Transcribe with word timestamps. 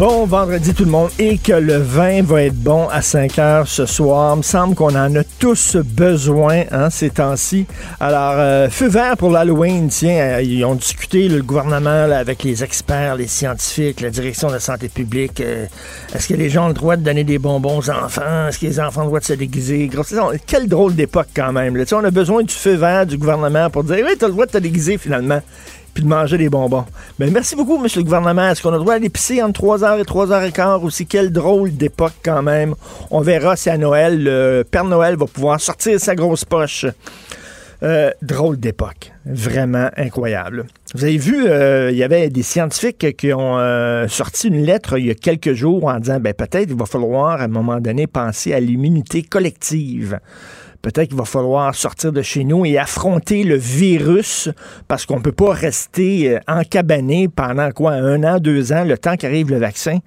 Bon 0.00 0.24
vendredi 0.24 0.72
tout 0.72 0.86
le 0.86 0.90
monde 0.90 1.10
et 1.18 1.36
que 1.36 1.52
le 1.52 1.76
vin 1.76 2.22
va 2.22 2.44
être 2.44 2.54
bon 2.56 2.88
à 2.88 3.02
5 3.02 3.38
heures 3.38 3.68
ce 3.68 3.84
soir. 3.84 4.32
Il 4.34 4.38
me 4.38 4.42
semble 4.42 4.74
qu'on 4.74 4.94
en 4.94 5.14
a 5.14 5.24
tous 5.38 5.76
besoin 5.76 6.62
hein, 6.70 6.88
ces 6.88 7.10
temps-ci. 7.10 7.66
Alors, 8.00 8.32
euh, 8.36 8.70
feu 8.70 8.88
vert 8.88 9.18
pour 9.18 9.28
l'Halloween, 9.28 9.88
tiens, 9.90 10.16
euh, 10.38 10.42
ils 10.42 10.64
ont 10.64 10.74
discuté 10.74 11.28
le 11.28 11.42
gouvernement 11.42 11.90
avec 11.90 12.44
les 12.44 12.64
experts, 12.64 13.16
les 13.16 13.26
scientifiques, 13.26 14.00
la 14.00 14.08
direction 14.08 14.48
de 14.48 14.54
la 14.54 14.60
santé 14.60 14.88
publique. 14.88 15.42
Euh, 15.42 15.66
Est-ce 16.14 16.28
que 16.28 16.34
les 16.34 16.48
gens 16.48 16.64
ont 16.64 16.68
le 16.68 16.72
droit 16.74 16.96
de 16.96 17.02
donner 17.02 17.24
des 17.24 17.38
bonbons 17.38 17.80
aux 17.80 17.90
enfants? 17.90 18.48
Est-ce 18.48 18.58
que 18.58 18.64
les 18.64 18.80
enfants 18.80 19.02
ont 19.02 19.04
le 19.04 19.08
droit 19.10 19.20
de 19.20 19.26
se 19.26 19.34
déguiser? 19.34 19.86
Gros, 19.88 20.02
c'est- 20.04 20.16
quelle 20.46 20.66
drôle 20.66 20.94
d'époque 20.94 21.28
quand 21.36 21.52
même. 21.52 21.76
On 21.92 22.04
a 22.04 22.10
besoin 22.10 22.42
du 22.42 22.54
feu 22.54 22.72
vert 22.76 23.04
du 23.04 23.18
gouvernement 23.18 23.68
pour 23.68 23.84
dire, 23.84 23.98
oui, 24.02 24.14
tu 24.18 24.24
as 24.24 24.28
le 24.28 24.32
droit 24.32 24.46
de 24.46 24.52
te 24.52 24.58
déguiser 24.58 24.96
finalement 24.96 25.42
puis 25.92 26.04
de 26.04 26.08
manger 26.08 26.38
des 26.38 26.48
bonbons. 26.48 26.84
Ben, 27.18 27.30
merci 27.32 27.56
beaucoup, 27.56 27.78
monsieur 27.78 28.00
le 28.00 28.04
gouvernement. 28.04 28.48
Est-ce 28.48 28.62
qu'on 28.62 28.72
a 28.72 28.78
le 28.78 28.82
droit 28.82 28.98
pisser 28.98 29.42
entre 29.42 29.62
3h 29.62 30.00
et 30.00 30.02
3h15 30.02 30.82
aussi? 30.82 31.06
Quelle 31.06 31.30
drôle 31.32 31.76
d'époque 31.76 32.14
quand 32.24 32.42
même. 32.42 32.74
On 33.10 33.20
verra 33.20 33.56
si 33.56 33.70
à 33.70 33.78
Noël, 33.78 34.22
le 34.22 34.64
Père 34.68 34.84
Noël 34.84 35.16
va 35.16 35.26
pouvoir 35.26 35.60
sortir 35.60 35.98
sa 36.00 36.14
grosse 36.14 36.44
poche. 36.44 36.86
Euh, 37.82 38.10
drôle 38.20 38.60
d'époque. 38.60 39.10
Vraiment 39.24 39.88
incroyable. 39.96 40.66
Vous 40.94 41.04
avez 41.04 41.16
vu, 41.16 41.46
euh, 41.46 41.90
il 41.90 41.96
y 41.96 42.02
avait 42.02 42.28
des 42.28 42.42
scientifiques 42.42 43.16
qui 43.16 43.32
ont 43.32 43.58
euh, 43.58 44.06
sorti 44.06 44.48
une 44.48 44.62
lettre 44.66 44.98
il 44.98 45.06
y 45.06 45.10
a 45.10 45.14
quelques 45.14 45.54
jours 45.54 45.86
en 45.86 45.98
disant, 45.98 46.20
ben 46.20 46.34
peut-être 46.34 46.68
il 46.68 46.76
va 46.76 46.84
falloir 46.84 47.40
à 47.40 47.44
un 47.44 47.48
moment 47.48 47.80
donné 47.80 48.06
penser 48.06 48.52
à 48.52 48.60
l'immunité 48.60 49.22
collective. 49.22 50.18
Peut-être 50.82 51.08
qu'il 51.08 51.18
va 51.18 51.24
falloir 51.24 51.74
sortir 51.74 52.12
de 52.12 52.22
chez 52.22 52.44
nous 52.44 52.64
et 52.64 52.78
affronter 52.78 53.44
le 53.44 53.56
virus 53.56 54.48
parce 54.88 55.04
qu'on 55.04 55.16
ne 55.16 55.22
peut 55.22 55.32
pas 55.32 55.52
rester 55.52 56.36
euh, 56.36 56.40
encabané 56.48 57.28
pendant 57.28 57.70
quoi, 57.70 57.92
un 57.92 58.22
an, 58.24 58.38
deux 58.38 58.72
ans, 58.72 58.84
le 58.84 58.96
temps 58.96 59.16
qu'arrive 59.16 59.50
le 59.50 59.58
vaccin. 59.58 59.98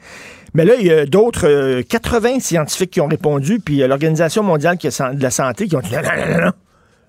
Mais 0.56 0.66
là, 0.66 0.74
il 0.80 0.88
y 0.88 0.92
a 0.92 1.06
d'autres, 1.06 1.48
euh, 1.48 1.84
80 1.88 2.40
scientifiques 2.40 2.92
qui 2.92 3.02
ont 3.02 3.08
répondu, 3.08 3.60
puis 3.60 3.84
a 3.84 3.88
l'Organisation 3.88 4.44
mondiale 4.44 4.78
de 4.78 5.22
la 5.24 5.32
santé 5.32 5.68
qui 5.68 5.76
ont 5.76 5.82
dit. 5.82 5.94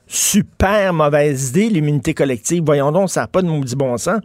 Super 0.07 0.93
mauvaise 0.93 1.51
idée, 1.51 1.71
l'immunité 1.71 2.13
collective. 2.13 2.63
Voyons 2.65 2.93
donc, 2.93 3.09
ça 3.09 3.23
n'a 3.23 3.27
pas 3.27 3.41
de 3.41 3.47
maudit 3.47 3.77
bon 3.77 3.97
sens. 3.97 4.21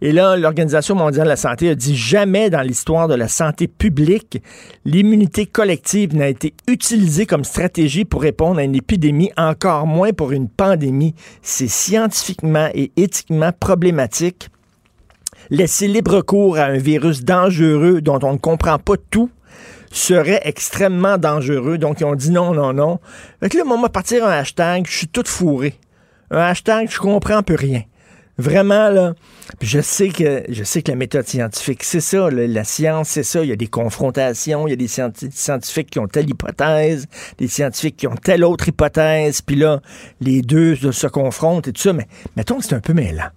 Et 0.00 0.12
là, 0.12 0.36
l'Organisation 0.36 0.94
mondiale 0.94 1.24
de 1.24 1.30
la 1.30 1.36
santé 1.36 1.70
a 1.70 1.74
dit 1.74 1.96
jamais 1.96 2.50
dans 2.50 2.60
l'histoire 2.60 3.08
de 3.08 3.14
la 3.14 3.26
santé 3.26 3.66
publique, 3.66 4.40
l'immunité 4.84 5.46
collective 5.46 6.14
n'a 6.14 6.28
été 6.28 6.54
utilisée 6.68 7.26
comme 7.26 7.42
stratégie 7.42 8.04
pour 8.04 8.22
répondre 8.22 8.60
à 8.60 8.62
une 8.62 8.76
épidémie, 8.76 9.32
encore 9.36 9.86
moins 9.86 10.12
pour 10.12 10.30
une 10.30 10.48
pandémie. 10.48 11.14
C'est 11.42 11.68
scientifiquement 11.68 12.68
et 12.74 12.92
éthiquement 12.96 13.50
problématique. 13.52 14.50
Laisser 15.50 15.88
libre 15.88 16.20
cours 16.20 16.58
à 16.58 16.64
un 16.64 16.78
virus 16.78 17.24
dangereux 17.24 18.00
dont 18.00 18.20
on 18.22 18.34
ne 18.34 18.38
comprend 18.38 18.78
pas 18.78 18.96
tout 19.10 19.30
serait 19.90 20.40
extrêmement 20.44 21.18
dangereux. 21.18 21.78
Donc, 21.78 22.00
ils 22.00 22.04
ont 22.04 22.14
dit 22.14 22.30
non, 22.30 22.52
non, 22.52 22.72
non. 22.72 23.00
Fait 23.40 23.48
que 23.48 23.58
là, 23.58 23.64
va 23.64 23.88
partir 23.88 24.24
un 24.24 24.30
hashtag, 24.30 24.86
je 24.86 24.96
suis 24.96 25.08
tout 25.08 25.24
fourré. 25.26 25.74
Un 26.30 26.38
hashtag, 26.38 26.88
je 26.90 26.98
comprends 26.98 27.42
peu 27.42 27.54
rien. 27.54 27.82
Vraiment, 28.38 28.88
là. 28.88 29.14
Puis 29.58 29.68
je 29.68 29.80
sais 29.80 30.10
que 30.10 30.44
je 30.48 30.62
sais 30.62 30.82
que 30.82 30.92
la 30.92 30.96
méthode 30.96 31.26
scientifique, 31.26 31.82
c'est 31.82 32.00
ça, 32.00 32.30
là, 32.30 32.46
la 32.46 32.62
science, 32.62 33.08
c'est 33.08 33.24
ça. 33.24 33.42
Il 33.42 33.48
y 33.48 33.52
a 33.52 33.56
des 33.56 33.66
confrontations, 33.66 34.68
il 34.68 34.70
y 34.70 34.72
a 34.74 34.76
des 34.76 34.86
scienti- 34.86 35.30
scientifiques 35.32 35.90
qui 35.90 35.98
ont 35.98 36.06
telle 36.06 36.30
hypothèse, 36.30 37.06
des 37.38 37.48
scientifiques 37.48 37.96
qui 37.96 38.06
ont 38.06 38.14
telle 38.14 38.44
autre 38.44 38.68
hypothèse, 38.68 39.42
puis 39.42 39.56
là, 39.56 39.80
les 40.20 40.42
deux 40.42 40.76
se 40.76 41.06
confrontent 41.08 41.66
et 41.66 41.72
tout 41.72 41.82
ça. 41.82 41.92
Mais 41.92 42.06
mettons 42.36 42.58
que 42.58 42.64
c'est 42.64 42.74
un 42.74 42.80
peu 42.80 42.94
mêlant. 42.94 43.30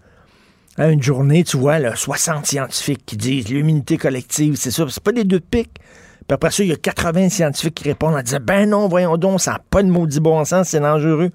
Hein, 0.77 0.91
une 0.91 1.01
journée, 1.01 1.43
tu 1.43 1.57
vois, 1.57 1.79
là, 1.79 1.95
60 1.95 2.45
scientifiques 2.45 3.03
qui 3.05 3.17
disent 3.17 3.49
l'immunité 3.49 3.97
collective, 3.97 4.55
c'est 4.55 4.71
ça. 4.71 4.85
C'est 4.87 5.03
pas 5.03 5.11
des 5.11 5.23
deux 5.23 5.39
pics. 5.39 5.79
Puis 6.27 6.35
après 6.35 6.51
ça, 6.51 6.63
il 6.63 6.69
y 6.69 6.73
a 6.73 6.77
80 6.77 7.29
scientifiques 7.29 7.75
qui 7.75 7.83
répondent 7.85 8.15
en 8.15 8.21
disant 8.21 8.37
Ben 8.41 8.69
non, 8.69 8.87
voyons 8.87 9.17
donc, 9.17 9.41
ça 9.41 9.53
n'a 9.53 9.61
pas 9.69 9.81
de 9.81 9.89
maudit 9.89 10.19
bon 10.19 10.45
sens, 10.45 10.69
c'est 10.69 10.79
dangereux. 10.79 11.31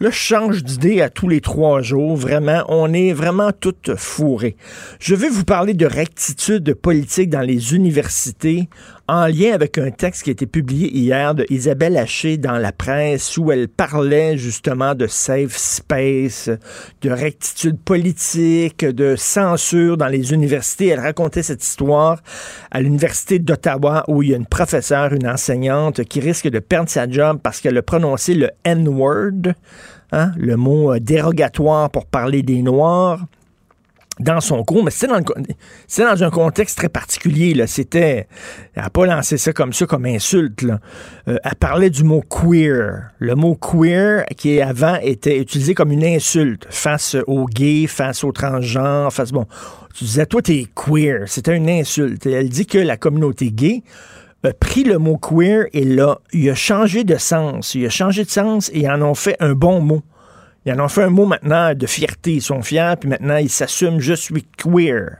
Là, 0.00 0.10
je 0.10 0.16
change 0.16 0.64
d'idée 0.64 1.00
à 1.00 1.08
tous 1.08 1.28
les 1.28 1.40
trois 1.40 1.80
jours. 1.80 2.16
Vraiment, 2.16 2.64
on 2.68 2.92
est 2.92 3.12
vraiment 3.12 3.52
toutes 3.52 3.94
fourrés. 3.94 4.56
Je 4.98 5.14
vais 5.14 5.28
vous 5.28 5.44
parler 5.44 5.72
de 5.72 5.86
rectitude 5.86 6.74
politique 6.74 7.30
dans 7.30 7.40
les 7.40 7.74
universités 7.74 8.68
en 9.06 9.26
lien 9.26 9.52
avec 9.52 9.76
un 9.76 9.90
texte 9.90 10.22
qui 10.22 10.30
a 10.30 10.32
été 10.32 10.46
publié 10.46 10.90
hier 10.96 11.34
de 11.34 11.44
Isabelle 11.50 11.96
Haché 11.96 12.38
dans 12.38 12.56
la 12.56 12.72
presse 12.72 13.36
où 13.36 13.52
elle 13.52 13.68
parlait 13.68 14.38
justement 14.38 14.94
de 14.94 15.06
safe 15.06 15.56
space, 15.56 16.48
de 17.02 17.10
rectitude 17.10 17.78
politique, 17.78 18.84
de 18.84 19.14
censure 19.16 19.98
dans 19.98 20.08
les 20.08 20.32
universités. 20.32 20.88
Elle 20.88 21.00
racontait 21.00 21.42
cette 21.42 21.62
histoire 21.62 22.22
à 22.70 22.80
l'université 22.80 23.38
d'Ottawa 23.38 24.04
où 24.08 24.22
il 24.22 24.30
y 24.30 24.34
a 24.34 24.38
une 24.38 24.46
professeure, 24.46 25.12
une 25.12 25.28
enseignante 25.28 26.04
qui 26.04 26.20
risque 26.20 26.48
de 26.48 26.58
perdre 26.58 26.88
sa 26.88 27.08
job 27.08 27.40
parce 27.42 27.60
qu'elle 27.60 27.76
a 27.76 27.82
prononcé 27.82 28.34
le 28.34 28.50
N-word, 28.64 29.52
hein, 30.12 30.32
le 30.38 30.56
mot 30.56 30.94
euh, 30.94 31.00
dérogatoire 31.00 31.90
pour 31.90 32.06
parler 32.06 32.42
des 32.42 32.62
Noirs 32.62 33.26
dans 34.20 34.40
son 34.40 34.62
cours, 34.62 34.84
mais 34.84 34.90
c'était 34.90 35.12
dans, 36.04 36.22
un 36.22 36.30
contexte 36.30 36.78
très 36.78 36.88
particulier. 36.88 37.66
C'était, 37.66 38.28
elle 38.74 38.84
n'a 38.84 38.90
pas 38.90 39.06
lancé 39.06 39.36
ça 39.38 39.52
comme 39.52 39.72
ça, 39.72 39.86
comme 39.86 40.06
insulte. 40.06 40.64
Euh, 41.28 41.36
elle 41.42 41.54
parlait 41.56 41.90
du 41.90 42.04
mot 42.04 42.22
queer. 42.22 43.10
Le 43.18 43.34
mot 43.34 43.56
queer, 43.56 44.24
qui 44.36 44.60
avant 44.60 44.96
était 45.02 45.38
utilisé 45.38 45.74
comme 45.74 45.90
une 45.90 46.04
insulte 46.04 46.66
face 46.70 47.16
aux 47.26 47.46
gays, 47.46 47.86
face 47.86 48.22
aux 48.24 48.32
transgenres, 48.32 49.12
face 49.12 49.32
bon. 49.32 49.46
Tu 49.94 50.04
disais, 50.04 50.26
toi, 50.26 50.42
t'es 50.42 50.66
queer. 50.74 51.24
C'était 51.26 51.56
une 51.56 51.68
insulte. 51.68 52.26
Elle 52.26 52.48
dit 52.48 52.66
que 52.66 52.78
la 52.78 52.96
communauté 52.96 53.50
gay 53.50 53.82
a 54.44 54.52
pris 54.52 54.84
le 54.84 54.98
mot 54.98 55.16
queer 55.16 55.66
et 55.72 55.84
là, 55.84 56.18
il 56.32 56.48
a 56.50 56.54
changé 56.54 57.04
de 57.04 57.16
sens. 57.16 57.74
Il 57.74 57.86
a 57.86 57.90
changé 57.90 58.24
de 58.24 58.30
sens 58.30 58.70
et 58.74 58.88
en 58.88 59.00
ont 59.02 59.14
fait 59.14 59.36
un 59.40 59.54
bon 59.54 59.80
mot. 59.80 60.02
Ils 60.66 60.72
en 60.72 60.84
ont 60.84 60.88
fait 60.88 61.02
un 61.02 61.10
mot 61.10 61.26
maintenant 61.26 61.74
de 61.74 61.86
fierté. 61.86 62.34
Ils 62.34 62.42
sont 62.42 62.62
fiers, 62.62 62.94
puis 62.98 63.08
maintenant 63.08 63.36
ils 63.36 63.50
s'assument 63.50 64.00
je 64.00 64.14
suis 64.14 64.46
queer. 64.56 65.18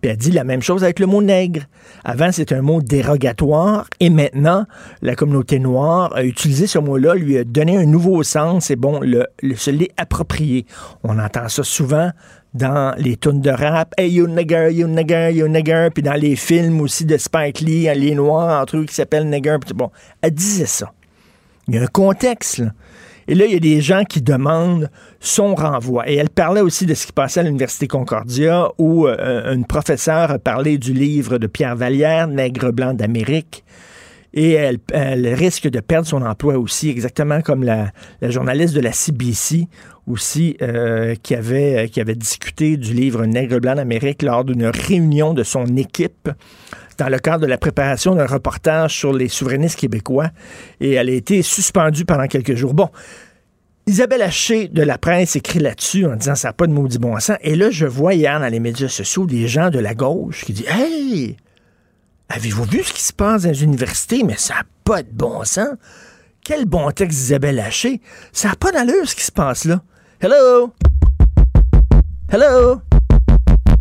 Puis 0.00 0.10
elle 0.10 0.18
dit 0.18 0.32
la 0.32 0.44
même 0.44 0.60
chose 0.60 0.84
avec 0.84 0.98
le 0.98 1.06
mot 1.06 1.22
nègre. 1.22 1.62
Avant, 2.04 2.30
c'était 2.30 2.56
un 2.56 2.60
mot 2.60 2.82
dérogatoire, 2.82 3.88
et 4.00 4.10
maintenant, 4.10 4.66
la 5.00 5.14
communauté 5.14 5.58
noire 5.58 6.14
a 6.14 6.24
utilisé 6.24 6.66
ce 6.66 6.78
mot-là, 6.78 7.14
lui 7.14 7.38
a 7.38 7.44
donné 7.44 7.78
un 7.78 7.86
nouveau 7.86 8.22
sens, 8.22 8.70
et 8.70 8.76
bon, 8.76 9.00
le, 9.00 9.26
le- 9.42 9.56
se 9.56 9.70
l'est 9.70 9.92
approprié. 9.96 10.66
On 11.04 11.18
entend 11.18 11.48
ça 11.48 11.62
souvent 11.62 12.10
dans 12.52 12.94
les 12.98 13.16
tunes 13.16 13.40
de 13.40 13.48
rap. 13.48 13.94
Hey, 13.96 14.12
you 14.12 14.26
nigger, 14.26 14.68
you 14.72 14.86
nigger, 14.88 15.30
you 15.32 15.48
nigger. 15.48 15.88
Puis 15.94 16.02
dans 16.02 16.12
les 16.20 16.36
films 16.36 16.82
aussi 16.82 17.06
de 17.06 17.16
Spike 17.16 17.60
Lee, 17.60 17.88
hein, 17.88 17.94
les 17.94 18.14
noirs, 18.14 18.60
entre 18.60 18.76
eux, 18.76 18.84
qui 18.84 18.94
s'appellent 18.94 19.30
nigger. 19.30 19.56
Puis 19.64 19.72
bon, 19.74 19.90
elle 20.20 20.32
disait 20.34 20.66
ça. 20.66 20.92
Il 21.66 21.76
y 21.76 21.78
a 21.78 21.82
un 21.82 21.86
contexte, 21.86 22.58
là. 22.58 22.72
Et 23.28 23.34
là, 23.34 23.46
il 23.46 23.52
y 23.52 23.56
a 23.56 23.60
des 23.60 23.80
gens 23.80 24.04
qui 24.04 24.22
demandent 24.22 24.90
son 25.20 25.54
renvoi. 25.54 26.08
Et 26.08 26.16
elle 26.16 26.30
parlait 26.30 26.60
aussi 26.60 26.86
de 26.86 26.94
ce 26.94 27.06
qui 27.06 27.12
passait 27.12 27.40
à 27.40 27.42
l'Université 27.42 27.86
Concordia, 27.86 28.68
où 28.78 29.06
euh, 29.06 29.54
une 29.54 29.64
professeure 29.64 30.30
a 30.30 30.38
parlé 30.38 30.78
du 30.78 30.92
livre 30.92 31.38
de 31.38 31.46
Pierre 31.46 31.76
Vallière, 31.76 32.28
Nègre 32.28 32.72
blanc 32.72 32.94
d'Amérique. 32.94 33.64
et 34.34 34.52
elle, 34.52 34.78
risque 35.34 35.68
de 35.68 35.80
perdre 35.80 36.08
son 36.08 36.22
emploi 36.22 36.58
aussi, 36.58 36.90
exactement 36.90 37.40
comme 37.40 37.62
la, 37.62 37.92
journaliste 38.22 38.74
de 38.74 38.80
la 38.80 38.92
CBC 38.92 39.68
aussi 40.06 40.56
euh, 40.60 41.14
qui, 41.22 41.34
avait, 41.34 41.88
qui 41.90 42.00
avait 42.00 42.14
discuté 42.16 42.76
du 42.76 42.92
livre 42.92 43.24
Nègre 43.24 43.60
blanc 43.60 43.76
d'Amérique 43.76 44.22
lors 44.22 44.44
d'une 44.44 44.66
réunion 44.66 45.32
de 45.32 45.44
son 45.44 45.64
équipe 45.76 46.28
dans 46.98 47.08
le 47.08 47.18
cadre 47.18 47.40
de 47.40 47.46
la 47.46 47.58
préparation 47.58 48.14
d'un 48.14 48.26
reportage 48.26 48.96
sur 48.96 49.12
les 49.12 49.28
souverainistes 49.28 49.78
québécois 49.78 50.30
et 50.80 50.92
elle 50.92 51.08
a 51.08 51.12
été 51.12 51.42
suspendue 51.42 52.04
pendant 52.04 52.26
quelques 52.26 52.54
jours. 52.54 52.74
Bon, 52.74 52.90
Isabelle 53.86 54.22
Haché 54.22 54.68
de 54.68 54.82
la 54.82 54.96
presse 54.96 55.36
écrit 55.36 55.58
là-dessus 55.58 56.06
en 56.06 56.16
disant 56.16 56.34
ça 56.34 56.48
n'a 56.48 56.52
pas 56.52 56.66
de 56.66 56.72
maudit 56.72 56.98
bon 56.98 57.18
sens. 57.20 57.36
Et 57.42 57.54
là, 57.54 57.70
je 57.70 57.84
vois 57.84 58.14
hier 58.14 58.40
dans 58.40 58.48
les 58.48 58.60
médias 58.60 58.88
sociaux 58.88 59.26
des 59.26 59.46
gens 59.46 59.68
de 59.68 59.78
la 59.78 59.94
gauche 59.94 60.44
qui 60.44 60.54
disent 60.54 60.68
Hey, 60.68 61.36
avez-vous 62.30 62.64
vu 62.64 62.82
ce 62.82 62.92
qui 62.92 63.02
se 63.02 63.12
passe 63.12 63.42
dans 63.42 63.50
les 63.50 63.62
universités? 63.62 64.22
Mais 64.22 64.36
ça 64.38 64.54
n'a 64.54 64.62
pas 64.84 65.02
de 65.02 65.10
bon 65.12 65.44
sens. 65.44 65.76
Quel 66.42 66.64
bon 66.64 66.90
texte 66.92 67.18
Isabelle 67.18 67.60
Haché. 67.60 68.00
Ça 68.32 68.48
n'a 68.48 68.56
pas 68.56 68.72
d'allure 68.72 69.08
ce 69.08 69.14
qui 69.14 69.24
se 69.24 69.32
passe 69.32 69.66
là. 69.66 69.82
Hello? 70.20 70.72
Hello? 72.30 72.80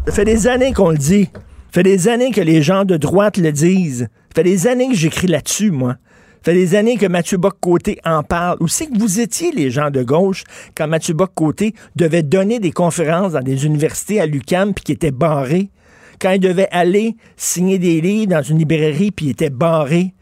Ça 0.05 0.11
fait 0.11 0.25
des 0.25 0.47
années 0.47 0.73
qu'on 0.73 0.89
le 0.89 0.97
dit. 0.97 1.29
Fait 1.73 1.81
des 1.81 2.07
années 2.07 2.29
que 2.29 2.39
les 2.39 2.61
gens 2.61 2.85
de 2.85 2.97
droite 2.97 3.37
le 3.37 3.51
disent. 3.51 4.07
Fait 4.35 4.43
des 4.43 4.67
années 4.67 4.89
que 4.89 4.95
j'écris 4.95 5.25
là-dessus, 5.25 5.71
moi. 5.71 5.95
Fait 6.43 6.53
des 6.53 6.75
années 6.75 6.97
que 6.97 7.07
Mathieu 7.07 7.37
Bock-Côté 7.37 7.97
en 8.05 8.21
parle. 8.21 8.57
Où 8.59 8.67
c'est 8.67 8.85
que 8.85 8.99
vous 8.99 9.19
étiez, 9.19 9.51
les 9.51 9.71
gens 9.71 9.89
de 9.89 10.03
gauche, 10.03 10.43
quand 10.77 10.87
Mathieu 10.87 11.15
Bock-Côté 11.15 11.73
devait 11.95 12.21
donner 12.21 12.59
des 12.59 12.71
conférences 12.71 13.31
dans 13.31 13.41
des 13.41 13.65
universités 13.65 14.21
à 14.21 14.27
l'UQAM 14.27 14.75
puis 14.75 14.83
qui 14.83 14.91
étaient 14.91 15.09
barrés? 15.09 15.71
Quand 16.21 16.29
il 16.29 16.39
devait 16.39 16.67
aller 16.69 17.15
signer 17.37 17.79
des 17.79 18.01
livres 18.01 18.33
dans 18.33 18.43
une 18.43 18.59
librairie 18.59 19.09
puis 19.09 19.25
il 19.25 19.29
était 19.31 19.49
barré? 19.49 20.13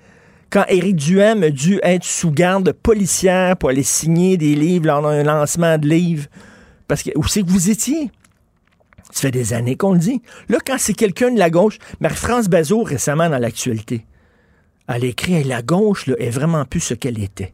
Quand 0.52 0.64
Éric 0.70 0.96
Duhem 0.96 1.44
a 1.44 1.50
dû 1.50 1.82
être 1.84 2.06
sous 2.06 2.32
garde 2.32 2.72
policière 2.72 3.58
pour 3.58 3.72
aller 3.72 3.84
signer 3.84 4.38
des 4.38 4.56
livres 4.56 4.88
lors 4.88 5.02
d'un 5.02 5.24
lancement 5.24 5.78
de 5.78 5.90
livres? 5.90 6.28
Parce 6.88 7.04
que 7.04 7.10
où 7.18 7.28
c'est 7.28 7.44
que 7.44 7.50
vous 7.50 7.70
étiez? 7.70 8.10
Ça 9.12 9.22
fait 9.22 9.32
des 9.32 9.54
années 9.54 9.76
qu'on 9.76 9.94
le 9.94 10.00
dit. 10.00 10.22
Là, 10.50 10.58
quand 10.66 10.78
c'est 10.78 10.94
quelqu'un 10.94 11.32
de 11.32 11.40
la 11.40 11.50
gauche, 11.50 11.78
Marie-France 12.00 12.48
Bazot, 12.48 12.84
récemment 12.84 13.30
dans 13.30 13.38
l'actualité, 13.38 14.06
elle 14.88 15.04
écrit 15.04 15.44
La 15.44 15.62
gauche 15.62 16.08
là, 16.08 16.16
est 16.18 16.30
vraiment 16.30 16.66
plus 16.66 16.80
ce 16.80 16.94
qu'elle 16.94 17.22
était. 17.22 17.54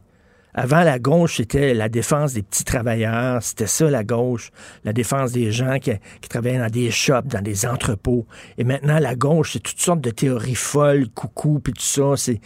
Avant, 0.54 0.82
la 0.82 0.98
gauche, 0.98 1.36
c'était 1.36 1.72
la 1.72 1.88
défense 1.88 2.32
des 2.32 2.42
petits 2.42 2.64
travailleurs. 2.64 3.42
C'était 3.42 3.66
ça, 3.68 3.88
la 3.90 4.02
gauche. 4.02 4.50
La 4.82 4.92
défense 4.92 5.30
des 5.30 5.52
gens 5.52 5.78
qui, 5.78 5.92
travaillaient 6.28 6.58
dans 6.58 6.70
des 6.70 6.90
shops, 6.90 7.26
dans 7.26 7.42
des 7.42 7.66
entrepôts. 7.66 8.26
Et 8.56 8.64
maintenant, 8.64 8.98
la 8.98 9.14
gauche, 9.14 9.52
c'est 9.52 9.60
toutes 9.60 9.78
sortes 9.78 10.00
de 10.00 10.10
théories 10.10 10.56
folles, 10.56 11.08
coucou, 11.10 11.60
puis 11.60 11.74
tout 11.74 11.82
ça. 11.82 12.14
C'est. 12.16 12.40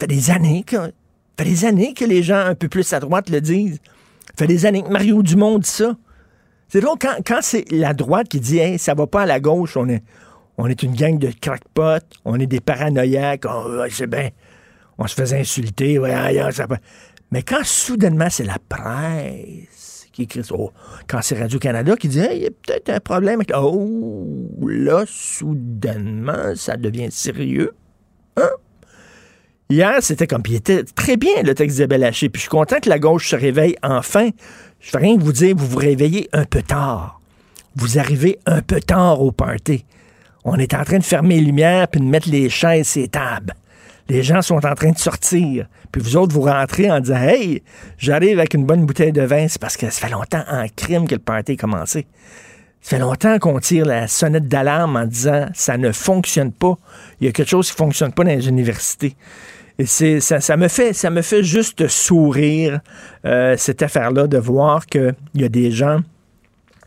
Ça 0.00 0.06
des 0.06 0.30
années 0.30 0.64
que. 0.64 0.76
Fait 1.38 1.44
des 1.44 1.66
années 1.66 1.92
que 1.92 2.06
les 2.06 2.22
gens 2.22 2.38
un 2.38 2.54
peu 2.54 2.68
plus 2.68 2.90
à 2.94 3.00
droite 3.00 3.28
le 3.28 3.42
disent. 3.42 3.78
Ça 4.28 4.32
fait 4.38 4.46
des 4.46 4.64
années 4.64 4.82
que 4.82 4.88
Mario 4.88 5.22
Dumont 5.22 5.58
dit 5.58 5.68
ça. 5.68 5.96
C'est 6.68 6.80
drôle, 6.80 6.98
quand, 7.00 7.16
quand 7.24 7.38
c'est 7.42 7.70
la 7.70 7.94
droite 7.94 8.28
qui 8.28 8.40
dit 8.40 8.58
hey, 8.58 8.78
ça 8.78 8.94
va 8.94 9.06
pas 9.06 9.22
à 9.22 9.26
la 9.26 9.40
gauche, 9.40 9.76
on 9.76 9.88
est, 9.88 10.02
on 10.58 10.66
est 10.66 10.82
une 10.82 10.94
gang 10.94 11.18
de 11.18 11.30
crackpots, 11.40 12.06
on 12.24 12.40
est 12.40 12.46
des 12.46 12.60
paranoïaques, 12.60 13.44
on, 13.48 13.84
c'est 13.90 14.08
bien, 14.08 14.30
on 14.98 15.06
se 15.06 15.14
faisait 15.14 15.40
insulter, 15.40 15.98
ouais, 15.98 16.12
ça 16.52 16.66
Mais 17.30 17.42
quand 17.42 17.64
soudainement 17.64 18.28
c'est 18.30 18.44
la 18.44 18.58
presse 18.68 20.06
qui 20.12 20.22
écrit 20.22 20.42
oh, 20.50 20.72
quand 21.06 21.20
c'est 21.22 21.38
Radio-Canada 21.38 21.94
qui 21.96 22.08
dit 22.08 22.22
il 22.32 22.42
y 22.42 22.46
a 22.46 22.50
peut-être 22.50 22.88
un 22.88 23.00
problème, 23.00 23.42
oh, 23.54 24.66
là, 24.66 25.04
soudainement, 25.06 26.54
ça 26.56 26.76
devient 26.76 27.10
sérieux. 27.10 27.72
Hein? 28.36 28.48
Hier, 29.68 29.96
c'était 30.00 30.28
comme, 30.28 30.42
puis 30.42 30.54
était 30.54 30.84
très 30.84 31.16
bien, 31.16 31.42
le 31.42 31.54
texte 31.54 31.80
de 31.80 32.02
Haché. 32.02 32.28
Puis 32.28 32.38
je 32.38 32.42
suis 32.42 32.50
content 32.50 32.78
que 32.80 32.88
la 32.88 33.00
gauche 33.00 33.28
se 33.28 33.36
réveille 33.36 33.76
enfin. 33.82 34.30
Je 34.86 34.92
veux 34.92 35.02
rien 35.02 35.16
vous 35.18 35.32
dire, 35.32 35.56
vous 35.56 35.66
vous 35.66 35.78
réveillez 35.78 36.28
un 36.32 36.44
peu 36.44 36.62
tard. 36.62 37.20
Vous 37.74 37.98
arrivez 37.98 38.38
un 38.46 38.62
peu 38.62 38.78
tard 38.78 39.20
au 39.20 39.32
party. 39.32 39.84
On 40.44 40.54
est 40.58 40.74
en 40.74 40.84
train 40.84 40.98
de 40.98 41.02
fermer 41.02 41.40
les 41.40 41.46
lumières 41.46 41.88
puis 41.88 42.00
de 42.00 42.06
mettre 42.06 42.30
les 42.30 42.48
chaises 42.48 42.96
et 42.96 43.00
les 43.00 43.08
tables. 43.08 43.54
Les 44.08 44.22
gens 44.22 44.42
sont 44.42 44.64
en 44.64 44.74
train 44.76 44.92
de 44.92 44.98
sortir. 44.98 45.66
Puis 45.90 46.00
vous 46.00 46.16
autres, 46.16 46.32
vous 46.32 46.42
rentrez 46.42 46.88
en 46.88 47.00
disant 47.00 47.16
Hey, 47.16 47.64
j'arrive 47.98 48.38
avec 48.38 48.54
une 48.54 48.64
bonne 48.64 48.86
bouteille 48.86 49.10
de 49.10 49.22
vin. 49.22 49.48
C'est 49.48 49.60
parce 49.60 49.76
que 49.76 49.90
ça 49.90 50.06
fait 50.06 50.12
longtemps 50.12 50.44
en 50.48 50.66
crime 50.76 51.08
que 51.08 51.16
le 51.16 51.20
party 51.20 51.52
a 51.52 51.56
commencé. 51.56 52.06
Ça 52.80 52.90
fait 52.90 53.02
longtemps 53.02 53.40
qu'on 53.40 53.58
tire 53.58 53.86
la 53.86 54.06
sonnette 54.06 54.46
d'alarme 54.46 54.94
en 54.94 55.06
disant 55.06 55.48
ça 55.52 55.76
ne 55.78 55.90
fonctionne 55.90 56.52
pas. 56.52 56.76
Il 57.20 57.26
y 57.26 57.28
a 57.28 57.32
quelque 57.32 57.50
chose 57.50 57.66
qui 57.66 57.74
ne 57.74 57.86
fonctionne 57.86 58.12
pas 58.12 58.22
dans 58.22 58.30
les 58.30 58.46
universités. 58.46 59.16
Et 59.78 59.86
c'est 59.86 60.20
ça, 60.20 60.56
me 60.56 60.68
fait 60.68 60.92
ça 60.94 61.10
me 61.10 61.20
fait 61.20 61.42
juste 61.42 61.86
sourire 61.88 62.80
euh, 63.26 63.56
cette 63.58 63.82
affaire-là 63.82 64.26
de 64.26 64.38
voir 64.38 64.86
qu'il 64.86 65.14
y 65.34 65.44
a 65.44 65.48
des 65.48 65.70
gens 65.70 66.00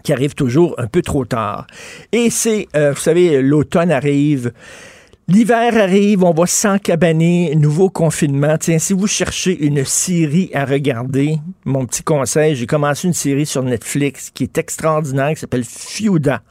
qui 0.03 0.13
arrivent 0.13 0.35
toujours 0.35 0.75
un 0.79 0.87
peu 0.87 1.01
trop 1.01 1.25
tard. 1.25 1.67
Et 2.11 2.29
c'est, 2.29 2.67
euh, 2.75 2.93
vous 2.93 2.99
savez, 2.99 3.41
l'automne 3.41 3.91
arrive. 3.91 4.51
L'hiver 5.27 5.77
arrive, 5.77 6.23
on 6.23 6.33
va 6.33 6.47
s'encabaner, 6.47 7.53
nouveau 7.55 7.91
confinement. 7.91 8.57
Tiens, 8.57 8.79
si 8.79 8.93
vous 8.93 9.05
cherchez 9.05 9.63
une 9.63 9.85
série 9.85 10.49
à 10.55 10.65
regarder, 10.65 11.37
mon 11.65 11.85
petit 11.85 12.01
conseil, 12.01 12.55
j'ai 12.55 12.65
commencé 12.65 13.07
une 13.07 13.13
série 13.13 13.45
sur 13.45 13.61
Netflix 13.61 14.31
qui 14.33 14.45
est 14.45 14.57
extraordinaire, 14.57 15.29
qui 15.29 15.41
s'appelle 15.41 15.65
Fiuda. 15.65 16.41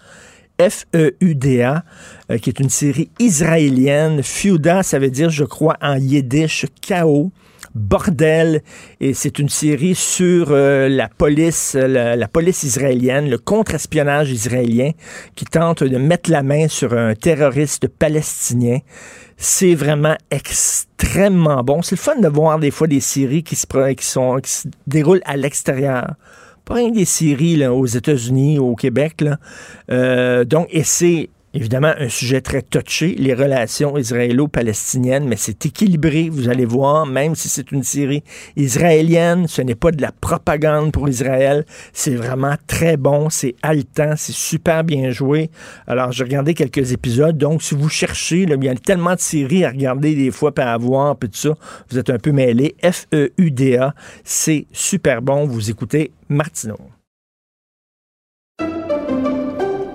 F-E-U-D-A, 0.61 1.85
euh, 2.31 2.39
qui 2.39 2.51
est 2.51 2.61
une 2.61 2.71
série 2.71 3.11
israélienne. 3.19 4.23
Fiuda, 4.23 4.83
ça 4.83 4.99
veut 4.99 5.11
dire, 5.11 5.31
je 5.31 5.45
crois, 5.45 5.77
en 5.81 5.97
yiddish, 5.97 6.67
chaos 6.81 7.31
bordel. 7.75 8.63
Et 9.01 9.15
c'est 9.15 9.39
une 9.39 9.49
série 9.49 9.95
sur 9.95 10.49
euh, 10.51 10.89
la 10.89 11.09
police 11.09 11.75
la, 11.75 12.29
police 12.29 12.63
israélienne 12.63 13.31
le 13.31 13.39
contre-espionnage 13.39 14.31
israélien 14.31 14.93
qui 15.35 15.45
tente 15.45 15.85
de 15.85 15.97
mettre 15.97 16.31
la 16.31 16.43
main 16.43 16.69
sur 16.69 16.93
un 16.93 17.15
terroriste 17.15 17.89
palestinien. 17.89 18.79
C'est 19.37 19.75
vraiment 19.75 20.17
extrêmement 20.31 21.63
bon. 21.63 21.83
C'est 21.83 21.95
le 21.95 22.01
fun 22.01 22.17
de 22.17 22.29
voir 22.29 22.59
des 22.59 22.73
fois 22.73 22.89
des 22.89 23.01
séries 23.01 23.45
qui 23.45 23.55
se 23.55 23.67
déroulent 24.87 25.23
à 25.25 25.37
l'extérieur 25.37 26.15
pas 26.69 26.75
rien 26.75 26.91
des 26.91 27.07
séries 27.07 27.67
aux 27.67 27.87
États-Unis, 27.87 28.59
au 28.59 28.77
Québec. 28.77 29.23
Là. 29.23 29.39
Euh, 29.91 30.45
donc, 30.45 30.69
et 30.71 30.85
c'est 30.85 31.31
évidemment 31.59 31.93
un 31.99 32.09
sujet 32.09 32.41
très 32.41 32.63
touché, 32.63 33.17
les 33.19 33.35
relations 33.35 33.99
israélo-palestiniennes, 33.99 35.27
mais 35.27 35.35
c'est 35.35 35.67
équilibré, 35.67 36.29
vous 36.31 36.49
allez 36.49 36.65
voir, 36.65 37.05
même 37.05 37.35
si 37.35 37.49
c'est 37.49 37.73
une 37.73 37.83
série 37.83 38.23
israélienne, 38.55 39.49
ce 39.49 39.63
n'est 39.63 39.75
pas 39.75 39.91
de 39.91 40.01
la 40.01 40.13
propagande 40.13 40.93
pour 40.93 41.09
Israël, 41.09 41.65
c'est 41.93 42.15
vraiment 42.15 42.55
très 42.69 42.97
bon, 42.97 43.29
c'est 43.29 43.57
haletant, 43.63 44.15
c'est 44.17 44.35
super 44.35 44.85
bien 44.85 45.11
joué. 45.11 45.51
Alors, 45.89 46.13
j'ai 46.13 46.23
regardé 46.23 46.55
quelques 46.55 46.93
épisodes, 46.93 47.37
donc 47.37 47.61
si 47.61 47.75
vous 47.75 47.89
cherchez, 47.89 48.47
là, 48.47 48.55
il 48.57 48.65
y 48.65 48.69
a 48.69 48.75
tellement 48.77 49.15
de 49.15 49.21
séries 49.21 49.65
à 49.65 49.71
regarder 49.71 50.15
des 50.15 50.31
fois, 50.31 50.55
pas 50.55 50.73
à 50.73 50.79
voir, 50.79 51.17
puis 51.17 51.29
tout 51.29 51.39
ça, 51.39 51.55
vous 51.91 51.99
êtes 51.99 52.11
un 52.11 52.19
peu 52.19 52.31
mêlé. 52.31 52.77
F-E-U-D-A, 52.85 53.95
c'est 54.23 54.67
super 54.73 55.23
bon, 55.23 55.45
vous 55.45 55.71
écoutez 55.71 56.13
Martineau. 56.29 56.79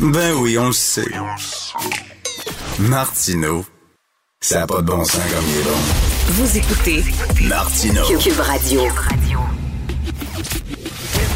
Ben 0.00 0.34
oui, 0.34 0.58
on 0.58 0.66
le 0.66 0.72
sait. 0.72 1.06
Martineau, 2.78 3.64
ça 4.40 4.60
n'a 4.60 4.66
pas 4.66 4.80
de 4.82 4.86
bon 4.86 5.04
sens 5.04 5.20
comme 5.32 5.44
il 5.48 5.60
est 5.60 5.64
bon. 5.64 5.78
Vous 6.28 6.56
écoutez 6.58 7.04
Martineau. 7.48 8.02
Cube 8.18 8.38
Radio. 8.40 8.82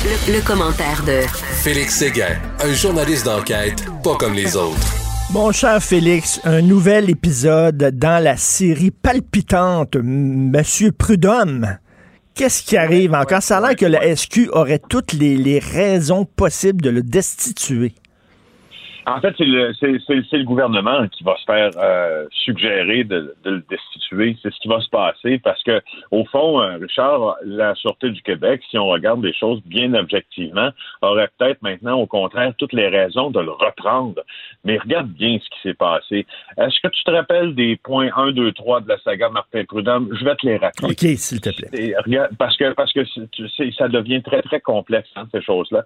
Le, 0.05 0.35
le 0.35 0.41
commentaire 0.43 1.03
de 1.05 1.21
Félix 1.63 1.97
Séguin, 1.97 2.39
un 2.61 2.73
journaliste 2.73 3.25
d'enquête 3.25 3.85
pas 4.03 4.17
comme 4.17 4.35
les 4.35 4.57
autres. 4.57 4.79
Mon 5.31 5.53
cher 5.53 5.83
Félix, 5.83 6.41
un 6.45 6.61
nouvel 6.61 7.09
épisode 7.09 7.77
dans 7.97 8.23
la 8.23 8.37
série 8.37 8.91
palpitante 8.91 9.97
Monsieur 9.97 10.93
Prudhomme. 10.93 11.79
Qu'est-ce 12.35 12.63
qui 12.63 12.77
arrive 12.77 13.15
encore? 13.15 13.43
Ça 13.43 13.59
a 13.59 13.61
l'air 13.61 13.77
que 13.77 13.87
la 13.87 14.15
SQ 14.17 14.49
aurait 14.53 14.81
toutes 14.89 15.13
les, 15.13 15.37
les 15.37 15.59
raisons 15.59 16.25
possibles 16.25 16.81
de 16.83 16.91
le 16.91 17.03
destituer. 17.03 17.95
En 19.17 19.21
fait, 19.21 19.35
c'est 19.37 19.45
le, 19.45 20.45
gouvernement 20.45 21.07
qui 21.09 21.25
va 21.25 21.37
se 21.37 21.45
faire 21.45 21.71
euh, 21.77 22.27
suggérer 22.31 23.05
de, 23.05 23.35
de 23.45 23.51
le 23.51 23.65
destituer. 23.69 24.37
C'est 24.43 24.53
ce 24.53 24.61
qui 24.61 24.69
va 24.69 24.81
se 24.81 24.89
passer 24.89 25.39
parce 25.39 25.63
que, 25.63 25.81
au 26.11 26.25
fond, 26.27 26.61
euh, 26.61 26.77
Richard, 26.77 27.37
la 27.45 27.75
Sûreté 27.75 28.11
du 28.11 28.23
Québec, 28.23 28.63
si 28.71 28.79
on 28.79 28.87
regarde 28.87 29.25
les 29.25 29.33
choses 29.35 29.61
bien 29.65 29.93
objectivement, 29.95 30.71
aurait 31.03 31.29
peut-être 31.39 31.61
maintenant, 31.63 31.99
au 31.99 32.07
contraire, 32.07 32.53
toutes 32.59 32.73
les 32.73 32.89
raisons 32.89 33.31
de 33.31 33.41
le 33.41 33.51
reprendre. 33.51 34.21
Mais 34.65 34.79
regarde 34.79 35.09
bien 35.09 35.39
ce 35.43 35.49
qui 35.49 35.61
s'est 35.63 35.75
passé. 35.75 36.27
Est-ce 36.57 36.81
que 36.81 36.89
tu 36.89 37.03
te 37.05 37.11
rappelles 37.11 37.55
des 37.55 37.77
points 37.77 38.11
1, 38.15 38.33
2, 38.33 38.53
3 38.53 38.83
de 38.83 38.89
la 38.89 38.99
saga 38.99 39.29
Martin 39.31 39.65
Prudhomme? 39.65 40.09
Je 40.19 40.25
vais 40.25 40.37
te 40.37 40.47
les 40.47 40.57
rappeler. 40.57 40.91
OK, 40.91 41.19
s'il 41.19 41.41
te 41.41 41.51
plaît. 41.51 41.95
Regarde, 42.05 42.31
parce 42.39 42.57
que 42.57 42.73
parce 42.75 42.93
que 42.93 43.05
c'est- 43.07 43.31
tu 43.31 43.49
sais, 43.51 43.71
ça 43.77 43.89
devient 43.89 44.23
très 44.23 44.43
très 44.43 44.61
complexe 44.61 45.09
hein, 45.17 45.27
ces 45.33 45.43
choses-là. 45.43 45.85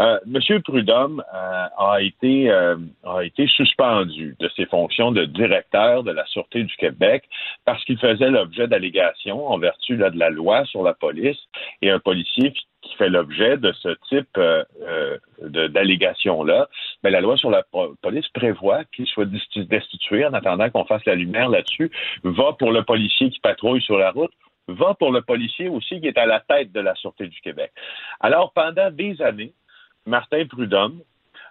Euh, 0.00 0.18
Monsieur 0.26 0.60
Prudhomme 0.60 1.22
euh, 1.34 1.66
a 1.78 2.00
été 2.00 2.50
euh, 2.64 2.76
a 3.04 3.22
été 3.30 3.46
suspendu 3.46 4.36
de 4.38 4.48
ses 4.56 4.66
fonctions 4.66 5.10
de 5.12 5.24
directeur 5.24 6.02
de 6.02 6.12
la 6.12 6.24
sûreté 6.26 6.64
du 6.64 6.76
Québec 6.76 7.20
parce 7.64 7.82
qu'il 7.84 7.98
faisait 7.98 8.30
l'objet 8.30 8.66
d'allégations 8.68 9.46
en 9.46 9.58
vertu 9.58 9.96
de 9.96 10.18
la 10.24 10.30
loi 10.30 10.64
sur 10.72 10.82
la 10.82 10.94
police 10.94 11.42
et 11.82 11.90
un 11.90 11.98
policier 11.98 12.52
qui 12.84 12.94
fait 12.96 13.08
l'objet 13.08 13.56
de 13.56 13.72
ce 13.72 13.90
type 14.08 14.36
euh, 14.36 14.62
euh, 14.82 15.16
d'allégations-là, 15.68 16.68
ben, 17.02 17.10
la 17.10 17.20
loi 17.20 17.36
sur 17.36 17.50
la 17.50 17.62
po- 17.62 17.94
police 18.02 18.28
prévoit 18.28 18.84
qu'il 18.92 19.06
soit 19.06 19.24
desti- 19.24 19.66
destitué 19.66 20.26
en 20.26 20.34
attendant 20.34 20.68
qu'on 20.70 20.84
fasse 20.84 21.04
la 21.06 21.14
lumière 21.14 21.48
là-dessus. 21.48 21.90
Va 22.24 22.52
pour 22.58 22.72
le 22.72 22.82
policier 22.82 23.30
qui 23.30 23.40
patrouille 23.40 23.80
sur 23.80 23.98
la 23.98 24.10
route, 24.10 24.32
va 24.68 24.94
pour 24.94 25.12
le 25.12 25.22
policier 25.22 25.68
aussi 25.68 26.00
qui 26.00 26.08
est 26.08 26.18
à 26.18 26.26
la 26.26 26.40
tête 26.40 26.72
de 26.72 26.80
la 26.80 26.94
Sûreté 26.94 27.26
du 27.28 27.40
Québec. 27.40 27.70
Alors, 28.20 28.52
pendant 28.52 28.90
des 28.90 29.20
années, 29.22 29.54
Martin 30.06 30.44
Prudhomme 30.46 31.00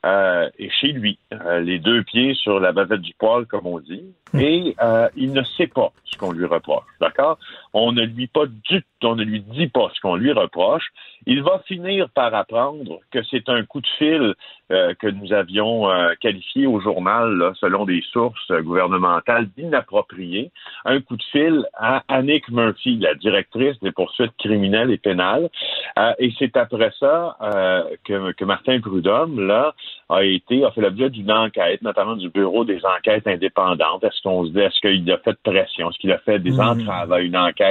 euh, 0.06 0.50
est 0.60 0.70
chez 0.70 0.92
lui, 0.92 1.18
euh, 1.32 1.60
les 1.60 1.80
deux 1.80 2.04
pieds 2.04 2.34
sur 2.34 2.60
la 2.60 2.72
bavette 2.72 3.02
du 3.02 3.14
poil, 3.18 3.46
comme 3.46 3.68
on 3.68 3.80
dit, 3.80 4.04
et 4.38 4.76
euh, 4.82 5.08
il 5.16 5.32
ne 5.32 5.44
sait 5.58 5.68
pas 5.68 5.92
ce 6.04 6.18
qu'on 6.18 6.32
lui 6.32 6.46
reproche, 6.46 6.86
d'accord? 7.00 7.38
On 7.74 7.92
ne 7.92 8.04
lui 8.04 8.28
pas 8.28 8.46
du, 8.46 8.84
on 9.04 9.16
ne 9.16 9.24
lui 9.24 9.42
dit 9.42 9.68
pas 9.68 9.90
ce 9.94 10.00
qu'on 10.02 10.16
lui 10.16 10.32
reproche. 10.32 10.86
Il 11.26 11.42
va 11.42 11.62
finir 11.66 12.10
par 12.10 12.34
apprendre 12.34 13.00
que 13.12 13.24
c'est 13.24 13.50
un 13.50 13.64
coup 13.64 13.82
de 13.82 13.88
fil 13.98 14.36
euh, 14.72 14.94
que 14.96 15.08
nous 15.08 15.34
avions 15.34 15.90
euh, 15.90 16.14
qualifié 16.20 16.68
au 16.68 16.80
journal, 16.80 17.36
là, 17.38 17.54
selon 17.60 17.86
des 17.86 18.04
sources 18.12 18.52
gouvernementales, 18.52 19.48
d'inapproprié. 19.58 20.52
Un 20.86 21.02
coup 21.02 21.16
de 21.16 21.24
fil 21.32 21.66
à 21.74 22.04
Annick 22.08 22.50
Murphy, 22.50 22.98
la 22.98 23.16
directrice 23.16 23.80
des 23.80 23.92
poursuites 23.92 24.36
criminelles 24.38 24.92
et 24.92 24.98
pénales. 24.98 25.50
Euh, 25.98 26.14
et 26.20 26.32
c'est 26.38 26.56
après 26.58 26.92
ça 27.00 27.38
euh, 27.42 27.84
que, 28.04 28.34
que 28.34 28.46
Martin 28.46 28.80
Prudhomme, 28.80 29.48
là, 29.48 29.74
a 30.10 30.24
été, 30.24 30.64
a 30.64 30.72
fait 30.72 30.82
l'objet 30.82 31.10
d'une 31.10 31.32
enquête, 31.32 31.82
notamment 31.82 32.16
du 32.16 32.30
Bureau 32.30 32.66
des 32.66 32.82
enquêtes 32.86 33.28
indépendantes. 33.28 34.04
Est-ce 34.04 34.22
qu'on 34.22 34.46
se 34.46 34.52
dit, 34.52 34.60
est-ce 34.60 34.80
qu'il 34.80 35.12
a 35.12 35.18
fait 35.18 35.32
de 35.32 35.52
pression? 35.52 35.90
Est-ce 35.90 36.00
qu'il 36.00 36.12
a 36.12 36.20
fait 36.20 36.40
des 36.40 36.60
entraves 36.60 37.12
à 37.12 37.20
une 37.20 37.38
enquête? 37.38 37.63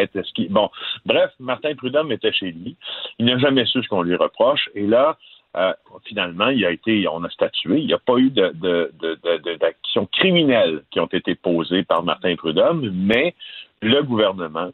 Bref, 1.06 1.30
Martin 1.40 1.75
Prudhomme 1.75 2.12
était 2.12 2.32
chez 2.32 2.52
lui. 2.52 2.76
Il 3.18 3.26
n'a 3.26 3.38
jamais 3.38 3.64
su 3.66 3.82
ce 3.82 3.88
qu'on 3.88 4.02
lui 4.02 4.16
reproche. 4.16 4.68
Et 4.75 4.87
là, 4.87 5.16
euh, 5.56 5.72
finalement, 6.04 6.49
il 6.49 6.64
a 6.64 6.70
été, 6.70 7.06
on 7.08 7.22
a 7.25 7.30
statué. 7.30 7.78
Il 7.78 7.87
n'y 7.87 7.92
a 7.92 7.99
pas 7.99 8.16
eu 8.16 8.30
de, 8.30 8.52
de, 8.54 8.90
criminelles 10.12 10.82
qui 10.90 11.00
ont 11.00 11.06
été 11.06 11.34
posées 11.34 11.82
par 11.82 12.02
Martin 12.02 12.34
Prudhomme, 12.37 12.90
mais 12.94 13.34
le 13.82 14.02
gouvernement, 14.02 14.70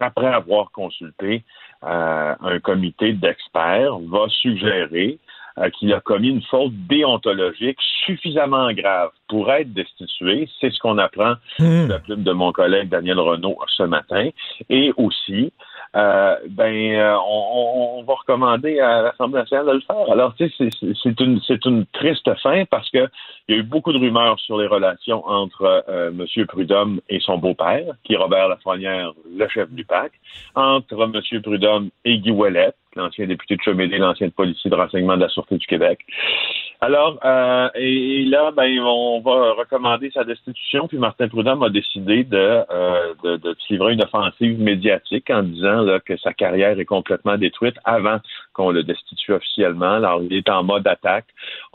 après 0.00 0.26
avoir 0.26 0.70
consulté 0.72 1.44
euh, 1.84 2.34
un 2.40 2.58
comité 2.60 3.12
d'experts, 3.12 3.98
va 3.98 4.28
suggérer 4.28 5.18
euh, 5.60 5.70
qu'il 5.70 5.92
a 5.92 6.00
commis 6.00 6.28
une 6.28 6.42
faute 6.42 6.72
déontologique 6.88 7.78
suffisamment 8.06 8.72
grave 8.72 9.10
pour 9.28 9.50
être 9.52 9.72
destitué. 9.72 10.48
C'est 10.60 10.70
ce 10.70 10.78
qu'on 10.78 10.98
apprend 10.98 11.34
Hmm. 11.58 11.86
de 11.86 11.92
la 11.92 11.98
plume 11.98 12.22
de 12.22 12.32
mon 12.32 12.52
collègue 12.52 12.88
Daniel 12.88 13.18
Renault 13.18 13.58
ce 13.68 13.82
matin. 13.82 14.28
Et 14.70 14.92
aussi, 14.96 15.52
euh, 15.96 16.36
ben, 16.50 16.74
euh, 16.94 17.16
on, 17.26 17.98
on- 17.98 18.02
va 18.04 18.14
recommander 18.14 18.80
à 18.80 19.02
l'Assemblée 19.02 19.40
nationale 19.40 19.66
de 19.66 19.72
le 19.72 19.80
faire. 19.80 20.10
Alors, 20.10 20.34
tu 20.34 20.48
sais, 20.50 20.68
c'est 21.02 21.20
une, 21.20 21.40
c'est 21.46 21.64
une 21.66 21.84
triste 21.86 22.32
fin 22.42 22.64
parce 22.66 22.88
que 22.90 23.06
il 23.48 23.54
y 23.54 23.58
a 23.58 23.60
eu 23.60 23.64
beaucoup 23.64 23.92
de 23.92 23.98
rumeurs 23.98 24.38
sur 24.40 24.58
les 24.58 24.66
relations 24.66 25.26
entre 25.26 25.84
euh, 25.88 26.10
M. 26.10 26.46
Prudhomme 26.46 27.00
et 27.08 27.20
son 27.20 27.38
beau-père, 27.38 27.94
qui 28.04 28.14
est 28.14 28.16
Robert 28.16 28.48
Lafrenière, 28.48 29.12
le 29.36 29.48
chef 29.48 29.70
du 29.70 29.84
PAC, 29.84 30.12
entre 30.54 31.02
M. 31.02 31.40
Prudhomme 31.42 31.90
et 32.04 32.18
Guy 32.18 32.30
Ouellet, 32.30 32.72
l'ancien 32.96 33.26
député 33.26 33.56
de 33.56 33.62
Chemédé, 33.62 33.98
l'ancien 33.98 34.28
policier 34.30 34.70
de 34.70 34.76
renseignement 34.76 35.16
de 35.16 35.22
la 35.22 35.28
Sûreté 35.28 35.56
du 35.58 35.66
Québec. 35.66 35.98
Alors, 36.80 37.18
euh, 37.24 37.68
et, 37.74 38.24
là, 38.26 38.52
ben, 38.52 38.78
on 38.80 39.20
va 39.20 39.52
recommander 39.54 40.12
sa 40.12 40.22
destitution, 40.22 40.86
puis 40.86 40.96
Martin 40.96 41.26
Prudhomme 41.26 41.64
a 41.64 41.70
décidé 41.70 42.22
de, 42.22 42.36
euh, 42.70 43.14
de, 43.24 43.36
de 43.36 43.56
livrer 43.68 43.94
une 43.94 44.02
offensive 44.02 44.60
médiatique 44.60 45.28
en 45.30 45.42
disant 45.42 45.82
là, 45.82 45.98
que 45.98 46.16
sa 46.18 46.32
carrière 46.32 46.78
est 46.78 46.84
complètement 46.84 47.36
détruite 47.36 47.74
avant 47.84 48.18
qu'on 48.58 48.72
le 48.72 48.82
destitue 48.82 49.32
officiellement. 49.32 49.92
Alors, 49.94 50.20
il 50.28 50.36
est 50.36 50.48
en 50.50 50.64
mode 50.64 50.86
attaque. 50.86 51.26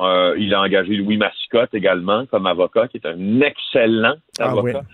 Euh, 0.02 0.36
il 0.38 0.54
a 0.54 0.62
engagé 0.62 0.96
Louis 0.98 1.18
Massicotte 1.18 1.74
également 1.74 2.26
comme 2.28 2.46
avocat, 2.46 2.88
qui 2.90 2.98
est 2.98 3.08
un 3.08 3.40
excellent 3.42 4.16
Ah 4.40 4.50
avocat. 4.52 4.82
oui. 4.82 4.86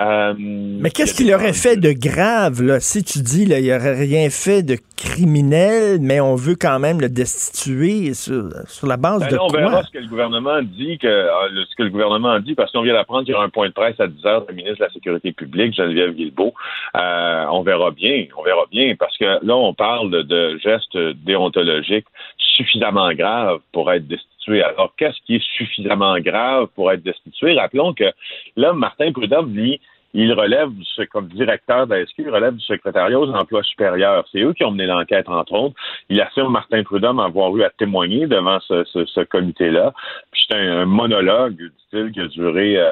Euh, 0.00 0.32
Mais 0.38 0.90
qu'est-ce 0.90 1.12
qu'il 1.12 1.32
aurait 1.34 1.52
fait 1.52 1.76
de 1.76 1.90
grave, 1.92 2.62
là? 2.62 2.78
Si 2.78 3.02
tu 3.02 3.18
dis, 3.20 3.46
là, 3.46 3.58
il 3.58 3.68
aurait 3.72 3.96
rien 3.98 4.30
fait 4.30 4.62
de 4.62 4.76
criminel, 4.96 5.98
mais 6.00 6.20
on 6.20 6.36
veut 6.36 6.54
quand 6.54 6.78
même 6.78 7.00
le 7.00 7.08
destituer 7.08 8.14
sur, 8.14 8.48
sur 8.66 8.86
la 8.86 8.96
base 8.96 9.20
Ben 9.22 9.28
de 9.30 9.34
là, 9.34 9.42
on 9.44 9.48
quoi? 9.48 9.58
verra 9.58 9.82
ce 9.82 9.90
que 9.90 9.98
le 9.98 10.06
gouvernement 10.06 10.62
dit, 10.62 10.98
que, 10.98 11.08
euh, 11.08 11.64
ce 11.68 11.74
que 11.76 11.82
le 11.82 11.90
gouvernement 11.90 12.38
dit, 12.38 12.54
parce 12.54 12.70
qu'on 12.70 12.82
vient 12.82 12.94
d'apprendre 12.94 13.24
qu'il 13.24 13.32
y 13.32 13.34
aura 13.34 13.44
un 13.44 13.48
point 13.48 13.68
de 13.68 13.72
presse 13.72 13.98
à 13.98 14.06
10 14.06 14.24
heures 14.26 14.44
la 14.48 14.54
ministre 14.54 14.78
de 14.78 14.84
la 14.84 14.90
Sécurité 14.92 15.32
publique, 15.32 15.74
Geneviève 15.74 16.12
Guilbeault. 16.14 16.54
Euh, 16.96 17.44
on 17.50 17.62
verra 17.62 17.90
bien, 17.90 18.26
on 18.36 18.42
verra 18.44 18.66
bien, 18.70 18.94
parce 18.96 19.16
que 19.18 19.24
là, 19.44 19.56
on 19.56 19.74
parle 19.74 20.10
de, 20.12 20.22
de 20.22 20.58
gestes 20.58 20.96
déontologiques 21.28 22.08
suffisamment 22.56 23.10
graves 23.22 23.60
pour 23.72 23.84
être 23.92 24.06
destitués. 24.14 24.62
Alors, 24.62 24.90
qu'est-ce 24.96 25.20
qui 25.24 25.36
est 25.36 25.46
suffisamment 25.58 26.16
grave 26.18 26.66
pour 26.74 26.90
être 26.92 27.02
destitué? 27.02 27.48
Rappelons 27.62 27.92
que 28.00 28.08
là, 28.56 28.72
Martin 28.72 29.12
Prudhomme, 29.12 29.54
lui, 29.54 29.80
il 30.14 30.32
relève, 30.32 30.70
comme 31.12 31.28
directeur 31.28 31.86
de 31.86 31.96
il 32.18 32.30
relève 32.30 32.54
du 32.54 32.64
secrétariat 32.64 33.18
aux 33.20 33.30
emplois 33.40 33.62
supérieurs. 33.62 34.24
C'est 34.32 34.40
eux 34.40 34.54
qui 34.54 34.64
ont 34.64 34.70
mené 34.70 34.86
l'enquête, 34.86 35.28
entre 35.28 35.52
autres. 35.52 35.76
Il 36.08 36.18
affirme, 36.20 36.50
Martin 36.50 36.82
Prudhomme, 36.82 37.20
avoir 37.20 37.54
eu 37.56 37.62
à 37.62 37.70
témoigner 37.70 38.26
devant 38.26 38.58
ce, 38.60 38.84
ce- 38.84 39.24
comité-là. 39.34 39.92
Puis 40.32 40.40
c'est 40.48 40.56
un, 40.56 40.78
un 40.82 40.86
monologue, 40.86 41.56
dit-il, 41.56 42.10
qui 42.12 42.20
a 42.20 42.28
duré 42.28 42.78
euh, 42.78 42.90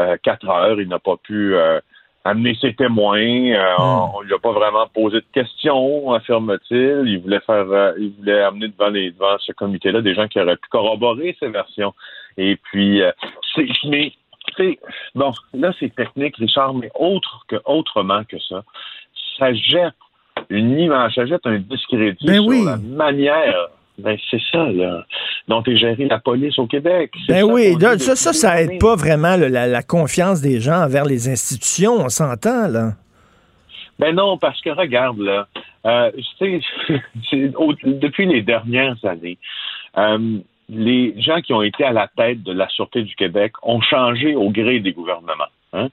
euh, 0.00 0.16
quatre 0.26 0.48
heures. 0.48 0.80
Il 0.80 0.88
n'a 0.88 0.98
pas 0.98 1.16
pu 1.28 1.54
euh, 1.54 1.80
amener 2.26 2.56
ses 2.60 2.74
témoins. 2.74 3.18
Euh, 3.18 3.74
On 3.78 4.20
ne 4.22 4.26
lui 4.26 4.34
a 4.34 4.38
pas 4.38 4.52
vraiment 4.52 4.86
posé 4.92 5.16
de 5.16 5.26
questions, 5.32 6.12
affirme-t-il. 6.12 7.02
Il 7.06 7.20
voulait 7.20 7.40
faire, 7.40 7.66
euh, 7.70 7.92
il 7.98 8.12
voulait 8.18 8.42
amener 8.42 8.68
devant, 8.68 8.88
les, 8.90 9.10
devant 9.12 9.36
ce 9.38 9.52
comité-là 9.52 10.02
des 10.02 10.14
gens 10.14 10.26
qui 10.28 10.40
auraient 10.40 10.56
pu 10.56 10.68
corroborer 10.70 11.36
ses 11.38 11.48
versions. 11.48 11.94
Et 12.36 12.56
puis, 12.56 13.02
euh, 13.02 13.12
c'est, 13.54 13.66
mais, 13.84 14.12
sais, 14.56 14.78
bon, 15.14 15.32
là, 15.54 15.72
c'est 15.78 15.94
technique, 15.94 16.36
Richard, 16.36 16.74
mais 16.74 16.90
autre 16.94 17.44
que, 17.48 17.56
autrement 17.64 18.24
que 18.24 18.38
ça, 18.40 18.64
ça 19.38 19.52
jette 19.54 19.94
une 20.50 20.78
image, 20.78 21.14
ça 21.14 21.26
jette 21.26 21.46
un 21.46 21.58
discrédit 21.58 22.26
Ben 22.26 22.34
sur 22.34 22.46
oui. 22.46 22.64
la 22.64 22.76
manière. 22.76 23.68
Ben, 23.98 24.16
c'est 24.30 24.40
ça, 24.52 24.64
là, 24.64 25.04
dont 25.48 25.62
est 25.62 25.76
gérée 25.76 26.06
la 26.06 26.18
police 26.18 26.58
au 26.58 26.66
Québec. 26.66 27.12
Ben 27.28 27.40
ça 27.40 27.46
oui, 27.46 27.74
là, 27.80 27.98
ça, 27.98 28.14
ça, 28.14 28.32
ça 28.32 28.60
aide 28.60 28.78
pas 28.78 28.94
vraiment 28.94 29.36
là, 29.36 29.48
la, 29.48 29.66
la 29.66 29.82
confiance 29.82 30.40
des 30.42 30.60
gens 30.60 30.82
envers 30.84 31.04
les 31.06 31.28
institutions, 31.28 31.92
on 31.94 32.08
s'entend, 32.08 32.68
là. 32.68 32.92
Ben 33.98 34.14
non, 34.14 34.36
parce 34.36 34.60
que 34.60 34.68
regarde 34.70 35.18
là, 35.18 35.46
euh, 35.86 36.10
tu 36.38 36.60
sais, 36.86 37.00
c'est 37.30 37.56
au- 37.56 37.72
depuis 37.84 38.26
les 38.26 38.42
dernières 38.42 38.96
années, 39.04 39.38
euh, 39.96 40.38
les 40.68 41.14
gens 41.22 41.40
qui 41.40 41.54
ont 41.54 41.62
été 41.62 41.84
à 41.84 41.92
la 41.92 42.08
tête 42.08 42.42
de 42.42 42.52
la 42.52 42.68
Sûreté 42.68 43.02
du 43.02 43.14
Québec 43.14 43.52
ont 43.62 43.80
changé 43.80 44.34
au 44.34 44.50
gré 44.50 44.80
des 44.80 44.92
gouvernements. 44.92 45.46
Hein. 45.76 45.88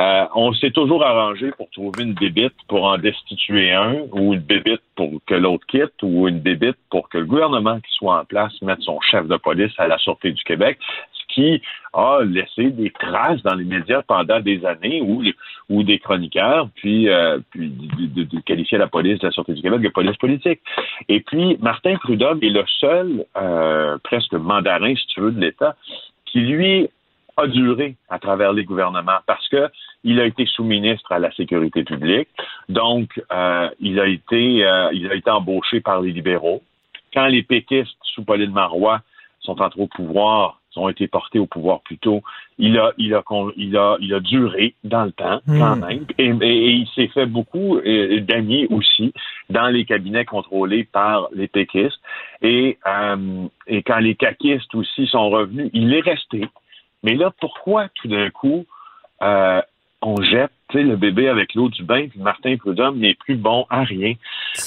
Euh, 0.00 0.26
on 0.34 0.52
s'est 0.52 0.70
toujours 0.70 1.04
arrangé 1.04 1.50
pour 1.52 1.70
trouver 1.70 2.04
une 2.04 2.14
débite 2.14 2.54
pour 2.68 2.84
en 2.84 2.98
destituer 2.98 3.72
un, 3.72 3.96
ou 4.12 4.34
une 4.34 4.40
débite 4.40 4.82
pour 4.94 5.10
que 5.26 5.34
l'autre 5.34 5.66
quitte, 5.66 6.02
ou 6.02 6.28
une 6.28 6.40
débite 6.40 6.76
pour 6.90 7.08
que 7.08 7.18
le 7.18 7.26
gouvernement 7.26 7.78
qui 7.80 7.92
soit 7.94 8.20
en 8.20 8.24
place 8.24 8.52
mette 8.62 8.80
son 8.80 9.00
chef 9.00 9.26
de 9.26 9.36
police 9.36 9.72
à 9.78 9.86
la 9.86 9.98
Sûreté 9.98 10.32
du 10.32 10.42
Québec, 10.44 10.78
ce 11.12 11.34
qui 11.34 11.62
a 11.92 12.20
laissé 12.24 12.70
des 12.70 12.90
traces 12.90 13.42
dans 13.42 13.54
les 13.54 13.64
médias 13.64 14.02
pendant 14.02 14.40
des 14.40 14.64
années 14.64 15.00
où, 15.00 15.82
des 15.82 15.98
chroniqueurs, 15.98 16.68
puis, 16.74 17.08
euh, 17.08 17.38
de 17.54 18.40
qualifier 18.40 18.78
la 18.78 18.86
police 18.86 19.18
de 19.18 19.26
la 19.26 19.32
Sûreté 19.32 19.54
du 19.54 19.62
Québec 19.62 19.80
de 19.80 19.88
police 19.88 20.16
politique. 20.16 20.60
Et 21.08 21.20
puis, 21.20 21.56
Martin 21.60 21.96
Prudhomme 21.96 22.38
est 22.42 22.50
le 22.50 22.64
seul, 22.80 23.24
euh, 23.36 23.98
presque 24.02 24.34
mandarin, 24.34 24.94
si 24.94 25.06
tu 25.08 25.20
veux, 25.20 25.32
de 25.32 25.40
l'État, 25.40 25.74
qui, 26.26 26.40
lui, 26.40 26.88
a 27.36 27.46
duré 27.46 27.96
à 28.08 28.18
travers 28.18 28.52
les 28.52 28.64
gouvernements 28.64 29.20
parce 29.26 29.46
que 29.48 29.68
il 30.04 30.20
a 30.20 30.24
été 30.24 30.46
sous-ministre 30.46 31.12
à 31.12 31.18
la 31.18 31.30
sécurité 31.32 31.84
publique, 31.84 32.28
donc 32.68 33.22
euh, 33.32 33.68
il 33.80 34.00
a 34.00 34.06
été 34.06 34.64
euh, 34.64 34.88
il 34.92 35.10
a 35.10 35.14
été 35.14 35.30
embauché 35.30 35.80
par 35.80 36.00
les 36.00 36.12
libéraux. 36.12 36.62
Quand 37.12 37.26
les 37.26 37.42
péquistes 37.42 37.96
sous 38.02 38.24
Pauline 38.24 38.52
Marois 38.52 39.00
sont 39.40 39.60
entrés 39.60 39.80
au 39.80 39.86
pouvoir, 39.86 40.60
ont 40.78 40.90
été 40.90 41.08
portés 41.08 41.38
au 41.38 41.46
pouvoir 41.46 41.80
plus 41.80 41.96
tôt, 41.96 42.22
il 42.58 42.78
a, 42.78 42.92
il 42.98 43.14
a, 43.14 43.22
il 43.56 43.76
a, 43.78 43.96
il 43.98 44.12
a 44.12 44.20
duré 44.20 44.74
dans 44.84 45.04
le 45.06 45.12
temps 45.12 45.40
quand 45.58 45.76
même, 45.76 46.04
et, 46.18 46.26
et- 46.26 46.36
et 46.42 46.70
il 46.72 46.86
s'est 46.94 47.08
fait 47.08 47.24
beaucoup 47.24 47.80
d'amis 48.20 48.66
aussi 48.68 49.14
dans 49.48 49.68
les 49.68 49.86
cabinets 49.86 50.26
contrôlés 50.26 50.84
par 50.84 51.28
les 51.32 51.48
péquistes. 51.48 51.98
Et, 52.42 52.76
euh, 52.86 53.46
et 53.66 53.82
quand 53.82 53.98
les 54.00 54.16
caquistes 54.16 54.74
aussi 54.74 55.06
sont 55.06 55.30
revenus, 55.30 55.70
il 55.72 55.94
est 55.94 56.00
resté. 56.02 56.42
Mais 57.02 57.14
là, 57.14 57.32
pourquoi 57.40 57.88
tout 57.94 58.08
d'un 58.08 58.30
coup 58.30 58.64
euh, 59.22 59.60
on 60.02 60.20
jette 60.22 60.50
le 60.74 60.96
bébé 60.96 61.28
avec 61.28 61.54
l'eau 61.54 61.70
du 61.70 61.84
bain, 61.84 62.06
puis 62.08 62.18
Martin 62.20 62.54
Prudhomme 62.58 62.98
n'est 62.98 63.14
plus 63.14 63.36
bon 63.36 63.64
à 63.70 63.82
rien? 63.84 64.12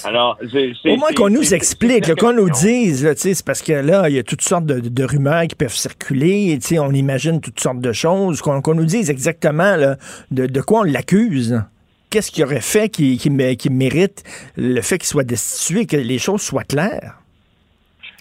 Alors, 0.05 0.39
c'est- 0.51 0.73
Au 0.89 0.97
moins 0.97 1.11
qu'on 1.15 1.29
nous 1.29 1.53
explique, 1.53 2.15
qu'on 2.15 2.33
nous 2.33 2.49
dise, 2.49 3.13
c'est 3.15 3.45
parce 3.45 3.61
que 3.61 3.73
là, 3.73 4.09
il 4.09 4.15
y 4.15 4.19
a 4.19 4.23
toutes 4.23 4.41
sortes 4.41 4.65
de, 4.65 4.79
de 4.79 5.03
rumeurs 5.03 5.43
qui 5.43 5.55
peuvent 5.55 5.69
circuler, 5.75 6.57
sais, 6.61 6.79
on 6.79 6.91
imagine 6.91 7.41
toutes 7.41 7.59
sortes 7.59 7.79
de 7.81 7.91
choses, 7.93 8.41
qu'on 8.41 8.73
nous 8.73 8.85
dise 8.85 9.11
exactement 9.11 9.75
là, 9.75 9.97
de, 10.31 10.47
de 10.47 10.61
quoi 10.61 10.79
on 10.79 10.83
l'accuse. 10.83 11.61
Qu'est-ce 12.09 12.31
qu'il 12.31 12.43
aurait 12.43 12.61
fait 12.61 12.89
qui, 12.89 13.17
qui, 13.17 13.29
mé- 13.29 13.55
qui 13.55 13.69
mérite 13.69 14.23
le 14.57 14.81
fait 14.81 14.97
qu'il 14.97 15.07
soit 15.07 15.23
destitué, 15.23 15.85
que 15.85 15.97
les 15.97 16.17
choses 16.17 16.41
soient 16.41 16.63
claires? 16.63 17.19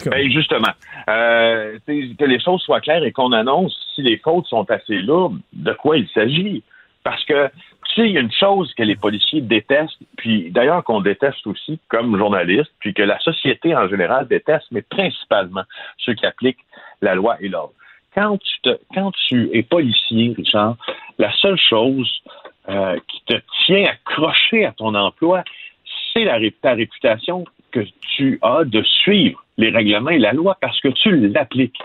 Ben, 0.05 0.31
justement, 0.31 0.71
euh, 1.09 1.77
que 1.87 2.25
les 2.25 2.39
choses 2.39 2.61
soient 2.61 2.81
claires 2.81 3.03
et 3.03 3.11
qu'on 3.11 3.31
annonce 3.31 3.75
si 3.99 4.03
les 4.03 4.17
fautes 4.17 4.47
sont 4.47 4.69
assez 4.69 4.97
lourdes, 4.97 5.39
de 5.53 5.73
quoi 5.73 5.97
il 5.97 6.07
s'agit? 6.09 6.63
Parce 7.03 7.23
que, 7.25 7.47
tu 7.87 7.95
sais, 7.95 8.07
il 8.07 8.11
y 8.11 8.17
a 8.17 8.21
une 8.21 8.31
chose 8.31 8.73
que 8.73 8.83
les 8.83 8.95
policiers 8.95 9.41
détestent, 9.41 9.99
puis 10.17 10.51
d'ailleurs 10.51 10.83
qu'on 10.83 11.01
déteste 11.01 11.45
aussi 11.47 11.79
comme 11.87 12.17
journaliste, 12.17 12.71
puis 12.79 12.93
que 12.93 13.01
la 13.01 13.19
société 13.19 13.75
en 13.75 13.87
général 13.87 14.27
déteste, 14.27 14.67
mais 14.71 14.81
principalement 14.81 15.63
ceux 15.97 16.13
qui 16.13 16.25
appliquent 16.25 16.63
la 17.01 17.15
loi 17.15 17.37
et 17.39 17.47
l'ordre. 17.47 17.73
Quand 18.15 18.37
tu, 19.27 19.49
es 19.53 19.63
policier, 19.63 20.33
Richard, 20.35 20.75
la 21.17 21.31
seule 21.33 21.59
chose 21.59 22.21
euh, 22.67 22.97
qui 23.07 23.21
te 23.25 23.35
tient 23.65 23.85
accroché 23.85 24.65
à 24.65 24.71
ton 24.71 24.93
emploi, 24.95 25.43
c'est 26.11 26.25
la, 26.25 26.39
ta 26.61 26.73
réputation 26.73 27.45
que 27.71 27.81
tu 28.15 28.39
as 28.41 28.65
de 28.65 28.81
suivre 28.83 29.43
les 29.57 29.69
règlements 29.69 30.09
et 30.09 30.19
la 30.19 30.33
loi 30.33 30.57
parce 30.59 30.79
que 30.81 30.89
tu 30.89 31.29
l'appliques. 31.29 31.79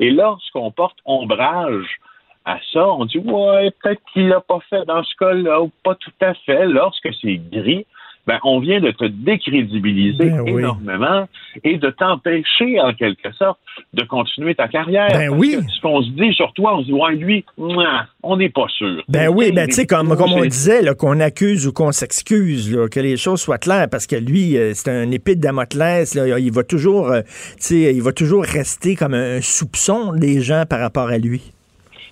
Et 0.00 0.10
lorsqu'on 0.10 0.70
porte 0.70 0.96
ombrage 1.04 2.00
à 2.46 2.58
ça, 2.72 2.88
on 2.88 3.04
dit 3.04 3.18
ouais, 3.18 3.70
peut-être 3.82 4.00
qu'il 4.12 4.28
l'a 4.28 4.40
pas 4.40 4.60
fait 4.70 4.84
dans 4.86 5.04
ce 5.04 5.14
cas-là 5.16 5.60
ou 5.60 5.70
pas 5.84 5.94
tout 5.94 6.10
à 6.22 6.34
fait. 6.34 6.66
Lorsque 6.66 7.10
c'est 7.20 7.36
gris, 7.36 7.86
ben 8.26 8.38
on 8.44 8.60
vient 8.60 8.80
de 8.80 8.90
te 8.90 9.04
décrédibiliser 9.04 10.30
Ben 10.30 10.40
oui. 10.40 10.60
énormément 10.60 11.28
et 11.64 11.78
de 11.78 11.90
t'empêcher 11.90 12.80
en 12.80 12.92
quelque 12.92 13.32
sorte 13.32 13.58
de 13.94 14.04
continuer 14.04 14.54
ta 14.54 14.68
carrière. 14.68 15.08
Ben 15.12 15.30
oui. 15.30 15.58
Ce 15.74 15.80
qu'on 15.80 16.02
se 16.02 16.10
dit 16.10 16.32
sur 16.34 16.52
toi, 16.52 16.76
on 16.76 16.80
se 16.80 16.86
dit 16.86 16.92
ouais 16.92 17.16
lui, 17.16 17.44
mouah, 17.58 18.06
on 18.22 18.36
n'est 18.36 18.50
pas 18.50 18.66
sûr. 18.68 19.02
Ben 19.08 19.28
oui, 19.28 19.52
ben 19.52 19.66
tu 19.66 19.74
sais, 19.74 19.86
comme, 19.86 20.16
comme 20.16 20.32
on 20.32 20.44
disait, 20.44 20.82
qu'on 20.98 21.20
accuse 21.20 21.66
ou 21.66 21.72
qu'on 21.72 21.92
s'excuse, 21.92 22.78
que 22.90 23.00
les 23.00 23.16
choses 23.16 23.40
soient 23.40 23.58
claires, 23.58 23.88
parce 23.90 24.06
que 24.06 24.16
lui, 24.16 24.56
euh, 24.56 24.72
c'est 24.74 24.90
un 24.90 25.10
épée 25.10 25.34
de 25.34 25.40
Damoclès, 25.40 26.14
là, 26.14 26.38
il 26.38 26.52
va 26.52 26.62
toujours, 26.62 27.10
euh, 27.10 27.22
tu 27.22 27.56
sais, 27.58 27.94
il 27.94 28.02
va 28.02 28.12
toujours 28.12 28.44
rester 28.44 28.94
comme 28.96 29.14
un 29.14 29.40
soupçon 29.40 30.12
des 30.12 30.40
gens 30.40 30.64
par 30.68 30.80
rapport 30.80 31.08
à 31.08 31.18
lui. 31.18 31.52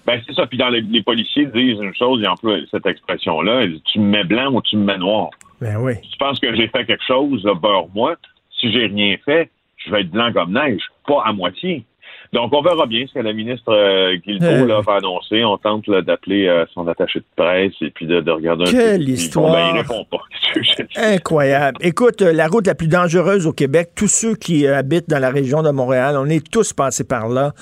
Ben, 0.06 0.20
c'est 0.26 0.34
ça. 0.34 0.46
Puis 0.46 0.56
dans 0.56 0.70
les, 0.70 0.80
les 0.80 1.02
policiers 1.02 1.46
disent 1.46 1.78
une 1.80 1.94
chose, 1.94 2.20
ils 2.22 2.28
emploient 2.28 2.56
cette 2.70 2.86
expression-là. 2.86 3.64
Ils 3.64 3.72
disent, 3.72 3.82
Tu 3.92 4.00
me 4.00 4.06
mets 4.06 4.24
blanc 4.24 4.52
ou 4.54 4.62
tu 4.62 4.78
me 4.78 4.84
mets 4.84 4.96
noir. 4.96 5.28
Ben 5.60 5.76
oui. 5.76 5.94
Si 6.02 6.10
tu 6.10 6.18
penses 6.18 6.38
que 6.38 6.54
j'ai 6.54 6.68
fait 6.68 6.84
quelque 6.84 7.04
chose, 7.06 7.42
beurre-moi. 7.42 8.16
Si 8.60 8.72
j'ai 8.72 8.86
rien 8.86 9.16
fait, 9.24 9.50
je 9.84 9.90
vais 9.90 10.02
être 10.02 10.10
blanc 10.10 10.32
comme 10.32 10.52
neige, 10.52 10.82
pas 11.06 11.22
à 11.24 11.32
moitié. 11.32 11.84
Donc, 12.32 12.52
on 12.52 12.60
verra 12.60 12.86
bien 12.86 13.06
ce 13.06 13.14
que 13.14 13.20
la 13.20 13.32
ministre 13.32 13.72
euh, 13.72 14.16
Guilbeault 14.16 14.46
Euh. 14.46 14.66
là, 14.66 14.80
va 14.82 14.96
annoncer. 14.96 15.44
On 15.44 15.56
tente 15.56 15.88
d'appeler 15.88 16.46
euh, 16.46 16.66
son 16.74 16.86
attaché 16.86 17.20
de 17.20 17.24
presse 17.36 17.72
et 17.80 17.90
puis 17.90 18.06
de, 18.06 18.20
de 18.20 18.30
regarder 18.30 18.64
un 18.64 18.70
Quelle 18.70 18.98
peu. 18.98 19.04
Puis, 19.04 19.12
histoire. 19.14 19.52
Ben, 19.52 19.70
il 19.74 19.80
répond 19.80 20.04
pas. 20.04 20.18
Incroyable. 21.14 21.78
Écoute, 21.80 22.20
euh, 22.20 22.32
la 22.32 22.48
route 22.48 22.66
la 22.66 22.74
plus 22.74 22.88
dangereuse 22.88 23.46
au 23.46 23.52
Québec, 23.52 23.92
tous 23.96 24.08
ceux 24.08 24.34
qui 24.34 24.66
habitent 24.66 25.08
dans 25.08 25.18
la 25.18 25.30
région 25.30 25.62
de 25.62 25.70
Montréal, 25.70 26.16
on 26.18 26.26
est 26.26 26.46
tous 26.50 26.74
passés 26.74 27.04
par 27.04 27.28
là. 27.28 27.52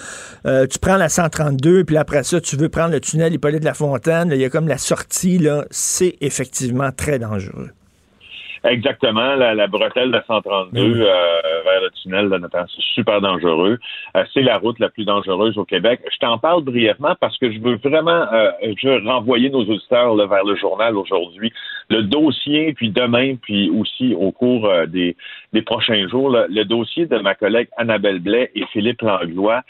Tu 0.44 0.78
prends 0.80 0.96
la 0.96 1.08
132, 1.08 1.84
puis 1.84 1.96
après 1.96 2.24
ça, 2.24 2.40
tu 2.40 2.56
veux 2.56 2.68
prendre 2.68 2.90
le 2.90 3.00
tunnel 3.00 3.34
Hippolyte 3.34 3.60
de 3.60 3.66
la 3.66 3.74
Fontaine, 3.74 4.30
il 4.32 4.40
y 4.40 4.44
a 4.44 4.50
comme 4.50 4.68
la 4.68 4.78
sortie, 4.78 5.38
là, 5.38 5.64
c'est 5.70 6.16
effectivement 6.20 6.90
très 6.90 7.18
dangereux. 7.18 7.70
Exactement, 8.64 9.34
la, 9.34 9.54
la 9.54 9.66
bretelle 9.66 10.10
de 10.10 10.20
132 10.26 10.80
Mhm. 10.80 11.00
euh, 11.02 11.62
vers 11.64 11.80
le 11.82 11.90
tunnel 12.02 12.30
de 12.30 12.36
Nathan, 12.38 12.64
c'est 12.74 12.82
super 12.94 13.20
dangereux. 13.20 13.78
Euh, 14.16 14.24
c'est 14.32 14.42
la 14.42 14.58
route 14.58 14.78
la 14.78 14.88
plus 14.88 15.04
dangereuse 15.04 15.56
au 15.58 15.64
Québec. 15.64 16.00
Je 16.12 16.18
t'en 16.18 16.38
parle 16.38 16.62
brièvement 16.64 17.14
parce 17.20 17.36
que 17.38 17.50
je 17.52 17.60
veux 17.60 17.76
vraiment 17.76 18.26
euh, 18.32 18.50
je 18.76 18.88
veux 18.88 19.06
renvoyer 19.08 19.50
nos 19.50 19.62
auditeurs 19.64 20.14
là, 20.14 20.26
vers 20.26 20.44
le 20.44 20.56
journal 20.56 20.96
aujourd'hui. 20.96 21.52
Le 21.90 22.02
dossier, 22.02 22.72
puis 22.72 22.90
demain, 22.90 23.36
puis 23.36 23.70
aussi 23.70 24.14
au 24.14 24.32
cours 24.32 24.66
euh, 24.66 24.86
des, 24.86 25.16
des 25.52 25.62
prochains 25.62 26.08
jours, 26.08 26.30
là, 26.30 26.46
le 26.48 26.64
dossier 26.64 27.06
de 27.06 27.18
ma 27.18 27.34
collègue 27.34 27.68
Annabelle 27.76 28.20
Blais 28.20 28.50
et 28.54 28.64
Philippe 28.72 29.02
Langlois 29.02 29.62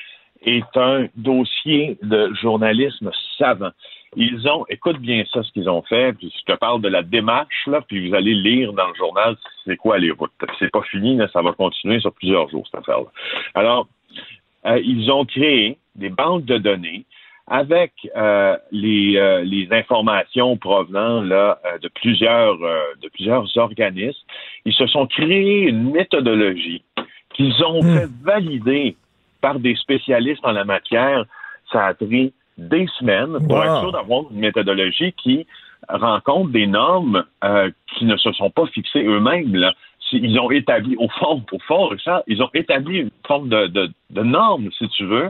est 0.45 0.77
un 0.77 1.07
dossier 1.17 1.99
de 2.03 2.31
journalisme 2.41 3.11
savant. 3.39 3.71
Ils 4.17 4.49
ont, 4.49 4.65
écoute 4.69 4.99
bien 4.99 5.25
ça, 5.33 5.43
ce 5.43 5.53
qu'ils 5.53 5.69
ont 5.69 5.83
fait, 5.83 6.15
puis 6.15 6.33
je 6.37 6.53
te 6.53 6.57
parle 6.59 6.81
de 6.81 6.89
la 6.89 7.03
démarche, 7.03 7.67
là, 7.67 7.83
puis 7.87 8.09
vous 8.09 8.15
allez 8.15 8.35
lire 8.35 8.73
dans 8.73 8.89
le 8.89 8.95
journal 8.95 9.37
c'est 9.65 9.77
quoi 9.77 9.99
les 9.99 10.11
routes? 10.11 10.33
C'est 10.59 10.71
pas 10.71 10.83
fini, 10.83 11.17
là, 11.17 11.29
ça 11.33 11.43
va 11.43 11.53
continuer 11.53 12.01
sur 12.01 12.13
plusieurs 12.13 12.49
jours, 12.49 12.67
cette 12.67 12.81
affaire-là. 12.81 13.11
Alors, 13.55 13.89
euh, 14.67 14.81
ils 14.83 15.11
ont 15.11 15.25
créé 15.25 15.79
des 15.95 16.09
banques 16.09 16.45
de 16.45 16.59
données 16.59 17.05
avec 17.49 17.93
euh, 18.17 18.57
les, 18.73 19.17
euh, 19.17 19.43
les 19.45 19.69
informations 19.71 20.57
provenant 20.57 21.21
là, 21.21 21.59
euh, 21.65 21.79
de 21.79 21.89
plusieurs 21.89 22.61
euh, 22.63 22.81
de 23.01 23.09
plusieurs 23.09 23.45
organismes. 23.57 24.19
Ils 24.65 24.73
se 24.73 24.87
sont 24.89 25.07
créés 25.07 25.69
une 25.69 25.93
méthodologie 25.93 26.83
qu'ils 27.35 27.63
ont 27.65 27.83
fait 27.83 28.09
valider 28.23 28.97
par 29.41 29.61
des 29.61 29.77
spécialistes 29.77 30.45
en 30.45 30.53
la 30.53 30.65
matière. 30.65 31.25
Ça 31.71 31.87
a 31.87 31.95
pris 31.95 32.33
des 32.59 32.87
semaines 32.99 33.39
pour 33.47 33.57
Wow. 33.59 33.63
être 33.65 33.81
sûr 33.81 33.93
d'avoir 33.93 34.23
une 34.31 34.39
méthodologie 34.39 35.13
qui 35.13 35.47
rencontre 35.89 36.51
des 36.51 36.67
normes 36.67 37.25
euh, 37.45 37.71
qui 37.97 38.05
ne 38.07 38.17
se 38.17 38.33
sont 38.33 38.51
pas 38.51 38.67
fixées 38.67 39.05
eux-mêmes. 39.05 39.55
Ils 40.13 40.39
ont 40.39 40.51
établi, 40.51 40.97
au 40.99 41.09
fond, 41.09 41.45
au 41.53 41.59
fond, 41.67 41.87
Richard, 41.89 42.23
ils 42.27 42.43
ont 42.43 42.51
établi 42.55 42.99
une 43.01 43.11
forme 43.27 43.49
de, 43.49 43.67
de, 43.67 43.91
de 44.11 44.23
norme, 44.23 44.71
si 44.79 44.89
tu 44.89 45.05
veux, 45.05 45.29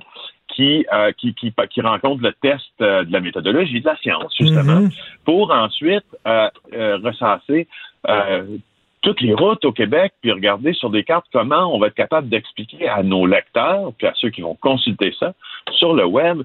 qui, 0.48 0.86
euh, 0.92 1.12
qui, 1.12 1.34
qui, 1.34 1.52
qui 1.70 1.80
rencontre 1.80 2.22
le 2.22 2.32
test 2.40 2.64
euh, 2.80 3.04
de 3.04 3.12
la 3.12 3.20
méthodologie, 3.20 3.80
de 3.80 3.86
la 3.86 3.96
science, 3.96 4.34
justement, 4.38 4.80
Mhm. 4.80 4.90
pour 5.24 5.50
ensuite 5.50 6.04
euh, 6.26 6.48
recenser 7.02 7.66
toutes 9.02 9.20
les 9.20 9.34
routes 9.34 9.64
au 9.64 9.72
Québec, 9.72 10.12
puis 10.20 10.32
regarder 10.32 10.72
sur 10.72 10.90
des 10.90 11.04
cartes 11.04 11.26
comment 11.32 11.72
on 11.72 11.78
va 11.78 11.88
être 11.88 11.94
capable 11.94 12.28
d'expliquer 12.28 12.88
à 12.88 13.02
nos 13.02 13.26
lecteurs, 13.26 13.92
puis 13.98 14.06
à 14.06 14.12
ceux 14.16 14.30
qui 14.30 14.40
vont 14.40 14.54
consulter 14.56 15.14
ça 15.18 15.32
sur 15.72 15.94
le 15.94 16.04
web, 16.04 16.42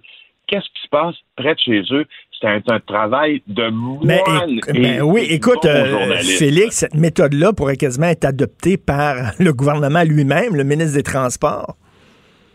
qu'est-ce 0.47 0.65
qui 0.65 0.81
se 0.83 0.89
passe 0.89 1.15
près 1.35 1.53
de 1.55 1.59
chez 1.59 1.81
eux? 1.91 2.05
C'est 2.39 2.47
un, 2.47 2.61
un 2.67 2.79
travail 2.79 3.41
de 3.47 3.69
moine. 3.69 4.07
éc- 4.07 4.69
et 4.75 4.79
ben 4.81 5.01
oui, 5.01 5.27
écoute, 5.29 5.63
euh. 5.65 6.15
Félix, 6.37 6.77
cette 6.77 6.95
méthode-là 6.95 7.53
pourrait 7.53 7.77
quasiment 7.77 8.07
être 8.07 8.25
adoptée 8.25 8.77
par 8.77 9.15
le 9.39 9.53
gouvernement 9.53 10.03
lui-même, 10.03 10.55
le 10.55 10.63
ministre 10.63 10.97
des 10.97 11.03
Transports. 11.03 11.75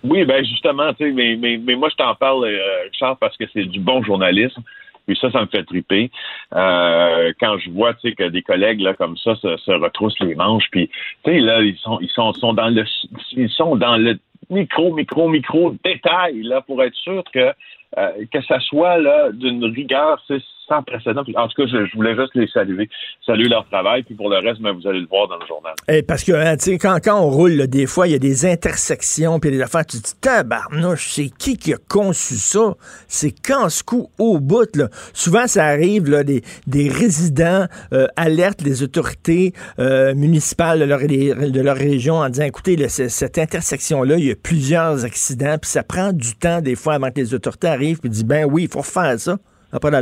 Oui, 0.05 0.25
ben 0.25 0.44
justement, 0.44 0.92
tu 0.94 1.05
sais, 1.07 1.12
mais, 1.12 1.37
mais, 1.37 1.59
mais 1.64 1.75
moi 1.75 1.88
je 1.90 1.96
t'en 1.96 2.14
parle, 2.14 2.44
euh, 2.44 2.59
Richard, 2.90 3.16
parce 3.18 3.37
que 3.37 3.44
c'est 3.53 3.64
du 3.64 3.81
bon 3.81 4.03
journalisme. 4.05 4.62
Puis 5.06 5.16
ça, 5.20 5.30
ça 5.30 5.40
me 5.40 5.46
fait 5.46 5.64
triper. 5.64 6.10
Euh, 6.54 7.32
quand 7.40 7.58
je 7.58 7.70
vois, 7.70 7.94
tu 7.94 8.08
sais, 8.08 8.14
que 8.14 8.24
des 8.24 8.42
collègues 8.42 8.80
là 8.80 8.94
comme 8.94 9.16
ça 9.16 9.34
se, 9.36 9.56
se 9.56 9.70
retroussent 9.70 10.20
les 10.20 10.34
manches, 10.34 10.68
puis 10.70 10.88
tu 11.24 11.32
sais 11.32 11.40
là, 11.40 11.62
ils 11.62 11.76
sont, 11.76 11.98
ils 12.00 12.10
sont, 12.10 12.32
sont 12.34 12.52
dans 12.52 12.68
le, 12.68 12.84
ils 13.32 13.50
sont 13.50 13.76
dans 13.76 13.96
le 13.96 14.18
micro, 14.50 14.92
micro, 14.92 15.28
micro 15.28 15.74
détail 15.84 16.42
là 16.42 16.60
pour 16.60 16.82
être 16.82 16.94
sûr 16.94 17.22
que 17.32 17.52
euh, 17.98 18.10
que 18.32 18.42
ça 18.42 18.60
soit 18.60 18.98
là 18.98 19.30
d'une 19.32 19.64
rigueur 19.64 20.20
sans 20.68 20.83
précédent. 20.83 21.20
En 21.20 21.48
tout 21.48 21.62
cas, 21.62 21.66
je, 21.66 21.96
voulais 21.96 22.14
juste 22.16 22.35
les 22.35 22.48
saluer, 22.48 22.88
saluer 23.24 23.48
leur 23.48 23.66
travail, 23.68 24.02
puis 24.02 24.14
pour 24.14 24.29
le 24.29 24.38
reste, 24.38 24.61
ben, 24.61 24.72
vous 24.72 24.87
allez 24.87 25.00
le 25.00 25.07
voir 25.07 25.29
dans 25.29 25.38
le 25.38 25.46
journal. 25.46 25.74
Eh, 25.88 26.02
parce 26.02 26.24
que, 26.24 26.33
hein, 26.33 26.57
quand, 26.81 26.98
quand 27.02 27.20
on 27.20 27.31
roule, 27.31 27.66
des 27.66 27.87
fois, 27.87 28.07
il 28.09 28.12
y 28.12 28.14
a 28.14 28.18
des 28.18 28.46
intersections, 28.46 29.38
puis 29.40 29.50
des 29.50 29.62
affaires, 29.62 29.87
tu 29.87 29.98
te 29.98 30.02
dis, 30.02 30.20
tabarnouche, 30.20 31.11
c'est 31.11 31.31
qui 31.31 31.57
qui 31.57 31.72
a 31.72 31.79
conçu 31.88 32.35
ça? 32.35 32.74
C'est 33.09 33.31
casse-cou 33.31 34.11
au 34.18 34.38
bout, 34.38 34.74
là. 34.76 34.88
Souvent, 35.12 35.46
ça 35.46 35.64
arrive, 35.64 36.09
là, 36.09 36.24
des, 36.24 36.42
résidents 36.88 37.66
euh, 37.92 38.07
alertent 38.16 38.62
les 38.62 38.83
autorités 38.83 39.52
euh, 39.79 40.14
municipales 40.14 40.79
de 40.79 40.85
leur, 40.85 41.00
de 41.00 41.61
leur 41.61 41.76
région 41.76 42.14
en 42.16 42.29
disant, 42.29 42.44
écoutez, 42.44 42.76
cette 42.88 43.38
intersection-là, 43.38 44.16
il 44.18 44.26
y 44.26 44.31
a 44.31 44.37
plusieurs 44.37 45.05
accidents, 45.05 45.57
puis 45.61 45.70
ça 45.70 45.83
prend 45.83 46.12
du 46.12 46.35
temps, 46.37 46.61
des 46.61 46.76
fois, 46.76 46.94
avant 46.94 47.11
que 47.11 47.20
les 47.20 47.35
autorités 47.35 47.68
arrivent, 47.68 47.98
puis 48.00 48.11
disent, 48.11 48.24
ben 48.24 48.44
oui, 48.44 48.64
il 48.64 48.68
faut 48.68 48.81
refaire 48.81 49.18
ça. 49.18 49.38
Ça 49.72 49.90
n'a 49.90 50.00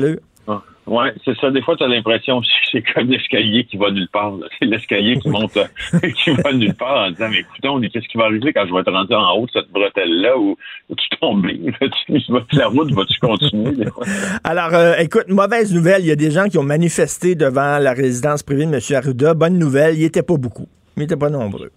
Ouais, 0.87 1.14
c'est 1.25 1.37
ça. 1.38 1.51
Des 1.51 1.62
fois, 1.62 1.77
tu 1.77 1.85
as 1.85 1.88
l'impression 1.88 2.40
que 2.42 2.47
c'est 2.70 2.83
comme 2.83 3.09
l'escalier 3.09 3.64
qui 3.64 3.77
va 3.77 3.90
nulle 3.90 4.09
part. 4.09 4.35
C'est 4.59 4.66
l'escalier 4.66 5.18
qui 5.18 5.29
monte, 5.29 5.57
euh, 5.57 5.99
qui 6.25 6.31
va 6.31 6.53
nulle 6.53 6.75
part 6.75 7.07
en 7.07 7.11
disant, 7.11 7.29
mais 7.31 7.38
écoutons, 7.38 7.81
qu'est-ce 7.81 8.09
qui 8.09 8.18
va 8.18 8.25
arriver 8.25 8.53
quand 8.53 8.66
je 8.66 8.75
vais 8.75 8.83
te 8.83 8.90
rendre 8.90 9.16
en 9.16 9.38
haut 9.38 9.47
de 9.47 9.51
cette 9.53 9.70
bretelle-là 9.70 10.37
ou 10.38 10.57
tu 10.97 11.09
tomber? 11.20 11.61
la 12.53 12.66
route 12.68 12.92
va-tu 12.92 13.18
continuer? 13.20 13.87
Alors, 14.44 14.75
euh, 14.75 14.97
écoute, 14.99 15.29
mauvaise 15.29 15.75
nouvelle, 15.75 16.03
il 16.03 16.09
y 16.09 16.12
a 16.12 16.16
des 16.16 16.31
gens 16.31 16.49
qui 16.49 16.59
ont 16.59 16.64
manifesté 16.64 17.35
devant 17.35 17.79
la 17.79 17.92
résidence 17.92 18.42
privée 18.42 18.66
de 18.66 18.75
M. 18.75 18.81
Arruda. 18.97 19.35
Bonne 19.35 19.59
nouvelle, 19.59 19.97
il 19.97 20.03
n'était 20.03 20.23
pas 20.23 20.37
beaucoup. 20.37 20.68
Il 20.97 21.01
n'était 21.01 21.16
pas 21.16 21.31
nombreux. 21.31 21.70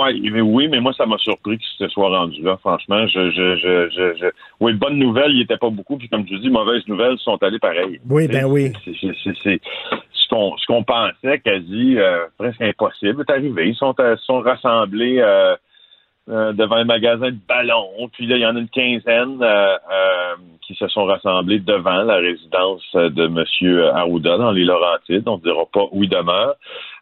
Ouais, 0.00 0.14
mais 0.30 0.40
oui, 0.40 0.68
mais 0.68 0.80
moi, 0.80 0.92
ça 0.92 1.06
m'a 1.06 1.18
surpris 1.18 1.58
qu'il 1.58 1.66
se 1.78 1.88
soit 1.88 2.08
rendu 2.08 2.42
là, 2.42 2.56
franchement. 2.58 3.06
Je, 3.06 3.30
je, 3.30 3.56
je, 3.56 4.14
je, 4.18 4.26
Oui, 4.60 4.72
bonne 4.74 4.98
nouvelle, 4.98 5.32
il 5.32 5.42
était 5.42 5.56
pas 5.56 5.70
beaucoup, 5.70 5.96
puis 5.96 6.08
comme 6.08 6.26
je 6.26 6.36
dis, 6.36 6.50
mauvaise 6.50 6.86
nouvelle, 6.88 7.18
sont 7.18 7.42
allés 7.42 7.58
pareil. 7.58 8.00
Oui, 8.08 8.28
ben 8.28 8.44
oui. 8.44 8.72
C'est 8.84 8.94
ce 8.94 10.28
qu'on 10.28 10.56
ce 10.56 10.66
qu'on 10.66 10.82
pensait 10.82 11.38
quasi 11.40 11.98
euh, 11.98 12.26
presque 12.38 12.60
impossible 12.60 13.24
est 13.26 13.32
arrivé. 13.32 13.68
Ils 13.68 13.76
sont, 13.76 13.94
euh, 14.00 14.16
sont 14.24 14.40
rassemblés 14.40 15.18
euh, 15.18 15.54
euh, 16.30 16.54
devant 16.54 16.76
un 16.76 16.84
magasin 16.84 17.30
de 17.30 17.38
ballons, 17.46 18.08
puis 18.12 18.26
là, 18.26 18.36
il 18.36 18.40
y 18.40 18.46
en 18.46 18.56
a 18.56 18.58
une 18.58 18.70
quinzaine 18.70 19.42
euh, 19.42 19.76
euh, 19.92 20.34
qui 20.66 20.74
se 20.74 20.88
sont 20.88 21.04
rassemblés 21.04 21.58
devant 21.58 22.02
la 22.02 22.16
résidence 22.16 22.82
de 22.94 23.26
M. 23.26 23.44
Arruda 23.94 24.38
dans 24.38 24.50
les 24.50 24.64
Laurentides. 24.64 25.28
On 25.28 25.36
ne 25.36 25.42
dira 25.42 25.66
pas 25.70 25.86
où 25.92 26.02
il 26.02 26.08
demeure. 26.08 26.54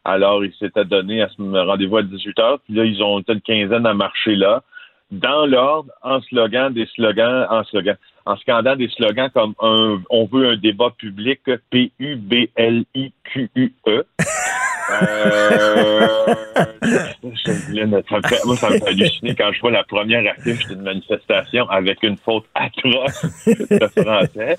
Alors, 0.05 0.45
ils 0.45 0.53
s'étaient 0.55 0.85
donné 0.85 1.23
à 1.23 1.29
ce 1.29 1.41
rendez-vous 1.41 1.99
à 1.99 2.03
18 2.03 2.39
heures, 2.41 2.59
puis 2.65 2.75
là, 2.75 2.85
ils 2.85 3.01
ont 3.01 3.23
une 3.29 3.41
quinzaine 3.41 3.87
à 3.87 3.95
marcher 3.95 4.35
là, 4.35 4.65
dans 5.13 5.47
l'ordre, 5.47 5.93
en 6.03 6.21
slogan 6.23 6.73
des 6.73 6.87
slogans, 6.87 7.47
en 7.49 7.63
slogan, 7.65 7.97
en 8.27 8.37
scandant 8.39 8.75
des 8.75 8.89
slogans 8.89 9.31
comme 9.31 9.55
un, 9.61 10.03
on 10.11 10.25
veut 10.25 10.49
un 10.49 10.57
débat 10.57 10.91
public 10.99 11.43
P-U-B-L-I-Q-U-E. 11.71 12.45
Euh, 14.91 16.35
moi, 18.45 18.57
ça 18.57 18.71
me 18.71 18.79
fait 18.79 18.89
halluciner 18.89 19.35
quand 19.35 19.53
je 19.53 19.61
vois 19.61 19.71
la 19.71 19.85
première 19.85 20.23
affiche 20.33 20.67
d'une 20.67 20.83
manifestation 20.83 21.69
avec 21.71 22.03
une 22.03 22.17
faute 22.17 22.45
atroce 22.55 23.27
de 23.47 24.03
français. 24.03 24.59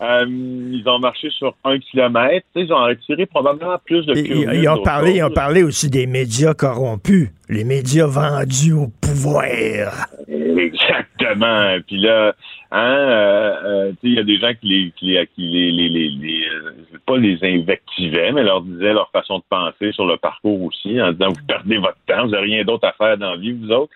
Euh, 0.00 0.26
ils 0.28 0.82
ont 0.86 0.98
marché 0.98 1.30
sur 1.30 1.54
un 1.64 1.78
kilomètre. 1.78 2.46
Tu 2.54 2.60
sais, 2.60 2.66
Ils 2.66 2.72
ont 2.72 2.84
retiré 2.84 3.26
probablement 3.26 3.78
plus 3.84 4.04
de 4.06 4.14
Ils, 4.14 4.60
ils 4.62 4.68
ont 4.68 4.82
parlé, 4.82 5.16
ils 5.16 5.22
ont 5.24 5.30
parlé 5.30 5.62
aussi 5.62 5.88
des 5.88 6.06
médias 6.06 6.54
corrompus, 6.54 7.30
les 7.52 7.64
médias 7.64 8.06
vendus 8.06 8.72
au 8.72 8.88
pouvoir. 9.00 10.06
Exactement. 10.28 11.76
Puis 11.86 11.98
là, 12.00 12.34
hein, 12.70 12.96
euh, 12.96 13.54
euh, 13.64 13.92
il 14.02 14.14
y 14.14 14.18
a 14.18 14.24
des 14.24 14.38
gens 14.38 14.52
qui 14.60 14.68
les, 14.68 14.92
qui 14.96 15.06
les, 15.38 15.70
les, 15.70 15.88
les- 15.88 16.08
les, 16.08 16.44
euh, 16.48 16.72
pas 17.06 17.16
les 17.16 17.38
invectivaient, 17.42 18.32
mais 18.32 18.42
leur 18.42 18.62
disaient 18.62 18.92
leur 18.92 19.10
façon 19.10 19.38
de 19.38 19.44
penser 19.48 19.92
sur 19.92 20.06
le 20.06 20.16
parcours 20.16 20.62
aussi, 20.62 21.00
en 21.00 21.12
disant 21.12 21.28
vous 21.28 21.46
perdez 21.46 21.78
votre 21.78 21.98
temps, 22.06 22.24
vous 22.24 22.30
n'avez 22.30 22.46
rien 22.46 22.64
d'autre 22.64 22.88
à 22.88 22.92
faire 22.92 23.18
dans 23.18 23.32
la 23.32 23.36
vie, 23.36 23.52
vous 23.52 23.70
autres. 23.70 23.92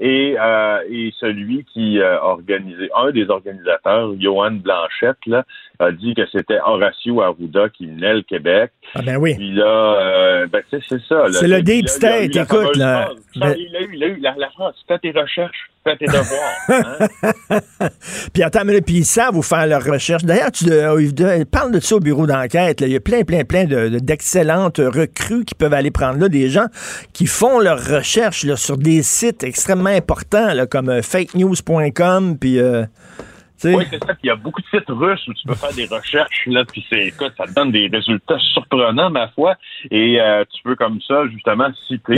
Et, 0.00 0.36
euh, 0.38 0.78
et 0.88 1.12
celui 1.18 1.64
qui 1.64 1.98
euh, 1.98 2.18
a 2.20 2.24
organisé, 2.26 2.88
un 2.96 3.10
des 3.10 3.28
organisateurs, 3.28 4.12
Johan 4.20 4.52
Blanchette, 4.52 5.18
là, 5.26 5.44
a 5.80 5.90
dit 5.90 6.14
que 6.14 6.22
c'était 6.30 6.60
Horacio 6.64 7.20
Arruda 7.20 7.68
qui 7.68 7.88
menait 7.88 8.14
le 8.14 8.22
Québec. 8.22 8.70
Ah 8.94 9.02
ben 9.02 9.16
oui. 9.16 9.34
Puis 9.34 9.52
là, 9.52 9.64
euh, 9.66 10.46
ben, 10.46 10.62
c'est 10.70 11.00
ça. 11.02 11.24
C'est 11.32 11.48
le 11.48 11.62
deep 11.62 11.88
state, 11.88 12.36
écoute, 12.36 12.76
là. 12.76 13.10
Ben- 13.36 13.54
Il 13.58 13.74
a 13.76 13.80
eu, 13.82 13.90
il 13.94 14.04
a 14.04 14.06
eu 14.06 14.20
la, 14.20 14.34
la 14.38 14.50
phrase, 14.50 14.74
fais 14.86 14.98
tes 15.00 15.10
recherches, 15.10 15.68
fais 15.88 15.96
tes 15.96 16.06
devoirs. 16.06 17.08
hein? 17.50 17.88
Puis 18.32 18.42
attends, 18.42 18.64
mais 18.64 18.74
là, 18.74 18.80
puis 18.80 18.96
ils 18.96 19.04
savent 19.04 19.36
où 19.36 19.42
faire 19.42 19.66
leurs 19.66 19.84
recherches. 19.84 20.24
D'ailleurs, 20.24 20.52
tu 20.52 20.70
euh, 20.70 21.10
de- 21.12 21.44
parle 21.44 21.72
de 21.72 21.80
ça 21.80 21.96
au 21.96 22.00
bureau 22.00 22.26
d'enquête. 22.26 22.80
Il 22.80 22.88
y 22.88 22.96
a 22.96 23.00
plein, 23.00 23.22
plein, 23.22 23.44
plein 23.44 23.64
de- 23.64 23.88
de- 23.88 23.98
d'excellentes 23.98 24.78
recrues 24.78 25.44
qui 25.44 25.54
peuvent 25.54 25.72
aller 25.74 25.90
prendre 25.90 26.18
là, 26.18 26.28
des 26.28 26.48
gens 26.48 26.66
qui 27.12 27.26
font 27.26 27.58
leurs 27.58 27.82
recherches 27.84 28.44
là, 28.44 28.56
sur 28.56 28.76
des 28.76 29.02
sites 29.02 29.44
extrêmement 29.44 29.90
importants, 29.90 30.52
là, 30.54 30.66
comme 30.66 30.88
euh, 30.88 31.02
fakenews.com, 31.02 32.38
puis... 32.38 32.58
euh. 32.60 32.84
Oui, 33.64 33.84
c'est 33.90 33.98
ça. 33.98 34.14
Puis 34.14 34.18
il 34.22 34.26
y 34.28 34.30
a 34.30 34.36
beaucoup 34.36 34.60
de 34.60 34.66
sites 34.68 34.88
russes 34.88 35.26
où 35.26 35.34
tu 35.34 35.44
peux 35.44 35.54
faire 35.56 35.72
des 35.72 35.86
recherches, 35.86 36.44
là, 36.46 36.62
puis 36.64 36.86
c'est, 36.88 37.06
écoute, 37.08 37.32
ça 37.36 37.44
te 37.44 37.52
donne 37.54 37.72
des 37.72 37.88
résultats 37.92 38.38
surprenants, 38.52 39.10
ma 39.10 39.26
foi. 39.30 39.56
Et 39.90 40.20
euh, 40.20 40.44
tu 40.54 40.62
peux 40.62 40.76
comme 40.76 41.00
ça, 41.08 41.22
justement, 41.32 41.66
citer 41.88 42.14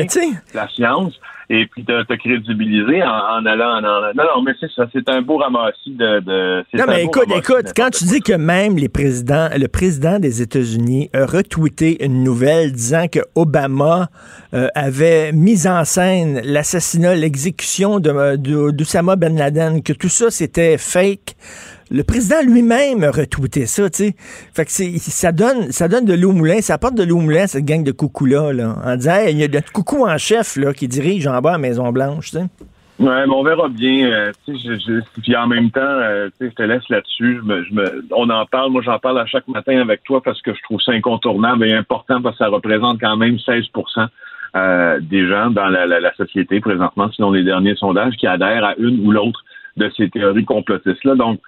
la 0.53 0.69
science 0.69 1.15
et 1.53 1.67
puis 1.67 1.85
te, 1.85 2.03
te 2.05 2.15
crédibiliser 2.15 3.03
en, 3.03 3.09
en 3.09 3.45
allant 3.45 3.73
en, 3.75 3.85
en- 3.85 4.15
Non, 4.15 4.25
non, 4.37 4.43
mais 4.43 4.53
c'est 4.61 4.71
ça, 4.75 4.87
c'est 4.93 5.09
un 5.11 5.21
beau 5.21 5.37
ramassis 5.37 5.91
de. 5.91 6.21
de 6.21 6.65
Non, 6.75 6.85
mais 6.87 7.05
écoute, 7.05 7.27
écoute, 7.37 7.73
quand 7.77 7.91
tu 7.91 8.05
dis 8.05 8.21
que 8.21 8.33
même 8.35 8.77
les 8.77 8.89
présidents, 8.89 9.49
le 9.55 9.67
président 9.67 10.19
des 10.19 10.41
États-Unis 10.43 11.11
a 11.13 11.27
retweeté 11.27 12.05
une 12.05 12.23
nouvelle 12.23 12.73
disant 12.73 13.09
que 13.09 13.19
Obama 13.35 14.09
euh, 14.55 14.69
avait 14.75 15.33
mis 15.33 15.67
en 15.67 15.85
scène 15.85 16.41
l'assassinat, 16.45 17.15
l'exécution 17.17 17.99
de, 18.01 18.37
de- 18.37 18.71
d'Oussama 18.71 19.17
Ben 19.17 19.37
Laden, 19.37 19.83
que 19.83 19.93
tout 19.93 20.09
ça 20.09 20.31
c'était 20.31 20.79
fake. 20.79 21.35
Le 21.93 22.05
président 22.05 22.41
lui-même 22.47 23.03
a 23.03 23.11
retweeté 23.11 23.67
ça, 23.67 23.91
tu 23.91 24.05
sais. 24.05 24.15
Fait 24.55 24.65
que 24.65 24.71
ça 24.71 25.33
donne, 25.33 25.73
ça 25.73 25.89
donne 25.89 26.05
de 26.05 26.15
l'eau 26.15 26.31
au 26.31 26.33
moulin, 26.33 26.61
ça 26.61 26.75
apporte 26.75 26.95
de 26.95 27.03
l'eau 27.03 27.17
au 27.17 27.21
moulin 27.21 27.49
cette 27.49 27.65
gang 27.65 27.83
de 27.83 27.91
coucous-là, 27.91 28.53
là, 28.53 28.77
en 28.85 28.95
disant, 28.95 29.15
Hey, 29.15 29.33
il 29.33 29.39
y 29.39 29.45
a 29.45 29.49
notre 29.49 29.73
coucou 29.73 30.07
en 30.07 30.17
chef, 30.17 30.55
là, 30.55 30.73
qui 30.73 30.87
dirige 30.87 31.27
en 31.27 31.41
bas 31.41 31.55
à 31.55 31.59
Maison-Blanche, 31.59 32.31
tu 32.31 32.39
sais. 32.39 32.47
Ouais, 33.01 33.27
mais 33.27 33.33
on 33.33 33.43
verra 33.43 33.69
bien. 33.69 34.07
euh, 34.07 34.33
puis 35.23 35.35
en 35.35 35.47
même 35.47 35.71
temps, 35.71 35.81
euh, 35.81 36.29
je 36.39 36.49
te 36.49 36.63
laisse 36.63 36.87
là-dessus. 36.91 37.41
On 38.11 38.29
en 38.29 38.45
parle. 38.45 38.71
Moi, 38.71 38.83
j'en 38.83 38.99
parle 38.99 39.19
à 39.19 39.25
chaque 39.25 39.49
matin 39.49 39.81
avec 39.81 40.05
toi 40.05 40.23
parce 40.23 40.41
que 40.43 40.53
je 40.53 40.63
trouve 40.63 40.83
ça 40.83 40.93
incontournable 40.93 41.67
et 41.67 41.73
important 41.73 42.21
parce 42.21 42.37
que 42.37 42.45
ça 42.45 42.51
représente 42.51 43.01
quand 43.01 43.17
même 43.17 43.37
16% 43.37 44.07
euh, 44.55 45.01
des 45.01 45.27
gens 45.27 45.51
dans 45.51 45.69
la 45.69 46.15
société 46.15 46.61
présentement, 46.61 47.11
selon 47.13 47.31
les 47.31 47.43
derniers 47.43 47.75
sondages, 47.77 48.17
qui 48.17 48.27
adhèrent 48.27 48.65
à 48.65 48.75
une 48.77 49.01
ou 49.07 49.13
l'autre 49.13 49.43
de 49.81 49.91
ces 49.97 50.09
théories 50.11 50.45
complotistes-là. 50.45 51.15
Donc, 51.17 51.41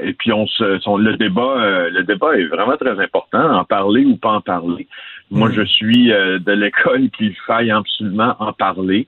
et 0.00 0.14
puis 0.14 0.32
on 0.32 0.46
se, 0.46 0.78
son- 0.80 0.96
le 0.96 1.16
débat, 1.16 1.54
euh, 1.58 1.90
le 1.90 2.02
débat 2.04 2.32
est 2.38 2.46
vraiment 2.46 2.76
très 2.78 2.98
important. 3.06 3.44
En 3.60 3.64
parler 3.64 4.04
ou 4.04 4.16
pas 4.16 4.30
en 4.32 4.40
parler. 4.40 4.86
Moi, 5.30 5.50
je 5.50 5.62
suis 5.62 6.12
euh, 6.12 6.38
de 6.38 6.52
l'école 6.52 7.10
qu'il 7.16 7.34
faille 7.46 7.70
absolument 7.70 8.34
en 8.38 8.52
parler. 8.52 9.06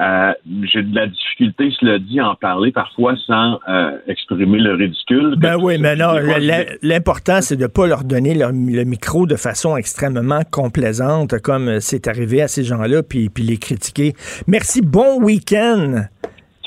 Euh, 0.00 0.32
j'ai 0.62 0.82
de 0.82 0.94
la 0.94 1.08
difficulté, 1.08 1.72
cela 1.80 1.98
dit, 1.98 2.20
à 2.20 2.30
en 2.30 2.36
parler 2.36 2.70
parfois 2.70 3.16
sans 3.26 3.58
euh, 3.68 3.98
exprimer 4.06 4.60
le 4.60 4.74
ridicule. 4.74 5.34
Ben 5.36 5.56
oui, 5.60 5.76
mais 5.78 5.96
non, 5.96 6.12
l'important, 6.82 7.40
c'est 7.40 7.56
de 7.56 7.62
ne 7.62 7.66
pas 7.66 7.86
leur 7.88 8.04
donner 8.04 8.34
leur- 8.34 8.52
le 8.52 8.84
micro 8.84 9.26
de 9.26 9.34
façon 9.34 9.76
extrêmement 9.76 10.42
complaisante, 10.52 11.40
comme 11.42 11.80
c'est 11.80 12.06
arrivé 12.06 12.40
à 12.42 12.48
ces 12.48 12.62
gens-là, 12.62 13.02
puis, 13.02 13.28
puis 13.28 13.42
les 13.42 13.56
critiquer. 13.56 14.12
Merci, 14.46 14.82
bon 14.82 15.20
week-end. 15.20 16.04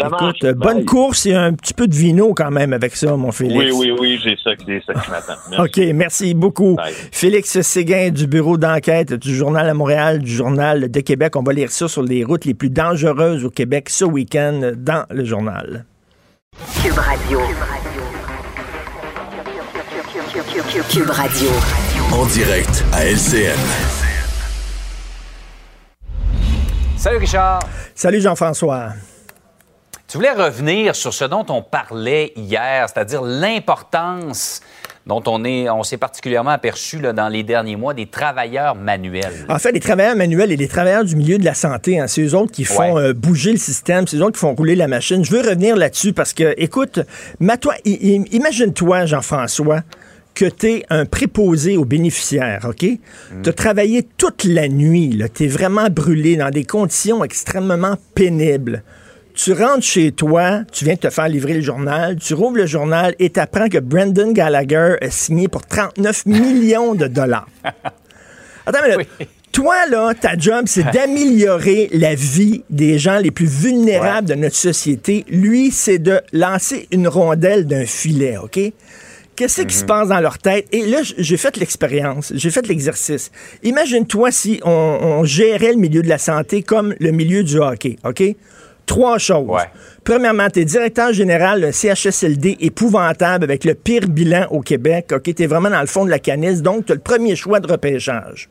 Ça 0.02 0.08
Écoute, 0.08 0.22
marche. 0.22 0.38
euh, 0.44 0.54
bonne 0.54 0.86
course 0.86 1.26
et 1.26 1.34
un 1.36 1.54
petit 1.54 1.74
peu 1.74 1.88
de 1.88 1.94
vino 1.96 2.34
quand 2.34 2.52
même 2.52 2.74
avec 2.74 2.96
ça, 2.96 3.16
mon 3.16 3.32
Félix. 3.32 3.74
Oui, 3.76 3.92
oui, 3.92 3.98
oui, 4.00 4.20
j'ai 4.24 4.36
ça, 4.44 4.52
j'ai 4.68 4.82
ça 4.86 4.94
qui 4.94 5.10
m'attend. 5.12 5.34
Merci. 5.52 5.62
OK, 5.82 5.94
merci 5.96 6.34
beaucoup. 6.34 6.76
Bye. 6.76 6.94
Félix 7.12 7.62
Séguin 7.62 8.10
du 8.10 8.28
bureau 8.28 8.58
d'enquête 8.58 9.14
du 9.14 9.36
Journal 9.36 9.68
à 9.70 9.74
Montréal, 9.74 10.20
du 10.20 10.32
Journal 10.32 10.90
de 10.90 11.00
Québec. 11.02 11.36
On 11.36 11.44
va 11.44 11.54
lire 11.54 11.72
ça 11.72 11.88
sur 11.88 12.04
les 12.04 12.24
routes 12.24 12.46
les 12.46 12.54
plus 12.54 12.70
dangereuses 12.70 13.46
au 13.46 13.50
Québec 13.50 13.90
ce 13.90 14.06
week-end 14.06 14.72
dans 14.76 15.06
le 15.10 15.24
journal. 15.26 15.86
Cube 16.84 16.98
Radio. 16.98 17.40
Cube 20.90 21.10
Radio. 21.10 21.50
En 22.14 22.26
direct 22.26 22.84
à 22.94 23.06
LCN. 23.06 23.58
Salut 26.98 27.18
Richard. 27.18 27.60
Salut 27.96 28.22
Jean-François. 28.22 28.90
Tu 30.12 30.18
voulais 30.18 30.34
revenir 30.34 30.94
sur 30.94 31.14
ce 31.14 31.24
dont 31.24 31.46
on 31.48 31.62
parlait 31.62 32.34
hier, 32.36 32.90
c'est-à-dire 32.90 33.22
l'importance 33.22 34.60
dont 35.08 35.24
on 35.26 35.46
est, 35.46 35.70
on 35.70 35.84
s'est 35.84 35.96
particulièrement 35.96 36.50
aperçu 36.50 37.00
là, 37.00 37.14
dans 37.14 37.30
les 37.30 37.44
derniers 37.44 37.78
mois 37.78 37.94
des 37.94 38.08
travailleurs 38.08 38.76
manuels. 38.76 39.46
En 39.48 39.58
fait, 39.58 39.72
les 39.72 39.80
travailleurs 39.80 40.18
manuels 40.18 40.52
et 40.52 40.58
les 40.58 40.68
travailleurs 40.68 41.06
du 41.06 41.16
milieu 41.16 41.38
de 41.38 41.46
la 41.46 41.54
santé, 41.54 41.98
hein, 41.98 42.08
c'est 42.08 42.22
eux 42.24 42.36
autres 42.36 42.52
qui 42.52 42.66
font 42.66 42.96
Ouais. 42.96 43.02
euh, 43.02 43.14
bouger 43.14 43.54
le 43.54 43.58
système, 43.58 44.06
c'est 44.06 44.18
eux 44.18 44.22
autres 44.22 44.34
qui 44.34 44.42
font 44.42 44.54
rouler 44.54 44.76
la 44.76 44.90
machine. 44.90 45.24
Je 45.24 45.32
veux 45.32 45.40
revenir 45.40 45.78
là-dessus 45.78 46.12
parce 46.12 46.34
que, 46.34 46.56
écoute, 46.58 47.00
imagine-toi, 47.40 49.06
Jean-François, 49.06 49.80
que 50.36 50.44
tu 50.44 50.68
es 50.72 50.86
un 50.90 51.06
préposé 51.06 51.78
aux 51.78 51.86
bénéficiaires, 51.86 52.66
OK? 52.68 52.86
Tu 53.44 53.50
as 53.50 53.54
travaillé 53.54 54.06
toute 54.18 54.44
la 54.44 54.68
nuit, 54.68 55.18
tu 55.34 55.46
es 55.46 55.48
vraiment 55.48 55.88
brûlé 55.90 56.36
dans 56.36 56.50
des 56.50 56.66
conditions 56.66 57.24
extrêmement 57.24 57.96
pénibles. 58.14 58.84
Tu 59.44 59.54
rentres 59.54 59.82
chez 59.82 60.12
toi, 60.12 60.60
tu 60.72 60.86
viens 60.86 60.94
de 60.94 61.00
te 61.00 61.10
faire 61.10 61.28
livrer 61.28 61.56
le 61.56 61.62
journal, 61.62 62.16
tu 62.18 62.36
rouvres 62.36 62.58
le 62.58 62.68
journal 62.68 63.16
et 63.18 63.32
tu 63.32 63.40
apprends 63.40 63.70
que 63.70 63.80
Brendan 63.80 64.34
Gallagher 64.34 64.98
a 65.02 65.10
signé 65.10 65.48
pour 65.48 65.66
39 65.66 66.26
millions 66.28 66.94
de 66.94 67.08
dollars. 67.08 67.48
Attends, 68.68 68.80
mais 68.88 68.98
Oui. 68.98 69.28
toi, 69.52 69.88
là, 69.90 70.14
ta 70.14 70.38
job, 70.38 70.66
c'est 70.68 70.84
d'améliorer 70.94 71.90
la 71.92 72.14
vie 72.14 72.64
des 72.70 73.00
gens 73.00 73.18
les 73.18 73.32
plus 73.32 73.48
vulnérables 73.48 74.28
de 74.28 74.36
notre 74.36 74.56
société. 74.56 75.26
Lui, 75.28 75.72
c'est 75.72 75.98
de 75.98 76.22
lancer 76.34 76.88
une 76.92 77.08
rondelle 77.08 77.66
d'un 77.66 77.88
filet, 77.88 78.38
OK? 78.38 78.60
Qu'est-ce 79.36 79.64
qui 79.64 79.74
se 79.74 79.86
passe 79.86 80.10
dans 80.10 80.20
leur 80.20 80.38
tête? 80.38 80.68
Et 80.72 80.86
là, 80.86 81.00
j'ai 81.02 81.38
fait 81.38 81.58
l'expérience, 81.58 82.32
j'ai 82.36 82.52
fait 82.52 82.68
l'exercice. 82.68 83.32
Imagine-toi 83.64 84.32
si 84.32 84.60
on, 84.64 84.70
on 84.70 85.24
gérait 85.24 85.72
le 85.72 85.80
milieu 85.80 86.04
de 86.04 86.10
la 86.10 86.20
santé 86.20 86.62
comme 86.62 86.94
le 87.00 87.10
milieu 87.10 87.44
du 87.44 87.58
hockey, 87.58 87.96
OK? 88.06 88.22
Trois 88.92 89.18
choses. 89.20 89.48
Ouais. 89.48 89.70
Premièrement, 90.04 90.50
tu 90.50 90.60
es 90.60 90.66
directeur 90.66 91.14
général 91.14 91.62
d'un 91.62 91.72
CHSLD 91.72 92.58
épouvantable 92.60 93.46
avec 93.46 93.64
le 93.64 93.74
pire 93.74 94.06
bilan 94.06 94.48
au 94.50 94.60
Québec. 94.60 95.14
OK, 95.16 95.34
tu 95.34 95.44
es 95.44 95.48
vraiment 95.48 95.70
dans 95.70 95.80
le 95.80 95.88
fond 95.88 96.04
de 96.04 96.10
la 96.10 96.20
canisse, 96.20 96.62
donc 96.62 96.88
tu 96.88 96.92
as 96.92 96.96
le 96.96 97.02
premier 97.02 97.38
choix 97.38 97.62
de 97.62 97.72
repêchage. 97.72 98.50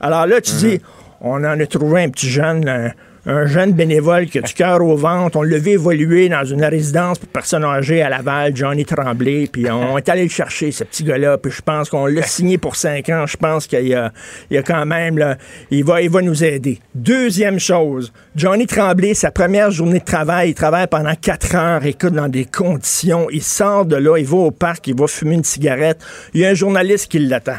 Alors 0.00 0.26
là, 0.26 0.40
tu 0.40 0.52
dis, 0.54 0.80
on 1.20 1.44
en 1.44 1.60
a 1.60 1.66
trouvé 1.66 2.02
un 2.02 2.08
petit 2.08 2.30
jeune, 2.30 2.66
un, 2.66 2.92
un 3.26 3.46
jeune 3.46 3.72
bénévole 3.72 4.26
qui 4.26 4.38
a 4.38 4.42
du 4.42 4.52
cœur 4.52 4.82
au 4.82 4.96
ventre. 4.96 5.38
On 5.38 5.42
l'a 5.42 5.58
vu 5.58 5.70
évoluer 5.70 6.28
dans 6.28 6.44
une 6.44 6.64
résidence 6.64 7.18
pour 7.18 7.28
personnes 7.28 7.64
âgées 7.64 8.02
à 8.02 8.08
Laval, 8.08 8.54
Johnny 8.54 8.84
Tremblay, 8.84 9.48
puis 9.50 9.70
on 9.70 9.96
est 9.96 10.08
allé 10.08 10.24
le 10.24 10.28
chercher, 10.28 10.72
ce 10.72 10.84
petit 10.84 11.04
gars-là, 11.04 11.38
puis 11.38 11.50
je 11.50 11.62
pense 11.62 11.88
qu'on 11.88 12.06
l'a 12.06 12.22
signé 12.22 12.58
pour 12.58 12.76
cinq 12.76 13.08
ans. 13.08 13.26
Je 13.26 13.36
pense 13.36 13.66
qu'il 13.66 13.88
y 13.88 13.94
a, 13.94 14.62
quand 14.62 14.86
même, 14.86 15.18
là, 15.18 15.36
il 15.70 15.84
va, 15.84 16.02
il 16.02 16.10
va 16.10 16.20
nous 16.20 16.44
aider. 16.44 16.80
Deuxième 16.94 17.58
chose, 17.58 18.12
Johnny 18.36 18.66
Tremblay, 18.66 19.14
sa 19.14 19.30
première 19.30 19.70
journée 19.70 20.00
de 20.00 20.04
travail, 20.04 20.50
il 20.50 20.54
travaille 20.54 20.86
pendant 20.86 21.14
quatre 21.14 21.54
heures, 21.54 21.84
écoute, 21.84 22.12
dans 22.12 22.28
des 22.28 22.44
conditions. 22.44 23.28
Il 23.30 23.42
sort 23.42 23.86
de 23.86 23.96
là, 23.96 24.18
il 24.18 24.26
va 24.26 24.36
au 24.36 24.50
parc, 24.50 24.86
il 24.88 24.96
va 24.96 25.06
fumer 25.06 25.34
une 25.34 25.44
cigarette. 25.44 25.98
Il 26.34 26.40
y 26.40 26.46
a 26.46 26.50
un 26.50 26.54
journaliste 26.54 27.10
qui 27.10 27.18
l'attend. 27.18 27.58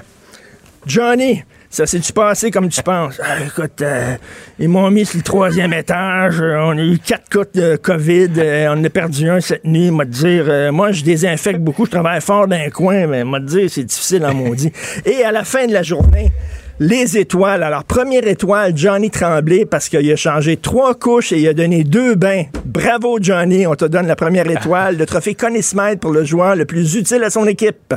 Johnny, 0.86 1.43
ça 1.75 1.85
s'est-tu 1.85 2.13
passé 2.13 2.51
comme 2.51 2.69
tu 2.69 2.81
penses? 2.81 3.19
Ah, 3.23 3.43
écoute, 3.45 3.81
euh, 3.81 4.15
ils 4.59 4.69
m'ont 4.69 4.89
mis 4.89 5.05
sur 5.05 5.17
le 5.17 5.23
troisième 5.23 5.73
étage. 5.73 6.39
euh, 6.41 6.57
on 6.59 6.77
a 6.77 6.81
eu 6.81 6.97
quatre 6.99 7.27
cas 7.29 7.43
de 7.53 7.75
COVID. 7.75 8.29
euh, 8.38 8.67
on 8.69 8.79
en 8.79 8.83
a 8.83 8.89
perdu 8.89 9.29
un 9.29 9.41
cette 9.41 9.65
nuit. 9.65 9.91
M'a 9.91 10.05
dire, 10.05 10.45
euh, 10.47 10.71
moi, 10.71 10.91
je 10.91 11.03
désinfecte 11.03 11.59
beaucoup. 11.59 11.85
Je 11.85 11.91
travaille 11.91 12.21
fort 12.21 12.47
dans 12.47 12.55
un 12.55 12.69
coin, 12.69 13.07
mais 13.07 13.23
m'a 13.23 13.39
dire, 13.39 13.69
c'est 13.69 13.83
difficile 13.83 14.25
en 14.25 14.33
maudit. 14.33 14.71
Et 15.05 15.23
à 15.23 15.31
la 15.31 15.43
fin 15.43 15.67
de 15.67 15.73
la 15.73 15.83
journée, 15.83 16.31
les 16.79 17.17
étoiles. 17.17 17.63
Alors, 17.63 17.83
première 17.83 18.27
étoile, 18.27 18.71
Johnny 18.75 19.09
Tremblay, 19.09 19.65
parce 19.65 19.89
qu'il 19.89 20.11
a 20.11 20.15
changé 20.15 20.57
trois 20.57 20.93
couches 20.95 21.31
et 21.31 21.39
il 21.39 21.47
a 21.47 21.53
donné 21.53 21.83
deux 21.83 22.15
bains. 22.15 22.43
Bravo, 22.65 23.17
Johnny. 23.21 23.65
On 23.67 23.75
te 23.75 23.85
donne 23.85 24.07
la 24.07 24.15
première 24.15 24.49
étoile. 24.49 24.97
Le 24.97 25.05
trophée 25.05 25.35
Connie 25.35 25.61
Smythe 25.63 25.99
pour 25.99 26.11
le 26.11 26.23
joueur 26.25 26.55
le 26.55 26.65
plus 26.65 26.95
utile 26.95 27.23
à 27.23 27.29
son 27.29 27.45
équipe. 27.47 27.93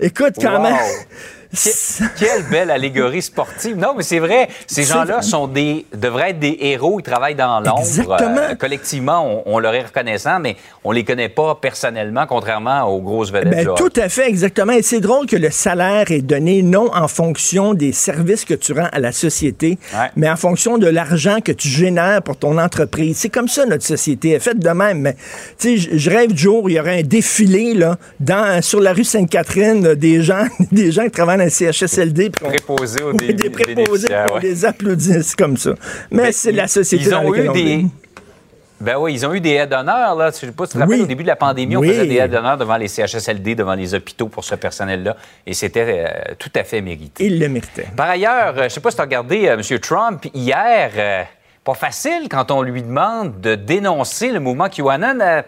Écoute, 0.00 0.34
quand 0.40 0.56
Wow. 0.56 0.62
même. 0.62 0.76
Que- 1.52 2.04
Quelle 2.18 2.42
belle 2.50 2.70
allégorie 2.70 3.20
sportive. 3.22 3.76
Non, 3.76 3.94
mais 3.96 4.02
c'est 4.02 4.18
vrai, 4.18 4.48
ces 4.66 4.84
gens-là 4.84 5.20
sont 5.22 5.46
des, 5.46 5.84
devraient 5.94 6.30
être 6.30 6.38
des 6.38 6.56
héros, 6.60 6.98
ils 6.98 7.02
travaillent 7.02 7.34
dans 7.34 7.60
l'ombre. 7.60 7.80
Exactement. 7.80 8.36
Euh, 8.38 8.54
collectivement, 8.54 9.42
on, 9.46 9.54
on 9.56 9.58
leur 9.58 9.74
est 9.74 9.82
reconnaissant, 9.84 10.40
mais 10.40 10.56
on 10.82 10.92
les 10.92 11.04
connaît 11.04 11.28
pas 11.28 11.54
personnellement, 11.60 12.26
contrairement 12.26 12.84
aux 12.84 13.00
grosses 13.02 13.30
vedettes. 13.30 13.66
Ben, 13.66 13.74
tout 13.74 13.92
à 13.96 14.08
fait, 14.08 14.28
exactement. 14.28 14.72
Et 14.72 14.82
c'est 14.82 15.00
drôle 15.00 15.26
que 15.26 15.36
le 15.36 15.50
salaire 15.50 16.10
est 16.10 16.22
donné 16.22 16.62
non 16.62 16.90
en 16.94 17.06
fonction 17.08 17.74
des 17.74 17.92
services 17.92 18.44
que 18.46 18.54
tu 18.54 18.72
rends 18.72 18.88
à 18.90 18.98
la 18.98 19.12
société, 19.12 19.78
Ouais. 19.94 20.08
mais 20.16 20.30
en 20.30 20.36
fonction 20.36 20.78
de 20.78 20.86
l'argent 20.86 21.38
que 21.44 21.52
tu 21.52 21.68
génères 21.68 22.22
pour 22.22 22.36
ton 22.38 22.56
entreprise. 22.58 23.18
C'est 23.18 23.28
comme 23.28 23.48
ça 23.48 23.66
notre 23.66 23.84
société 23.84 24.30
est 24.30 24.40
faite 24.40 24.58
de 24.58 24.70
même. 24.70 25.00
Mais 25.00 25.14
tu 25.58 25.78
sais, 25.78 25.90
je- 25.98 26.10
rêve 26.10 26.32
du 26.32 26.42
jour 26.42 26.64
où 26.64 26.68
il 26.68 26.76
y 26.76 26.80
aurait 26.80 27.00
un 27.00 27.02
défilé 27.02 27.74
là, 27.74 27.96
dans, 28.20 28.60
sur 28.62 28.80
la 28.80 28.92
rue 28.92 29.04
Sainte-Catherine 29.04 29.82
là, 29.84 29.94
des 29.94 30.22
gens, 30.22 30.44
des 30.72 30.90
gens 30.92 31.04
qui 31.04 31.10
travaillent 31.10 31.41
dans 31.50 31.64
le 31.66 31.72
CHSLD. 31.72 32.30
puis 32.30 32.44
qu'on- 32.44 32.50
Préposés 32.50 33.02
aux 33.02 33.10
Oui, 33.12 33.16
dé- 33.26 33.32
des 33.34 33.50
préposés, 33.50 33.74
bénéficiaires, 33.74 34.26
on 34.30 34.34
ouais. 34.36 34.40
les 34.42 34.64
applaudisse 34.64 35.34
comme 35.36 35.56
ça. 35.56 35.74
Mais 36.10 36.24
Ben, 36.24 36.32
c'est 36.32 36.52
la 36.52 36.68
société 36.68 37.04
Ils 37.04 37.10
dans 37.10 37.22
ont 37.24 37.34
eu 37.34 37.48
on 37.48 37.52
des. 37.52 37.86
Ben 38.80 38.96
oui, 38.98 39.14
ils 39.14 39.24
ont 39.24 39.32
eu 39.32 39.40
des 39.40 39.50
aides 39.50 39.70
d'honneur, 39.70 40.16
là. 40.16 40.30
Je 40.32 40.36
sais 40.38 40.46
pas 40.50 40.66
si 40.66 40.72
tu 40.72 40.78
te 40.78 40.82
rappelles, 40.82 41.02
au 41.02 41.06
début 41.06 41.22
de 41.22 41.28
la 41.28 41.36
pandémie, 41.36 41.76
on 41.76 41.82
faisait 41.82 42.04
des 42.04 42.16
aides 42.16 42.32
d'honneur 42.32 42.56
devant 42.58 42.76
les 42.76 42.88
CHSLD, 42.88 43.54
devant 43.54 43.74
les 43.74 43.94
hôpitaux 43.94 44.26
pour 44.26 44.42
ce 44.44 44.56
personnel-là. 44.56 45.16
Et 45.46 45.54
c'était 45.54 46.04
euh, 46.04 46.34
tout 46.36 46.50
à 46.56 46.64
fait 46.64 46.80
mérité. 46.80 47.26
Il 47.26 47.38
le 47.38 47.48
méritait. 47.48 47.86
Par 47.96 48.10
ailleurs, 48.10 48.54
euh, 48.58 48.64
je 48.64 48.68
sais 48.70 48.80
pas 48.80 48.90
si 48.90 48.96
tu 48.96 49.02
as 49.02 49.04
regardé 49.04 49.46
euh, 49.46 49.54
M. 49.56 49.78
Trump 49.78 50.26
hier. 50.34 50.90
euh, 50.96 51.22
pas 51.62 51.74
facile 51.74 52.26
quand 52.28 52.50
on 52.50 52.60
lui 52.62 52.82
demande 52.82 53.40
de 53.40 53.54
dénoncer 53.54 54.32
le 54.32 54.40
mouvement 54.40 54.68
QAnon. 54.68 55.42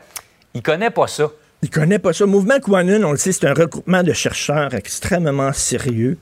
il 0.55 0.63
connaît 0.63 0.91
pas 0.91 1.09
ça. 1.09 1.25
Il 1.65 1.71
connaît 1.71 1.99
pas 1.99 2.13
ça. 2.13 2.27
Mouvement 2.27 2.61
Quanon, 2.61 3.03
on 3.05 3.13
le 3.13 3.17
sait, 3.17 3.33
c'est 3.33 3.47
un 3.47 3.55
regroupement 3.55 4.03
de 4.03 4.13
chercheurs 4.13 4.75
extrêmement 4.75 5.55
sérieux 5.55 6.19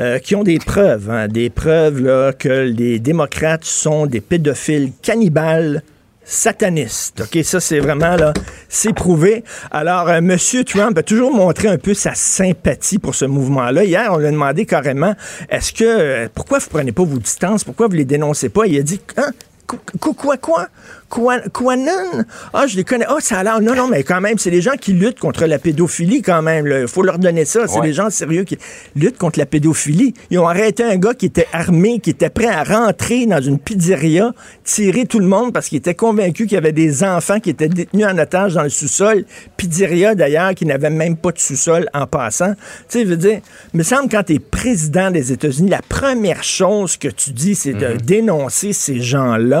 euh, 0.00 0.18
qui 0.18 0.34
ont 0.34 0.42
des 0.42 0.58
preuves, 0.58 1.08
hein, 1.08 1.28
des 1.28 1.48
preuves 1.48 2.00
là, 2.00 2.32
que 2.32 2.48
les 2.48 2.98
démocrates 2.98 3.64
sont 3.64 4.06
des 4.06 4.20
pédophiles 4.20 4.90
cannibales 5.00 5.84
satanistes. 6.24 7.20
OK, 7.20 7.38
ça 7.44 7.60
c'est 7.60 7.78
vraiment 7.78 8.16
là, 8.16 8.34
c'est 8.68 8.92
prouvé. 8.92 9.44
Alors 9.70 10.08
euh, 10.08 10.20
monsieur 10.20 10.64
Trump 10.64 10.98
a 10.98 11.04
toujours 11.04 11.32
montré 11.32 11.68
un 11.68 11.78
peu 11.78 11.94
sa 11.94 12.14
sympathie 12.14 12.98
pour 12.98 13.14
ce 13.14 13.26
mouvement-là. 13.26 13.84
Hier, 13.84 14.10
on 14.12 14.18
lui 14.18 14.26
a 14.26 14.32
demandé 14.32 14.66
carrément 14.66 15.14
est-ce 15.50 15.72
que 15.72 15.84
euh, 15.84 16.28
pourquoi 16.34 16.58
vous 16.58 16.68
prenez 16.68 16.90
pas 16.90 17.04
vos 17.04 17.18
distances? 17.20 17.62
Pourquoi 17.62 17.86
vous 17.86 17.94
les 17.94 18.04
dénoncez 18.04 18.48
pas? 18.48 18.66
Il 18.66 18.76
a 18.76 18.82
dit 18.82 19.00
hein? 19.18 19.30
Qu- 19.70 20.14
Quoi, 20.14 20.36
quoi? 20.36 20.66
Quoi, 21.08 21.40
Quanon? 21.52 22.24
Ah, 22.52 22.66
je 22.68 22.76
les 22.76 22.84
connais. 22.84 23.04
Ah, 23.08 23.16
ça 23.20 23.38
a 23.38 23.42
l'air. 23.44 23.60
Non, 23.60 23.74
non, 23.74 23.88
mais 23.88 24.04
quand 24.04 24.20
même, 24.20 24.38
c'est 24.38 24.50
des 24.50 24.60
gens 24.62 24.76
qui 24.80 24.92
luttent 24.92 25.18
contre 25.18 25.44
la 25.46 25.58
pédophilie, 25.58 26.22
quand 26.22 26.40
même. 26.42 26.66
Il 26.66 26.86
faut 26.88 27.02
leur 27.02 27.18
donner 27.18 27.44
ça. 27.44 27.66
C'est 27.66 27.80
Ouais. 27.80 27.86
des 27.88 27.92
gens 27.92 28.10
sérieux 28.10 28.44
qui 28.44 28.56
luttent 28.94 29.18
contre 29.18 29.38
la 29.40 29.46
pédophilie. 29.46 30.14
Ils 30.30 30.38
ont 30.38 30.46
arrêté 30.46 30.84
un 30.84 30.96
gars 30.96 31.14
qui 31.14 31.26
était 31.26 31.48
armé, 31.52 31.98
qui 31.98 32.10
était 32.10 32.30
prêt 32.30 32.46
à 32.46 32.62
rentrer 32.62 33.26
dans 33.26 33.40
une 33.40 33.58
pizzeria, 33.58 34.32
tirer 34.64 35.04
tout 35.06 35.18
le 35.18 35.26
monde 35.26 35.52
parce 35.52 35.68
qu'il 35.68 35.78
était 35.78 35.94
convaincu 35.94 36.44
qu'il 36.44 36.54
y 36.54 36.58
avait 36.58 36.72
des 36.72 37.02
enfants 37.02 37.40
qui 37.40 37.50
étaient 37.50 37.68
détenus 37.68 38.06
en 38.06 38.16
otage 38.16 38.54
dans 38.54 38.62
le 38.62 38.68
sous-sol. 38.68 39.24
Pizzeria, 39.56 40.14
d'ailleurs, 40.14 40.54
qui 40.54 40.64
n'avait 40.64 40.90
même 40.90 41.16
pas 41.16 41.32
de 41.32 41.38
sous-sol 41.38 41.88
en 41.92 42.06
passant. 42.06 42.54
Tu 42.54 42.60
sais, 42.88 43.04
je 43.04 43.08
veux 43.10 43.16
dire, 43.16 43.40
il 43.74 43.78
me 43.78 43.82
semble 43.82 44.08
quand 44.08 44.22
tu 44.22 44.34
es 44.34 44.38
président 44.38 45.10
des 45.10 45.32
États-Unis, 45.32 45.70
la 45.70 45.82
première 45.82 46.44
chose 46.44 46.96
que 46.96 47.08
tu 47.08 47.30
dis, 47.32 47.56
c'est 47.56 47.72
de 47.74 47.96
dénoncer 47.96 48.72
ces 48.72 49.00
gens-là 49.00 49.59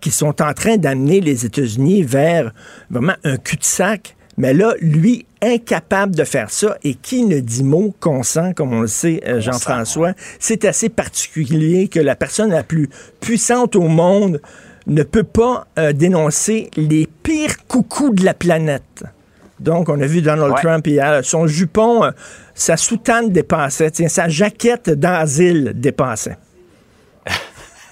qui 0.00 0.10
sont 0.10 0.40
en 0.42 0.52
train 0.54 0.76
d'amener 0.76 1.20
les 1.20 1.44
États-Unis 1.44 2.02
vers 2.02 2.52
vraiment 2.90 3.14
un 3.24 3.36
cul-de-sac. 3.36 4.16
Mais 4.36 4.54
là, 4.54 4.74
lui, 4.80 5.26
incapable 5.42 6.14
de 6.14 6.24
faire 6.24 6.50
ça, 6.50 6.76
et 6.82 6.94
qui 6.94 7.24
ne 7.24 7.40
dit 7.40 7.62
mot 7.62 7.94
consent, 8.00 8.52
comme 8.54 8.72
on 8.72 8.80
le 8.82 8.86
sait, 8.86 9.20
euh, 9.26 9.40
Jean-François, 9.40 10.12
c'est 10.38 10.64
assez 10.64 10.88
particulier 10.88 11.88
que 11.88 12.00
la 12.00 12.16
personne 12.16 12.50
la 12.50 12.62
plus 12.62 12.88
puissante 13.20 13.76
au 13.76 13.88
monde 13.88 14.40
ne 14.86 15.02
peut 15.02 15.24
pas 15.24 15.66
euh, 15.78 15.92
dénoncer 15.92 16.70
les 16.76 17.06
pires 17.22 17.66
coucous 17.66 18.14
de 18.14 18.24
la 18.24 18.34
planète. 18.34 19.04
Donc, 19.58 19.90
on 19.90 20.00
a 20.00 20.06
vu 20.06 20.22
Donald 20.22 20.52
Ouais. 20.52 20.60
Trump 20.62 20.86
hier, 20.86 21.22
son 21.22 21.46
jupon, 21.46 22.04
euh, 22.04 22.10
sa 22.54 22.78
soutane 22.78 23.30
dépassait, 23.30 23.90
tiens, 23.90 24.08
sa 24.08 24.28
jaquette 24.28 24.88
d'asile 24.88 25.72
dépassait. 25.74 26.38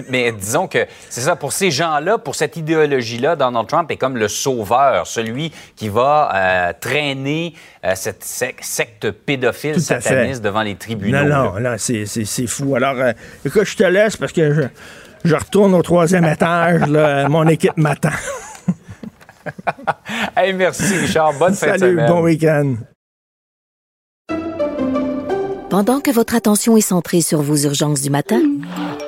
Mais 0.08 0.30
disons 0.32 0.68
que 0.68 0.86
c'est 1.10 1.22
ça, 1.22 1.34
pour 1.36 1.52
ces 1.52 1.70
gens-là, 1.70 2.18
pour 2.18 2.34
cette 2.36 2.56
idéologie-là, 2.56 3.34
Donald 3.36 3.66
Trump 3.66 3.90
est 3.90 3.96
comme 3.96 4.16
le 4.16 4.28
sauveur, 4.28 5.06
celui 5.06 5.52
qui 5.74 5.88
va 5.88 6.30
euh, 6.34 6.72
traîner 6.80 7.54
euh, 7.84 7.92
cette 7.96 8.22
sec- 8.22 8.62
secte 8.62 9.10
pédophile 9.10 9.74
Tout 9.74 9.80
sataniste 9.80 10.42
devant 10.42 10.62
les 10.62 10.76
tribunaux. 10.76 11.24
Non, 11.24 11.52
non, 11.54 11.60
non, 11.60 11.74
c'est, 11.78 12.06
c'est, 12.06 12.24
c'est 12.24 12.46
fou. 12.46 12.76
Alors, 12.76 12.94
euh, 12.96 13.12
écoute, 13.44 13.64
je 13.64 13.76
te 13.76 13.82
laisse 13.84 14.16
parce 14.16 14.32
que 14.32 14.54
je, 14.54 14.62
je 15.24 15.34
retourne 15.34 15.74
au 15.74 15.82
troisième 15.82 16.24
étage. 16.32 16.88
là, 16.88 17.28
mon 17.28 17.46
équipe 17.48 17.76
m'attend. 17.76 18.10
Hey, 20.36 20.52
merci, 20.52 20.82
Richard. 20.98 21.32
Bonne 21.38 21.54
fin 21.54 21.72
de 21.74 21.78
Salut, 21.78 21.92
semaine. 21.92 22.06
bon 22.06 22.20
week-end. 22.22 22.74
Pendant 25.70 26.00
que 26.00 26.10
votre 26.10 26.34
attention 26.34 26.76
est 26.76 26.80
centrée 26.82 27.20
sur 27.20 27.40
vos 27.42 27.56
urgences 27.56 28.00
du 28.02 28.10
matin, 28.10 28.40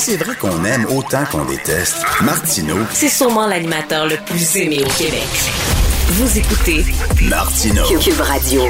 C'est 0.00 0.16
vrai 0.16 0.34
qu'on 0.34 0.64
aime 0.64 0.86
autant 0.96 1.24
qu'on 1.30 1.44
déteste, 1.44 1.98
Martineau, 2.22 2.78
C'est 2.90 3.10
sûrement 3.10 3.46
l'animateur 3.46 4.06
le 4.06 4.16
plus 4.16 4.56
aimé 4.56 4.82
au 4.82 4.88
Québec. 4.98 5.28
Vous 6.12 6.38
écoutez 6.38 6.86
Martineau. 7.28 7.84
Cube 8.02 8.20
Radio. 8.20 8.62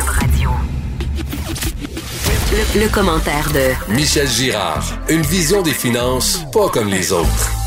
Le, 2.74 2.80
le 2.80 2.88
commentaire 2.88 3.48
de 3.52 3.94
Michel 3.94 4.26
Girard. 4.26 4.82
Une 5.08 5.22
vision 5.22 5.62
des 5.62 5.72
finances 5.72 6.40
pas 6.52 6.68
comme 6.68 6.88
les 6.88 7.12
autres. 7.12 7.59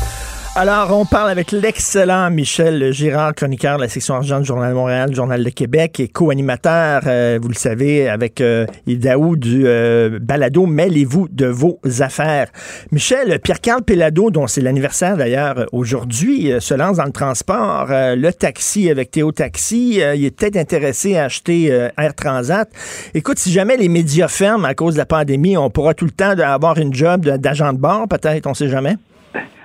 Alors, 0.56 0.96
on 0.96 1.04
parle 1.04 1.30
avec 1.30 1.50
l'excellent 1.50 2.30
Michel 2.30 2.92
Girard, 2.92 3.34
chroniqueur 3.34 3.76
de 3.76 3.82
la 3.82 3.88
section 3.88 4.14
argent 4.14 4.38
du 4.38 4.46
Journal 4.46 4.70
de 4.70 4.76
Montréal, 4.76 5.12
Journal 5.12 5.42
de 5.42 5.50
Québec, 5.50 5.98
et 5.98 6.06
co-animateur, 6.06 7.02
euh, 7.08 7.40
vous 7.42 7.48
le 7.48 7.56
savez, 7.56 8.08
avec 8.08 8.40
euh, 8.40 8.64
du 8.86 9.66
euh, 9.66 10.20
balado 10.22 10.66
Mêlez-vous 10.66 11.26
de 11.28 11.46
vos 11.46 11.80
affaires. 11.98 12.52
Michel, 12.92 13.40
Pierre-Carl 13.40 13.82
Pellado, 13.82 14.30
dont 14.30 14.46
c'est 14.46 14.60
l'anniversaire 14.60 15.16
d'ailleurs 15.16 15.66
aujourd'hui, 15.72 16.52
euh, 16.52 16.60
se 16.60 16.74
lance 16.74 16.98
dans 16.98 17.04
le 17.04 17.10
transport. 17.10 17.88
Euh, 17.90 18.14
le 18.14 18.32
taxi 18.32 18.88
avec 18.88 19.10
Théo 19.10 19.32
Taxi, 19.32 20.00
il 20.14 20.24
est 20.24 20.30
peut-être 20.30 20.56
intéressé 20.56 21.16
à 21.16 21.24
acheter 21.24 21.66
Air 21.98 22.14
Transat. 22.14 22.70
Écoute, 23.12 23.40
si 23.40 23.50
jamais 23.50 23.76
les 23.76 23.88
médias 23.88 24.28
ferment 24.28 24.68
à 24.68 24.74
cause 24.74 24.94
de 24.94 24.98
la 24.98 25.06
pandémie, 25.06 25.56
on 25.56 25.68
pourra 25.68 25.94
tout 25.94 26.04
le 26.04 26.12
temps 26.12 26.38
avoir 26.38 26.78
une 26.78 26.94
job 26.94 27.22
d'agent 27.22 27.72
de 27.72 27.78
bord, 27.78 28.06
peut-être, 28.06 28.46
on 28.46 28.54
sait 28.54 28.68
jamais. 28.68 28.94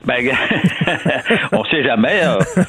Ben, 0.06 0.26
on 1.52 1.64
sait 1.66 1.84
jamais. 1.84 2.22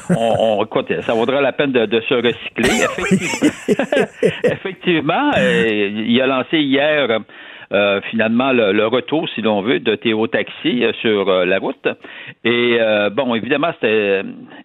on, 0.09 0.59
on- 0.59 0.63
écoute, 0.65 0.91
ça 1.01 1.13
vaudra 1.13 1.41
la 1.41 1.51
peine 1.53 1.71
de, 1.71 1.85
de 1.85 2.01
se 2.01 2.13
recycler. 2.13 2.83
Effectivement, 2.99 4.31
Effectivement, 4.43 5.31
euh, 5.37 5.89
il 6.07 6.21
a 6.21 6.27
lancé 6.27 6.59
hier. 6.59 7.19
euh, 7.73 8.01
finalement 8.09 8.51
le, 8.51 8.73
le 8.73 8.85
retour, 8.87 9.29
si 9.33 9.41
l'on 9.41 9.61
veut, 9.61 9.79
de 9.79 9.95
Théo 9.95 10.27
Taxi 10.27 10.83
euh, 10.83 10.91
sur 11.01 11.29
euh, 11.29 11.45
la 11.45 11.57
route. 11.57 11.87
Et 12.43 12.77
bon, 13.13 13.33
évidemment, 13.33 13.71
c'était. 13.79 14.23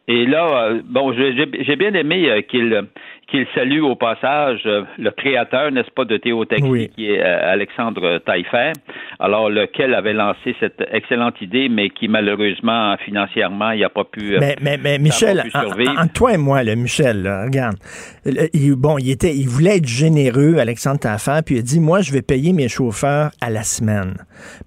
Et 0.08 0.26
là, 0.26 0.70
bon, 0.84 1.12
j'ai 1.12 1.76
bien 1.76 1.94
aimé 1.94 2.44
qu'il 2.48 2.82
qu'il 3.28 3.46
salue 3.56 3.80
au 3.82 3.96
passage 3.96 4.60
euh, 4.66 4.82
le 4.98 5.10
créateur, 5.10 5.72
n'est-ce 5.72 5.90
pas, 5.90 6.04
de 6.04 6.16
Théo 6.16 6.44
Taxi, 6.44 6.62
Oui. 6.64 6.90
qui 6.94 7.10
est 7.10 7.20
euh, 7.20 7.52
Alexandre 7.52 8.18
Taillefer, 8.18 8.72
alors 9.18 9.50
lequel 9.50 9.94
avait 9.94 10.12
lancé 10.12 10.54
cette 10.60 10.80
excellente 10.92 11.40
idée, 11.40 11.68
mais 11.68 11.90
qui 11.90 12.06
malheureusement, 12.08 12.96
financièrement, 13.04 13.72
il 13.72 13.80
n'a 13.80 13.88
pas 13.88 14.04
pu. 14.04 14.36
euh, 14.36 14.38
Mais, 14.40 14.54
mais, 14.62 14.78
mais 14.78 14.98
Michel, 14.98 15.42
en- 15.54 16.02
en- 16.02 16.06
toi 16.06 16.34
et 16.34 16.36
moi, 16.36 16.62
là, 16.62 16.76
Michel, 16.76 17.22
là, 17.22 17.44
regarde. 17.44 17.76
Le- 18.24 18.48
il- 18.54 18.76
bon, 18.76 18.96
il 18.98 19.10
était, 19.10 19.34
il 19.34 19.48
voulait 19.48 19.78
être 19.78 19.88
généreux, 19.88 20.58
Alexandre 20.58 21.00
Taffin, 21.00 21.42
puis 21.42 21.56
il 21.56 21.58
a 21.58 21.62
dit, 21.62 21.80
moi, 21.80 22.00
je 22.02 22.12
vais 22.12 22.22
payer 22.22 22.52
mes 22.52 22.68
chauffeurs 22.68 23.30
à 23.40 23.50
la 23.50 23.62
semaine. 23.64 24.14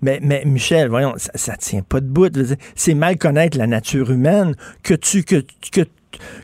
Mais, 0.02 0.20
mais 0.22 0.44
Michel, 0.46 0.90
voyons, 0.90 1.14
ça, 1.16 1.32
ça 1.36 1.56
tient 1.56 1.82
pas 1.82 2.02
de 2.02 2.08
bout. 2.08 2.30
C'est 2.76 2.94
mal 2.94 3.18
connaître 3.18 3.58
la 3.58 3.68
nature 3.68 4.12
humaine 4.12 4.56
que 4.84 4.94
tu, 4.96 5.24
que, 5.24 5.42
que, 5.74 5.82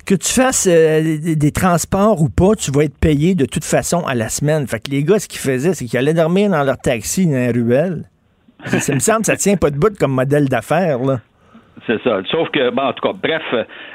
que 0.06 0.15
tu 0.15 0.32
fasses 0.32 0.67
euh, 0.69 1.17
des, 1.17 1.51
transports 1.51 2.21
ou 2.21 2.30
pas, 2.30 2.56
tu 2.56 2.71
vas 2.71 2.84
être 2.84 2.97
payé 2.97 3.36
de 3.36 3.45
toute 3.45 3.65
façon 3.65 4.01
à 4.06 4.15
la 4.15 4.30
semaine. 4.30 4.67
Fait 4.67 4.80
que 4.80 4.91
les 4.91 5.04
gars, 5.04 5.19
ce 5.19 5.28
qu'ils 5.28 5.39
faisaient, 5.39 5.73
c'est 5.73 5.86
qu'ils 5.86 5.97
allaient 5.97 6.13
dormir 6.13 6.49
dans 6.49 6.63
leur 6.63 6.78
taxi 6.78 7.25
dans 7.25 7.34
les 7.34 7.51
ruelles. 7.51 8.10
Ça, 8.67 8.93
me 8.93 8.99
semble 8.99 9.25
ça 9.25 9.36
tient 9.36 9.58
pas 9.58 9.69
de 9.69 9.78
bout 9.78 9.95
comme 9.97 10.13
modèle 10.13 10.49
d'affaires, 10.49 10.99
là. 10.99 11.21
C'est 11.88 12.01
ça. 12.03 12.21
Sauf 12.31 12.49
que, 12.51 12.69
bon, 12.69 12.83
en 12.83 12.93
tout 12.93 13.05
cas, 13.05 13.13
bref, 13.13 13.43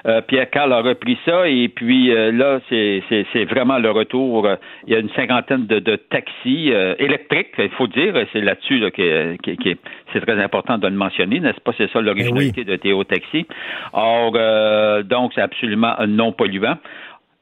euh, 0.07 0.21
Pierre 0.23 0.51
Carl 0.51 0.73
a 0.73 0.81
repris 0.83 1.19
ça 1.25 1.49
et 1.49 1.69
puis 1.69 2.15
euh, 2.15 2.31
là, 2.31 2.61
c'est, 2.69 3.03
c'est, 3.09 3.27
c'est 3.33 3.45
vraiment 3.47 3.79
le 3.79 3.91
retour. 3.91 4.47
Il 4.87 4.93
y 4.93 4.97
a 4.97 4.99
une 5.01 5.09
cinquantaine 5.11 5.67
de, 5.67 5.79
de 5.79 5.97
taxis 5.97 6.73
euh, 6.73 6.95
électriques, 6.99 7.53
il 7.59 7.71
faut 7.71 7.87
dire. 7.87 8.15
C'est 8.33 8.43
là-dessus 8.43 8.79
là, 8.79 8.91
que, 8.91 9.37
que- 9.43 9.57
que 9.63 9.79
c'est 10.13 10.21
très 10.21 10.41
important 10.43 10.77
de 10.79 10.87
le 10.89 10.95
mentionner, 10.95 11.41
n'est-ce 11.41 11.61
pas? 11.61 11.73
C'est 11.79 11.91
ça 11.91 12.01
l'originalité 12.01 12.65
de 12.65 12.77
Théo 12.77 13.03
Taxi. 13.05 13.47
Or, 13.93 14.33
euh, 14.37 15.03
donc, 15.03 15.33
c'est 15.35 15.41
absolument 15.43 15.95
non 16.07 16.33
polluant. 16.33 16.77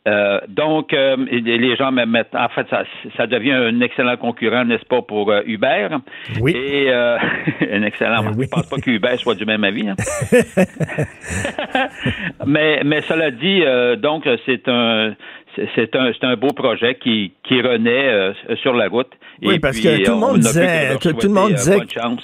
Euh, 0.09 0.40
donc, 0.49 0.92
euh, 0.94 1.16
les 1.31 1.77
gens 1.77 1.92
me 1.92 2.05
mettent. 2.07 2.35
En 2.35 2.49
fait, 2.49 2.66
ça, 2.71 2.85
ça 3.16 3.27
devient 3.27 3.53
un 3.53 3.81
excellent 3.81 4.16
concurrent, 4.16 4.64
n'est-ce 4.64 4.85
pas, 4.87 5.03
pour 5.03 5.31
euh, 5.31 5.42
Uber? 5.47 5.88
Oui. 6.40 6.53
Et 6.57 6.90
euh, 6.90 7.18
un 7.73 7.83
excellent. 7.83 8.23
Ben 8.25 8.33
oui. 8.38 8.47
Je 8.47 8.51
pense 8.51 8.68
pas 8.68 8.79
que 8.79 8.90
Uber 8.90 9.16
soit 9.18 9.35
du 9.35 9.44
même 9.44 9.64
avis. 9.64 9.88
hein. 9.88 9.97
mais, 12.47 12.81
mais 12.85 13.01
cela 13.03 13.31
dit, 13.31 13.62
donc 14.01 14.29
c'est 14.47 14.68
un 14.68 15.14
c'est- 15.75 15.94
un 15.97 16.12
c'est 16.12 16.25
un 16.27 16.37
beau 16.37 16.53
projet 16.53 16.94
qui 16.94 17.33
qui 17.42 17.61
renaît 17.61 18.33
sur 18.62 18.75
la 18.75 18.88
route. 18.88 19.11
Oui, 19.42 19.59
parce 19.59 19.77
puis, 19.79 19.85
que 19.88 20.05
tout 20.05 20.11
le 20.11 20.16
on 20.16 20.20
monde 20.20 20.33
plus 20.35 20.40
disait, 20.40 20.96
tout, 20.98 21.12
tout 21.12 21.27
le 21.29 21.33
monde 21.33 21.51
euh, 21.53 21.55
disait, 21.55 21.79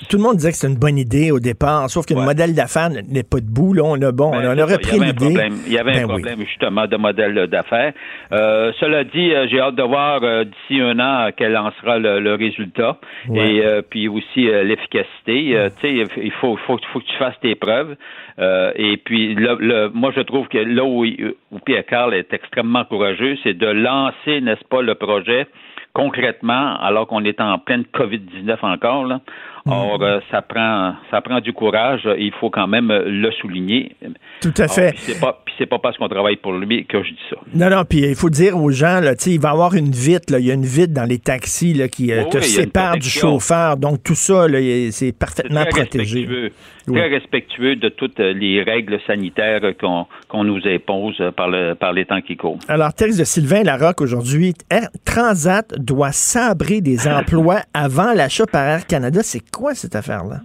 tout 0.09 0.17
le 0.17 0.23
monde 0.23 0.37
disait 0.37 0.51
que 0.51 0.57
c'était 0.57 0.73
une 0.73 0.79
bonne 0.79 0.99
idée 0.99 1.31
au 1.31 1.39
départ, 1.41 1.89
sauf 1.91 2.07
que 2.07 2.15
le 2.15 2.21
modèle 2.23 2.55
d'affaires 2.55 2.91
n'est 2.91 3.23
pas 3.23 3.41
debout. 3.41 3.73
Là, 3.75 3.83
on 3.85 4.01
a 4.03 4.11
bon, 4.13 4.31
Ben, 4.31 4.39
on 4.39 4.55
c'est 4.57 4.61
a 4.63 4.67
ça, 4.69 4.73
repris 4.77 4.97
il 4.97 4.99
y 4.99 5.01
avait 5.01 5.05
un 5.05 5.07
l'idée. 5.13 5.25
problème. 5.35 5.55
Il 5.67 5.73
y 5.73 5.79
avait 5.79 5.93
Ben 5.93 5.99
un 5.99 6.03
oui. 6.05 6.09
problème 6.09 6.41
justement 6.47 6.87
de 6.87 6.97
modèle 6.97 7.47
d'affaires. 7.47 7.93
Euh, 8.33 8.73
cela 8.81 9.05
dit, 9.05 9.33
euh, 9.33 9.47
j'ai 9.51 9.61
hâte 9.61 9.75
de 9.77 9.83
voir 9.83 10.21
euh, 10.23 10.45
d'ici 10.45 10.81
un 10.81 10.99
an 10.99 11.29
quel 11.37 11.57
en 11.57 11.71
sera 11.81 11.99
le, 11.99 12.21
le 12.21 12.35
résultat 12.35 12.99
Ouais. 13.29 13.55
et 13.55 13.65
euh, 13.65 13.83
puis 13.89 14.09
aussi 14.09 14.49
euh, 14.49 14.65
l'efficacité. 14.65 15.57
Euh, 15.57 15.69
tu 15.81 15.89
sais, 16.05 16.07
il 16.23 16.33
faut, 16.33 16.57
faut, 16.67 16.79
faut 16.93 16.99
que 17.01 17.05
tu 17.07 17.17
fasses 17.19 17.39
tes 17.41 17.55
preuves. 17.55 17.97
Euh, 18.39 18.73
et 18.77 18.97
puis, 18.97 19.35
le, 19.35 19.57
le- 19.61 19.89
moi, 19.95 20.11
je 20.15 20.21
trouve 20.23 20.49
que 20.49 20.59
là 20.59 20.85
où, 20.85 21.05
où 21.07 21.59
Pierre 21.65 21.87
Carl 21.87 22.13
est 22.15 22.33
extrêmement 22.35 22.85
courageux, 22.85 23.37
c'est 23.43 23.57
de 23.57 23.67
lancer, 23.67 24.41
n'est-ce 24.41 24.65
pas, 24.69 24.83
le 24.83 24.95
projet 24.97 25.47
concrètement, 25.95 26.77
alors 26.81 27.07
qu'on 27.07 27.25
est 27.25 27.41
en 27.41 27.59
pleine 27.59 27.85
COVID-19 27.95 28.59
encore. 28.63 29.07
Là. 29.07 29.21
Or, 29.67 30.03
euh, 30.03 30.21
ça 30.31 30.43
prend 30.43 30.95
ça 31.11 31.23
prend 31.23 31.41
du 31.41 31.55
courage. 31.55 32.07
Il 32.19 32.33
faut 32.39 32.51
quand 32.51 32.67
même 32.67 32.93
le 32.93 33.31
souligner. 33.41 33.97
Tout 34.43 34.53
à 34.59 34.69
fait. 34.69 34.93
puis 34.93 35.03
c'est 35.07 35.21
pas 35.21 35.41
puis 35.43 35.55
c'est 35.57 35.67
pas 35.67 35.79
parce 35.79 35.97
qu'on 35.97 36.09
travaille 36.09 36.37
pour 36.37 36.53
lui 36.53 36.85
que 36.85 37.03
je 37.03 37.11
dis 37.11 37.19
ça. 37.31 37.37
Non, 37.55 37.71
non, 37.71 37.85
puis 37.89 38.01
il 38.01 38.15
faut 38.15 38.29
dire 38.29 38.59
aux 38.59 38.71
gens, 38.71 39.01
là, 39.01 39.15
tu 39.15 39.25
sais, 39.25 39.31
il 39.31 39.41
va 39.41 39.51
y 39.51 39.53
avoir 39.53 39.75
une 39.75 39.91
vitre, 39.91 40.33
là, 40.33 40.39
il 40.39 40.47
y 40.47 40.51
a 40.51 40.55
une 40.55 40.67
vitre 40.67 40.93
dans 40.93 41.09
les 41.09 41.19
taxis 41.19 41.73
là, 41.73 41.89
qui 41.89 42.13
euh, 42.13 42.25
Oui, 42.25 42.31
te 42.31 42.41
sépare 42.41 42.99
du 42.99 43.09
chauffeur. 43.09 43.79
Donc, 43.79 44.03
tout 44.03 44.15
ça, 44.15 44.49
là, 44.49 44.59
c'est 44.91 45.17
parfaitement 45.17 45.65
protégé. 45.65 46.51
Très 46.93 47.09
respectueux 47.09 47.77
de 47.77 47.89
toutes 47.89 48.21
euh, 48.21 48.33
les 48.33 48.63
règles 48.63 48.99
sanitaires 49.07 49.61
qu'on 49.81 50.45
nous 50.45 50.61
impose 50.67 51.17
euh, 51.21 51.31
par 51.31 51.49
le 51.49 51.75
par 51.75 51.93
les 51.93 52.05
temps 52.05 52.21
qui 52.21 52.37
courent. 52.37 52.59
Alors, 52.69 52.93
texte 52.93 53.19
de 53.19 53.25
Sylvain 53.25 53.63
Larocque 53.63 54.01
aujourd'hui. 54.01 54.53
Air 54.71 54.89
Transat 55.05 55.73
doit 55.79 56.13
sabrer 56.13 56.81
des 56.81 57.09
emplois 57.19 57.61
avant 57.73 58.13
l'achat 58.13 58.45
par 58.47 58.65
Air 58.67 58.87
Canada. 58.87 59.21
C'est 59.23 59.51
quoi 59.51 59.75
cette 59.75 59.97
affaire-là? 59.97 60.39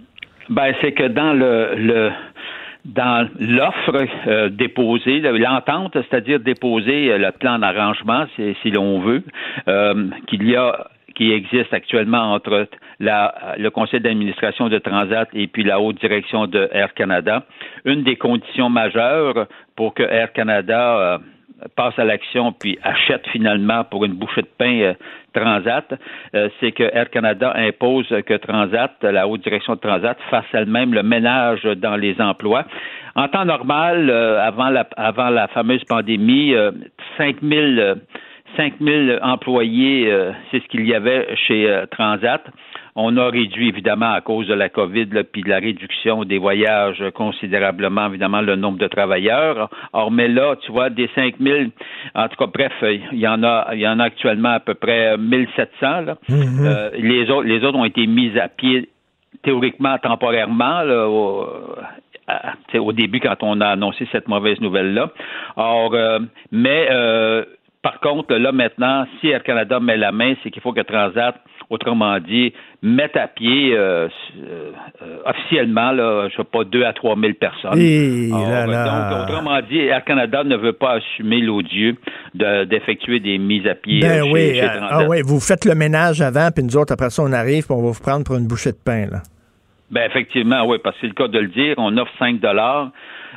Ben, 0.48 0.72
c'est 0.80 0.92
que 0.92 1.06
dans 1.08 1.32
le, 1.32 1.74
le 1.76 2.10
dans 2.86 3.28
l'offre 3.38 4.06
euh, 4.26 4.48
déposée, 4.48 5.20
le- 5.20 5.36
l'entente, 5.36 5.92
c'est-à-dire 5.94 6.40
déposer 6.40 7.18
le 7.18 7.30
plan 7.32 7.58
d'arrangement, 7.58 8.24
si, 8.36 8.56
si 8.62 8.70
l'on 8.70 9.00
veut, 9.00 9.22
euh, 9.68 10.06
qu'il 10.28 10.48
y 10.48 10.56
a 10.56 10.88
qui 11.14 11.32
existe 11.32 11.74
actuellement 11.74 12.32
entre 12.32 12.66
la, 13.00 13.56
le 13.58 13.70
conseil 13.70 14.00
d'administration 14.00 14.68
de 14.68 14.78
Transat 14.78 15.28
et 15.32 15.46
puis 15.46 15.64
la 15.64 15.80
haute 15.80 15.98
direction 16.00 16.46
de 16.46 16.68
Air 16.72 16.94
Canada. 16.94 17.44
Une 17.84 18.02
des 18.02 18.16
conditions 18.16 18.68
majeures 18.68 19.46
pour 19.74 19.94
que 19.94 20.02
Air 20.02 20.32
Canada 20.32 20.98
euh, 20.98 21.18
passe 21.76 21.98
à 21.98 22.04
l'action 22.04 22.52
puis 22.52 22.78
achète 22.82 23.26
finalement 23.28 23.84
pour 23.84 24.04
une 24.04 24.12
bouchée 24.12 24.42
de 24.42 24.48
pain 24.58 24.80
euh, 24.80 24.94
Transat, 25.32 25.94
euh, 26.34 26.48
c'est 26.58 26.72
que 26.72 26.82
Air 26.82 27.10
Canada 27.10 27.52
impose 27.54 28.08
que 28.26 28.34
Transat, 28.34 28.92
la 29.02 29.28
haute 29.28 29.42
direction 29.42 29.74
de 29.74 29.80
Transat, 29.80 30.18
fasse 30.30 30.46
elle-même 30.52 30.92
le 30.92 31.02
ménage 31.02 31.62
dans 31.62 31.96
les 31.96 32.20
emplois. 32.20 32.64
En 33.14 33.28
temps 33.28 33.44
normal, 33.44 34.10
avant, 34.10 34.70
la, 34.70 34.86
avant 34.96 35.30
la 35.30 35.48
fameuse 35.48 35.84
pandémie, 35.84 36.54
euh, 36.54 36.72
5000 37.16 37.78
euh, 37.78 37.94
5000 38.56 39.18
employés, 39.22 40.10
euh, 40.10 40.32
c'est 40.50 40.62
ce 40.62 40.68
qu'il 40.68 40.86
y 40.86 40.94
avait 40.94 41.34
chez 41.46 41.68
euh, 41.70 41.86
Transat. 41.86 42.42
On 42.96 43.16
a 43.16 43.28
réduit 43.30 43.68
évidemment 43.68 44.12
à 44.12 44.20
cause 44.20 44.46
de 44.48 44.54
la 44.54 44.68
COVID 44.68 45.06
là, 45.12 45.22
puis 45.24 45.42
de 45.42 45.48
la 45.48 45.58
réduction 45.58 46.24
des 46.24 46.38
voyages 46.38 47.00
euh, 47.00 47.10
considérablement 47.10 48.06
évidemment 48.08 48.40
le 48.40 48.56
nombre 48.56 48.78
de 48.78 48.88
travailleurs. 48.88 49.70
Or 49.92 50.10
mais 50.10 50.28
là, 50.28 50.56
tu 50.64 50.72
vois 50.72 50.90
des 50.90 51.08
5000 51.14 51.70
en 52.14 52.28
tout 52.28 52.36
cas 52.36 52.46
bref, 52.52 52.72
il 53.12 53.18
y 53.18 53.28
en 53.28 53.42
a 53.44 53.68
il 53.74 53.80
y 53.80 53.86
en 53.88 53.98
a 54.00 54.04
actuellement 54.04 54.50
à 54.50 54.60
peu 54.60 54.74
près 54.74 55.16
1700 55.16 56.00
là. 56.02 56.16
Euh, 56.30 56.90
les 56.98 57.30
autres 57.30 57.46
les 57.46 57.64
autres 57.64 57.78
ont 57.78 57.84
été 57.84 58.06
mis 58.06 58.36
à 58.38 58.48
pied 58.48 58.88
théoriquement 59.42 59.96
temporairement 59.98 60.82
là, 60.82 61.08
au, 61.08 61.46
à- 62.28 62.54
au 62.78 62.92
début 62.92 63.20
quand 63.20 63.36
on 63.42 63.60
a 63.60 63.68
annoncé 63.68 64.06
cette 64.12 64.28
mauvaise 64.28 64.60
nouvelle 64.60 64.92
là. 64.94 65.10
Or 65.56 65.94
mais 66.52 66.88
euh, 66.90 67.44
par 67.82 67.98
contre, 68.00 68.34
là, 68.34 68.52
maintenant, 68.52 69.06
si 69.20 69.28
Air 69.28 69.42
Canada 69.42 69.80
met 69.80 69.96
la 69.96 70.12
main, 70.12 70.34
c'est 70.42 70.50
qu'il 70.50 70.60
faut 70.60 70.72
que 70.72 70.82
Transat, 70.82 71.34
autrement 71.70 72.18
dit, 72.18 72.52
mette 72.82 73.16
à 73.16 73.26
pied 73.28 73.74
euh, 73.74 74.08
euh, 74.36 74.72
euh, 75.02 75.16
officiellement, 75.24 75.92
là, 75.92 76.28
je 76.28 76.36
sais 76.36 76.44
pas, 76.44 76.64
2 76.64 76.82
à 76.84 76.92
3 76.92 77.16
000 77.18 77.32
personnes. 77.34 77.78
Et 77.78 78.28
là, 78.28 78.66
là. 78.66 78.84
Donc, 79.10 79.28
autrement 79.28 79.60
dit, 79.62 79.78
Air 79.78 80.04
Canada 80.04 80.44
ne 80.44 80.56
veut 80.56 80.72
pas 80.74 80.94
assumer 80.96 81.40
l'odieux 81.40 81.96
de- 82.34 82.64
d'effectuer 82.64 83.20
des 83.20 83.38
mises 83.38 83.66
à 83.66 83.74
pied 83.74 84.00
Ben 84.00 84.24
chez, 84.24 84.30
oui, 84.30 84.54
chez 84.56 84.62
ah, 84.62 84.88
ah 84.90 85.04
oui, 85.08 85.22
vous 85.24 85.40
faites 85.40 85.64
le 85.64 85.74
ménage 85.74 86.20
avant, 86.20 86.50
puis 86.54 86.64
nous 86.64 86.76
autres, 86.76 86.92
après 86.92 87.08
ça, 87.10 87.22
on 87.22 87.32
arrive, 87.32 87.64
puis 87.64 87.72
on 87.72 87.82
va 87.82 87.92
vous 87.92 88.02
prendre 88.02 88.24
pour 88.24 88.36
une 88.36 88.46
bouchée 88.46 88.72
de 88.72 88.78
pain. 88.84 89.06
Là. 89.10 89.22
Ben 89.90 90.02
effectivement, 90.06 90.64
oui, 90.66 90.78
parce 90.82 90.96
que 90.96 91.00
c'est 91.02 91.06
le 91.08 91.14
cas 91.14 91.28
de 91.28 91.38
le 91.38 91.48
dire. 91.48 91.74
On 91.78 91.96
offre 91.96 92.12
5 92.18 92.40
dollars. 92.40 92.90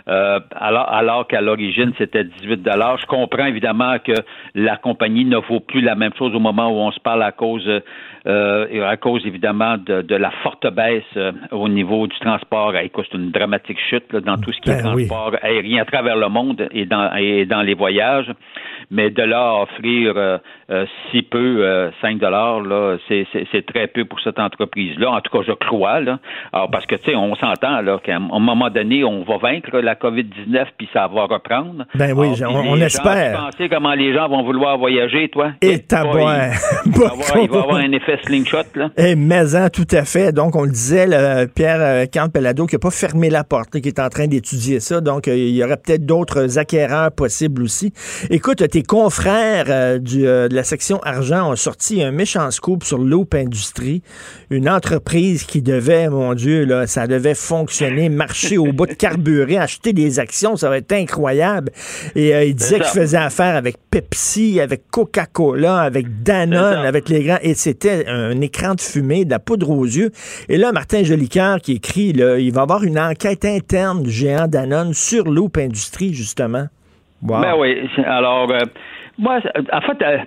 Euh, 0.08 0.40
alors, 0.56 0.90
alors 0.90 1.28
qu'à 1.28 1.42
l'origine, 1.42 1.94
c'était 1.98 2.26
18 2.26 2.62
Je 2.66 3.06
comprends 3.06 3.46
évidemment 3.46 3.98
que 4.00 4.14
la 4.54 4.76
compagnie 4.76 5.26
ne 5.26 5.38
vaut 5.38 5.62
plus 5.62 5.82
la 5.82 5.96
même 5.96 6.12
chose 6.18 6.36
au 6.36 6.40
moment 6.40 6.70
où 6.70 6.76
on 6.76 6.92
se 6.92 7.00
parle 7.00 7.24
à 7.24 7.32
cause, 7.32 7.70
euh, 8.28 8.90
à 8.90 8.98
cause 8.98 9.26
évidemment 9.26 9.78
de, 9.78 10.16
la 10.16 10.32
forte 10.44 10.68
baisse 10.74 11.04
euh, 11.16 11.32
au 11.52 11.70
niveau 11.70 12.08
du 12.08 12.18
transport. 12.20 12.76
Écoute, 12.78 13.06
c'est 13.12 13.18
une 13.18 13.32
dramatique 13.32 13.80
chute 13.90 14.16
dans 14.16 14.38
tout 14.38 14.52
ce 14.52 14.60
qui 14.62 14.72
est 14.72 14.84
ben 14.84 14.92
transport 14.92 15.32
aérien 15.42 15.82
à 15.82 15.86
travers 15.86 16.18
le 16.18 16.28
monde 16.28 16.68
et 16.72 16.86
dans, 16.86 17.16
et 17.16 17.46
dans 17.46 17.62
les 17.62 17.74
voyages. 17.74 18.30
Mais 18.92 19.10
de 19.10 19.24
là 19.24 19.62
offrir 19.62 20.14
euh, 20.16 20.86
si 21.12 21.22
peu, 21.22 21.90
5 22.02 22.18
dollars, 22.20 22.62
là, 22.62 22.98
c'est, 23.08 23.66
très 23.66 23.88
peu 23.88 24.06
pour 24.06 24.20
cette 24.22 24.40
entreprise-là. 24.40 25.12
En 25.12 25.22
tout 25.22 25.38
cas, 25.38 25.44
je 25.48 25.54
crois, 25.54 26.00
là. 26.00 26.20
Alors, 26.52 26.70
parce 26.70 26.86
que, 26.86 26.96
tu 26.96 27.12
sais, 27.12 27.16
on 27.16 27.36
s'entend, 27.36 27.82
là, 27.82 28.00
qu'à 28.04 28.16
un 28.16 28.40
moment 28.40 28.70
donné, 28.70 29.04
on 29.04 29.24
va 29.24 29.38
vaincre 29.38 29.78
la 29.80 29.96
COVID-19 29.96 30.66
puis 30.78 30.90
ça 30.94 31.08
va 31.08 31.26
reprendre. 31.26 31.86
Ben 31.96 32.14
oui, 32.14 32.30
on, 32.48 32.78
espère. 32.78 33.38
Gens, 33.38 33.50
tu 33.58 33.70
comment 33.70 33.94
les 33.94 34.14
gens 34.14 34.28
vont 34.28 34.44
vouloir 34.44 34.78
voyager, 34.78 35.30
toi? 35.30 35.52
Et 35.62 35.80
ta 35.80 36.04
il, 36.04 36.12
il, 37.44 37.50
va 37.50 37.60
avoir 37.60 37.76
un 37.76 37.92
effet 37.92 38.20
slingshot, 38.24 38.58
là. 38.76 38.90
Et 38.98 39.12
eh, 39.12 39.16
mais 39.16 39.56
hein, 39.56 39.70
tout 39.70 39.88
à 39.92 40.06
fait. 40.06 40.32
Donc, 40.32 40.56
on 40.56 40.64
le 40.64 40.72
disait, 40.72 41.08
Pierre 41.56 41.82
euh, 41.82 42.06
Camp-Pelado 42.12 42.66
qui 42.66 42.76
n'a 42.76 42.80
pas 42.80 42.92
fermé 42.92 43.30
la 43.30 43.44
porte, 43.44 43.80
qui 43.80 43.88
est 43.88 44.00
en 44.00 44.10
train 44.10 44.28
d'étudier 44.28 44.80
ça. 44.80 45.02
Donc, 45.02 45.28
euh, 45.28 45.36
il 45.36 45.56
y 45.56 45.64
aurait 45.64 45.78
peut-être 45.78 46.06
d'autres 46.06 46.58
acquéreurs 46.58 47.12
possibles 47.12 47.64
aussi. 47.64 47.94
Écoute, 48.30 48.62
tes 48.74 48.82
confrères 48.82 49.66
euh, 49.70 50.00
du, 50.00 50.24
de 50.24 50.50
la 50.52 50.64
section 50.64 51.00
argent 51.04 51.52
ont 51.52 51.56
sorti 51.56 52.02
un 52.02 52.12
méchant 52.12 52.50
scoop 52.50 52.84
sur 52.84 52.98
Loop 52.98 53.36
Industrie, 53.36 54.02
une 54.50 54.68
entreprise 54.68 55.44
qui 55.44 55.62
devait, 55.62 56.10
mon 56.10 56.34
Dieu, 56.34 56.66
là, 56.66 56.88
ça 56.88 57.06
devait 57.06 57.36
fonctionner, 57.36 58.10
marcher 58.10 58.58
au 58.58 58.74
bout 58.74 58.88
de 58.88 58.94
carburant, 58.94 59.60
acheter 59.60 59.94
des 59.94 60.18
actions, 60.18 60.56
ça 60.56 60.70
va 60.70 60.80
être 60.80 60.92
incroyable. 60.92 61.72
Et 62.16 62.32
il 62.48 62.56
disait 62.56 62.80
qu'il 62.80 63.00
faisait 63.00 63.18
affaire 63.18 63.56
avec 63.56 63.78
Pepsi, 63.92 64.60
avec 64.60 64.90
Coca-Cola, 64.90 65.82
avec 65.82 66.24
Danone, 66.24 66.84
avec 66.84 67.10
les 67.10 67.24
grands. 67.24 67.38
Et 67.44 67.54
c'était 67.54 68.08
un 68.08 68.42
écran 68.42 68.74
de 68.74 68.82
fumée, 68.82 69.24
de 69.24 69.30
la 69.30 69.40
poudre 69.40 69.70
aux 69.70 69.86
yeux. 69.86 70.10
Et 70.50 70.58
là, 70.58 70.72
Martin 70.72 71.04
Jolicoeur 71.04 71.62
qui 71.62 71.74
écrit, 71.74 72.12
là, 72.12 72.40
il 72.40 72.52
va 72.52 72.62
y 72.62 72.64
avoir 72.64 72.84
une 72.84 72.98
enquête 72.98 73.46
interne 73.46 74.02
du 74.02 74.10
géant 74.10 74.48
Danone 74.48 74.96
sur 74.96 75.26
Loop 75.26 75.60
Industrie, 75.60 76.16
justement. 76.16 76.70
Ben 77.24 77.56
oui. 77.58 77.90
Alors, 78.06 78.52
euh, 78.52 78.60
moi, 79.18 79.40
en 79.72 79.82
fait, 79.82 80.02
euh, 80.02 80.18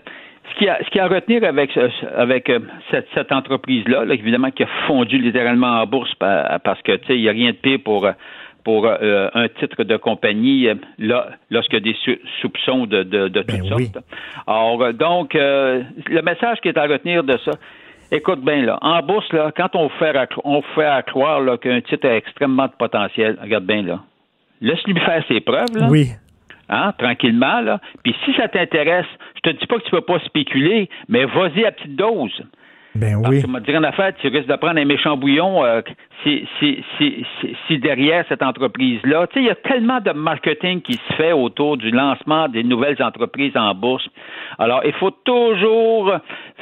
ce 0.52 0.58
qu'il 0.58 0.66
y, 0.66 1.00
a, 1.00 1.04
à 1.04 1.08
retenir 1.08 1.44
avec, 1.44 1.76
avec 2.16 2.48
euh, 2.48 2.60
cette, 2.90 3.32
entreprise-là, 3.32 4.04
évidemment, 4.10 4.50
qui 4.50 4.62
a 4.62 4.68
fondu 4.86 5.18
littéralement 5.18 5.80
en 5.80 5.86
bourse 5.86 6.12
parce 6.18 6.80
que, 6.82 6.96
tu 6.96 7.06
sais, 7.06 7.16
il 7.16 7.22
n'y 7.22 7.28
a 7.28 7.32
rien 7.32 7.50
de 7.50 7.56
pire 7.56 7.78
pour 7.84 8.08
pour 8.64 8.88
un 8.88 9.46
titre 9.60 9.84
de 9.84 9.96
compagnie 9.96 10.68
là, 10.98 11.28
lorsqu'il 11.50 11.74
y 11.74 11.82
a 11.88 11.92
des 11.92 12.18
soupçons 12.40 12.86
de, 12.86 13.04
de, 13.04 13.28
de 13.28 13.42
ben 13.42 13.58
toutes 13.58 13.68
sortes. 13.68 13.98
Alors, 14.44 14.92
donc, 14.92 15.34
le 15.34 16.20
message 16.22 16.58
qui 16.60 16.68
est 16.70 16.76
à 16.76 16.88
retenir 16.88 17.22
de 17.22 17.38
ça, 17.44 17.52
Écoute 18.10 18.40
bien, 18.44 18.64
là, 18.64 18.78
en 18.82 19.02
bourse, 19.02 19.32
là, 19.32 19.50
quand 19.56 19.74
on 19.74 19.88
fait 19.88 20.16
à, 20.16 20.28
on 20.44 20.62
fait 20.62 21.06
croire 21.06 21.58
qu'un 21.58 21.80
titre 21.80 22.08
a 22.08 22.16
extrêmement 22.16 22.66
de 22.66 22.72
potentiel, 22.78 23.36
regarde 23.42 23.64
bien, 23.64 23.82
là, 23.82 24.00
laisse-lui 24.60 24.98
faire 25.00 25.24
ses 25.26 25.40
preuves, 25.40 25.76
là. 25.76 25.88
Oui. 25.90 26.10
Hein, 26.68 26.92
tranquillement, 26.98 27.60
là. 27.60 27.80
Puis 28.02 28.14
si 28.24 28.34
ça 28.34 28.48
t'intéresse, 28.48 29.06
je 29.36 29.50
te 29.50 29.56
dis 29.56 29.66
pas 29.66 29.78
que 29.78 29.84
tu 29.84 29.90
peux 29.90 30.00
pas 30.00 30.18
spéculer, 30.20 30.88
mais 31.08 31.24
vas-y 31.24 31.64
à 31.64 31.72
petite 31.72 31.94
dose. 31.94 32.42
Ben 32.96 33.14
oui. 33.16 33.42
Tu 33.42 33.50
me 33.50 33.60
dire 33.60 33.78
en 33.78 33.82
affaire, 33.82 34.12
tu 34.20 34.28
risques 34.28 34.48
de 34.48 34.56
prendre 34.56 34.80
un 34.80 34.84
méchant 34.86 35.18
bouillon 35.18 35.62
euh, 35.64 35.82
si, 36.22 36.48
si, 36.58 36.82
si, 36.96 37.26
si, 37.66 37.78
derrière 37.78 38.24
cette 38.28 38.42
entreprise-là. 38.42 39.26
Tu 39.26 39.34
sais, 39.34 39.40
il 39.40 39.46
y 39.46 39.50
a 39.50 39.54
tellement 39.54 40.00
de 40.00 40.12
marketing 40.12 40.80
qui 40.80 40.94
se 40.94 41.12
fait 41.14 41.32
autour 41.32 41.76
du 41.76 41.90
lancement 41.90 42.48
des 42.48 42.64
nouvelles 42.64 43.00
entreprises 43.02 43.54
en 43.54 43.74
bourse. 43.74 44.08
Alors, 44.58 44.80
il 44.86 44.94
faut 44.94 45.10
toujours 45.10 46.10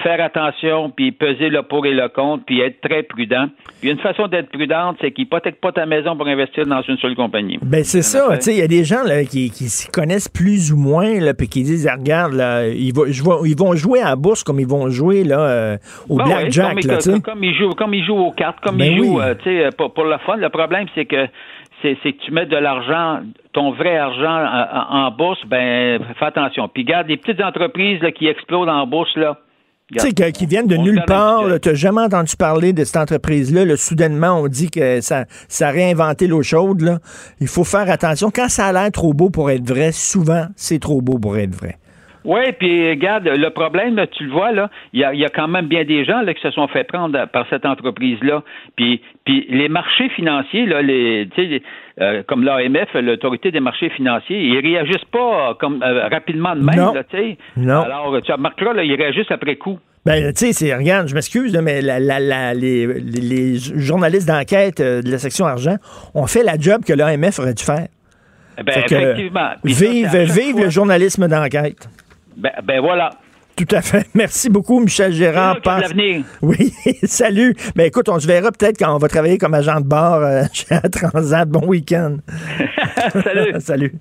faire 0.02 0.20
attention, 0.20 0.90
puis 0.90 1.12
peser 1.12 1.48
le 1.48 1.62
pour 1.62 1.86
et 1.86 1.92
le 1.92 2.08
contre, 2.08 2.44
puis 2.44 2.60
être 2.60 2.80
très 2.80 3.02
prudent. 3.02 3.46
Puis 3.80 3.90
une 3.90 3.98
façon 3.98 4.26
d'être 4.26 4.50
prudente, 4.50 4.96
c'est 5.00 5.12
qu'ils 5.12 5.24
hypothèquent 5.24 5.60
pas 5.60 5.72
ta 5.72 5.86
maison 5.86 6.16
pour 6.16 6.26
investir 6.26 6.66
dans 6.66 6.82
une 6.82 6.96
seule 6.98 7.14
compagnie. 7.14 7.58
Ben 7.62 7.84
c'est 7.84 8.02
ça. 8.02 8.36
Tu 8.36 8.42
sais, 8.42 8.54
il 8.54 8.58
y 8.58 8.62
a 8.62 8.68
des 8.68 8.84
gens 8.84 9.04
là, 9.04 9.24
qui, 9.24 9.50
qui 9.50 9.64
s'y 9.64 9.88
connaissent 9.88 10.28
plus 10.28 10.72
ou 10.72 10.76
moins, 10.76 11.20
là, 11.20 11.32
puis 11.32 11.48
qui 11.48 11.62
disent, 11.62 11.86
ah, 11.86 11.96
regarde, 11.96 12.32
là, 12.32 12.66
ils, 12.66 12.92
vont, 12.92 13.44
ils 13.44 13.56
vont 13.56 13.74
jouer 13.74 14.00
à 14.00 14.10
la 14.10 14.16
bourse 14.16 14.42
comme 14.42 14.58
ils 14.58 14.66
vont 14.66 14.88
jouer 14.88 15.22
là, 15.22 15.40
euh, 15.40 15.76
au 16.08 16.16
blackjack. 16.16 16.80
comme, 16.86 17.22
comme, 17.22 17.44
ils 17.44 17.54
jouent, 17.54 17.74
comme 17.74 17.94
ils 17.94 18.04
jouent 18.04 18.18
aux 18.18 18.32
cartes, 18.32 18.60
comme 18.60 18.78
ben 18.78 18.92
ils 18.92 18.98
jouent, 18.98 19.20
euh, 19.20 19.34
tu 19.34 19.44
sais, 19.44 19.68
pour, 19.76 19.92
pour 19.94 20.04
le 20.04 20.18
fun. 20.18 20.36
Le 20.36 20.48
problème, 20.48 20.86
c'est 20.94 21.06
que 21.06 21.28
c'est 21.82 22.12
que 22.12 22.24
tu 22.24 22.32
mets 22.32 22.46
de 22.46 22.56
l'argent, 22.56 23.20
ton 23.52 23.72
vrai 23.72 23.96
argent 23.96 24.46
en, 24.90 25.10
bourse, 25.10 25.40
ben 25.46 26.00
fais 26.18 26.24
attention. 26.24 26.68
Puis 26.68 26.84
garde 26.84 27.06
des 27.06 27.16
petites 27.16 27.42
entreprises 27.42 28.00
là, 28.02 28.10
qui 28.10 28.26
explosent 28.26 28.68
en 28.68 28.86
bourse, 28.86 29.14
là. 29.16 29.38
Tu 29.92 30.00
sais, 30.00 30.32
qui 30.32 30.46
viennent 30.46 30.66
de 30.66 30.76
nulle 30.76 31.04
part. 31.06 31.44
Tu 31.60 31.68
n'as 31.68 31.74
jamais 31.74 32.00
entendu 32.00 32.36
parler 32.36 32.72
de 32.72 32.84
cette 32.84 32.96
entreprise-là. 32.96 33.76
Soudainement, 33.76 34.40
on 34.40 34.48
dit 34.48 34.70
que 34.70 35.02
ça, 35.02 35.26
ça 35.48 35.68
a 35.68 35.70
réinventé 35.70 36.26
l'eau 36.26 36.42
chaude. 36.42 36.80
Là. 36.80 37.00
Il 37.40 37.48
faut 37.48 37.64
faire 37.64 37.90
attention. 37.90 38.30
Quand 38.30 38.48
ça 38.48 38.66
a 38.66 38.72
l'air 38.72 38.90
trop 38.90 39.12
beau 39.12 39.28
pour 39.28 39.50
être 39.50 39.68
vrai, 39.68 39.92
souvent, 39.92 40.46
c'est 40.56 40.78
trop 40.78 41.02
beau 41.02 41.18
pour 41.18 41.36
être 41.36 41.54
vrai. 41.54 41.78
Oui, 42.24 42.40
puis 42.58 42.88
regarde, 42.90 43.28
le 43.28 43.50
problème, 43.50 44.00
tu 44.12 44.24
le 44.24 44.32
vois, 44.32 44.52
là, 44.52 44.70
il 44.92 45.00
y 45.00 45.24
a, 45.24 45.28
quand 45.28 45.48
même 45.48 45.66
bien 45.66 45.84
des 45.84 46.04
gens 46.04 46.22
là, 46.22 46.32
qui 46.32 46.40
se 46.40 46.50
sont 46.50 46.68
fait 46.68 46.84
prendre 46.84 47.26
par 47.26 47.46
cette 47.50 47.66
entreprise-là. 47.66 48.42
Puis, 48.76 49.02
puis 49.24 49.46
les 49.50 49.68
marchés 49.68 50.08
financiers, 50.10 50.64
là, 50.64 50.80
les, 50.80 51.28
euh, 52.00 52.22
comme 52.26 52.42
l'AMF, 52.42 52.94
l'autorité 52.94 53.50
des 53.50 53.60
marchés 53.60 53.90
financiers, 53.90 54.40
ils 54.40 54.58
réagissent 54.58 55.04
pas 55.12 55.54
comme 55.60 55.82
euh, 55.82 56.08
rapidement 56.08 56.56
de 56.56 56.62
même, 56.62 56.76
non. 56.76 56.94
Là, 56.94 57.02
non. 57.56 57.82
Alors, 57.82 58.22
tu 58.22 58.32
remarqueras, 58.32 58.72
là, 58.72 58.84
ils 58.84 58.94
réagissent 58.94 59.30
après 59.30 59.56
coup. 59.56 59.78
Ben, 60.06 60.32
tu 60.34 60.52
sais, 60.52 60.74
regarde, 60.74 61.08
je 61.08 61.14
m'excuse, 61.14 61.56
mais 61.62 61.80
la, 61.80 61.98
la, 61.98 62.52
les, 62.52 62.86
les, 62.86 63.56
journalistes 63.56 64.28
d'enquête 64.28 64.80
euh, 64.80 65.00
de 65.00 65.10
la 65.10 65.18
section 65.18 65.46
argent 65.46 65.76
ont 66.14 66.26
fait 66.26 66.42
la 66.42 66.58
job 66.58 66.84
que 66.86 66.92
l'AMF 66.92 67.38
aurait 67.38 67.54
dû 67.54 67.64
faire. 67.64 67.88
Eh 68.58 68.62
ben, 68.62 68.72
effectivement. 68.76 69.50
vive, 69.64 70.14
vive 70.14 70.60
le 70.60 70.70
journalisme 70.70 71.26
d'enquête. 71.26 71.88
Ben, 72.36 72.52
ben, 72.62 72.80
voilà. 72.80 73.10
Tout 73.56 73.66
à 73.70 73.82
fait. 73.82 74.06
Merci 74.14 74.50
beaucoup, 74.50 74.80
Michel 74.80 75.12
Gérard. 75.12 75.58
l'avenir. 75.64 76.24
Oui, 76.42 76.72
salut. 77.04 77.54
Ben 77.76 77.86
écoute, 77.86 78.08
on 78.08 78.18
se 78.18 78.26
verra 78.26 78.50
peut-être 78.50 78.78
quand 78.78 78.94
on 78.94 78.98
va 78.98 79.08
travailler 79.08 79.38
comme 79.38 79.54
agent 79.54 79.80
de 79.80 79.86
bord 79.86 80.22
euh, 80.22 80.44
chez 80.52 80.66
Transat. 80.90 81.48
Bon 81.48 81.66
week-end. 81.66 82.16
salut. 83.22 83.60
salut. 83.60 83.92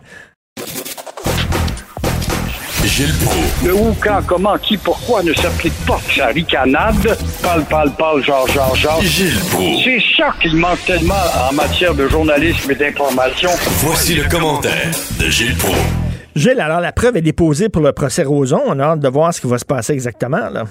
Gilles 2.86 3.14
Proulx. 3.26 3.66
Le 3.66 3.74
où, 3.74 3.96
quand, 4.04 4.22
comment, 4.28 4.58
qui, 4.58 4.78
pourquoi 4.78 5.24
ne 5.24 5.34
s'applique 5.34 5.74
pas 5.88 6.00
sa 6.16 6.28
ricanade? 6.28 7.18
Parle, 7.42 7.64
parle, 7.64 7.92
parle, 7.96 8.24
genre, 8.24 8.48
genre, 8.50 8.76
genre. 8.76 9.02
Gilles 9.02 9.40
Proulx. 9.52 9.84
C'est 9.84 10.00
ça 10.18 10.32
qu'il 10.42 10.56
manque 10.58 10.84
tellement 10.86 11.16
en 11.50 11.54
matière 11.54 11.96
de 11.96 12.08
journalisme 12.08 12.70
et 12.72 12.76
d'information. 12.76 13.50
Voici 13.80 14.16
le 14.16 14.30
commentaire 14.30 14.92
de 15.20 15.30
Gilles 15.30 15.56
Proulx. 15.56 16.03
Gilles, 16.36 16.60
alors 16.60 16.80
la 16.80 16.92
preuve 16.92 17.18
est 17.18 17.22
déposée 17.22 17.70
pour 17.70 17.84
le 17.84 17.92
procès 17.92 18.24
Roson. 18.24 18.60
On 18.68 18.80
a 18.80 18.84
hâte 18.84 19.00
de 19.00 19.08
voir 19.08 19.34
ce 19.34 19.42
qui 19.42 19.48
va 19.48 19.58
se 19.60 19.66
passer 19.66 19.94
exactement. 19.94 20.50
Là. 20.52 20.64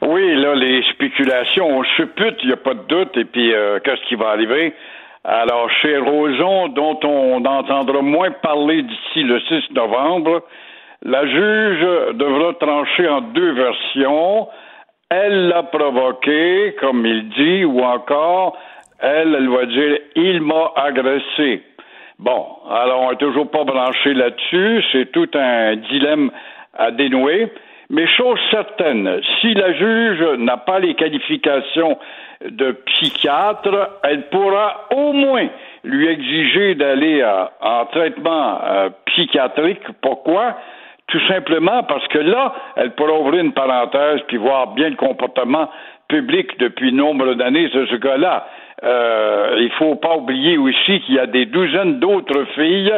Oui, 0.00 0.34
là, 0.36 0.54
les 0.54 0.82
spéculations, 0.94 1.66
on 1.68 1.84
suppute, 1.96 2.36
il 2.42 2.46
n'y 2.46 2.52
a 2.52 2.56
pas 2.56 2.74
de 2.74 2.86
doute, 2.88 3.16
et 3.16 3.24
puis 3.24 3.52
euh, 3.52 3.78
qu'est-ce 3.84 4.02
qui 4.08 4.14
va 4.14 4.28
arriver? 4.28 4.72
Alors, 5.24 5.68
chez 5.82 5.98
Roson, 5.98 6.68
dont 6.68 6.98
on 7.02 7.44
entendra 7.44 8.00
moins 8.00 8.30
parler 8.30 8.82
d'ici 8.82 9.22
le 9.22 9.40
6 9.40 9.74
novembre, 9.74 10.42
la 11.02 11.26
juge 11.26 12.14
devra 12.14 12.54
trancher 12.54 13.08
en 13.08 13.20
deux 13.20 13.52
versions. 13.52 14.48
Elle 15.10 15.48
l'a 15.48 15.64
provoqué, 15.64 16.74
comme 16.80 17.04
il 17.04 17.28
dit, 17.30 17.64
ou 17.64 17.80
encore, 17.80 18.56
elle, 19.00 19.34
elle 19.34 19.48
va 19.50 19.66
dire, 19.66 19.98
il 20.16 20.40
m'a 20.40 20.72
agressé. 20.76 21.62
Bon, 22.18 22.46
alors 22.68 23.02
on 23.02 23.10
n'est 23.10 23.16
toujours 23.16 23.48
pas 23.48 23.62
branché 23.62 24.12
là-dessus, 24.12 24.82
c'est 24.90 25.12
tout 25.12 25.28
un 25.34 25.76
dilemme 25.76 26.30
à 26.76 26.90
dénouer. 26.90 27.52
Mais 27.90 28.06
chose 28.06 28.38
certaine, 28.50 29.20
si 29.40 29.54
la 29.54 29.72
juge 29.72 30.20
n'a 30.38 30.56
pas 30.56 30.78
les 30.78 30.94
qualifications 30.94 31.96
de 32.44 32.72
psychiatre, 32.72 33.98
elle 34.02 34.28
pourra 34.28 34.88
au 34.94 35.12
moins 35.12 35.48
lui 35.84 36.06
exiger 36.06 36.74
d'aller 36.74 37.22
euh, 37.22 37.44
en 37.60 37.86
traitement 37.86 38.60
euh, 38.62 38.90
psychiatrique. 39.06 39.80
Pourquoi? 40.02 40.56
Tout 41.06 41.26
simplement 41.28 41.82
parce 41.84 42.06
que 42.08 42.18
là, 42.18 42.52
elle 42.76 42.90
pourra 42.90 43.18
ouvrir 43.18 43.42
une 43.42 43.52
parenthèse 43.52 44.20
puis 44.26 44.36
voir 44.36 44.74
bien 44.74 44.90
le 44.90 44.96
comportement 44.96 45.70
public 46.08 46.58
depuis 46.58 46.92
nombre 46.92 47.34
d'années 47.34 47.68
ce 47.72 47.96
gars-là. 47.96 48.46
Euh, 48.84 49.56
il 49.58 49.70
faut 49.72 49.96
pas 49.96 50.16
oublier 50.16 50.56
aussi 50.56 51.00
qu'il 51.00 51.16
y 51.16 51.18
a 51.18 51.26
des 51.26 51.46
douzaines 51.46 51.98
d'autres 51.98 52.44
filles 52.54 52.92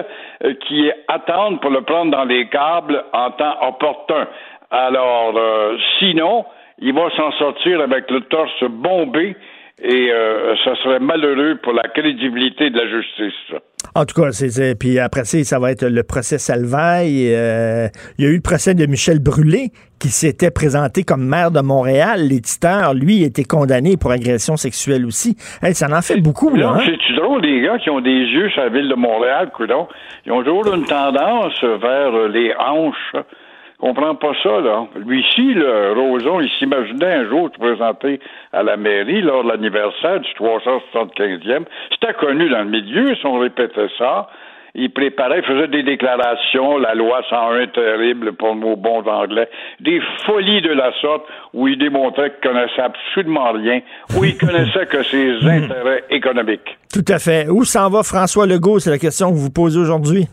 euh, 0.45 0.55
qui 0.67 0.91
attendent 1.09 1.61
pour 1.61 1.71
le 1.71 1.81
prendre 1.83 2.11
dans 2.11 2.25
les 2.25 2.49
câbles 2.49 3.03
en 3.13 3.31
temps 3.31 3.57
opportun. 3.67 4.29
Alors, 4.71 5.33
euh, 5.37 5.77
sinon, 5.99 6.45
il 6.79 6.93
va 6.93 7.09
s'en 7.17 7.33
sortir 7.33 7.81
avec 7.81 8.11
le 8.11 8.21
torse 8.23 8.63
bombé 8.65 9.37
et 9.83 10.13
euh, 10.13 10.55
ça 10.65 10.75
serait 10.83 11.01
malheureux 11.01 11.59
pour 11.63 11.73
la 11.73 11.89
crédibilité 11.89 12.71
de 12.71 12.77
la 12.77 12.89
justice. 12.89 13.61
En 13.95 14.05
tout 14.05 14.21
cas, 14.21 14.31
c'est, 14.31 14.79
puis 14.79 14.99
après 14.99 15.25
ça, 15.25 15.43
ça 15.43 15.59
va 15.59 15.73
être 15.73 15.87
le 15.87 16.03
procès 16.03 16.39
Salvaille. 16.39 17.35
Euh, 17.35 17.89
il 18.19 18.25
y 18.25 18.29
a 18.29 18.31
eu 18.31 18.37
le 18.37 18.43
procès 18.43 18.75
de 18.75 18.87
Michel 18.87 19.21
Brûlé 19.21 19.71
qui 19.99 20.09
s'était 20.09 20.51
présenté 20.51 21.03
comme 21.03 21.27
maire 21.27 21.51
de 21.51 21.61
Montréal. 21.61 22.21
L'éditeur, 22.29 22.95
lui, 22.95 23.23
était 23.23 23.45
condamné 23.45 23.97
pour 23.97 24.11
agression 24.13 24.57
sexuelle 24.57 25.07
aussi. 25.07 25.37
ça 25.39 25.89
en 25.91 26.03
fait 26.03 26.21
beaucoup, 26.21 26.55
là. 26.55 26.75
Hein? 26.77 26.81
C'est 27.09 27.17
drôle, 27.17 27.43
des 27.43 27.61
gars 27.63 27.79
qui 27.79 27.91
ont 27.91 28.01
des 28.01 28.11
yeux 28.11 28.49
sur 28.51 28.63
la 28.63 28.69
ville 28.69 28.89
de 28.89 28.95
Montréal, 28.95 29.51
coudon. 29.55 29.89
Ils 30.27 30.33
ont 30.33 30.43
toujours 30.43 30.75
une 30.75 30.85
tendance 30.85 31.63
vers 31.63 32.29
les 32.29 32.53
hanches 32.59 33.17
comprend 33.81 34.15
pas 34.15 34.33
ça, 34.43 34.61
là. 34.61 34.87
Lui-ci, 34.97 35.55
le 35.55 35.93
Roson, 35.93 36.41
il 36.41 36.51
s'imaginait 36.59 37.15
un 37.15 37.29
jour 37.29 37.51
se 37.53 37.59
présenter 37.59 38.21
à 38.53 38.63
la 38.63 38.77
mairie 38.77 39.23
lors 39.23 39.45
de 39.45 39.49
l'anniversaire 39.49 40.21
du 40.21 40.31
375e. 40.33 41.65
C'était 41.93 42.15
connu 42.15 42.49
dans 42.49 42.63
le 42.63 42.71
milieu, 42.71 43.15
si 43.17 43.27
on 43.27 43.39
répétait 43.39 43.89
ça. 43.99 44.29
Il 44.75 44.93
préparait, 44.93 45.43
faisait 45.43 45.67
des 45.67 45.83
déclarations, 45.83 46.79
la 46.79 46.95
loi 46.95 47.23
101 47.29 47.67
terrible 47.69 48.35
pour 48.35 48.55
nos 48.55 48.77
bons 48.77 49.03
anglais, 49.05 49.49
des 49.81 50.01
folies 50.25 50.63
de 50.63 50.71
la 50.71 50.93
sorte 51.01 51.25
où 51.53 51.67
il 51.67 51.77
démontrait 51.77 52.31
qu'il 52.31 52.51
connaissait 52.51 52.83
absolument 52.83 53.51
rien, 53.51 53.81
où 54.17 54.25
il 54.25 54.39
connaissait 54.39 54.87
que 54.87 55.03
ses 55.03 55.33
intérêts 55.45 56.05
économiques. 56.11 56.79
Tout 56.93 57.05
à 57.09 57.19
fait. 57.19 57.49
Où 57.49 57.65
s'en 57.65 57.91
va 57.91 58.05
François 58.05 58.47
Legault? 58.47 58.79
C'est 58.79 58.91
la 58.91 58.99
question 58.99 59.31
que 59.31 59.37
vous 59.37 59.51
posez 59.51 59.81
aujourd'hui. 59.81 60.29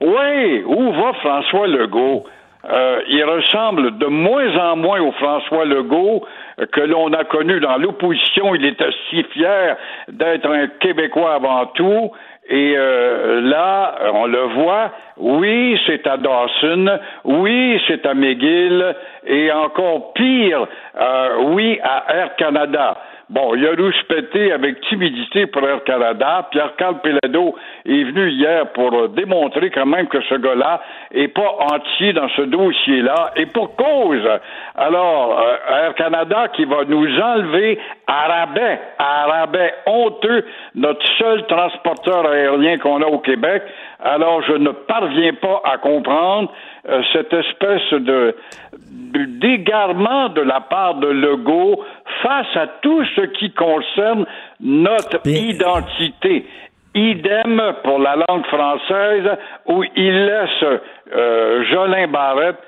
Oui, 0.00 0.62
où 0.66 0.92
va 0.92 1.12
François 1.14 1.66
Legault? 1.66 2.24
Euh, 2.70 3.00
il 3.08 3.24
ressemble 3.24 3.96
de 3.98 4.06
moins 4.06 4.56
en 4.56 4.76
moins 4.76 5.00
au 5.00 5.12
François 5.12 5.64
Legault 5.64 6.26
que 6.72 6.80
l'on 6.80 7.12
a 7.12 7.24
connu 7.24 7.58
dans 7.60 7.78
l'opposition. 7.78 8.54
Il 8.54 8.64
était 8.66 8.90
si 9.08 9.22
fier 9.24 9.76
d'être 10.08 10.48
un 10.50 10.68
Québécois 10.68 11.34
avant 11.34 11.66
tout. 11.66 12.12
Et 12.48 12.74
euh, 12.76 13.40
là, 13.42 13.94
on 14.12 14.26
le 14.26 14.40
voit, 14.40 14.90
oui, 15.18 15.78
c'est 15.86 16.04
à 16.06 16.16
Dawson, 16.16 16.98
oui, 17.22 17.80
c'est 17.86 18.04
à 18.04 18.12
McGill, 18.12 18.96
et 19.24 19.52
encore 19.52 20.12
pire, 20.14 20.66
euh, 21.00 21.28
oui, 21.52 21.78
à 21.80 22.12
Air 22.12 22.34
Canada. 22.34 22.98
Bon, 23.30 23.54
il 23.54 23.64
a 23.64 23.70
rouspété 23.80 24.50
avec 24.50 24.80
timidité 24.88 25.46
pour 25.46 25.62
Air 25.62 25.84
Canada. 25.84 26.48
Pierre-Carl 26.50 27.00
Pelado 27.00 27.54
est 27.86 28.02
venu 28.02 28.28
hier 28.28 28.72
pour 28.72 29.08
démontrer 29.10 29.70
quand 29.70 29.86
même 29.86 30.08
que 30.08 30.20
ce 30.22 30.34
gars-là 30.34 30.82
est 31.12 31.28
pas 31.28 31.56
entier 31.72 32.12
dans 32.12 32.28
ce 32.30 32.42
dossier-là. 32.42 33.30
Et 33.36 33.46
pour 33.46 33.76
cause. 33.76 34.28
Alors, 34.74 35.38
euh, 35.38 35.84
Air 35.84 35.94
Canada 35.94 36.48
qui 36.56 36.64
va 36.64 36.84
nous 36.88 37.06
enlever 37.20 37.78
à 38.08 38.26
rabais, 38.26 38.80
à 38.98 39.26
rabais 39.26 39.74
honteux, 39.86 40.44
notre 40.74 41.06
seul 41.16 41.46
transporteur 41.46 42.26
aérien 42.26 42.78
qu'on 42.78 43.00
a 43.00 43.06
au 43.06 43.20
Québec. 43.20 43.62
Alors, 44.02 44.42
je 44.42 44.52
ne 44.52 44.70
parviens 44.70 45.34
pas 45.34 45.60
à 45.64 45.78
comprendre 45.78 46.50
euh, 46.88 47.02
cette 47.12 47.32
espèce 47.32 47.92
de, 47.92 48.34
d'égarement 48.72 50.30
de 50.30 50.40
la 50.40 50.60
part 50.60 50.94
de 50.94 51.08
Legault 51.08 51.84
face 52.22 52.56
à 52.56 52.66
tout 52.80 53.04
ce 53.16 53.22
qui 53.22 53.52
concerne 53.52 54.26
notre 54.60 55.20
identité. 55.26 56.46
Idem 56.94 57.74
pour 57.84 57.98
la 58.00 58.16
langue 58.16 58.46
française 58.46 59.38
où 59.66 59.84
il 59.94 60.26
laisse 60.26 60.80
euh, 61.14 61.64
Jolin 61.70 62.08
Barrette 62.08 62.58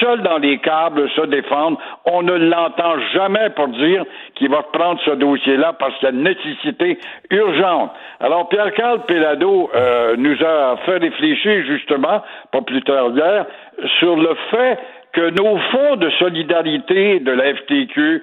seul 0.00 0.22
dans 0.22 0.38
les 0.38 0.58
câbles 0.58 1.08
se 1.10 1.22
défendre. 1.22 1.78
On 2.04 2.22
ne 2.22 2.34
l'entend 2.34 2.98
jamais 3.12 3.50
pour 3.50 3.68
dire 3.68 4.04
qu'il 4.34 4.48
va 4.50 4.62
prendre 4.72 5.00
ce 5.04 5.12
dossier-là 5.12 5.74
parce 5.78 5.94
qu'il 5.98 6.08
y 6.08 6.12
a 6.12 6.14
une 6.14 6.22
nécessité 6.22 6.98
urgente. 7.30 7.90
Alors, 8.20 8.48
Pierre-Carl 8.48 9.02
Pelado 9.06 9.70
euh, 9.74 10.16
nous 10.16 10.36
a 10.44 10.76
fait 10.84 10.98
réfléchir 10.98 11.64
justement, 11.66 12.22
pas 12.50 12.62
plus 12.62 12.82
tard 12.82 13.10
hier, 13.14 13.46
sur 13.98 14.16
le 14.16 14.34
fait 14.50 14.78
que 15.12 15.30
nos 15.30 15.58
fonds 15.58 15.96
de 15.96 16.08
solidarité 16.10 17.20
de 17.20 17.32
la 17.32 17.54
FTQ, 17.54 18.22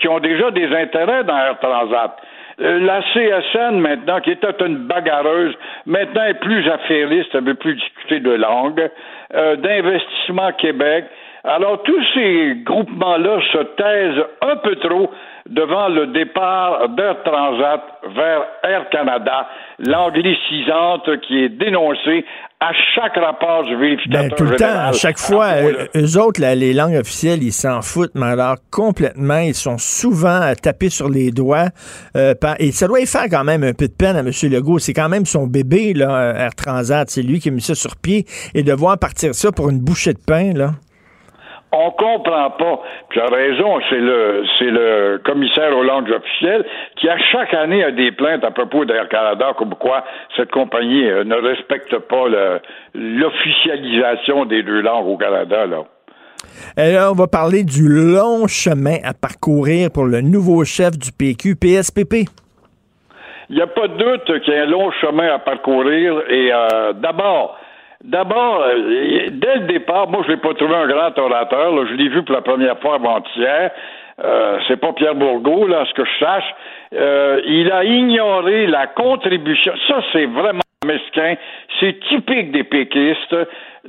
qui 0.00 0.08
ont 0.08 0.18
déjà 0.18 0.50
des 0.50 0.66
intérêts 0.74 1.24
dans 1.24 1.36
Air 1.36 1.58
Transat, 1.60 2.16
la 2.58 3.02
CSN, 3.12 3.78
maintenant, 3.78 4.20
qui 4.20 4.30
était 4.32 4.54
une 4.64 4.86
bagarreuse, 4.86 5.54
maintenant 5.86 6.24
est 6.24 6.40
plus 6.40 6.68
affairiste, 6.68 7.30
elle 7.34 7.44
veut 7.44 7.54
plus 7.54 7.74
discuter 7.74 8.20
de 8.20 8.32
langue, 8.32 8.90
euh, 9.34 9.56
d'investissement 9.56 10.52
Québec. 10.52 11.04
Alors, 11.44 11.82
tous 11.84 12.04
ces 12.14 12.56
groupements-là 12.64 13.40
se 13.52 13.58
taisent 13.58 14.24
un 14.42 14.56
peu 14.56 14.74
trop 14.76 15.10
devant 15.48 15.88
le 15.88 16.08
départ 16.08 16.88
d'Air 16.90 17.22
Transat 17.24 17.80
vers 18.14 18.42
Air 18.62 18.88
Canada, 18.90 19.48
l'anglicisante 19.78 21.08
qui 21.26 21.44
est 21.44 21.48
dénoncée 21.48 22.24
à 22.60 22.72
chaque 22.94 23.16
rapport 23.16 23.64
du 23.64 23.76
vérificateur 23.76 24.30
ben, 24.30 24.36
tout 24.36 24.44
le 24.44 24.56
temps, 24.56 24.88
à 24.88 24.92
chaque 24.92 25.18
fois, 25.18 25.46
euh, 25.46 25.86
eux 25.94 26.20
autres, 26.20 26.40
les 26.40 26.74
langues 26.74 26.96
officielles, 26.96 27.42
ils 27.42 27.52
s'en 27.52 27.82
foutent, 27.82 28.14
mais 28.14 28.26
alors 28.26 28.56
complètement, 28.70 29.38
ils 29.38 29.54
sont 29.54 29.78
souvent 29.78 30.40
tapés 30.60 30.90
sur 30.90 31.08
les 31.08 31.30
doigts. 31.30 31.68
Euh, 32.16 32.34
et 32.58 32.72
ça 32.72 32.88
doit 32.88 33.00
y 33.00 33.06
faire 33.06 33.26
quand 33.30 33.44
même 33.44 33.62
un 33.62 33.74
peu 33.74 33.86
de 33.86 33.92
peine 33.92 34.16
à 34.16 34.20
M. 34.20 34.30
Legault. 34.50 34.80
C'est 34.80 34.92
quand 34.92 35.08
même 35.08 35.24
son 35.24 35.46
bébé, 35.46 35.94
là, 35.94 36.34
Air 36.36 36.54
Transat. 36.56 37.08
C'est 37.08 37.22
lui 37.22 37.38
qui 37.38 37.48
a 37.48 37.52
mis 37.52 37.60
ça 37.60 37.76
sur 37.76 37.96
pied. 37.96 38.24
Et 38.54 38.64
de 38.64 38.72
voir 38.72 38.98
partir 38.98 39.34
ça 39.34 39.52
pour 39.52 39.70
une 39.70 39.78
bouchée 39.78 40.12
de 40.12 40.20
pain, 40.26 40.52
là. 40.52 40.72
On 41.70 41.90
comprend 41.90 42.50
pas. 42.50 42.80
Tu 43.10 43.20
as 43.20 43.26
raison, 43.26 43.78
c'est 43.90 43.98
le 43.98 44.44
c'est 44.58 44.70
le 44.70 45.20
commissaire 45.22 45.76
aux 45.76 45.82
langues 45.82 46.10
officielles 46.10 46.64
qui 46.96 47.08
à 47.10 47.18
chaque 47.18 47.52
année 47.52 47.84
a 47.84 47.90
des 47.90 48.10
plaintes 48.10 48.42
à 48.42 48.50
propos 48.50 48.86
d'Air 48.86 49.06
Canada 49.08 49.52
comme 49.58 49.74
quoi 49.74 50.02
cette 50.36 50.50
compagnie 50.50 51.06
euh, 51.06 51.24
ne 51.24 51.34
respecte 51.34 51.98
pas 51.98 52.24
l'officialisation 52.94 54.46
des 54.46 54.62
deux 54.62 54.80
langues 54.80 55.08
au 55.08 55.18
Canada 55.18 55.66
là. 55.66 55.84
Et 56.76 56.92
là, 56.92 57.10
on 57.10 57.14
va 57.14 57.26
parler 57.26 57.64
du 57.64 57.86
long 57.88 58.46
chemin 58.46 58.96
à 59.04 59.12
parcourir 59.12 59.90
pour 59.92 60.06
le 60.06 60.20
nouveau 60.20 60.64
chef 60.64 60.96
du 60.96 61.12
PQ, 61.12 61.56
PSPP. 61.56 62.28
Il 63.50 63.56
n'y 63.56 63.62
a 63.62 63.66
pas 63.66 63.88
de 63.88 63.96
doute 63.96 64.42
qu'il 64.42 64.54
y 64.54 64.56
a 64.56 64.62
un 64.62 64.66
long 64.66 64.90
chemin 65.00 65.34
à 65.34 65.38
parcourir 65.38 66.22
et 66.28 66.52
euh, 66.52 66.92
d'abord, 66.94 67.58
D'abord, 68.04 68.62
euh, 68.62 69.26
dès 69.30 69.56
le 69.56 69.66
départ, 69.66 70.08
moi, 70.08 70.22
je 70.24 70.32
l'ai 70.32 70.36
pas 70.36 70.54
trouvé 70.54 70.74
un 70.74 70.86
grand 70.86 71.18
orateur. 71.18 71.86
Je 71.86 71.94
l'ai 71.94 72.08
vu 72.08 72.22
pour 72.22 72.34
la 72.34 72.42
première 72.42 72.78
fois 72.78 72.94
avant-hier. 72.94 73.70
Euh, 74.24 74.58
c'est 74.66 74.76
pas 74.76 74.92
Pierre 74.92 75.14
Bourgault, 75.14 75.66
là, 75.66 75.84
ce 75.84 75.94
que 75.94 76.04
je 76.04 76.24
sache. 76.24 76.54
Euh, 76.94 77.40
il 77.44 77.70
a 77.72 77.84
ignoré 77.84 78.66
la 78.66 78.86
contribution. 78.86 79.72
Ça, 79.88 80.00
c'est 80.12 80.26
vraiment 80.26 80.60
mesquin. 80.84 81.34
C'est 81.80 81.98
typique 82.08 82.52
des 82.52 82.64
péquistes. 82.64 83.36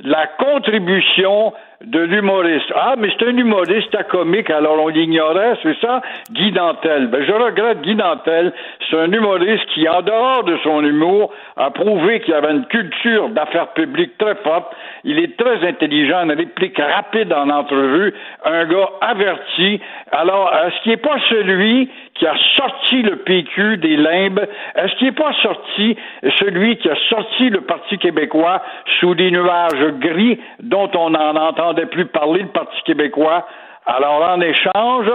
La 0.02 0.26
contribution 0.26 1.52
de 1.84 2.00
l'humoriste. 2.00 2.70
Ah, 2.74 2.94
mais 2.98 3.08
c'est 3.18 3.26
un 3.26 3.36
humoriste 3.36 3.94
à 3.94 4.04
comique, 4.04 4.50
alors 4.50 4.82
on 4.82 4.88
l'ignorait, 4.88 5.54
c'est 5.62 5.78
ça? 5.80 6.02
Guy 6.30 6.52
Dantel. 6.52 7.06
Ben, 7.06 7.24
je 7.24 7.32
regrette 7.32 7.80
Guy 7.80 7.94
Dantel. 7.94 8.52
C'est 8.88 8.98
un 8.98 9.10
humoriste 9.10 9.64
qui, 9.74 9.88
en 9.88 10.02
dehors 10.02 10.44
de 10.44 10.58
son 10.62 10.84
humour, 10.84 11.32
a 11.56 11.70
prouvé 11.70 12.20
qu'il 12.20 12.34
avait 12.34 12.50
une 12.50 12.66
culture 12.66 13.30
d'affaires 13.30 13.68
publiques 13.68 14.18
très 14.18 14.34
forte. 14.36 14.74
Il 15.04 15.18
est 15.18 15.38
très 15.38 15.66
intelligent, 15.66 16.24
une 16.24 16.32
réplique 16.32 16.78
rapide 16.78 17.32
en 17.32 17.48
entrevue, 17.48 18.12
un 18.44 18.66
gars 18.66 18.90
averti. 19.00 19.80
Alors, 20.12 20.52
est-ce 20.66 20.82
qu'il 20.82 20.92
n'est 20.92 20.98
pas 20.98 21.16
celui 21.30 21.90
qui 22.20 22.26
a 22.26 22.36
sorti 22.54 23.00
le 23.00 23.16
PQ 23.16 23.78
des 23.78 23.96
limbes? 23.96 24.46
Est-ce 24.76 24.94
qu'il 24.96 25.06
n'est 25.06 25.12
pas 25.14 25.32
sorti 25.42 25.96
celui 26.38 26.76
qui 26.76 26.90
a 26.90 26.96
sorti 27.08 27.48
le 27.48 27.62
Parti 27.62 27.96
québécois 27.96 28.62
sous 29.00 29.14
des 29.14 29.30
nuages 29.30 29.92
gris 30.00 30.38
dont 30.62 30.90
on 30.94 31.14
en 31.14 31.30
entend 31.30 31.32
n'entendait 31.32 31.86
plus 31.86 32.04
parler, 32.04 32.42
le 32.42 32.48
Parti 32.48 32.76
québécois? 32.84 33.46
Alors, 33.86 34.28
en 34.28 34.40
échange, 34.42 35.10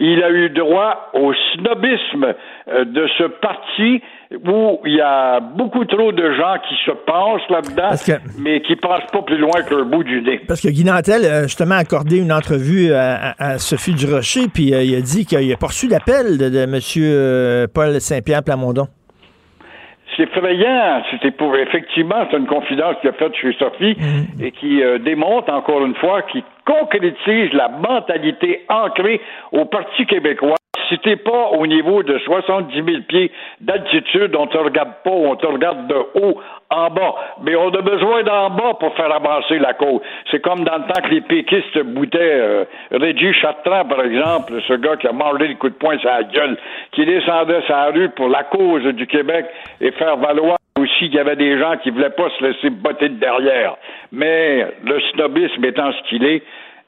il 0.00 0.22
a 0.24 0.30
eu 0.30 0.50
droit 0.50 1.10
au 1.14 1.32
snobisme 1.32 2.34
euh, 2.68 2.84
de 2.84 3.06
ce 3.16 3.24
parti 3.24 4.02
où 4.30 4.80
il 4.84 4.94
y 4.94 5.00
a 5.00 5.40
beaucoup 5.40 5.84
trop 5.86 6.12
de 6.12 6.32
gens 6.34 6.56
qui 6.68 6.74
se 6.84 6.90
pensent 6.90 7.48
là-dedans, 7.48 8.20
mais 8.38 8.60
qui 8.60 8.72
ne 8.72 8.78
pensent 8.78 9.10
pas 9.10 9.22
plus 9.22 9.38
loin 9.38 9.62
que 9.62 9.74
le 9.74 9.84
bout 9.84 10.04
du 10.04 10.20
nez. 10.20 10.40
Parce 10.46 10.60
que 10.60 10.68
Guy 10.68 10.84
Nantel 10.84 11.24
a 11.24 11.42
justement 11.44 11.76
accordé 11.76 12.18
une 12.18 12.32
entrevue 12.32 12.92
à, 12.92 13.58
Sophie 13.58 13.94
Durocher, 13.94 14.48
puis 14.52 14.74
euh, 14.74 14.82
il 14.82 14.94
a 14.94 15.00
dit 15.00 15.24
qu'il 15.24 15.52
a 15.52 15.56
pas 15.56 15.68
reçu 15.68 15.88
d'appel 15.88 16.38
de, 16.38 16.48
de 16.50 16.58
M. 16.58 16.78
Euh, 16.98 17.66
Paul 17.72 18.00
Saint-Pierre 18.00 18.42
Plamondon. 18.42 18.86
C'est 20.16 20.24
effrayant. 20.24 21.02
C'était 21.10 21.30
pour 21.30 21.56
effectivement, 21.56 22.26
c'est 22.30 22.36
une 22.36 22.46
confidence 22.46 22.96
qu'il 23.00 23.10
a 23.10 23.12
faite 23.14 23.34
chez 23.36 23.52
Sophie 23.58 23.96
mm. 23.98 24.42
et 24.42 24.50
qui 24.52 24.82
euh, 24.82 24.98
démontre 24.98 25.52
encore 25.52 25.84
une 25.84 25.94
fois, 25.94 26.22
qui 26.22 26.44
concrétise 26.66 27.52
la 27.52 27.68
mentalité 27.68 28.64
ancrée 28.68 29.20
au 29.52 29.64
Parti 29.64 30.06
québécois. 30.06 30.56
Si 30.88 30.98
t'es 30.98 31.16
pas 31.16 31.50
au 31.52 31.66
niveau 31.66 32.02
de 32.02 32.18
70 32.18 32.74
000 32.74 33.02
pieds 33.08 33.30
d'altitude, 33.60 34.34
on 34.36 34.46
te 34.46 34.58
regarde 34.58 34.92
pas, 35.04 35.10
on 35.10 35.36
te 35.36 35.46
regarde 35.46 35.86
de 35.86 35.96
haut 36.14 36.40
en 36.70 36.90
bas. 36.90 37.14
Mais 37.42 37.56
on 37.56 37.68
a 37.68 37.80
besoin 37.80 38.22
d'en 38.22 38.50
bas 38.50 38.74
pour 38.78 38.94
faire 38.94 39.12
avancer 39.12 39.58
la 39.58 39.74
cause. 39.74 40.00
C'est 40.30 40.40
comme 40.40 40.64
dans 40.64 40.76
le 40.76 40.92
temps 40.92 41.02
que 41.02 41.14
les 41.14 41.20
péquistes 41.20 41.78
boutaient 41.78 42.18
euh, 42.20 42.64
Régis 42.92 43.34
Chartrand, 43.36 43.84
par 43.84 44.02
exemple, 44.02 44.54
ce 44.66 44.74
gars 44.74 44.96
qui 44.96 45.06
a 45.06 45.12
mangé 45.12 45.48
le 45.48 45.54
coup 45.54 45.68
de 45.68 45.74
poing 45.74 45.98
sur 45.98 46.10
la 46.10 46.24
gueule, 46.24 46.56
qui 46.92 47.04
descendait 47.04 47.62
sa 47.66 47.86
rue 47.86 48.08
pour 48.10 48.28
la 48.28 48.44
cause 48.44 48.84
du 48.84 49.06
Québec 49.06 49.46
et 49.80 49.90
faire 49.92 50.16
valoir 50.16 50.58
aussi 50.78 51.06
qu'il 51.06 51.14
y 51.14 51.18
avait 51.18 51.36
des 51.36 51.58
gens 51.58 51.76
qui 51.82 51.90
voulaient 51.90 52.10
pas 52.10 52.28
se 52.38 52.44
laisser 52.44 52.70
botter 52.70 53.08
de 53.08 53.14
derrière. 53.14 53.76
Mais 54.12 54.66
le 54.84 55.00
snobisme 55.12 55.64
étant 55.64 55.92
ce 55.92 56.08
qu'il 56.08 56.24
est, 56.24 56.42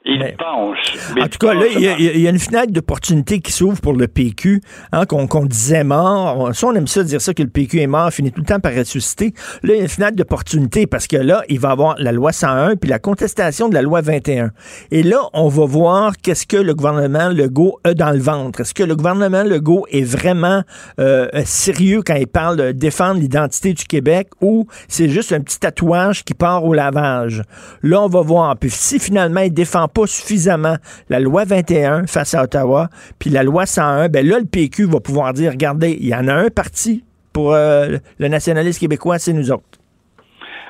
il 0.07 0.35
pense. 0.39 0.79
En 1.21 1.29
tout 1.29 1.39
cas, 1.39 1.53
là, 1.53 1.67
il 1.75 1.81
y, 1.81 2.21
y 2.21 2.27
a 2.27 2.31
une 2.31 2.39
fenêtre 2.39 2.73
d'opportunité 2.73 3.41
qui 3.41 3.53
s'ouvre 3.53 3.81
pour 3.83 3.93
le 3.93 4.09
PQ, 4.09 4.63
hein, 4.93 5.05
qu'on 5.05 5.27
qu'on 5.27 5.45
disait 5.45 5.85
mort. 5.85 6.55
Ça, 6.55 6.69
on 6.69 6.75
aime 6.75 6.87
ça 6.87 7.03
dire 7.03 7.21
ça 7.21 7.35
que 7.35 7.43
le 7.43 7.51
PQ 7.51 7.81
est 7.81 7.87
mort, 7.87 8.11
finit 8.11 8.33
tout 8.33 8.41
le 8.41 8.47
temps 8.47 8.61
par 8.61 8.75
ressusciter. 8.75 9.35
Là, 9.63 9.75
il 9.75 9.77
y 9.77 9.81
a 9.81 9.83
une 9.83 9.89
fenêtre 9.89 10.17
d'opportunité 10.17 10.87
parce 10.87 11.07
que 11.07 11.17
là, 11.17 11.43
il 11.51 11.61
va 11.61 11.71
avoir 11.71 11.97
la 11.99 12.13
loi 12.13 12.33
101 12.33 12.77
puis 12.77 12.89
la 12.89 12.99
contestation 12.99 13.69
de 13.69 13.75
la 13.75 13.83
loi 13.83 14.01
21. 14.01 14.53
Et 14.91 15.03
là, 15.03 15.21
on 15.35 15.49
va 15.49 15.67
voir 15.67 16.13
qu'est-ce 16.17 16.47
que 16.47 16.57
le 16.57 16.75
gouvernement 16.75 17.29
Legault 17.29 17.79
a 17.85 17.93
dans 17.93 18.11
le 18.11 18.21
ventre. 18.21 18.63
Est-ce 18.63 18.73
que 18.73 18.83
le 18.83 18.97
gouvernement 18.97 19.43
Legault 19.43 19.87
est 19.91 20.03
vraiment 20.03 20.63
euh, 20.99 21.29
sérieux 21.45 22.01
quand 22.05 22.15
il 22.15 22.27
parle 22.27 22.57
de 22.57 22.73
défendre 22.73 23.21
l'identité 23.21 23.75
du 23.75 23.85
Québec 23.85 24.29
ou 24.41 24.67
c'est 24.89 25.11
juste 25.11 25.33
un 25.33 25.41
petit 25.41 25.59
tatouage 25.59 26.25
qui 26.25 26.33
part 26.33 26.65
au 26.65 26.73
lavage? 26.73 27.43
Là, 27.83 28.01
on 28.01 28.09
va 28.09 28.23
voir. 28.23 28.57
Puis 28.57 28.71
si 28.71 28.99
finalement 28.99 29.41
il 29.41 29.53
défend 29.53 29.89
pas 29.93 30.07
suffisamment 30.07 30.76
la 31.09 31.20
loi 31.20 31.45
21 31.45 32.07
face 32.07 32.34
à 32.34 32.45
Ottawa, 32.45 32.88
puis 33.18 33.30
la 33.30 33.43
loi 33.43 33.66
101, 33.66 34.09
ben 34.09 34.26
là, 34.26 34.38
le 34.38 34.47
PQ 34.47 34.86
va 34.86 35.01
pouvoir 35.01 35.32
dire, 35.32 35.53
regardez, 35.53 35.97
il 36.01 36.09
y 36.09 36.14
en 36.14 36.28
a 36.28 36.34
un 36.34 36.49
parti 36.49 37.05
pour 37.32 37.53
euh, 37.55 37.99
le 38.18 38.28
nationalisme 38.28 38.80
québécois, 38.80 39.18
c'est 39.18 39.32
nous 39.32 39.51
autres. 39.51 39.80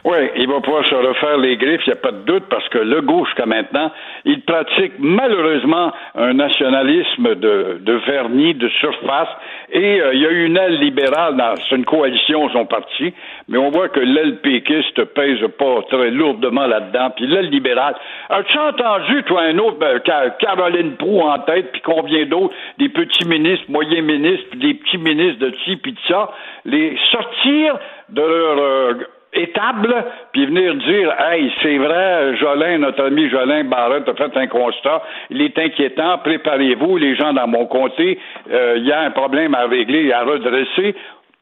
Oui, 0.02 0.16
il 0.36 0.48
va 0.48 0.60
pouvoir 0.60 0.86
se 0.86 0.94
refaire 0.94 1.36
les 1.36 1.56
griffes, 1.58 1.82
il 1.86 1.90
n'y 1.90 1.98
a 1.98 2.00
pas 2.00 2.12
de 2.12 2.22
doute, 2.24 2.44
parce 2.48 2.66
que 2.70 2.78
le 2.78 3.02
gauche, 3.02 3.28
jusqu'à 3.28 3.44
maintenant, 3.44 3.90
il 4.24 4.40
pratique 4.42 4.92
malheureusement 4.98 5.92
un 6.14 6.32
nationalisme 6.32 7.34
de, 7.34 7.78
de 7.80 7.92
vernis, 8.06 8.54
de 8.54 8.68
surface, 8.80 9.28
et 9.70 10.00
euh, 10.00 10.14
il 10.14 10.20
y 10.20 10.26
a 10.26 10.30
une 10.30 10.56
aile 10.56 10.78
libérale 10.78 11.36
c'est 11.68 11.76
une 11.76 11.84
coalition, 11.84 12.48
son 12.50 12.64
parti, 12.64 13.12
mais 13.48 13.58
on 13.58 13.70
voit 13.70 13.88
que 13.90 14.00
l'aile 14.00 14.36
péquiste 14.40 15.04
pèse 15.04 15.38
pas 15.58 15.82
très 15.90 16.10
lourdement 16.10 16.66
là-dedans, 16.66 17.10
puis 17.14 17.26
l'aile 17.26 17.50
libérale. 17.50 17.94
As-tu 18.30 18.58
entendu, 18.58 19.22
toi, 19.24 19.42
un 19.42 19.58
autre, 19.58 19.76
Ca- 20.06 20.30
Caroline 20.38 20.96
Proux 20.96 21.20
en 21.20 21.38
tête, 21.40 21.72
puis 21.72 21.82
combien 21.82 22.24
d'autres, 22.24 22.54
des 22.78 22.88
petits 22.88 23.28
ministres, 23.28 23.66
moyens 23.68 24.02
ministres, 24.06 24.46
puis 24.50 24.60
des 24.60 24.74
petits 24.74 24.98
ministres 24.98 25.40
de 25.40 25.52
ci, 25.64 25.76
puis 25.76 25.92
de 25.92 25.98
ça, 26.08 26.30
les 26.64 26.96
sortir 27.10 27.78
de 28.08 28.22
leur... 28.22 28.58
euh, 28.58 28.94
étable, 29.32 30.04
puis 30.32 30.46
venir 30.46 30.74
dire 30.74 31.14
Hey, 31.18 31.52
c'est 31.62 31.78
vrai, 31.78 32.36
Jolin, 32.36 32.78
notre 32.78 33.04
ami 33.04 33.28
Jolin 33.28 33.64
Barrette 33.64 34.08
a 34.08 34.14
fait 34.14 34.36
un 34.36 34.46
constat, 34.46 35.02
il 35.30 35.40
est 35.42 35.58
inquiétant, 35.58 36.18
préparez-vous, 36.18 36.96
les 36.96 37.14
gens 37.16 37.32
dans 37.32 37.46
mon 37.46 37.66
comté, 37.66 38.18
euh, 38.50 38.74
il 38.78 38.86
y 38.86 38.92
a 38.92 39.00
un 39.00 39.10
problème 39.10 39.54
à 39.54 39.66
régler 39.66 40.12
à 40.12 40.22
redresser. 40.22 40.94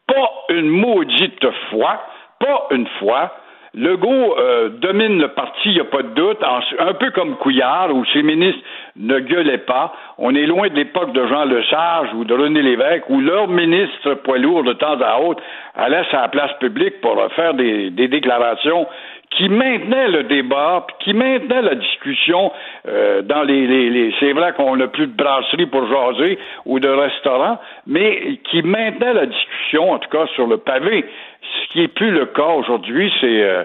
Pas 0.07 0.31
une 0.51 0.69
maudite 0.69 1.47
fois, 1.71 2.03
pas 2.41 2.67
une 2.71 2.87
fois. 2.99 3.33
Legault 3.79 4.35
euh, 4.39 4.71
domine 4.71 5.21
le 5.21 5.29
parti, 5.29 5.69
il 5.71 5.75
n'y 5.75 5.81
a 5.81 5.85
pas 5.85 6.03
de 6.03 6.09
doute, 6.09 6.39
un 6.79 6.95
peu 6.95 7.11
comme 7.13 7.37
Couillard, 7.37 7.95
où 7.95 8.05
ses 8.13 8.23
ministres 8.23 8.61
ne 8.97 9.21
gueulaient 9.21 9.59
pas. 9.59 9.93
On 10.19 10.35
est 10.35 10.47
loin 10.47 10.69
de 10.69 10.75
l'époque 10.75 11.13
de 11.13 11.25
Jean 11.27 11.45
Lesage 11.45 12.09
ou 12.15 12.25
de 12.25 12.35
René 12.35 12.61
Lévesque, 12.63 13.09
où 13.09 13.21
leur 13.21 13.47
ministre 13.47 14.15
poids 14.25 14.39
lourd 14.39 14.65
de 14.65 14.73
temps 14.73 15.01
à 15.01 15.21
autre 15.21 15.43
allait 15.77 16.03
à 16.13 16.23
la 16.23 16.29
place 16.29 16.53
publique 16.59 17.01
pour 17.01 17.17
faire 17.37 17.55
des, 17.55 17.91
des 17.91 18.09
déclarations 18.09 18.87
qui 19.31 19.49
maintenaient 19.51 20.09
le 20.09 20.23
débat, 20.23 20.87
qui 21.01 21.13
maintenaient 21.13 21.61
la 21.61 21.75
discussion 21.75 22.51
euh, 22.89 23.21
dans 23.23 23.43
les, 23.43 23.67
les, 23.67 23.91
les- 23.91 24.15
c'est 24.19 24.33
vrai 24.33 24.55
qu'on 24.57 24.75
n'a 24.77 24.89
plus 24.89 25.07
de 25.07 25.13
brasserie 25.15 25.67
pour 25.67 25.87
jaser 25.87 26.39
ou 26.65 26.81
de 26.81 26.89
restaurant, 26.89 27.59
mais 27.87 28.39
qui 28.51 28.63
maintenaient 28.63 29.13
la 29.13 29.27
discussion, 29.27 29.93
en 29.93 29.99
tout 29.99 30.09
cas 30.09 30.27
sur 30.35 30.47
le 30.47 30.57
pavé. 30.57 31.05
Ce 31.43 31.73
qui 31.73 31.83
est 31.83 31.89
plus 31.89 32.11
le 32.11 32.27
cas 32.27 32.55
aujourd'hui, 32.55 33.13
c'est 33.21 33.43
euh, 33.43 33.65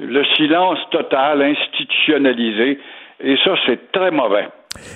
le 0.00 0.24
silence 0.36 0.78
total, 0.90 1.42
institutionnalisé, 1.42 2.78
et 3.20 3.36
ça, 3.44 3.54
c'est 3.66 3.92
très 3.92 4.10
mauvais. 4.10 4.48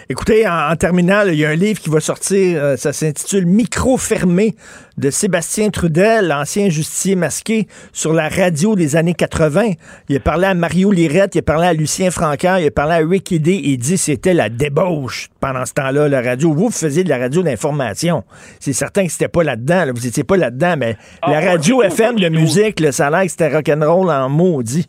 Écoutez, 0.08 0.46
en, 0.46 0.70
en 0.72 0.76
terminant, 0.76 1.22
là, 1.24 1.32
il 1.32 1.38
y 1.38 1.44
a 1.44 1.50
un 1.50 1.54
livre 1.54 1.80
qui 1.80 1.90
va 1.90 2.00
sortir, 2.00 2.62
euh, 2.62 2.76
ça 2.76 2.92
s'intitule 2.92 3.46
Micro 3.46 3.96
fermé 3.96 4.54
de 4.96 5.10
Sébastien 5.10 5.70
Trudel, 5.70 6.28
l'ancien 6.28 6.68
justicier 6.68 7.14
masqué, 7.14 7.68
sur 7.92 8.12
la 8.12 8.28
radio 8.28 8.74
des 8.74 8.96
années 8.96 9.14
80. 9.14 9.72
Il 10.08 10.16
a 10.16 10.20
parlé 10.20 10.46
à 10.46 10.54
Mario 10.54 10.90
Lirette, 10.90 11.34
il 11.34 11.38
a 11.38 11.42
parlé 11.42 11.66
à 11.68 11.72
Lucien 11.72 12.10
Francaire, 12.10 12.58
il 12.58 12.66
a 12.66 12.70
parlé 12.70 12.94
à 12.94 13.00
Eddy, 13.00 13.52
et 13.52 13.68
il 13.70 13.78
dit 13.78 13.92
que 13.94 14.00
c'était 14.00 14.34
la 14.34 14.48
débauche 14.48 15.28
pendant 15.40 15.64
ce 15.64 15.72
temps-là, 15.74 16.08
la 16.08 16.20
radio. 16.20 16.52
Vous, 16.52 16.66
vous 16.66 16.70
faisiez 16.70 17.04
de 17.04 17.08
la 17.08 17.18
radio 17.18 17.42
d'information. 17.42 18.24
C'est 18.60 18.72
certain 18.72 19.06
que 19.06 19.12
c'était 19.12 19.28
pas 19.28 19.44
là-dedans, 19.44 19.84
là. 19.84 19.92
vous 19.94 20.06
étiez 20.06 20.24
pas 20.24 20.36
là-dedans, 20.36 20.74
mais 20.78 20.96
Ah, 21.22 21.30
la 21.30 21.40
radio 21.40 21.82
FM 21.82 22.18
de 22.18 22.28
musique, 22.28 22.80
le 22.80 22.90
salaire, 22.92 23.24
c'était 23.28 23.48
rock'n'roll 23.54 24.10
en 24.10 24.28
maudit. 24.28 24.88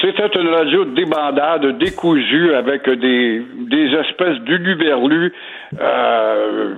C'était 0.00 0.26
une 0.34 0.48
radio 0.48 0.84
débandade, 0.84 1.78
décousue, 1.78 2.54
avec 2.54 2.90
des, 2.90 3.40
des 3.70 3.94
espèces 3.94 4.38
d'uluberlus, 4.40 5.32
euh, 5.80 6.74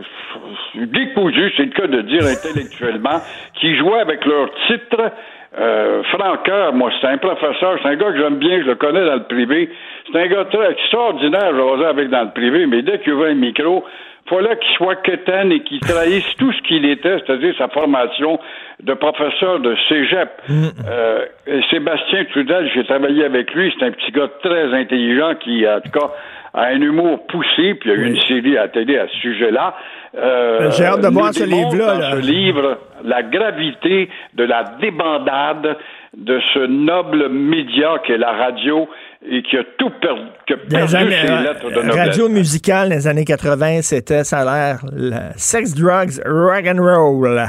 décousus, 0.75 1.51
c'est 1.57 1.65
le 1.65 1.71
cas 1.71 1.87
de 1.87 2.03
dire 2.03 2.21
intellectuellement, 2.27 3.19
qui 3.55 3.75
jouaient 3.77 4.01
avec 4.01 4.27
leur 4.27 4.51
titre. 4.67 5.11
Euh, 5.59 6.03
Franqueur, 6.05 6.75
moi, 6.75 6.91
c'est 7.01 7.07
un 7.07 7.17
professeur, 7.17 7.79
c'est 7.83 7.89
un 7.89 7.97
gars 7.97 8.13
que 8.13 8.19
j'aime 8.19 8.37
bien, 8.37 8.61
je 8.61 8.67
le 8.67 8.75
connais 8.75 9.05
dans 9.05 9.15
le 9.15 9.25
privé. 9.25 9.71
C'est 10.13 10.21
un 10.21 10.27
gars 10.27 10.45
très 10.45 10.73
extraordinaire, 10.73 11.55
j'osais 11.57 11.87
avec 11.87 12.11
dans 12.11 12.25
le 12.25 12.31
privé, 12.33 12.67
mais 12.67 12.83
dès 12.83 12.99
qu'il 12.99 13.15
ouvrait 13.15 13.31
un 13.31 13.37
micro, 13.37 13.85
fallait 14.29 14.57
qu'il 14.59 14.75
soit 14.77 14.97
quétaine 14.97 15.53
et 15.53 15.61
qu'il 15.61 15.81
trahisse 15.81 16.25
tout 16.39 16.53
ce 16.53 16.63
qu'il 16.63 16.85
était, 16.85 17.19
c'est-à-dire 17.19 17.55
sa 17.59 17.69
formation 17.69 18.39
de 18.83 18.95
professeur 18.95 19.61
de 19.61 19.77
cégep. 19.89 20.31
Euh, 20.51 21.25
et 21.47 21.61
Sébastien 21.71 22.25
Trudel, 22.27 22.71
j'ai 22.75 22.85
travaillé 22.85 23.25
avec 23.25 23.53
lui, 23.55 23.73
c'est 23.79 23.87
un 23.87 23.91
petit 23.91 24.13
gars 24.13 24.29
très 24.43 24.73
intelligent 24.75 25.35
qui, 25.41 25.67
en 25.69 25.81
tout 25.81 25.91
cas, 25.91 26.11
a 26.55 26.67
un 26.67 26.81
humour 26.81 27.27
poussé, 27.27 27.75
puis 27.75 27.91
il 27.91 27.93
y 27.93 27.93
a 27.93 27.95
eu 27.97 28.07
une 28.07 28.21
série 28.23 28.57
à 28.57 28.69
télé 28.69 28.99
à 28.99 29.07
ce 29.09 29.17
sujet-là. 29.19 29.75
Euh, 30.17 30.71
J'ai 30.71 30.85
hâte 30.85 31.03
de 31.03 31.09
voir 31.09 31.33
ce 31.35 31.45
livre-là, 31.45 31.99
là. 31.99 32.11
ce 32.13 32.27
livre 32.27 32.79
la 33.05 33.23
gravité 33.23 34.09
de 34.35 34.45
la 34.45 34.65
débandade 34.81 35.77
de 36.17 36.41
ce 36.55 36.61
noble 36.61 37.29
média 37.29 37.99
qu'est 38.05 38.19
la 38.19 38.33
radio 38.33 38.89
et 39.27 39.43
qui 39.43 39.57
a 39.57 39.65
tout 39.79 39.91
perdu, 40.01 40.23
qui 40.47 40.53
a 40.53 40.57
perdu 40.57 40.95
années- 40.97 41.11
ses 41.27 41.31
euh, 41.33 41.43
lettres 41.43 41.69
de 41.71 41.75
noblesse. 41.75 41.97
radio 41.97 42.29
musicale 42.29 42.89
les 42.91 43.07
années 43.09 43.25
80, 43.25 43.83
c'était, 43.83 44.23
ça 44.25 44.39
a 44.39 44.45
l'air, 44.45 44.79
le 44.93 45.13
sex, 45.37 45.75
drugs, 45.75 46.21
rock 46.25 46.65
and 46.67 46.81
roll. 46.81 47.41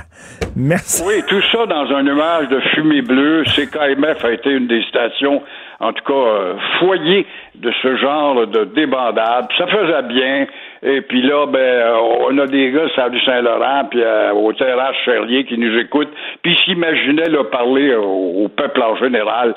Merci. 0.55 1.03
Oui, 1.05 1.21
tout 1.27 1.41
ça 1.51 1.65
dans 1.67 1.85
un 1.95 2.03
nuage 2.03 2.49
de 2.49 2.59
fumée 2.73 3.01
bleue. 3.03 3.43
CKMF 3.45 4.25
a 4.25 4.31
été 4.31 4.49
une 4.49 4.67
des 4.67 4.81
stations, 4.89 5.41
en 5.79 5.93
tout 5.93 6.03
cas, 6.05 6.13
euh, 6.13 6.53
foyer 6.79 7.25
de 7.55 7.71
ce 7.83 7.95
genre 7.97 8.47
de 8.47 8.65
débandade. 8.75 9.45
Ça 9.57 9.67
faisait 9.67 10.03
bien. 10.07 10.47
Et 10.83 11.01
puis 11.01 11.21
là, 11.21 11.45
ben, 11.45 11.93
on 12.21 12.37
a 12.37 12.47
des 12.47 12.71
gars 12.71 12.87
la 12.95 13.05
rue 13.05 13.19
Saint-Laurent, 13.21 13.85
puis 13.89 14.01
euh, 14.01 14.33
au 14.33 14.51
terrasse 14.53 14.95
Cherlier 15.05 15.45
qui 15.45 15.57
nous 15.57 15.77
écoutent, 15.77 16.11
puis 16.41 16.53
ils 16.53 16.59
s'imaginaient 16.65 17.29
là, 17.29 17.43
parler 17.45 17.95
au, 17.95 18.43
au 18.43 18.47
peuple 18.49 18.81
en 18.81 18.95
général. 18.97 19.55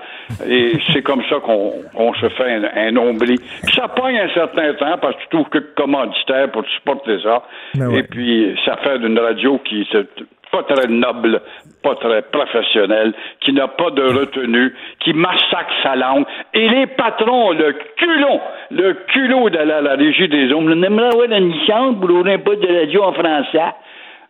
Et 0.49 0.73
c'est 0.93 1.03
comme 1.03 1.23
ça 1.29 1.37
qu'on 1.41 2.15
se 2.15 2.29
fait 2.31 2.53
un, 2.53 2.65
un 2.75 2.91
nombril. 2.93 3.39
Puis 3.65 3.75
ça 3.75 3.89
pogne 3.89 4.19
un 4.19 4.33
certain 4.35 4.75
temps 4.75 4.99
parce 5.01 5.17
que 5.17 5.23
tu 5.23 5.29
trouves 5.29 5.49
que 5.49 5.59
commanditaire 5.59 6.51
pour 6.51 6.65
supporter 6.67 7.19
ça. 7.23 7.43
Ben 7.75 7.89
ouais. 7.89 7.99
Et 8.01 8.03
puis 8.05 8.57
ça 8.65 8.77
fait 8.77 8.99
d'une 8.99 9.19
radio 9.19 9.59
qui 9.65 9.83
est 9.83 10.07
pas 10.53 10.63
très 10.65 10.87
noble, 10.87 11.41
pas 11.83 11.95
très 11.97 12.23
professionnelle, 12.23 13.15
qui 13.41 13.53
n'a 13.53 13.69
pas 13.69 13.91
de 13.91 14.03
retenue, 14.03 14.75
qui 15.01 15.15
massacre 15.15 15.73
sa 15.83 15.97
langue. 15.97 16.27
Et 16.53 16.69
les 16.69 16.87
patrons, 16.87 17.53
le 17.53 17.73
culot, 17.97 18.41
le 18.71 18.93
culot 19.09 19.49
à 19.49 19.65
la 19.65 19.95
régie 19.95 20.29
des 20.29 20.53
hommes, 20.53 20.71
on 20.71 20.83
aimerait 20.83 21.09
avoir 21.09 21.25
une 21.25 21.53
licence 21.53 21.97
un 21.97 22.39
peu 22.39 22.57
de 22.57 22.81
radio 22.81 23.03
en 23.03 23.13
français. 23.13 23.75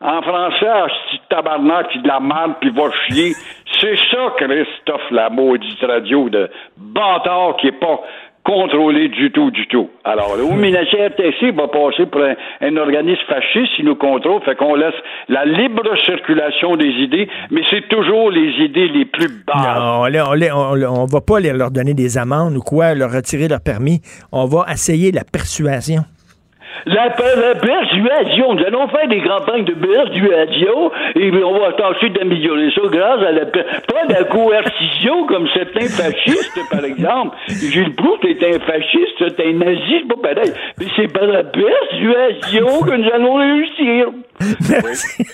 En 0.00 0.20
français, 0.22 0.66
ah, 0.66 0.86
c'est 1.10 1.28
tabarnak, 1.28 1.88
puis 1.88 2.02
de 2.02 2.08
la 2.08 2.18
merde, 2.18 2.54
puis 2.60 2.70
va 2.70 2.90
chier. 3.06 3.34
C'est 3.80 3.96
ça, 4.10 4.32
Christophe, 4.36 5.10
la 5.10 5.30
maudite 5.30 5.80
radio 5.82 6.28
de 6.28 6.50
bâtard 6.76 7.56
qui 7.56 7.68
est 7.68 7.80
pas 7.80 8.00
contrôlé 8.44 9.08
du 9.08 9.30
tout, 9.30 9.50
du 9.50 9.66
tout. 9.68 9.88
Alors, 10.04 10.36
le 10.36 10.70
la 10.70 10.84
CRTC 10.84 11.52
va 11.52 11.68
passer 11.68 12.06
pour 12.06 12.22
un, 12.22 12.34
un 12.60 12.76
organisme 12.76 13.22
fasciste, 13.28 13.72
il 13.78 13.84
nous 13.84 13.96
contrôle, 13.96 14.42
fait 14.42 14.56
qu'on 14.56 14.74
laisse 14.74 14.94
la 15.28 15.44
libre 15.44 15.82
circulation 16.04 16.76
des 16.76 16.90
idées, 16.90 17.28
mais 17.50 17.62
c'est 17.70 17.88
toujours 17.88 18.30
les 18.30 18.50
idées 18.64 18.88
les 18.88 19.04
plus 19.04 19.28
basses. 19.46 19.56
Non, 19.56 20.02
on, 20.02 20.32
on, 20.32 20.86
on, 20.86 21.02
on 21.02 21.06
va 21.06 21.20
pas 21.20 21.40
leur 21.40 21.70
donner 21.70 21.94
des 21.94 22.18
amendes 22.18 22.56
ou 22.56 22.60
quoi, 22.60 22.94
leur 22.94 23.12
retirer 23.12 23.48
leur 23.48 23.60
permis. 23.60 24.00
On 24.32 24.46
va 24.46 24.66
essayer 24.72 25.12
la 25.12 25.24
persuasion. 25.24 26.02
La, 26.86 27.06
la 27.06 27.54
persuasion. 27.54 28.54
Nous 28.54 28.64
allons 28.64 28.88
faire 28.88 29.08
des 29.08 29.22
campagnes 29.22 29.64
de 29.64 29.74
persuasion 29.74 30.90
et 31.14 31.30
on 31.44 31.58
va 31.58 31.72
tâcher 31.72 32.10
d'améliorer 32.10 32.70
ça 32.74 32.82
grâce 32.90 33.22
à 33.22 33.32
la 33.32 33.46
pas 33.46 34.06
de 34.08 34.12
la 34.12 34.24
coercition 34.24 35.26
comme 35.26 35.48
certains 35.54 35.88
fascistes, 35.88 36.58
par 36.70 36.84
exemple. 36.84 37.36
Gilles 37.48 37.94
Proust 37.94 38.24
est 38.24 38.42
un 38.42 38.60
fasciste, 38.60 39.18
c'est 39.18 39.40
un 39.40 39.52
nazi, 39.52 40.02
c'est 40.02 40.08
pas 40.08 40.34
pareil. 40.34 40.52
Mais 40.78 40.86
c'est 40.96 41.12
par 41.12 41.26
la 41.26 41.44
persuasion 41.44 42.80
que 42.82 42.96
nous 42.96 43.10
allons 43.12 43.34
réussir. 43.34 44.06
Merci. 44.68 45.24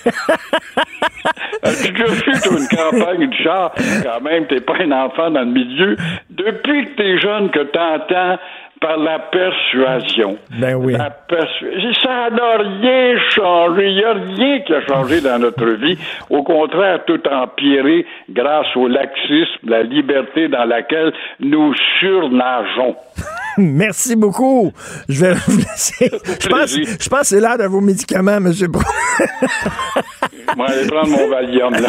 As-tu 1.63 1.93
déjà 1.93 2.05
vu 2.07 2.33
une 2.33 2.69
campagne 2.77 3.29
du 3.29 3.43
char? 3.43 3.73
Quand 4.03 4.21
même, 4.23 4.47
t'es 4.47 4.61
pas 4.61 4.75
un 4.81 4.93
enfant 4.93 5.31
dans 5.31 5.41
le 5.41 5.47
milieu. 5.47 5.97
Depuis 6.31 6.85
que 6.87 6.91
t'es 6.97 7.19
jeune, 7.19 7.51
que 7.51 7.61
t'entends 7.61 8.39
par 8.81 8.97
la 8.97 9.19
persuasion. 9.19 10.39
Ben 10.61 10.75
oui. 10.77 10.93
La 10.95 11.11
persu- 11.11 11.95
Ça 12.03 12.31
n'a 12.31 12.57
rien 12.59 13.19
changé. 13.35 13.89
Il 13.89 13.95
n'y 13.97 14.05
a 14.05 14.13
rien 14.13 14.61
qui 14.61 14.73
a 14.75 14.87
changé 14.87 15.21
dans 15.21 15.39
notre 15.39 15.67
vie. 15.67 15.99
Au 16.31 16.43
contraire, 16.43 17.01
tout 17.07 17.21
a 17.31 17.43
empiré 17.43 18.07
grâce 18.31 18.67
au 18.77 18.87
laxisme, 18.89 19.69
la 19.69 19.83
liberté 19.83 20.49
dans 20.49 20.65
laquelle 20.65 21.13
nous 21.41 21.75
surnageons. 22.01 22.97
Merci 23.59 24.15
beaucoup. 24.15 24.73
Je 25.09 25.25
vais 25.27 25.35
vous 25.35 25.59
laisser. 25.59 26.11
Je 26.41 26.49
pense, 26.49 26.77
je 26.77 27.09
pense 27.09 27.21
que 27.21 27.27
c'est 27.27 27.41
l'heure 27.41 27.59
de 27.59 27.65
vos 27.65 27.81
médicaments, 27.81 28.37
M. 28.37 28.53
Proulx. 28.73 28.89
Je 29.21 30.57
vais 30.57 30.63
aller 30.73 30.87
prendre 30.89 31.09
mon 31.09 31.29
Valium, 31.29 31.73
là. 31.73 31.89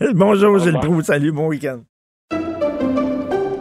Bonjour, 0.14 0.58
Gilles 0.58 0.78
Proulx. 0.80 1.06
Salut, 1.06 1.32
bon 1.32 1.48
week-end. 1.48 1.80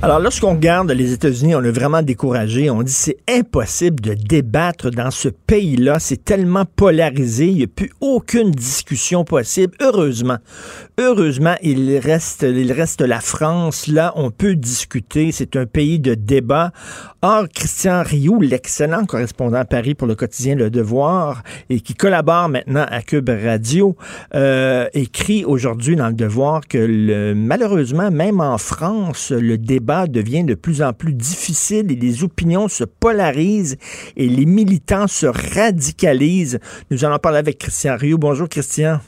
Alors, 0.00 0.20
lorsqu'on 0.20 0.52
regarde 0.52 0.92
les 0.92 1.12
États-Unis, 1.12 1.56
on 1.56 1.64
est 1.64 1.72
vraiment 1.72 2.02
découragé. 2.02 2.70
On 2.70 2.84
dit 2.84 2.92
c'est 2.92 3.16
impossible 3.28 3.98
de 4.00 4.14
débattre 4.14 4.92
dans 4.92 5.10
ce 5.10 5.28
pays-là. 5.28 5.98
C'est 5.98 6.24
tellement 6.24 6.64
polarisé. 6.64 7.48
Il 7.48 7.56
n'y 7.56 7.64
a 7.64 7.66
plus 7.66 7.90
aucune 8.00 8.52
discussion 8.52 9.24
possible. 9.24 9.74
Heureusement. 9.80 10.36
Heureusement, 11.00 11.56
il 11.62 11.98
reste, 11.98 12.46
il 12.48 12.70
reste 12.72 13.00
la 13.00 13.18
France. 13.18 13.88
Là, 13.88 14.12
on 14.14 14.30
peut 14.30 14.54
discuter. 14.54 15.32
C'est 15.32 15.56
un 15.56 15.66
pays 15.66 15.98
de 15.98 16.14
débat. 16.14 16.70
Or, 17.20 17.46
Christian 17.52 18.04
Rioux, 18.04 18.40
l'excellent 18.40 19.04
correspondant 19.04 19.58
à 19.58 19.64
Paris 19.64 19.96
pour 19.96 20.06
le 20.06 20.14
quotidien 20.14 20.54
Le 20.54 20.70
Devoir 20.70 21.42
et 21.70 21.80
qui 21.80 21.94
collabore 21.94 22.48
maintenant 22.48 22.86
à 22.88 23.02
Cube 23.02 23.28
Radio, 23.30 23.96
euh, 24.36 24.86
écrit 24.94 25.44
aujourd'hui 25.44 25.96
dans 25.96 26.06
Le 26.06 26.14
Devoir 26.14 26.60
que 26.68 26.78
le- 26.78 27.34
malheureusement, 27.34 28.12
même 28.12 28.40
en 28.40 28.58
France, 28.58 29.32
le 29.32 29.58
débat 29.58 29.87
devient 30.08 30.44
de 30.44 30.54
plus 30.54 30.82
en 30.82 30.92
plus 30.92 31.14
difficile 31.14 31.90
et 31.90 31.96
les 31.96 32.22
opinions 32.22 32.68
se 32.68 32.84
polarisent 32.84 33.78
et 34.16 34.28
les 34.28 34.46
militants 34.46 35.06
se 35.06 35.26
radicalisent. 35.26 36.60
Nous 36.90 37.04
allons 37.04 37.18
parler 37.18 37.38
avec 37.38 37.58
Christian 37.58 37.96
Rioux. 37.96 38.18
Bonjour 38.18 38.48
Christian. 38.48 39.00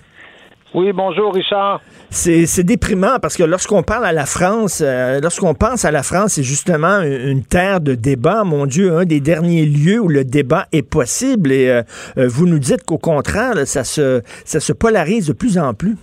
Oui, 0.73 0.93
bonjour 0.93 1.35
Richard. 1.35 1.81
C'est 2.11 2.63
déprimant 2.63 3.19
parce 3.21 3.37
que 3.37 3.43
lorsqu'on 3.43 3.83
parle 3.83 4.07
à 4.07 4.13
la 4.13 4.25
France, 4.25 4.83
euh, 4.85 5.21
lorsqu'on 5.21 5.55
pense 5.55 5.85
à 5.85 5.91
la 5.91 6.05
France, 6.05 6.35
c'est 6.35 6.45
justement 6.45 7.01
une, 7.01 7.29
une 7.29 7.45
terre 7.45 7.81
de 7.81 7.95
débat, 7.97 8.45
mon 8.45 8.67
Dieu, 8.67 8.97
un 8.97 9.05
des 9.05 9.21
derniers 9.21 9.67
lieux 9.67 10.01
où 10.01 10.09
le 10.09 10.25
débat 10.25 10.67
est 10.71 10.83
possible. 10.83 11.51
Et 11.51 11.69
euh, 11.69 11.83
euh, 12.19 12.29
vous 12.29 12.47
nous 12.47 12.61
dites 12.61 12.85
qu'au 12.85 12.99
contraire, 12.99 13.55
là, 13.55 13.67
ça, 13.67 13.83
se, 13.83 14.23
ça 14.45 14.61
se 14.61 14.73
polarise 14.73 15.27
de 15.27 15.33
plus 15.33 15.59
en 15.59 15.75
plus. 15.75 15.97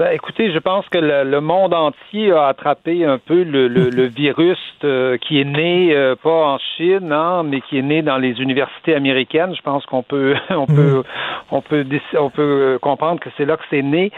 Ben, 0.00 0.12
écoutez, 0.14 0.50
je 0.50 0.58
pense 0.58 0.88
que 0.88 0.96
le, 0.96 1.24
le 1.24 1.40
monde 1.42 1.74
entier 1.74 2.32
a 2.32 2.46
attrapé 2.46 3.04
un 3.04 3.18
peu 3.18 3.42
le, 3.42 3.68
le- 3.68 3.90
le 3.90 4.04
virus 4.08 4.56
euh, 4.82 5.18
qui 5.18 5.38
est 5.38 5.44
né 5.44 5.94
euh, 5.94 6.14
pas 6.16 6.54
en 6.54 6.58
Chine, 6.78 7.12
hein, 7.12 7.42
mais 7.44 7.60
qui 7.60 7.76
est 7.78 7.82
né 7.82 8.00
dans 8.00 8.16
les 8.16 8.40
universités 8.40 8.94
américaines. 8.94 9.54
Je 9.54 9.60
pense 9.60 9.84
qu'on 9.84 10.02
peut, 10.02 10.36
on 10.48 10.64
peut, 10.64 11.02
on 11.50 11.60
peut, 11.60 11.84
on 12.18 12.30
peut 12.30 12.40
euh, 12.42 12.78
comprendre 12.78 13.20
que 13.20 13.28
c'est 13.36 13.44
là 13.44 13.58
que 13.58 13.62
c'est 13.68 13.82
né. 13.82 14.10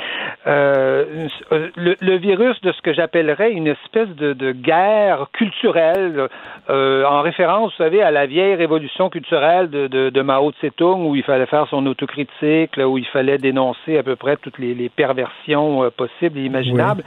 Euh, 0.47 1.27
le, 1.51 1.97
le 2.01 2.17
virus 2.17 2.61
de 2.61 2.71
ce 2.71 2.81
que 2.81 2.93
j'appellerais 2.93 3.51
une 3.51 3.67
espèce 3.67 4.09
de, 4.11 4.35
de 4.35 4.53
guerre 4.53 5.27
culturelle, 5.33 6.29
euh, 6.71 7.05
en 7.05 7.23
référence, 7.23 7.73
vous 7.73 7.85
savez, 7.85 8.03
à 8.03 8.11
la 8.11 8.27
vieille 8.27 8.55
révolution 8.55 9.11
culturelle 9.11 9.69
de, 9.69 9.89
de, 9.89 10.11
de 10.11 10.23
Mao 10.23 10.53
Tse-tung, 10.53 11.07
où 11.07 11.17
il 11.17 11.25
fallait 11.25 11.47
faire 11.47 11.67
son 11.69 11.85
autocritique, 11.87 12.77
là, 12.77 12.89
où 12.89 12.99
il 12.99 13.07
fallait 13.07 13.39
dénoncer 13.39 13.99
à 13.99 14.03
peu 14.03 14.15
près 14.15 14.37
toutes 14.37 14.59
les, 14.59 14.73
les 14.75 14.89
perversions 14.89 15.83
euh, 15.83 15.91
possibles 15.91 16.39
et 16.39 16.45
imaginables. 16.45 17.03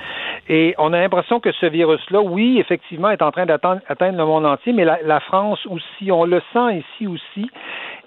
Et 0.49 0.76
on 0.78 0.91
a 0.91 0.99
l'impression 0.99 1.39
que 1.39 1.51
ce 1.53 1.66
virus-là, 1.68 2.22
oui, 2.22 2.60
effectivement, 2.60 3.10
est 3.10 3.22
en 3.22 3.32
train 3.32 3.45
d'atteindre 3.45 3.82
atteindre 3.88 4.18
le 4.18 4.26
monde 4.26 4.45
entier, 4.45 4.74
mais 4.74 4.84
la, 4.84 4.99
la 5.03 5.20
France 5.22 5.66
aussi, 5.68 6.12
on 6.12 6.26
le 6.26 6.41
sent 6.51 6.84
ici 6.84 7.08
aussi. 7.08 7.49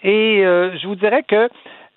Et 0.03 0.45
euh, 0.45 0.77
je 0.77 0.87
vous 0.87 0.97
dirais 0.97 1.23
que 1.27 1.49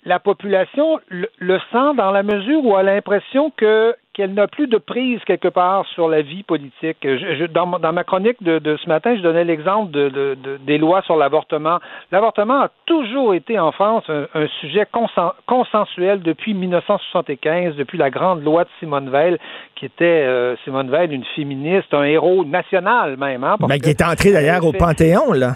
la 0.06 0.20
population 0.20 0.99
le, 1.10 1.30
le 1.38 1.60
sent 1.72 1.95
dans 1.95 2.12
la 2.12 2.24
mesure 2.24 2.64
où 2.66 2.78
elle 2.78 2.89
a 2.89 2.95
l'impression 2.95 3.52
que 3.56 3.95
qu'elle 4.22 4.34
n'a 4.36 4.47
plus 4.47 4.67
de 4.67 4.78
prise 4.78 5.19
quelque 5.26 5.47
part 5.47 5.84
sur 5.95 6.07
la 6.07 6.22
vie 6.22 6.43
politique. 6.43 6.97
Je, 7.03 7.17
je, 7.39 7.45
dans, 7.45 7.65
ma- 7.65 7.80
dans 7.80 7.91
ma 7.91 8.03
chronique 8.03 8.41
de, 8.43 8.59
de 8.59 8.78
ce 8.78 8.88
matin, 8.88 9.15
je 9.15 9.22
donnais 9.22 9.43
l'exemple 9.43 9.89
de, 9.91 10.09
de- 10.09 10.38
de- 10.43 10.57
des 10.57 10.78
lois 10.78 11.01
sur 11.01 11.15
l'avortement. 11.15 11.80
L'avortement 12.11 12.61
a 12.61 12.69
toujours 12.86 13.34
été 13.34 13.57
en 13.57 13.72
France 13.72 14.03
un, 14.09 14.26
un 14.36 14.45
sujet 14.59 14.86
consen- 14.93 15.34
consensuel 15.47 16.22
depuis 16.22 16.53
1975, 16.53 17.76
depuis 17.78 17.97
la 17.97 18.11
grande 18.11 18.43
loi 18.43 18.63
de 18.65 18.69
Simone 18.80 19.09
Veil, 19.09 19.38
qui 19.76 19.86
était 19.86 20.05
euh, 20.05 20.55
Simone 20.63 20.91
Veil, 20.91 21.09
une 21.11 21.26
féministe, 21.36 21.91
un 21.93 22.03
héros 22.03 22.45
national 22.45 23.17
même. 23.17 23.43
Hein, 23.43 23.55
parce 23.59 23.72
Ben, 23.72 23.80
qui 23.80 23.89
est 23.89 24.03
entré 24.03 24.32
d'ailleurs 24.32 24.63
au 24.65 24.72
Panthéon, 24.74 25.34
là. 25.34 25.53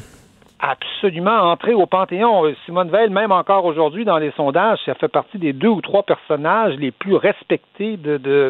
Absolument 0.60 1.51
entré 1.51 1.74
au 1.74 1.86
Panthéon. 1.86 2.45
Euh, 2.45 2.56
Simone 2.66 2.89
Veil, 2.89 3.10
même 3.10 3.32
encore 3.32 3.66
aujourd'hui 3.66 4.06
dans 4.06 4.18
les 4.18 4.32
sondages, 4.32 4.80
ça 4.86 4.95
fait 4.95 5.08
partie 5.08 5.38
des 5.38 5.53
deux 5.53 5.68
ou 5.68 5.82
trois 5.82 6.03
personnages 6.03 6.76
les 6.76 6.91
plus 6.91 7.16
respectés 7.16 7.99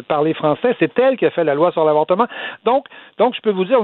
par 0.08 0.22
les 0.22 0.34
Français. 0.34 0.74
C'est 0.78 0.98
elle 0.98 1.16
qui 1.16 1.26
a 1.26 1.30
fait 1.30 1.44
la 1.44 1.54
loi 1.54 1.72
sur 1.72 1.84
l'avortement. 1.84 2.26
Donc, 2.64 2.86
donc, 3.18 3.34
je 3.34 3.40
peux 3.40 3.50
vous 3.50 3.64
dire, 3.64 3.78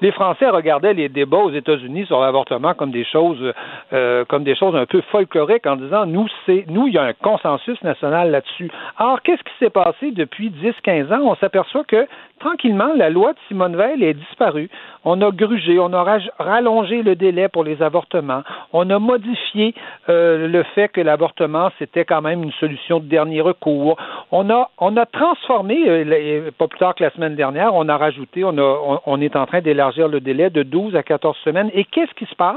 les 0.00 0.12
Français 0.12 0.48
regardaient 0.48 0.94
les 0.94 1.08
débats 1.08 1.38
aux 1.38 1.50
États-Unis 1.50 2.06
sur 2.06 2.20
l'avortement 2.20 2.74
comme 2.74 2.90
des 2.90 3.04
choses, 3.04 3.52
euh, 3.92 4.24
comme 4.26 4.44
des 4.44 4.54
choses 4.54 4.76
un 4.76 4.86
peu 4.86 5.00
folkloriques 5.12 5.66
en 5.66 5.76
disant, 5.76 6.06
nous, 6.06 6.26
c'est, 6.44 6.64
nous, 6.68 6.86
il 6.86 6.94
y 6.94 6.98
a 6.98 7.02
un 7.02 7.12
consensus 7.12 7.82
national 7.82 8.30
là-dessus. 8.30 8.70
Or, 8.98 9.22
qu'est-ce 9.22 9.42
qui 9.42 9.58
s'est 9.58 9.70
passé 9.70 10.12
depuis 10.12 10.50
10-15 10.50 11.12
ans? 11.12 11.20
On 11.24 11.36
s'aperçoit 11.36 11.84
que 11.84 12.06
tranquillement, 12.38 12.92
la 12.94 13.10
loi 13.10 13.32
de 13.32 13.38
Simone 13.48 13.76
Veil 13.76 14.04
est 14.04 14.14
disparue. 14.14 14.68
On 15.04 15.20
a 15.22 15.30
grugé, 15.30 15.78
on 15.78 15.92
a 15.92 16.18
rallongé 16.38 17.02
le 17.02 17.16
délai 17.16 17.48
pour 17.48 17.64
les 17.64 17.82
avortements. 17.82 18.42
On 18.72 18.88
a 18.90 18.98
modifié 18.98 19.74
euh, 20.08 20.48
le 20.48 20.62
fait 20.74 20.88
que 20.88 21.00
l'avortement, 21.00 21.70
c'était 21.78 22.04
quand 22.04 22.22
même 22.22 22.42
une 22.42 22.52
solution 22.52 23.00
de 23.00 23.06
dernier 23.06 23.40
recours. 23.40 23.96
On 24.30 24.50
a, 24.50 24.68
transformé, 25.12 25.88
euh, 25.88 26.50
pas 26.56 26.68
plus 26.68 26.78
tard 26.78 26.94
que 26.94 27.04
la 27.04 27.10
semaine 27.10 27.36
dernière, 27.36 27.74
on 27.74 27.88
a 27.88 27.96
rajouté, 27.96 28.44
on, 28.44 29.20
est 29.20 29.36
en 29.36 29.46
train 29.46 29.60
d'élargir 29.60 30.08
le 30.08 30.20
délai 30.20 30.50
de 30.50 30.62
12 30.62 30.96
à 30.96 31.02
14 31.02 31.36
semaines. 31.44 31.70
Et 31.74 31.84
qu'est-ce 31.84 32.14
qui 32.14 32.26
se 32.26 32.34
passe? 32.34 32.56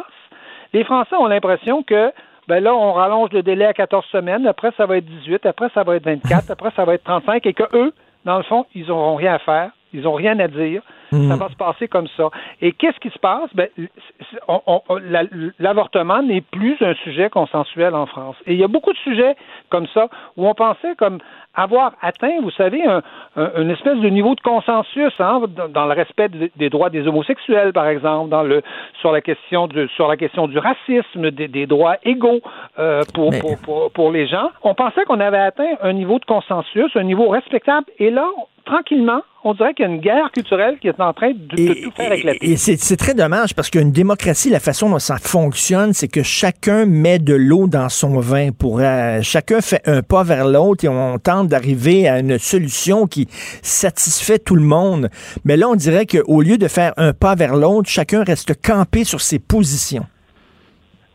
Les 0.73 0.84
Français 0.84 1.15
ont 1.15 1.27
l'impression 1.27 1.84
que 1.84 2.11
ben 2.47 2.63
là, 2.63 2.73
on 2.73 2.93
rallonge 2.93 3.30
le 3.32 3.43
délai 3.43 3.65
à 3.65 3.73
14 3.73 4.03
semaines, 4.11 4.47
après 4.47 4.71
ça 4.75 4.88
va 4.88 4.97
être 4.97 5.05
18, 5.05 5.45
après 5.45 5.69
ça 5.71 5.84
va 5.84 5.97
être 5.97 6.05
24, 6.05 6.49
après 6.49 6.71
ça 6.75 6.84
va 6.84 6.95
être 6.95 7.03
35, 7.03 7.45
et 7.45 7.53
que 7.53 7.63
eux, 7.73 7.93
dans 8.26 8.38
le 8.38 8.43
fond, 8.43 8.65
ils 8.76 8.88
n'auront 8.88 9.15
rien 9.15 9.36
à 9.36 9.39
faire. 9.39 9.72
Ils 9.93 10.01
n'ont 10.01 10.13
rien 10.13 10.38
à 10.39 10.47
dire. 10.47 10.82
Mhm. 11.12 11.30
Ça 11.30 11.36
va 11.36 11.49
se 11.49 11.55
passer 11.55 11.88
comme 11.88 12.07
ça. 12.18 12.30
Et 12.62 12.72
qu'est-ce 12.72 12.99
qui 12.99 13.10
se 13.10 13.20
passe? 13.20 13.49
Ben, 13.53 13.68
la- 15.01 15.24
L'avortement 15.60 16.22
n'est 16.22 16.41
plus 16.41 16.78
un 16.82 16.93
sujet 16.95 17.30
consensuel 17.30 17.95
en 17.95 18.05
France. 18.05 18.36
Et 18.45 18.53
il 18.53 18.60
y 18.60 18.64
a 18.64 18.68
beaucoup 18.68 18.93
de 18.93 18.97
sujets 18.99 19.36
comme 19.70 19.88
ça 19.93 20.07
où 20.38 20.47
on 20.47 20.53
pensait 20.53 20.95
comme 20.97 21.20
avoir 21.55 21.93
atteint, 22.01 22.39
vous 22.41 22.51
savez, 22.51 22.84
un, 22.86 23.01
un- 23.36 23.62
une 23.62 23.70
espèce 23.72 23.97
de 23.97 24.10
niveau 24.10 24.36
de 24.36 24.41
consensus 24.41 25.12
hein, 25.20 25.41
dans, 25.70 25.86
le 25.86 25.93
respect 25.93 26.30
de- 26.30 26.49
des 26.55 26.70
droits 26.70 26.89
des 26.89 27.07
homosexuels, 27.07 27.74
par 27.74 27.88
exemple, 27.88 28.30
dans 28.30 28.43
le 28.43 28.62
sur 29.01 29.12
la 29.12 29.22
question 29.22 29.68
de 29.68 29.88
sur 29.95 30.07
la 30.07 30.18
question 30.18 30.47
du 30.47 30.57
racisme, 30.57 31.32
des, 31.32 31.47
des 31.47 31.66
droits 31.66 31.97
égaux 32.03 32.39
euh, 32.78 33.03
pour, 33.14 33.32
pour, 33.41 33.57
pour, 33.62 33.91
pour 33.91 34.12
les 34.12 34.28
gens. 34.28 34.49
On 34.64 34.74
pensait 34.76 35.03
qu'on 35.05 35.20
avait 35.20 35.38
atteint 35.39 35.76
un 35.82 35.93
niveau 35.93 36.20
de 36.20 36.26
consensus, 36.26 36.95
un 36.95 37.03
niveau 37.03 37.30
respectable, 37.30 37.86
et 37.97 38.10
là, 38.12 38.28
tranquillement, 38.66 39.22
on 39.43 39.53
dirait 39.53 39.74
qu'il 39.74 39.86
y 39.86 39.89
a 39.89 39.91
une 39.91 40.01
guerre 40.01 40.32
culturelle 40.32 40.78
qui 40.80 40.88
est 40.89 40.99
en 41.02 41.14
train 41.14 41.32
de, 41.32 41.56
de 41.56 41.74
tout 41.84 41.91
faire 41.95 42.12
éclater. 42.12 42.52
Et 42.52 42.58
c'est 42.58 42.78
c'est 42.80 42.97
très 42.97 43.14
dommage 43.14 43.54
parce 43.54 43.70
qu'une 43.70 43.91
démocratie, 43.91 44.50
la 44.50 44.60
façon 44.60 44.89
dont 44.89 45.00
ça 45.00 45.18
fonctionne, 45.18 45.93
c'est 45.93 46.08
que 46.08 46.24
chacun 46.24 46.86
met 46.86 47.20
de 47.20 47.34
l'eau 47.34 47.68
dans 47.68 47.89
son 47.89 48.20
vin. 48.20 48.52
Pour 48.52 48.80
euh, 48.80 49.20
chacun 49.22 49.62
fait 49.62 49.82
un 49.86 50.02
pas 50.02 50.24
vers 50.24 50.47
l'autre 50.47 50.86
et 50.86 50.88
on 50.88 51.18
tente 51.20 51.47
d'arriver 51.47 52.08
à 52.08 52.20
une 52.20 52.39
solution 52.39 53.08
qui 53.08 53.28
satisfait 53.62 54.39
tout 54.39 54.56
le 54.56 54.64
monde. 54.64 55.10
Mais 55.45 55.58
là, 55.58 55.70
on 55.70 55.76
dirait 55.76 56.06
qu'au 56.06 56.41
lieu 56.41 56.58
de 56.58 56.68
faire 56.68 56.93
un 56.97 57.14
pas 57.14 57.36
vers 57.36 57.56
l'autre, 57.56 57.89
chacun 57.89 58.24
reste 58.24 58.54
campé 58.62 59.04
sur 59.04 59.22
ses 59.22 59.39
positions. 59.39 60.06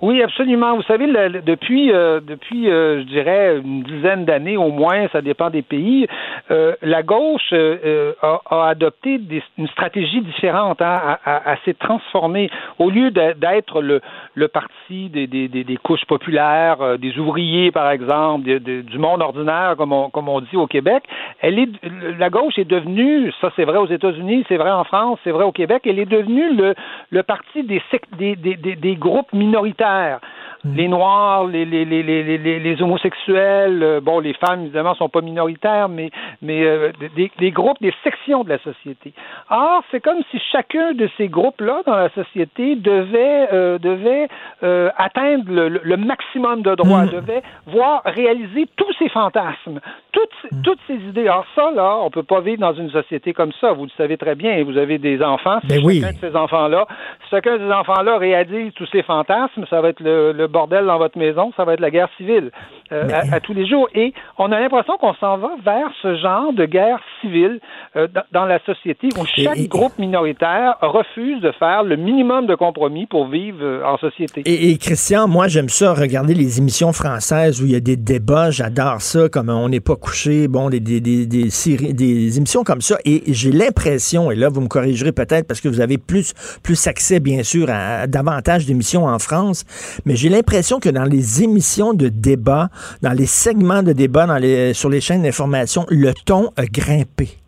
Oui, 0.05 0.23
absolument. 0.23 0.77
Vous 0.77 0.83
savez, 0.83 1.07
depuis, 1.47 1.91
euh, 1.91 2.21
depuis, 2.21 2.69
euh, 2.69 3.01
je 3.01 3.07
dirais 3.07 3.57
une 3.57 3.83
dizaine 3.85 4.27
d'années 4.27 4.59
au 4.59 4.69
moins, 4.69 5.09
ça 5.09 5.23
dépend 5.23 5.49
des 5.49 5.63
pays, 5.63 6.07
euh, 6.51 6.75
la 6.83 7.03
gauche 7.03 7.55
a, 7.55 8.69
adopté 8.69 9.19
une 9.57 9.69
stratégie 9.69 10.21
différente, 10.21 10.83
hein, 10.83 11.17
à, 11.25 11.57
s'est 11.65 11.73
transformée. 11.73 12.51
Au 12.79 12.91
lieu 12.91 13.13
d'être 13.13 13.81
le, 13.81 14.03
parti 14.49 15.09
des, 15.09 15.79
couches 15.83 16.05
populaires, 16.05 16.99
des 16.99 17.19
ouvriers 17.19 17.71
par 17.71 17.91
exemple, 17.91 18.45
du 18.61 18.99
monde 18.99 19.23
ordinaire 19.23 19.75
comme 19.79 19.93
on, 19.93 20.41
dit 20.41 20.57
au 20.57 20.67
Québec, 20.67 21.05
la 21.43 22.29
gauche 22.29 22.59
est 22.59 22.69
devenue, 22.69 23.33
ça 23.41 23.51
c'est 23.57 23.65
vrai 23.65 23.79
aux 23.79 23.87
États-Unis, 23.87 24.45
c'est 24.49 24.59
vrai 24.59 24.71
en 24.71 24.85
France, 24.85 25.19
c'est 25.25 25.31
vrai 25.31 25.45
au 25.45 25.53
Québec, 25.53 25.83
elle 25.87 25.99
est 25.99 26.05
devenue 26.05 26.75
le, 27.11 27.23
parti 27.23 27.63
des 27.63 28.97
groupes 28.97 29.33
minoritaires 29.33 29.94
faire. 29.95 30.21
Les 30.65 30.89
Noirs, 30.89 31.45
les, 31.47 31.65
les, 31.65 31.85
les, 31.85 32.03
les, 32.03 32.39
les, 32.39 32.59
les 32.59 32.83
homosexuels, 32.83 33.83
euh, 33.83 34.01
bon, 34.01 34.19
les 34.21 34.33
femmes, 34.35 34.63
évidemment, 34.63 34.95
sont 34.95 35.11
pas 35.11 35.21
minoritaires, 35.21 35.89
mais, 35.89 36.11
mais 36.41 36.65
euh, 36.65 36.91
des, 37.17 37.31
des 37.39 37.51
groupes, 37.51 37.81
des 37.83 37.93
sections 38.03 38.45
de 38.45 38.49
la 38.49 38.59
société. 38.59 39.13
Or, 39.51 39.83
c'est 39.91 40.01
comme 40.01 40.23
si 40.31 40.39
chacun 40.51 40.93
de 40.93 41.09
ces 41.17 41.29
groupes-là 41.29 41.83
dans 41.87 41.97
la 41.97 42.09
société 42.11 42.77
devait, 42.77 43.49
euh, 43.53 43.79
devait 43.79 44.29
euh, 44.63 44.91
atteindre 44.97 45.45
le, 45.51 45.97
maximum 45.97 46.63
de 46.63 46.75
droits, 46.75 47.07
devait 47.07 47.43
voir 47.67 48.03
réaliser 48.05 48.67
tous 48.77 48.93
ses 48.99 49.09
fantasmes, 49.09 49.81
toutes, 50.13 50.63
toutes 50.63 50.81
ses 50.87 50.95
idées. 50.95 51.29
Alors 51.29 51.47
ça, 51.55 51.71
là, 51.75 51.99
on 52.03 52.11
peut 52.11 52.23
pas 52.23 52.41
vivre 52.41 52.61
dans 52.61 52.75
une 52.75 52.91
société 52.91 53.33
comme 53.33 53.53
ça. 53.61 53.73
Vous 53.73 53.85
le 53.85 53.91
savez 53.97 54.17
très 54.17 54.35
bien. 54.35 54.65
Vous 54.65 54.79
avez 54.79 54.99
des 54.99 55.23
enfants. 55.23 55.59
Si 55.63 55.67
Ben 55.69 55.81
oui. 55.85 56.01
chacun 56.01 56.15
de 56.15 56.33
ces 56.33 56.37
enfants-là, 56.37 56.87
si 57.25 57.31
chacun 57.31 57.59
de 57.59 57.67
ces 57.67 57.73
enfants-là 57.73 58.19
réalise 58.19 58.73
tous 58.75 58.87
ses 58.87 59.03
fantasmes, 59.03 59.67
ça 59.69 59.81
va 59.81 59.91
être 59.91 60.01
le, 60.01 60.33
le 60.33 60.49
bordel 60.59 60.85
dans 60.87 61.01
votre 61.05 61.19
maison, 61.19 61.45
ça 61.57 61.63
va 61.67 61.75
être 61.75 61.85
la 61.89 61.93
guerre 61.97 62.13
civile 62.17 62.47
euh, 62.93 63.09
à, 63.19 63.37
à 63.37 63.39
tous 63.41 63.55
les 63.59 63.67
jours. 63.73 63.89
Et 64.03 64.09
on 64.39 64.49
a 64.55 64.57
l'impression 64.63 64.95
qu'on 65.01 65.15
s'en 65.23 65.37
va 65.45 65.51
vers 65.71 65.91
ce 66.03 66.11
genre 66.25 66.53
de 66.61 66.65
guerre 66.77 67.01
civile 67.21 67.61
euh, 67.97 68.07
dans, 68.15 68.27
dans 68.37 68.47
la 68.55 68.59
société 68.71 69.09
où 69.19 69.25
chaque 69.27 69.67
groupe 69.77 69.97
minoritaire 69.99 70.71
refuse 70.81 71.39
de 71.43 71.53
faire 71.63 71.83
le 71.83 71.97
minimum 72.09 72.47
de 72.47 72.55
compromis 72.55 73.07
pour 73.07 73.25
vivre 73.29 73.59
euh, 73.63 73.93
en 73.93 73.97
société. 73.99 74.43
Et, 74.47 74.71
et 74.71 74.79
Christian, 74.79 75.23
moi 75.37 75.49
j'aime 75.49 75.69
ça, 75.69 75.93
regarder 75.93 76.35
les 76.45 76.51
émissions 76.61 76.93
françaises 76.93 77.61
où 77.61 77.67
il 77.67 77.73
y 77.73 77.81
a 77.83 77.85
des 77.93 77.97
débats, 77.97 78.51
j'adore 78.51 79.01
ça, 79.01 79.29
comme 79.29 79.51
On 79.51 79.69
n'est 79.69 79.87
pas 79.91 79.97
couché, 80.07 80.49
bon, 80.49 80.71
des, 80.71 80.81
des, 80.81 81.01
des, 81.01 81.27
des 81.27 81.51
séries, 81.51 81.95
des 81.95 82.39
émissions 82.39 82.65
comme 82.71 82.81
ça. 82.89 82.97
Et 83.05 83.19
j'ai 83.39 83.53
l'impression, 83.63 84.31
et 84.33 84.37
là 84.43 84.49
vous 84.55 84.63
me 84.67 84.69
corrigerez 84.77 85.13
peut-être 85.13 85.47
parce 85.49 85.61
que 85.61 85.69
vous 85.69 85.81
avez 85.81 85.99
plus, 85.99 86.29
plus 86.63 86.81
accès 86.87 87.19
bien 87.21 87.43
sûr 87.43 87.67
à, 87.71 87.81
à 88.03 88.07
davantage 88.07 88.67
d'émissions 88.67 89.05
en 89.17 89.19
France, 89.19 89.59
mais 90.07 90.15
j'ai 90.21 90.29
l'impression 90.29 90.44
que 90.81 90.89
dans 90.89 91.05
les 91.05 91.43
émissions 91.43 91.95
de 91.95 92.09
débat, 92.09 92.71
dans 93.03 93.13
les 93.13 93.27
segments 93.27 93.83
de 93.83 93.93
débat 93.93 94.27
sur 94.73 94.89
les 94.89 95.01
chaînes 95.01 95.23
d'information, 95.23 95.87
le 95.89 96.13
ton 96.25 96.51
a 96.57 96.67
grimpé. 96.67 97.39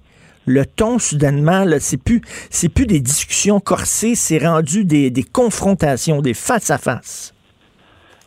Le 0.44 0.64
ton, 0.64 0.98
soudainement, 0.98 1.64
c'est 1.80 1.96
plus, 1.96 2.20
c'est 2.50 2.68
plus 2.68 2.86
des 2.86 3.00
discussions 3.00 3.58
corsées, 3.58 4.14
c'est 4.14 4.38
rendu 4.38 4.84
des, 4.84 5.10
des 5.10 5.24
confrontations, 5.24 6.22
des 6.22 6.34
face-à-face. 6.34 7.32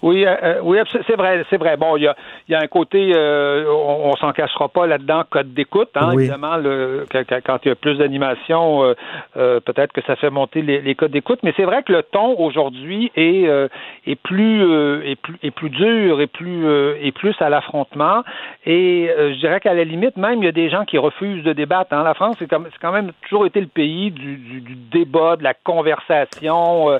Oui, 0.02 0.26
euh, 0.26 0.36
euh, 0.43 0.60
oui, 0.64 0.78
c'est 1.08 1.16
vrai, 1.16 1.43
c'est 1.50 1.58
vrai. 1.58 1.76
Bon, 1.78 1.97
il 1.97 2.04
y 2.04 2.08
a, 2.08 2.16
il 2.47 2.54
y 2.54 2.56
a 2.56 2.60
un 2.60 2.68
côté, 2.68 3.12
euh, 3.14 3.66
on, 3.70 4.12
on 4.12 4.16
s'en 4.16 4.32
cachera 4.32 4.70
pas 4.70 4.88
là-dedans, 4.88 5.24
code 5.30 5.54
d'écoute. 5.54 5.89
Hein, 5.95 6.12
Oui. 6.14 6.24
Évidemment, 6.24 6.58
le, 6.58 7.06
quand, 7.12 7.60
il 7.66 7.70
y 7.70 7.72
a 7.72 7.76
plus 7.76 7.97
d'animation, 7.97 8.93
euh, 9.36 9.60
peut-être 9.60 9.91
que 9.91 10.02
ça 10.04 10.16
fait 10.16 10.30
monter 10.30 10.62
les, 10.62 10.82
les 10.82 10.95
codes 10.95 11.12
d'écoute. 11.12 11.39
Mais 11.43 11.54
c'est 11.58 11.66
vrai 11.66 11.84
que 11.84 11.91
le 11.91 12.04
ton 12.04 12.39
aujourd'hui 12.39 13.12
est, 13.16 13.50
est 14.08 14.16
plus, 14.16 14.62
est 15.04 15.16
plus, 15.16 15.36
est 15.43 15.52
plus 15.52 15.70
dur 15.70 16.22
et 16.22 16.28
plus, 16.28 16.66
plus 17.16 17.36
à 17.39 17.50
l'affrontement. 17.50 18.24
Et 18.66 19.10
je 19.18 19.39
dirais 19.39 19.60
qu'à 19.60 19.74
la 19.74 19.84
limite, 19.84 20.18
même 20.18 20.39
il 20.39 20.45
y 20.45 20.50
a 20.50 20.54
des 20.54 20.70
gens 20.70 20.86
qui 20.86 20.97
refusent 20.97 21.43
de 21.43 21.54
débattre. 21.54 21.93
Hein. 21.93 22.04
La 22.04 22.14
France, 22.14 22.38
c'est 22.39 22.47
quand 22.47 22.91
même 22.91 23.12
toujours 23.24 23.45
été 23.45 23.60
le 23.60 23.68
pays 23.68 24.12
du, 24.12 24.38
du, 24.38 24.62
du 24.62 24.76
débat, 24.76 25.36
de 25.36 25.43
la 25.43 25.54
conversation 25.54 27.00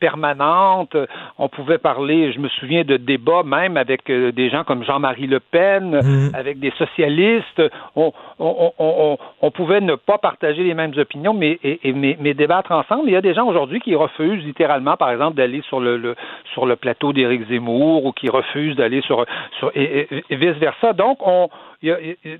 permanente. 0.00 0.96
On 1.38 1.48
pouvait 1.48 1.78
parler, 1.78 2.07
je 2.32 2.38
me 2.38 2.48
souviens 2.48 2.84
de 2.84 2.96
débats 2.96 3.42
même 3.44 3.76
avec 3.76 4.08
euh, 4.10 4.32
des 4.32 4.50
gens 4.50 4.64
comme 4.64 4.84
Jean-Marie 4.84 5.26
Le 5.26 5.40
Pen, 5.40 5.94
avec 6.34 6.58
des 6.58 6.72
socialistes. 6.72 7.62
On, 7.96 8.12
on, 8.38 8.72
on, 8.78 8.94
on, 9.12 9.18
on 9.42 9.50
pouvait 9.50 9.80
ne 9.80 9.94
pas 9.94 10.18
partager 10.18 10.62
les 10.64 10.74
mêmes 10.74 10.92
opinions, 10.96 11.34
mais, 11.34 11.58
et, 11.62 11.88
et- 11.88 11.92
mais, 11.92 12.16
mais 12.20 12.34
débattre 12.34 12.72
ensemble. 12.72 13.04
Il 13.08 13.12
y 13.12 13.16
a 13.16 13.20
des 13.20 13.34
gens 13.34 13.46
aujourd'hui 13.46 13.80
qui 13.80 13.94
refusent 13.94 14.44
littéralement, 14.44 14.96
par 14.96 15.10
exemple, 15.10 15.36
d'aller 15.36 15.62
sur 15.62 15.80
le, 15.80 15.96
le- 15.96 16.16
sur 16.52 16.66
le 16.66 16.76
plateau 16.76 17.12
d'Éric 17.12 17.48
Zemmour 17.48 18.04
ou 18.04 18.12
qui 18.12 18.28
refusent 18.28 18.76
d'aller 18.76 19.00
sur, 19.02 19.24
sur 19.58 19.70
et, 19.74 20.08
vice-versa. 20.30 20.92
Donc, 20.92 21.18
on, 21.26 21.48
il 21.82 21.88
y 21.88 21.92
a- 21.92 22.00
il 22.00 22.08
y 22.24 22.34
a- 22.34 22.38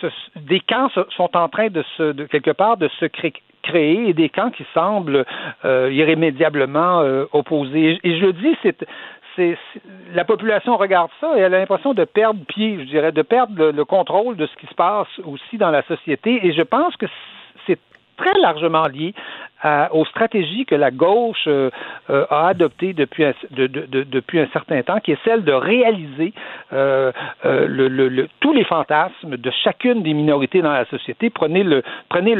ce- 0.00 0.38
des 0.40 0.60
camps 0.60 0.88
sont 1.16 1.36
en 1.36 1.48
train 1.48 1.68
de 1.68 1.82
se, 1.96 2.12
de 2.12 2.24
quelque 2.24 2.50
part, 2.52 2.76
de 2.76 2.88
se 3.00 3.06
créer 3.06 3.32
et 3.78 4.12
des 4.12 4.28
camps 4.28 4.50
qui 4.50 4.64
semblent 4.74 5.24
euh, 5.64 5.90
irrémédiablement 5.92 7.00
euh, 7.00 7.24
opposés. 7.32 7.98
Et 8.02 8.18
je 8.18 8.26
le 8.26 8.32
dis, 8.32 8.56
c'est- 8.62 8.86
la 10.12 10.24
population 10.24 10.76
regarde 10.76 11.10
ça 11.20 11.32
et 11.36 11.40
elle 11.40 11.54
a 11.54 11.60
l'impression 11.60 11.94
de 11.94 12.04
perdre 12.04 12.44
pied, 12.46 12.78
je 12.80 12.84
dirais, 12.84 13.12
de 13.12 13.22
perdre 13.22 13.54
le, 13.56 13.70
le 13.70 13.84
contrôle 13.86 14.36
de 14.36 14.46
ce 14.46 14.54
qui 14.56 14.66
se 14.66 14.74
passe 14.74 15.08
aussi 15.24 15.56
dans 15.56 15.70
la 15.70 15.82
société. 15.84 16.46
Et 16.46 16.52
je 16.52 16.60
pense 16.62 16.94
que 16.96 17.06
c'est 17.66 17.78
très 18.18 18.38
largement 18.40 18.86
lié 18.86 19.14
à- 19.62 19.92
aux 19.94 20.04
stratégies 20.06 20.64
que 20.66 20.74
la 20.74 20.90
gauche 20.90 21.44
euh, 21.46 21.70
euh, 22.10 22.24
a 22.30 22.48
adoptées 22.48 22.92
depuis 22.92 23.24
un, 23.24 23.32
de- 23.50 23.66
de- 23.66 23.86
de- 23.86 24.02
depuis 24.04 24.38
un 24.40 24.46
certain 24.52 24.82
temps, 24.82 25.00
qui 25.00 25.12
est 25.12 25.18
celle 25.24 25.44
de 25.44 25.52
réaliser 25.52 26.32
euh, 26.72 27.12
le- 27.44 27.88
le- 27.88 28.08
le- 28.08 28.28
tous 28.40 28.52
les 28.52 28.64
fantasmes 28.64 29.36
de 29.36 29.50
chacune 29.64 30.02
des 30.02 30.14
minorités 30.14 30.62
dans 30.62 30.72
la 30.72 30.84
société. 30.86 31.30
Prenez 31.30 31.62
le, 31.62 31.82
prenez 32.08 32.34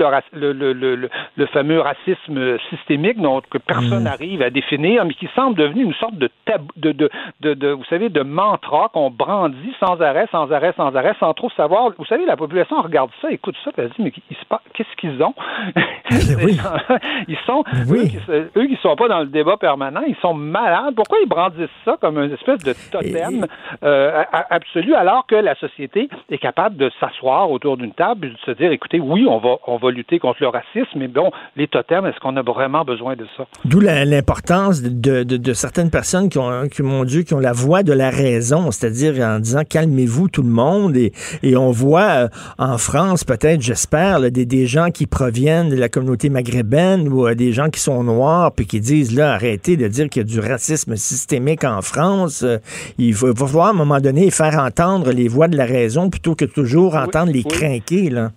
fameux 1.47 1.81
racisme 1.81 2.59
systémique 2.71 3.21
dont 3.21 3.41
que 3.51 3.59
personne 3.59 4.05
n'arrive 4.05 4.43
à 4.43 4.51
définir, 4.51 5.05
mais 5.05 5.15
qui 5.15 5.29
semble 5.35 5.57
devenu 5.57 5.85
une 5.85 5.95
sorte 5.95 6.15
de 6.17 6.29
tabou, 6.45 6.69
de, 6.77 7.71
vous 7.73 7.85
savez, 7.85 8.09
de 8.09 8.23
mantra 8.23 8.89
qu'on 8.93 9.11
brandit 9.11 9.75
sans 9.81 10.01
arrêt, 10.01 10.27
sans 10.31 10.51
arrêt, 10.53 10.73
sans 10.77 10.95
arrêt, 10.95 11.15
sans 11.19 11.35
trop 11.35 11.51
savoir. 11.51 11.91
Vous 11.99 12.05
savez, 12.07 12.25
la 12.25 12.37
population 12.37 12.81
regarde 12.83 13.11
ça, 13.21 13.31
écoute 13.31 13.57
ça, 13.65 13.71
elle 13.77 13.89
se 13.91 13.95
dit, 13.95 14.03
mais 14.03 14.11
qu'est-ce 14.75 14.97
qu'ils 14.97 15.23
ont? 15.23 15.35
ils 17.29 17.37
sont, 17.47 17.65
eux, 17.91 18.05
qui, 18.05 18.19
eux 18.57 18.67
qui 18.67 18.77
sont 18.83 18.97
pas 18.97 19.09
dans 19.09 19.21
le 19.21 19.27
débat 19.27 19.57
permanent, 19.57 20.03
ils 20.07 20.17
sont 20.23 20.35
malades. 20.35 20.95
Pourquoi 20.95 21.19
ils 21.23 21.29
brandissent 21.29 21.69
ça 21.85 21.97
comme 22.01 22.19
une 22.19 22.33
espèce 22.33 22.63
de 22.63 22.75
totem 22.91 23.47
euh, 23.83 24.23
absolu, 24.51 24.95
alors 24.95 25.27
que 25.27 25.35
la 25.37 25.55
société 25.57 26.09
est 26.31 26.39
capable 26.39 26.77
de 26.77 26.91
s'asseoir 27.01 27.51
autour 27.51 27.77
d'une 27.77 27.93
table 27.93 28.27
et 28.27 28.31
de 28.31 28.39
se 28.45 28.51
dire, 28.53 28.73
écoutez, 28.73 29.01
oui, 29.01 29.27
on 29.29 29.39
va, 29.39 29.57
on 29.67 29.77
va 29.77 29.91
lutter 29.91 30.19
contre 30.19 30.39
le 30.41 30.49
racisme, 30.49 30.99
mais 30.99 31.09
bon, 31.09 31.31
les 31.57 31.69
totems, 31.69 32.07
est-ce 32.07 32.19
qu'on 32.21 32.37
a 32.37 32.43
vraiment 32.43 32.85
besoin 32.85 33.17
de 33.17 33.27
ça? 33.37 33.45
D'où 33.65 33.81
l'importance 33.81 34.83
de, 34.83 35.23
de- 35.25 35.37
de 35.37 35.53
certaines 35.53 35.91
personnes 35.91 36.29
qui 36.29 36.39
ont, 36.39 36.69
qui, 36.69 36.83
mon 36.83 37.05
Dieu, 37.05 37.23
qui 37.23 37.35
ont 37.35 37.39
la 37.41 37.53
voix 37.53 37.83
de 37.83 37.93
la 37.93 38.11
raison, 38.11 38.71
c'est-à-dire 38.71 39.15
en 39.25 39.39
disant 39.39 39.63
calmez-vous 39.69 40.29
tout 40.29 40.43
le 40.43 40.49
monde. 40.49 40.97
Et, 40.97 41.13
et 41.43 41.57
on 41.57 41.71
voit 41.71 42.01
euh, 42.25 42.29
en 42.59 42.79
France, 42.79 43.25
peut-être, 43.25 43.61
j'espère, 43.61 44.21
des, 44.21 44.47
des 44.47 44.67
gens 44.67 44.91
qui 44.91 45.07
proviennent 45.07 45.71
de 45.71 45.77
la 45.77 45.89
communauté 45.89 46.29
maghrébine 46.31 47.00
ou 47.09 47.27
euh, 47.27 47.35
des 47.35 47.53
gens 47.53 47.69
qui 47.69 47.81
sont 47.81 48.03
noirs 48.05 48.53
puis 48.53 48.67
qui 48.67 48.81
disent 48.81 49.17
là, 49.17 49.35
arrêtez 49.35 49.77
de 49.77 49.89
dire 49.89 50.09
qu'il 50.09 50.23
y 50.23 50.25
a 50.25 50.29
du 50.29 50.41
racisme 50.41 50.97
systémique 50.97 51.65
en 51.65 51.83
France. 51.83 52.43
Euh, 52.43 52.59
il 52.99 53.15
va, 53.15 53.33
va 53.33 53.47
falloir 53.47 53.67
à 53.69 53.71
un 53.71 53.75
moment 53.75 54.01
donné 54.01 54.31
faire 54.31 54.59
entendre 54.59 55.11
les 55.13 55.29
voix 55.29 55.49
de 55.49 55.57
la 55.57 55.67
raison 55.67 56.11
plutôt 56.11 56.35
que 56.35 56.45
toujours 56.45 56.97
entendre 56.97 57.33
les 57.33 57.45
crinquer. 57.45 58.11
Là. 58.11 58.31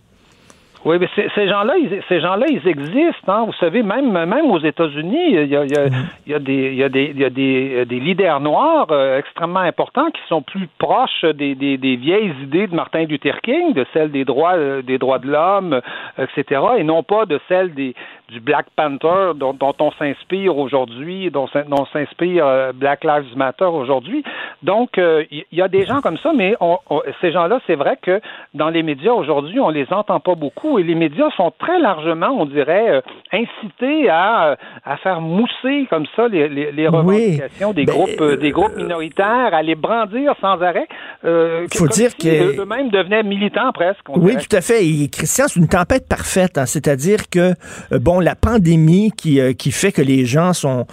Oui, 0.86 0.98
mais 1.00 1.08
ces 1.16 1.48
gens-là, 1.48 1.76
ils, 1.78 2.04
ces 2.10 2.20
gens-là, 2.20 2.46
ils 2.50 2.68
existent. 2.68 3.32
Hein. 3.32 3.46
Vous 3.46 3.54
savez, 3.54 3.84
même 3.84 4.12
même 4.12 4.52
aux 4.52 4.60
États-Unis, 4.60 5.28
il 5.30 5.46
y 5.46 5.56
a, 5.56 5.64
il 5.64 5.72
y 5.72 5.78
a, 5.78 5.86
il 6.26 6.32
y 6.32 6.36
a 6.36 6.40
des 6.40 6.54
il 6.54 6.76
y 6.76 6.84
a 6.84 6.90
des 6.90 7.12
il 7.16 7.20
y 7.20 7.26
a 7.26 7.30
des, 7.30 7.86
des 7.86 8.00
leaders 8.02 8.42
noirs 8.42 8.88
euh, 8.92 9.18
extrêmement 9.18 9.62
importants 9.62 10.12
qui 10.12 10.22
sont 10.28 10.42
plus 10.42 10.68
proches 10.80 11.24
des, 11.24 11.56
des, 11.56 11.78
des, 11.78 11.96
vieilles 11.96 12.34
idées 12.44 12.68
de 12.68 12.76
Martin 12.76 13.06
Luther 13.06 13.40
King, 13.42 13.74
de 13.74 13.86
celles 13.94 14.12
des 14.12 14.26
droits 14.26 14.58
des 14.82 14.98
droits 14.98 15.20
de 15.20 15.28
l'homme, 15.28 15.80
etc., 16.18 16.62
et 16.78 16.84
non 16.84 17.02
pas 17.02 17.26
de 17.26 17.40
celles 17.48 17.74
des 17.74 17.96
du 18.34 18.40
Black 18.40 18.66
Panther 18.76 19.34
dont, 19.36 19.54
dont 19.54 19.76
on 19.80 19.92
s'inspire 19.92 20.58
aujourd'hui, 20.58 21.30
dont, 21.32 21.48
dont 21.68 21.86
s'inspire 21.94 22.74
Black 22.74 23.04
Lives 23.04 23.36
Matter 23.36 23.66
aujourd'hui. 23.66 24.24
Donc, 24.64 24.98
il 24.98 25.46
y 25.52 25.62
a 25.62 25.68
des 25.68 25.86
gens 25.86 26.02
comme 26.02 26.18
ça, 26.18 26.32
mais 26.36 26.56
on, 26.60 26.78
ces 27.22 27.32
gens-là, 27.32 27.60
c'est 27.68 27.76
vrai 27.76 27.98
que 28.02 28.20
dans 28.54 28.70
les 28.70 28.84
médias 28.84 29.12
aujourd'hui, 29.12 29.60
on 29.60 29.70
les 29.70 29.88
entend 29.92 30.20
pas 30.20 30.36
beaucoup 30.36 30.80
et 30.80 30.84
les 30.84 30.96
médias 30.96 31.30
sont 31.38 31.52
très 31.58 31.80
largement, 31.80 32.30
on 32.30 32.46
dirait, 32.46 32.90
euh, 32.90 33.02
incités 33.32 34.10
à, 34.10 34.48
euh, 34.48 34.56
à 34.84 34.98
faire 34.98 35.22
mousser 35.22 35.88
comme 35.90 36.06
ça 36.16 36.28
les, 36.28 36.50
les, 36.50 36.72
les 36.72 36.88
revendications 36.88 37.74
des, 37.74 37.86
ben, 37.86 37.94
groupes, 37.94 38.22
euh, 38.22 38.38
des 38.38 38.52
groupes 38.52 38.76
minoritaires, 38.76 39.54
à 39.54 39.62
les 39.62 39.76
brandir 39.76 40.34
sans 40.42 40.62
arrêt. 40.62 40.88
Il 41.24 41.68
faut 41.74 41.88
dire 41.88 42.12
si 42.12 42.28
que 42.28 42.62
eux-mêmes 42.62 42.90
devenaient 42.90 43.24
militants 43.24 43.72
presque. 43.74 44.02
Oui, 44.10 44.36
tout 44.38 44.56
à 44.56 44.62
fait. 44.62 44.86
Et 44.86 45.10
Christian, 45.10 45.46
c'est 45.48 45.60
une 45.60 45.68
tempête 45.68 46.08
parfaite. 46.08 46.58
Hein. 46.58 46.66
C'est-à-dire 46.66 47.30
que 47.30 47.54
bon, 47.98 48.20
la 48.24 48.36
pandémie 48.36 49.12
qui, 49.16 49.40
qui 49.56 49.72
fait 49.72 49.92
que 49.92 50.02
les 50.02 50.26
gens 50.26 50.54
sont 50.54 50.86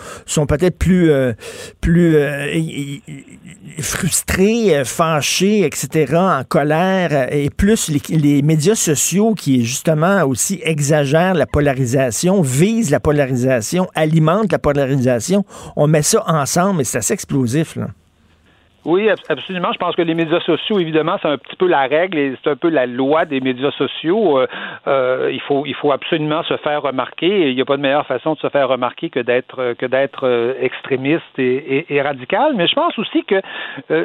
peut-être 0.46 0.78
plus 0.78 1.10
plus 1.80 2.16
frustrés, 3.78 4.82
fâchés, 4.84 5.64
etc., 5.64 6.16
en 6.16 6.44
colère, 6.44 7.32
et 7.32 7.50
plus 7.50 7.90
les, 8.10 8.42
médias 8.42 8.74
sociaux 8.74 9.34
qui 9.34 9.64
justement 9.64 10.24
aussi 10.24 10.60
exagèrent 10.62 11.34
la 11.34 11.46
polarisation, 11.46 12.42
visent 12.42 12.90
la 12.90 13.00
polarisation, 13.00 13.88
alimentent 13.94 14.52
la 14.52 14.58
polarisation. 14.58 15.44
On 15.76 15.86
met 15.86 16.02
ça 16.02 16.24
ensemble 16.26 16.82
et 16.82 16.84
c'est 16.84 16.98
assez 16.98 17.14
explosif. 17.14 17.76
Là. 17.76 17.88
Oui, 18.86 19.10
absolument. 19.28 19.72
Je 19.72 19.78
pense 19.78 19.94
que 19.94 20.00
les 20.00 20.14
médias 20.14 20.40
sociaux, 20.40 20.78
évidemment, 20.78 21.16
c'est 21.20 21.28
un 21.28 21.36
petit 21.36 21.56
peu 21.56 21.66
la 21.66 21.82
règle 21.82 22.16
et 22.18 22.34
c'est 22.42 22.50
un 22.50 22.56
peu 22.56 22.70
la 22.70 22.86
loi 22.86 23.26
des 23.26 23.40
médias 23.40 23.72
sociaux. 23.72 24.38
Euh, 24.38 24.46
euh, 24.86 25.30
il 25.32 25.40
faut, 25.42 25.66
il 25.66 25.74
faut 25.74 25.92
absolument 25.92 26.42
se 26.44 26.56
faire 26.56 26.80
remarquer. 26.82 27.50
Il 27.50 27.54
n'y 27.54 27.60
a 27.60 27.66
pas 27.66 27.76
de 27.76 27.82
meilleure 27.82 28.06
façon 28.06 28.34
de 28.34 28.38
se 28.38 28.48
faire 28.48 28.68
remarquer 28.68 29.10
que 29.10 29.20
d'être, 29.20 29.74
que 29.74 29.84
d'être 29.84 30.26
euh, 30.26 30.54
extrémiste 30.60 31.38
et, 31.38 32.00
radical. 32.00 32.54
Mais 32.56 32.66
je 32.66 32.74
pense 32.74 32.98
aussi 32.98 33.24
que 33.24 33.42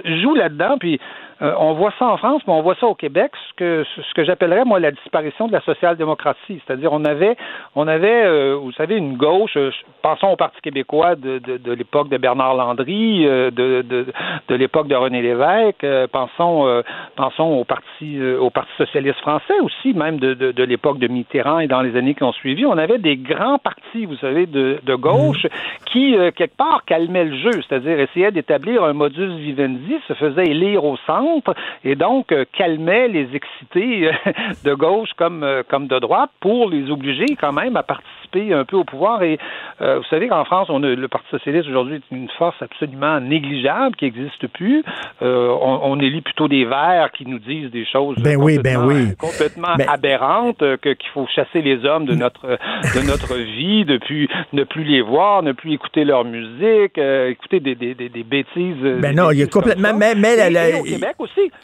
joue 0.04 0.36
là-dedans. 0.36 0.78
Puis 0.78 1.00
euh, 1.42 1.54
on 1.60 1.74
voit 1.74 1.92
ça 2.00 2.08
en 2.08 2.16
France, 2.18 2.42
mais 2.48 2.54
on 2.54 2.62
voit 2.62 2.76
ça 2.76 2.88
au 2.88 2.96
Québec, 2.96 3.32
ce 3.50 3.54
que 3.56 3.84
ce 3.84 4.14
que 4.14 4.24
j'appellerais 4.24 4.64
moi 4.64 4.80
la 4.80 4.92
disparition 4.92 5.48
de 5.48 5.52
la 5.52 5.60
social-démocratie. 5.62 6.62
C'est-à-dire 6.66 6.94
on 6.94 7.04
avait 7.04 7.36
on 7.76 7.88
avait 7.90 8.26
euh, 8.26 8.56
vous 8.56 8.72
savez 8.72 8.96
une 8.96 9.18
gauche, 9.18 9.58
euh, 9.58 9.70
pensons 10.02 10.28
au 10.28 10.38
Parti 10.38 10.62
québécois 10.62 11.16
de, 11.16 11.40
de, 11.40 11.58
de 11.58 11.72
l'époque 11.74 12.08
de 12.08 12.18
Bernard 12.18 12.56
Landry, 12.56 13.26
de, 13.26 13.50
de, 13.52 14.06
de 14.48 14.56
l'époque 14.66 14.88
de 14.88 14.96
René 14.96 15.22
Lévesque, 15.22 15.86
pensons 16.12 16.84
pensons 17.16 17.44
au 17.44 17.64
Parti 17.64 18.22
au 18.40 18.50
Parti 18.50 18.72
socialiste 18.78 19.20
français 19.20 19.60
aussi, 19.62 19.94
même 19.94 20.20
de, 20.20 20.34
de, 20.34 20.52
de 20.52 20.64
l'époque 20.64 21.00
de 21.00 21.08
Mitterrand 21.08 21.60
et 21.60 21.68
dans 21.68 21.82
les 21.82 21.96
années 21.98 22.16
qui 22.16 22.24
ont 22.24 22.34
suivi, 22.34 22.66
on 22.66 22.78
avait 22.78 22.98
des 22.98 23.18
grands 23.18 23.60
partis, 23.60 24.06
vous 24.06 24.18
savez, 24.18 24.46
de, 24.46 24.80
de 24.84 24.96
gauche 24.96 25.46
mmh. 25.46 25.50
qui 25.86 26.16
quelque 26.36 26.58
part 26.58 26.84
calmaient 26.86 27.26
le 27.26 27.38
jeu, 27.38 27.62
c'est-à-dire 27.62 28.00
essayaient 28.00 28.32
d'établir 28.32 28.84
un 28.84 28.94
modus 28.94 29.38
vivendi, 29.38 29.96
se 30.08 30.14
faisaient 30.14 30.48
élire 30.48 30.84
au 30.84 30.98
centre 31.06 31.54
et 31.84 31.96
donc 31.96 32.32
euh, 32.32 32.46
calmait 32.54 33.08
les 33.08 33.28
excités 33.36 34.08
euh, 34.08 34.32
de 34.64 34.74
gauche 34.74 35.10
comme, 35.18 35.44
euh, 35.44 35.64
comme 35.68 35.88
de 35.88 36.00
droite 36.00 36.32
pour 36.40 36.70
les 36.70 36.90
obliger 36.90 37.26
quand 37.40 37.54
même 37.54 37.76
à 37.76 37.84
participer 37.84 38.25
un 38.54 38.66
peu 38.66 38.76
au 38.76 38.84
pouvoir. 38.84 39.24
Et 39.24 39.38
vous 39.80 40.04
savez 40.10 40.28
qu'en 40.28 40.46
France, 40.46 40.68
on 40.70 40.84
a, 40.84 40.88
le 40.88 41.08
Parti 41.08 41.28
socialiste 41.30 41.68
aujourd'hui 41.68 41.96
est 41.96 42.16
une 42.16 42.30
force 42.38 42.56
absolument 42.62 43.20
négligeable 43.20 43.96
qui 43.96 44.06
n'existe 44.06 44.48
plus. 44.48 44.84
on, 45.22 45.80
on, 45.84 46.00
élit 46.00 46.22
plutôt 46.22 46.48
des 46.48 46.66
verts 46.66 47.12
qui 47.12 47.26
nous 47.26 47.40
disent 47.40 47.72
des 47.72 47.86
choses 47.86 48.18
ben 48.18 48.38
oui, 48.38 48.60
ben 48.60 48.86
oui. 48.86 49.16
complètement 49.16 49.76
ben 49.78 49.88
aberrantes, 49.90 50.64
qu'il 50.82 51.10
faut 51.14 51.28
chasser 51.34 51.62
les 51.62 51.86
hommes 51.86 52.06
de 52.06 52.16
notre, 52.16 52.46
de 52.48 53.08
notre 53.08 53.36
vie, 53.36 53.86
depuis 53.86 54.30
ne 54.54 54.64
plus 54.64 54.84
les 54.84 55.02
voir, 55.02 55.42
ne 55.44 55.54
plus 55.54 55.74
écouter 55.74 56.04
leur 56.04 56.26
musique, 56.26 56.98
écouter 56.98 57.60
des, 57.60 57.76
des, 57.76 57.94
des, 57.96 58.24
bêtises. 58.24 58.82
Ben 58.82 59.16
non, 59.16 59.32
il 59.32 59.40
y 59.40 59.44
a 59.44 59.48
complètement. 59.48 59.94
Mais, 59.96 60.16
mais 60.16 60.80
au 60.80 60.84
Québec 60.84 61.16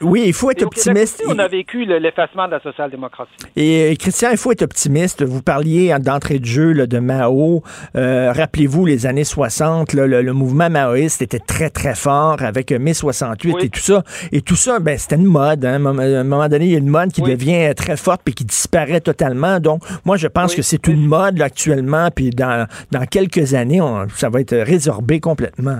oui, 0.02 0.24
il 0.28 0.34
faut 0.34 0.52
être 0.52 0.64
optimiste. 0.64 1.24
on 1.28 1.40
a 1.40 1.48
vécu 1.48 1.86
l'effacement 1.86 2.46
de 2.48 2.52
la 2.52 2.60
social-démocratie. 2.60 3.32
Et 3.56 3.96
Christian, 4.00 4.30
il 4.32 4.38
faut 4.38 4.52
être 4.52 4.64
optimiste. 4.64 5.24
Vous 5.24 5.42
parliez 5.42 5.96
d'entrée 6.00 6.40
de 6.40 6.46
jeu 6.46 6.61
de 6.62 7.00
Mao. 7.00 7.64
Euh, 7.96 8.32
rappelez-vous, 8.32 8.86
les 8.86 9.06
années 9.06 9.24
60, 9.24 9.94
le, 9.94 10.32
mouvement 10.34 10.70
maoïste 10.70 11.22
était 11.22 11.40
très, 11.40 11.70
très 11.70 11.96
fort 11.96 12.42
avec 12.42 12.72
mai 12.72 12.94
68 12.94 13.56
et 13.62 13.70
tout 13.70 13.80
ça. 13.80 14.04
Et 14.32 14.42
tout 14.42 14.56
ça, 14.56 14.80
ben, 14.80 14.98
c'était 14.98 15.16
une 15.16 15.26
mode. 15.26 15.66
Hein. 15.66 15.74
À 15.74 15.76
un 15.76 16.24
moment 16.24 16.48
donné, 16.48 16.66
il 16.66 16.72
y 16.72 16.76
a 16.76 16.80
une 16.80 16.90
mode 16.90 17.12
qui 17.12 17.22
devient 17.22 17.74
très 17.76 17.98
forte 17.98 18.22
puis 18.24 18.34
qui 18.34 18.46
disparaît 18.46 19.02
totalement. 19.02 19.60
Donc, 19.60 19.84
moi, 20.06 20.18
je 20.18 20.28
pense 20.28 20.56
que 20.56 20.62
c'est 20.62 20.88
une 20.88 21.06
mode 21.06 21.42
actuellement. 21.42 22.10
Puis 22.14 22.30
dans, 22.30 22.68
dans 22.92 23.06
quelques 23.06 23.54
années, 23.54 23.82
ça 24.16 24.30
va 24.30 24.42
être 24.42 24.56
résorbé 24.56 25.20
complètement. 25.20 25.80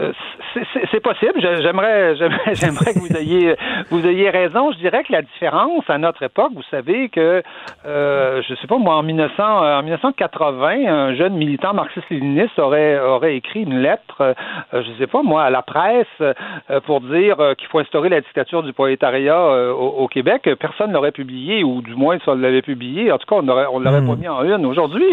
Euh, 0.00 0.12
c'est 0.90 1.00
possible. 1.00 1.40
J'aimerais, 1.62 2.16
j'aimerais 2.16 2.94
que 2.94 2.98
vous 2.98 3.16
ayez, 3.16 3.54
vous 3.90 4.06
ayez 4.06 4.30
raison. 4.30 4.72
Je 4.72 4.78
dirais 4.78 5.02
que 5.04 5.12
la 5.12 5.22
différence 5.22 5.88
à 5.88 5.98
notre 5.98 6.22
époque, 6.22 6.52
vous 6.54 6.62
savez 6.70 7.08
que, 7.08 7.42
euh, 7.86 8.42
je 8.48 8.54
sais 8.56 8.66
pas 8.66 8.78
moi, 8.78 8.96
en 8.96 9.02
1900, 9.02 9.32
euh, 9.38 9.78
en 9.78 9.82
1980, 9.82 10.86
un 10.88 11.14
jeune 11.14 11.34
militant 11.34 11.74
marxiste-léniniste 11.74 12.58
aurait 12.58 13.00
aurait 13.00 13.36
écrit 13.36 13.62
une 13.62 13.78
lettre, 13.78 14.20
euh, 14.20 14.34
je 14.72 14.92
sais 14.98 15.06
pas 15.06 15.22
moi, 15.22 15.44
à 15.44 15.50
la 15.50 15.62
presse 15.62 16.06
euh, 16.20 16.32
pour 16.86 17.00
dire 17.00 17.36
qu'il 17.58 17.68
faut 17.68 17.78
instaurer 17.78 18.08
la 18.08 18.20
dictature 18.20 18.62
du 18.62 18.72
prolétariat 18.72 19.72
au, 19.72 20.08
Québec. 20.08 20.48
Personne 20.58 20.92
l'aurait 20.92 21.12
publié, 21.12 21.64
ou 21.64 21.80
du 21.80 21.94
moins 21.94 22.18
ça 22.24 22.34
l'avait 22.34 22.62
publié. 22.62 23.10
En 23.12 23.18
tout 23.18 23.26
cas, 23.26 23.36
on 23.42 23.48
aurait, 23.48 23.66
on 23.72 23.78
l'aurait 23.78 24.04
pas 24.04 24.14
hmm. 24.14 24.20
mis 24.20 24.28
en 24.28 24.44
une. 24.44 24.66
Aujourd'hui, 24.66 25.06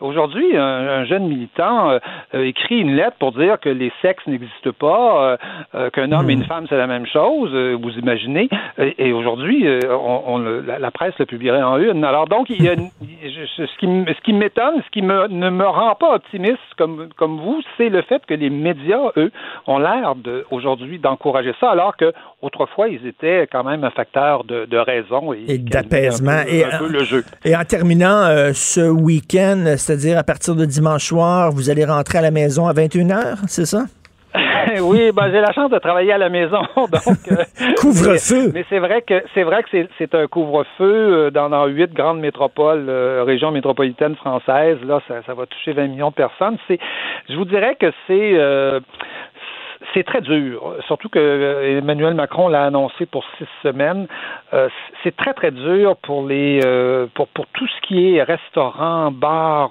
aujourd'hui, 0.00 0.56
un, 0.56 0.60
un, 0.60 1.04
jeune 1.04 1.26
militant 1.26 1.98
écrit 2.32 2.80
une 2.80 2.94
lettre 2.94 3.16
pour 3.18 3.32
dire 3.32 3.58
que 3.58 3.68
les 3.68 3.92
sexes 4.02 4.26
n'existent 4.26 4.70
pas, 4.78 5.22
euh, 5.22 5.36
euh, 5.74 5.90
qu'un 5.90 6.12
homme 6.12 6.30
et 6.30 6.34
une 6.34 6.40
hmm. 6.40 6.44
femme, 6.44 6.66
c'est 6.68 6.76
la 6.76 6.86
même 6.86 7.06
chose, 7.06 7.50
euh, 7.52 7.76
vous 7.80 7.90
imaginez. 7.90 8.48
Et, 8.78 9.12
aujourd'hui, 9.12 9.66
on, 9.88 10.38
la, 10.38 10.90
presse 10.90 11.14
le 11.18 11.26
publierait 11.26 11.62
en 11.62 11.78
une. 11.78 12.04
Alors 12.04 12.26
donc, 12.26 12.50
il 12.50 12.62
y 12.62 12.68
a 12.68 12.74
ce 13.56 13.78
qui, 13.78 13.86
ce 13.86 14.22
qui 14.22 14.32
m'étonne, 14.32 14.82
ce 14.84 14.90
qui 14.90 15.02
me, 15.02 15.28
ne 15.28 15.50
me 15.50 15.66
rend 15.66 15.94
pas 15.94 16.14
optimiste 16.14 16.58
comme, 16.76 17.08
comme 17.16 17.38
vous, 17.38 17.62
c'est 17.76 17.88
le 17.88 18.02
fait 18.02 18.24
que 18.26 18.34
les 18.34 18.50
médias, 18.50 19.10
eux, 19.16 19.30
ont 19.66 19.78
l'air 19.78 20.14
aujourd'hui 20.50 20.98
d'encourager 20.98 21.54
ça, 21.60 21.70
alors 21.70 21.96
que 21.96 22.12
autrefois, 22.42 22.88
ils 22.88 23.06
étaient 23.06 23.46
quand 23.50 23.64
même 23.64 23.84
un 23.84 23.90
facteur 23.90 24.44
de, 24.44 24.76
raison 24.76 25.32
et, 25.32 25.58
d'apaisement. 25.58 26.42
Et, 26.48 26.64
le 26.88 27.04
jeu. 27.04 27.24
et 27.44 27.56
en 27.56 27.64
terminant 27.64 28.28
ce 28.52 28.88
week-end, 28.90 29.64
c'est-à-dire 29.76 30.18
à 30.18 30.24
partir 30.24 30.54
de 30.54 30.64
dimanche 30.64 31.04
soir, 31.04 31.50
vous 31.50 31.70
allez 31.70 31.84
rentrer 31.84 32.18
à 32.18 32.22
la 32.22 32.30
maison 32.30 32.66
à 32.66 32.72
21h, 32.72 33.38
c'est 33.46 33.66
ça? 33.66 33.86
oui, 34.82 35.12
ben, 35.12 35.30
j'ai 35.30 35.40
la 35.40 35.52
chance 35.52 35.70
de 35.70 35.78
travailler 35.78 36.12
à 36.12 36.18
la 36.18 36.28
maison, 36.28 36.62
donc 36.76 36.92
euh, 37.30 37.44
couvre-feu. 37.80 38.50
Mais, 38.52 38.64
c'est 38.68 38.78
vrai 38.78 39.02
que 39.02 39.22
c'est 39.34 39.42
vrai 39.42 39.62
que 39.62 39.86
c'est 39.98 40.14
un 40.14 40.26
couvre-feu 40.26 41.28
euh, 41.28 41.30
dans, 41.30 41.66
huit 41.66 41.92
grandes 41.92 42.20
métropoles, 42.20 42.86
euh, 42.88 43.24
régions 43.24 43.50
métropolitaines 43.50 44.16
françaises. 44.16 44.78
Là, 44.84 45.00
ça, 45.08 45.22
ça, 45.26 45.34
va 45.34 45.46
toucher 45.46 45.72
20 45.72 45.88
millions 45.88 46.10
de 46.10 46.14
personnes. 46.14 46.58
C'est, 46.68 46.78
je 47.28 47.36
vous 47.36 47.44
dirais 47.44 47.76
que 47.78 47.92
c'est 48.06 48.34
c'est 49.96 50.04
très 50.04 50.20
dur, 50.20 50.74
surtout 50.86 51.08
que 51.08 51.18
euh, 51.18 51.78
Emmanuel 51.78 52.12
Macron 52.12 52.48
l'a 52.48 52.64
annoncé 52.64 53.06
pour 53.06 53.24
six 53.38 53.46
semaines. 53.62 54.06
Euh, 54.52 54.68
c'est 55.02 55.16
très 55.16 55.32
très 55.32 55.50
dur 55.50 55.96
pour 55.96 56.26
les 56.26 56.60
euh, 56.66 57.06
pour 57.14 57.28
pour 57.28 57.46
tout 57.46 57.66
ce 57.66 57.80
qui 57.80 58.14
est 58.14 58.22
restaurant, 58.22 59.10
bar, 59.10 59.70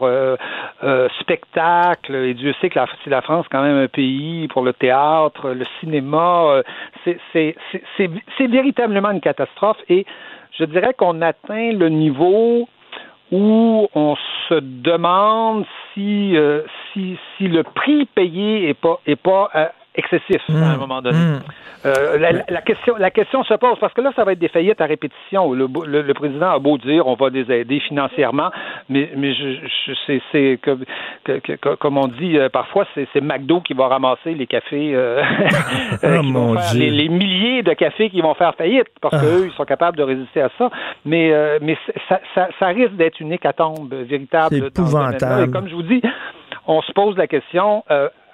spectacle. 1.19 2.15
Et 2.15 2.33
Dieu 2.33 2.55
sait 2.59 2.69
que 2.69 2.79
la, 2.79 2.87
la 3.05 3.21
France 3.21 3.45
quand 3.51 3.61
même 3.61 3.77
un 3.77 3.87
pays 3.87 4.47
pour 4.47 4.63
le 4.63 4.73
théâtre, 4.73 5.51
le 5.51 5.65
cinéma. 5.79 6.61
c'est 7.03 7.19
c'est 7.33 7.55
c'est 8.37 8.47
véritablement 8.47 9.11
une 9.11 9.21
catastrophe 9.21 9.77
et 9.89 10.07
je 10.57 10.65
dirais 10.65 10.95
qu'on 10.95 11.21
atteint 11.21 11.71
le 11.71 11.89
niveau 11.89 12.67
où 13.31 13.87
on 13.93 14.15
se 14.47 14.55
demande 14.59 15.65
si, 15.93 16.35
si, 16.93 17.17
si 17.37 17.47
le 17.47 17.63
prix 17.63 18.05
payé 18.05 18.69
est 18.69 18.75
pas, 18.75 18.99
est 19.05 19.15
pas 19.15 19.49
excessif 19.97 20.41
à 20.49 20.51
Mm. 20.53 20.63
un 20.63 20.77
moment 20.77 21.01
donné. 21.01 21.17
Euh, 21.85 22.17
la, 22.17 22.31
la 22.49 22.61
question, 22.61 22.95
la 22.97 23.11
question 23.11 23.43
se 23.43 23.53
pose 23.53 23.77
parce 23.79 23.93
que 23.93 24.01
là, 24.01 24.11
ça 24.15 24.23
va 24.23 24.31
être 24.31 24.39
des 24.39 24.47
faillites 24.47 24.81
à 24.81 24.85
répétition. 24.85 25.53
Le, 25.53 25.67
le- 25.85 26.01
le 26.01 26.13
président 26.15 26.49
a 26.51 26.57
beau 26.59 26.77
dire 26.79 27.05
on 27.05 27.13
va 27.15 27.29
les 27.29 27.51
aider 27.51 27.79
financièrement, 27.79 28.49
mais, 28.89 29.11
mais 29.15 29.33
je, 29.35 29.53
je- 29.85 29.93
c'est, 30.07 30.21
c'est 30.31 30.59
que, 30.61 30.77
que- 31.23 31.39
que- 31.39 31.53
que- 31.53 31.75
comme 31.75 31.97
on 31.97 32.07
dit 32.07 32.37
euh, 32.39 32.49
parfois, 32.49 32.85
c'est, 32.95 33.07
c'est 33.13 33.21
McDo 33.21 33.61
qui 33.61 33.73
va 33.73 33.87
ramasser 33.87 34.33
les 34.33 34.47
cafés, 34.47 34.93
euh, 34.95 35.21
Oh, 36.03 36.21
qui 36.21 36.31
mon 36.31 36.53
vont 36.53 36.59
faire 36.59 36.73
les, 36.79 36.89
les 36.89 37.09
milliers 37.09 37.61
de 37.61 37.73
cafés 37.73 38.09
qui 38.09 38.21
vont 38.21 38.33
faire 38.33 38.55
faillite 38.55 38.87
parce 39.01 39.13
Ah. 39.15 39.19
qu'eux, 39.21 39.45
ils 39.45 39.53
sont 39.53 39.65
capables 39.65 39.97
de 39.97 40.03
résister 40.03 40.41
à 40.41 40.49
ça. 40.57 40.69
Mais, 41.05 41.31
mais 41.61 41.77
ça, 42.09 42.19
ça, 42.33 42.47
ça 42.59 42.67
risque 42.67 42.95
d'être 42.95 43.19
une 43.19 43.31
hécatombe 43.31 43.93
véritable. 43.93 44.55
C'est 44.55 44.75
dans 44.75 44.85
ce 44.87 44.91
domaine-là. 44.91 45.17
épouvantable. 45.17 45.49
Et 45.49 45.51
comme 45.51 45.67
je 45.69 45.75
vous 45.75 45.83
dis, 45.83 46.01
on 46.67 46.81
se 46.81 46.91
pose 46.93 47.15
la 47.17 47.27
question. 47.27 47.83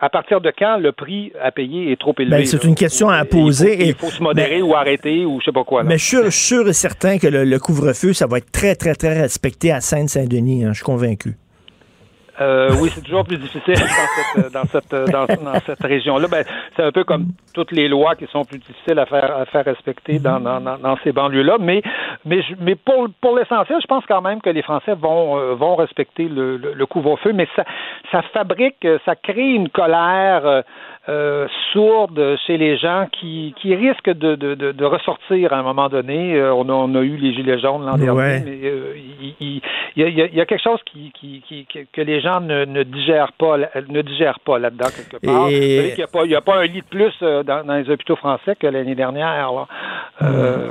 À 0.02 0.10
partir 0.10 0.42
de 0.42 0.52
quand 0.58 0.78
le 0.78 0.92
prix 0.92 1.32
à 1.42 1.52
payer 1.52 1.92
est 1.92 2.00
trop 2.00 2.14
élevé? 2.20 2.38
Ben, 2.40 2.46
c'est 2.46 2.64
une 2.64 2.76
question 2.76 3.10
à 3.10 3.20
Il 3.20 3.28
faut- 3.30 3.44
poser. 3.44 3.88
Il 3.88 3.94
faut, 3.94 4.10
se 4.10 4.22
modérer 4.22 4.62
ou 4.62 4.74
arrêter 4.76 5.26
ou 5.26 5.40
je 5.40 5.46
sais 5.46 5.52
pas 5.52 5.64
quoi. 5.64 5.84
là. 5.84 5.90
Mais 5.90 5.98
je 5.98 6.06
suis 6.06 6.32
sûr, 6.32 6.68
et 6.68 6.74
certain 6.74 7.18
que 7.20 7.28
le, 7.28 7.46
le 7.46 7.60
couvre-feu, 7.60 8.12
ça 8.14 8.26
va 8.28 8.40
être 8.40 8.52
très, 8.52 8.76
très, 8.76 8.96
très 8.96 9.22
respecté 9.22 9.72
à 9.72 9.80
Sainte-Saint-Denis. 9.80 10.66
hein, 10.66 10.70
je 10.72 10.78
suis 10.78 10.84
convaincu. 10.86 11.36
Euh, 12.42 12.70
oui, 12.82 12.90
c'est 12.94 13.02
toujours 13.04 13.24
plus 13.24 13.38
difficile 13.38 13.76
dans 13.76 13.86
cette, 14.16 14.52
dans 14.54 14.66
cette, 14.66 15.12
dans, 15.12 15.26
dans 15.52 15.60
cette 15.66 15.82
région-là. 15.84 16.28
Ben, 16.30 16.44
c'est 16.76 16.84
un 16.84 16.92
peu 16.92 17.04
comme 17.04 17.28
toutes 17.54 17.72
les 17.72 17.88
lois 17.88 18.16
qui 18.16 18.26
sont 18.28 18.44
plus 18.46 18.58
difficiles 18.60 18.98
à 19.00 19.06
faire, 19.06 19.36
à 19.38 19.46
faire 19.46 19.66
respecter 19.66 20.20
dans, 20.20 20.40
dans, 20.40 20.60
dans, 20.60 20.98
ces 21.04 21.12
banlieues-là. 21.12 21.58
Mais, 21.60 21.82
mais, 22.26 22.42
je- 22.42 22.56
mais 22.60 22.76
pour, 22.76 23.08
pour 23.22 23.38
l'essentiel, 23.38 23.78
je 23.82 23.88
pense 23.88 24.04
quand 24.08 24.22
même 24.22 24.42
que 24.42 24.50
les 24.50 24.62
Français 24.64 24.94
vont, 24.96 25.38
euh, 25.38 25.54
vont 25.54 25.76
respecter 25.76 26.26
le, 26.28 26.58
le, 26.58 26.74
le 26.74 26.86
couvre-feu. 26.86 27.32
Mais 27.34 27.48
ça, 27.56 27.64
ça 28.12 28.22
fabrique, 28.34 28.88
ça 29.06 29.16
crée 29.16 29.52
une 29.52 29.70
colère 29.70 30.46
euh, 30.46 30.62
euh, 31.10 31.48
sourde 31.74 32.38
chez 32.46 32.58
les 32.58 32.78
gens 32.78 33.08
qui, 33.12 33.54
qui 33.60 33.76
risquent 33.76 34.12
de, 34.12 34.36
de, 34.36 34.54
de, 34.56 34.72
de 34.72 34.86
ressortir 34.86 35.52
à 35.52 35.58
un 35.58 35.64
moment 35.64 35.90
donné. 35.90 36.36
Euh, 36.36 36.54
on, 36.54 36.70
a, 36.70 36.74
on 36.74 36.94
a 36.96 37.02
eu 37.02 37.18
les 37.18 37.34
Gilets 37.34 37.60
jaunes 37.60 37.86
l'an 37.86 37.98
dernier, 37.98 38.22
mais 38.46 38.60
euh, 38.64 38.94
il, 39.40 39.62
y, 39.98 40.04
a, 40.04 40.08
il 40.08 40.18
y 40.18 40.22
a- 40.22 40.26
il 40.28 40.36
y 40.36 40.42
a 40.42 40.46
quelque 40.46 40.64
chose 40.64 40.80
qui, 40.86 41.12
qui, 41.20 41.42
qui, 41.48 41.66
que 41.92 42.02
les 42.02 42.22
gens 42.22 42.31
ne, 42.40 42.66
ne 42.66 42.84
digèrent 42.84 43.34
pas, 43.38 43.58
ne 43.58 44.02
digèrent 44.02 44.40
pas 44.46 44.60
là-dedans 44.60 44.88
quelque 44.96 45.26
part. 45.26 45.48
Et- 45.50 45.90
qu'il 45.90 45.98
n'y 45.98 46.04
a 46.04 46.08
pas, 46.08 46.24
il 46.26 46.32
y 46.32 46.36
a 46.36 46.42
pas 46.42 46.58
un 46.60 46.66
lit 46.66 46.82
de 46.82 46.86
plus 46.86 47.14
euh, 47.22 47.44
dans, 47.44 47.66
dans 47.66 47.76
les 47.76 47.90
hôpitaux 47.90 48.16
français 48.16 48.56
que 48.60 48.68
l'année 48.68 48.96
dernière. 48.96 49.52
Là. 49.52 49.68
Euh, 50.22 50.68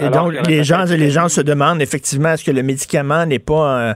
Et 0.00 0.04
alors 0.06 0.30
donc, 0.30 0.46
les 0.46 0.62
gens, 0.62 0.84
les 0.84 1.10
gens 1.10 1.28
se 1.28 1.40
demandent 1.40 1.80
effectivement 1.82 2.30
est-ce 2.30 2.44
que 2.44 2.50
le 2.50 2.62
médicament 2.62 3.24
n'est 3.26 3.38
pas 3.38 3.78
euh, 3.80 3.94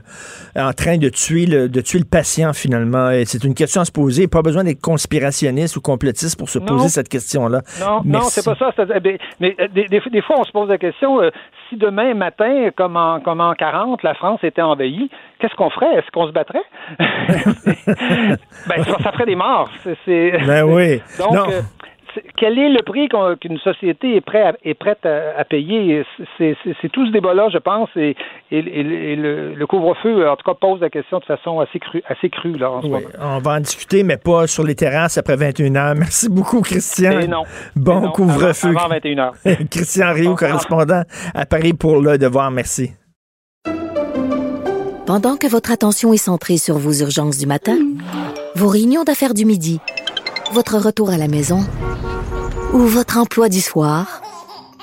en 0.55 0.73
train 0.73 0.97
de 0.97 1.09
tuer, 1.09 1.45
le, 1.45 1.69
de 1.69 1.81
tuer 1.81 1.99
le 1.99 2.05
patient 2.05 2.53
finalement? 2.53 3.09
C'est 3.25 3.43
une 3.43 3.53
question 3.53 3.81
à 3.81 3.85
se 3.85 3.91
poser. 3.91 4.27
Pas 4.27 4.41
besoin 4.41 4.63
d'être 4.63 4.81
conspirationniste 4.81 5.77
ou 5.77 5.81
complotiste 5.81 6.37
pour 6.37 6.49
se 6.49 6.59
Non. 6.59 6.65
poser 6.65 6.89
cette 6.89 7.09
question-là. 7.09 7.61
Non, 7.79 7.85
non, 7.97 8.01
Merci. 8.05 8.41
c'est 8.41 8.45
pas 8.45 8.55
ça. 8.55 8.71
eh 8.95 9.17
Mais 9.39 9.55
euh, 9.59 9.67
des, 9.73 9.85
des- 9.85 9.99
des 10.11 10.21
fois, 10.21 10.37
on 10.39 10.43
se 10.43 10.51
pose 10.51 10.69
la 10.69 10.77
question 10.77 11.21
euh, 11.21 11.29
si 11.69 11.77
demain 11.77 12.13
matin, 12.13 12.69
comme 12.75 12.97
en, 12.97 13.19
comme 13.19 13.39
en 13.41 13.53
40, 13.53 14.03
la 14.03 14.13
France 14.15 14.39
était 14.43 14.61
envahie, 14.61 15.09
qu'est-ce 15.39 15.55
qu'on 15.55 15.69
ferait? 15.69 15.95
Est-ce 15.95 16.09
qu'on 16.11 16.27
se 16.27 16.31
battrait? 16.31 16.63
Ben, 18.67 18.83
ça, 18.83 19.11
ferait 19.11 19.25
des 19.25 19.35
morts. 19.35 19.69
Ben 20.45 20.63
oui. 20.63 21.01
Donc, 21.17 21.33
Non. 21.33 21.49
euh, 21.51 21.61
quel 22.37 22.57
est 22.59 22.69
le 22.69 22.81
prix 22.83 23.07
qu'une 23.39 23.57
société 23.59 24.15
est, 24.15 24.21
prêt 24.21 24.41
à- 24.43 24.53
est 24.63 24.73
prête 24.73 25.05
à, 25.05 25.39
à 25.39 25.43
payer? 25.45 26.03
C'est, 26.37 26.55
tout 26.91 27.05
ce 27.05 27.11
débat-là, 27.11 27.49
je 27.51 27.57
pense, 27.57 27.89
et, 27.95 28.15
et- 28.51 28.57
et- 28.59 29.11
et 29.11 29.15
le, 29.15 29.53
le 29.53 29.67
couvre-feu, 29.67 30.27
en 30.29 30.35
tout 30.35 30.43
cas, 30.49 30.55
pose 30.59 30.79
la 30.81 30.89
question 30.89 31.19
de 31.19 31.25
façon 31.25 31.59
assez 31.59 31.79
crue, 31.79 32.01
assez 32.07 32.29
crue 32.29 32.57
là, 32.57 32.71
en 32.71 32.81
ce 32.81 32.87
Oui, 32.87 32.91
moment. 32.93 33.05
on 33.21 33.39
va 33.39 33.51
en 33.53 33.59
discuter, 33.59 34.03
mais 34.03 34.17
pas 34.17 34.47
sur 34.47 34.63
les 34.63 34.75
terrasses 34.75 35.17
après 35.17 35.35
21 35.35 35.75
heures. 35.75 35.95
Merci 35.97 36.29
beaucoup, 36.29 36.61
Christian. 36.61 37.19
Et 37.19 37.27
non. 37.27 37.43
Bon 37.75 38.01
non, 38.01 38.11
couvre-feu. 38.11 38.69
Avant, 38.69 38.79
avant 38.79 38.89
21 38.89 39.17
heures. 39.19 39.33
Christian 39.71 40.13
Rio, 40.13 40.35
correspondant 40.35 41.03
à 41.33 41.45
Paris 41.45 41.73
pour 41.73 42.01
Le 42.01 42.17
Devoir. 42.17 42.51
Merci. 42.51 42.91
Pendant 45.05 45.37
que 45.37 45.47
votre 45.47 45.71
attention 45.71 46.13
est 46.13 46.17
centrée 46.17 46.57
sur 46.57 46.77
vos 46.77 46.93
urgences 46.93 47.37
du 47.39 47.47
matin, 47.47 47.77
vos 48.55 48.67
réunions 48.67 49.03
d'affaires 49.03 49.33
du 49.33 49.43
midi, 49.45 49.79
votre 50.53 50.77
retour 50.77 51.09
à 51.09 51.17
la 51.17 51.27
maison 51.27 51.61
ou 52.73 52.79
votre 52.79 53.17
emploi 53.17 53.49
du 53.49 53.61
soir, 53.61 54.21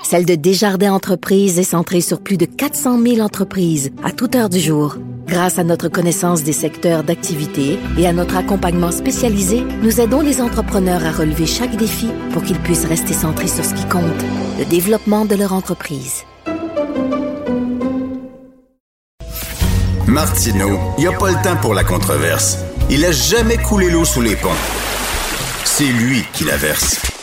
celle 0.02 0.24
de 0.24 0.34
Desjardins 0.34 0.92
Entreprises 0.92 1.58
est 1.58 1.64
centrée 1.64 2.00
sur 2.00 2.20
plus 2.20 2.36
de 2.36 2.44
400 2.44 3.00
000 3.00 3.20
entreprises 3.20 3.90
à 4.04 4.12
toute 4.12 4.34
heure 4.36 4.48
du 4.48 4.60
jour. 4.60 4.96
Grâce 5.26 5.58
à 5.58 5.64
notre 5.64 5.88
connaissance 5.88 6.44
des 6.44 6.52
secteurs 6.52 7.02
d'activité 7.02 7.78
et 7.98 8.06
à 8.06 8.12
notre 8.12 8.36
accompagnement 8.36 8.92
spécialisé, 8.92 9.64
nous 9.82 10.00
aidons 10.00 10.20
les 10.20 10.40
entrepreneurs 10.40 11.04
à 11.04 11.10
relever 11.10 11.46
chaque 11.46 11.76
défi 11.76 12.08
pour 12.32 12.42
qu'ils 12.42 12.60
puissent 12.60 12.84
rester 12.84 13.12
centrés 13.12 13.48
sur 13.48 13.64
ce 13.64 13.74
qui 13.74 13.84
compte, 13.88 14.04
le 14.58 14.64
développement 14.64 15.24
de 15.24 15.34
leur 15.34 15.52
entreprise. 15.52 16.22
Martineau, 20.06 20.78
il 20.98 21.00
n'y 21.00 21.06
a 21.08 21.18
pas 21.18 21.30
le 21.30 21.42
temps 21.42 21.56
pour 21.60 21.74
la 21.74 21.82
controverse. 21.82 22.58
Il 22.90 23.04
a 23.04 23.10
jamais 23.10 23.56
coulé 23.56 23.90
l'eau 23.90 24.04
sous 24.04 24.22
les 24.22 24.36
ponts. 24.36 24.48
C'est 25.64 25.84
lui 25.84 26.24
qui 26.32 26.44
la 26.44 26.56
verse. 26.56 27.15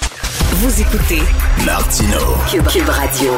Vous 0.62 0.82
écoutez 0.82 1.22
Martineau. 1.66 2.38
Cube, 2.49 2.68
Cube 2.68 2.89
Radio. 2.89 3.32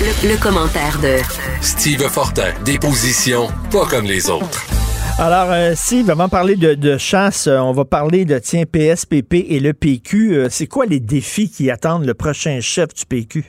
Le, 0.00 0.28
le 0.34 0.42
commentaire 0.42 0.98
de 1.00 1.22
Steve 1.62 2.02
Fortin, 2.08 2.50
des 2.64 2.78
positions 2.78 3.46
pas 3.72 3.86
comme 3.88 4.04
les 4.04 4.28
autres. 4.30 4.66
Alors, 5.18 5.52
euh, 5.52 5.72
Steve, 5.74 6.10
avant 6.10 6.26
de 6.26 6.30
parler 6.30 6.56
de, 6.56 6.74
de 6.74 6.98
chasse, 6.98 7.46
euh, 7.46 7.58
on 7.58 7.72
va 7.72 7.84
parler 7.84 8.24
de, 8.24 8.38
tiens, 8.38 8.64
PSPP 8.70 9.34
et 9.48 9.60
le 9.60 9.72
PQ. 9.72 10.34
Euh, 10.34 10.46
c'est 10.50 10.66
quoi 10.66 10.86
les 10.86 10.98
défis 11.00 11.48
qui 11.50 11.70
attendent 11.70 12.04
le 12.06 12.14
prochain 12.14 12.58
chef 12.60 12.88
du 12.94 13.06
PQ? 13.06 13.44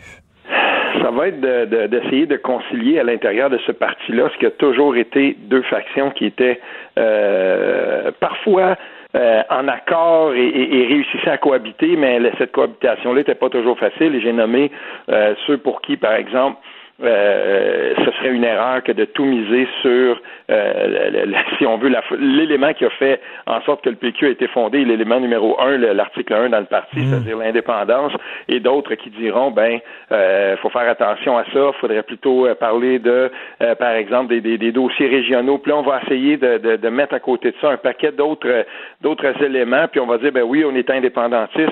Ça 1.02 1.12
va 1.12 1.28
être 1.28 1.42
de- 1.42 1.66
de- 1.66 1.88
d'essayer 1.88 2.28
de, 2.28 2.38
concilier 2.38 3.00
à 3.00 3.04
l'intérieur 3.04 3.50
de 3.50 3.58
ce 3.66 3.72
parti-là 3.72 4.30
ce 4.34 4.40
qui 4.40 4.46
a 4.46 4.52
toujours 4.52 4.96
été 4.96 5.38
deux 5.50 5.64
factions 5.64 6.12
qui 6.12 6.26
étaient 6.26 6.60
euh, 6.98 8.12
parfois 8.20 8.76
euh, 9.16 9.42
en 9.50 9.68
accord 9.68 10.34
et, 10.34 10.46
et- 10.46 10.82
et 10.82 10.88
réussissaient 10.88 11.30
à 11.32 11.38
cohabiter, 11.38 11.96
mais 11.96 12.20
cette 12.38 12.52
cohabitation-là 12.52 13.20
n'était 13.20 13.36
pas 13.36 13.50
toujours 13.50 13.78
facile. 13.80 14.14
Et 14.16 14.22
j'ai 14.22 14.34
nommé 14.34 14.72
euh, 15.10 15.34
ceux 15.48 15.58
pour 15.58 15.82
qui, 15.82 15.96
par 15.98 16.14
exemple, 16.14 16.58
euh, 17.04 17.94
ce 18.06 18.12
serait 18.18 18.30
une 18.30 18.44
erreur 18.44 18.82
que 18.84 18.92
de 18.92 19.06
tout 19.06 19.26
miser 19.26 19.68
sur, 19.82 20.22
euh, 20.52 21.10
le- 21.12 21.26
le- 21.32 21.36
si 21.58 21.66
on 21.66 21.78
veut, 21.78 21.92
l'élément 22.20 22.74
qui 22.74 22.86
a 22.86 22.90
fait 22.92 23.20
en 23.48 23.62
sorte 23.62 23.84
que 23.84 23.90
le 23.90 23.96
PQ 23.96 24.26
a 24.28 24.30
été 24.30 24.48
fondé, 24.48 24.84
l'élément 24.86 25.20
numéro 25.20 25.60
un, 25.60 25.78
le- 25.78 25.94
l'article 25.94 26.34
1 26.34 26.50
dans 26.50 26.60
le 26.60 26.66
parti, 26.66 26.98
c'est-à-dire 27.10 27.38
l'indépendance, 27.38 28.12
et 28.48 28.60
d'autres 28.60 28.96
qui 28.96 29.10
diront, 29.10 29.52
ben, 29.52 29.80
euh, 30.12 30.56
faut 30.58 30.70
faire 30.70 30.88
attention 30.90 31.38
à 31.38 31.44
ça, 31.54 31.72
faudrait 31.80 32.04
plutôt 32.04 32.46
euh, 32.46 32.56
parler 32.56 33.00
de, 33.00 33.32
euh, 33.62 33.76
par 33.76 33.92
exemple, 33.94 34.30
des, 34.30 34.42
des, 34.42 34.58
des 34.58 34.72
dossiers 34.72 35.08
régionaux, 35.08 35.58
puis 35.58 35.72
là, 35.72 35.78
on 35.78 35.82
va 35.84 36.02
essayer 36.04 36.38
de, 36.38 36.58
de, 36.58 36.76
de 36.76 36.90
mettre 36.90 37.14
à 37.16 37.20
côté 37.20 37.52
de 37.52 37.56
ça 37.62 37.70
un 37.72 37.78
paquet 37.78 38.12
d'autres 38.12 38.48
euh, 38.48 38.64
d'autres 39.02 39.42
éléments, 39.44 39.88
puis 39.90 40.00
on 40.00 40.06
va 40.08 40.18
dire, 40.18 40.32
ben 40.32 40.44
oui, 40.44 40.64
on 40.66 40.76
est 40.76 40.90
indépendantiste. 40.90 41.72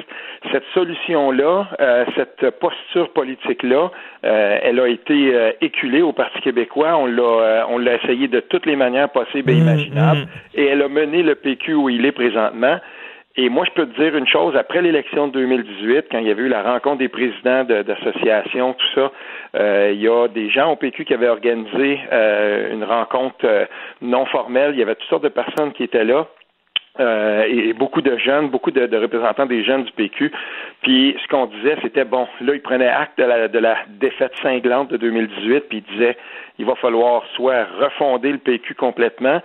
Cette 0.52 0.66
solution-là, 0.74 1.68
euh, 1.80 2.06
cette 2.16 2.50
posture 2.60 3.10
politique-là, 3.14 3.92
euh, 4.26 4.60
elle 4.62 4.80
a 4.80 4.88
été 4.88 5.34
euh, 5.34 5.52
éculée 5.62 6.02
au 6.02 6.12
Parti 6.14 6.40
québécois. 6.42 6.96
On 6.98 7.06
l'a, 7.06 7.22
euh, 7.24 7.62
on 7.70 7.78
l'a 7.78 7.96
essayé 7.96 8.28
de 8.28 8.40
toutes 8.64 8.72
les 8.72 8.78
manières 8.78 9.10
possibles 9.10 9.52
et 9.52 9.56
imaginables, 9.58 10.28
et 10.56 10.66
elle 10.68 10.82
a 10.82 10.88
mené 10.88 11.22
le 11.22 11.36
PQ 11.36 11.74
où 11.74 11.90
il 11.90 12.06
est 12.06 12.14
présentement. 12.14 12.78
Et 13.36 13.50
moi, 13.50 13.66
je 13.66 13.72
peux 13.72 13.88
te 13.88 14.00
dire 14.00 14.16
une 14.16 14.28
chose, 14.28 14.56
après 14.56 14.82
l'élection 14.82 15.28
de 15.28 15.34
2018, 15.34 16.06
quand 16.12 16.20
il 16.20 16.28
y 16.28 16.32
avait 16.32 16.44
eu 16.44 16.48
la 16.50 16.62
rencontre 16.62 17.00
des 17.00 17.10
présidents 17.10 17.64
de- 17.64 17.82
d'associations, 17.82 18.74
tout 18.74 18.86
ça, 18.94 19.12
euh, 19.56 19.92
il 19.94 20.00
y 20.02 20.08
a 20.08 20.28
des 20.28 20.50
gens 20.52 20.72
au 20.72 20.76
PQ 20.76 21.04
qui 21.04 21.14
avaient 21.16 21.28
organisé 21.30 22.00
euh, 22.12 22.72
une 22.74 22.84
rencontre 22.84 23.44
euh, 23.46 23.66
non 24.02 24.26
formelle. 24.28 24.72
Il 24.76 24.80
y 24.80 24.84
avait 24.84 24.94
toutes 24.96 25.10
sortes 25.10 25.24
de 25.24 25.30
personnes 25.30 25.74
qui 25.74 25.84
étaient 25.84 26.06
là. 26.06 26.28
Euh, 27.00 27.46
et, 27.48 27.70
et 27.70 27.74
beaucoup 27.74 28.04
de 28.04 28.16
jeunes, 28.18 28.50
beaucoup 28.50 28.70
de, 28.70 28.86
de 28.86 28.98
représentants 28.98 29.48
des 29.48 29.64
jeunes 29.64 29.84
du 29.84 29.92
PQ. 29.94 30.32
Puis 30.84 31.18
ce 31.24 31.28
qu'on 31.28 31.48
disait, 31.48 31.76
c'était 31.82 32.06
bon, 32.06 32.28
là, 32.40 32.54
ils 32.54 32.62
prenaient 32.62 32.88
acte 32.88 33.18
de 33.18 33.24
la, 33.24 33.48
de 33.48 33.58
la 33.58 33.78
défaite 34.00 34.34
cinglante 34.44 34.92
de 34.92 34.98
2018, 34.98 35.62
puis 35.70 35.80
ils 35.80 35.94
disaient, 35.96 36.16
il 36.60 36.66
va 36.66 36.76
falloir 36.76 37.24
soit 37.36 37.66
refonder 37.80 38.32
le 38.32 38.38
PQ 38.38 38.76
complètement, 38.76 39.42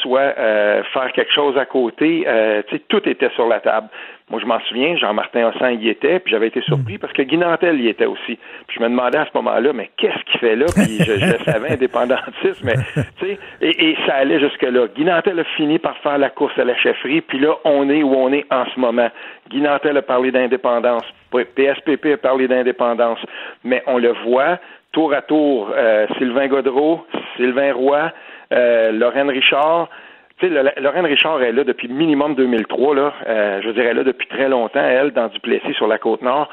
soit 0.00 0.34
euh, 0.38 0.82
faire 0.92 1.12
quelque 1.12 1.32
chose 1.32 1.58
à 1.58 1.64
côté. 1.64 2.24
Euh, 2.26 2.62
tu 2.68 2.76
sais, 2.76 2.82
tout 2.88 3.08
était 3.08 3.30
sur 3.30 3.48
la 3.48 3.60
table. 3.60 3.88
Moi, 4.30 4.40
je 4.40 4.46
m'en 4.46 4.60
souviens, 4.60 4.96
Jean-Martin 4.96 5.48
Hossan 5.48 5.78
y 5.80 5.88
était, 5.88 6.20
puis 6.20 6.30
j'avais 6.30 6.46
été 6.46 6.62
surpris 6.62 6.96
parce 6.96 7.12
que 7.12 7.22
Guy 7.22 7.36
Nantel 7.36 7.80
y 7.80 7.88
était 7.88 8.06
aussi. 8.06 8.38
Puis 8.66 8.78
je 8.78 8.80
me 8.80 8.88
demandais 8.88 9.18
à 9.18 9.26
ce 9.26 9.30
moment-là, 9.34 9.72
mais 9.74 9.90
qu'est-ce 9.96 10.24
qu'il 10.30 10.40
fait 10.40 10.56
là? 10.56 10.66
Puis 10.74 10.98
je, 11.00 11.18
je 11.18 11.32
le 11.32 11.38
savais, 11.44 11.70
indépendantiste, 11.72 12.62
mais 12.64 12.74
tu 13.18 13.26
sais, 13.26 13.38
et, 13.60 13.90
et 13.90 13.96
ça 14.06 14.14
allait 14.14 14.40
jusque-là. 14.40 14.86
Guy 14.94 15.04
Nantel 15.04 15.40
a 15.40 15.44
fini 15.44 15.78
par 15.78 15.98
faire 15.98 16.16
la 16.16 16.30
course 16.30 16.56
à 16.58 16.64
la 16.64 16.76
chefferie, 16.76 17.20
puis 17.20 17.40
là, 17.40 17.56
on 17.64 17.90
est 17.90 18.02
où 18.02 18.14
on 18.14 18.32
est 18.32 18.46
en 18.50 18.64
ce 18.72 18.80
moment. 18.80 19.10
Guy 19.50 19.60
Nantel 19.60 19.96
a 19.98 20.02
parlé 20.02 20.30
d'indépendance, 20.30 21.04
PSPP 21.30 22.14
a 22.14 22.16
parlé 22.16 22.48
d'indépendance, 22.48 23.18
mais 23.64 23.82
on 23.86 23.98
le 23.98 24.12
voit, 24.24 24.58
tour 24.92 25.12
à 25.14 25.22
tour, 25.22 25.72
euh, 25.74 26.06
Sylvain 26.18 26.48
Godreau, 26.48 27.06
Sylvain 27.36 27.72
Roy, 27.72 28.12
euh, 28.52 28.92
Lorraine 28.92 29.30
Richard, 29.30 29.88
tu 30.38 30.48
sais, 30.48 30.80
Lorraine 30.80 31.06
Richard 31.06 31.42
est 31.42 31.52
là 31.52 31.64
depuis 31.64 31.88
minimum 31.88 32.34
2003, 32.34 32.94
là. 32.94 33.12
Euh, 33.26 33.60
je 33.62 33.70
dirais 33.70 33.94
là 33.94 34.04
depuis 34.04 34.26
très 34.28 34.48
longtemps, 34.48 34.84
elle, 34.84 35.12
dans 35.12 35.28
Duplessis 35.28 35.74
sur 35.74 35.86
la 35.86 35.98
côte 35.98 36.22
nord. 36.22 36.48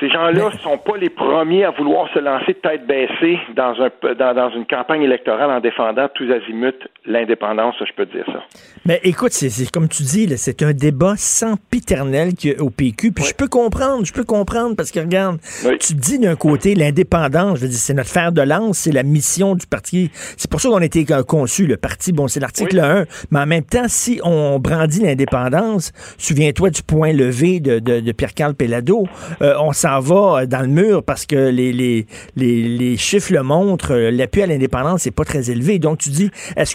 Ces 0.00 0.10
gens-là 0.10 0.50
ne 0.52 0.58
sont 0.58 0.78
pas 0.78 0.96
les 0.96 1.08
premiers 1.08 1.64
à 1.64 1.70
vouloir 1.70 2.12
se 2.12 2.18
lancer 2.18 2.54
de 2.54 2.58
tête 2.58 2.86
baissée 2.86 3.38
dans, 3.54 3.74
un, 3.80 4.14
dans, 4.14 4.34
dans 4.34 4.50
une 4.50 4.66
campagne 4.66 5.02
électorale 5.02 5.50
en 5.50 5.60
défendant 5.60 6.08
tous 6.14 6.30
azimuts 6.32 6.72
l'indépendance, 7.06 7.76
je 7.78 7.92
peux 7.94 8.06
te 8.06 8.16
dire 8.16 8.26
ça. 8.26 8.42
Mais 8.86 9.00
écoute, 9.04 9.32
c'est 9.32 9.70
comme 9.70 9.88
tu 9.88 10.02
dis, 10.02 10.36
c'est 10.36 10.62
un 10.62 10.72
débat 10.72 11.14
sempiternel 11.16 12.34
qu'il 12.34 12.52
y 12.52 12.56
a 12.56 12.62
au 12.62 12.70
PQ. 12.70 13.12
Puis 13.12 13.24
je 13.24 13.34
peux 13.34 13.46
comprendre, 13.46 14.04
je 14.04 14.12
peux 14.12 14.24
comprendre, 14.24 14.74
parce 14.74 14.90
que 14.90 15.00
regarde, 15.00 15.38
tu 15.80 15.94
dis 15.94 16.18
d'un 16.18 16.36
côté 16.36 16.74
l'indépendance, 16.74 17.58
je 17.58 17.62
veux 17.62 17.68
dire, 17.68 17.78
c'est 17.78 17.94
notre 17.94 18.10
fer 18.10 18.32
de 18.32 18.42
lance, 18.42 18.78
c'est 18.78 18.92
la 18.92 19.02
mission 19.02 19.54
du 19.54 19.66
parti. 19.66 20.10
C'est 20.36 20.50
pour 20.50 20.60
ça 20.60 20.68
qu'on 20.68 20.78
a 20.78 20.84
été 20.84 21.04
conçu, 21.26 21.66
le 21.66 21.76
parti. 21.76 22.12
Bon, 22.12 22.26
c'est 22.26 22.40
l'article 22.40 22.80
1. 22.80 23.04
Mais 23.30 23.40
en 23.40 23.46
même 23.46 23.64
temps, 23.64 23.86
si 23.86 24.20
on 24.24 24.58
brandit 24.58 25.00
l'indépendance, 25.00 25.92
souviens-toi 26.18 26.70
du 26.70 26.82
point 26.82 27.12
levé 27.12 27.60
de, 27.60 27.78
de, 27.78 28.00
de 28.00 28.12
Pierre-Carl 28.12 28.54
Pellado, 28.54 29.06
euh, 29.42 29.54
on 29.60 29.72
s'en 29.84 30.00
va 30.00 30.46
dans 30.46 30.62
le 30.62 30.68
mur 30.68 31.02
parce 31.02 31.26
que 31.26 31.50
les, 31.50 32.96
chiffres 32.96 33.32
le 33.32 33.42
montrent, 33.42 33.92
euh, 33.92 34.10
l'appui 34.10 34.42
à 34.42 34.46
l'indépendance 34.46 35.04
n'est 35.04 35.12
pas 35.12 35.24
très 35.24 35.50
élevé. 35.50 35.78
Donc 35.78 35.98
tu 35.98 36.10
dis, 36.10 36.30
est-ce 36.56 36.74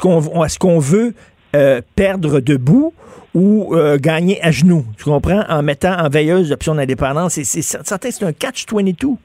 qu'on 0.59 0.79
veut 0.79 1.13
euh, 1.55 1.81
perdre 1.95 2.39
debout 2.39 2.93
ou 3.33 3.75
euh, 3.75 3.97
gagner 3.97 4.41
à 4.43 4.51
genoux, 4.51 4.85
tu 4.97 5.05
comprends, 5.05 5.43
en 5.49 5.63
mettant 5.63 5.97
en 5.97 6.09
veilleuse 6.09 6.49
l'option 6.49 6.75
d'indépendance. 6.75 7.39
C'est 7.41 7.61
c'est 7.61 8.23
un 8.23 8.31
catch-22. 8.31 9.15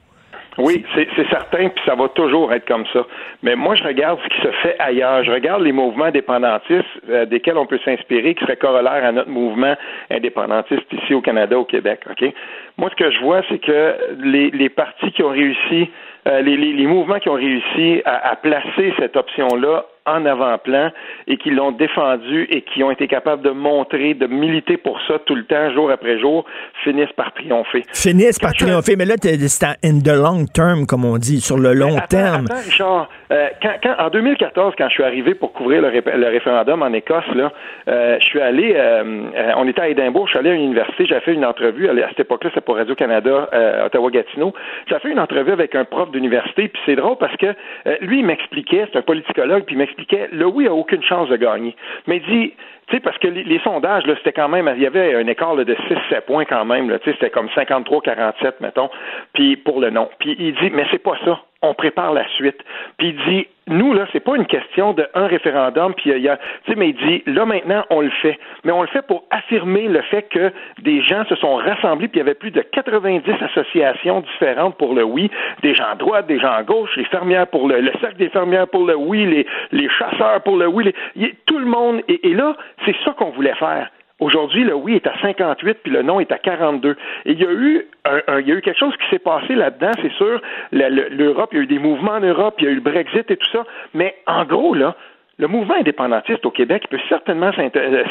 Oui, 0.57 0.85
c'est 0.95 1.29
certain, 1.29 1.67
puis 1.67 1.83
ça 1.85 1.95
va 1.95 2.07
toujours 2.09 2.53
être 2.53 2.65
comme 2.65 2.85
ça. 2.93 3.05
Mais 3.43 3.55
moi, 3.55 3.75
je 3.75 3.83
regarde 3.83 4.19
ce 4.23 4.29
qui 4.29 4.41
se 4.41 4.51
fait 4.63 4.75
ailleurs. 4.79 5.23
Je 5.23 5.31
regarde 5.31 5.61
les 5.61 5.73
mouvements 5.73 6.05
indépendantistes 6.05 6.85
euh, 7.09 7.25
desquels 7.25 7.57
on 7.57 7.65
peut 7.65 7.79
s'inspirer, 7.83 8.35
qui 8.35 8.45
seraient 8.45 8.55
corollaires 8.55 9.03
à 9.03 9.11
notre 9.11 9.29
mouvement 9.29 9.75
indépendantiste 10.09 10.85
ici 10.93 11.13
au 11.13 11.21
Canada, 11.21 11.59
au 11.59 11.65
Québec. 11.65 12.01
Ok? 12.09 12.31
Moi, 12.77 12.89
ce 12.89 12.95
que 12.95 13.11
je 13.11 13.19
vois, 13.19 13.41
c'est 13.49 13.59
que 13.59 13.95
les, 14.23 14.49
les 14.51 14.69
partis 14.69 15.11
qui 15.11 15.23
ont 15.23 15.29
réussi, 15.29 15.89
euh, 16.27 16.41
les, 16.41 16.87
mouvements 16.87 17.19
qui 17.19 17.29
ont 17.29 17.33
réussi 17.33 18.01
à, 18.05 18.31
à 18.31 18.35
placer 18.37 18.93
cette 18.97 19.17
option-là 19.17 19.85
en 20.05 20.25
avant-plan 20.25 20.91
et 21.27 21.37
qui 21.37 21.49
l'ont 21.51 21.71
défendu 21.71 22.43
et 22.49 22.61
qui 22.61 22.83
ont 22.83 22.91
été 22.91 23.07
capables 23.07 23.41
de 23.41 23.49
montrer, 23.49 24.13
de 24.13 24.27
militer 24.27 24.77
pour 24.77 24.99
ça 25.07 25.19
tout 25.25 25.35
le 25.35 25.45
temps, 25.45 25.71
jour 25.73 25.89
après 25.91 26.19
jour, 26.19 26.45
finissent 26.83 27.11
par 27.15 27.33
triompher. 27.33 27.83
Finissent 27.93 28.39
par 28.39 28.53
triompher, 28.53 28.95
mais 28.97 29.05
là, 29.05 29.15
c'est 29.19 29.35
in 29.83 29.99
the 29.99 30.15
long 30.15 30.45
term, 30.45 30.85
comme 30.85 31.05
on 31.05 31.17
dit, 31.17 31.41
sur 31.41 31.57
le 31.57 31.73
long 31.73 31.97
Attends, 31.97 32.07
terme. 32.07 32.45
attends, 32.45 32.61
Richard, 32.63 33.09
euh, 33.31 33.47
quand, 33.61 33.73
quand- 33.81 33.95
en 34.05 34.09
2014, 34.09 34.73
quand 34.77 34.87
je 34.89 34.93
suis 34.93 35.03
arrivé 35.03 35.33
pour 35.33 35.53
couvrir 35.53 35.81
le, 35.81 35.87
ré- 35.87 36.03
le 36.17 36.27
référendum 36.27 36.81
en 36.83 36.93
Écosse, 36.93 37.23
là, 37.33 37.51
euh, 37.87 38.17
je 38.19 38.25
suis 38.25 38.41
allé, 38.41 38.73
euh, 38.75 39.03
euh, 39.35 39.51
on 39.57 39.67
était 39.67 39.81
à 39.81 39.89
Édimbourg, 39.89 40.27
je 40.27 40.31
suis 40.31 40.39
allé 40.39 40.51
à 40.51 40.53
une 40.53 40.63
université, 40.65 41.05
j'ai 41.07 41.19
fait 41.21 41.33
une 41.33 41.45
entrevue, 41.45 41.89
à 41.89 42.09
cette 42.09 42.19
époque-là, 42.19 42.51
c'était 42.51 42.61
pour 42.61 42.75
Radio-Canada, 42.75 43.49
euh, 43.53 43.85
Ottawa-Gatineau. 43.87 44.53
J'ai 44.87 44.99
fait 44.99 45.09
une 45.09 45.19
entrevue 45.19 45.51
avec 45.51 45.73
un 45.75 45.85
prof 45.85 46.11
d'université, 46.11 46.67
puis 46.67 46.81
c'est 46.85 46.95
drôle 46.95 47.17
parce 47.17 47.35
que 47.37 47.47
euh, 47.47 47.95
lui, 48.01 48.19
il 48.19 48.25
m'expliquait, 48.25 48.85
c'est 48.91 48.99
un 48.99 49.01
politicologue, 49.01 49.63
puis 49.65 49.75
il 49.75 49.77
m'expliquait, 49.79 49.94
le 50.31 50.45
oui 50.45 50.67
a 50.67 50.73
aucune 50.73 51.03
chance 51.03 51.29
de 51.29 51.35
gagner. 51.35 51.75
Mais 52.07 52.17
il 52.17 52.25
dit, 52.25 52.53
tu 52.87 52.95
sais, 52.95 52.99
parce 53.01 53.17
que 53.17 53.27
les, 53.27 53.43
les 53.43 53.59
sondages, 53.59 54.05
là, 54.05 54.15
c'était 54.17 54.33
quand 54.33 54.49
même, 54.49 54.71
il 54.75 54.83
y 54.83 54.87
avait 54.87 55.15
un 55.15 55.27
écart 55.27 55.55
là, 55.55 55.63
de 55.63 55.73
6-7 55.73 56.21
points 56.21 56.45
quand 56.45 56.65
même, 56.65 56.87
tu 56.99 57.05
sais, 57.05 57.11
c'était 57.19 57.29
comme 57.31 57.47
53-47, 57.47 58.53
mettons, 58.61 58.89
puis 59.33 59.55
pour 59.57 59.79
le 59.79 59.89
non. 59.89 60.09
Puis 60.19 60.35
il 60.39 60.53
dit, 60.55 60.69
mais 60.71 60.85
c'est 60.91 61.01
pas 61.03 61.17
ça, 61.25 61.39
on 61.61 61.73
prépare 61.73 62.13
la 62.13 62.27
suite. 62.35 62.59
Puis 62.97 63.09
il 63.09 63.33
dit, 63.33 63.47
nous, 63.67 63.93
là, 63.93 64.05
c'est 64.13 64.19
pas 64.19 64.35
une 64.35 64.45
question 64.45 64.93
de 64.93 65.07
un 65.15 65.25
référendum, 65.25 65.95
puis 65.95 66.11
il 66.11 66.19
y 66.21 66.29
a, 66.29 66.37
tu 66.37 66.71
sais, 66.71 66.75
mais 66.77 66.89
il 66.89 66.95
dit, 66.95 67.23
là, 67.25 67.45
maintenant, 67.47 67.83
on 67.89 68.01
le 68.01 68.11
fait. 68.21 68.37
Mais 68.63 68.71
on 68.71 68.81
le 68.83 68.87
fait 68.89 69.01
pour 69.07 69.23
affirmer 69.31 69.87
le 69.87 70.01
fait 70.03 70.21
que 70.23 70.51
des 70.83 71.01
gens 71.01 71.25
se 71.25 71.35
sont 71.35 71.55
rassemblés, 71.55 72.07
puis 72.07 72.19
il 72.19 72.19
y 72.19 72.21
avait 72.21 72.35
plus 72.35 72.51
de 72.51 72.61
90 72.61 73.23
associations 73.41 74.21
différentes 74.21 74.77
pour 74.77 74.93
le 74.93 75.03
oui, 75.03 75.31
des 75.63 75.73
gens 75.73 75.87
à 75.91 75.95
droite, 75.95 76.27
des 76.27 76.39
gens 76.39 76.51
à 76.51 76.61
gauche, 76.61 76.91
les 76.95 77.05
fermières 77.05 77.47
pour 77.47 77.67
le, 77.67 77.79
le 77.81 77.91
cercle 77.99 78.17
des 78.17 78.29
fermières 78.29 78.67
pour 78.67 78.85
le 78.85 78.95
oui, 78.95 79.25
les, 79.25 79.47
les 79.71 79.89
chasseurs 79.89 80.41
pour 80.43 80.57
le 80.57 80.67
oui, 80.67 80.93
les- 81.15 81.33
tout 81.47 81.57
le 81.57 81.65
monde, 81.65 82.01
et 82.07 82.33
là, 82.35 82.55
c'est 82.85 82.95
ça 83.05 83.11
qu'on 83.11 83.29
voulait 83.31 83.55
faire. 83.55 83.89
Aujourd'hui, 84.19 84.63
le 84.63 84.73
oui 84.73 84.95
est 84.95 85.07
à 85.07 85.13
58 85.21 85.79
puis 85.83 85.91
le 85.91 86.01
non 86.01 86.19
est 86.21 86.31
à 86.31 86.37
42. 86.37 86.95
Et 87.25 87.33
il 87.33 87.39
y 87.39 87.45
a 87.45 87.51
eu 87.51 87.85
un, 88.05 88.21
un- 88.27 88.39
il 88.39 88.47
y 88.47 88.51
a 88.53 88.55
eu 88.55 88.61
quelque 88.61 88.79
chose 88.79 88.95
qui 88.97 89.09
s'est 89.09 89.19
passé 89.19 89.55
là-dedans, 89.55 89.91
c'est 90.01 90.11
sûr. 90.13 90.41
L'Europe, 90.71 91.49
il 91.51 91.57
y 91.57 91.59
a 91.59 91.63
eu 91.63 91.67
des 91.67 91.79
mouvements 91.79 92.13
en 92.13 92.21
Europe, 92.21 92.55
il 92.59 92.65
y 92.65 92.67
a 92.67 92.71
eu 92.71 92.75
le 92.75 92.81
Brexit 92.81 93.29
et 93.29 93.35
tout 93.37 93.51
ça. 93.51 93.65
Mais 93.93 94.15
en 94.25 94.45
gros, 94.45 94.73
là, 94.73 94.95
le 95.37 95.47
mouvement 95.47 95.75
indépendantiste 95.75 96.45
au 96.45 96.51
Québec 96.51 96.85
peut 96.89 96.99
certainement 97.09 97.51
euh, 97.59 98.03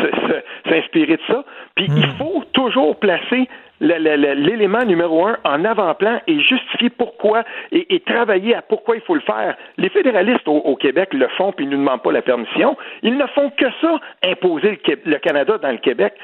s'inspirer 0.69 1.17
de 1.17 1.23
ça. 1.27 1.43
Puis 1.75 1.87
il 1.97 2.07
faut 2.19 2.43
toujours 2.53 2.97
placer 2.99 3.49
l'élément 3.81 4.85
numéro 4.85 5.27
un 5.27 5.37
en 5.45 5.65
avant-plan 5.65 6.21
et 6.27 6.41
justifier 6.41 6.91
pourquoi 6.91 7.45
et, 7.73 8.01
travailler 8.01 8.55
à 8.55 8.63
pourquoi 8.63 8.97
il 8.97 9.03
faut 9.03 9.15
le 9.15 9.21
faire. 9.21 9.57
Les 9.79 9.89
fédéralistes 9.89 10.47
au, 10.47 10.77
Québec 10.77 11.13
le 11.13 11.29
font 11.37 11.53
puis 11.53 11.65
ils 11.65 11.69
ne 11.69 11.77
nous 11.77 11.83
demandent 11.83 12.03
pas 12.03 12.13
la 12.13 12.23
permission. 12.23 12.77
Ils 13.03 13.17
ne 13.17 13.27
font 13.29 13.51
que 13.51 13.67
ça, 13.81 14.01
imposer 14.25 14.79
le, 14.87 15.11
le 15.11 15.19
Canada 15.19 15.59
dans 15.59 15.71
le 15.71 15.79
Québec. 15.79 16.15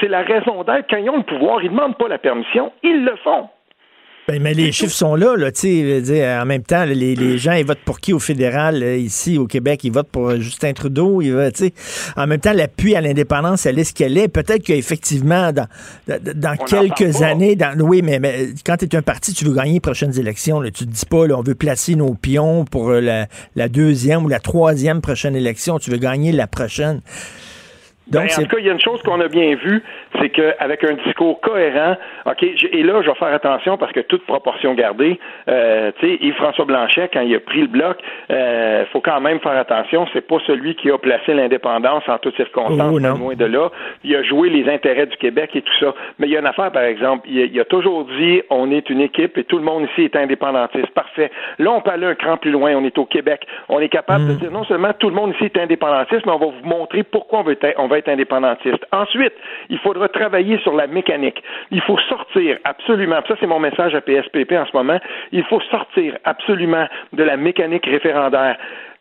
C'est 0.00 0.08
la 0.08 0.22
raison 0.22 0.62
d'être. 0.62 0.86
Quand 0.88 0.98
ils 0.98 1.10
ont 1.10 1.18
le 1.18 1.22
pouvoir, 1.22 1.62
ils 1.62 1.70
ne 1.70 1.76
demandent 1.76 1.96
pas 1.96 2.08
la 2.08 2.18
permission, 2.18 2.72
ils 2.82 3.04
le 3.04 3.16
font. 3.16 3.48
Ben, 4.28 4.42
mais 4.42 4.54
les 4.54 4.72
chiffres 4.72 4.92
sont 4.92 5.14
là, 5.14 5.36
là, 5.36 5.52
tu 5.52 5.60
sais, 5.60 6.00
dire, 6.00 6.26
en 6.42 6.44
même 6.46 6.64
temps, 6.64 6.84
les, 6.84 7.14
les 7.14 7.38
gens, 7.38 7.52
ils 7.52 7.64
votent 7.64 7.84
pour 7.84 8.00
qui 8.00 8.12
au 8.12 8.18
fédéral, 8.18 8.82
euh, 8.82 8.96
ici, 8.96 9.38
au 9.38 9.46
Québec, 9.46 9.84
ils 9.84 9.92
votent 9.92 10.10
pour 10.10 10.30
euh, 10.30 10.40
Justin 10.40 10.72
Trudeau, 10.72 11.22
ils 11.22 11.30
votent, 11.30 11.54
tu 11.54 11.66
sais. 11.66 11.72
En 12.16 12.26
même 12.26 12.40
temps, 12.40 12.52
l'appui 12.52 12.96
à 12.96 13.00
l'indépendance, 13.00 13.66
elle 13.66 13.78
est 13.78 13.84
ce 13.84 13.94
qu'elle 13.94 14.18
est. 14.18 14.26
Peut-être 14.26 14.64
qu'effectivement, 14.64 15.52
dans, 15.52 15.68
dans, 16.08 16.56
quelques 16.56 17.22
années, 17.22 17.54
dans, 17.54 17.78
oui, 17.78 18.02
mais, 18.02 18.18
mais 18.18 18.48
quand 18.64 18.76
tu 18.78 18.86
es 18.86 18.96
un 18.96 19.02
parti, 19.02 19.32
tu 19.32 19.44
veux 19.44 19.54
gagner 19.54 19.74
les 19.74 19.80
prochaines 19.80 20.18
élections, 20.18 20.60
là, 20.60 20.72
tu 20.72 20.86
te 20.86 20.90
dis 20.90 21.06
pas, 21.06 21.28
là, 21.28 21.38
on 21.38 21.42
veut 21.42 21.54
placer 21.54 21.94
nos 21.94 22.14
pions 22.14 22.64
pour 22.64 22.90
euh, 22.90 23.00
la, 23.00 23.28
la 23.54 23.68
deuxième 23.68 24.24
ou 24.24 24.28
la 24.28 24.40
troisième 24.40 25.02
prochaine 25.02 25.36
élection, 25.36 25.78
tu 25.78 25.92
veux 25.92 25.98
gagner 25.98 26.32
la 26.32 26.48
prochaine. 26.48 27.00
Ben, 28.06 28.20
Donc, 28.20 28.30
en 28.30 28.34
c'est 28.34 28.42
tout 28.42 28.48
cas, 28.48 28.58
il 28.60 28.66
y 28.66 28.70
a 28.70 28.72
une 28.72 28.80
chose 28.80 29.02
qu'on 29.02 29.20
a 29.20 29.28
bien 29.28 29.56
vue, 29.56 29.82
c'est 30.20 30.30
qu'avec 30.30 30.84
un 30.84 30.94
discours 31.04 31.40
cohérent, 31.40 31.96
OK, 32.24 32.42
et 32.42 32.82
là, 32.82 33.02
je 33.02 33.08
vais 33.08 33.16
faire 33.16 33.34
attention 33.34 33.76
parce 33.76 33.92
que 33.92 34.00
toute 34.00 34.24
proportion 34.26 34.74
gardée, 34.74 35.18
euh, 35.48 35.90
tu 35.98 36.06
sais, 36.06 36.18
Yves-François 36.20 36.66
Blanchet, 36.66 37.10
quand 37.12 37.20
il 37.20 37.34
a 37.34 37.40
pris 37.40 37.62
le 37.62 37.66
bloc, 37.66 37.98
euh, 38.30 38.84
faut 38.92 39.00
quand 39.00 39.20
même 39.20 39.40
faire 39.40 39.58
attention, 39.58 40.06
c'est 40.12 40.26
pas 40.26 40.36
celui 40.46 40.76
qui 40.76 40.90
a 40.90 40.98
placé 40.98 41.34
l'indépendance 41.34 42.04
en 42.08 42.18
toutes 42.18 42.36
circonstances, 42.36 42.94
Oh, 42.96 42.98
loin 42.98 43.34
de 43.34 43.44
là. 43.44 43.70
Il 44.04 44.14
a 44.14 44.22
joué 44.22 44.50
les 44.50 44.70
intérêts 44.72 45.06
du 45.06 45.16
Québec 45.16 45.50
et 45.54 45.62
tout 45.62 45.72
ça. 45.80 45.94
Mais 46.18 46.28
il 46.28 46.32
y 46.32 46.36
a 46.36 46.40
une 46.40 46.46
affaire, 46.46 46.70
par 46.70 46.82
exemple, 46.82 47.26
il 47.28 47.40
a, 47.40 47.44
il 47.44 47.60
a 47.60 47.64
toujours 47.64 48.04
dit, 48.18 48.42
on 48.50 48.70
est 48.70 48.88
une 48.90 49.00
équipe 49.00 49.36
et 49.38 49.44
tout 49.44 49.58
le 49.58 49.64
monde 49.64 49.88
ici 49.90 50.02
est 50.02 50.16
indépendantiste. 50.16 50.90
Parfait. 50.90 51.30
Là, 51.58 51.72
on 51.72 51.80
peut 51.80 51.90
aller 51.90 52.06
un 52.06 52.14
cran 52.14 52.36
plus 52.36 52.50
loin, 52.50 52.74
on 52.76 52.84
est 52.84 52.96
au 52.98 53.04
Québec. 53.04 53.46
On 53.68 53.80
est 53.80 53.88
capable 53.88 54.28
de 54.28 54.32
dire, 54.34 54.50
non 54.52 54.64
seulement 54.64 54.92
tout 54.98 55.08
le 55.08 55.14
monde 55.14 55.34
ici 55.34 55.46
est 55.46 55.58
indépendantiste, 55.58 56.24
mais 56.26 56.32
on 56.32 56.38
va 56.38 56.46
vous 56.46 56.68
montrer 56.68 57.02
pourquoi 57.02 57.40
on 57.40 57.42
veut 57.42 57.52
être, 57.52 57.74
on 57.78 57.88
être 57.98 58.08
indépendantiste. 58.08 58.84
Ensuite, 58.92 59.34
il 59.68 59.78
faudra 59.78 60.08
travailler 60.08 60.58
sur 60.58 60.74
la 60.74 60.86
mécanique. 60.86 61.42
Il 61.70 61.80
faut 61.82 61.98
sortir 62.08 62.58
absolument, 62.64 63.20
ça 63.26 63.34
c'est 63.40 63.46
mon 63.46 63.60
message 63.60 63.94
à 63.94 64.00
PSPP 64.00 64.52
en 64.52 64.66
ce 64.66 64.76
moment, 64.76 64.98
il 65.32 65.44
faut 65.44 65.60
sortir 65.70 66.16
absolument 66.24 66.86
de 67.12 67.24
la 67.24 67.36
mécanique 67.36 67.86
référendaire. 67.86 68.56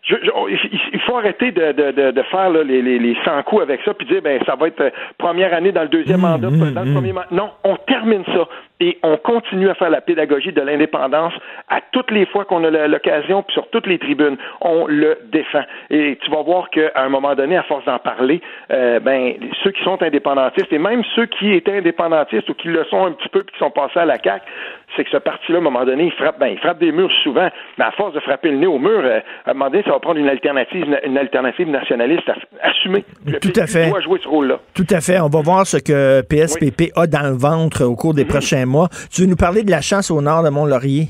Je- 0.06 0.16
je- 0.22 0.68
il- 0.94 1.00
faut 1.02 1.18
arrêter 1.18 1.52
de, 1.52 1.72
de, 1.72 1.92
de, 1.92 2.12
de 2.12 2.22
faire 2.24 2.50
là, 2.52 2.64
les, 2.64 2.82
les, 2.82 3.00
les 3.00 3.16
100 3.26 3.42
coups 3.44 3.62
avec 3.64 3.82
ça 3.84 3.94
puis 3.94 4.06
dire 4.08 4.22
ben 4.22 4.40
ça 4.46 4.56
va 4.56 4.68
être 4.68 4.82
euh, 4.82 4.90
première 5.18 5.54
année 5.54 5.72
dans 5.72 5.82
le 5.84 5.88
deuxième 5.88 6.22
mandat, 6.22 6.50
dans 6.72 6.84
le 6.84 6.94
premier 6.94 7.14
mandat. 7.14 7.28
Non, 7.32 7.50
on 7.64 7.76
termine 7.76 8.24
ça 8.26 8.48
et 8.80 8.98
on 9.04 9.18
continue 9.18 9.70
à 9.70 9.74
faire 9.76 9.90
la 9.90 10.02
pédagogie 10.02 10.52
de 10.52 10.62
l'indépendance 10.62 11.34
à 11.70 11.80
toutes 11.92 12.12
les 12.12 12.26
fois 12.28 12.46
qu'on 12.46 12.64
a 12.64 12.88
l'occasion 12.88 13.42
puis 13.44 13.54
sur 13.54 13.68
toutes 13.70 13.88
les 13.88 13.98
tribunes. 13.98 14.38
On 14.62 14.86
le 14.88 15.18
défend. 15.32 15.64
Et 15.90 16.18
tu 16.22 16.30
vas 16.32 16.42
voir 16.44 16.70
qu'à 16.70 16.92
un 16.96 17.10
moment 17.10 17.34
donné, 17.36 17.56
à 17.58 17.64
force 17.64 17.86
d'en 17.86 18.00
parler, 18.00 18.42
euh, 18.72 19.00
ben 19.00 19.34
ceux 19.64 19.72
qui 19.72 19.84
sont 19.84 20.02
indépendantistes 20.04 20.72
et 20.74 20.80
même 20.80 21.04
ceux 21.16 21.26
qui 21.28 21.54
étaient 21.54 21.78
indépendantistes 21.78 22.50
ou 22.50 22.54
qui 22.54 22.68
le 22.68 22.84
sont 22.86 23.06
un 23.06 23.12
petit 23.12 23.30
peu 23.30 23.44
puis 23.44 23.54
qui 23.54 23.60
sont 23.60 23.72
passés 23.72 24.00
à 24.00 24.06
la 24.06 24.18
CAQ, 24.22 24.46
c'est 24.96 25.04
que 25.04 25.10
ce 25.10 25.18
parti-là, 25.18 25.58
à 25.58 25.62
un 25.62 25.64
moment 25.64 25.86
donné, 25.86 26.06
il 26.06 26.12
frappe, 26.14 26.40
ben, 26.40 26.48
il 26.48 26.58
frappe 26.60 26.80
des 26.80 26.92
murs 26.92 27.12
souvent, 27.24 27.50
mais 27.78 27.84
à 27.86 27.92
force 27.92 28.14
de 28.14 28.20
frapper 28.20 28.52
le 28.52 28.58
nez 28.58 28.68
au 28.68 28.80
mur, 28.80 29.02
euh, 29.04 29.20
à 29.46 29.52
un 29.52 29.54
moment 29.54 29.70
donné, 29.70 29.84
ça 29.84 29.92
va 29.92 30.00
prendre 30.00 30.20
une 30.20 30.30
alternative, 30.30 30.86
une 31.06 31.18
alternative 31.18 31.68
nationaliste 31.70 32.28
à- 32.30 32.68
assumée. 32.70 33.04
Le 33.26 33.40
Tout 33.40 33.54
à 33.60 33.68
fait. 33.68 33.90
doit 33.90 34.02
jouer 34.02 34.20
ce 34.24 34.28
rôle-là. 34.28 34.60
Tout 34.74 34.88
à 34.90 35.02
fait. 35.02 35.20
On 35.20 35.28
va 35.30 35.42
voir 35.42 35.66
ce 35.68 35.78
que 35.78 36.22
PSPP 36.22 36.92
a 36.96 37.08
dans 37.08 37.24
le 37.30 37.36
ventre 37.38 37.84
au 37.84 37.96
cours 37.96 38.14
des 38.14 38.26
prochains 38.26 38.66
mois. 38.66 38.90
Tu 39.12 39.22
veux 39.22 39.28
nous 39.28 39.36
parler 39.36 39.64
de 39.64 39.72
la 39.72 39.82
chasse 39.82 40.12
au 40.12 40.22
nord 40.22 40.44
de 40.44 40.50
Mont-Laurier? 40.50 41.08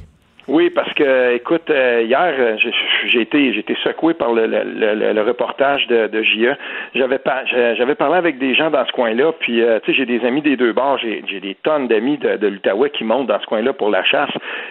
Oui, 0.47 0.69
parce 0.69 0.93
que, 0.93 1.33
écoute, 1.33 1.69
euh, 1.71 2.03
hier, 2.05 2.33
euh, 2.37 2.55
j'ai- 3.07 3.21
été, 3.21 3.47
été 3.57 3.75
secoué 3.83 4.13
par 4.13 4.31
le, 4.31 4.45
le, 4.45 4.63
le- 4.93 5.13
le 5.13 5.21
reportage 5.23 5.87
de, 5.87 6.05
de 6.05 6.21
JE. 6.21 6.53
J'avais 6.93 7.17
pas, 7.17 7.43
j'avais 7.45 7.95
parlé 7.95 8.17
avec 8.17 8.37
des 8.37 8.53
gens 8.53 8.69
dans 8.69 8.85
ce 8.85 8.91
coin-là, 8.91 9.31
puis 9.39 9.61
euh, 9.61 9.79
tu 9.79 9.91
sais, 9.91 9.97
j'ai 9.97 10.05
des 10.05 10.23
amis 10.23 10.41
des 10.43 10.55
deux 10.55 10.71
bords, 10.71 10.99
j'ai 10.99 11.23
j'ai 11.27 11.39
des 11.39 11.55
tonnes 11.55 11.87
d'amis 11.87 12.17
de, 12.19 12.37
de 12.37 12.47
l'Outaouais 12.47 12.91
qui 12.91 13.03
montent 13.03 13.25
dans 13.27 13.39
ce 13.39 13.45
coin-là 13.47 13.73
pour 13.73 13.89
la 13.89 14.03
chasse. 14.03 14.29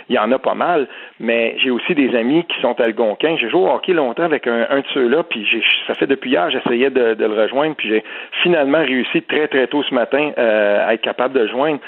Il 0.08 0.14
y 0.14 0.18
en 0.18 0.30
a 0.30 0.38
pas 0.38 0.54
mal, 0.54 0.86
mais 1.18 1.56
j'ai 1.58 1.70
aussi 1.70 1.94
des 1.96 2.14
amis 2.14 2.44
qui 2.44 2.60
sont 2.60 2.80
algonquins. 2.80 3.36
J'ai 3.36 3.50
joué 3.50 3.62
au 3.62 3.68
hockey 3.68 3.94
longtemps 3.94 4.22
avec 4.24 4.46
un, 4.46 4.66
un 4.70 4.78
de 4.80 4.86
ceux-là, 4.94 5.24
puis 5.24 5.44
j'ai- 5.50 5.62
ça 5.88 5.94
fait 5.94 6.06
depuis 6.06 6.30
hier, 6.30 6.50
j'essayais 6.50 6.90
de, 6.90 7.14
de 7.14 7.26
le 7.26 7.34
rejoindre, 7.42 7.74
puis 7.74 7.88
j'ai 7.88 8.04
finalement 8.44 8.78
réussi 8.78 9.22
très 9.22 9.48
très 9.48 9.66
tôt 9.66 9.82
ce 9.82 9.92
matin 9.94 10.30
euh, 10.38 10.86
à 10.86 10.94
être 10.94 11.02
capable 11.02 11.34
de 11.34 11.40
le 11.40 11.48
joindre. 11.48 11.80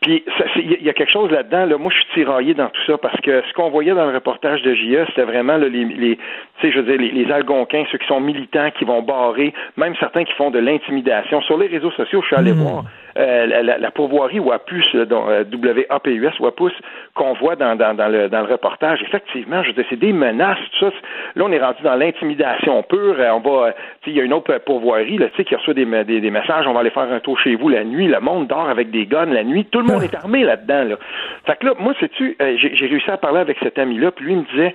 Puis 0.00 0.24
ça, 0.38 0.44
c'est- 0.54 0.60
il 0.62 0.82
y 0.82 0.88
a- 0.88 0.92
quelque 0.94 1.10
chose 1.10 1.30
là-dedans. 1.30 1.66
Là. 1.66 1.76
Moi, 1.76 1.90
je 1.94 2.00
suis 2.00 2.12
tiraillé 2.14 2.54
dans 2.54 2.68
tout 2.68 2.80
ça 2.86 2.96
parce 2.96 3.20
que 3.20 3.42
ce 3.46 3.52
qu'on 3.52 3.68
voyait 3.68 3.92
dans 3.92 4.06
le 4.06 4.14
reportage 4.14 4.62
de 4.62 4.74
JE, 4.74 5.04
c'était 5.08 5.24
vraiment 5.24 5.58
là, 5.58 5.68
les, 5.68 5.84
les, 5.84 6.16
tu 6.16 6.22
sais, 6.62 6.72
je 6.72 6.80
veux 6.80 6.84
dire, 6.90 6.98
les, 6.98 7.10
les 7.24 7.30
Algonquins, 7.30 7.84
ceux 7.92 7.98
qui 7.98 8.06
sont 8.06 8.20
militants, 8.20 8.70
qui 8.70 8.84
vont 8.84 9.02
barrer, 9.02 9.52
même 9.76 9.94
certains 10.00 10.24
qui 10.24 10.32
font 10.34 10.50
de 10.50 10.58
l'intimidation. 10.58 11.42
Sur 11.42 11.58
les 11.58 11.66
réseaux 11.66 11.90
sociaux, 11.90 12.22
je 12.22 12.26
suis 12.28 12.36
allé 12.36 12.52
voir 12.52 12.84
euh, 13.20 13.62
la, 13.62 13.78
la, 13.78 13.90
pourvoirie 13.90 14.38
WAPUS, 14.38 14.84
euh, 14.94 15.44
W-A-P-U-S, 15.44 16.40
WAPUS, 16.40 16.72
qu'on 17.14 17.34
voit 17.34 17.56
dans, 17.56 17.76
dans, 17.76 17.94
dans, 17.94 18.08
le, 18.08 18.28
dans 18.28 18.40
le 18.40 18.52
reportage. 18.52 19.02
Effectivement, 19.02 19.62
je 19.62 19.68
veux 19.68 19.74
dire, 19.74 19.84
c'est 19.90 19.98
des 19.98 20.12
menaces, 20.12 20.58
tout 20.78 20.86
ça. 20.86 20.92
Là, 21.36 21.44
on 21.46 21.52
est 21.52 21.58
rendu 21.58 21.82
dans 21.82 21.94
l'intimidation 21.94 22.82
pure. 22.82 23.16
Euh, 23.18 23.30
On 23.30 23.40
va, 23.40 23.72
tu 23.72 23.76
sais, 23.76 24.10
il 24.10 24.16
y 24.16 24.20
a 24.20 24.24
une 24.24 24.32
autre 24.32 24.56
pourvoirie, 24.64 25.18
là, 25.18 25.28
tu 25.28 25.36
sais, 25.36 25.44
qui 25.44 25.54
reçoit 25.54 25.74
des, 25.74 25.84
des, 26.04 26.20
des 26.20 26.30
messages. 26.30 26.66
On 26.66 26.72
va 26.72 26.80
aller 26.80 26.90
faire 26.90 27.10
un 27.12 27.20
tour 27.20 27.38
chez 27.38 27.54
vous 27.54 27.68
la 27.68 27.84
nuit. 27.84 28.08
Le 28.08 28.20
monde 28.20 28.46
dort 28.46 28.68
avec 28.68 28.90
des 28.90 29.06
guns 29.06 29.26
la 29.26 29.44
nuit. 29.44 29.66
Tout 29.66 29.80
le 29.80 29.86
monde 29.86 30.02
est 30.02 30.14
armé 30.14 30.42
là-dedans, 30.44 30.84
là. 30.84 30.96
Fait 31.46 31.56
que 31.56 31.66
là, 31.66 31.74
moi, 31.78 31.94
sais-tu, 32.00 32.36
j'ai 32.56 32.74
j'ai 32.74 32.86
réussi 32.86 33.10
à 33.10 33.16
parler 33.16 33.40
avec 33.40 33.58
cet 33.62 33.78
ami-là, 33.78 34.10
puis 34.10 34.24
lui 34.24 34.32
il 34.32 34.38
me 34.38 34.44
disait, 34.44 34.74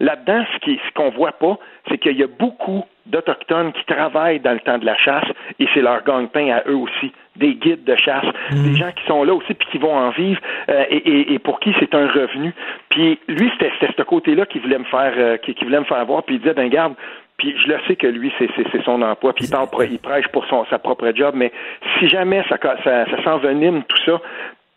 là-dedans, 0.00 0.44
ce 0.54 0.58
qui- 0.60 0.80
ce 0.86 0.92
qu'on 0.94 1.10
voit 1.10 1.32
pas, 1.32 1.58
c'est 1.88 1.98
qu'il 1.98 2.16
y 2.18 2.22
a 2.22 2.26
beaucoup 2.26 2.84
d'Autochtones 3.06 3.72
qui 3.72 3.84
travaillent 3.86 4.40
dans 4.40 4.52
le 4.52 4.60
temps 4.60 4.78
de 4.78 4.86
la 4.86 4.96
chasse 4.96 5.24
et 5.58 5.66
c'est 5.74 5.80
leur 5.82 6.02
gagne-pain 6.04 6.48
à 6.50 6.62
eux 6.68 6.76
aussi. 6.76 7.12
Des 7.36 7.54
guides 7.54 7.84
de 7.84 7.96
chasse, 7.96 8.24
des 8.50 8.74
gens 8.76 8.92
qui 8.92 9.04
sont 9.06 9.24
là 9.24 9.32
aussi 9.34 9.54
puis 9.54 9.68
qui 9.72 9.78
vont 9.78 9.94
en 9.96 10.10
vivre 10.10 10.40
euh, 10.68 10.84
et, 10.90 10.96
et- 10.96 11.32
et 11.34 11.38
pour 11.38 11.58
qui 11.60 11.74
c'est 11.80 11.94
un 11.94 12.06
revenu. 12.08 12.52
Puis 12.90 13.18
lui, 13.28 13.50
c'était 13.58 13.72
ce 13.96 14.02
côté-là 14.02 14.46
qui 14.46 14.58
voulait 14.58 14.78
me 14.78 14.84
faire 14.84 15.12
euh, 15.16 15.36
qui, 15.38 15.54
qui 15.54 15.64
voulait 15.64 15.80
me 15.80 15.84
faire 15.84 16.04
voir. 16.06 16.22
Puis 16.22 16.36
il 16.36 16.40
disait, 16.40 16.54
ben 16.54 16.68
garde, 16.68 16.94
puis 17.38 17.54
je 17.56 17.68
le 17.68 17.78
sais 17.88 17.96
que 17.96 18.06
lui, 18.06 18.30
c'est 18.38 18.82
son 18.84 19.00
emploi, 19.02 19.32
puis 19.32 19.46
il, 19.46 19.50
parle, 19.50 19.70
pour- 19.70 19.82
il 19.84 19.98
prêche 19.98 20.28
pour 20.28 20.44
son, 20.46 20.66
sa 20.66 20.78
propre 20.78 21.10
job, 21.14 21.32
mais 21.34 21.50
si 21.98 22.08
jamais 22.08 22.44
ça, 22.48 22.58
ça, 22.84 23.06
ça 23.06 23.22
s'envenime 23.24 23.82
tout 23.84 23.96
ça, 24.04 24.20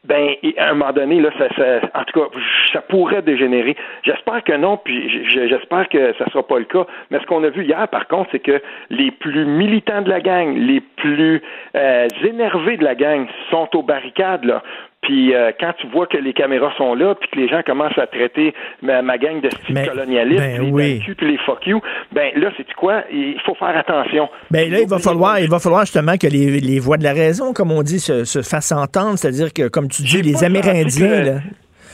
ben, 0.05 0.35
à 0.57 0.69
un 0.69 0.73
moment 0.73 0.91
donné, 0.91 1.21
là, 1.21 1.29
ça, 1.37 1.47
ça- 1.55 1.79
en 1.95 2.03
tout 2.03 2.19
cas, 2.19 2.27
ça 2.73 2.81
pourrait 2.81 3.21
dégénérer. 3.21 3.75
J'espère 4.03 4.43
que 4.43 4.53
non, 4.53 4.77
puis 4.77 5.25
j'espère 5.29 5.87
que 5.89 6.13
ça 6.17 6.25
sera 6.31 6.45
pas 6.45 6.59
le 6.59 6.65
cas. 6.65 6.85
Mais 7.09 7.19
ce 7.19 7.25
qu'on 7.25 7.43
a 7.43 7.49
vu 7.49 7.63
hier, 7.63 7.87
par 7.87 8.07
contre, 8.07 8.29
c'est 8.31 8.39
que 8.39 8.61
les 8.89 9.11
plus 9.11 9.45
militants 9.45 10.01
de 10.01 10.09
la 10.09 10.19
gang, 10.19 10.55
les 10.57 10.81
plus 10.81 11.41
euh, 11.75 12.07
énervés 12.23 12.77
de 12.77 12.83
la 12.83 12.95
gang 12.95 13.27
sont 13.49 13.69
aux 13.75 13.83
barricades, 13.83 14.43
là. 14.45 14.61
Puis 15.03 15.33
euh, 15.35 15.51
quand 15.59 15.73
tu 15.79 15.87
vois 15.87 16.07
que 16.07 16.17
les 16.17 16.33
caméras 16.33 16.73
sont 16.77 16.95
là, 16.95 17.13
puis 17.15 17.29
que 17.29 17.39
les 17.39 17.47
gens 17.47 17.61
commencent 17.65 17.97
à 17.97 18.07
traiter 18.07 18.53
ma, 18.81 19.01
ma 19.01 19.17
gang 19.17 19.39
de 19.41 19.49
style 19.49 19.75
Mais- 19.75 19.85
colonialiste, 19.87 20.41
ben 20.41 20.61
les 20.61 20.71
oui. 20.71 20.99
BQ, 20.99 21.15
puis 21.15 21.31
les 21.31 21.37
fuck 21.39 21.65
you, 21.67 21.79
ben 22.11 22.31
là, 22.35 22.49
c'est 22.57 22.73
quoi? 22.73 23.03
Il 23.11 23.39
faut 23.45 23.53
faire 23.55 23.77
attention. 23.77 24.29
Ben 24.49 24.69
là, 24.71 24.79
il 24.79 24.87
va 24.87 24.99
falloir, 24.99 25.39
il 25.39 25.49
va 25.49 25.59
falloir 25.59 25.81
justement 25.81 26.17
que 26.17 26.27
les, 26.27 26.59
les 26.59 26.79
voix 26.79 26.97
de 26.97 27.03
la 27.03 27.13
raison, 27.13 27.53
comme 27.53 27.71
on 27.71 27.83
dit, 27.83 27.99
se, 27.99 28.23
se 28.25 28.41
fassent 28.41 28.71
entendre. 28.71 29.17
C'est-à-dire 29.17 29.53
que, 29.53 29.67
comme 29.67 29.87
tu 29.87 30.01
dis, 30.03 30.21
les 30.21 30.43
Amérindiens, 30.43 31.23
là. 31.23 31.33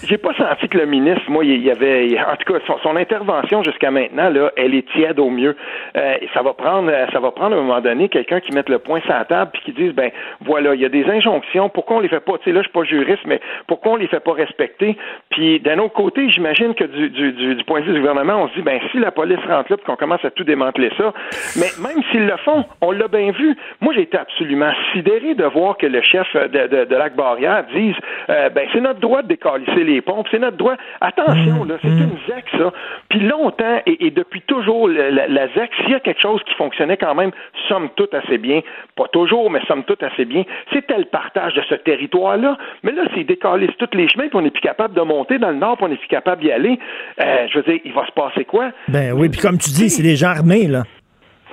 J'ai 0.04 0.18
pas 0.18 0.34
senti 0.34 0.70
que 0.70 0.78
le 0.78 0.86
ministre, 0.86 1.30
moi, 1.30 1.44
il 1.44 1.62
y 1.62 1.70
avait, 1.70 2.18
en 2.20 2.36
tout 2.38 2.54
cas, 2.54 2.60
son, 2.82 2.96
intervention 2.96 3.64
jusqu'à 3.64 3.92
maintenant, 3.92 4.30
là, 4.30 4.52
elle 4.56 4.74
est 4.74 4.88
tiède 4.94 5.20
au 5.20 5.30
mieux. 5.30 5.56
Euh, 5.98 6.16
ça 6.34 6.42
va 6.42 6.54
prendre, 6.54 6.90
euh, 6.90 7.06
ça 7.12 7.20
va 7.20 7.32
prendre 7.32 7.56
à 7.56 7.60
un 7.60 7.62
moment 7.62 7.82
donné 7.82 8.08
quelqu'un 8.08 8.40
qui 8.40 8.54
mette 8.54 8.70
le 8.70 8.80
point 8.80 9.02
sur 9.02 9.12
la 9.12 9.26
table 9.26 9.52
puis 9.54 9.62
qui 9.64 9.72
dise, 9.74 9.94
ben, 9.94 10.10
voilà, 10.42 10.74
il 10.74 10.82
y 10.82 10.86
a 10.86 10.90
des 10.90 11.06
injonctions. 11.06 11.70
Pourquoi 11.70 11.98
on 11.98 12.00
les 12.00 12.08
fait 12.08 12.22
pas? 12.22 12.38
Tu 12.38 12.46
sais, 12.46 12.52
là, 12.52 12.62
je 12.62 12.68
suis 12.68 12.74
pas 12.74 12.84
juriste, 12.84 13.24
mais 13.26 13.42
pourquoi 13.68 13.94
on 13.94 13.96
les 13.98 14.08
fait 14.08 14.22
pas 14.22 14.34
respecter? 14.34 14.98
Puis 15.32 15.60
d'un 15.60 15.80
autre 15.80 15.94
côté, 15.94 16.30
j'imagine 16.30 16.74
que 16.76 16.86
du, 16.86 17.10
du, 17.10 17.56
du, 17.56 17.64
point 17.66 17.82
de 17.82 17.86
vue 17.86 17.94
du 17.94 18.00
gouvernement, 18.00 18.44
on 18.44 18.48
se 18.50 18.54
dit, 18.56 18.62
ben, 18.62 18.80
si 18.92 19.00
la 19.00 19.12
police 19.12 19.40
rentre 19.48 19.72
là 19.72 19.78
puis 19.78 19.86
qu'on 19.86 19.98
commence 19.98 20.24
à 20.24 20.32
tout 20.32 20.44
démanteler 20.46 20.92
ça, 20.98 21.14
mais 21.58 21.68
même 21.82 22.02
s'ils 22.12 22.26
le 22.26 22.38
font, 22.38 22.64
on 22.82 22.92
l'a 22.92 23.08
bien 23.10 23.32
vu. 23.32 23.58
Moi, 23.82 23.94
j'ai 23.94 24.04
été 24.04 24.18
absolument 24.18 24.72
sidéré 24.94 25.36
de 25.36 25.46
voir 25.46 25.78
que 25.78 25.88
le 25.88 26.02
chef 26.02 26.28
de, 26.34 26.68
de, 26.68 26.86
de 26.86 26.96
Lac 26.96 27.16
Barrière 27.16 27.66
dise, 27.74 27.96
euh, 28.30 28.50
ben, 28.50 28.68
c'est 28.72 28.82
notre 28.82 29.00
droit 29.00 29.22
de 29.22 29.28
décalisser 29.28 29.84
les 29.90 30.02
pompes, 30.02 30.28
c'est 30.32 30.40
notre 30.40 30.58
droit. 30.58 30.76
Attention, 31.02 31.64
là, 31.66 31.76
c'est 31.82 31.88
une 31.88 32.18
ZEC, 32.28 32.46
ça. 32.58 32.72
Puis 33.10 33.20
longtemps, 33.20 33.82
et, 33.86 34.08
et 34.08 34.12
depuis 34.12 34.42
toujours, 34.42 34.88
la, 34.88 35.12
la, 35.12 35.28
la 35.28 35.48
ZEC, 35.50 35.70
s'il 35.82 35.92
y 35.92 35.96
a 35.96 36.00
quelque 36.00 36.22
chose 36.22 36.42
qui 36.44 36.54
fonctionnait 36.56 36.98
quand 36.98 37.16
même, 37.16 37.32
somme 37.68 37.90
toute 37.96 38.14
assez 38.14 38.38
bien, 38.38 38.62
pas 38.96 39.08
toujours, 39.12 39.50
mais 39.52 39.60
somme 39.68 39.84
toute 39.84 40.04
assez 40.04 40.26
bien, 40.26 40.44
c'était 40.74 40.98
le 40.98 41.06
partage 41.06 41.54
de 41.54 41.62
ce 41.70 41.76
territoire-là. 41.76 42.58
Mais 42.84 42.92
là, 42.92 43.04
c'est 43.16 43.24
décalisser 43.24 43.74
tous 43.78 43.98
les 43.98 44.08
chemins, 44.08 44.28
puis 44.28 44.36
on 44.38 44.42
n'est 44.42 44.52
plus 44.52 44.62
capable 44.62 44.94
de 44.94 45.02
monter 45.02 45.38
dans 45.40 45.50
le 45.50 45.58
nord, 45.58 45.78
puis 45.78 45.86
on 45.86 45.90
n'est 45.90 45.98
plus 45.98 46.08
capable 46.08 46.42
d'y 46.42 46.52
aller. 46.52 46.80
Euh, 47.22 47.48
je 47.52 47.60
veux 47.60 47.64
dire, 47.64 47.80
il 47.84 47.94
va 47.94 48.06
se 48.06 48.12
passer 48.12 48.46
quoi? 48.46 48.72
Ben 48.88 49.14
oui, 49.14 49.30
puis 49.30 49.40
comme 49.40 49.58
tu 49.58 49.70
dis, 49.72 49.90
c'est 49.90 50.04
des 50.04 50.16
gens 50.16 50.30
armés, 50.30 50.68
là. 50.68 50.84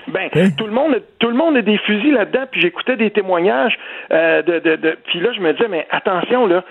Ben, 0.09 0.31
tout 0.57 0.67
le 0.67 0.73
monde, 0.73 1.01
tout 1.19 1.29
le 1.29 1.35
monde 1.35 1.57
a 1.57 1.63
des 1.63 1.79
fusils 1.79 2.13
là-dedans. 2.15 2.45
Puis 2.51 2.61
j'écoutais 2.61 2.97
des 2.97 3.11
témoignages 3.11 3.77
euh, 4.13 4.43
de, 4.43 4.59
de, 4.61 4.77
de- 4.77 4.97
Puis 5.07 5.21
là, 5.21 5.31
je 5.33 5.41
me 5.41 5.53
disais, 5.53 5.69
mais 5.69 5.87
attention 5.91 6.47
là, 6.47 6.63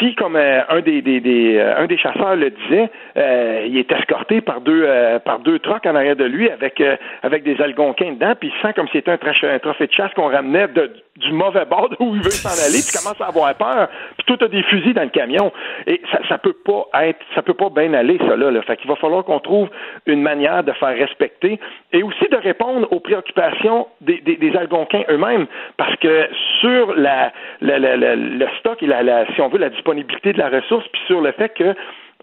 si 0.00 0.14
comme 0.14 0.36
euh, 0.36 0.60
un 0.68 0.80
des, 0.80 1.02
des, 1.02 1.20
des 1.20 1.56
euh, 1.58 1.76
un 1.78 1.86
des 1.86 1.98
chasseurs 1.98 2.36
le 2.36 2.50
disait, 2.50 2.90
euh, 3.16 3.64
il 3.66 3.76
est 3.78 3.90
escorté 3.92 4.40
par 4.40 4.60
deux 4.60 4.84
euh, 4.86 5.18
par 5.18 5.40
deux 5.40 5.58
trucks 5.58 5.84
en 5.86 5.94
arrière 5.94 6.16
de 6.16 6.24
lui 6.24 6.48
avec 6.50 6.80
euh, 6.80 6.96
avec 7.22 7.42
des 7.42 7.60
algonquins 7.60 8.12
dedans, 8.12 8.34
puis 8.38 8.52
il 8.54 8.62
sent 8.66 8.72
comme 8.74 8.86
si 8.88 8.94
c'était 8.98 9.10
un, 9.10 9.18
un 9.54 9.58
trophée 9.58 9.86
de 9.86 9.92
chasse 9.92 10.12
qu'on 10.14 10.28
ramenait 10.30 10.68
de- 10.68 10.92
du 11.16 11.32
mauvais 11.32 11.64
bord 11.64 11.88
d'où 11.90 12.14
il 12.14 12.22
veut 12.22 12.30
s'en 12.30 12.48
aller, 12.66 12.78
puis 12.80 12.96
commence 12.96 13.20
à 13.20 13.26
avoir 13.26 13.52
peur. 13.56 13.88
Puis 14.16 14.24
tout 14.36 14.44
a 14.44 14.48
des 14.48 14.62
fusils 14.62 14.94
dans 14.94 15.02
le 15.02 15.08
camion. 15.08 15.52
Et 15.86 16.00
ça, 16.12 16.20
ça 16.28 16.38
peut 16.38 16.54
pas 16.64 16.86
être, 17.02 17.18
ça 17.34 17.42
peut 17.42 17.54
pas 17.54 17.70
bien 17.70 17.92
aller 17.92 18.18
ça 18.26 18.36
là. 18.36 18.50
là. 18.52 18.62
Fait 18.62 18.76
qu'il 18.76 18.88
va 18.88 18.94
falloir 18.96 19.24
qu'on 19.24 19.40
trouve 19.40 19.68
une 20.06 20.22
manière 20.22 20.62
de 20.62 20.70
faire 20.72 20.96
respecter 20.96 21.58
et 21.92 22.02
aussi 22.04 22.28
de 22.30 22.36
répondre 22.36 22.77
aux 22.90 23.00
préoccupations 23.00 23.86
des, 24.00 24.20
des, 24.20 24.36
des 24.36 24.56
Algonquins 24.56 25.02
eux-mêmes, 25.10 25.46
parce 25.76 25.94
que 25.96 26.28
sur 26.60 26.94
la, 26.94 27.32
la- 27.60 27.78
la- 27.78 27.96
la- 27.96 28.16
le 28.16 28.46
stock 28.60 28.82
et 28.82 28.86
la, 28.86 29.26
si 29.34 29.40
on 29.40 29.48
veut 29.48 29.58
la 29.58 29.70
disponibilité 29.70 30.32
de 30.32 30.38
la 30.38 30.48
ressource, 30.48 30.84
puis 30.92 31.02
sur 31.06 31.20
le 31.20 31.32
fait 31.32 31.50
que 31.54 31.74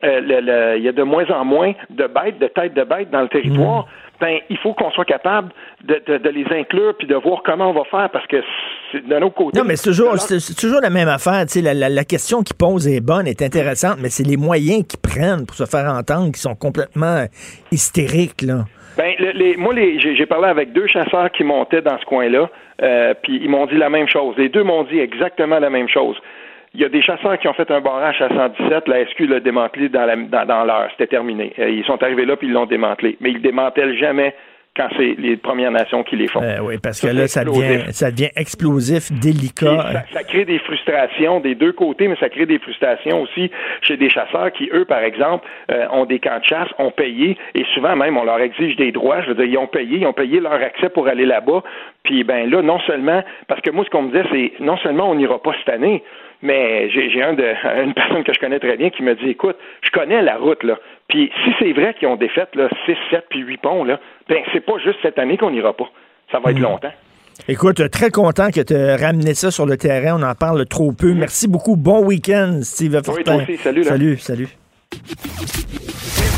euh, 0.03 0.19
le- 0.19 0.41
le- 0.41 0.77
il 0.77 0.83
y 0.83 0.89
a 0.89 0.91
de 0.91 1.03
moins 1.03 1.25
en 1.31 1.45
moins 1.45 1.73
de 1.89 2.05
bêtes, 2.07 2.37
de 2.39 2.47
têtes 2.47 2.73
de 2.73 2.83
bêtes 2.83 3.09
dans 3.11 3.21
le 3.21 3.29
territoire, 3.29 3.87
ben 4.19 4.39
il 4.49 4.57
faut 4.57 4.73
qu'on 4.73 4.91
soit 4.91 5.05
capable 5.05 5.49
de, 5.83 6.01
de- 6.05 6.17
de 6.17 6.29
les 6.29 6.45
inclure 6.51 6.95
puis 6.97 7.07
de 7.07 7.15
voir 7.15 7.41
comment 7.45 7.69
on 7.69 7.73
va 7.73 7.83
faire, 7.85 8.09
parce 8.11 8.27
que 8.27 8.37
c'est- 8.91 9.07
d'un 9.07 9.21
autre 9.21 9.35
côté. 9.35 9.57
Non, 9.57 9.65
mais 9.65 9.77
c'est 9.77 9.89
toujours, 9.89 10.13
toujours 10.59 10.81
la 10.81 10.89
même 10.89 11.07
affaire. 11.07 11.45
La, 11.63 11.73
la- 11.73 11.89
la 11.89 12.03
question 12.03 12.43
qu'ils 12.43 12.55
posent 12.57 12.87
est 12.89 12.99
bonne, 13.01 13.25
est 13.27 13.41
intéressante, 13.41 13.97
mais 14.01 14.09
c'est 14.09 14.23
les 14.27 14.37
moyens 14.37 14.85
qu'ils 14.85 14.99
prennent 14.99 15.45
pour 15.45 15.55
se 15.55 15.65
faire 15.65 15.85
entendre 15.89 16.31
qui 16.33 16.39
sont 16.41 16.55
complètement 16.55 17.25
hystériques, 17.71 18.41
là. 18.41 18.65
Ben, 18.97 19.13
le- 19.19 19.31
les, 19.31 19.55
moi, 19.57 19.73
les, 19.73 19.99
j'ai, 19.99 20.25
parlé 20.25 20.47
avec 20.47 20.71
deux 20.73 20.87
chasseurs 20.87 21.31
qui 21.31 21.43
montaient 21.43 21.81
dans 21.81 21.97
ce 21.99 22.05
coin-là, 22.05 22.49
euh, 22.81 23.13
puis 23.21 23.39
ils 23.41 23.49
m'ont 23.49 23.65
dit 23.65 23.75
la 23.77 23.89
même 23.89 24.07
chose. 24.07 24.35
Les 24.37 24.49
deux 24.49 24.63
m'ont 24.63 24.83
dit 24.83 24.99
exactement 24.99 25.59
la 25.59 25.69
même 25.69 25.89
chose. 25.89 26.17
Il 26.73 26.81
y 26.81 26.85
a 26.85 26.89
des 26.89 27.01
chasseurs 27.01 27.37
qui 27.39 27.47
ont 27.47 27.53
fait 27.53 27.71
un 27.71 27.79
barrage 27.79 28.21
à 28.21 28.27
117, 28.29 28.87
la 28.87 29.05
SQ 29.05 29.21
l'a 29.29 29.39
démantelé 29.39 29.87
dans, 29.89 30.05
la, 30.05 30.15
dans, 30.17 30.45
dans 30.45 30.63
l'heure, 30.65 30.89
c'était 30.91 31.07
terminé. 31.07 31.53
Euh, 31.59 31.69
ils 31.69 31.85
sont 31.85 32.01
arrivés 32.03 32.25
là 32.25 32.35
puis 32.35 32.47
ils 32.47 32.53
l'ont 32.53 32.65
démantelé. 32.65 33.17
Mais 33.21 33.31
ils 33.31 33.41
démantèlent 33.41 33.97
jamais 33.97 34.35
quand 34.75 34.89
c'est 34.97 35.15
les 35.17 35.37
Premières 35.37 35.71
Nations 35.71 36.03
qui 36.03 36.15
les 36.15 36.27
font. 36.27 36.41
Euh, 36.41 36.59
oui, 36.61 36.77
parce 36.81 36.99
que 36.99 37.07
Ça, 37.07 37.13
là, 37.13 37.27
c'est 37.27 37.39
ça 37.39 37.43
devient, 37.45 37.61
explosif. 37.61 37.91
ça 37.91 38.11
devient 38.11 38.29
explosif, 38.35 39.11
délicat. 39.11 39.91
ça, 39.91 40.03
ça 40.13 40.23
crée 40.23 40.45
des 40.45 40.59
frustrations 40.59 41.39
des 41.39 41.55
deux 41.55 41.71
côtés, 41.71 42.07
mais 42.07 42.15
ça 42.17 42.29
crée 42.29 42.45
des 42.45 42.59
frustrations 42.59 43.21
aussi 43.21 43.51
chez 43.81 43.97
des 43.97 44.09
chasseurs 44.09 44.51
qui, 44.51 44.69
eux, 44.73 44.85
par 44.85 44.99
exemple, 44.99 45.47
euh, 45.71 45.85
ont 45.91 46.05
des 46.05 46.19
camps 46.19 46.39
de 46.39 46.45
chasse, 46.45 46.69
ont 46.79 46.91
payé, 46.91 47.37
et 47.53 47.63
souvent 47.73 47.95
même, 47.95 48.17
on 48.17 48.23
leur 48.23 48.39
exige 48.39 48.75
des 48.75 48.91
droits. 48.91 49.21
Je 49.21 49.29
veux 49.29 49.35
dire, 49.35 49.45
ils 49.45 49.57
ont 49.57 49.67
payé, 49.67 49.99
ils 49.99 50.05
ont 50.07 50.13
payé 50.13 50.39
leur 50.39 50.53
accès 50.53 50.89
pour 50.89 51.07
aller 51.07 51.25
là-bas. 51.25 51.63
Puis, 52.03 52.23
ben 52.23 52.49
là, 52.49 52.61
non 52.61 52.79
seulement, 52.79 53.23
parce 53.47 53.61
que 53.61 53.71
moi, 53.71 53.83
ce 53.85 53.89
qu'on 53.89 54.03
me 54.03 54.11
disait, 54.11 54.27
c'est 54.31 54.63
non 54.63 54.77
seulement 54.77 55.09
on 55.09 55.15
n'ira 55.15 55.41
pas 55.41 55.53
cette 55.59 55.73
année, 55.73 56.03
mais 56.41 56.89
j'ai 56.89 57.09
j'ai 57.09 57.23
un 57.23 57.33
de, 57.33 57.43
une 57.83 57.93
personne 57.93 58.23
que 58.23 58.33
je 58.33 58.39
connais 58.39 58.59
très 58.59 58.77
bien 58.77 58.89
qui 58.89 59.03
me 59.03 59.15
dit, 59.15 59.29
écoute, 59.29 59.57
je 59.81 59.91
connais 59.91 60.21
la 60.21 60.37
route, 60.37 60.63
là. 60.63 60.77
Puis 61.09 61.31
si 61.43 61.51
c'est 61.59 61.71
vrai 61.73 61.93
qu'ils 61.97 62.07
ont 62.07 62.15
défait, 62.15 62.47
là, 62.55 62.67
6, 62.85 62.93
7 63.11 63.25
puis 63.29 63.41
8 63.41 63.57
ponts, 63.57 63.83
là, 63.83 63.99
ben 64.27 64.39
c'est 64.53 64.65
pas 64.65 64.77
juste 64.83 64.97
cette 65.01 65.19
année 65.19 65.37
qu'on 65.37 65.51
n'ira 65.51 65.73
pas. 65.73 65.89
Ça 66.31 66.39
va 66.39 66.51
être 66.51 66.59
longtemps. 66.59 66.91
Écoute, 67.47 67.89
très 67.91 68.09
content 68.09 68.49
que 68.49 68.61
tu 68.61 68.73
aies 68.73 68.95
ramené 68.95 69.33
ça 69.33 69.51
sur 69.51 69.65
le 69.65 69.77
terrain. 69.77 70.19
On 70.19 70.23
en 70.23 70.35
parle 70.35 70.65
trop 70.65 70.91
peu. 70.93 71.13
Merci 71.13 71.47
beaucoup. 71.47 71.75
Bon 71.75 72.03
week-end, 72.03 72.59
Steve 72.63 72.99
Fortin. 73.03 73.23
toi 73.23 73.35
aussi. 73.35 73.57
Salut, 73.57 73.83
là. 73.83 73.89
Salut, 73.89 74.17
salut. 74.17 74.47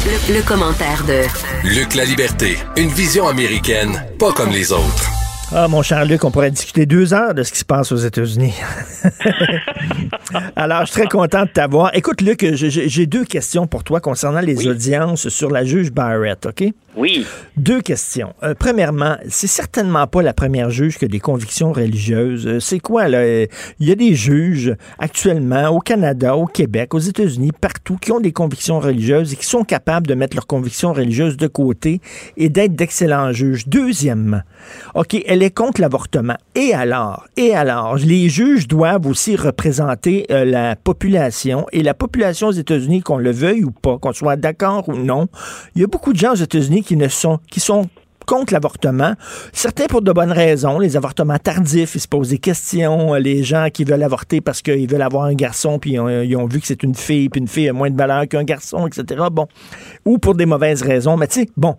Le, 0.06 0.36
le 0.40 0.48
commentaire 0.48 1.04
de 1.08 1.24
Luc 1.68 1.96
La 1.96 2.06
Liberté, 2.06 2.56
une 2.78 2.90
vision 2.90 3.28
américaine, 3.28 3.92
pas 4.20 4.32
comme 4.32 4.50
les 4.50 4.72
autres. 4.72 5.17
Ah, 5.56 5.70
mon 5.70 5.82
cher 5.82 6.04
Luc, 6.06 6.26
on 6.26 6.32
pourrait 6.32 6.52
discuter 6.52 6.86
deux 6.86 7.14
heures 7.14 7.34
de 7.34 7.42
ce 7.42 7.54
qui 7.54 7.60
se 7.60 7.66
passe 7.66 7.94
aux 7.94 7.98
États-Unis. 7.98 8.54
Alors, 10.58 10.82
je 10.82 10.92
suis 10.92 11.02
très 11.02 11.08
content 11.08 11.44
de 11.44 11.50
t'avoir. 11.50 11.92
Écoute, 11.96 12.20
Luc, 12.20 12.46
j'ai 12.54 13.06
deux 13.06 13.24
questions 13.24 13.66
pour 13.66 13.86
toi 13.86 14.02
concernant 14.02 14.42
les 14.42 14.68
audiences 14.68 15.30
sur 15.30 15.50
la 15.50 15.64
juge 15.64 15.92
Barrett, 15.92 16.46
OK? 16.48 16.66
Oui. 16.98 17.26
Deux 17.56 17.82
questions. 17.82 18.34
Euh, 18.42 18.56
premièrement, 18.58 19.18
c'est 19.30 19.48
certainement 19.48 20.08
pas 20.08 20.24
la 20.24 20.34
première 20.34 20.72
juge 20.72 20.98
qui 20.98 21.06
a 21.06 21.08
des 21.08 21.20
convictions 21.20 21.72
religieuses. 21.72 22.48
Euh, 22.48 22.60
c'est 22.60 22.80
quoi, 22.80 23.08
là? 23.08 23.20
Euh, 23.20 23.46
Il 23.80 23.88
y 23.88 23.92
a 23.92 23.96
des 23.96 24.16
juges 24.16 24.76
actuellement 24.98 25.70
au 25.70 25.80
Canada, 25.80 26.36
au 26.36 26.48
Québec, 26.48 26.96
aux 26.96 27.00
États-Unis, 27.00 27.52
partout, 27.52 27.98
qui 27.98 28.12
ont 28.12 28.20
des 28.20 28.32
convictions 28.32 28.80
religieuses 28.80 29.34
et 29.34 29.36
qui 29.36 29.46
sont 29.46 29.64
capables 29.64 30.08
de 30.08 30.16
mettre 30.16 30.36
leurs 30.36 30.48
convictions 30.48 30.92
religieuses 30.92 31.38
de 31.38 31.48
côté 31.48 32.02
et 32.36 32.50
d'être 32.50 32.76
d'excellents 32.76 33.32
juges. 33.32 33.68
Deuxièmement, 33.68 34.42
OK, 34.96 35.22
elle 35.28 35.37
est 35.44 35.52
contre 35.52 35.82
l'avortement. 35.82 36.38
Et 36.56 36.74
alors? 36.74 37.26
Et 37.36 37.54
alors? 37.54 37.96
Les 37.96 38.30
juges 38.30 38.68
doivent 38.68 39.08
aussi 39.08 39.36
représenter 39.36 40.26
euh, 40.32 40.46
la 40.46 40.76
population. 40.76 41.66
Et 41.72 41.84
la 41.84 41.94
population 41.94 42.48
aux 42.48 42.52
États-Unis, 42.52 43.02
qu'on 43.02 43.18
le 43.18 43.32
veuille 43.32 43.64
ou 43.64 43.72
pas, 43.72 43.98
qu'on 43.98 44.14
soit 44.14 44.36
d'accord 44.36 44.88
ou 44.90 44.96
non, 44.96 45.28
il 45.76 45.82
y 45.82 45.84
a 45.84 45.88
beaucoup 45.88 46.14
de 46.14 46.18
gens 46.18 46.34
aux 46.34 46.36
États-Unis 46.36 46.84
qui 46.84 46.96
ne 46.96 47.08
sont, 47.08 47.40
qui 47.50 47.60
sont 47.60 47.90
contre 48.28 48.54
l'avortement. 48.54 49.14
Certains 49.54 49.86
pour 49.88 50.02
de 50.02 50.12
bonnes 50.12 50.34
raisons, 50.34 50.78
les 50.80 50.98
avortements 50.98 51.40
tardifs, 51.40 51.96
ils 51.96 52.02
se 52.02 52.08
posent 52.08 52.30
des 52.30 52.38
questions, 52.38 53.16
euh, 53.16 53.20
les 53.20 53.42
gens 53.44 53.70
qui 53.74 53.86
veulent 53.86 54.04
avorter 54.04 54.42
parce 54.42 54.62
qu'ils 54.62 54.88
veulent 54.88 55.02
avoir 55.02 55.24
un 55.24 55.34
garçon, 55.34 55.80
puis 55.80 55.94
ils 55.94 56.00
ont, 56.00 56.10
ils 56.10 56.36
ont 56.36 56.46
vu 56.46 56.60
que 56.60 56.68
c'est 56.68 56.84
une 56.84 56.94
fille, 56.94 57.30
puis 57.30 57.40
une 57.40 57.48
fille 57.48 57.70
a 57.70 57.74
moins 57.74 57.90
de 57.90 57.98
valeur 57.98 58.28
qu'un 58.28 58.44
garçon, 58.44 58.86
etc. 58.86 59.24
Bon. 59.32 59.48
Ou 60.06 60.18
pour 60.18 60.36
des 60.36 60.46
mauvaises 60.46 60.84
raisons. 60.84 61.16
Mais 61.16 61.28
tu 61.28 61.42
sais, 61.42 61.50
bon. 61.56 61.78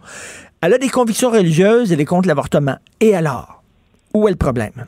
Elle 0.61 0.75
a 0.75 0.79
des 0.79 0.89
convictions 0.89 1.31
religieuses, 1.31 1.93
elle 1.93 2.01
est 2.01 2.05
contre 2.05 2.27
l'avortement. 2.27 2.79
Et 2.99 3.15
alors? 3.15 3.63
Où 4.13 4.27
est 4.27 4.33
le 4.33 4.37
problème? 4.37 4.87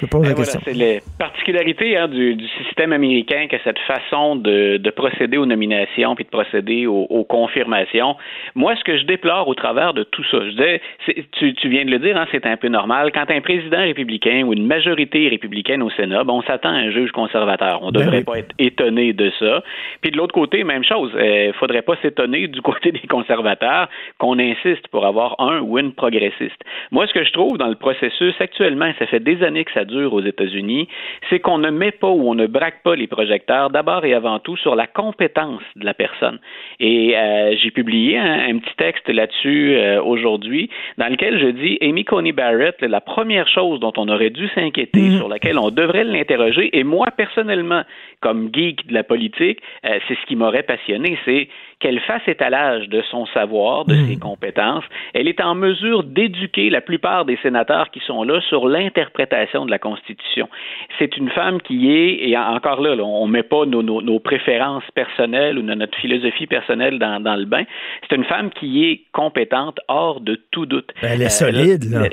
Je 0.00 0.06
pose 0.06 0.22
Ben 0.22 0.28
la 0.28 0.34
voilà, 0.34 0.52
question. 0.52 0.60
c'est 0.64 0.74
les 0.74 1.00
particularités 1.18 1.96
hein, 1.96 2.08
du, 2.08 2.34
du 2.34 2.46
système 2.62 2.92
américain 2.92 3.46
que 3.48 3.56
cette 3.64 3.78
façon 3.80 4.36
de, 4.36 4.76
de 4.76 4.90
procéder 4.90 5.38
aux 5.38 5.46
nominations 5.46 6.14
puis 6.14 6.24
de 6.24 6.30
procéder 6.30 6.86
aux, 6.86 7.06
aux 7.08 7.24
confirmations. 7.24 8.16
Moi, 8.54 8.76
ce 8.76 8.84
que 8.84 8.98
je 8.98 9.04
déplore 9.04 9.48
au 9.48 9.54
travers 9.54 9.94
de 9.94 10.02
tout 10.02 10.22
ça, 10.30 10.38
je 10.40 10.50
dis, 10.50 11.22
tu, 11.32 11.54
tu 11.54 11.68
viens 11.68 11.84
de 11.84 11.90
le 11.90 11.98
dire, 11.98 12.16
hein, 12.16 12.26
c'est 12.30 12.44
un 12.46 12.56
peu 12.56 12.68
normal. 12.68 13.10
Quand 13.14 13.30
un 13.30 13.40
président 13.40 13.78
républicain 13.78 14.42
ou 14.46 14.52
une 14.52 14.66
majorité 14.66 15.28
républicaine 15.28 15.82
au 15.82 15.90
Sénat, 15.90 16.24
ben, 16.24 16.34
on 16.34 16.42
s'attend 16.42 16.70
à 16.70 16.78
un 16.78 16.90
juge 16.90 17.10
conservateur. 17.12 17.80
On 17.82 17.86
ne 17.86 17.92
Ben 17.92 18.00
devrait 18.00 18.18
oui. 18.18 18.24
pas 18.24 18.38
être 18.40 18.54
étonné 18.58 19.12
de 19.14 19.32
ça. 19.38 19.62
Puis 20.02 20.10
de 20.10 20.18
l'autre 20.18 20.34
côté, 20.34 20.62
même 20.64 20.84
chose. 20.84 21.10
Il 21.18 21.52
faudrait 21.54 21.82
pas 21.82 21.96
s'étonner 22.02 22.48
du 22.48 22.60
côté 22.60 22.92
des 22.92 23.06
conservateurs 23.08 23.88
qu'on 24.18 24.38
insiste 24.38 24.88
pour 24.88 25.06
avoir 25.06 25.36
un 25.40 25.60
ou 25.60 25.78
une 25.78 25.92
progressiste. 25.92 26.60
Moi, 26.90 27.06
ce 27.06 27.14
que 27.14 27.24
je 27.24 27.32
trouve 27.32 27.56
dans 27.56 27.68
le 27.68 27.76
processus 27.76 28.34
actuellement, 28.40 28.92
ça 28.98 29.06
fait 29.06 29.20
des 29.20 29.42
années 29.42 29.64
que 29.64 29.72
ça 29.72 29.85
dure 29.86 30.12
aux 30.12 30.20
États-Unis, 30.22 30.88
c'est 31.30 31.40
qu'on 31.40 31.58
ne 31.58 31.70
met 31.70 31.92
pas 31.92 32.10
ou 32.10 32.28
on 32.28 32.34
ne 32.34 32.46
braque 32.46 32.82
pas 32.82 32.94
les 32.94 33.06
projecteurs 33.06 33.70
d'abord 33.70 34.04
et 34.04 34.14
avant 34.14 34.38
tout 34.38 34.56
sur 34.56 34.76
la 34.76 34.86
compétence 34.86 35.62
de 35.76 35.84
la 35.84 35.94
personne. 35.94 36.38
Et 36.80 37.16
euh, 37.16 37.54
j'ai 37.62 37.70
publié 37.70 38.18
un, 38.18 38.50
un 38.50 38.58
petit 38.58 38.76
texte 38.76 39.08
là-dessus 39.08 39.76
euh, 39.76 40.02
aujourd'hui 40.02 40.70
dans 40.98 41.08
lequel 41.08 41.38
je 41.38 41.48
dis 41.48 41.78
Amy 41.80 42.04
Coney 42.04 42.32
Barrett, 42.32 42.80
la 42.82 43.00
première 43.00 43.48
chose 43.48 43.80
dont 43.80 43.92
on 43.96 44.08
aurait 44.08 44.30
dû 44.30 44.48
s'inquiéter, 44.54 45.16
sur 45.16 45.28
laquelle 45.28 45.58
on 45.58 45.70
devrait 45.70 46.04
l'interroger, 46.04 46.76
et 46.76 46.84
moi 46.84 47.08
personnellement, 47.16 47.82
comme 48.20 48.50
geek 48.52 48.86
de 48.88 48.94
la 48.94 49.04
politique, 49.04 49.60
euh, 49.84 49.98
c'est 50.06 50.14
ce 50.14 50.26
qui 50.26 50.36
m'aurait 50.36 50.62
passionné, 50.62 51.18
c'est 51.24 51.48
qu'elle 51.78 52.00
fasse 52.00 52.22
étalage 52.26 52.88
de 52.88 53.02
son 53.10 53.26
savoir, 53.26 53.84
de 53.84 53.94
ses 54.06 54.16
compétences. 54.16 54.84
Elle 55.12 55.28
est 55.28 55.42
en 55.42 55.54
mesure 55.54 56.04
d'éduquer 56.04 56.70
la 56.70 56.80
plupart 56.80 57.26
des 57.26 57.36
sénateurs 57.42 57.90
qui 57.90 58.00
sont 58.06 58.22
là 58.22 58.40
sur 58.48 58.66
l'interprétation 58.66 59.66
de 59.66 59.70
la 59.70 59.78
Constitution. 59.78 60.48
C'est 60.98 61.18
une 61.18 61.28
femme 61.28 61.60
qui 61.60 61.92
est, 61.92 62.28
et 62.28 62.36
en- 62.36 62.54
encore 62.54 62.80
là, 62.80 62.94
là, 62.94 63.04
on 63.04 63.26
ne 63.26 63.32
met 63.32 63.42
pas 63.42 63.66
nos, 63.66 63.82
nos- 63.82 64.00
nos 64.00 64.18
préférences 64.20 64.84
personnelles 64.94 65.58
ou 65.58 65.62
no- 65.62 65.74
notre 65.74 65.98
philosophie 65.98 66.46
personnelle 66.46 66.98
dans, 66.98 67.22
dans 67.22 67.36
le 67.36 67.44
bain. 67.44 67.64
C'est 68.08 68.16
une 68.16 68.24
femme 68.24 68.48
qui 68.50 68.86
est 68.86 69.02
compétente 69.12 69.78
hors 69.88 70.20
de 70.22 70.40
tout 70.52 70.64
doute. 70.64 70.88
Elle 71.02 71.20
est 71.20 71.26
Euh, 71.26 71.28
solide, 71.28 71.84
le- 71.90 71.98
là. 72.00 72.08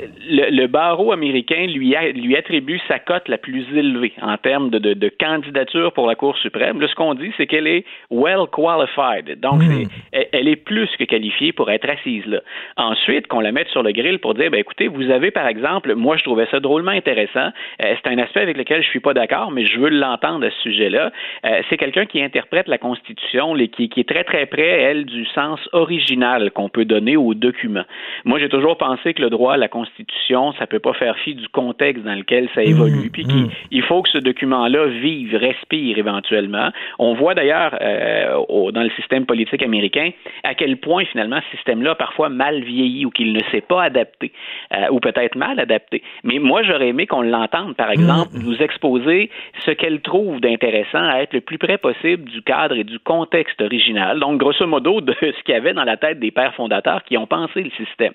le, 0.50 0.56
le 0.60 0.66
barreau 0.66 1.10
américain 1.12 1.66
lui, 1.68 1.96
a- 1.96 2.12
lui 2.12 2.36
attribue 2.36 2.80
sa 2.86 2.98
cote 2.98 3.28
la 3.28 3.38
plus 3.38 3.64
élevée 3.74 4.12
en 4.20 4.36
termes 4.36 4.68
de, 4.68 4.78
de, 4.78 4.92
de 4.92 5.10
candidature 5.18 5.92
pour 5.94 6.06
la 6.06 6.16
Cour 6.16 6.36
suprême. 6.36 6.82
Là, 6.82 6.88
ce 6.88 6.94
qu'on 6.94 7.14
dit, 7.14 7.32
c'est 7.38 7.46
qu'elle 7.46 7.66
est 7.66 7.84
well 8.10 8.40
qualified. 8.52 9.40
Donc, 9.40 9.53
c'est- 9.60 9.88
elle, 10.12 10.26
elle 10.32 10.48
est 10.48 10.56
plus 10.56 10.88
que 10.98 11.04
qualifiée 11.04 11.52
pour 11.52 11.70
être 11.70 11.88
assise 11.88 12.24
là. 12.26 12.40
Ensuite, 12.76 13.26
qu'on 13.26 13.40
la 13.40 13.52
mette 13.52 13.68
sur 13.68 13.82
le 13.82 13.92
grill 13.92 14.18
pour 14.18 14.34
dire, 14.34 14.50
ben 14.50 14.58
écoutez, 14.60 14.88
vous 14.88 15.10
avez 15.10 15.30
par 15.30 15.46
exemple, 15.46 15.94
moi 15.94 16.16
je 16.16 16.24
trouvais 16.24 16.46
ça 16.50 16.60
drôlement 16.60 16.90
intéressant. 16.90 17.48
Euh, 17.84 17.94
c'est 18.02 18.10
un 18.10 18.18
aspect 18.18 18.40
avec 18.40 18.56
lequel 18.56 18.82
je 18.82 18.88
suis 18.88 19.00
pas 19.00 19.14
d'accord, 19.14 19.50
mais 19.50 19.66
je 19.66 19.78
veux 19.78 19.88
l'entendre 19.90 20.46
à 20.46 20.50
ce 20.50 20.60
sujet-là. 20.62 21.10
Euh, 21.46 21.60
c'est 21.68 21.76
quelqu'un 21.76 22.06
qui 22.06 22.22
interprète 22.22 22.68
la 22.68 22.78
Constitution, 22.78 23.54
les- 23.54 23.68
qui, 23.68 23.88
qui 23.88 24.00
est 24.00 24.08
très 24.08 24.24
très 24.24 24.46
près, 24.46 24.68
elle, 24.68 25.04
du 25.04 25.24
sens 25.26 25.60
original 25.72 26.50
qu'on 26.50 26.68
peut 26.68 26.84
donner 26.84 27.16
au 27.16 27.34
document. 27.34 27.84
Moi, 28.24 28.38
j'ai 28.38 28.48
toujours 28.48 28.76
pensé 28.78 29.14
que 29.14 29.22
le 29.22 29.30
droit 29.30 29.54
à 29.54 29.56
la 29.56 29.68
Constitution, 29.68 30.52
ça 30.58 30.66
peut 30.66 30.78
pas 30.78 30.92
faire 30.94 31.16
fi 31.18 31.34
du 31.34 31.48
contexte 31.48 32.04
dans 32.04 32.14
lequel 32.14 32.48
ça 32.54 32.62
évolue, 32.62 33.10
puis 33.10 33.24
qu'il 33.24 33.48
il 33.70 33.82
faut 33.82 34.02
que 34.02 34.08
ce 34.10 34.18
document-là 34.18 34.86
vive, 34.86 35.34
respire 35.36 35.98
éventuellement. 35.98 36.70
On 36.98 37.14
voit 37.14 37.34
d'ailleurs 37.34 37.76
euh, 37.80 38.34
au- 38.48 38.72
dans 38.72 38.82
le 38.82 38.90
système 38.90 39.26
politique 39.26 39.43
américain 39.62 40.10
à 40.42 40.54
quel 40.54 40.76
point 40.78 41.04
finalement 41.04 41.40
ce 41.50 41.56
système-là 41.56 41.92
a 41.92 41.94
parfois 41.94 42.28
mal 42.28 42.62
vieilli 42.62 43.06
ou 43.06 43.10
qu'il 43.10 43.32
ne 43.32 43.40
s'est 43.50 43.60
pas 43.60 43.84
adapté, 43.84 44.32
euh, 44.72 44.88
ou 44.90 45.00
peut-être 45.00 45.36
mal 45.36 45.58
adapté. 45.58 46.02
Mais 46.22 46.38
moi, 46.38 46.62
j'aurais 46.62 46.88
aimé 46.88 47.06
qu'on 47.06 47.22
l'entende, 47.22 47.76
par 47.76 47.90
exemple, 47.90 48.30
nous 48.34 48.56
exposer 48.62 49.30
ce 49.64 49.70
qu'elle 49.70 50.00
trouve 50.00 50.40
d'intéressant 50.40 51.02
à 51.02 51.20
être 51.20 51.32
le 51.32 51.40
plus 51.40 51.58
près 51.58 51.78
possible 51.78 52.24
du 52.24 52.42
cadre 52.42 52.76
et 52.76 52.84
du 52.84 52.98
contexte 52.98 53.60
original. 53.60 54.20
Donc, 54.20 54.38
grosso 54.38 54.66
modo, 54.66 55.00
de 55.00 55.14
ce 55.20 55.42
qu'il 55.44 55.54
y 55.54 55.56
avait 55.56 55.72
dans 55.72 55.84
la 55.84 55.96
tête 55.96 56.18
des 56.18 56.30
pères 56.30 56.54
fondateurs 56.54 57.02
qui 57.04 57.16
ont 57.16 57.26
pensé 57.26 57.62
le 57.62 57.70
système. 57.70 58.12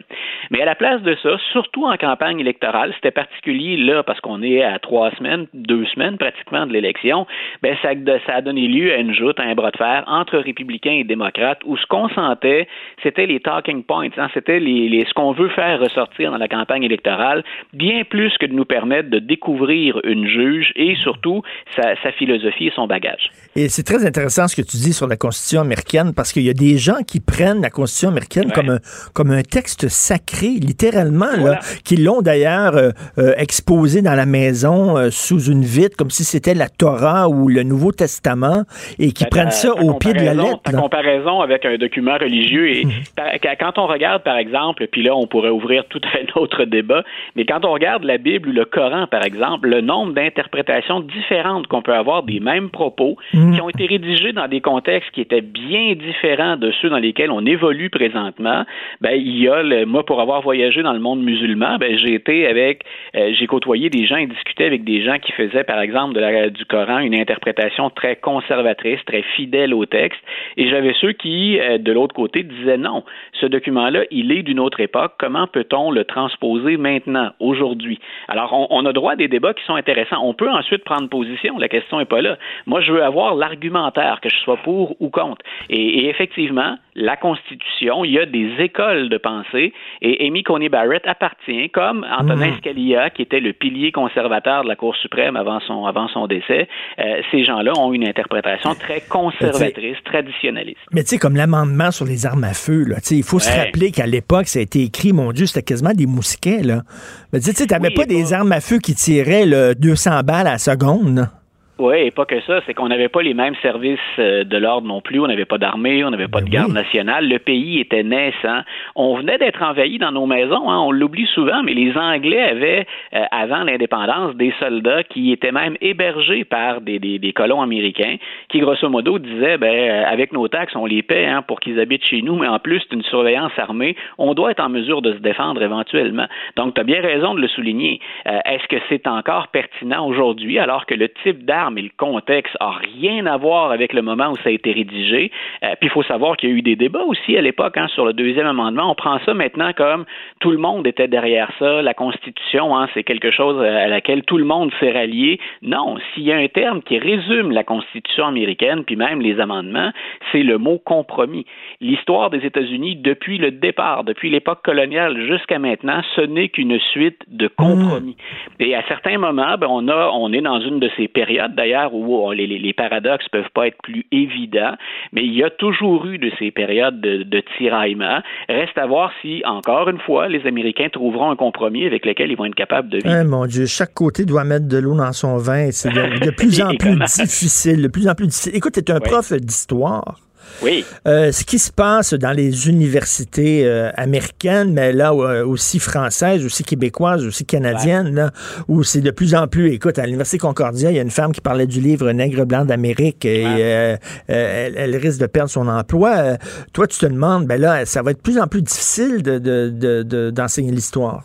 Mais 0.52 0.62
à 0.62 0.66
la 0.66 0.76
place 0.76 1.02
de 1.02 1.16
ça, 1.22 1.38
surtout 1.52 1.86
en 1.86 1.98
campagne 1.98 2.40
électorale, 2.40 2.94
c'était 2.96 3.12
particulier 3.12 3.78
là, 3.78 4.04
parce 4.04 4.20
qu'on 4.20 4.42
est 4.42 4.64
à 4.64 4.80
trois 4.80 5.12
semaines, 5.12 5.48
deux 5.54 5.86
semaines 5.86 6.18
pratiquement 6.18 6.66
de 6.66 6.74
l'élection, 6.74 7.28
ben 7.62 7.76
ça, 7.82 7.90
ça 8.26 8.36
a 8.36 8.42
donné 8.42 8.68
lieu 8.68 8.94
à 8.94 8.98
une 8.98 9.14
joute, 9.14 9.40
à 9.40 9.44
un 9.44 9.56
bras 9.56 9.72
de 9.72 9.78
fer 9.78 10.04
entre 10.08 10.38
républicains 10.38 10.92
et 10.92 11.04
démocrates, 11.04 11.19
où 11.66 11.78
ce 11.78 11.86
qu'on 11.88 12.10
sentait, 12.10 12.68
c'était 13.04 13.26
les 13.26 13.40
talking 13.40 13.84
points, 13.84 14.10
hein, 14.18 14.28
c'était 14.34 14.60
les, 14.60 14.90
les- 14.90 15.06
ce 15.06 15.14
qu'on 15.14 15.34
veut 15.34 15.50
faire 15.50 15.80
ressortir 15.80 16.32
dans 16.32 16.38
la 16.38 16.48
campagne 16.48 16.84
électorale, 16.84 17.44
bien 17.74 18.04
plus 18.10 18.32
que 18.40 18.46
de 18.46 18.54
nous 18.54 18.66
permettre 18.66 19.10
de 19.10 19.20
découvrir 19.20 20.00
une 20.04 20.28
juge 20.28 20.72
et 20.76 20.96
surtout 21.04 21.42
sa, 21.76 21.96
sa 22.02 22.12
philosophie 22.14 22.68
et 22.68 22.74
son 22.76 22.88
bagage. 22.88 23.32
Et 23.56 23.70
c'est 23.70 23.84
très 23.84 24.06
intéressant 24.06 24.48
ce 24.48 24.56
que 24.56 24.62
tu 24.62 24.78
dis 24.78 24.94
sur 24.94 25.08
la 25.08 25.18
Constitution 25.18 25.62
américaine 25.62 26.14
parce 26.16 26.32
qu'il 26.32 26.44
y 26.44 26.50
a 26.50 26.54
des 26.54 26.78
gens 26.78 27.02
qui 27.08 27.20
prennent 27.20 27.62
la 27.62 27.70
Constitution 27.70 28.10
américaine 28.10 28.52
comme, 28.52 28.70
un, 28.70 28.80
comme 29.14 29.32
un 29.32 29.42
texte 29.44 29.88
sacré, 29.88 30.48
littéralement, 30.60 31.32
là, 31.44 31.60
qui 31.84 31.98
l'ont 31.98 32.22
d'ailleurs 32.22 32.76
euh, 32.76 32.90
euh, 33.18 33.34
exposé 33.38 34.02
dans 34.02 34.16
la 34.16 34.26
maison 34.26 34.98
euh, 34.98 35.10
sous 35.12 35.52
une 35.52 35.64
vitre 35.64 35.98
comme 35.98 36.10
si 36.12 36.24
c'était 36.24 36.54
la 36.54 36.70
Torah 36.70 37.28
ou 37.30 37.48
le 37.50 37.64
Nouveau 37.64 37.92
Testament 37.92 38.64
et 38.98 39.12
qui 39.12 39.24
Ben, 39.26 39.30
prennent 39.30 39.52
ça 39.52 39.74
au 39.74 39.94
pied 39.96 40.14
de 40.14 40.20
la 40.24 40.34
lettre. 40.34 40.62
Ta. 40.64 40.72
Comparaison 41.10 41.42
avec 41.42 41.66
un 41.66 41.76
document 41.78 42.18
religieux 42.20 42.70
et 42.70 42.84
par- 43.16 43.32
quand- 43.60 43.78
on 43.78 43.88
regarde 43.88 44.24
par 44.24 44.38
exemple, 44.38 44.88
puis 44.92 45.02
là 45.04 45.16
on 45.16 45.28
pourrait 45.28 45.50
ouvrir 45.50 45.86
tout 45.86 46.02
un 46.14 46.26
autre 46.40 46.66
débat, 46.66 47.04
mais 47.36 47.46
quand 47.46 47.66
on 47.66 47.72
regarde 47.72 48.04
la 48.04 48.18
Bible 48.18 48.50
ou 48.50 48.52
le 48.52 48.66
Coran 48.66 49.08
par 49.08 49.24
exemple, 49.26 49.68
le 49.70 49.82
nombre 49.82 50.14
d'interprétations 50.14 51.00
différentes 51.02 51.68
qu'on 51.68 51.82
peut 51.82 51.94
avoir 51.94 52.24
des 52.24 52.40
mêmes 52.40 52.70
propos 52.70 53.16
Mhm. 53.34 53.56
qui 53.56 53.62
ont 53.62 53.70
été 53.70 53.86
rédigés 53.86 54.34
dans 54.34 54.48
des 54.48 54.62
contextes 54.62 55.10
qui 55.12 55.22
étaient 55.22 55.42
bien 55.42 55.94
différents 55.94 56.58
de 56.58 56.72
ceux 56.82 56.90
dans 56.90 56.98
lesquels 56.98 57.32
on 57.32 57.46
évolue 57.46 57.90
présentement, 57.90 58.66
ben 59.02 59.12
il 59.16 59.40
y 59.42 59.48
a 59.48 59.62
le, 59.64 59.86
moi 59.86 60.06
pour 60.06 60.22
avoir 60.22 60.42
voyagé 60.42 60.84
dans 60.84 60.94
le 60.94 61.00
monde 61.00 61.22
musulman, 61.22 61.78
ben 61.80 61.98
j'ai 61.98 62.14
été 62.14 62.48
avec 62.48 62.84
euh, 63.16 63.32
j'ai 63.38 63.48
côtoyé 63.48 63.90
des 63.90 64.06
gens 64.06 64.18
et 64.18 64.28
discuté 64.28 64.66
avec 64.66 64.84
des 64.84 65.02
gens 65.04 65.18
qui 65.20 65.32
faisaient 65.32 65.64
par 65.64 65.80
exemple 65.80 66.14
de 66.16 66.20
la- 66.20 66.50
du 66.50 66.66
Coran 66.66 67.00
une 67.00 67.16
interprétation 67.16 67.90
très 67.90 68.16
conservatrice, 68.16 69.00
très 69.06 69.22
fidèle 69.36 69.74
au 69.74 69.86
texte 69.86 70.20
et 70.58 70.70
j'avais 70.70 70.94
ceux 71.00 71.14
qui 71.14 71.60
euh, 71.60 71.78
de 71.78 71.92
l'autre 71.92 72.16
côté 72.16 72.44
disaient 72.44 72.78
non, 72.78 73.04
ce 73.40 73.46
document-là, 73.46 74.04
il 74.12 74.32
est 74.32 74.44
d'une 74.44 74.60
autre 74.60 74.80
époque, 74.80 75.14
comment 75.18 75.48
peut-on 75.48 75.92
le 75.92 76.06
transposer 76.06 76.78
maintenant, 76.78 77.32
aujourd'hui? 77.40 78.00
Alors 78.28 78.54
on, 78.54 78.68
on 78.70 78.86
a 78.86 78.94
droit 78.94 79.14
à 79.14 79.16
des 79.16 79.28
débats 79.28 79.54
qui 79.54 79.64
sont 79.66 79.76
intéressants. 79.76 80.22
On 80.24 80.34
peut 80.34 80.50
ensuite 80.50 80.84
prendre 80.84 81.10
position, 81.10 81.58
la 81.58 81.70
question 81.70 82.00
n'est 82.00 82.06
pas 82.06 82.22
là. 82.22 82.38
Moi 82.66 82.82
je 82.82 82.92
veux 82.92 83.04
avoir 83.04 83.36
l'argumentaire 83.36 84.20
que 84.22 84.30
je 84.30 84.38
sois 84.38 84.58
pour 84.58 84.96
ou 85.02 85.10
contre. 85.10 85.44
Et, 85.70 86.00
et 86.00 86.10
effectivement, 86.10 86.78
la 86.96 87.16
Constitution, 87.16 88.04
il 88.04 88.12
y 88.12 88.20
a 88.20 88.26
des 88.26 88.52
écoles 88.60 89.10
de 89.10 89.18
pensée 89.18 89.74
et 90.02 90.28
Amy 90.28 90.44
Coney 90.44 90.70
Barrett 90.70 91.06
appartient, 91.08 91.70
comme 91.70 92.06
Antonin 92.10 92.56
Scalia, 92.58 93.10
qui 93.10 93.22
était 93.22 93.40
le 93.40 93.54
pilier 93.54 93.92
conservateur 93.92 94.64
de 94.64 94.68
la 94.68 94.76
Cour 94.76 94.96
suprême 94.96 95.36
avant 95.36 95.60
son, 95.62 95.86
avant 95.86 96.08
son 96.10 96.28
décès, 96.28 96.68
euh, 97.00 97.22
ces 97.32 97.44
gens-là 97.44 97.74
ont 97.78 97.94
une 97.94 98.08
interprétation 98.08 98.74
très 98.76 99.02
conservatrice, 99.02 99.98
traditionnaliste. 100.04 100.89
Mais 100.92 101.04
tu 101.04 101.10
sais, 101.10 101.18
comme 101.18 101.36
l'amendement 101.36 101.92
sur 101.92 102.06
les 102.06 102.26
armes 102.26 102.44
à 102.44 102.54
feu, 102.54 102.84
là, 102.84 102.96
tu 102.96 103.10
sais, 103.10 103.16
il 103.18 103.24
faut 103.24 103.40
se 103.40 103.50
rappeler 103.50 103.92
qu'à 103.92 104.08
l'époque, 104.08 104.48
ça 104.48 104.60
a 104.60 104.62
été 104.64 104.82
écrit, 104.84 105.14
mon 105.14 105.32
Dieu, 105.32 105.46
c'était 105.46 105.62
quasiment 105.62 105.94
des 105.94 106.08
mousquets, 106.08 106.64
là. 106.64 106.84
Mais 107.32 107.40
tu 107.40 107.52
sais, 107.52 107.68
t'avais 107.68 107.90
Oui, 107.90 107.94
pas 107.94 108.06
des 108.06 108.34
armes 108.34 108.52
à 108.52 108.60
feu 108.60 108.80
qui 108.80 108.96
tiraient 108.96 109.46
là, 109.46 109.76
200 109.76 110.24
balles 110.24 110.48
à 110.48 110.54
la 110.54 110.58
seconde, 110.58 111.16
là. 111.16 111.32
Oui, 111.80 111.96
et 111.96 112.12
pas 112.12 112.26
que 112.26 112.42
ça, 112.42 112.60
c'est 112.66 112.74
qu'on 112.74 112.90
n'avait 112.90 113.08
pas 113.08 113.22
les 113.22 113.34
mêmes 113.34 113.56
services 113.62 114.00
euh, 114.20 114.44
de 114.44 114.58
l'ordre 114.58 114.86
non 114.86 115.00
plus. 115.00 115.22
On 115.22 115.28
n'avait 115.28 115.46
pas 115.46 115.58
d'armée, 115.58 116.04
on 116.04 116.10
n'avait 116.10 116.28
pas 116.28 116.42
de 116.42 116.50
garde 116.50 116.74
nationale. 116.74 117.30
Le 117.30 117.40
pays 117.40 117.80
était 117.80 118.04
naissant. 118.04 118.60
On 118.98 119.16
venait 119.16 119.38
d'être 119.38 119.64
envahi 119.64 119.98
dans 119.98 120.12
nos 120.12 120.26
maisons. 120.26 120.70
Hein, 120.70 120.78
on 120.80 120.92
l'oublie 120.92 121.28
souvent, 121.28 121.64
mais 121.64 121.74
les 121.74 121.96
Anglais 121.98 122.42
avaient, 122.42 122.86
euh, 123.14 123.24
avant 123.32 123.64
l'indépendance, 123.64 124.36
des 124.36 124.54
soldats 124.60 125.04
qui 125.04 125.32
étaient 125.32 125.54
même 125.54 125.78
hébergés 125.80 126.44
par 126.44 126.82
des, 126.82 127.00
des, 127.00 127.18
des 127.18 127.32
colons 127.32 127.62
américains 127.62 128.18
qui, 128.50 128.60
grosso 128.60 128.90
modo, 128.90 129.18
disaient, 129.18 129.58
ben, 129.58 129.74
euh, 129.74 130.04
avec 130.06 130.34
nos 130.34 130.50
taxes, 130.50 130.76
on 130.76 130.86
les 130.86 131.02
paie 131.02 131.28
hein, 131.28 131.44
pour 131.44 131.62
qu'ils 131.62 131.80
habitent 131.80 132.06
chez 132.06 132.22
nous, 132.22 132.36
mais 132.36 132.48
en 132.50 132.60
plus 132.60 132.82
d'une 132.90 133.04
surveillance 133.04 133.58
armée, 133.58 133.96
on 134.18 134.34
doit 134.34 134.52
être 134.52 134.64
en 134.64 134.70
mesure 134.70 135.02
de 135.02 135.14
se 135.14 135.20
défendre 135.20 135.62
éventuellement. 135.64 136.28
Donc, 136.58 136.74
tu 136.74 136.82
as 136.82 136.84
bien 136.84 137.02
raison 137.02 137.36
de 137.36 137.40
le 137.40 137.48
souligner. 137.48 138.02
Euh, 138.28 138.38
Est-ce 138.44 138.68
que 138.68 138.82
c'est 138.90 139.08
encore 139.08 139.48
pertinent 139.48 140.06
aujourd'hui, 140.06 140.60
alors 140.60 140.86
que 140.86 140.94
le 140.94 141.08
type 141.24 141.46
d'arme 141.46 141.69
et 141.78 141.82
le 141.82 141.90
contexte 141.96 142.56
a 142.60 142.72
rien 142.72 143.26
à 143.26 143.38
voir 143.38 143.72
avec 143.72 143.94
le 143.94 144.02
moment 144.02 144.32
où 144.32 144.36
ça 144.38 144.50
a 144.50 144.52
été 144.52 144.72
rédigé? 144.72 145.32
Euh, 145.64 145.76
puis 145.80 145.88
il 145.88 145.92
faut 145.92 146.04
savoir 146.04 146.38
qu'il 146.38 146.50
y 146.50 146.52
a 146.52 146.56
eu 146.56 146.62
des 146.62 146.76
débats 146.76 147.04
aussi 147.04 147.38
à 147.38 147.42
l'époque 147.42 147.78
hein, 147.78 147.88
sur 147.90 148.06
le 148.06 148.14
deuxième 148.14 148.48
amendement. 148.48 148.92
On 148.92 148.96
prend 148.96 149.20
ça 149.26 149.34
maintenant 149.34 149.72
comme 149.74 150.06
tout 150.40 150.52
le 150.52 150.58
monde 150.58 150.88
était 150.88 151.08
derrière 151.08 151.52
ça. 151.60 151.82
La 151.82 151.94
Constitution, 151.94 152.78
hein, 152.78 152.88
c'est 152.94 153.04
quelque 153.04 153.32
chose 153.32 153.62
à 153.62 153.88
laquelle 153.88 154.24
tout 154.24 154.38
le 154.38 154.46
monde 154.46 154.72
s'est 154.80 154.92
rallié. 154.92 155.40
Non, 155.62 155.98
s'il 156.14 156.24
y 156.24 156.32
a 156.32 156.38
un 156.38 156.48
terme 156.48 156.82
qui 156.82 156.98
résume 156.98 157.52
la 157.52 157.64
Constitution 157.64 158.26
américaine, 158.26 158.84
puis 158.86 158.96
même 158.96 159.22
les 159.22 159.40
amendements, 159.40 159.92
c'est 160.32 160.44
le 160.44 160.58
mot 160.58 160.80
compromis. 160.80 161.46
L'histoire 161.82 162.30
des 162.30 162.46
États-Unis, 162.46 162.96
depuis 162.98 163.38
le 163.38 163.52
départ, 163.52 164.04
depuis 164.04 164.30
l'époque 164.30 164.64
coloniale 164.64 165.26
jusqu'à 165.28 165.60
maintenant, 165.60 166.02
ce 166.16 166.22
n'est 166.22 166.50
qu'une 166.50 166.80
suite 166.80 167.20
de 167.28 167.48
compromis. 167.48 168.16
Et 168.60 168.76
à 168.76 168.84
certains 168.88 169.18
moments, 169.18 169.58
ben, 169.58 169.68
on, 169.70 169.88
a, 169.88 170.10
on 170.14 170.32
est 170.34 170.42
dans 170.42 170.60
une 170.60 170.80
de 170.80 170.90
ces 170.98 171.08
périodes, 171.08 171.56
d'ailleurs, 171.60 171.94
où 171.94 172.32
les, 172.32 172.74
paradoxes 172.74 173.28
peuvent 173.30 173.52
pas 173.54 173.68
être 173.68 173.78
plus 173.84 174.06
évidents, 174.12 174.76
mais 175.12 175.24
il 175.26 175.34
y 175.34 175.44
a 175.44 175.50
toujours 175.50 176.06
eu 176.06 176.18
de 176.18 176.32
ces 176.40 176.52
périodes 176.52 177.02
de, 177.02 177.24
de 177.24 177.44
tiraillement. 177.58 178.20
Reste 178.48 178.78
à 178.78 178.86
voir 178.86 179.12
si, 179.22 179.42
encore 179.46 179.90
une 179.90 180.00
fois, 180.00 180.30
les 180.30 180.46
Américains 180.48 180.88
trouveront 180.90 181.32
un 181.32 181.36
compromis 181.36 181.86
avec 181.86 182.06
lequel 182.06 182.32
ils 182.32 182.38
vont 182.38 182.46
être 182.46 182.56
capables 182.56 182.90
de 182.90 182.98
vivre. 182.98 183.10
Hein, 183.10 183.26
mon 183.26 183.46
Dieu, 183.46 183.66
chaque 183.66 183.94
côté 183.94 184.24
doit 184.26 184.46
mettre 184.46 184.68
de 184.68 184.78
l'eau 184.78 184.96
dans 184.96 185.12
son 185.12 185.38
vin. 185.38 185.70
C'est 185.72 185.90
de, 185.90 186.26
de 186.26 186.32
plus 186.38 186.62
en 186.62 186.74
plus 186.76 186.96
difficile, 186.96 187.82
de 187.82 187.88
plus 187.90 188.08
en 188.08 188.16
plus 188.16 188.28
difficile. 188.28 188.56
Écoute, 188.56 188.74
tu 188.74 188.80
es 188.80 188.92
un 188.92 189.02
prof 189.02 189.34
d'histoire. 189.34 190.29
Oui. 190.62 190.84
Euh, 191.08 191.32
ce 191.32 191.44
qui 191.44 191.60
se 191.60 191.72
passe 191.72 192.14
dans 192.14 192.32
les 192.32 192.68
universités 192.68 193.66
euh, 193.66 193.92
américaines, 193.96 194.74
mais 194.74 194.92
là 194.92 195.12
euh, 195.14 195.46
aussi 195.46 195.80
françaises, 195.80 196.44
aussi 196.46 196.64
québécoises, 196.64 197.26
aussi 197.26 197.46
canadiennes, 197.46 198.14
là, 198.14 198.32
où 198.68 198.84
c'est 198.84 199.02
de 199.02 199.12
plus 199.12 199.36
en 199.36 199.48
plus. 199.48 199.72
Écoute, 199.72 200.00
à 200.00 200.06
l'université 200.06 200.38
Concordia, 200.38 200.92
il 200.92 200.96
y 200.98 201.00
a 201.00 201.04
une 201.04 201.12
femme 201.12 201.32
qui 201.32 201.42
parlait 201.42 201.68
du 201.68 201.80
livre 201.80 202.12
Nègre 202.12 202.46
blanc 202.46 202.66
d'Amérique 202.66 203.24
et 203.26 203.46
euh, 203.46 203.96
euh, 204.30 204.66
elle, 204.68 204.74
elle 204.78 204.96
risque 204.98 205.20
de 205.22 205.28
perdre 205.28 205.50
son 205.50 205.68
emploi. 205.68 206.16
Euh, 206.18 206.36
toi, 206.74 206.88
tu 206.88 206.98
te 207.00 207.06
demandes, 207.06 207.46
ben 207.48 207.60
là, 207.60 207.86
ça 207.86 208.02
va 208.02 208.12
être 208.12 208.18
de 208.18 208.22
plus 208.24 208.40
en 208.40 208.48
plus 208.48 208.62
difficile 208.62 209.24
de- 209.24 209.40
de- 209.40 209.70
de- 209.74 210.04
de- 210.04 210.30
d'enseigner 210.30 210.72
l'histoire. 210.72 211.24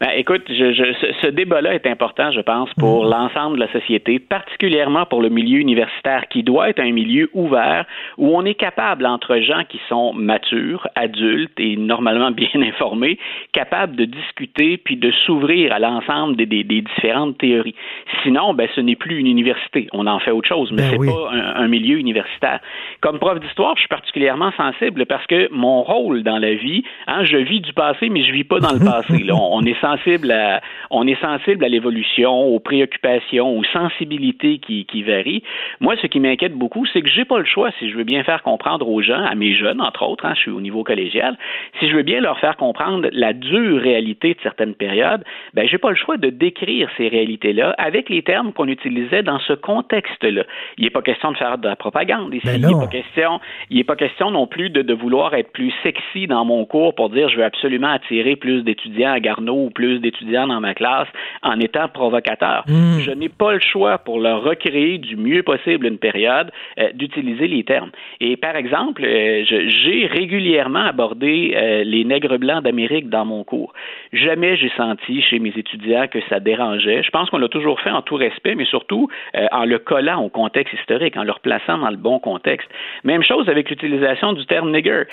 Ben, 0.00 0.08
écoute, 0.16 0.44
je, 0.48 0.72
je- 0.72 0.92
ce, 0.94 1.06
ce 1.20 1.26
débat-là 1.26 1.74
est 1.74 1.86
important, 1.86 2.30
je 2.32 2.40
pense, 2.40 2.70
pour 2.78 3.04
l'ensemble 3.04 3.56
de 3.56 3.60
la 3.64 3.70
société, 3.72 4.18
particulièrement 4.18 5.04
pour 5.04 5.20
le 5.20 5.28
milieu 5.28 5.58
universitaire, 5.58 6.26
qui 6.30 6.42
doit 6.42 6.70
être 6.70 6.80
un 6.80 6.90
milieu 6.92 7.28
ouvert 7.34 7.84
où 8.16 8.34
on 8.34 8.44
est 8.46 8.54
capable, 8.54 9.04
entre 9.04 9.36
gens 9.40 9.62
qui 9.68 9.78
sont 9.90 10.14
matures, 10.14 10.86
adultes 10.94 11.58
et 11.60 11.76
normalement 11.76 12.30
bien 12.40 12.48
informés, 12.62 13.18
capables 13.52 13.94
de 13.94 14.06
discuter 14.06 14.78
puis 14.78 14.96
de 14.96 15.10
s'ouvrir 15.26 15.72
à 15.72 15.78
l'ensemble 15.78 16.34
des, 16.36 16.46
des- 16.46 16.64
des 16.64 16.80
différentes 16.80 17.36
théories. 17.36 17.74
Sinon, 18.22 18.54
ben, 18.54 18.68
ce 18.74 18.80
n'est 18.80 18.96
plus 18.96 19.18
une 19.18 19.26
université. 19.26 19.88
On 19.92 20.06
en 20.06 20.18
fait 20.18 20.30
autre 20.30 20.48
chose, 20.48 20.70
mais 20.72 20.78
Ben 20.82 20.90
c'est 20.92 20.98
oui. 20.98 21.08
pas 21.08 21.30
un, 21.32 21.64
un 21.64 21.68
milieu 21.68 21.98
universitaire. 21.98 22.60
Comme 23.02 23.18
prof 23.18 23.38
d'histoire, 23.38 23.74
je 23.76 23.80
suis 23.80 23.88
particulièrement 23.88 24.50
sensible 24.56 25.04
parce 25.04 25.26
que 25.26 25.48
mon 25.52 25.82
rôle 25.82 26.22
dans 26.22 26.38
la 26.38 26.54
vie, 26.54 26.84
hein, 27.06 27.22
je 27.24 27.36
vis 27.36 27.60
du 27.60 27.74
passé, 27.74 28.08
mais 28.08 28.24
je 28.24 28.32
vis 28.32 28.44
pas 28.44 28.60
dans 28.60 28.72
le 28.72 28.78
passé. 28.84 29.22
Là. 29.24 29.34
On, 29.34 29.58
on 29.58 29.62
est 29.62 29.78
sensible 29.90 30.30
à, 30.30 30.60
on 30.90 31.06
est 31.06 31.20
sensible 31.20 31.64
à 31.64 31.68
l'évolution, 31.68 32.32
aux 32.32 32.60
préoccupations, 32.60 33.56
aux 33.56 33.64
sensibilités 33.64 34.58
qui, 34.58 34.84
qui 34.86 35.02
varient. 35.02 35.42
Moi, 35.80 35.94
ce 36.00 36.06
qui 36.06 36.20
m'inquiète 36.20 36.54
beaucoup, 36.54 36.86
c'est 36.86 37.02
que 37.02 37.08
j'ai 37.08 37.24
pas 37.24 37.38
le 37.38 37.44
choix 37.44 37.70
si 37.78 37.90
je 37.90 37.96
veux 37.96 38.04
bien 38.04 38.24
faire 38.24 38.42
comprendre 38.42 38.88
aux 38.88 39.02
gens, 39.02 39.24
à 39.24 39.34
mes 39.34 39.54
jeunes 39.54 39.80
entre 39.80 40.02
autres, 40.06 40.24
hein, 40.26 40.32
je 40.34 40.40
suis 40.40 40.50
au 40.50 40.60
niveau 40.60 40.84
collégial, 40.84 41.36
si 41.78 41.88
je 41.88 41.96
veux 41.96 42.02
bien 42.02 42.20
leur 42.20 42.38
faire 42.38 42.56
comprendre 42.56 43.08
la 43.12 43.32
dure 43.32 43.80
réalité 43.80 44.34
de 44.34 44.40
certaines 44.42 44.74
périodes, 44.74 45.24
ben 45.54 45.66
j'ai 45.66 45.78
pas 45.78 45.90
le 45.90 45.96
choix 45.96 46.16
de 46.16 46.30
décrire 46.30 46.88
ces 46.96 47.08
réalités-là 47.08 47.74
avec 47.78 48.08
les 48.08 48.22
termes 48.22 48.52
qu'on 48.52 48.68
utilisait 48.68 49.22
dans 49.22 49.38
ce 49.40 49.52
contexte-là. 49.52 50.44
Il 50.78 50.84
n'est 50.84 50.90
pas 50.90 51.02
question 51.02 51.32
de 51.32 51.36
faire 51.36 51.58
de 51.58 51.68
la 51.68 51.76
propagande 51.76 52.34
ici. 52.34 52.46
Ben 52.46 52.56
il 52.56 52.66
n'est 52.66 52.86
pas 52.86 52.86
question, 52.86 53.40
il 53.70 53.76
n'est 53.78 53.84
pas 53.84 53.96
question 53.96 54.30
non 54.30 54.46
plus 54.46 54.70
de, 54.70 54.82
de 54.82 54.94
vouloir 54.94 55.34
être 55.34 55.52
plus 55.52 55.72
sexy 55.82 56.26
dans 56.26 56.44
mon 56.44 56.64
cours 56.64 56.94
pour 56.94 57.10
dire 57.10 57.28
je 57.28 57.36
veux 57.36 57.44
absolument 57.44 57.90
attirer 57.90 58.36
plus 58.36 58.62
d'étudiants 58.62 59.12
à 59.12 59.20
Garneau 59.20 59.66
ou 59.66 59.70
plus 59.70 59.79
d'étudiants 60.00 60.46
dans 60.46 60.60
ma 60.60 60.74
classe 60.74 61.08
en 61.42 61.58
étant 61.60 61.88
provocateur. 61.88 62.64
Mm. 62.66 63.00
Je 63.00 63.10
n'ai 63.12 63.28
pas 63.28 63.52
le 63.54 63.60
choix 63.60 63.98
pour 63.98 64.20
leur 64.20 64.42
recréer 64.42 64.98
du 64.98 65.16
mieux 65.16 65.42
possible 65.42 65.86
une 65.86 65.98
période 65.98 66.50
euh, 66.78 66.90
d'utiliser 66.94 67.48
les 67.48 67.64
termes. 67.64 67.90
Et 68.20 68.36
par 68.36 68.56
exemple, 68.56 69.02
euh, 69.04 69.44
j'ai 69.44 70.06
régulièrement 70.06 70.84
abordé 70.84 71.52
euh, 71.54 71.84
les 71.84 72.04
nègres 72.04 72.38
blancs 72.38 72.62
d'Amérique 72.62 73.08
dans 73.08 73.24
mon 73.24 73.44
cours. 73.44 73.72
Jamais 74.12 74.56
j'ai 74.56 74.70
senti 74.76 75.22
chez 75.22 75.38
mes 75.38 75.52
étudiants 75.56 76.06
que 76.08 76.18
ça 76.28 76.40
dérangeait. 76.40 77.02
Je 77.02 77.10
pense 77.10 77.30
qu'on 77.30 77.38
l'a 77.38 77.48
toujours 77.48 77.80
fait 77.80 77.90
en 77.90 78.02
tout 78.02 78.16
respect, 78.16 78.54
mais 78.54 78.64
surtout 78.64 79.08
en 79.52 79.64
le 79.64 79.78
collant 79.78 80.22
au 80.22 80.28
contexte 80.28 80.74
historique, 80.74 81.16
en 81.16 81.24
le 81.24 81.32
replaçant 81.32 81.78
dans 81.78 81.90
le 81.90 81.96
bon 81.96 82.18
contexte. 82.18 82.68
Même 83.04 83.22
chose 83.22 83.48
avec 83.48 83.70
l'utilisation 83.70 84.32
du 84.32 84.44
terme 84.46 84.72
nigger. 84.72 85.04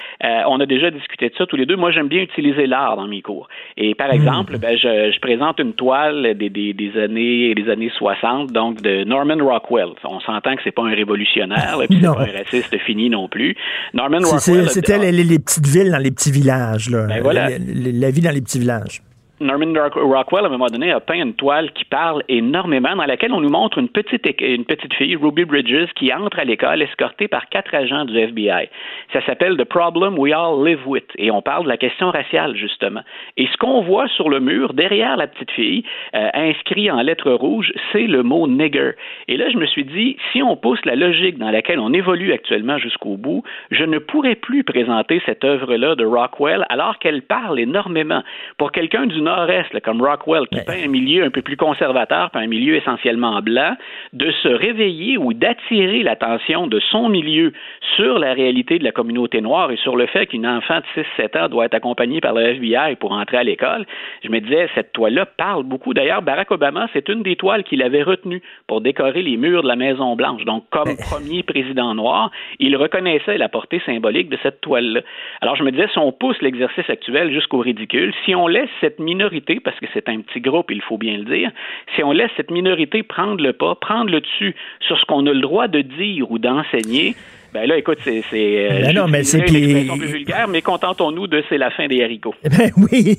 On 0.47 0.59
a 0.59 0.65
déjà 0.65 0.89
discuté 0.91 1.29
de 1.29 1.35
ça 1.35 1.45
tous 1.45 1.55
les 1.55 1.65
deux. 1.65 1.75
Moi, 1.75 1.91
j'aime 1.91 2.07
bien 2.07 2.21
utiliser 2.21 2.65
l'art 2.67 2.97
dans 2.97 3.07
mes 3.07 3.21
cours. 3.21 3.47
Et 3.77 3.95
par 3.95 4.11
exemple, 4.11 4.56
ben, 4.57 4.77
je, 4.77 5.11
je 5.13 5.19
présente 5.19 5.59
une 5.59 5.73
toile 5.73 6.35
des, 6.37 6.49
des, 6.49 6.73
des 6.73 6.91
années 6.99 7.53
des 7.55 7.69
années 7.69 7.91
60, 7.97 8.51
donc 8.51 8.81
de 8.81 9.03
Norman 9.03 9.37
Rockwell. 9.39 9.89
On 10.03 10.19
s'entend 10.19 10.55
que 10.55 10.61
c'est 10.63 10.71
pas 10.71 10.83
un 10.83 10.93
révolutionnaire, 10.93 11.77
là, 11.77 11.85
puis 11.87 11.99
c'est 12.01 12.07
pas 12.07 12.21
un 12.21 12.37
raciste 12.37 12.77
fini 12.79 13.09
non 13.09 13.27
plus. 13.27 13.55
Norman 13.93 14.19
Rockwell. 14.19 14.69
C'était 14.69 14.97
les, 14.99 15.11
les- 15.11 15.23
les 15.23 15.39
petites 15.39 15.67
villes 15.67 15.91
dans 15.91 15.97
les 15.97 16.11
petits 16.11 16.31
villages. 16.31 16.89
Là. 16.89 17.05
Ben 17.07 17.21
voilà. 17.21 17.49
La- 17.49 17.57
la- 17.59 17.91
la 17.91 18.11
vie 18.11 18.21
dans 18.21 18.31
les 18.33 18.41
petits 18.41 18.59
villages. 18.59 19.01
Norman 19.39 19.73
Rock- 19.73 19.95
Rockwell, 19.95 20.45
à 20.45 20.47
un 20.47 20.51
moment 20.51 20.65
donné, 20.67 20.91
a 20.91 20.99
peint 20.99 21.21
une 21.21 21.33
toile 21.35 21.71
qui 21.73 21.85
parle 21.85 22.23
énormément, 22.27 22.95
dans 22.95 23.05
laquelle 23.05 23.33
on 23.33 23.41
nous 23.41 23.49
montre 23.49 23.77
une 23.77 23.89
petite, 23.89 24.25
une 24.41 24.65
petite 24.65 24.93
fille, 24.95 25.15
Ruby 25.15 25.45
Bridges, 25.45 25.89
qui 25.95 26.11
entre 26.13 26.39
à 26.39 26.43
l'école 26.43 26.81
escortée 26.81 27.27
par 27.27 27.47
quatre 27.49 27.73
agents 27.75 28.05
du 28.05 28.17
FBI. 28.17 28.69
Ça 29.13 29.23
s'appelle 29.25 29.55
The 29.57 29.63
Problem 29.63 30.17
We 30.17 30.33
All 30.33 30.65
Live 30.65 30.87
With, 30.87 31.05
et 31.17 31.29
on 31.29 31.41
parle 31.41 31.65
de 31.65 31.69
la 31.69 31.77
question 31.77 32.09
raciale, 32.09 32.55
justement. 32.55 33.01
Et 33.37 33.47
ce 33.47 33.57
qu'on 33.57 33.81
voit 33.81 34.07
sur 34.07 34.29
le 34.29 34.39
mur, 34.39 34.73
derrière 34.73 35.17
la 35.17 35.27
petite 35.27 35.51
fille, 35.51 35.83
euh, 36.15 36.29
inscrit 36.33 36.89
en 36.89 37.01
lettres 37.01 37.31
rouges, 37.31 37.73
c'est 37.91 38.07
le 38.07 38.23
mot 38.23 38.47
nigger. 38.47 38.93
Et 39.27 39.37
là, 39.37 39.49
je 39.49 39.57
me 39.57 39.65
suis 39.67 39.85
dit, 39.85 40.17
si 40.31 40.41
on 40.41 40.55
pousse 40.55 40.83
la 40.85 40.95
logique 40.95 41.37
dans 41.37 41.51
laquelle 41.51 41.79
on 41.79 41.93
évolue 41.93 42.33
actuellement 42.33 42.77
jusqu'au 42.77 43.17
bout, 43.17 43.43
je 43.71 43.83
ne 43.83 43.99
pourrais 43.99 44.35
plus 44.35 44.63
présenter 44.63 45.21
cette 45.25 45.43
œuvre-là 45.43 45.95
de 45.95 46.05
Rockwell 46.05 46.65
alors 46.69 46.97
qu'elle 46.99 47.21
parle 47.21 47.59
énormément. 47.59 48.23
Pour 48.57 48.71
quelqu'un 48.71 49.05
Nord-Est, 49.27 49.73
là, 49.73 49.81
comme 49.81 50.01
Rockwell, 50.01 50.47
qui 50.47 50.61
peint 50.61 50.85
un 50.85 50.87
milieu 50.87 51.25
un 51.25 51.29
peu 51.29 51.41
plus 51.41 51.57
conservateur, 51.57 52.31
puis 52.31 52.41
un 52.41 52.47
milieu 52.47 52.75
essentiellement 52.75 53.41
blanc, 53.41 53.75
de 54.13 54.31
se 54.31 54.47
réveiller 54.47 55.17
ou 55.17 55.33
d'attirer 55.33 56.01
l'attention 56.01 56.67
de 56.67 56.79
son 56.79 57.09
milieu 57.09 57.51
sur 57.97 58.19
la 58.19 58.33
réalité 58.33 58.79
de 58.79 58.85
la 58.85 58.93
communauté 58.93 59.41
noire 59.41 59.69
et 59.71 59.75
sur 59.77 59.97
le 59.97 60.05
fait 60.05 60.27
qu'une 60.27 60.47
enfant 60.47 60.79
de 60.79 61.03
6-7 61.19 61.37
ans 61.37 61.49
doit 61.49 61.65
être 61.65 61.73
accompagnée 61.73 62.21
par 62.21 62.33
le 62.33 62.41
FBI 62.41 62.95
pour 63.01 63.11
entrer 63.11 63.37
à 63.37 63.43
l'école, 63.43 63.85
je 64.23 64.29
me 64.29 64.39
disais, 64.39 64.69
cette 64.75 64.93
toile-là 64.93 65.25
parle 65.25 65.63
beaucoup. 65.63 65.93
D'ailleurs, 65.93 66.21
Barack 66.21 66.51
Obama, 66.51 66.87
c'est 66.93 67.09
une 67.09 67.21
des 67.21 67.35
toiles 67.35 67.65
qu'il 67.65 67.83
avait 67.83 68.03
retenues 68.03 68.41
pour 68.65 68.79
décorer 68.79 69.23
les 69.23 69.35
murs 69.35 69.63
de 69.63 69.67
la 69.67 69.75
Maison-Blanche. 69.75 70.45
Donc, 70.45 70.63
comme 70.69 70.95
premier 71.11 71.43
président 71.43 71.93
noir, 71.95 72.31
il 72.59 72.77
reconnaissait 72.77 73.37
la 73.37 73.49
portée 73.49 73.81
symbolique 73.85 74.29
de 74.29 74.37
cette 74.41 74.61
toile-là. 74.61 75.01
Alors, 75.41 75.57
je 75.57 75.63
me 75.63 75.71
disais, 75.71 75.89
si 75.91 75.99
on 75.99 76.13
pousse 76.13 76.41
l'exercice 76.41 76.89
actuel 76.89 77.33
jusqu'au 77.33 77.59
ridicule, 77.59 78.13
si 78.23 78.33
on 78.33 78.47
laisse 78.47 78.69
cette 78.79 78.99
minorité, 79.17 79.59
parce 79.59 79.79
que 79.79 79.87
c'est 79.93 80.07
un 80.09 80.21
petit 80.21 80.41
groupe, 80.41 80.69
il 80.69 80.81
faut 80.81 80.97
bien 80.97 81.17
le 81.17 81.25
dire, 81.25 81.51
si 81.95 82.03
on 82.03 82.11
laisse 82.11 82.31
cette 82.37 82.51
minorité 82.51 83.03
prendre 83.03 83.41
le 83.43 83.53
pas, 83.53 83.73
prendre 83.75 84.11
le 84.11 84.21
dessus 84.21 84.55
sur 84.79 84.97
ce 84.99 85.05
qu'on 85.05 85.25
a 85.25 85.33
le 85.33 85.41
droit 85.41 85.67
de 85.67 85.81
dire 85.81 86.29
ou 86.31 86.37
d'enseigner, 86.37 87.15
Ben 87.59 87.67
là, 87.67 87.77
écoute, 87.77 87.97
c'est. 88.03 88.21
c'est 88.29 88.69
euh, 88.71 88.81
Ben 88.83 88.95
non, 88.95 89.07
mais 89.07 89.23
c'est 89.23 89.39
puis- 89.41 89.85
plus 89.97 90.05
vulgaire, 90.05 90.47
mais 90.47 90.61
contentons-nous 90.61 91.25
de 91.27 91.43
c'est 91.49 91.57
la 91.57 91.71
fin 91.71 91.87
des 91.87 92.03
haricots. 92.03 92.35
Ben 92.57 92.71
oui, 92.91 93.17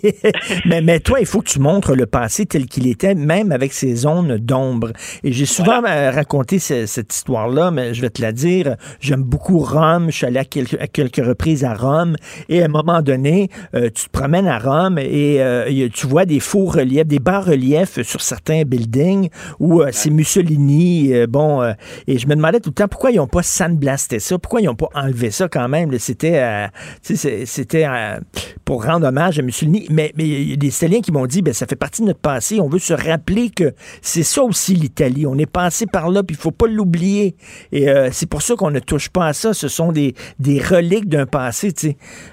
mais, 0.65 0.81
mais 0.81 1.01
toi, 1.01 1.19
il 1.19 1.27
faut 1.27 1.41
que 1.41 1.49
tu 1.49 1.59
montres 1.59 1.95
le 1.97 2.07
passé 2.07 2.47
tel 2.47 2.67
qu'il 2.67 2.87
était, 2.87 3.15
même 3.17 3.51
avec 3.51 3.73
ces 3.73 3.95
zones 3.97 4.37
d'ombre. 4.39 4.93
Et 5.25 5.33
j'ai 5.33 5.45
souvent 5.47 5.83
euh, 5.85 6.11
raconté 6.13 6.59
ce- 6.61 6.87
cette 6.87 7.13
histoire-là, 7.13 7.71
mais 7.73 7.95
je 7.95 8.01
vais 8.01 8.11
te 8.11 8.23
la 8.23 8.31
dire. 8.33 8.77
J'aime 9.01 9.23
beaucoup 9.23 9.59
Rome. 9.59 10.07
Je 10.11 10.17
suis 10.19 10.27
allé 10.27 10.39
à 10.39 10.45
quelques, 10.45 10.81
à 10.81 10.87
quelques 10.87 11.25
reprises 11.25 11.65
à 11.65 11.75
Rome. 11.75 12.15
Et 12.49 12.63
à 12.63 12.67
un 12.67 12.69
moment 12.69 13.03
donné, 13.03 13.49
euh, 13.75 13.91
tu 13.93 14.05
te 14.05 14.11
promènes 14.11 14.47
à 14.47 14.59
Rome 14.61 14.99
et 14.99 15.41
euh, 15.43 15.89
tu 15.93 16.07
vois 16.07 16.27
des 16.27 16.39
faux 16.41 16.67
reliefs, 16.67 17.07
des 17.07 17.19
bas-reliefs 17.19 18.03
sur 18.03 18.21
certains 18.21 18.63
buildings 18.63 19.31
où 19.59 19.83
euh, 19.83 19.89
c'est 19.91 20.11
Mussolini. 20.11 21.13
euh, 21.15 21.27
bon, 21.27 21.63
et 22.07 22.19
je 22.19 22.27
me 22.29 22.37
demandais 22.37 22.61
tout 22.61 22.71
le 22.71 22.75
temps 22.75 22.89
pourquoi 22.89 23.11
ils 23.11 23.17
n'ont 23.17 23.27
pas 23.27 23.43
sandblasté 23.43 24.19
ça, 24.29 24.39
pourquoi 24.39 24.61
ils 24.61 24.67
n'ont 24.67 24.75
pas 24.75 24.91
enlevé 24.95 25.31
ça 25.31 25.49
quand 25.49 25.69
même. 25.69 25.99
C'était, 25.99 26.39
euh, 26.39 26.67
c'était 27.03 27.87
euh, 27.87 28.19
pour 28.65 28.85
rendre 28.85 29.07
hommage 29.07 29.39
à 29.39 29.43
Mussolini. 29.43 29.87
Mais 29.91 30.13
il 30.19 30.51
y 30.51 30.53
a 30.53 30.57
des 30.57 30.69
Italiens 30.69 31.01
qui 31.01 31.13
m'ont 31.13 31.27
dit, 31.27 31.41
ben 31.41 31.55
ça 31.55 31.67
fait 31.67 31.77
partie 31.77 32.03
de 32.03 32.09
notre 32.09 32.21
passé. 32.21 32.61
On 32.61 32.69
veut 32.69 32.79
se 32.79 32.93
rappeler 32.93 33.51
que 33.51 33.73
c'est 34.03 34.23
ça 34.23 34.43
aussi 34.43 34.75
l'Italie. 34.75 35.27
On 35.27 35.39
est 35.39 35.47
passé 35.47 35.87
par 35.87 36.11
là, 36.11 36.23
puis 36.23 36.37
il 36.37 36.41
faut 36.41 36.51
pas 36.51 36.67
l'oublier. 36.67 37.37
Et 37.73 37.89
euh, 37.89 38.11
c'est 38.13 38.29
pour 38.29 38.43
ça 38.43 38.55
qu'on 38.55 38.71
ne 38.71 38.81
touche 38.81 39.09
pas 39.09 39.29
à 39.29 39.33
ça. 39.33 39.55
Ce 39.55 39.69
sont 39.69 39.93
des, 39.93 40.15
des 40.39 40.61
reliques 40.61 41.09
d'un 41.09 41.27
passé. 41.27 41.73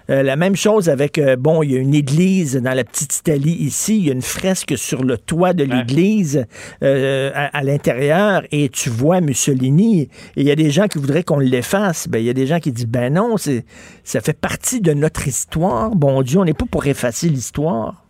la 0.09 0.35
même 0.35 0.55
chose 0.55 0.89
avec, 0.89 1.19
bon, 1.39 1.63
il 1.63 1.71
y 1.71 1.75
a 1.75 1.79
une 1.79 1.95
église 1.95 2.55
dans 2.55 2.73
la 2.73 2.83
petite 2.83 3.15
Italie 3.15 3.55
ici. 3.59 3.97
Il 3.97 4.07
y 4.07 4.09
a 4.09 4.13
une 4.13 4.21
fresque 4.21 4.77
sur 4.77 5.03
le 5.03 5.17
toit 5.17 5.53
de 5.53 5.63
l'église 5.63 6.45
à, 6.81 7.45
à 7.57 7.63
l'intérieur 7.63 8.43
et 8.51 8.69
tu 8.69 8.89
vois 8.89 9.21
Mussolini. 9.21 10.01
Et 10.01 10.09
il 10.35 10.43
y 10.43 10.51
a 10.51 10.55
des 10.55 10.71
gens 10.71 10.87
qui 10.87 10.97
voudraient 10.97 11.23
qu'on 11.23 11.39
l'efface. 11.39 11.74
Ben, 12.07 12.19
il 12.19 12.25
y 12.25 12.29
a 12.29 12.33
des 12.33 12.47
gens 12.47 12.59
qui 12.59 12.71
disent, 12.71 12.87
ben 12.87 13.13
non, 13.13 13.37
c'est, 13.37 13.65
ça 14.03 14.21
fait 14.21 14.37
partie 14.37 14.81
de 14.81 14.93
notre 14.93 15.27
histoire. 15.27 15.91
Bon 15.95 16.21
Dieu, 16.21 16.39
on 16.39 16.45
n'est 16.45 16.53
pas 16.53 16.65
pour 16.65 16.85
effacer 16.85 17.29
l'histoire. 17.29 18.04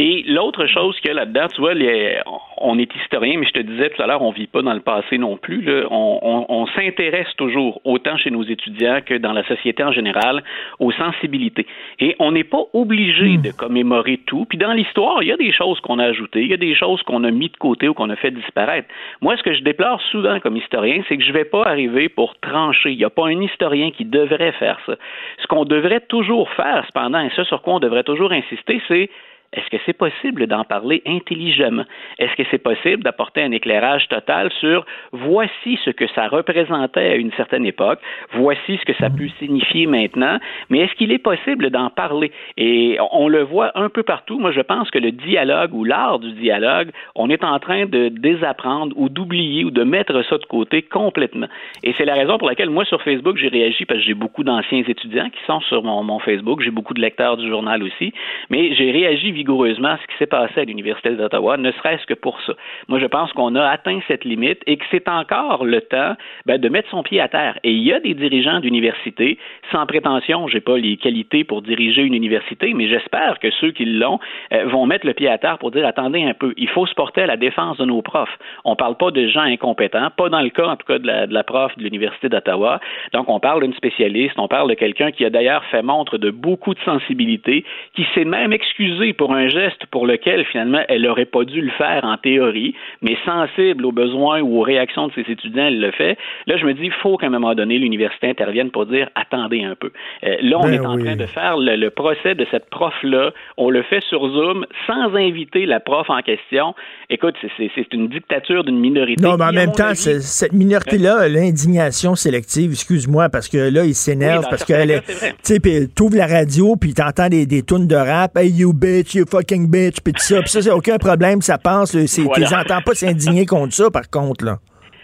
Et 0.00 0.22
l'autre 0.28 0.64
chose 0.68 0.96
qu'il 1.00 1.08
y 1.08 1.10
a 1.10 1.14
là-dedans, 1.14 1.48
tu 1.52 1.60
vois, 1.60 1.74
les- 1.74 2.20
on 2.58 2.78
est 2.78 2.88
historien, 3.02 3.34
mais 3.36 3.46
je 3.46 3.50
te 3.52 3.58
disais 3.58 3.90
tout 3.90 4.00
à 4.00 4.06
l'heure, 4.06 4.22
on 4.22 4.30
vit 4.30 4.46
pas 4.46 4.62
dans 4.62 4.72
le 4.72 4.78
passé 4.78 5.18
non 5.18 5.36
plus. 5.36 5.60
là. 5.62 5.88
On, 5.90 6.20
on- 6.22 6.46
on 6.48 6.66
s'intéresse 6.68 7.26
toujours, 7.36 7.80
autant 7.84 8.16
chez 8.16 8.30
nos 8.30 8.44
étudiants 8.44 9.00
que 9.04 9.14
dans 9.14 9.32
la 9.32 9.42
société 9.48 9.82
en 9.82 9.90
général, 9.90 10.44
aux 10.78 10.92
sensibilités. 10.92 11.66
Et 11.98 12.14
on 12.20 12.30
n'est 12.30 12.44
pas 12.44 12.62
obligé 12.74 13.38
de 13.38 13.50
commémorer 13.50 14.18
tout. 14.24 14.44
Puis 14.48 14.56
dans 14.56 14.72
l'histoire, 14.72 15.20
il 15.24 15.30
y 15.30 15.32
a 15.32 15.36
des 15.36 15.50
choses 15.50 15.80
qu'on 15.80 15.98
a 15.98 16.04
ajoutées, 16.04 16.42
il 16.42 16.50
y 16.50 16.54
a 16.54 16.58
des 16.58 16.76
choses 16.76 17.02
qu'on 17.02 17.24
a 17.24 17.32
mis 17.32 17.48
de 17.48 17.56
côté 17.56 17.88
ou 17.88 17.94
qu'on 17.94 18.10
a 18.10 18.14
fait 18.16 18.30
disparaître. 18.30 18.86
Moi, 19.20 19.36
ce 19.36 19.42
que 19.42 19.52
je 19.52 19.62
déplore 19.64 20.00
souvent 20.12 20.38
comme 20.38 20.56
historien, 20.56 21.02
c'est 21.08 21.16
que 21.16 21.24
je 21.24 21.32
vais 21.32 21.44
pas 21.44 21.64
arriver 21.64 22.08
pour 22.08 22.38
trancher. 22.38 22.92
Il 22.92 22.98
n'y 22.98 23.04
a 23.04 23.10
pas 23.10 23.26
un 23.26 23.40
historien 23.42 23.90
qui 23.90 24.04
devrait 24.04 24.52
faire 24.52 24.78
ça. 24.86 24.94
Ce 25.42 25.46
qu'on 25.48 25.64
devrait 25.64 26.02
toujours 26.08 26.48
faire, 26.50 26.84
cependant, 26.86 27.18
et 27.20 27.30
ça 27.34 27.44
sur 27.44 27.62
quoi 27.62 27.74
on 27.74 27.80
devrait 27.80 28.04
toujours 28.04 28.30
insister, 28.30 28.80
c'est 28.86 29.10
est-ce 29.52 29.68
que 29.70 29.76
c'est 29.86 29.96
possible 29.96 30.46
d'en 30.46 30.64
parler 30.64 31.02
intelligemment? 31.06 31.84
Est-ce 32.18 32.34
que 32.36 32.42
c'est 32.50 32.62
possible 32.62 33.02
d'apporter 33.02 33.42
un 33.42 33.52
éclairage 33.52 34.06
total 34.08 34.50
sur 34.60 34.84
voici 35.12 35.78
ce 35.84 35.90
que 35.90 36.06
ça 36.14 36.28
représentait 36.28 37.08
à 37.08 37.14
une 37.14 37.32
certaine 37.32 37.64
époque, 37.64 38.00
voici 38.32 38.76
ce 38.76 38.84
que 38.84 38.92
ça 38.94 39.08
peut 39.08 39.28
signifier 39.38 39.86
maintenant, 39.86 40.38
mais 40.68 40.80
est-ce 40.80 40.94
qu'il 40.94 41.12
est 41.12 41.18
possible 41.18 41.70
d'en 41.70 41.88
parler? 41.88 42.30
Et 42.56 42.98
on 43.12 43.28
le 43.28 43.42
voit 43.42 43.72
un 43.74 43.88
peu 43.88 44.02
partout. 44.02 44.38
Moi, 44.38 44.52
je 44.52 44.60
pense 44.60 44.90
que 44.90 44.98
le 44.98 45.12
dialogue 45.12 45.72
ou 45.72 45.84
l'art 45.84 46.18
du 46.18 46.32
dialogue, 46.32 46.90
on 47.14 47.30
est 47.30 47.42
en 47.42 47.58
train 47.58 47.86
de 47.86 48.08
désapprendre 48.08 48.94
ou 48.96 49.08
d'oublier 49.08 49.64
ou 49.64 49.70
de 49.70 49.82
mettre 49.82 50.22
ça 50.28 50.36
de 50.36 50.44
côté 50.44 50.82
complètement. 50.82 51.48
Et 51.82 51.94
c'est 51.96 52.04
la 52.04 52.14
raison 52.14 52.38
pour 52.38 52.48
laquelle 52.48 52.70
moi, 52.70 52.84
sur 52.84 53.02
Facebook, 53.02 53.38
j'ai 53.38 53.48
réagi 53.48 53.86
parce 53.86 54.00
que 54.00 54.06
j'ai 54.06 54.14
beaucoup 54.14 54.44
d'anciens 54.44 54.82
étudiants 54.86 55.30
qui 55.30 55.42
sont 55.46 55.60
sur 55.60 55.82
mon, 55.82 56.18
Facebook, 56.18 56.62
j'ai 56.62 56.70
beaucoup 56.70 56.94
de 56.94 57.00
lecteurs 57.00 57.36
du 57.36 57.48
journal 57.48 57.82
aussi, 57.82 58.12
mais 58.50 58.74
j'ai 58.74 58.90
réagi 58.90 59.30
vigoureusement 59.38 59.96
ce 60.02 60.06
qui 60.08 60.18
s'est 60.18 60.26
passé 60.26 60.60
à 60.60 60.64
l'Université 60.64 61.10
d'Ottawa, 61.10 61.56
ne 61.56 61.70
serait-ce 61.70 62.04
que 62.06 62.14
pour 62.14 62.40
ça. 62.42 62.54
Moi, 62.88 62.98
je 62.98 63.06
pense 63.06 63.32
qu'on 63.32 63.54
a 63.54 63.64
atteint 63.64 64.00
cette 64.08 64.24
limite 64.24 64.60
et 64.66 64.76
que 64.76 64.84
c'est 64.90 65.08
encore 65.08 65.64
le 65.64 65.80
temps 65.80 66.14
ben, 66.44 66.58
de 66.58 66.68
mettre 66.68 66.90
son 66.90 67.04
pied 67.04 67.20
à 67.20 67.28
terre. 67.28 67.58
Et 67.62 67.70
il 67.70 67.82
y 67.84 67.92
a 67.92 68.00
des 68.00 68.14
dirigeants 68.14 68.58
d'université, 68.58 69.38
sans 69.70 69.86
prétention, 69.86 70.48
j'ai 70.48 70.60
pas 70.60 70.76
les 70.76 70.96
qualités 70.96 71.44
pour 71.44 71.62
diriger 71.62 72.02
une 72.02 72.14
université, 72.14 72.74
mais 72.74 72.88
j'espère 72.88 73.38
que 73.38 73.50
ceux 73.60 73.70
qui 73.70 73.84
l'ont 73.84 74.18
euh, 74.52 74.64
vont 74.66 74.86
mettre 74.86 75.06
le 75.06 75.14
pied 75.14 75.28
à 75.28 75.38
terre 75.38 75.58
pour 75.58 75.70
dire 75.70 75.86
attendez 75.86 76.24
un 76.24 76.34
peu, 76.34 76.52
il 76.56 76.68
faut 76.68 76.86
se 76.86 76.94
porter 76.94 77.22
à 77.22 77.26
la 77.26 77.36
défense 77.36 77.76
de 77.78 77.84
nos 77.84 78.02
profs. 78.02 78.36
On 78.64 78.74
parle 78.74 78.96
pas 78.96 79.12
de 79.12 79.28
gens 79.28 79.42
incompétents, 79.42 80.10
pas 80.16 80.28
dans 80.28 80.40
le 80.40 80.50
cas 80.50 80.66
en 80.66 80.76
tout 80.76 80.86
cas 80.86 80.98
de 80.98 81.06
la, 81.06 81.26
de 81.28 81.34
la 81.34 81.44
prof 81.44 81.76
de 81.76 81.84
l'Université 81.84 82.28
d'Ottawa. 82.28 82.80
Donc 83.12 83.28
on 83.28 83.38
parle 83.38 83.62
d'une 83.62 83.74
spécialiste, 83.74 84.34
on 84.36 84.48
parle 84.48 84.68
de 84.68 84.74
quelqu'un 84.74 85.12
qui 85.12 85.24
a 85.24 85.30
d'ailleurs 85.30 85.64
fait 85.66 85.82
montre 85.82 86.18
de 86.18 86.30
beaucoup 86.30 86.74
de 86.74 86.80
sensibilité, 86.80 87.64
qui 87.94 88.04
s'est 88.14 88.24
même 88.24 88.52
excusé 88.52 89.12
pour 89.12 89.27
un 89.32 89.48
geste 89.48 89.86
pour 89.90 90.06
lequel 90.06 90.44
finalement 90.46 90.80
elle 90.88 91.02
n'aurait 91.02 91.24
pas 91.24 91.44
dû 91.44 91.60
le 91.60 91.70
faire 91.72 92.04
en 92.04 92.16
théorie, 92.16 92.74
mais 93.02 93.16
sensible 93.24 93.84
aux 93.86 93.92
besoins 93.92 94.40
ou 94.40 94.58
aux 94.58 94.62
réactions 94.62 95.08
de 95.08 95.12
ses 95.14 95.30
étudiants, 95.30 95.66
elle 95.66 95.80
le 95.80 95.90
fait. 95.92 96.16
Là, 96.46 96.56
je 96.56 96.64
me 96.64 96.74
dis, 96.74 96.84
il 96.84 96.92
faut 96.92 97.16
qu'à 97.16 97.26
un 97.26 97.30
moment 97.30 97.54
donné, 97.54 97.78
l'université 97.78 98.28
intervienne 98.28 98.70
pour 98.70 98.86
dire, 98.86 99.08
attendez 99.14 99.62
un 99.64 99.74
peu. 99.74 99.90
Euh, 100.24 100.36
là, 100.42 100.58
on 100.58 100.64
Ben 100.64 100.74
est 100.74 100.86
en 100.86 100.96
oui. 100.96 101.04
train 101.04 101.16
de 101.16 101.26
faire 101.26 101.56
le, 101.56 101.76
le 101.76 101.90
procès 101.90 102.34
de 102.34 102.46
cette 102.50 102.68
prof-là. 102.70 103.32
On 103.56 103.70
le 103.70 103.82
fait 103.82 104.02
sur 104.08 104.20
Zoom 104.28 104.66
sans 104.86 105.14
inviter 105.14 105.66
la 105.66 105.80
prof 105.80 106.08
en 106.10 106.20
question. 106.22 106.74
Écoute, 107.10 107.34
c'est- 107.56 107.68
une 107.92 108.08
dictature 108.08 108.64
d'une 108.64 108.78
minorité. 108.78 109.22
Non, 109.22 109.36
mais 109.38 109.44
en 109.44 109.52
même 109.52 109.72
temps, 109.72 109.86
avis, 109.86 109.96
cette 110.20 110.52
minorité-là, 110.52 111.26
l'indignation 111.28 112.14
sélective, 112.14 112.72
excuse-moi, 112.72 113.28
parce 113.30 113.48
que 113.48 113.72
là, 113.72 113.84
ils 113.84 113.94
s'énervent 113.94 114.44
Oui, 114.44 114.50
parce 114.50 114.64
qu'elle 114.64 114.90
est. 114.90 115.00
Tu 115.06 115.54
sais, 115.54 115.60
puis 115.60 115.88
la 116.12 116.26
radio, 116.26 116.76
puis 116.76 116.94
t'entends 116.94 117.28
des, 117.28 117.46
des 117.46 117.62
tunes 117.62 117.86
de 117.86 117.94
rap, 117.96 118.36
hey 118.36 118.50
you 118.50 118.72
bitch, 118.72 119.14
you 119.18 119.24
fucking 119.30 119.68
bitch, 119.68 119.96
puis 120.02 120.12
tout 120.12 120.22
ça. 120.22 120.40
Puis 120.40 120.50
ça, 120.50 120.62
c'est 120.62 120.70
aucun 120.70 120.96
problème, 120.98 121.42
ça 121.42 121.58
passe. 121.58 121.90
C'est- 122.06 122.22
Voilà. 122.22 122.60
Entends 122.60 122.82
pas 122.82 122.94
s'indigner 122.94 123.46
contre 123.46 123.74
ça, 123.74 123.90
par 123.90 124.08
contre, 124.10 124.44
là. 124.44 124.58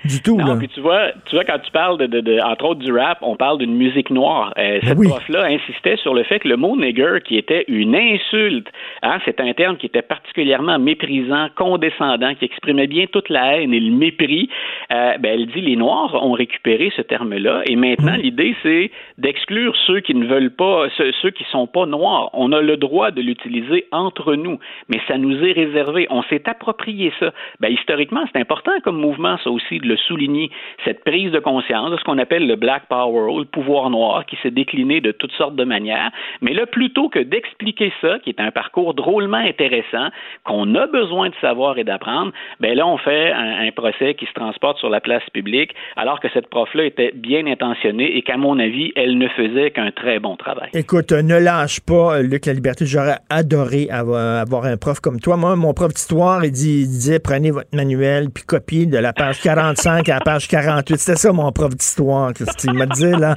Du 0.05 0.21
tout, 0.23 0.37
là. 0.39 0.45
Non, 0.45 0.59
puis 0.59 0.69
tu 0.69 0.81
vois, 0.81 1.13
tu 1.27 1.35
vois, 1.35 1.45
quand 1.45 1.59
tu 1.59 1.71
parles 1.71 1.99
de, 1.99 2.07
de, 2.07 2.21
de- 2.21 2.41
entre 2.41 2.65
autres 2.67 2.81
du 2.81 2.93
rap, 2.93 3.19
on 3.23 3.37
parle 3.37 3.59
d'une 3.59 3.75
musique 3.75 4.11
noire. 4.11 4.53
Euh, 4.59 4.79
cette 4.83 4.99
oui. 4.99 5.09
prof-là 5.09 5.45
insistait 5.45 5.97
sur 5.97 6.13
le 6.15 6.23
fait 6.25 6.41
que 6.41 6.49
le 6.49 6.57
mot 6.57 6.77
nigger, 6.77 7.19
qui 7.25 7.37
était 7.39 7.65
une 7.69 7.97
insulte, 7.97 8.69
hein, 9.03 9.19
c'est 9.25 9.41
un 9.41 9.53
terme 9.55 9.77
qui 9.77 9.87
était 9.87 10.03
particulièrement 10.03 10.79
méprisant, 10.79 11.49
condescendant, 11.57 12.35
qui 12.35 12.45
exprimait 12.45 12.87
bien 12.87 13.07
toute 13.07 13.29
la 13.31 13.57
haine 13.57 13.73
et 13.73 13.81
le 13.81 13.93
mépris. 13.93 14.51
Euh, 14.93 15.17
ben, 15.19 15.41
elle 15.41 15.47
dit 15.47 15.61
les 15.61 15.77
Noirs 15.77 16.15
ont 16.23 16.33
récupéré 16.33 16.93
ce 16.97 17.03
terme-là, 17.03 17.63
et 17.67 17.77
maintenant 17.77 18.17
l'idée 18.17 18.55
c'est 18.63 18.91
d'exclure 19.19 19.75
ceux 19.87 20.01
qui 20.01 20.15
ne 20.15 20.27
veulent 20.27 20.55
pas, 20.55 20.89
ceux, 20.97 21.13
ceux 21.23 21.31
qui 21.31 21.45
sont 21.51 21.67
pas 21.67 21.87
noirs. 21.87 22.31
On 22.35 22.53
a 22.53 22.61
le 22.61 22.77
droit 22.77 23.11
de 23.11 23.21
l'utiliser 23.23 23.87
entre 23.93 24.35
nous, 24.35 24.59
mais 24.89 25.01
ça 25.09 25.17
nous 25.19 25.43
est 25.45 25.53
réservé. 25.53 26.07
On 26.11 26.23
s'est 26.25 26.49
approprié 26.49 27.13
ça. 27.21 27.33
Ben, 27.61 27.73
historiquement, 27.73 28.25
c'est 28.33 28.41
important 28.41 28.73
comme 28.83 28.99
mouvement, 28.99 29.39
ça 29.43 29.51
aussi, 29.51 29.79
de 29.79 29.87
le 29.87 29.94
souligner, 29.97 30.51
cette 30.85 31.05
prise 31.05 31.31
de 31.33 31.39
conscience 31.39 31.91
de 31.91 31.97
ce 31.97 32.05
qu'on 32.05 32.19
appelle 32.19 32.47
le 32.47 32.57
Black 32.57 32.87
Power, 32.89 33.33
ou 33.33 33.39
le 33.39 33.45
pouvoir 33.45 33.91
noir, 33.91 34.27
qui 34.27 34.37
s'est 34.43 34.51
décliné 34.51 35.01
de 35.01 35.13
toutes 35.13 35.33
sortes 35.33 35.57
de 35.57 35.65
manières. 35.65 36.11
Mais 36.41 36.53
là, 36.53 36.67
plutôt 36.67 37.09
que 37.09 37.19
d'expliquer 37.19 37.93
ça, 38.01 38.19
qui 38.19 38.31
est 38.31 38.41
un 38.41 38.51
parcours 38.51 38.95
drôlement 38.95 39.39
intéressant, 39.39 40.09
qu'on 40.45 40.75
a 40.75 40.87
besoin 40.87 41.29
de 41.29 41.35
savoir 41.41 41.79
et 41.79 41.85
d'apprendre, 41.85 42.33
ben 42.61 42.77
là, 42.77 42.87
on 42.87 42.99
fait 42.99 43.33
un, 43.33 43.71
procès 43.75 44.15
qui 44.15 44.27
se 44.27 44.33
transporte 44.35 44.79
sur 44.79 44.89
la 44.89 45.01
place 45.01 45.23
publique, 45.33 45.75
alors 45.97 46.21
que 46.21 46.29
cette 46.33 46.49
prof-là 46.49 46.85
était 46.85 47.13
bien 47.15 47.47
intentionnée 47.47 48.17
et 48.17 48.23
qu'à 48.23 48.37
mon 48.37 48.59
avis, 48.59 48.93
elle 48.95 49.19
ne 49.19 49.27
faisait 49.29 49.71
qu'un 49.73 49.91
très 49.91 50.21
bon 50.21 50.37
travail. 50.37 50.69
Écoute, 50.75 51.11
ne 51.11 51.37
lâche 51.37 51.81
pas, 51.81 52.23
Luc 52.23 52.47
La 52.47 52.53
Liberté. 52.53 52.87
J'aurais 52.87 53.19
adoré 53.31 53.89
avoir, 53.91 54.65
un 54.65 54.77
prof 54.77 55.01
comme 55.01 55.19
toi. 55.19 55.37
Moi, 55.37 55.57
mon 55.57 55.75
prof 55.75 55.93
d'histoire, 55.93 56.45
il, 56.45 56.51
il 56.51 56.87
disait 56.87 57.19
prenez 57.19 57.51
votre 57.51 57.75
manuel 57.75 58.29
puis 58.33 58.45
copiez 58.45 58.87
de 58.87 58.99
la 58.99 59.13
page 59.13 59.41
45 59.41 59.75
à 59.87 60.03
la 60.03 60.21
page 60.21 60.49
48. 60.49 60.99
C'était 60.99 61.19
ça, 61.19 61.33
mon 61.33 61.51
prof 61.53 61.75
d'histoire, 61.75 62.33
Christy. 62.33 62.69
Il 62.69 62.75
m'a 62.75 62.87
dit, 62.87 63.11
là, 63.11 63.37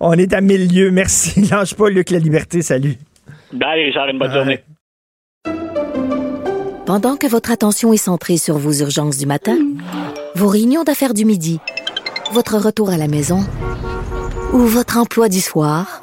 on 0.00 0.12
est 0.12 0.32
à 0.32 0.40
milieu. 0.40 0.90
Merci. 0.90 1.40
Lâche 1.50 1.74
pas, 1.74 1.88
Luc 1.88 2.10
La 2.10 2.18
Liberté. 2.18 2.62
Salut. 2.62 2.96
Bye, 3.52 3.84
Richard, 3.84 4.08
une 4.08 4.18
bonne 4.18 4.32
journée. 4.32 4.60
Pendant 6.86 7.16
que 7.16 7.26
votre 7.26 7.50
attention 7.50 7.92
est 7.92 7.98
centrée 7.98 8.36
sur 8.36 8.58
vos 8.58 8.72
urgences 8.72 9.16
du 9.16 9.26
matin, 9.26 9.56
vos 10.34 10.48
réunions 10.48 10.84
d'affaires 10.84 11.14
du 11.14 11.24
midi, 11.24 11.60
votre 12.32 12.58
retour 12.58 12.90
à 12.90 12.98
la 12.98 13.08
maison 13.08 13.40
ou 14.52 14.58
votre 14.58 14.98
emploi 14.98 15.28
du 15.28 15.40
soir, 15.40 16.02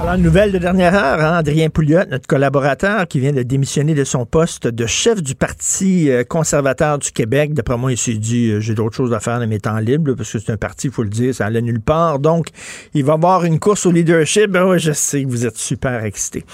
Alors, 0.00 0.16
nouvelle 0.16 0.52
de 0.52 0.58
dernière 0.58 0.94
heure, 0.94 1.20
hein, 1.20 1.38
Adrien 1.38 1.70
Pouliot, 1.70 2.04
notre 2.08 2.28
collaborateur, 2.28 3.08
qui 3.08 3.18
vient 3.18 3.32
de 3.32 3.42
démissionner 3.42 3.94
de 3.94 4.04
son 4.04 4.26
poste 4.26 4.68
de 4.68 4.86
chef 4.86 5.22
du 5.22 5.34
Parti 5.34 6.08
euh, 6.08 6.22
conservateur 6.22 6.98
du 6.98 7.10
Québec. 7.10 7.52
D'après 7.52 7.76
moi, 7.76 7.90
il 7.90 7.98
s'est 7.98 8.14
dit, 8.14 8.50
euh, 8.50 8.60
j'ai 8.60 8.74
d'autres 8.74 8.94
choses 8.94 9.12
à 9.12 9.18
faire 9.18 9.40
de 9.40 9.46
mes 9.46 9.58
temps 9.58 9.78
libres, 9.78 10.14
parce 10.14 10.32
que 10.32 10.38
c'est 10.38 10.52
un 10.52 10.56
parti, 10.56 10.86
il 10.86 10.92
faut 10.92 11.02
le 11.02 11.08
dire, 11.08 11.34
ça 11.34 11.46
allait 11.46 11.62
nulle 11.62 11.80
part. 11.80 12.20
Donc, 12.20 12.46
il 12.94 13.04
va 13.04 13.14
avoir 13.14 13.44
une 13.44 13.58
course 13.58 13.86
au 13.86 13.90
leadership. 13.90 14.52
Ben 14.52 14.66
ouais, 14.66 14.78
je 14.78 14.92
sais 14.92 15.24
que 15.24 15.28
vous 15.28 15.44
êtes 15.44 15.58
super 15.58 16.04
excités. 16.04 16.44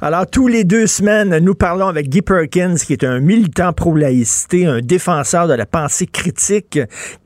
Alors, 0.00 0.26
tous 0.26 0.48
les 0.48 0.64
deux 0.64 0.86
semaines, 0.86 1.38
nous 1.38 1.54
parlons 1.54 1.88
avec 1.88 2.08
Guy 2.08 2.22
Perkins, 2.22 2.76
qui 2.76 2.94
est 2.94 3.04
un 3.04 3.20
militant 3.20 3.74
pro-laïcité, 3.74 4.64
un 4.64 4.80
défenseur 4.80 5.46
de 5.46 5.52
la 5.52 5.66
pensée 5.66 6.06
critique, 6.06 6.78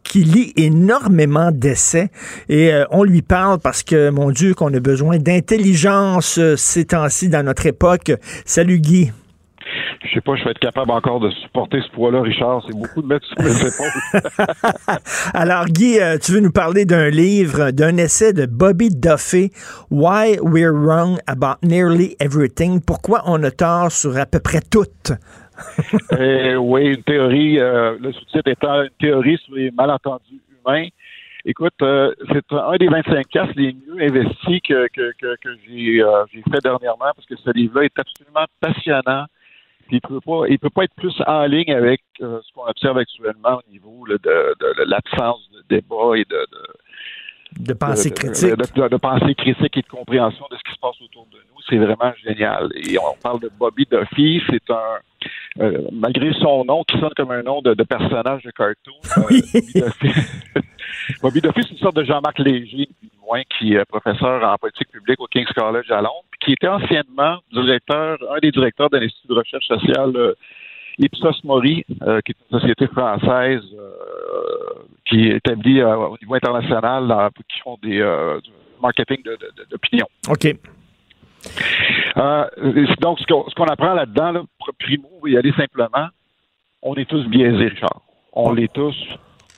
qui 0.03 0.25
lit 0.25 0.55
énormément 0.57 1.51
d'essais 1.53 2.09
et 2.49 2.73
euh, 2.73 2.87
on 2.91 3.05
lui 3.05 3.21
parle 3.21 3.59
parce 3.59 3.83
que, 3.83 4.09
mon 4.09 4.31
Dieu, 4.31 4.55
qu'on 4.55 4.73
a 4.73 4.81
besoin 4.81 5.19
d'intelligence 5.19 5.68
euh, 6.39 6.57
ces 6.57 6.87
temps-ci 6.87 7.29
dans 7.29 7.45
notre 7.45 7.67
époque. 7.67 8.13
Salut 8.45 8.79
Guy. 8.79 9.11
Je 10.05 10.15
sais 10.15 10.21
pas, 10.21 10.37
je 10.37 10.45
vais 10.45 10.53
être 10.53 10.59
capable 10.59 10.91
encore 10.93 11.21
de 11.21 11.31
supporter 11.31 11.81
ce 11.83 11.91
poids-là, 11.93 12.23
Richard. 12.23 12.63
C'est 12.67 12.77
beaucoup 12.77 13.03
de 13.03 13.07
mettre 13.07 13.27
sur 13.27 13.37
mes 13.43 13.67
épaules. 13.67 14.99
Alors, 15.35 15.67
Guy, 15.67 16.01
euh, 16.01 16.17
tu 16.19 16.33
veux 16.33 16.41
nous 16.41 16.53
parler 16.53 16.85
d'un 16.85 17.11
livre, 17.11 17.73
d'un 17.73 17.97
essai 17.97 18.33
de 18.33 18.47
Bobby 18.47 18.89
Duffy, 18.91 19.51
Why 19.91 20.39
We're 20.41 20.73
Wrong 20.73 21.19
About 21.27 21.59
Nearly 21.63 22.17
Everything. 22.21 22.81
Pourquoi 22.81 23.23
on 23.27 23.43
a 23.43 23.51
tort 23.51 23.93
sur 23.93 24.17
à 24.17 24.27
peu 24.27 24.41
près 24.41 24.61
tout? 24.61 24.87
Eh 26.19 26.55
oui, 26.55 26.95
une 26.95 27.03
théorie, 27.03 27.59
euh, 27.59 27.97
le 28.01 28.13
sous-titre 28.13 28.49
étant 28.49 28.83
une 28.83 28.91
théorie 29.01 29.39
sur 29.45 29.57
les 29.57 29.73
malentendus 29.73 30.41
humains. 30.65 30.87
Écoute, 31.49 31.73
euh, 31.81 32.13
c'est 32.31 32.53
un 32.53 32.77
des 32.77 32.89
25 32.89 33.27
casses 33.27 33.55
les 33.57 33.73
mieux 33.73 34.03
investis 34.03 34.61
que, 34.61 34.87
que, 34.89 35.13
que, 35.19 35.35
que 35.41 35.57
j'ai 35.67 36.03
euh, 36.03 36.27
j'ai 36.31 36.43
fait 36.43 36.61
dernièrement 36.63 37.11
parce 37.17 37.25
que 37.25 37.37
ce 37.37 37.51
livre-là 37.53 37.87
est 37.87 37.99
absolument 37.99 38.45
passionnant. 38.61 39.25
Puis 39.87 39.97
il 39.97 40.01
peut 40.03 40.21
pas, 40.21 40.43
il 40.47 40.59
peut 40.59 40.69
pas 40.69 40.85
être 40.85 40.95
plus 40.95 41.15
en 41.27 41.47
ligne 41.47 41.73
avec 41.73 42.03
euh, 42.21 42.39
ce 42.47 42.53
qu'on 42.53 42.67
observe 42.67 42.99
actuellement 42.99 43.61
au 43.67 43.71
niveau 43.73 44.05
là, 44.05 44.17
de, 44.23 44.55
de, 44.61 44.85
de 44.85 44.91
l'absence 44.91 45.41
de 45.55 45.77
débat 45.77 46.19
et 46.19 46.27
de, 46.29 46.37
de 46.37 46.69
de 47.59 47.73
pensée 47.73 48.11
critique. 48.11 48.51
De, 48.51 48.97
pensée 48.99 49.35
critique 49.35 49.77
et 49.77 49.81
de 49.81 49.89
compréhension 49.89 50.45
de 50.51 50.57
ce 50.57 50.63
qui 50.63 50.75
se 50.75 50.81
passe 50.81 51.01
autour 51.01 51.27
de 51.33 51.39
nous. 51.39 51.61
C'est 51.69 51.79
vraiment 51.79 52.13
génial. 52.23 52.69
Et 52.75 52.99
on 52.99 53.17
parle 53.23 53.41
de 53.41 53.51
Bobby 53.59 53.87
Duffy. 53.91 54.43
C'est 54.51 54.71
un, 54.71 54.99
euh, 55.61 55.89
malgré 55.93 56.33
son 56.35 56.65
nom 56.65 56.85
qui 56.85 56.99
sonne 56.99 57.13
comme 57.17 57.31
un 57.31 57.43
nom 57.43 57.63
de, 57.63 57.75
de 57.75 57.83
personnage 57.85 58.43
de 58.43 58.51
cartoon, 58.51 58.93
oui. 59.29 59.43
Bobby 59.53 59.73
Duffy, 59.75 60.13
Bobby 61.23 61.41
Duffy, 61.41 61.63
c'est 61.63 61.73
une 61.73 61.79
sorte 61.79 61.97
de 61.97 62.05
Jean-Marc 62.05 62.39
Léger, 62.39 62.89
moins, 63.25 63.43
qui 63.59 63.75
est 63.75 63.85
professeur 63.87 64.43
en 64.45 64.57
politique 64.57 64.91
publique 64.91 65.21
au 65.21 65.27
King's 65.27 65.53
College 65.53 65.91
à 65.91 66.01
Londres, 66.01 66.25
qui 66.41 66.53
était 66.53 66.69
anciennement 66.69 67.39
directeur, 67.53 68.19
un 68.35 68.39
des 68.39 68.51
directeurs 68.51 68.91
de 68.91 68.99
l'Institut 68.99 69.29
de 69.29 69.35
recherche 69.35 69.67
sociale 69.67 70.17
euh, 70.17 70.35
Ipsos 70.99 71.45
Mori, 71.45 71.85
euh, 72.03 72.21
qui 72.23 72.33
est 72.33 72.37
une 72.51 72.59
société 72.61 72.87
française 72.89 73.63
euh, 73.75 74.85
qui 75.07 75.29
est 75.29 75.37
établie 75.37 75.83
au 75.83 76.17
niveau 76.21 76.35
international, 76.35 77.31
qui 77.49 77.61
font 77.61 77.79
des 77.83 77.99
du 78.43 78.51
marketing 78.81 79.23
d'opinion. 79.71 80.07
OK. 80.29 80.55
Euh, 82.17 82.45
donc, 83.01 83.21
ce 83.21 83.27
qu'on, 83.27 83.49
ce 83.49 83.55
qu'on 83.55 83.67
apprend 83.67 83.95
là-dedans, 83.95 84.33
là, 84.33 84.43
primo, 84.79 85.09
y 85.27 85.37
aller 85.37 85.53
simplement, 85.53 86.09
on 86.83 86.95
est 86.95 87.09
tous 87.09 87.25
biaisés, 87.29 87.69
Richard. 87.69 88.03
On 88.33 88.53
l'est 88.53 88.73
tous. 88.73 88.97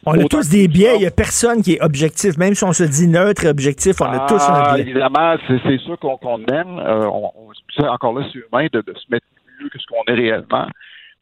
On 0.07 0.13
a 0.13 0.25
tous 0.25 0.49
des 0.49 0.67
biais, 0.67 0.95
il 0.97 1.01
n'y 1.01 1.07
a 1.07 1.11
personne 1.11 1.63
qui 1.63 1.75
est 1.75 1.83
objectif. 1.83 2.39
Même 2.39 2.55
si 2.55 2.65
on 2.65 2.73
se 2.73 2.85
dit 2.85 3.07
neutre 3.07 3.45
et 3.45 3.49
objectif, 3.49 4.01
on 4.01 4.07
a 4.07 4.25
ah, 4.25 4.27
tous 4.29 4.43
un 4.49 4.75
biais. 4.75 4.83
Évidemment, 4.83 5.37
c'est, 5.47 5.61
c'est 5.65 5.79
sûr 5.79 5.99
qu'on, 5.99 6.17
qu'on 6.17 6.39
aime. 6.47 6.79
Euh, 6.79 7.07
on, 7.07 7.31
on, 7.37 7.85
encore 7.87 8.19
là, 8.19 8.27
c'est 8.33 8.39
humain 8.39 8.67
de, 8.73 8.81
de 8.81 8.95
se 8.95 9.05
mettre 9.11 9.27
mieux 9.61 9.69
que 9.69 9.79
ce 9.79 9.87
qu'on 9.87 10.03
est 10.11 10.17
réellement. 10.17 10.67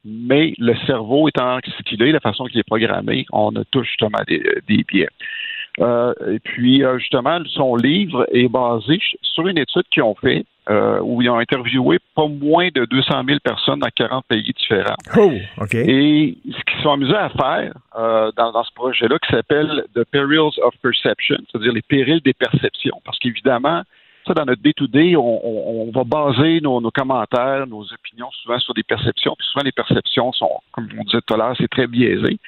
Mais 0.04 0.54
le 0.58 0.74
cerveau 0.86 1.28
étant 1.28 1.58
ce 1.64 1.82
qu'il 1.82 2.02
est, 2.02 2.12
la 2.12 2.20
façon 2.20 2.44
qu'il 2.44 2.60
est 2.60 2.66
programmé, 2.66 3.26
on 3.32 3.54
a 3.56 3.64
tous 3.70 3.82
justement 3.82 4.22
des, 4.28 4.42
des 4.68 4.84
biais. 4.84 5.08
Euh, 5.80 6.14
et 6.28 6.38
puis, 6.38 6.84
euh, 6.84 6.98
justement, 6.98 7.40
son 7.46 7.76
livre 7.76 8.26
est 8.32 8.48
basé 8.48 8.98
sur 9.22 9.46
une 9.46 9.58
étude 9.58 9.84
qu'ils 9.90 10.02
ont 10.02 10.14
fait 10.14 10.44
euh, 10.70 11.00
où 11.00 11.22
ils 11.22 11.30
ont 11.30 11.38
interviewé 11.38 11.98
pas 12.14 12.26
moins 12.28 12.68
de 12.74 12.84
200 12.84 13.22
000 13.26 13.38
personnes 13.42 13.78
dans 13.78 13.88
40 13.88 14.24
pays 14.26 14.52
différents. 14.52 14.96
Oh, 15.16 15.32
OK. 15.58 15.74
Et 15.74 16.36
ce 16.44 16.64
qu'ils 16.64 16.82
sont 16.82 16.92
amusés 16.92 17.14
à 17.14 17.30
faire 17.30 17.72
euh, 17.96 18.30
dans, 18.36 18.52
dans, 18.52 18.64
ce 18.64 18.72
projet-là, 18.74 19.18
qui 19.18 19.34
s'appelle 19.34 19.84
The 19.94 20.04
Perils 20.04 20.60
of 20.62 20.74
Perception, 20.82 21.38
c'est-à-dire 21.50 21.72
les 21.72 21.82
périls 21.82 22.20
des 22.20 22.34
perceptions, 22.34 23.00
parce 23.04 23.18
qu'évidemment, 23.18 23.82
ça, 24.26 24.34
dans 24.34 24.44
notre 24.44 24.60
day-to-day, 24.60 25.16
on, 25.16 25.22
on, 25.22 25.88
on, 25.88 25.90
va 25.90 26.04
baser 26.04 26.60
nos, 26.60 26.82
nos, 26.82 26.90
commentaires, 26.90 27.66
nos 27.66 27.84
opinions 27.84 28.30
souvent 28.42 28.58
sur 28.58 28.74
des 28.74 28.82
perceptions, 28.82 29.34
puis 29.38 29.48
souvent 29.50 29.64
les 29.64 29.72
perceptions 29.72 30.32
sont, 30.32 30.60
comme 30.72 30.86
on 30.98 31.04
disait 31.04 31.20
tout 31.26 31.34
à 31.34 31.38
l'heure, 31.38 31.54
c'est 31.58 31.68
très 31.68 31.86
biaisé. 31.86 32.38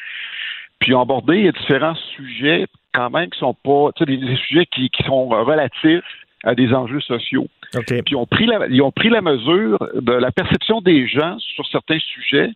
Puis 0.78 0.92
ils 0.92 0.94
ont 0.94 1.01
abordé 1.01 1.51
différents 1.52 1.97
sujets 2.16 2.66
quand 2.92 3.09
même 3.09 3.30
qui 3.30 3.38
sont 3.38 3.55
pas, 3.55 3.92
tu 3.97 4.05
sais, 4.05 4.06
des, 4.06 4.18
des 4.18 4.36
sujets 4.36 4.66
qui, 4.66 4.90
qui 4.90 5.02
sont 5.05 5.28
relatifs 5.28 6.05
à 6.44 6.55
des 6.55 6.72
enjeux 6.74 7.01
sociaux. 7.01 7.47
Puis 7.72 8.02
ils 8.10 8.16
ont, 8.16 8.26
pris 8.26 8.47
la, 8.47 8.66
ils 8.66 8.82
ont 8.82 8.90
pris 8.90 9.10
la 9.10 9.20
mesure 9.20 9.78
de 9.94 10.12
la 10.12 10.32
perception 10.32 10.80
des 10.80 11.06
gens 11.06 11.38
sur 11.38 11.66
certains 11.68 11.98
sujets 12.01 12.51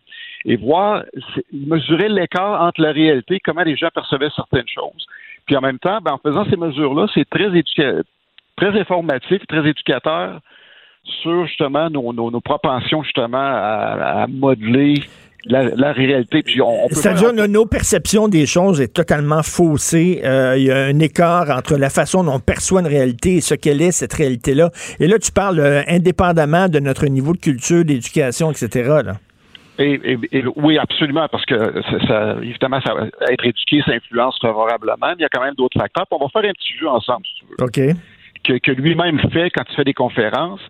et 0.45 0.57
voir, 0.57 1.03
mesurer 1.53 2.09
l'écart 2.09 2.61
entre 2.61 2.81
la 2.81 2.91
réalité, 2.91 3.39
comment 3.43 3.63
les 3.63 3.77
gens 3.77 3.89
percevaient 3.93 4.29
certaines 4.35 4.67
choses. 4.67 5.07
Puis 5.45 5.55
en 5.55 5.61
même 5.61 5.79
temps, 5.79 5.99
ben, 6.01 6.13
en 6.13 6.17
faisant 6.17 6.45
ces 6.49 6.57
mesures-là, 6.57 7.07
c'est 7.13 7.27
très 7.29 7.49
très 8.57 8.79
informatif, 8.79 9.45
très 9.47 9.67
éducateur 9.67 10.39
sur 11.21 11.45
justement 11.45 11.89
nos, 11.89 12.13
nos, 12.13 12.41
propensions 12.41 13.03
justement 13.03 13.37
à 13.37 14.25
modeler 14.27 14.95
la, 15.45 15.63
la, 15.75 15.91
réalité. 15.91 16.41
Puis 16.43 16.61
on, 16.61 16.85
on 16.85 16.89
C'est-à-dire 16.89 17.33
que 17.33 17.47
nos 17.47 17.65
perceptions 17.65 18.27
des 18.27 18.45
choses 18.45 18.81
est 18.81 18.93
totalement 18.93 19.43
faussée. 19.43 20.21
Euh, 20.23 20.57
il 20.57 20.63
y 20.63 20.71
a 20.71 20.77
un 20.77 20.99
écart 20.99 21.49
entre 21.49 21.77
la 21.77 21.89
façon 21.89 22.23
dont 22.23 22.33
on 22.33 22.39
perçoit 22.39 22.81
une 22.81 22.87
réalité 22.87 23.35
et 23.35 23.41
ce 23.41 23.55
qu'elle 23.55 23.81
est, 23.81 23.91
cette 23.91 24.13
réalité-là. 24.13 24.71
Et 24.99 25.07
là, 25.07 25.19
tu 25.19 25.31
parles 25.31 25.59
euh, 25.59 25.81
indépendamment 25.87 26.67
de 26.67 26.79
notre 26.79 27.05
niveau 27.07 27.33
de 27.33 27.39
culture, 27.39 27.85
d'éducation, 27.85 28.51
etc. 28.51 29.01
Là. 29.05 29.13
Et, 29.77 29.99
et, 30.03 30.17
et, 30.31 30.43
oui, 30.55 30.77
absolument, 30.77 31.27
parce 31.29 31.45
que 31.45 31.57
ça, 31.57 32.07
ça, 32.07 32.35
évidemment, 32.41 32.79
ça, 32.81 32.93
être 33.29 33.45
éduqué, 33.45 33.81
ça 33.85 33.91
influence 33.91 34.37
favorablement, 34.41 34.95
mais 35.01 35.15
il 35.19 35.21
y 35.21 35.25
a 35.25 35.29
quand 35.29 35.43
même 35.43 35.55
d'autres 35.55 35.77
facteurs. 35.77 36.05
Puis 36.07 36.17
on 36.19 36.23
va 36.23 36.29
faire 36.29 36.49
un 36.49 36.53
petit 36.53 36.73
jeu 36.79 36.87
ensemble, 36.87 37.25
si 37.25 37.39
tu 37.39 37.45
veux. 37.45 37.65
OK. 37.65 37.95
Que, 38.45 38.57
que 38.59 38.71
lui-même 38.71 39.19
fait 39.31 39.49
quand 39.49 39.63
il 39.69 39.75
fait 39.75 39.83
des 39.83 39.93
conférences. 39.93 40.61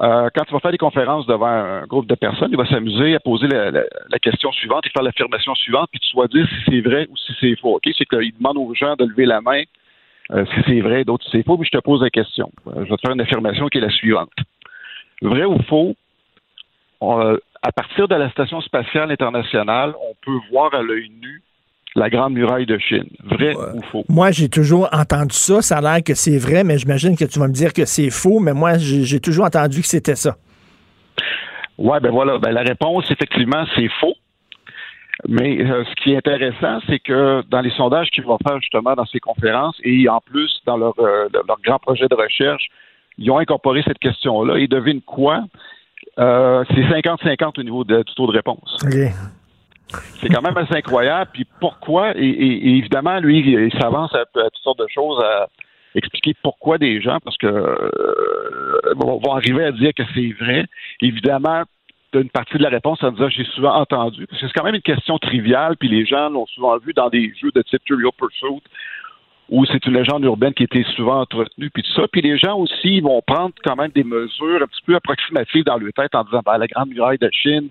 Euh, 0.00 0.28
quand 0.32 0.44
il 0.48 0.52
va 0.52 0.60
faire 0.60 0.70
des 0.70 0.78
conférences 0.78 1.26
devant 1.26 1.46
un 1.46 1.84
groupe 1.86 2.06
de 2.06 2.14
personnes, 2.14 2.50
il 2.52 2.56
va 2.56 2.66
s'amuser 2.66 3.16
à 3.16 3.20
poser 3.20 3.48
la, 3.48 3.72
la, 3.72 3.82
la, 4.08 4.18
question 4.20 4.52
suivante 4.52 4.86
et 4.86 4.90
faire 4.90 5.02
l'affirmation 5.02 5.54
suivante, 5.56 5.88
puis 5.90 6.00
tu 6.00 6.16
vas 6.16 6.28
dire 6.28 6.46
si 6.48 6.70
c'est 6.70 6.80
vrai 6.80 7.08
ou 7.10 7.16
si 7.16 7.32
c'est 7.40 7.56
faux. 7.56 7.76
OK? 7.76 7.82
C'est 7.98 8.04
qu'il 8.04 8.32
demande 8.36 8.58
aux 8.58 8.72
gens 8.74 8.94
de 8.94 9.04
lever 9.04 9.26
la 9.26 9.40
main 9.40 9.62
euh, 10.30 10.44
si 10.54 10.60
c'est 10.66 10.80
vrai, 10.80 11.04
d'autres 11.04 11.24
si 11.24 11.30
c'est 11.32 11.42
faux, 11.42 11.56
puis 11.56 11.68
je 11.72 11.76
te 11.76 11.82
pose 11.82 12.02
la 12.02 12.10
question. 12.10 12.52
Euh, 12.68 12.84
je 12.84 12.90
vais 12.90 12.96
te 12.96 13.00
faire 13.00 13.12
une 13.12 13.20
affirmation 13.20 13.66
qui 13.68 13.78
est 13.78 13.80
la 13.80 13.90
suivante. 13.90 14.30
Vrai 15.20 15.44
ou 15.44 15.58
faux? 15.62 15.96
On, 17.00 17.36
à 17.62 17.72
partir 17.72 18.06
de 18.06 18.14
la 18.14 18.30
Station 18.30 18.60
spatiale 18.60 19.10
internationale, 19.10 19.94
on 20.08 20.14
peut 20.22 20.38
voir 20.50 20.74
à 20.74 20.82
l'œil 20.82 21.10
nu 21.20 21.42
la 21.98 22.10
Grande 22.10 22.34
Muraille 22.34 22.66
de 22.66 22.78
Chine. 22.78 23.08
Vrai 23.24 23.54
ouais. 23.54 23.64
ou 23.74 23.82
faux? 23.90 24.04
Moi, 24.08 24.30
j'ai 24.30 24.48
toujours 24.48 24.88
entendu 24.92 25.34
ça. 25.34 25.60
Ça 25.62 25.78
a 25.78 25.80
l'air 25.80 26.02
que 26.02 26.14
c'est 26.14 26.38
vrai, 26.38 26.64
mais 26.64 26.78
j'imagine 26.78 27.16
que 27.16 27.24
tu 27.24 27.38
vas 27.38 27.48
me 27.48 27.52
dire 27.52 27.72
que 27.72 27.84
c'est 27.84 28.10
faux. 28.10 28.40
Mais 28.40 28.54
moi, 28.54 28.78
j'ai 28.78 29.20
toujours 29.20 29.44
entendu 29.44 29.80
que 29.80 29.86
c'était 29.86 30.16
ça. 30.16 30.36
Oui, 31.76 31.98
ben 32.02 32.10
voilà. 32.10 32.38
Ben, 32.38 32.50
la 32.50 32.62
réponse, 32.62 33.10
effectivement, 33.10 33.64
c'est 33.74 33.88
faux. 34.00 34.14
Mais 35.26 35.60
euh, 35.60 35.84
ce 35.84 36.02
qui 36.02 36.12
est 36.12 36.16
intéressant, 36.16 36.78
c'est 36.86 37.00
que 37.00 37.42
dans 37.48 37.60
les 37.60 37.70
sondages 37.70 38.08
qu'ils 38.10 38.24
vont 38.24 38.38
faire 38.46 38.60
justement 38.60 38.94
dans 38.94 39.06
ces 39.06 39.18
conférences 39.18 39.76
et 39.82 40.08
en 40.08 40.20
plus 40.20 40.60
dans 40.64 40.76
leur, 40.76 40.94
euh, 41.00 41.28
leur 41.32 41.58
grand 41.64 41.80
projet 41.80 42.06
de 42.08 42.14
recherche, 42.14 42.68
ils 43.18 43.28
ont 43.30 43.38
incorporé 43.38 43.82
cette 43.82 43.98
question-là. 43.98 44.58
Et 44.58 44.68
devine 44.68 45.00
quoi? 45.02 45.44
Euh, 46.20 46.64
c'est 46.70 46.82
50-50 46.82 47.58
au 47.58 47.62
niveau 47.64 47.84
de, 47.84 48.02
du 48.02 48.14
taux 48.14 48.26
de 48.28 48.32
réponse. 48.32 48.76
Okay. 48.84 49.10
C'est 50.20 50.28
quand 50.28 50.42
même 50.42 50.56
assez 50.56 50.74
incroyable. 50.74 51.30
Puis 51.32 51.46
pourquoi? 51.60 52.12
Et, 52.16 52.78
évidemment, 52.78 53.18
lui, 53.20 53.38
il 53.38 53.72
s'avance 53.80 54.14
à, 54.14 54.20
à, 54.20 54.50
toutes 54.50 54.62
sortes 54.62 54.78
de 54.78 54.88
choses 54.88 55.22
à 55.22 55.48
expliquer 55.94 56.34
pourquoi 56.42 56.78
des 56.78 57.00
gens, 57.00 57.18
parce 57.24 57.36
que 57.38 57.46
euh, 57.46 58.94
vont, 58.96 59.18
vont 59.18 59.34
arriver 59.34 59.64
à 59.64 59.72
dire 59.72 59.92
que 59.94 60.02
c'est 60.14 60.32
vrai. 60.40 60.66
Évidemment, 61.00 61.64
une 62.14 62.30
partie 62.30 62.56
de 62.56 62.62
la 62.62 62.70
réponse 62.70 63.02
en 63.02 63.10
disant 63.12 63.28
j'ai 63.28 63.44
souvent 63.44 63.74
entendu, 63.74 64.26
parce 64.26 64.40
que 64.40 64.46
c'est 64.46 64.52
quand 64.54 64.64
même 64.64 64.76
une 64.76 64.82
question 64.82 65.18
triviale, 65.18 65.76
puis 65.76 65.88
les 65.88 66.06
gens 66.06 66.30
l'ont 66.30 66.46
souvent 66.46 66.78
vu 66.78 66.92
dans 66.92 67.08
des 67.08 67.32
jeux 67.40 67.50
de 67.54 67.62
type 67.62 67.84
Trivial 67.84 68.12
Pursuit, 68.16 68.62
où 69.50 69.64
c'est 69.66 69.84
une 69.86 69.94
légende 69.94 70.24
urbaine 70.24 70.52
qui 70.52 70.64
était 70.64 70.84
souvent 70.94 71.20
entretenue, 71.20 71.70
puis 71.70 71.82
tout 71.82 71.92
ça. 71.92 72.06
Puis 72.10 72.20
les 72.20 72.36
gens 72.36 72.58
aussi 72.58 73.00
vont 73.00 73.22
prendre 73.26 73.54
quand 73.64 73.76
même 73.76 73.90
des 73.94 74.04
mesures 74.04 74.62
un 74.62 74.66
petit 74.66 74.82
peu 74.84 74.94
approximatives 74.94 75.64
dans 75.64 75.78
leur 75.78 75.92
tête 75.92 76.14
en 76.14 76.24
disant 76.24 76.42
ben, 76.44 76.58
la 76.58 76.66
Grande 76.66 76.90
Muraille 76.90 77.18
de 77.18 77.30
Chine, 77.32 77.70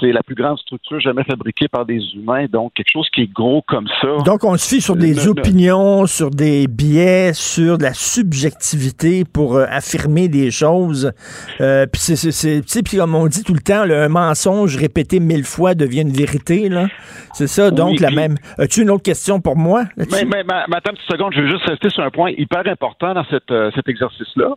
c'est 0.00 0.12
la 0.12 0.22
plus 0.22 0.34
grande 0.34 0.58
structure 0.58 1.00
jamais 1.00 1.24
fabriquée 1.24 1.68
par 1.68 1.84
des 1.86 2.00
humains. 2.14 2.46
Donc, 2.50 2.72
quelque 2.74 2.90
chose 2.92 3.08
qui 3.14 3.22
est 3.22 3.32
gros 3.32 3.62
comme 3.68 3.86
ça. 4.00 4.08
Donc, 4.24 4.44
on 4.44 4.56
se 4.56 4.68
fie 4.68 4.80
sur 4.80 4.96
des 4.96 5.14
ne- 5.14 5.28
opinions, 5.28 6.06
sur 6.06 6.30
des 6.30 6.66
biais, 6.66 7.32
sur 7.34 7.78
de 7.78 7.82
la 7.84 7.92
subjectivité 7.94 9.24
pour 9.24 9.56
euh, 9.56 9.64
affirmer 9.68 10.28
des 10.28 10.50
choses. 10.50 11.12
Euh, 11.60 11.86
puis 11.86 12.00
c'est, 12.00 12.82
puis 12.82 12.96
comme 12.96 13.14
on 13.14 13.26
dit 13.26 13.44
tout 13.44 13.54
le 13.54 13.60
temps, 13.60 13.84
là, 13.84 14.04
un 14.04 14.08
mensonge 14.08 14.76
répété 14.76 15.20
mille 15.20 15.44
fois 15.44 15.74
devient 15.74 16.02
une 16.02 16.12
vérité. 16.12 16.68
Là. 16.68 16.88
C'est 17.34 17.46
ça. 17.46 17.70
Donc, 17.70 17.92
Oui, 17.92 17.98
la 17.98 18.08
puis- 18.08 18.16
même. 18.16 18.34
As-tu 18.58 18.82
une 18.82 18.90
autre 18.90 19.02
question 19.02 19.40
pour 19.40 19.56
moi? 19.56 19.84
Mais, 19.96 20.04
mais, 20.24 20.42
ma- 20.44 20.66
ma- 20.66 20.76
attends 20.76 20.90
une 20.90 20.96
petite 20.96 21.10
seconde, 21.10 21.32
je 21.34 21.40
veux 21.40 21.50
juste 21.50 21.64
rester 21.66 21.90
sur 21.90 22.02
un 22.02 22.10
point 22.10 22.30
hyper 22.36 22.62
important 22.66 23.14
dans 23.14 23.24
cette, 23.30 23.50
euh, 23.50 23.70
cet 23.74 23.88
exercice-là. 23.88 24.50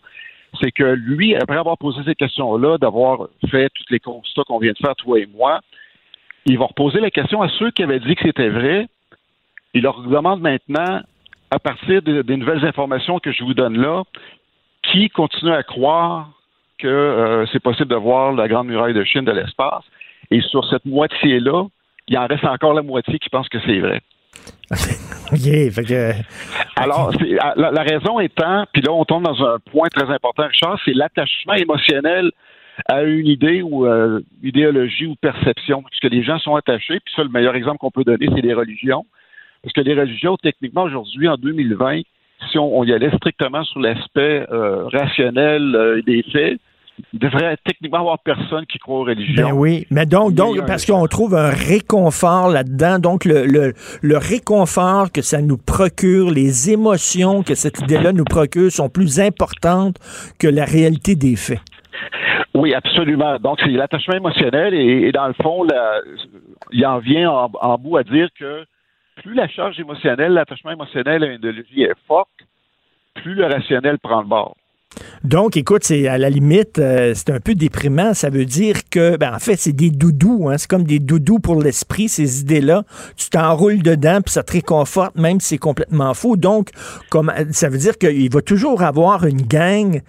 C'est 0.61 0.71
que 0.71 0.83
lui, 0.83 1.35
après 1.35 1.57
avoir 1.57 1.77
posé 1.77 2.01
ces 2.05 2.15
questions-là, 2.15 2.77
d'avoir 2.77 3.27
fait 3.49 3.69
tous 3.73 3.85
les 3.89 3.99
constats 3.99 4.43
qu'on 4.47 4.59
vient 4.59 4.71
de 4.73 4.77
faire, 4.77 4.95
toi 4.95 5.19
et 5.19 5.27
moi, 5.27 5.59
il 6.45 6.57
va 6.57 6.65
reposer 6.65 6.99
la 6.99 7.09
question 7.11 7.41
à 7.41 7.49
ceux 7.49 7.71
qui 7.71 7.83
avaient 7.83 7.99
dit 7.99 8.15
que 8.15 8.23
c'était 8.23 8.49
vrai. 8.49 8.87
Il 9.73 9.83
leur 9.83 10.01
demande 10.01 10.41
maintenant, 10.41 11.01
à 11.51 11.59
partir 11.59 12.01
de- 12.01 12.21
des 12.21 12.37
nouvelles 12.37 12.65
informations 12.65 13.19
que 13.19 13.31
je 13.31 13.43
vous 13.43 13.53
donne 13.53 13.77
là, 13.77 14.03
qui 14.83 15.09
continue 15.09 15.51
à 15.51 15.63
croire 15.63 16.29
que 16.77 16.87
euh, 16.87 17.45
c'est 17.51 17.61
possible 17.61 17.89
de 17.89 17.95
voir 17.95 18.33
la 18.33 18.47
Grande 18.47 18.67
Muraille 18.67 18.93
de 18.93 19.03
Chine 19.03 19.25
de 19.25 19.31
l'espace. 19.31 19.83
Et 20.31 20.41
sur 20.41 20.67
cette 20.69 20.85
moitié-là, 20.85 21.65
il 22.07 22.17
en 22.17 22.27
reste 22.27 22.45
encore 22.45 22.73
la 22.73 22.81
moitié 22.81 23.17
qui 23.19 23.29
pense 23.29 23.49
que 23.49 23.59
c'est 23.65 23.79
vrai. 23.79 24.01
Fait 25.71 25.83
que... 25.83 26.11
Alors, 26.75 27.11
c'est- 27.19 27.37
ah, 27.39 27.53
la, 27.55 27.83
raison 27.83 28.19
étant, 28.19 28.65
puis 28.73 28.81
là, 28.81 28.91
on 28.91 29.05
tombe 29.05 29.23
dans 29.23 29.43
un 29.43 29.59
point 29.71 29.87
très 29.89 30.09
important, 30.11 30.47
Richard, 30.47 30.79
c'est 30.85 30.93
l'attachement 30.93 31.53
émotionnel 31.53 32.31
à 32.87 33.03
une 33.03 33.27
idée 33.27 33.61
ou 33.61 33.85
euh, 33.85 34.21
idéologie 34.43 35.07
ou 35.07 35.15
perception, 35.15 35.83
puisque 35.83 36.13
les 36.13 36.23
gens 36.23 36.39
sont 36.39 36.55
attachés. 36.55 36.99
Puis 36.99 37.13
ça, 37.15 37.23
le 37.23 37.29
meilleur 37.29 37.55
exemple 37.55 37.77
qu'on 37.77 37.91
peut 37.91 38.03
donner, 38.03 38.27
c'est 38.35 38.41
les 38.41 38.53
religions. 38.53 39.05
Parce 39.63 39.73
que 39.73 39.81
les 39.81 39.93
religions, 39.93 40.37
techniquement, 40.37 40.83
aujourd'hui, 40.83 41.27
en 41.27 41.37
2020, 41.37 42.01
si 42.51 42.59
on, 42.59 42.83
y 42.83 42.93
allait 42.93 43.15
strictement 43.15 43.63
sur 43.63 43.79
l'aspect 43.79 44.45
euh, 44.51 44.87
rationnel 44.87 45.75
euh, 45.75 46.01
des 46.01 46.23
faits, 46.23 46.59
devrait 47.13 47.57
techniquement 47.63 47.99
avoir 47.99 48.19
personne 48.19 48.65
qui 48.65 48.77
croit 48.77 48.99
aux 48.99 49.03
religions. 49.03 49.49
Ben 49.49 49.53
oui, 49.53 49.85
mais 49.91 50.05
donc, 50.05 50.33
donc 50.33 50.65
parce 50.65 50.85
qu'on 50.85 51.05
trouve 51.07 51.35
un 51.35 51.49
réconfort 51.49 52.49
là-dedans, 52.49 52.99
donc 52.99 53.25
le, 53.25 53.45
le, 53.45 53.73
le 54.01 54.17
réconfort 54.17 55.11
que 55.11 55.21
ça 55.21 55.41
nous 55.41 55.57
procure, 55.57 56.31
les 56.31 56.71
émotions 56.71 57.43
que 57.43 57.55
cette 57.55 57.79
idée-là 57.79 58.13
nous 58.13 58.23
procure 58.23 58.71
sont 58.71 58.89
plus 58.89 59.19
importantes 59.19 59.97
que 60.39 60.47
la 60.47 60.65
réalité 60.65 61.15
des 61.15 61.35
faits. 61.35 61.59
Oui, 62.53 62.73
absolument. 62.73 63.37
Donc, 63.39 63.59
c'est 63.61 63.69
l'attachement 63.71 64.15
émotionnel 64.15 64.73
et, 64.73 65.07
et 65.07 65.11
dans 65.11 65.27
le 65.27 65.33
fond, 65.33 65.63
la- 65.63 65.99
il 66.71 66.85
en 66.85 66.99
vient 66.99 67.29
en, 67.29 67.51
en 67.59 67.77
bout 67.77 67.97
à 67.97 68.03
dire 68.03 68.29
que 68.39 68.63
plus 69.17 69.33
la 69.33 69.47
charge 69.47 69.79
émotionnelle, 69.79 70.33
l'attachement 70.33 70.71
émotionnel 70.71 71.23
à 71.23 71.27
une 71.27 71.35
idéologie 71.35 71.83
est 71.83 71.93
forte, 72.07 72.29
plus 73.15 73.33
le 73.33 73.45
rationnel 73.45 73.97
prend 73.99 74.21
le 74.21 74.27
bord. 74.27 74.55
Donc, 75.23 75.57
écoute, 75.57 75.83
c'est 75.83 76.07
à 76.07 76.17
la 76.17 76.29
limite, 76.29 76.79
euh, 76.79 77.13
c'est 77.15 77.31
un 77.31 77.39
peu 77.39 77.55
déprimant. 77.55 78.13
Ça 78.13 78.29
veut 78.29 78.45
dire 78.45 78.87
que, 78.89 79.17
ben, 79.17 79.33
en 79.33 79.39
fait, 79.39 79.57
c'est 79.57 79.73
des 79.73 79.89
doudous. 79.89 80.49
Hein, 80.49 80.57
c'est 80.57 80.69
comme 80.69 80.83
des 80.83 80.99
doudous 80.99 81.39
pour 81.39 81.61
l'esprit, 81.61 82.09
ces 82.09 82.41
idées-là. 82.41 82.83
Tu 83.15 83.29
t'enroules 83.29 83.81
dedans, 83.81 84.19
puis 84.23 84.31
ça 84.33 84.43
te 84.43 84.53
réconforte, 84.53 85.15
même 85.15 85.39
si 85.39 85.49
c'est 85.49 85.57
complètement 85.57 86.13
faux. 86.13 86.37
Donc, 86.37 86.69
comme, 87.09 87.31
ça 87.51 87.69
veut 87.69 87.77
dire 87.77 87.97
qu'il 87.97 88.31
va 88.31 88.41
toujours 88.41 88.83
avoir 88.83 89.25
une 89.25 89.41
gang 89.41 90.01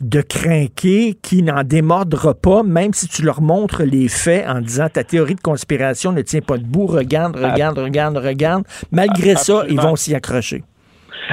de 0.00 0.20
crinqués 0.20 1.16
qui 1.22 1.42
n'en 1.42 1.62
démordra 1.62 2.34
pas, 2.34 2.62
même 2.62 2.92
si 2.92 3.06
tu 3.06 3.22
leur 3.22 3.40
montres 3.40 3.82
les 3.82 4.08
faits 4.08 4.46
en 4.48 4.60
disant 4.60 4.88
ta 4.88 5.04
théorie 5.04 5.36
de 5.36 5.40
conspiration 5.40 6.12
ne 6.12 6.22
tient 6.22 6.40
pas 6.40 6.58
debout, 6.58 6.86
regarde, 6.86 7.36
regarde, 7.36 7.78
regarde, 7.78 8.16
regarde. 8.16 8.64
Malgré 8.90 9.36
ça, 9.36 9.64
ils 9.68 9.80
vont 9.80 9.96
s'y 9.96 10.14
accrocher. 10.14 10.64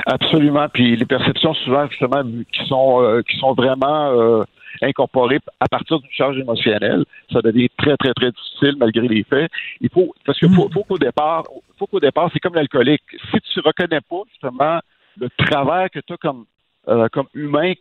Absolument. 0.05 0.67
Puis 0.73 0.95
les 0.95 1.05
perceptions 1.05 1.53
souvent 1.53 1.87
justement 1.89 2.23
qui 2.51 2.65
sont 2.67 3.01
euh, 3.01 3.21
qui 3.21 3.37
sont 3.37 3.53
vraiment 3.53 4.11
euh, 4.11 4.43
incorporées 4.81 5.39
à 5.59 5.67
partir 5.67 5.99
d'une 5.99 6.11
charge 6.11 6.37
émotionnelle, 6.37 7.03
ça 7.31 7.41
devient 7.41 7.69
très 7.77 7.97
très 7.97 8.13
très 8.13 8.31
difficile 8.31 8.75
malgré 8.77 9.07
les 9.07 9.23
faits. 9.23 9.51
Il 9.81 9.89
faut 9.89 10.13
parce 10.25 10.37
qu'il 10.39 10.53
faut, 10.53 10.69
faut 10.73 10.83
qu'au 10.83 10.97
départ, 10.97 11.43
faut 11.77 11.87
qu'au 11.87 11.99
départ 11.99 12.29
c'est 12.33 12.39
comme 12.39 12.55
l'alcoolique. 12.55 13.03
Si 13.31 13.39
tu 13.53 13.59
reconnais 13.61 14.01
pas 14.01 14.21
justement 14.31 14.79
le 15.19 15.29
travers 15.37 15.89
que 15.89 15.99
tu 15.99 16.13
as 16.13 16.17
comme 16.17 16.45
euh, 16.87 17.07
comme 17.11 17.27
humain, 17.33 17.73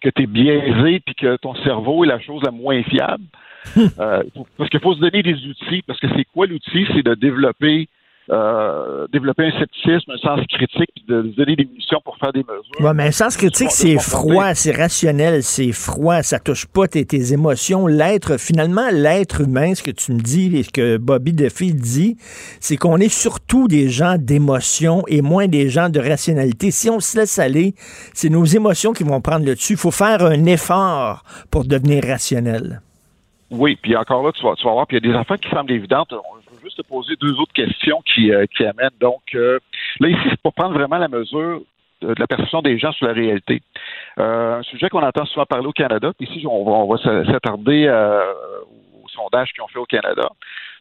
que 0.00 0.10
tu 0.10 0.22
es 0.22 0.26
biaisé 0.26 1.00
puis 1.00 1.14
que 1.14 1.36
ton 1.36 1.54
cerveau 1.56 2.04
est 2.04 2.08
la 2.08 2.20
chose 2.20 2.42
la 2.42 2.50
moins 2.50 2.82
fiable. 2.84 3.24
euh, 3.98 4.22
parce 4.58 4.68
qu'il 4.70 4.80
faut 4.80 4.94
se 4.94 5.00
donner 5.00 5.22
des 5.22 5.34
outils. 5.46 5.82
Parce 5.86 5.98
que 5.98 6.06
c'est 6.14 6.24
quoi 6.24 6.46
l'outil? 6.46 6.86
C'est 6.92 7.02
de 7.02 7.14
développer 7.14 7.88
euh, 8.30 9.06
développer 9.12 9.44
un 9.44 9.58
scepticisme, 9.58 10.12
un 10.12 10.16
sens 10.16 10.40
critique, 10.48 10.88
puis 10.94 11.04
de 11.06 11.22
donner 11.36 11.56
des 11.56 11.64
munitions 11.66 12.00
pour 12.02 12.16
faire 12.16 12.32
des 12.32 12.42
mesures. 12.42 12.80
Ouais, 12.80 12.94
mais 12.94 13.08
un 13.08 13.10
sens 13.10 13.36
critique, 13.36 13.70
c'est 13.70 13.98
froid, 13.98 14.54
c'est 14.54 14.72
rationnel, 14.72 15.42
c'est 15.42 15.72
froid, 15.72 16.22
ça 16.22 16.38
touche 16.38 16.66
pas 16.66 16.88
tes, 16.88 17.04
tes 17.04 17.32
émotions. 17.34 17.86
L'être, 17.86 18.38
finalement, 18.38 18.88
l'être 18.90 19.42
humain, 19.42 19.74
ce 19.74 19.82
que 19.82 19.90
tu 19.90 20.12
me 20.12 20.20
dis 20.20 20.56
et 20.56 20.62
ce 20.62 20.70
que 20.70 20.96
Bobby 20.96 21.34
Duffy 21.34 21.74
dit, 21.74 22.16
c'est 22.60 22.78
qu'on 22.78 22.96
est 22.96 23.12
surtout 23.12 23.68
des 23.68 23.90
gens 23.90 24.16
d'émotion 24.18 25.02
et 25.06 25.20
moins 25.20 25.46
des 25.46 25.68
gens 25.68 25.90
de 25.90 26.00
rationalité. 26.00 26.70
Si 26.70 26.88
on 26.88 27.00
se 27.00 27.18
laisse 27.18 27.38
aller, 27.38 27.74
c'est 28.14 28.30
nos 28.30 28.44
émotions 28.44 28.92
qui 28.92 29.04
vont 29.04 29.20
prendre 29.20 29.44
le 29.44 29.54
dessus. 29.54 29.74
Il 29.74 29.78
faut 29.78 29.90
faire 29.90 30.22
un 30.22 30.44
effort 30.46 31.24
pour 31.50 31.66
devenir 31.66 32.04
rationnel. 32.04 32.80
Oui, 33.50 33.78
puis 33.80 33.94
encore 33.96 34.24
là, 34.24 34.32
tu 34.32 34.42
vas, 34.42 34.54
tu 34.54 34.64
vas 34.64 34.72
voir, 34.72 34.86
puis 34.86 34.96
il 34.96 35.04
y 35.04 35.10
a 35.10 35.12
des 35.12 35.18
affaires 35.18 35.38
qui 35.38 35.50
semblent 35.50 35.70
évidentes. 35.70 36.12
Te 36.76 36.82
poser 36.82 37.14
deux 37.20 37.32
autres 37.38 37.52
questions 37.52 38.02
qui, 38.02 38.32
euh, 38.32 38.46
amènent. 38.60 38.98
Donc, 39.00 39.22
euh, 39.34 39.58
là, 40.00 40.08
ici, 40.08 40.20
c'est 40.30 40.40
pour 40.42 40.54
prendre 40.54 40.74
vraiment 40.74 40.98
la 40.98 41.08
mesure 41.08 41.62
de, 42.00 42.14
la 42.18 42.26
perception 42.26 42.62
des 42.62 42.78
gens 42.78 42.92
sur 42.92 43.06
la 43.06 43.12
réalité. 43.12 43.62
Euh, 44.18 44.58
un 44.58 44.62
sujet 44.62 44.88
qu'on 44.88 45.02
entend 45.02 45.24
souvent 45.26 45.46
parler 45.46 45.66
au 45.66 45.72
Canada, 45.72 46.12
puis 46.18 46.28
ici, 46.28 46.46
on 46.46 46.64
va, 46.64 46.72
on 46.72 46.92
va 46.92 46.98
s'attarder 47.26 47.88
aux 49.02 49.08
sondages 49.08 49.52
qu'ils 49.52 49.62
ont 49.62 49.68
fait 49.68 49.78
au 49.78 49.86
Canada. 49.86 50.28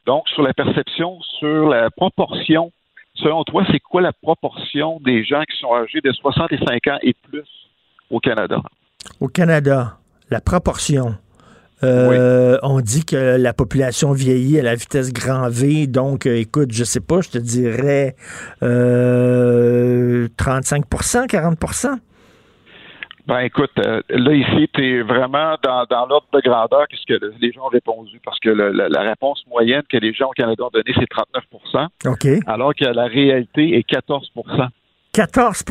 Donc, 0.05 0.27
sur 0.29 0.41
la 0.41 0.53
perception, 0.53 1.21
sur 1.39 1.69
la 1.69 1.89
proportion, 1.91 2.71
selon 3.15 3.43
toi, 3.43 3.63
c'est 3.71 3.79
quoi 3.79 4.01
la 4.01 4.13
proportion 4.13 4.99
des 4.99 5.23
gens 5.23 5.43
qui 5.43 5.57
sont 5.59 5.73
âgés 5.75 6.01
de 6.01 6.11
65 6.11 6.87
ans 6.87 6.97
et 7.01 7.13
plus 7.13 7.47
au 8.09 8.19
Canada? 8.19 8.57
Au 9.19 9.27
Canada, 9.27 9.97
la 10.29 10.41
proportion. 10.41 11.15
Euh, 11.83 12.57
On 12.63 12.79
dit 12.81 13.03
que 13.05 13.37
la 13.37 13.53
population 13.53 14.11
vieillit 14.13 14.59
à 14.59 14.63
la 14.63 14.75
vitesse 14.75 15.11
grand 15.13 15.49
V, 15.49 15.87
donc 15.87 16.25
euh, 16.25 16.35
écoute, 16.37 16.71
je 16.71 16.83
sais 16.83 16.99
pas, 17.01 17.21
je 17.21 17.29
te 17.29 17.37
dirais 17.37 18.15
euh, 19.03 20.27
35% 20.37 21.27
40% 21.27 21.97
Ben 23.27 23.39
écoute, 23.39 23.71
euh, 23.79 24.01
là 24.09 24.33
ici, 24.33 24.69
tu 24.73 24.83
es 24.83 25.01
vraiment 25.01 25.55
dans, 25.63 25.85
dans 25.89 26.05
l'ordre 26.07 26.27
de 26.33 26.41
grandeur 26.41 26.87
qu'est-ce 26.89 27.05
que 27.07 27.19
le- 27.23 27.33
les 27.39 27.51
gens 27.53 27.65
ont 27.65 27.69
répondu, 27.69 28.19
parce 28.23 28.39
que 28.39 28.49
le- 28.49 28.71
la, 28.71 28.89
la 28.89 29.01
réponse 29.01 29.43
moyenne 29.49 29.83
que 29.89 29.97
les 29.97 30.13
gens 30.13 30.27
au 30.27 30.31
Canada 30.31 30.63
ont 30.65 30.69
donnée, 30.73 30.93
c'est 30.95 31.09
39% 31.09 31.87
OK. 32.05 32.27
alors 32.47 32.73
que 32.75 32.85
la 32.85 33.05
réalité 33.05 33.77
est 33.77 33.89
14% 33.89 34.67
14 35.13 35.63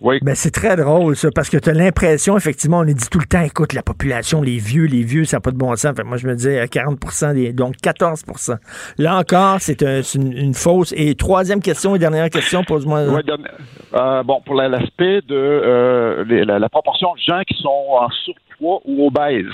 Oui. 0.00 0.18
Ben, 0.22 0.34
c'est 0.34 0.50
très 0.50 0.76
drôle, 0.76 1.16
ça, 1.16 1.30
parce 1.34 1.48
que 1.48 1.56
tu 1.56 1.70
as 1.70 1.72
l'impression, 1.72 2.36
effectivement, 2.36 2.78
on 2.80 2.84
est 2.84 2.94
dit 2.94 3.08
tout 3.10 3.18
le 3.18 3.24
temps, 3.26 3.40
écoute, 3.42 3.72
la 3.72 3.82
population, 3.82 4.42
les 4.42 4.58
vieux, 4.58 4.84
les 4.84 5.02
vieux, 5.02 5.24
ça 5.24 5.38
n'a 5.38 5.40
pas 5.40 5.50
de 5.50 5.56
bon 5.56 5.74
sens. 5.76 5.94
Fait 5.96 6.04
moi, 6.04 6.16
je 6.18 6.26
me 6.26 6.34
disais 6.34 6.60
euh, 6.60 6.66
40% 6.66 7.34
des, 7.34 7.52
donc 7.52 7.74
14% 7.82 8.56
Là 8.98 9.16
encore, 9.18 9.56
c'est 9.60 9.82
un- 9.82 10.02
c'est 10.02 10.18
une, 10.18 10.32
une 10.32 10.54
fausse. 10.54 10.92
Et 10.96 11.14
troisième 11.14 11.60
question 11.62 11.94
et 11.96 11.98
dernière 11.98 12.28
question, 12.30 12.62
pose-moi. 12.64 13.04
Ouais, 13.08 13.22
donne- 13.22 13.48
euh, 13.94 14.22
bon, 14.22 14.40
pour 14.44 14.54
la- 14.54 14.68
l'aspect 14.68 15.20
de 15.22 15.34
euh, 15.34 16.24
les- 16.28 16.44
la, 16.44 16.58
la 16.58 16.68
proportion 16.68 17.14
de 17.14 17.20
gens 17.20 17.40
qui 17.48 17.56
sont 17.62 17.68
en 17.68 18.08
surpoids 18.24 18.80
ou 18.84 19.06
obèses. 19.06 19.46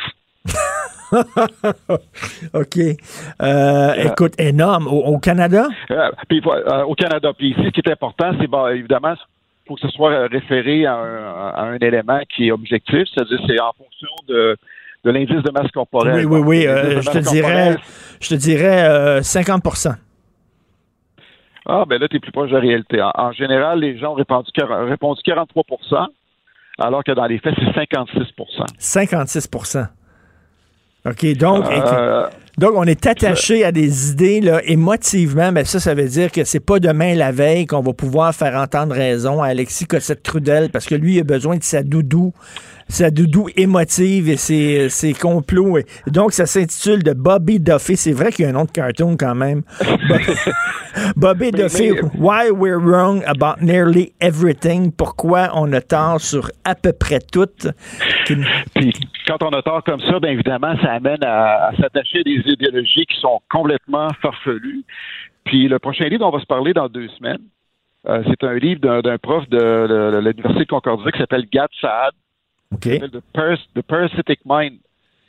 OK. 2.55 2.79
Euh, 3.43 3.93
écoute, 3.95 4.35
énorme. 4.39 4.87
Au, 4.89 5.19
Canada? 5.19 5.69
Euh, 5.91 6.11
euh, 6.33 6.83
au 6.85 6.95
Canada. 6.95 7.33
Puis 7.37 7.51
ici, 7.51 7.61
ce 7.65 7.71
qui 7.71 7.81
est 7.85 7.93
important, 7.93 8.33
c'est 8.41 8.47
bon, 8.49 8.67
évidemment, 8.69 9.15
faut 9.67 9.75
que 9.75 9.81
ce 9.81 9.89
soit 9.89 10.27
référé 10.29 10.87
à 10.87 10.95
un, 10.95 11.51
à 11.51 11.63
un 11.63 11.79
élément 11.79 12.21
qui 12.35 12.49
est 12.49 12.53
objectif, 12.53 13.05
c'est-à-dire 13.13 13.41
c'est 13.47 13.61
en 13.61 13.73
fonction 13.73 14.09
de, 14.29 14.57
de 15.05 15.11
l'indice 15.11 15.43
de 15.43 15.51
masse 15.51 15.71
corporelle. 15.71 16.27
Oui, 16.27 16.41
oui, 16.41 16.41
oui. 16.41 16.67
Euh, 16.67 17.01
je 17.01 17.11
te 17.11 17.19
dirais, 17.19 17.77
je 18.21 18.29
te 18.29 18.35
dirais 18.35 18.85
euh, 18.89 19.21
50% 19.21 19.95
Ah, 21.67 21.85
ben 21.89 22.01
là, 22.01 22.09
tu 22.09 22.17
es 22.17 22.21
plus 22.21 22.33
proche 22.33 22.51
de 22.51 22.55
la 22.55 22.61
réalité. 22.61 23.01
En, 23.03 23.13
en 23.15 23.33
général, 23.33 23.81
les 23.81 23.99
gens 23.99 24.13
ont 24.13 24.15
répondu, 24.15 24.51
répondu 24.57 25.21
43% 25.25 26.09
alors 26.79 27.05
que 27.05 27.13
dans 27.13 27.27
les 27.27 27.39
faits, 27.39 27.55
c'est 27.57 27.81
56% 27.81 28.65
56 28.79 29.49
OK, 31.05 31.27
donc, 31.37 31.65
Euh, 31.69 32.27
donc 32.59 32.73
on 32.77 32.85
est 32.85 33.07
attaché 33.07 33.65
à 33.65 33.73
des 33.73 34.11
idées 34.11 34.41
là, 34.41 34.61
émotivement, 34.65 35.51
mais 35.51 35.65
ça, 35.65 35.81
ça 35.81 35.95
veut 35.95 36.07
dire 36.07 36.31
que 36.31 36.45
c'est 36.45 36.61
pas 36.61 36.79
demain 36.79 37.15
la 37.15 37.33
veille 37.33 37.67
qu'on 37.67 37.81
va 37.81 37.93
pouvoir 37.93 38.35
faire 38.35 38.55
entendre 38.57 38.95
raison 38.95 39.43
à 39.43 39.49
Alexis 39.49 39.87
Cossette-Trudel 39.87 40.71
parce 40.71 40.87
que 40.87 40.95
lui, 40.95 41.15
il 41.15 41.21
a 41.21 41.25
besoin 41.25 41.57
de 41.57 41.65
sa 41.65 41.83
doudou, 41.83 42.33
sa 42.89 43.11
doudou 43.11 43.49
émotive 43.57 44.29
et 44.29 44.37
ses, 44.37 44.89
ses 44.91 45.13
complots. 45.13 45.79
Et 45.79 45.87
donc, 46.07 46.33
ça 46.33 46.47
s'intitule 46.47 47.03
de 47.03 47.15
Bobby 47.15 47.59
Duffy. 47.59 47.97
C'est 47.97 48.13
vrai 48.13 48.31
qu'il 48.31 48.45
y 48.45 48.47
a 48.47 48.51
un 48.51 48.55
nom 48.55 48.65
de 48.65 48.71
cartoon 48.71 49.17
quand 49.17 49.35
même. 49.35 49.63
Bobby 51.17 51.51
Duffy, 51.51 51.91
Why 52.19 52.51
We're 52.51 52.79
Wrong 52.79 53.23
About 53.27 53.63
Nearly 53.63 54.13
Everything? 54.21 54.91
Pourquoi 54.93 55.51
on 55.55 55.73
a 55.73 55.81
tort 55.81 56.21
sur 56.21 56.51
à 56.65 56.75
peu 56.75 56.93
près 56.93 57.19
tout? 57.21 57.47
Puis 58.75 58.93
quand 59.27 59.43
on 59.43 59.51
a 59.51 59.63
tort 59.63 59.83
comme 59.85 60.01
ça, 60.01 60.19
bien 60.21 60.31
évidemment, 60.33 60.75
ça 60.83 60.93
amène 60.93 61.23
à, 61.25 61.69
à 61.69 61.77
s'attacher 61.77 62.21
à 62.21 62.23
des 62.23 62.43
idéologies 62.47 63.07
qui 63.07 63.21
sont 63.21 63.41
complètement 63.51 64.09
farfelues. 64.21 64.85
Puis 65.45 65.69
le 65.69 65.79
prochain 65.79 66.05
livre 66.07 66.21
dont 66.21 66.29
on 66.29 66.37
va 66.37 66.41
se 66.41 66.47
parler 66.47 66.73
dans 66.73 66.89
deux 66.89 67.09
semaines, 67.19 67.43
euh, 68.09 68.23
c'est 68.29 68.45
un 68.47 68.55
livre 68.55 68.81
d'un, 68.81 69.19
prof 69.19 69.49
de, 69.49 69.59
de- 69.59 70.11
de 70.13 70.19
l'Université 70.19 70.65
de 70.65 70.69
Concordia 70.71 71.11
qui 71.13 71.19
s'appelle 71.19 71.47
Gad 71.53 71.69
Saad. 71.81 72.13
OK. 72.75 72.85
s'appelle 72.85 73.11
The 73.75 73.83
Parasitic 73.83 74.41
Mind. 74.45 74.79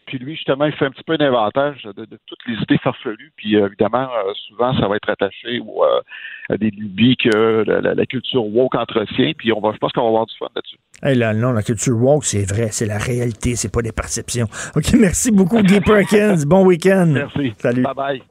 Puis 0.06 0.18
lui, 0.18 0.36
justement, 0.36 0.66
il 0.66 0.74
fait 0.74 0.86
un 0.86 0.92
petit 0.92 1.04
peu 1.04 1.16
un 1.20 1.26
inventage 1.26 1.84
de, 1.84 2.06
de 2.06 2.20
toutes 2.28 2.40
les 2.48 2.56
idées 2.56 2.78
farfelues. 2.84 3.32
Puis 3.36 3.56
euh, 3.56 3.68
évidemment, 3.68 4.04
euh, 4.14 4.32
souvent, 4.48 4.78
ça 4.80 4.88
va 4.88 4.96
être 4.98 5.10
attaché 5.10 5.60
au, 5.66 5.84
euh, 5.84 6.02
à 6.50 6.58
des 6.58 6.70
lubies 6.72 7.16
que 7.18 7.64
la, 7.68 7.82
la- 7.82 7.94
la 7.96 8.06
culture 8.06 8.46
woke 8.46 8.76
entretient. 8.76 9.32
Puis 9.38 9.52
on 9.54 9.60
va, 9.62 9.72
je 9.74 9.78
pense 9.78 9.92
qu'on 9.92 10.02
va 10.04 10.08
avoir 10.08 10.26
du 10.26 10.36
fun 10.38 10.48
là-dessus. 10.56 10.78
Hey, 11.02 11.16
là, 11.16 11.34
non, 11.34 11.52
la 11.52 11.64
culture 11.64 11.96
woke, 11.98 12.26
c'est 12.26 12.44
vrai, 12.50 12.70
c'est 12.72 12.86
la 12.86 12.98
réalité, 12.98 13.56
c'est 13.56 13.72
pas 13.74 13.82
des 13.82 13.92
perceptions. 13.92 14.48
OK, 14.76 14.94
merci 15.00 15.32
beaucoup, 15.32 15.62
Guy 15.62 15.80
Perkins. 15.86 16.44
Bon 16.46 16.66
week-end. 16.66 17.08
Merci. 17.08 17.54
Salut. 17.58 17.84
Bye 17.84 17.94
bye. 17.96 18.24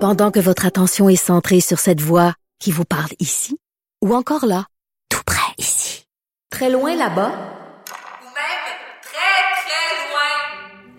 Pendant 0.00 0.30
que 0.32 0.40
votre 0.40 0.66
attention 0.66 1.08
est 1.08 1.16
centrée 1.16 1.60
sur 1.60 1.78
cette 1.78 2.00
voix 2.00 2.32
qui 2.58 2.72
vous 2.72 2.84
parle 2.84 3.10
ici, 3.20 3.56
ou 4.02 4.14
encore 4.14 4.46
là, 4.46 4.64
tout 5.08 5.22
près 5.24 5.52
ici, 5.58 6.06
très 6.50 6.70
loin 6.70 6.96
là-bas, 6.96 7.28
Ou 7.30 8.24
même 8.34 8.64
très, 9.02 9.42
très 9.62 10.10
loin. 10.10 10.98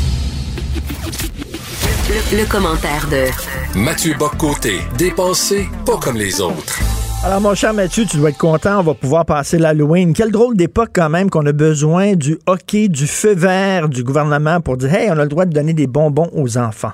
Le, 2.11 2.39
le 2.39 2.45
commentaire 2.45 3.07
de 3.09 3.79
Mathieu 3.79 4.13
Boccoté, 4.19 4.79
dépensé 4.97 5.69
pas 5.85 5.95
comme 5.95 6.17
les 6.17 6.41
autres. 6.41 6.77
Alors, 7.23 7.39
mon 7.39 7.55
cher 7.55 7.73
Mathieu, 7.73 8.03
tu 8.05 8.17
dois 8.17 8.31
être 8.31 8.37
content. 8.37 8.79
On 8.79 8.83
va 8.83 8.93
pouvoir 8.95 9.25
passer 9.25 9.57
l'Halloween. 9.57 10.11
Quelle 10.11 10.31
drôle 10.31 10.57
d'époque, 10.57 10.89
quand 10.93 11.07
même, 11.07 11.29
qu'on 11.29 11.45
a 11.45 11.53
besoin 11.53 12.15
du 12.15 12.37
hockey, 12.47 12.89
du 12.89 13.07
feu 13.07 13.33
vert 13.33 13.87
du 13.87 14.03
gouvernement 14.03 14.59
pour 14.59 14.75
dire, 14.75 14.93
hey, 14.93 15.09
on 15.09 15.19
a 15.19 15.23
le 15.23 15.29
droit 15.29 15.45
de 15.45 15.53
donner 15.53 15.71
des 15.73 15.87
bonbons 15.87 16.29
aux 16.33 16.57
enfants. 16.57 16.91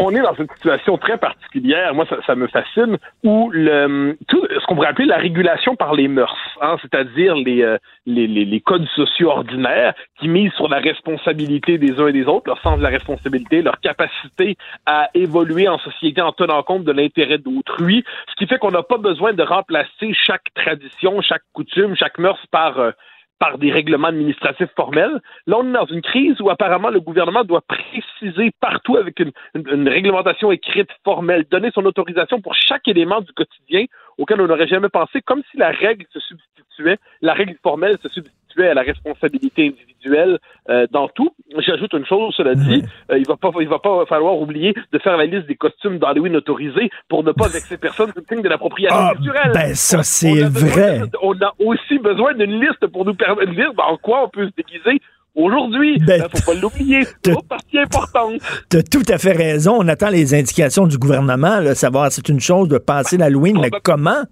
On, 0.00 0.10
est 0.10 0.20
dans 0.20 0.34
une 0.34 0.48
situation 0.54 0.98
très 0.98 1.18
particulière. 1.18 1.94
Moi, 1.94 2.06
ça, 2.26 2.34
me 2.34 2.46
fascine 2.46 2.98
où 3.22 3.50
le 3.52 4.16
tout 4.28 4.46
ce 4.48 4.66
qu'on 4.66 4.74
pourrait 4.74 4.88
appeler 4.88 5.06
la 5.06 5.16
régulation 5.16 5.76
par 5.76 5.94
les 5.94 6.08
mœurs, 6.08 6.36
hein, 6.60 6.76
c'est-à-dire 6.82 7.34
les, 7.36 7.62
euh, 7.62 7.78
les, 8.06 8.26
les 8.26 8.60
codes 8.60 8.86
sociaux 8.94 9.30
ordinaires 9.30 9.94
qui 10.18 10.28
misent 10.28 10.52
sur 10.52 10.68
la 10.68 10.78
responsabilité 10.78 11.78
des 11.78 12.00
uns 12.00 12.08
et 12.08 12.12
des 12.12 12.26
autres, 12.26 12.46
leur 12.46 12.60
sens 12.62 12.78
de 12.78 12.82
la 12.82 12.88
responsabilité, 12.88 13.62
leur 13.62 13.80
capacité 13.80 14.56
à 14.86 15.08
évoluer 15.14 15.68
en 15.68 15.78
société 15.78 16.20
en 16.20 16.32
tenant 16.32 16.62
compte 16.62 16.84
de 16.84 16.92
l'intérêt 16.92 17.38
d'autrui, 17.38 18.04
ce 18.30 18.34
qui 18.36 18.46
fait 18.46 18.58
qu'on 18.58 18.70
n'a 18.70 18.82
pas 18.82 18.98
besoin 18.98 19.32
de 19.32 19.42
remplacer 19.42 20.12
chaque 20.14 20.52
tradition, 20.54 21.20
chaque 21.22 21.42
coutume, 21.52 21.96
chaque 21.96 22.18
mœurs 22.18 22.44
par 22.50 22.78
euh, 22.78 22.90
par 23.44 23.58
des 23.58 23.70
règlements 23.70 24.08
administratifs 24.08 24.70
formels. 24.74 25.20
Là, 25.46 25.58
on 25.58 25.68
est 25.68 25.72
dans 25.72 25.84
une 25.84 26.00
crise 26.00 26.40
où 26.40 26.48
apparemment 26.48 26.88
le 26.88 27.00
gouvernement 27.00 27.44
doit 27.44 27.60
préciser 27.60 28.52
partout 28.58 28.96
avec 28.96 29.20
une, 29.20 29.32
réglementation 29.86 30.50
écrite 30.50 30.88
formelle, 31.04 31.44
donner 31.50 31.70
son 31.74 31.84
autorisation 31.84 32.40
pour 32.40 32.54
chaque 32.54 32.88
élément 32.88 33.20
du 33.20 33.32
quotidien 33.32 33.84
auquel 34.16 34.40
on 34.40 34.46
n'aurait 34.46 34.66
jamais 34.66 34.88
pensé, 34.88 35.20
comme 35.20 35.42
si 35.50 35.58
la 35.58 35.72
règle 35.72 36.06
se 36.10 36.20
substituait, 36.20 36.96
la 37.20 37.34
règle 37.34 37.56
formelle 37.62 37.98
se 38.02 38.08
substituait 38.08 38.43
à 38.62 38.74
la 38.74 38.82
responsabilité 38.82 39.66
individuelle 39.68 40.38
euh, 40.70 40.86
dans 40.90 41.08
tout. 41.08 41.30
J'ajoute 41.58 41.92
une 41.94 42.06
chose, 42.06 42.34
cela 42.36 42.54
dit, 42.54 42.82
euh, 43.10 43.18
il 43.18 43.26
va 43.26 43.36
pas, 43.36 43.50
il 43.60 43.68
va 43.68 43.78
pas 43.78 44.04
falloir 44.06 44.36
oublier 44.38 44.74
de 44.92 44.98
faire 44.98 45.16
la 45.16 45.26
liste 45.26 45.46
des 45.46 45.56
costumes 45.56 45.98
d'Halloween 45.98 46.36
autorisés 46.36 46.90
pour 47.08 47.24
ne 47.24 47.32
pas 47.32 47.48
vexer 47.48 47.76
personne 47.78 48.12
victime 48.16 48.42
de 48.42 48.48
l'appropriation 48.48 48.96
Ah, 48.98 49.12
culturelle. 49.14 49.52
ben 49.54 49.74
ça, 49.74 50.02
c'est 50.02 50.44
besoin 50.44 50.68
vrai. 50.68 51.00
on 51.22 51.32
a 51.34 51.52
aussi 51.58 51.98
besoin 51.98 52.34
d'une 52.34 52.60
liste 52.60 52.86
pour 52.88 53.04
nous 53.04 53.14
permettre 53.14 53.50
de 53.50 53.56
dire 53.56 53.70
en 53.78 53.96
quoi 53.96 54.24
on 54.24 54.28
peut 54.28 54.46
se 54.46 54.52
déguiser 54.56 55.00
aujourd'hui? 55.34 55.98
Ben, 55.98 56.20
Ben, 56.20 56.28
faut 56.34 56.52
pas 56.52 56.58
l'oublier. 56.60 57.00
C'est 57.24 57.48
partie 57.48 57.78
importante. 57.78 58.40
Tu 58.70 58.76
as 58.76 58.82
tout 58.82 59.02
à 59.08 59.18
fait 59.18 59.32
raison. 59.32 59.76
On 59.80 59.88
attend 59.88 60.08
les 60.10 60.34
indications 60.34 60.86
du 60.86 60.96
gouvernement, 60.98 61.60
là, 61.60 61.74
savoir 61.74 62.10
si 62.12 62.16
c'est 62.24 62.28
une 62.28 62.40
chose 62.40 62.68
de 62.68 62.78
passer 62.78 63.16
l'Halloween, 63.16 63.58
mais 63.60 63.70
comment? 63.82 64.22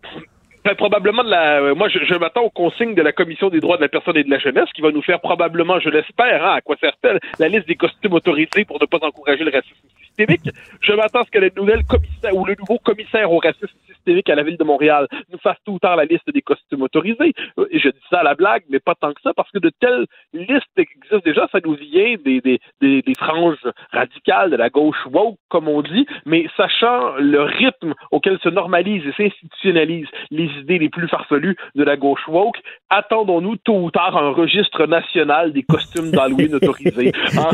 Ben, 0.65 0.77
probablement 0.77 1.25
de 1.25 1.31
la. 1.31 1.61
euh, 1.61 1.75
moi, 1.75 1.89
je, 1.89 1.99
je 2.05 2.15
m'attends 2.15 2.43
aux 2.43 2.51
consignes 2.51 2.95
de 2.95 3.03
la 3.03 3.13
Commission 3.13 3.49
des 3.49 3.61
droits 3.61 3.77
de 3.77 3.83
la 3.83 3.89
personne 3.89 4.17
et 4.17 4.23
de 4.23 4.31
la 4.31 4.39
jeunesse, 4.39 4.69
qui 4.75 4.81
va 4.81 4.93
nous 4.93 5.03
faire 5.03 5.21
probablement, 5.21 5.81
je 5.81 5.89
l'espère, 5.89 6.45
hein, 6.45 6.55
à 6.55 6.61
quoi 6.61 6.77
sert-elle, 6.81 7.19
la 7.39 7.49
liste 7.49 7.67
des 7.67 7.75
costumes 7.75 8.13
autorisés 8.13 8.65
pour 8.65 8.81
ne 8.81 8.87
pas 8.87 8.99
encourager 9.03 9.43
le 9.43 9.51
racisme 9.51 9.75
systémique. 10.01 10.49
Je 10.81 10.93
m'attends 10.93 11.23
à 11.23 11.25
ce 11.25 11.31
que 11.31 11.39
la 11.39 11.49
nouvelle 11.57 11.85
commissaire 11.85 12.37
ou 12.37 12.45
le 12.45 12.55
nouveau 12.59 12.79
commissaire 12.79 13.33
au 13.33 13.39
racisme 13.39 13.67
systémique 13.67 13.92
à 14.29 14.35
la 14.35 14.43
ville 14.43 14.57
de 14.57 14.65
Montréal 14.65 15.07
nous 15.33 15.39
fasse 15.39 15.57
tout 15.65 15.73
ou 15.73 15.79
tard 15.79 15.97
la 15.97 16.05
liste 16.05 16.31
des 16.33 16.43
costumes 16.43 16.83
autorisés. 16.83 17.33
Euh, 17.59 17.67
Et 17.71 17.79
je 17.79 17.89
dis 17.89 18.07
ça 18.11 18.21
à 18.21 18.23
la 18.23 18.35
blague, 18.35 18.63
mais 18.69 18.81
pas 18.81 18.95
tant 18.95 19.13
que 19.13 19.21
ça, 19.23 19.33
parce 19.35 19.51
que 19.51 19.59
de 19.59 19.71
telles 19.81 20.07
listes 20.33 20.77
existent 20.77 21.19
déjà. 21.25 21.49
Ça 21.53 21.59
nous 21.65 21.75
vient 21.75 22.17
des, 22.25 22.41
des, 22.41 22.61
des, 22.81 23.03
des 23.03 23.15
franges 23.15 23.59
radicales 23.91 24.51
de 24.51 24.57
la 24.57 24.71
gauche 24.71 25.05
woke, 25.11 25.37
comme 25.49 25.69
on 25.69 25.83
dit, 25.83 26.07
mais 26.27 26.47
sachant 26.57 27.15
le 27.19 27.43
rythme 27.43 27.95
auquel 28.11 28.39
se 28.43 28.49
normalisent 28.49 29.07
et 29.07 29.13
s'institutionnalisent 29.13 30.09
les 30.31 30.51
idées 30.61 30.79
les 30.79 30.89
plus 30.89 31.09
farfelues 31.09 31.57
de 31.75 31.85
la 31.85 31.97
gauche 31.97 32.27
woke, 32.29 32.59
attendons-nous 32.91 33.57
tôt 33.57 33.81
ou 33.85 33.91
tard 33.91 34.17
un 34.17 34.31
registre 34.31 34.87
national 34.87 35.53
des 35.53 35.63
costumes 35.63 36.11
d'Halloween 36.11 36.55
autorisés. 36.55 37.13
En, 37.37 37.51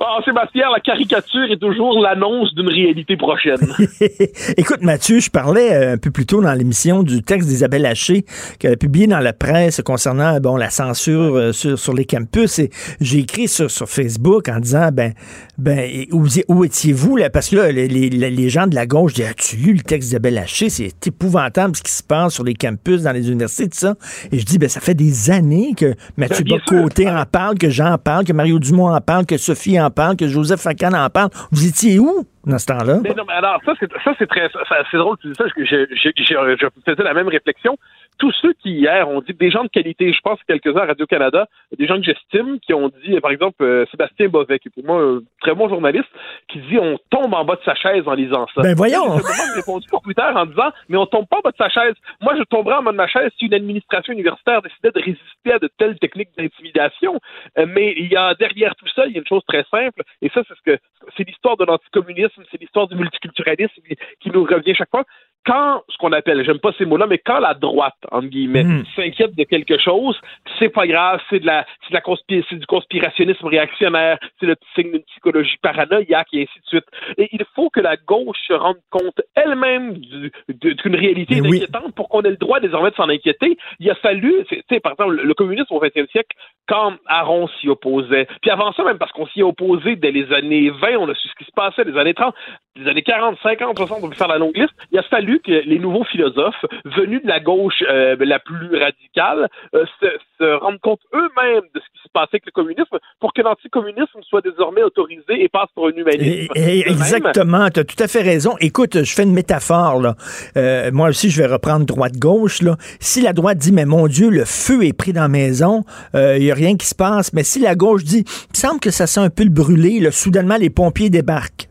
en 0.04 0.22
Sébastien, 0.22 0.70
la 0.72 0.80
caricature 0.80 1.50
est 1.50 1.60
toujours 1.60 2.00
l'annonce 2.00 2.54
d'une 2.54 2.68
réalité 2.68 3.16
prochaine. 3.16 3.60
Écoute, 4.56 4.82
Mathieu, 4.82 5.20
je 5.20 5.30
parlais 5.30 5.72
euh, 5.72 5.83
un 5.92 5.96
peu 5.98 6.10
plus 6.10 6.26
tôt 6.26 6.40
dans 6.42 6.52
l'émission 6.54 7.02
du 7.02 7.22
texte 7.22 7.48
d'Isabelle 7.48 7.86
Haché 7.86 8.24
qu'elle 8.58 8.72
a 8.72 8.76
publié 8.76 9.06
dans 9.06 9.18
la 9.20 9.32
presse 9.32 9.80
concernant 9.84 10.38
bon, 10.40 10.56
la 10.56 10.70
censure 10.70 11.36
euh, 11.36 11.52
sur, 11.52 11.78
sur 11.78 11.92
les 11.94 12.04
campus. 12.04 12.58
Et 12.58 12.70
j'ai 13.00 13.18
écrit 13.20 13.48
sur, 13.48 13.70
sur 13.70 13.88
Facebook 13.88 14.48
en 14.48 14.60
disant 14.60 14.90
ben, 14.92 15.12
ben 15.58 15.88
où, 16.12 16.26
où 16.48 16.64
étiez-vous? 16.64 17.16
Là? 17.16 17.30
Parce 17.30 17.48
que 17.48 17.56
là, 17.56 17.72
les, 17.72 17.88
les- 17.88 18.10
les 18.10 18.48
gens 18.48 18.66
de 18.66 18.74
la 18.74 18.86
gauche 18.86 19.14
disent 19.14 19.26
As-tu 19.26 19.56
lu 19.56 19.72
le 19.74 19.80
texte 19.82 20.08
d'Isabelle 20.08 20.38
Haché? 20.38 20.68
C'est 20.70 21.06
épouvantable 21.06 21.76
ce 21.76 21.82
qui 21.82 21.92
se 21.92 22.02
passe 22.02 22.34
sur 22.34 22.44
les 22.44 22.54
campus, 22.54 23.02
dans 23.02 23.12
les 23.12 23.28
universités, 23.28 23.68
tout 23.68 23.78
ça. 23.78 23.94
Et 24.32 24.38
je 24.38 24.44
dis 24.44 24.58
ben, 24.58 24.68
ça 24.68 24.80
fait 24.80 24.94
des 24.94 25.30
années 25.30 25.74
que 25.76 25.94
Mathieu 26.16 26.44
Ben, 26.44 26.58
Bocoté 26.68 27.08
en 27.08 27.24
parle, 27.26 27.58
que 27.58 27.70
Jean 27.70 27.92
en 27.92 27.98
parle, 27.98 28.24
que 28.24 28.32
Mario 28.32 28.58
Dumont 28.58 28.88
en 28.94 29.00
parle, 29.00 29.26
que 29.26 29.36
Sophie 29.38 29.80
en 29.80 29.90
parle, 29.90 30.16
que 30.16 30.28
Joseph 30.28 30.60
Facan 30.60 30.92
en 30.92 31.08
parle. 31.10 31.30
Vous 31.52 31.66
étiez 31.66 31.98
où? 31.98 32.24
Dans 32.46 32.58
temps-là? 32.66 32.98
Mais 33.02 33.14
non, 33.14 33.24
mais 33.26 33.34
alors, 33.34 33.60
ça, 33.64 33.72
c'est, 33.80 33.90
ça, 34.04 34.14
c'est 34.18 34.26
très, 34.26 34.50
c'est 34.90 34.96
drôle 34.96 35.16
tu 35.18 35.28
dis 35.28 35.34
ça, 35.34 35.44
je 35.46 36.68
faisais 36.84 37.02
la 37.02 37.14
même 37.14 37.28
réflexion. 37.28 37.76
Tous 38.18 38.32
ceux 38.40 38.52
qui, 38.54 38.70
hier, 38.70 39.08
ont 39.08 39.20
dit 39.20 39.34
des 39.34 39.50
gens 39.50 39.64
de 39.64 39.68
qualité, 39.68 40.12
je 40.12 40.20
pense 40.20 40.38
quelques-uns 40.46 40.82
à 40.82 40.86
Radio-Canada, 40.86 41.48
des 41.76 41.86
gens 41.86 41.96
que 41.96 42.04
j'estime, 42.04 42.60
qui 42.60 42.72
ont 42.72 42.90
dit, 43.04 43.18
par 43.20 43.30
exemple, 43.30 43.62
euh, 43.62 43.84
Sébastien 43.90 44.28
Bovet, 44.28 44.58
qui 44.58 44.68
est 44.68 44.70
pour 44.70 44.84
moi 44.84 45.02
un 45.02 45.20
très 45.40 45.54
bon 45.54 45.68
journaliste, 45.68 46.08
qui 46.48 46.60
dit 46.60 46.78
on 46.78 46.98
tombe 47.10 47.34
en 47.34 47.44
bas 47.44 47.56
de 47.56 47.62
sa 47.64 47.74
chaise 47.74 48.02
en 48.06 48.14
lisant 48.14 48.46
ça. 48.54 48.62
Ben 48.62 48.74
voyons! 48.74 49.18
J'ai 49.18 49.60
répondu 49.60 49.86
sur 49.88 50.00
Twitter 50.00 50.22
en 50.22 50.46
disant, 50.46 50.70
mais 50.88 50.96
on 50.96 51.06
tombe 51.06 51.26
pas 51.26 51.38
en 51.38 51.40
bas 51.40 51.50
de 51.50 51.56
sa 51.56 51.68
chaise. 51.68 51.94
Moi, 52.20 52.34
je 52.36 52.42
tomberais 52.44 52.76
en 52.76 52.82
bas 52.82 52.92
de 52.92 52.96
ma 52.96 53.08
chaise 53.08 53.30
si 53.38 53.46
une 53.46 53.54
administration 53.54 54.12
universitaire 54.12 54.62
décidait 54.62 54.92
de 54.92 55.00
résister 55.00 55.52
à 55.52 55.58
de 55.58 55.68
telles 55.78 55.98
techniques 55.98 56.30
d'intimidation. 56.36 57.18
Euh, 57.58 57.66
mais 57.68 57.94
il 57.96 58.10
y 58.10 58.16
a 58.16 58.34
derrière 58.34 58.74
tout 58.76 58.88
ça, 58.94 59.06
il 59.06 59.12
y 59.12 59.16
a 59.16 59.20
une 59.20 59.26
chose 59.26 59.42
très 59.46 59.64
simple, 59.70 60.02
et 60.22 60.28
ça, 60.30 60.42
c'est 60.46 60.54
ce 60.54 60.62
que 60.62 60.78
c'est 61.16 61.26
l'histoire 61.26 61.56
de 61.56 61.64
l'anticommunisme, 61.64 62.42
c'est 62.50 62.60
l'histoire 62.60 62.88
du 62.88 62.96
multiculturalisme 62.96 63.82
qui 64.20 64.30
nous 64.30 64.44
revient 64.44 64.74
chaque 64.74 64.90
fois. 64.90 65.04
Quand 65.46 65.82
ce 65.88 65.96
qu'on 65.98 66.12
appelle, 66.12 66.44
j'aime 66.44 66.58
pas 66.58 66.72
ces 66.78 66.84
mots-là, 66.86 67.06
mais 67.06 67.18
quand 67.18 67.38
la 67.38 67.54
droite, 67.54 67.94
entre 68.10 68.28
guillemets, 68.28 68.64
Mm. 68.64 68.84
s'inquiète 68.96 69.34
de 69.36 69.44
quelque 69.44 69.78
chose, 69.78 70.18
c'est 70.58 70.68
pas 70.70 70.86
grave, 70.86 71.20
c'est 71.30 71.40
de 71.40 71.46
la, 71.46 71.66
c'est 71.82 71.90
de 71.90 71.94
la 71.94 72.02
c'est 72.48 72.56
du 72.58 72.66
conspirationnisme 72.66 73.46
réactionnaire, 73.46 74.18
c'est 74.40 74.46
le 74.46 74.56
signe 74.74 74.92
d'une 74.92 75.02
psychologie 75.02 75.56
paranoïaque 75.62 76.28
et 76.32 76.42
ainsi 76.42 76.60
de 76.60 76.66
suite. 76.66 76.84
Et 77.18 77.28
il 77.32 77.44
faut 77.54 77.70
que 77.70 77.80
la 77.80 77.96
gauche 77.96 78.38
se 78.46 78.52
rende 78.54 78.76
compte 78.90 79.20
elle-même 79.34 79.94
du- 79.98 80.32
d'une 80.48 80.96
réalité 80.96 81.40
Mais 81.40 81.48
oui. 81.48 81.56
inquiétante 81.62 81.94
pour 81.94 82.08
qu'on 82.08 82.22
ait 82.22 82.30
le 82.30 82.36
droit 82.36 82.60
désormais 82.60 82.90
de 82.90 82.96
s'en 82.96 83.08
inquiéter. 83.08 83.56
Il 83.80 83.90
a 83.90 83.94
fallu, 83.96 84.34
tu 84.48 84.62
sais, 84.70 84.80
par 84.80 84.92
exemple, 84.92 85.14
le 85.22 85.34
communisme 85.34 85.72
au 85.74 85.80
20e 85.80 86.06
siècle, 86.08 86.36
quand 86.66 86.94
Aron 87.06 87.48
s'y 87.60 87.68
opposait, 87.68 88.26
puis 88.40 88.50
avant 88.50 88.72
ça 88.72 88.84
même, 88.84 88.98
parce 88.98 89.12
qu'on 89.12 89.26
s'y 89.26 89.40
est 89.40 89.44
opposé 89.44 89.96
dès 89.96 90.10
les 90.12 90.32
années 90.32 90.70
20, 90.70 90.96
on 90.98 91.08
a 91.10 91.14
su 91.14 91.28
ce 91.28 91.34
qui 91.34 91.44
se 91.44 91.52
passait, 91.54 91.84
les 91.84 91.96
années 91.98 92.14
30, 92.14 92.34
les 92.76 92.90
années 92.90 93.02
40, 93.02 93.36
50, 93.42 93.76
60, 93.76 93.98
on 94.02 94.08
peut 94.08 94.14
faire 94.16 94.28
la 94.28 94.38
longue 94.38 94.56
liste, 94.56 94.72
il 94.90 94.98
a 94.98 95.02
fallu 95.04 95.40
que 95.40 95.52
les 95.52 95.78
nouveaux 95.78 96.04
philosophes, 96.04 96.64
venus 96.96 97.22
de 97.22 97.28
la 97.28 97.38
gauche 97.40 97.82
euh, 97.88 98.16
la 98.20 98.38
plus 98.40 98.68
radicale, 98.76 99.48
euh, 99.74 99.84
se, 100.00 100.06
se 100.40 100.44
rendent 100.60 100.80
compte 100.80 101.00
eux-mêmes 101.14 101.62
de 101.74 101.80
ce 101.80 101.86
qui 101.92 102.02
se 102.02 102.08
passait 102.12 102.30
avec 102.34 102.46
le 102.46 102.52
communisme 102.52 102.98
pour 103.20 103.32
que 103.32 103.42
l'anticommunisme 103.42 104.20
soit 104.28 104.40
désormais 104.40 104.82
autorisé 104.82 105.22
et 105.42 105.48
passe 105.48 105.68
pour 105.74 105.86
un 105.86 105.92
humanisme. 105.92 106.48
Et- 106.56 106.80
et- 106.80 106.88
exactement, 106.90 107.68
tu 107.70 107.80
as 107.80 107.84
tout 107.84 108.00
à 108.02 108.08
fait 108.08 108.22
raison. 108.22 108.56
Écoute, 108.60 109.04
je 109.04 109.14
fais 109.14 109.22
une 109.22 109.34
métaphore. 109.34 110.00
Là. 110.00 110.16
Euh, 110.56 110.90
moi 110.92 111.08
aussi, 111.10 111.30
je 111.30 111.40
vais 111.42 111.46
reprendre 111.48 111.86
droite-gauche. 111.86 112.60
là. 112.62 112.76
Si 112.98 113.20
la 113.22 113.32
droite 113.32 113.58
dit, 113.58 113.72
mais 113.72 113.84
mon 113.84 114.06
Dieu, 114.08 114.30
le 114.30 114.44
feu 114.44 114.84
est 114.84 114.92
pris 114.96 115.12
dans 115.12 115.22
la 115.22 115.28
maison, 115.28 115.84
il 116.14 116.40
n'y 116.40 116.50
a 116.50 116.54
rien 116.54 116.76
qui 116.76 116.86
se 116.86 116.94
passe, 116.94 117.32
mais 117.32 117.44
si 117.44 117.60
la 117.60 117.74
gauche 117.76 118.02
dit, 118.04 118.24
il 118.26 118.50
me 118.52 118.56
semble 118.56 118.80
que 118.80 118.90
ça 118.90 119.06
sent 119.06 119.20
un 119.20 119.30
peu 119.30 119.44
le 119.44 119.50
brûlé, 119.50 120.00
là, 120.00 120.10
soudainement, 120.10 120.56
les 120.56 120.70
pompiers 120.70 121.10
débarquent. 121.10 121.68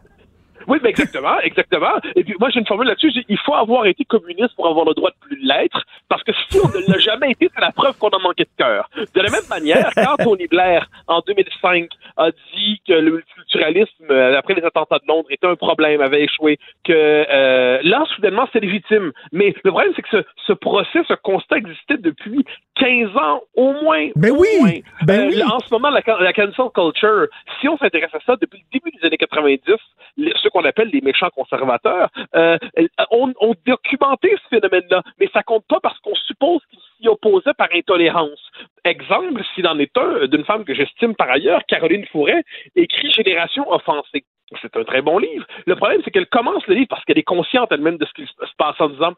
Oui, 0.67 0.79
ben 0.81 0.89
exactement, 0.89 1.39
exactement. 1.43 1.95
Et 2.15 2.23
puis 2.23 2.35
moi, 2.39 2.49
j'ai 2.49 2.59
une 2.59 2.67
formule 2.67 2.87
là-dessus. 2.87 3.11
Il 3.27 3.37
faut 3.39 3.53
avoir 3.53 3.85
été 3.85 4.05
communiste 4.05 4.55
pour 4.55 4.67
avoir 4.67 4.85
le 4.85 4.93
droit 4.93 5.11
de 5.11 5.27
plus 5.27 5.39
l'être, 5.41 5.83
parce 6.09 6.23
que 6.23 6.31
si 6.49 6.59
on 6.59 6.67
ne 6.67 6.91
l'a 6.91 6.99
jamais 6.99 7.31
été, 7.31 7.49
c'est 7.53 7.61
la 7.61 7.71
preuve 7.71 7.97
qu'on 7.97 8.09
a 8.09 8.19
manqué 8.19 8.43
de 8.43 8.49
cœur. 8.57 8.89
De 8.95 9.21
la 9.21 9.29
même 9.29 9.47
manière, 9.49 9.89
quand 9.95 10.17
Tony 10.23 10.47
Blair, 10.47 10.89
en 11.07 11.21
2005, 11.25 11.89
a 12.17 12.31
dit 12.31 12.81
que 12.87 12.93
le 12.93 13.23
multiculturalisme, 13.57 14.11
euh, 14.11 14.37
après 14.37 14.53
les 14.55 14.63
attentats 14.63 14.99
de 14.99 15.07
Londres, 15.07 15.27
était 15.29 15.47
un 15.47 15.55
problème, 15.55 16.01
avait 16.01 16.23
échoué, 16.23 16.57
que 16.83 16.91
euh, 16.93 17.79
là, 17.83 18.03
soudainement, 18.15 18.47
c'est 18.51 18.59
légitime. 18.59 19.11
Mais 19.31 19.53
le 19.63 19.71
problème, 19.71 19.93
c'est 19.95 20.01
que 20.01 20.09
ce, 20.11 20.23
ce 20.47 20.53
procès, 20.53 20.99
ce 21.07 21.13
constat 21.15 21.57
existait 21.57 21.97
depuis 21.97 22.45
15 22.75 23.15
ans 23.17 23.41
au 23.55 23.73
moins. 23.83 24.09
Ben 24.15 24.31
au 24.31 24.37
oui, 24.41 24.47
moins. 24.59 24.71
ben 25.05 25.21
Euh, 25.21 25.29
oui. 25.29 25.43
En 25.43 25.59
ce 25.59 25.73
moment, 25.73 25.89
la, 25.89 26.01
la 26.19 26.33
cancel 26.33 26.65
culture, 26.73 27.27
si 27.59 27.67
on 27.69 27.77
s'intéresse 27.77 28.13
à 28.13 28.19
ça 28.25 28.35
depuis 28.41 28.59
le 28.59 28.79
début 28.79 28.95
des 28.97 29.05
années 29.07 29.17
90, 29.17 29.61
les- 30.17 30.33
ceux 30.41 30.49
qu'on 30.49 30.65
appelle 30.65 30.89
les 30.91 31.01
méchants 31.01 31.29
conservateurs, 31.35 32.09
euh, 32.35 32.57
ont, 33.11 33.31
ont 33.39 33.55
documenté 33.65 34.35
ce 34.43 34.55
phénomène-là, 34.59 35.01
mais 35.19 35.29
ça 35.33 35.43
compte 35.43 35.65
pas 35.67 35.79
parce 35.81 35.97
qu'on 35.99 36.15
suppose 36.15 36.61
qu'ils 36.69 36.79
s'y 36.99 37.07
opposaient 37.07 37.53
par 37.57 37.67
intolérance. 37.73 38.39
Exemple, 38.85 39.41
s'il 39.53 39.67
en 39.67 39.79
est 39.79 39.95
un, 39.97 40.27
d'une 40.27 40.43
femme 40.43 40.65
que 40.65 40.73
j'estime 40.73 41.15
par 41.15 41.29
ailleurs, 41.29 41.61
Caroline 41.67 42.05
Fouret, 42.11 42.43
écrit 42.75 43.11
Offensée. 43.67 44.25
C'est 44.61 44.75
un 44.77 44.83
très 44.83 45.01
bon 45.01 45.17
livre. 45.17 45.45
Le 45.65 45.75
problème, 45.75 46.01
c'est 46.03 46.11
qu'elle 46.11 46.27
commence 46.27 46.65
le 46.67 46.75
livre 46.75 46.87
parce 46.89 47.03
qu'elle 47.05 47.17
est 47.17 47.23
consciente 47.23 47.71
elle-même 47.71 47.97
de 47.97 48.05
ce 48.05 48.13
qui 48.13 48.25
se 48.25 48.55
passe 48.57 48.79
en 48.79 48.89
disant 48.89 49.13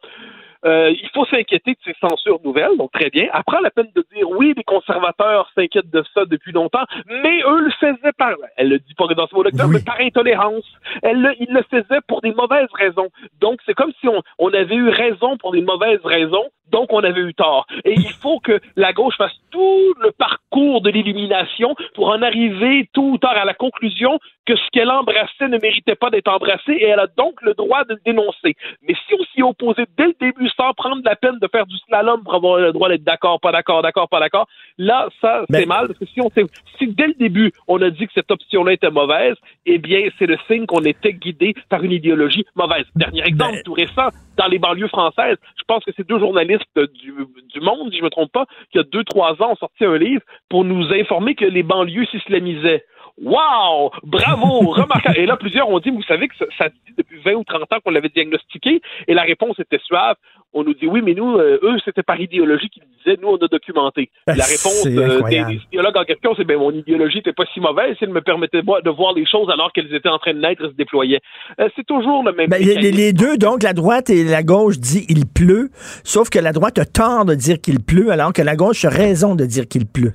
euh, 0.65 0.91
il 0.91 1.09
faut 1.13 1.25
s'inquiéter 1.25 1.71
de 1.71 1.79
ces 1.83 1.95
censures 1.99 2.39
nouvelles, 2.43 2.77
donc 2.77 2.91
très 2.91 3.09
bien. 3.09 3.27
Prend 3.45 3.59
la 3.59 3.69
peine 3.69 3.89
de 3.95 4.05
dire 4.13 4.29
oui, 4.29 4.53
les 4.55 4.63
conservateurs 4.63 5.49
s'inquiètent 5.55 5.91
de 5.91 6.03
ça 6.13 6.25
depuis 6.25 6.51
longtemps, 6.51 6.85
mais 7.07 7.41
eux 7.45 7.61
le 7.61 7.71
faisaient 7.71 8.13
par, 8.17 8.31
elle 8.57 8.69
le 8.69 8.79
dit 8.79 8.93
pas 8.95 9.05
dans 9.07 9.27
ce 9.27 9.35
mot 9.35 9.43
lecteur, 9.43 9.67
mais 9.67 9.83
par 9.83 9.99
intolérance. 9.99 10.65
Elle 11.03 11.21
le, 11.21 11.33
ils 11.39 11.53
le 11.53 11.63
faisaient 11.69 12.01
pour 12.07 12.21
des 12.21 12.33
mauvaises 12.33 12.71
raisons. 12.73 13.09
Donc 13.39 13.59
c'est 13.65 13.73
comme 13.73 13.91
si 13.99 14.07
on, 14.07 14.21
on 14.39 14.53
avait 14.53 14.75
eu 14.75 14.89
raison 14.89 15.37
pour 15.37 15.51
des 15.51 15.61
mauvaises 15.61 16.03
raisons, 16.03 16.45
donc 16.71 16.91
on 16.91 17.03
avait 17.03 17.21
eu 17.21 17.33
tort. 17.33 17.65
Et 17.83 17.93
il 17.93 18.13
faut 18.21 18.39
que 18.39 18.59
la 18.75 18.93
gauche 18.93 19.15
fasse 19.17 19.35
tout 19.51 19.93
le 20.01 20.11
parcours 20.11 20.81
de 20.81 20.89
l'illumination 20.89 21.75
pour 21.93 22.09
en 22.09 22.21
arriver 22.21 22.89
tout 22.93 23.11
ou 23.13 23.17
tard 23.17 23.37
à 23.37 23.45
la 23.45 23.53
conclusion 23.53 24.19
que 24.45 24.55
ce 24.55 24.69
qu'elle 24.71 24.91
embrassait 24.91 25.47
ne 25.47 25.57
méritait 25.57 25.95
pas 25.95 26.09
d'être 26.09 26.27
embrassé 26.27 26.73
et 26.73 26.85
elle 26.85 26.99
a 26.99 27.07
donc 27.07 27.41
le 27.41 27.53
droit 27.53 27.83
de 27.85 27.93
le 27.93 27.99
dénoncer. 28.05 28.55
Mais 28.87 28.95
si 29.07 29.15
on 29.19 29.23
s'y 29.33 29.41
opposé 29.41 29.85
dès 29.97 30.07
le 30.07 30.15
début 30.19 30.49
sans 30.57 30.73
prendre 30.73 31.01
la 31.03 31.15
peine 31.15 31.37
de 31.41 31.47
faire 31.47 31.65
du 31.65 31.75
slalom 31.87 32.23
pour 32.23 32.35
avoir 32.35 32.59
le 32.59 32.71
droit 32.71 32.89
d'être 32.89 33.03
d'accord, 33.03 33.39
pas 33.39 33.51
d'accord, 33.51 33.81
d'accord, 33.81 34.09
pas 34.09 34.19
d'accord, 34.19 34.47
là, 34.77 35.07
ça, 35.21 35.43
c'est 35.49 35.59
Ben- 35.59 35.67
mal 35.67 35.87
parce 35.87 35.99
que 35.99 36.05
si 36.05 36.21
on 36.21 36.29
s'est- 36.29 36.45
si 36.77 36.87
dès 36.87 37.07
le 37.07 37.13
début 37.13 37.51
on 37.67 37.81
a 37.81 37.89
dit 37.89 38.07
que 38.07 38.13
cette 38.13 38.31
option-là 38.31 38.73
était 38.73 38.89
mauvaise, 38.89 39.35
eh 39.65 39.77
bien, 39.77 40.09
c'est 40.17 40.25
le 40.27 40.37
signe 40.47 40.65
qu'on 40.65 40.83
était 40.83 41.13
guidé 41.13 41.53
par 41.69 41.83
une 41.83 41.91
idéologie 41.91 42.45
mauvaise. 42.55 42.85
Dernier 42.95 43.23
exemple, 43.25 43.61
tout 43.65 43.73
récent, 43.73 44.09
dans 44.37 44.47
les 44.47 44.59
banlieues 44.59 44.87
françaises, 44.89 45.37
je 45.57 45.63
pense 45.67 45.83
que 45.83 45.91
c'est 45.95 46.07
deux 46.07 46.19
journalistes 46.19 46.79
du, 47.01 47.13
du 47.53 47.59
Monde, 47.61 47.91
si 47.91 47.99
je 47.99 48.03
me 48.03 48.09
trompe 48.09 48.31
pas, 48.31 48.45
qui, 48.71 48.75
il 48.75 48.77
y 48.77 48.81
a 48.81 48.83
deux, 48.83 49.03
trois 49.03 49.31
ans, 49.41 49.51
ont 49.53 49.55
sorti 49.55 49.85
un 49.85 49.97
livre 49.97 50.21
pour 50.49 50.65
nous 50.65 50.91
informer 50.93 51.35
que 51.35 51.45
les 51.45 51.63
banlieues 51.63 52.05
s'islamisaient. 52.07 52.83
Wow! 53.21 53.91
Bravo! 54.03 54.59
Remarquable. 54.71 55.17
Et 55.17 55.25
là, 55.25 55.37
plusieurs 55.37 55.69
ont 55.69 55.79
dit, 55.79 55.89
vous 55.89 56.03
savez 56.03 56.27
que 56.27 56.35
ça, 56.37 56.45
ça 56.57 56.69
dit 56.69 56.93
depuis 56.97 57.19
20 57.23 57.33
ou 57.33 57.43
30 57.43 57.61
ans 57.61 57.77
qu'on 57.83 57.91
l'avait 57.91 58.09
diagnostiqué, 58.09 58.81
et 59.07 59.13
la 59.13 59.23
réponse 59.23 59.57
était 59.59 59.79
suave. 59.83 60.15
On 60.57 60.63
nous 60.63 60.73
dit, 60.73 60.87
oui, 60.87 61.01
mais 61.03 61.13
nous, 61.13 61.35
euh, 61.37 61.59
eux, 61.63 61.77
c'était 61.83 62.03
par 62.03 62.19
idéologie 62.19 62.69
qu'ils 62.69 62.83
disaient, 63.03 63.17
nous, 63.21 63.27
on 63.27 63.35
a 63.35 63.47
documenté. 63.47 64.09
La 64.25 64.35
réponse 64.35 64.85
euh, 64.85 65.21
des, 65.23 65.59
idéologues 65.69 65.97
en 65.97 66.03
question, 66.05 66.33
c'est, 66.37 66.45
ben, 66.45 66.57
mon 66.57 66.71
idéologie 66.71 67.17
n'était 67.17 67.33
pas 67.33 67.43
si 67.53 67.59
mauvaise, 67.59 67.97
elle 67.99 68.09
me 68.09 68.21
permettait 68.21 68.61
de 68.61 68.65
voir- 68.65 68.81
de 68.81 68.89
voir 68.89 69.13
les 69.13 69.25
choses 69.25 69.49
alors 69.49 69.73
qu'elles 69.73 69.93
étaient 69.93 70.07
en 70.09 70.17
train 70.17 70.33
de 70.33 70.39
naître 70.39 70.63
et 70.63 70.69
se 70.69 70.73
déployaient. 70.73 71.19
Euh, 71.59 71.67
c'est 71.75 71.85
toujours 71.85 72.23
le 72.23 72.31
même 72.31 72.49
Ben, 72.49 72.61
les, 72.61 73.11
deux, 73.11 73.37
donc, 73.37 73.63
la 73.63 73.73
droite 73.73 74.09
et 74.09 74.23
la 74.23 74.43
gauche 74.43 74.77
dit 74.77 75.05
il 75.09 75.25
pleut, 75.25 75.71
sauf 76.05 76.29
que 76.29 76.39
la 76.39 76.53
droite 76.53 76.79
a 76.79 76.85
tort 76.85 77.25
de 77.25 77.35
dire 77.35 77.59
qu'il 77.59 77.83
pleut, 77.83 78.11
alors 78.11 78.31
que 78.31 78.41
la 78.41 78.55
gauche 78.55 78.85
a 78.85 78.89
raison 78.89 79.35
de 79.35 79.45
dire 79.45 79.67
qu'il 79.67 79.85
pleut. 79.85 80.13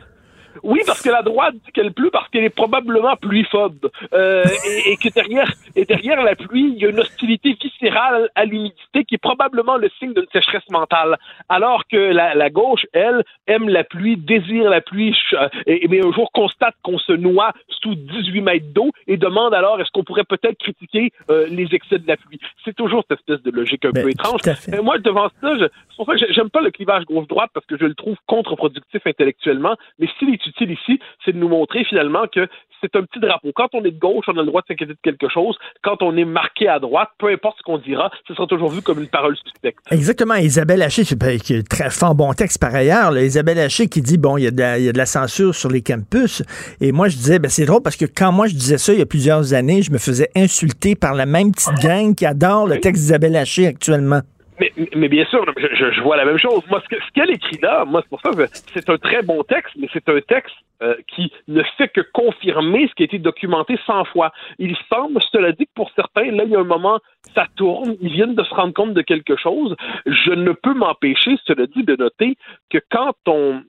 Oui, 0.63 0.81
parce 0.87 1.03
que 1.03 1.11
la 1.11 1.23
droite 1.23 1.55
dit 1.55 1.73
qu'elle 1.73 1.93
pleut 1.93 2.11
parce 2.11 2.29
qu'elle 2.29 2.45
est 2.45 2.51
probablement 2.55 3.17
pluiphobe. 3.17 3.91
Euh, 4.13 4.45
et, 4.87 4.93
et 4.93 4.97
que 4.97 5.09
derrière, 5.15 5.51
et 5.77 5.85
derrière 5.85 6.23
la 6.23 6.35
pluie, 6.37 6.73
il 6.77 6.83
y 6.83 6.87
a 6.87 6.91
une 6.91 7.01
hostilité 7.01 7.57
viscérale 7.61 8.29
à 8.35 8.45
l'humidité 8.45 9.05
qui 9.05 9.15
est 9.15 9.19
probablement 9.19 9.77
le 9.77 9.89
signe 9.99 10.13
d'une 10.15 10.27
sécheresse 10.33 10.69
mentale. 10.71 11.17
Alors 11.49 11.85
que 11.87 11.97
la, 11.97 12.35
la 12.35 12.51
gauche, 12.51 12.87
elle, 12.93 13.25
aime 13.47 13.69
la 13.69 13.85
pluie, 13.85 14.17
désire 14.17 14.69
la 14.71 14.81
pluie, 14.81 15.15
ch- 15.31 15.43
euh, 15.43 15.49
et, 15.67 15.87
mais 15.89 16.05
un 16.05 16.13
jour 16.13 16.31
constate 16.33 16.75
qu'on 16.83 16.99
se 16.99 17.13
noie 17.13 17.53
sous 17.69 17.95
18 17.95 18.41
mètres 18.41 18.67
d'eau 18.73 18.91
et 19.07 19.17
demande 19.17 19.55
alors 19.55 19.81
est-ce 19.81 19.91
qu'on 19.91 20.05
pourrait 20.05 20.25
peut-être 20.25 20.59
critiquer 20.59 21.13
euh, 21.31 21.47
les 21.49 21.69
excès 21.75 21.99
de 21.99 22.07
la 22.07 22.17
pluie. 22.17 22.39
C'est 22.65 22.75
toujours 22.77 23.05
cette 23.09 23.19
espèce 23.21 23.43
de 23.43 23.51
logique 23.51 23.85
un 23.85 23.91
Ben, 23.91 24.03
peu 24.05 24.11
étrange. 24.11 24.41
Mais 24.69 24.81
moi, 24.81 24.99
devant 24.99 25.29
ça, 25.41 25.55
je- 25.59 25.65
c'est 25.65 25.97
pour 25.97 26.07
ça 26.07 26.13
que 26.13 26.19
j'ai- 26.19 26.33
j'aime 26.33 26.51
pas 26.51 26.61
le 26.61 26.71
clivage 26.71 27.05
gauche-droite 27.05 27.51
parce 27.55 27.67
que 27.67 27.77
je 27.79 27.85
le 27.87 27.95
trouve 27.95 28.17
contre-productif 28.27 29.01
intellectuellement. 29.07 29.77
Mais 29.99 30.09
s'il 30.19 30.33
est 30.35 30.43
utile 30.51 30.73
ici, 30.73 31.01
c'est 31.25 31.33
de 31.33 31.39
nous 31.39 31.49
montrer 31.49 31.85
finalement 31.85 32.27
que 32.33 32.47
c'est 32.81 32.97
un 32.97 33.03
petit 33.03 33.21
drapeau. 33.21 33.51
Quand 33.55 33.69
on 33.75 33.85
est 33.85 33.91
de 33.91 33.99
gauche, 33.99 34.25
on 34.29 34.37
a 34.37 34.41
le 34.41 34.47
droit 34.47 34.63
de 34.63 34.67
s'inquiéter 34.69 34.95
de 34.95 34.99
quelque 35.03 35.29
chose. 35.29 35.57
Quand 35.83 36.03
on 36.03 36.17
est 36.17 36.25
marqué 36.25 36.69
à 36.69 36.79
droite, 36.79 37.11
peu 37.19 37.29
importe 37.29 37.59
ce 37.59 37.63
qu'on 37.63 37.79
dira, 37.79 38.11
ce 38.27 38.35
sera 38.35 38.47
toujours 38.47 38.71
vu 38.71 38.83
comme 38.83 39.01
une 39.01 39.09
parole 39.09 39.37
suspecte. 39.37 39.79
Exactement. 39.91 40.35
Isabelle 40.35 40.83
Haché, 40.83 41.03
qui 41.05 41.55
est 41.55 41.69
très 41.69 41.91
fort 41.91 42.15
bon 42.15 42.33
texte 42.33 42.61
par 42.61 42.75
ailleurs. 42.75 43.11
là. 43.11 43.23
Isabelle 43.23 43.59
Haché 43.59 43.89
qui 43.89 44.01
dit 44.01 44.19
bon, 44.19 44.37
il 44.37 44.45
y, 44.45 44.47
a 44.47 44.51
de 44.51 44.61
la, 44.61 44.79
il 44.79 44.85
y 44.85 44.89
a 44.89 44.93
de 44.93 44.99
la 44.99 45.07
censure 45.07 45.55
sur 45.55 45.71
les 45.71 45.83
campus. 45.83 46.43
Et 46.81 46.93
moi, 46.93 47.09
je 47.09 47.17
disais, 47.17 47.39
ben, 47.39 47.51
c'est 47.51 47.67
drôle 47.67 47.83
parce 47.83 47.97
que 47.97 48.07
quand 48.07 48.33
moi 48.33 48.47
je 48.47 48.55
disais 48.55 48.79
ça 48.79 48.93
il 48.93 48.99
y 48.99 49.03
a 49.03 49.07
plusieurs 49.07 49.53
années, 49.55 49.83
je 49.83 49.93
me 49.93 49.99
faisais 49.99 50.31
insulter 50.37 50.95
par 50.95 51.15
la 51.15 51.27
même 51.27 51.53
petite 51.53 51.83
gang 51.83 52.15
qui 52.15 52.27
adore 52.27 52.67
le 52.67 52.81
texte 52.81 53.03
d'Isabelle 53.03 53.37
Haché 53.37 53.67
actuellement. 53.67 54.21
Mais, 54.61 55.09
bien 55.09 55.25
sûr, 55.27 55.45
je, 55.57 55.67
je- 55.75 55.91
je 55.93 56.01
vois 56.03 56.17
la 56.17 56.25
même 56.25 56.39
chose. 56.39 56.63
Moi, 56.71 56.81
ce 56.85 56.89
que- 56.95 57.03
ce 57.03 57.11
qu'elle 57.13 57.31
écrit 57.31 57.59
là, 57.63 57.85
moi, 57.85 58.03
c'est 58.03 58.09
pour 58.11 58.21
ça 58.21 58.31
que 58.31 58.47
c'est 58.75 58.89
un 58.91 58.99
très 58.99 59.23
bon 59.23 59.43
texte, 59.43 59.75
mais 59.79 59.89
c'est 59.93 60.09
un 60.09 60.21
texte 60.21 60.55
euh, 60.83 60.95
qui 61.09 61.31
ne 61.47 61.63
fait 61.77 61.89
que 61.89 62.01
confirmer 62.13 62.89
ce 62.89 62.95
qui 62.95 63.03
a 63.03 63.05
été 63.05 63.19
documenté 63.19 63.79
100 63.87 64.05
fois. 64.07 64.33
Il 64.59 64.75
semble, 64.91 65.21
cela 65.31 65.53
dit, 65.53 65.67
que 65.67 65.73
pour 65.75 65.91
certains, 65.95 66.31
là, 66.31 66.45
il 66.45 66.51
y 66.51 66.57
a 66.57 66.61
un 66.61 66.65
moment, 66.65 66.99
ça 67.35 67.47
tourne, 67.57 67.97
ils 68.01 68.11
viennent 68.13 68.35
de 68.35 68.43
se 68.45 68.55
rendre 68.55 68.73
compte 68.73 68.95
de 68.95 69.03
quelque 69.03 69.37
chose. 69.37 69.77
Je 70.07 70.31
ne 70.33 70.53
peux 70.53 70.73
m'empêcher, 70.75 71.37
cela 71.47 71.67
dit, 71.67 71.85
de 71.85 71.97
noter 71.97 72.37
que 72.71 72.79
quand 72.91 73.13
on 73.27 73.63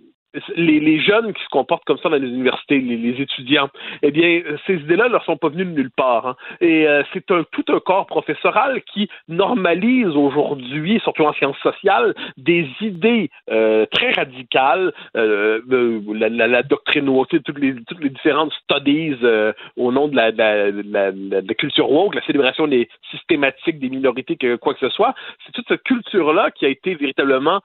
les, 0.55 0.79
les 0.79 0.99
jeunes 0.99 1.33
qui 1.33 1.43
se 1.43 1.49
comportent 1.49 1.85
comme 1.85 1.97
ça 1.97 2.09
dans 2.09 2.17
les 2.17 2.27
universités, 2.27 2.79
les, 2.79 2.97
les 2.97 3.21
étudiants, 3.21 3.69
eh 4.01 4.11
bien, 4.11 4.41
ces 4.65 4.75
idées-là 4.75 5.05
ne 5.07 5.13
leur 5.13 5.25
sont 5.25 5.37
pas 5.37 5.49
venues 5.49 5.65
de 5.65 5.71
nulle 5.71 5.91
part. 5.91 6.25
hein. 6.27 6.35
Et 6.61 6.87
euh, 6.87 7.03
c'est 7.13 7.29
un, 7.31 7.43
tout 7.51 7.65
un 7.69 7.79
corps 7.79 8.05
professoral 8.05 8.81
qui 8.93 9.09
normalise 9.27 10.07
aujourd'hui, 10.07 10.99
surtout 11.03 11.23
en 11.23 11.33
sciences 11.33 11.57
sociales, 11.59 12.13
des 12.37 12.67
idées 12.81 13.29
euh, 13.49 13.85
très 13.91 14.11
radicales, 14.11 14.93
euh, 15.17 15.61
euh, 15.71 16.01
la, 16.13 16.29
la, 16.29 16.47
la 16.47 16.63
doctrine 16.63 17.09
sais, 17.29 17.39
toutes 17.39 17.59
les, 17.59 17.75
toutes 17.87 18.01
les 18.01 18.09
différentes 18.09 18.53
studies 18.63 19.15
euh, 19.23 19.53
au 19.77 19.91
nom 19.91 20.07
de 20.07 20.15
la- 20.15 20.31
de 20.31 21.47
la 21.47 21.53
culture 21.55 21.91
woke, 21.91 22.15
la 22.15 22.21
célébration 22.23 22.67
des 22.67 22.87
systématiques 23.11 23.79
des 23.79 23.89
minorités, 23.89 24.35
que 24.35 24.55
quoi 24.55 24.73
que 24.73 24.79
ce 24.79 24.89
soit. 24.89 25.13
C'est 25.45 25.51
toute 25.51 25.67
cette 25.67 25.83
culture-là 25.83 26.51
qui 26.51 26.65
a 26.65 26.69
été 26.69 26.95
véritablement 26.95 27.61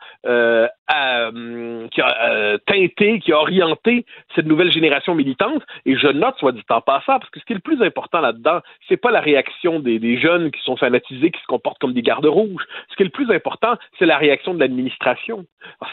euh, 0.95 1.89
qui 1.89 2.01
a, 2.01 2.31
euh, 2.31 2.59
teinté, 2.67 3.19
qui 3.19 3.33
a 3.33 3.39
orienté 3.39 4.07
cette 4.35 4.47
nouvelle 4.47 4.71
génération 4.71 5.15
militante. 5.15 5.63
Et 5.85 5.97
je 5.97 6.07
note, 6.07 6.37
soit 6.39 6.53
dit 6.53 6.63
en 6.71 6.81
passant, 6.81 7.19
parce 7.19 7.29
que 7.31 7.41
ce 7.41 7.45
qui 7.45 7.55
est 7.55 7.57
le 7.57 7.61
plus 7.61 7.83
important 7.83 8.21
là-dedans, 8.21 8.61
c'est 8.89 8.97
pas 8.97 9.11
la 9.11 9.21
réaction 9.21 9.81
des, 9.81 9.99
des, 9.99 10.19
jeunes 10.19 10.51
qui 10.51 10.63
sont 10.63 10.77
fanatisés, 10.77 11.31
qui 11.31 11.41
se 11.41 11.47
comportent 11.47 11.79
comme 11.79 11.93
des 11.93 12.03
gardes 12.03 12.27
rouges. 12.27 12.65
Ce 12.91 12.97
qui 12.97 13.03
est 13.03 13.07
le 13.07 13.11
plus 13.11 13.31
important, 13.33 13.75
c'est 13.99 14.07
la 14.07 14.17
réaction 14.17 14.55
de 14.55 14.61
l'administration. 14.61 15.45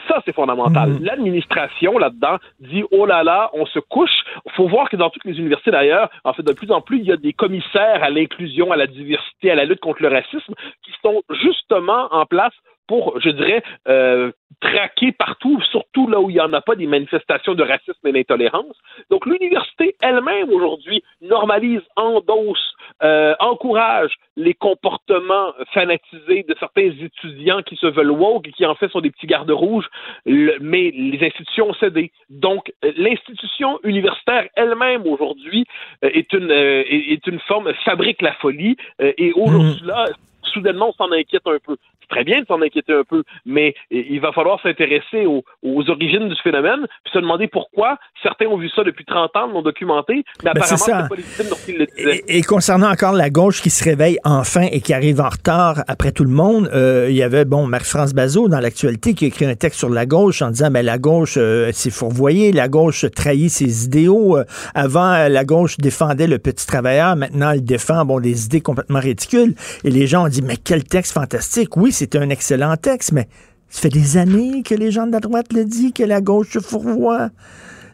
Ça, 0.06 0.22
c'est 0.24 0.34
fondamental. 0.34 0.90
Mhm. 0.90 1.04
L'administration 1.04 1.98
là-dedans 1.98 2.38
dit 2.60 2.84
oh 2.92 3.06
là 3.06 3.24
là, 3.24 3.50
on 3.52 3.66
se 3.66 3.80
couche. 3.80 4.24
Faut 4.52 4.68
voir 4.68 4.88
que 4.88 4.96
dans 4.96 5.10
toutes 5.10 5.24
les 5.24 5.38
universités 5.38 5.72
d'ailleurs, 5.72 6.08
en 6.22 6.32
fait, 6.32 6.42
de 6.42 6.52
plus 6.52 6.70
en 6.70 6.80
plus, 6.80 6.98
il 6.98 7.06
y 7.06 7.12
a 7.12 7.16
des 7.16 7.32
commissaires 7.32 8.02
à 8.02 8.10
l'inclusion, 8.10 8.70
à 8.70 8.76
la 8.76 8.86
diversité, 8.86 9.50
à 9.50 9.54
la 9.56 9.64
lutte 9.64 9.80
contre 9.80 10.02
le 10.02 10.08
racisme, 10.08 10.54
qui 10.84 10.92
sont 11.02 11.22
justement 11.42 12.08
en 12.12 12.26
place 12.26 12.54
pour, 12.86 13.20
je 13.20 13.30
dirais, 13.30 13.62
euh, 13.88 14.30
traquer 14.60 15.12
partout, 15.12 15.60
surtout 15.70 16.08
là 16.08 16.20
où 16.20 16.30
il 16.30 16.34
n'y 16.34 16.40
en 16.40 16.52
a 16.52 16.60
pas 16.60 16.74
des 16.74 16.86
manifestations 16.86 17.54
de 17.54 17.62
racisme 17.62 18.06
et 18.06 18.12
d'intolérance. 18.12 18.76
Donc 19.10 19.26
l'université 19.26 19.96
elle-même 20.00 20.50
aujourd'hui 20.50 21.02
normalise, 21.20 21.80
endosse, 21.96 22.74
euh, 23.02 23.34
encourage 23.40 24.14
les 24.36 24.54
comportements 24.54 25.52
fanatisés 25.72 26.44
de 26.48 26.54
certains 26.58 26.90
étudiants 27.00 27.62
qui 27.62 27.76
se 27.76 27.86
veulent 27.86 28.10
woke 28.10 28.48
et 28.48 28.52
qui 28.52 28.64
en 28.66 28.74
fait 28.74 28.90
sont 28.90 29.00
des 29.00 29.10
petits 29.10 29.26
gardes 29.26 29.50
rouges, 29.50 29.88
le, 30.24 30.56
mais 30.60 30.90
les 30.90 31.24
institutions 31.24 31.70
ont 31.70 31.74
cédé. 31.74 32.12
Donc 32.30 32.72
l'institution 32.96 33.80
universitaire 33.82 34.48
elle-même 34.56 35.06
aujourd'hui 35.06 35.66
euh, 36.04 36.10
est 36.12 36.32
une 36.32 36.50
euh, 36.50 36.84
est 36.86 37.26
une 37.26 37.40
forme 37.40 37.72
fabrique 37.84 38.22
la 38.22 38.32
folie 38.34 38.76
euh, 39.00 39.12
et 39.18 39.32
aujourd'hui 39.32 39.80
là 39.84 40.06
soudainement, 40.54 40.90
on 40.90 40.92
s'en 40.92 41.12
inquiète 41.12 41.46
un 41.46 41.58
peu. 41.64 41.76
C'est 42.08 42.16
très 42.16 42.24
bien 42.24 42.40
de 42.40 42.46
s'en 42.46 42.60
inquiéter 42.62 42.92
un 42.92 43.04
peu, 43.04 43.22
mais 43.46 43.74
il 43.90 44.20
va 44.20 44.32
falloir 44.32 44.60
s'intéresser 44.62 45.26
aux, 45.26 45.44
aux, 45.62 45.90
origines 45.90 46.28
du 46.28 46.36
phénomène, 46.42 46.86
puis 47.04 47.12
se 47.12 47.18
demander 47.18 47.48
pourquoi 47.48 47.98
certains 48.22 48.46
ont 48.46 48.56
vu 48.56 48.68
ça 48.70 48.84
depuis 48.84 49.04
30 49.04 49.36
ans, 49.36 49.46
l'ont 49.48 49.62
documenté, 49.62 50.24
mais 50.42 50.52
Ben, 50.52 50.62
apparemment, 50.62 50.76
c'est 50.76 51.08
pas 51.08 51.16
légitime 51.16 51.46
lorsqu'ils 51.48 51.78
le 51.78 51.86
disaient. 51.86 52.22
Et, 52.28 52.38
et 52.38 52.42
concernant 52.42 52.90
encore 52.90 53.12
la 53.12 53.30
gauche 53.30 53.62
qui 53.62 53.70
se 53.70 53.84
réveille 53.84 54.18
enfin 54.24 54.66
et 54.70 54.80
qui 54.80 54.92
arrive 54.92 55.20
en 55.20 55.28
retard 55.28 55.82
après 55.88 56.12
tout 56.12 56.24
le 56.24 56.30
monde, 56.30 56.70
euh, 56.72 57.06
il 57.10 57.16
y 57.16 57.22
avait, 57.22 57.44
bon, 57.44 57.66
Marie-France 57.66 58.14
Bazot 58.14 58.48
dans 58.48 58.60
l'actualité 58.60 59.14
qui 59.14 59.24
a 59.24 59.28
écrit 59.28 59.46
un 59.46 59.54
texte 59.54 59.78
sur 59.78 59.90
la 59.90 60.06
gauche 60.06 60.42
en 60.42 60.50
disant, 60.50 60.70
ben, 60.70 60.84
la 60.84 60.98
gauche 60.98 61.34
euh, 61.36 61.70
s'est 61.72 61.90
fourvoyée, 61.90 62.52
la 62.52 62.68
gauche 62.68 63.06
trahit 63.14 63.50
ses 63.50 63.84
idéaux. 63.84 64.36
Euh, 64.36 64.44
avant, 64.74 65.12
euh, 65.12 65.28
la 65.28 65.44
gauche 65.44 65.76
défendait 65.78 66.26
le 66.26 66.38
petit 66.38 66.66
travailleur, 66.66 67.16
maintenant, 67.16 67.50
elle 67.50 67.64
défend, 67.64 68.04
bon, 68.04 68.20
des 68.20 68.46
idées 68.46 68.60
complètement 68.60 69.00
ridicules. 69.00 69.54
Et 69.84 69.90
les 69.90 70.06
gens 70.06 70.24
ont 70.24 70.28
dit, 70.28 70.42
mais 70.42 70.56
quel 70.56 70.84
texte 70.84 71.12
fantastique. 71.12 71.76
Oui, 71.76 71.92
c'est 71.94 72.16
un 72.16 72.28
excellent 72.28 72.76
texte, 72.76 73.12
mais 73.12 73.28
ça 73.70 73.82
fait 73.82 73.88
des 73.88 74.16
années 74.16 74.62
que 74.62 74.74
les 74.74 74.90
gens 74.90 75.06
de 75.06 75.12
la 75.12 75.20
droite 75.20 75.52
le 75.52 75.64
disent, 75.64 75.92
que 75.92 76.02
la 76.02 76.20
gauche 76.20 76.52
se 76.52 76.58
fourvoie. 76.58 77.30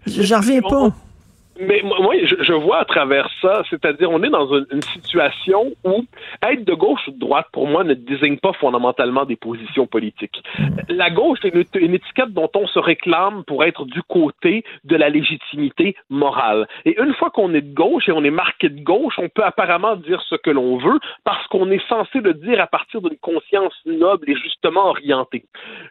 J'en 0.07 0.39
reviens 0.39 0.63
pas. 0.63 0.93
Mais 1.61 1.83
moi, 1.83 2.15
je, 2.23 2.53
vois 2.53 2.79
à 2.79 2.85
travers 2.85 3.29
ça, 3.43 3.63
c'est-à-dire 3.69 4.11
on 4.11 4.23
est 4.23 4.31
dans 4.31 4.49
une, 4.55 4.83
situation 4.83 5.73
où 5.85 6.05
être 6.43 6.65
de 6.65 6.75
gauche 6.75 7.01
ou 7.07 7.11
de 7.13 7.19
droite, 7.19 7.47
pour 7.53 7.67
moi, 7.67 7.85
ne 7.85 7.95
désigne 7.95 8.39
pas 8.39 8.53
fondamentalement 8.55 9.25
des 9.25 9.37
positions 9.37 9.87
politiques. 9.87 10.43
La 10.89 11.11
gauche 11.11 11.39
est 11.45 11.55
une, 11.77 11.95
étiquette 11.95 12.33
dont 12.33 12.51
on 12.55 12.67
se 12.67 12.79
réclame 12.79 13.45
pour 13.45 13.65
être 13.65 13.85
du 13.85 14.03
côté 14.03 14.65
de 14.85 14.97
la 14.97 15.09
légitimité 15.09 15.97
morale. 16.09 16.67
Et 16.85 16.99
une 17.01 17.15
fois 17.15 17.31
qu'on 17.31 17.53
est 17.55 17.61
de 17.61 17.75
gauche 17.75 18.09
et 18.09 18.13
on 18.13 18.25
est 18.25 18.31
marqué 18.31 18.69
de 18.69 18.83
gauche, 18.83 19.15
on 19.19 19.29
peut 19.29 19.45
apparemment 19.45 19.97
dire 19.97 20.23
ce 20.29 20.37
que 20.37 20.51
l'on 20.51 20.79
veut 20.79 20.99
parce 21.25 21.47
qu'on 21.49 21.71
est 21.71 21.87
censé 21.89 22.21
le 22.21 22.35
dire 22.35 22.61
à 22.61 22.67
partir 22.67 23.03
d'une 23.03 23.19
conscience 23.19 23.75
noble 23.85 24.31
et 24.31 24.37
justement 24.37 24.89
orientée. 24.89 25.45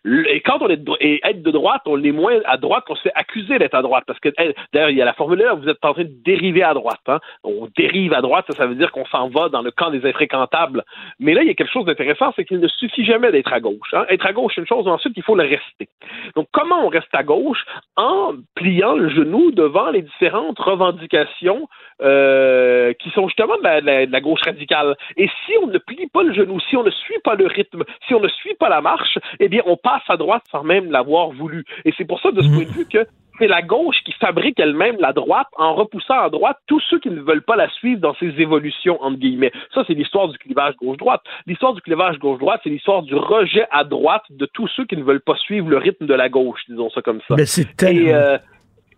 Et 0.06 0.42
quand 0.42 0.62
on 0.62 0.70
est 0.70 0.80
et 1.00 1.20
être 1.24 1.44
de 1.44 1.52
droite, 1.52 1.82
on 1.86 1.96
l'est 1.96 2.12
moins 2.12 2.40
à 2.46 2.58
droite 2.58 2.86
qu'on 2.88 2.96
se 2.96 3.04
fait 3.04 3.12
accuser 3.16 3.60
d'être 3.60 3.76
à 3.76 3.82
droite 3.82 4.04
parce 4.08 4.20
que 4.20 4.30
d'ailleurs 4.74 4.90
il 4.90 4.98
y 4.98 5.02
a 5.02 5.06
la 5.06 5.14
formule 5.14 5.40
vous 5.60 5.70
êtes 5.70 5.84
en 5.84 5.94
train 5.94 6.04
de 6.04 6.14
dériver 6.26 6.64
à 6.64 6.74
droite. 6.74 7.00
Hein? 7.08 7.20
On 7.44 7.68
dérive 7.78 8.14
à 8.14 8.22
droite, 8.22 8.46
ça, 8.50 8.56
ça 8.58 8.68
veut 8.68 8.76
dire 8.76 8.92
qu'on 8.92 9.06
s'en 9.06 9.30
va 9.30 9.50
dans 9.50 9.62
le 9.62 9.72
camp 9.72 9.92
des 9.92 10.06
infréquentables. 10.08 10.84
Mais 11.20 11.34
là, 11.34 11.42
il 11.44 11.48
y 11.48 11.52
a 11.52 11.54
quelque 11.54 11.72
chose 11.72 11.86
d'intéressant, 11.86 12.34
c'est 12.36 12.46
qu'il 12.46 12.60
ne 12.60 12.68
suffit 12.68 13.06
jamais 13.06 13.32
d'être 13.32 13.54
à 13.54 13.60
gauche. 13.60 13.94
hein. 13.94 14.06
Être 14.10 14.26
à 14.26 14.34
gauche, 14.34 14.54
c'est 14.56 14.62
une 14.62 14.68
chose, 14.68 14.88
ensuite 14.88 15.14
il 15.16 15.24
faut 15.24 15.36
le 15.36 15.44
rester. 15.44 15.90
Donc 16.36 16.48
comment 16.52 16.86
on 16.86 16.90
reste 16.90 17.14
à 17.14 17.24
gauche 17.24 17.64
en 17.96 18.34
pliant 18.56 18.96
le 18.96 19.10
genou 19.10 19.52
devant 19.52 19.90
les 19.90 20.02
différentes 20.02 20.60
revendications 20.60 21.68
euh, 22.02 22.94
qui 22.94 23.10
sont 23.12 23.28
justement 23.28 23.58
de 23.58 23.64
la, 23.64 23.82
de 23.82 23.86
la- 23.86 24.06
de 24.06 24.12
la 24.12 24.22
gauche 24.22 24.42
radicale? 24.44 24.96
Et 25.18 25.28
si 25.46 25.54
on 25.62 25.68
ne 25.68 25.78
plie 25.78 26.08
pas 26.08 26.24
le 26.24 26.34
genou, 26.34 26.60
si 26.70 26.78
on 26.78 26.84
ne 26.84 26.92
suit 26.92 27.20
pas 27.24 27.36
le 27.36 27.48
rythme, 27.48 27.84
si 28.08 28.14
on 28.16 28.20
ne 28.20 28.28
suit 28.28 28.56
pas 28.56 28.70
la 28.70 28.82
marche, 28.82 29.18
eh 29.40 29.50
bien, 29.50 29.62
on 29.66 29.78
passe 29.78 30.04
à 30.08 30.18
droite 30.18 30.44
sans 30.52 30.64
même 30.64 30.92
l'avoir 30.92 31.30
voulu. 31.30 31.66
Et 31.86 31.94
c'est 31.98 32.06
pour 32.06 32.20
ça, 32.22 32.32
de 32.32 32.42
ce 32.42 32.48
point 32.50 32.64
de 32.66 32.70
vue, 32.72 32.88
que 32.88 33.06
c'est 33.40 33.48
la 33.48 33.62
gauche 33.62 33.96
qui 34.06 34.12
fabrique 34.14 34.60
elle-même 34.60 34.98
la 35.00 35.14
droite 35.14 35.48
en 35.58 35.74
repoussant 35.74 36.20
à 36.20 36.30
droite 36.30 36.58
tous 36.68 36.82
ceux 36.90 37.00
qui 37.00 37.10
ne 37.10 37.22
veulent 37.22 37.42
pas 37.44 37.56
la 37.56 37.70
suivre 37.70 38.00
dans 38.02 38.14
ses 38.16 38.28
évolutions, 38.40 39.02
entre 39.02 39.18
guillemets. 39.18 39.52
Ça, 39.74 39.84
c'est 39.88 39.94
l'histoire 39.94 40.28
du 40.28 40.38
clivage 40.38 40.76
gauche-droite. 40.76 41.22
L'histoire 41.48 41.74
du 41.74 41.82
clivage 41.82 42.20
gauche-droite, 42.20 42.62
c'est 42.64 42.70
l'histoire 42.70 43.02
du 43.02 43.16
rejet 43.16 43.66
à 43.72 43.84
droite 43.84 44.24
de 44.30 44.46
tous 44.46 44.68
ceux 44.76 44.86
qui 44.86 44.98
ne 44.98 45.04
veulent 45.04 45.22
pas 45.22 45.36
suivre 45.36 45.70
le 45.70 45.78
rythme 45.78 46.06
de 46.06 46.14
la 46.14 46.30
gauche, 46.30 46.62
disons 46.68 46.90
ça 46.90 47.02
comme 47.02 47.22
ça. 47.28 47.36
Ben, 47.36 47.46
c'est 47.46 47.76
tellement- 47.76 48.08
Et, 48.10 48.14
euh, 48.14 48.38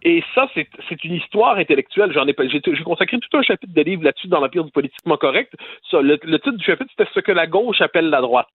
et 0.03 0.23
ça, 0.35 0.49
c'est 0.55 1.03
une 1.03 1.15
histoire 1.15 1.57
intellectuelle. 1.57 2.11
J'en 2.13 2.27
ai, 2.27 2.35
j'ai 2.49 2.83
consacré 2.83 3.17
tout 3.19 3.37
un 3.37 3.41
chapitre 3.41 3.73
de 3.73 3.81
livre 3.81 4.03
là-dessus 4.03 4.27
dans 4.27 4.39
l'Empire 4.39 4.63
du 4.63 4.71
politiquement 4.71 5.17
correct. 5.17 5.53
Ça, 5.89 6.01
le, 6.01 6.17
le 6.23 6.39
titre 6.39 6.57
du 6.57 6.65
chapitre, 6.65 6.91
c'était 6.95 7.09
ce 7.13 7.19
que 7.19 7.31
la 7.31 7.47
gauche 7.47 7.81
appelle 7.81 8.09
la 8.09 8.21
droite. 8.21 8.47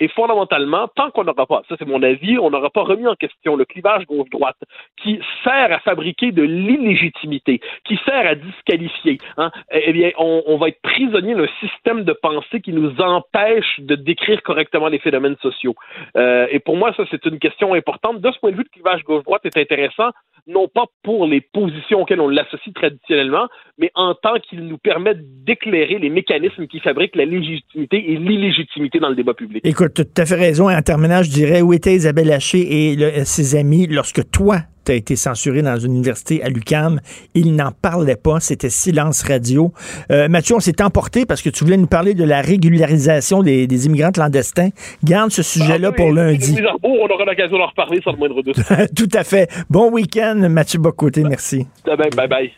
Et 0.00 0.08
fondamentalement, 0.08 0.88
tant 0.88 1.10
qu'on 1.10 1.24
n'aura 1.24 1.46
pas, 1.46 1.62
ça 1.68 1.76
c'est 1.78 1.86
mon 1.86 2.02
avis, 2.02 2.38
on 2.38 2.50
n'aura 2.50 2.70
pas 2.70 2.82
remis 2.82 3.06
en 3.06 3.14
question 3.14 3.56
le 3.56 3.64
clivage 3.64 4.06
gauche-droite 4.06 4.56
qui 5.02 5.20
sert 5.42 5.72
à 5.72 5.78
fabriquer 5.80 6.32
de 6.32 6.42
l'illégitimité, 6.42 7.60
qui 7.84 7.98
sert 8.04 8.26
à 8.26 8.34
disqualifier. 8.34 9.18
Hein, 9.36 9.50
eh 9.70 9.92
bien, 9.92 10.10
on, 10.18 10.42
on 10.46 10.56
va 10.56 10.68
être 10.68 10.80
prisonnier 10.82 11.34
d'un 11.34 11.48
système 11.60 12.04
de 12.04 12.12
pensée 12.12 12.60
qui 12.60 12.72
nous 12.72 13.00
empêche 13.00 13.80
de 13.80 13.94
décrire 13.94 14.42
correctement 14.42 14.88
les 14.88 14.98
phénomènes 14.98 15.36
sociaux. 15.42 15.74
Euh, 16.16 16.46
et 16.50 16.58
pour 16.58 16.76
moi, 16.76 16.92
ça, 16.96 17.04
c'est 17.10 17.24
une 17.26 17.38
question 17.38 17.74
importante. 17.74 18.20
De 18.20 18.30
ce 18.30 18.38
point 18.38 18.50
de 18.50 18.56
vue, 18.56 18.64
le 18.64 18.68
clivage 18.68 19.02
gauche-droite 19.04 19.44
est 19.44 19.56
intéressant, 19.56 20.10
non 20.46 20.68
pas 20.68 20.86
pour 21.04 21.26
les 21.26 21.40
positions 21.40 22.00
auxquelles 22.00 22.20
on 22.20 22.28
l'associe 22.28 22.74
traditionnellement, 22.74 23.46
mais 23.78 23.90
en 23.94 24.14
tant 24.14 24.40
qu'il 24.40 24.66
nous 24.66 24.78
permet 24.78 25.14
d'éclairer 25.14 25.98
les 25.98 26.10
mécanismes 26.10 26.66
qui 26.66 26.80
fabriquent 26.80 27.14
la 27.14 27.26
légitimité 27.26 28.12
et 28.12 28.16
l'illégitimité 28.16 28.98
dans 28.98 29.10
le 29.10 29.14
débat 29.14 29.34
public. 29.34 29.64
Écoute, 29.64 29.94
tu 29.94 30.00
as 30.00 30.04
tout 30.04 30.22
à 30.22 30.26
fait 30.26 30.34
raison. 30.34 30.70
Et 30.70 30.74
en 30.74 30.82
terminant, 30.82 31.22
je 31.22 31.30
dirais 31.30 31.60
où 31.60 31.72
était 31.72 31.94
Isabelle 31.94 32.32
Haché 32.32 32.92
et 32.92 33.24
ses 33.24 33.56
amis 33.56 33.86
lorsque 33.86 34.28
toi, 34.30 34.60
as 34.92 34.94
été 34.94 35.16
censuré 35.16 35.62
dans 35.62 35.78
une 35.78 35.94
université 35.94 36.42
à 36.42 36.48
l'UCAM. 36.48 37.00
Ils 37.34 37.54
n'en 37.54 37.72
parlaient 37.72 38.16
pas. 38.16 38.40
C'était 38.40 38.70
silence 38.70 39.22
radio. 39.22 39.72
Euh, 40.10 40.28
Mathieu, 40.28 40.56
on 40.56 40.60
s'est 40.60 40.82
emporté 40.82 41.26
parce 41.26 41.42
que 41.42 41.50
tu 41.50 41.64
voulais 41.64 41.76
nous 41.76 41.86
parler 41.86 42.14
de 42.14 42.24
la 42.24 42.40
régularisation 42.40 43.42
des, 43.42 43.66
des 43.66 43.86
immigrants 43.86 44.12
clandestins. 44.12 44.70
Garde 45.02 45.30
ce 45.30 45.42
sujet-là 45.42 45.92
pour 45.92 46.12
lundi. 46.12 46.56
On 46.82 47.08
aura 47.08 47.24
l'occasion 47.24 47.58
d'en 47.58 47.66
reparler 47.66 48.00
sans 48.02 48.12
le 48.12 48.18
moindre 48.18 48.42
doute. 48.42 48.56
tout 48.96 49.08
à 49.12 49.24
fait. 49.24 49.50
Bon 49.70 49.90
week-end, 49.90 50.46
Mathieu 50.50 50.78
Bocoté. 50.78 51.22
Merci. 51.22 51.66
Bye. 51.84 52.28
bye. 52.28 52.52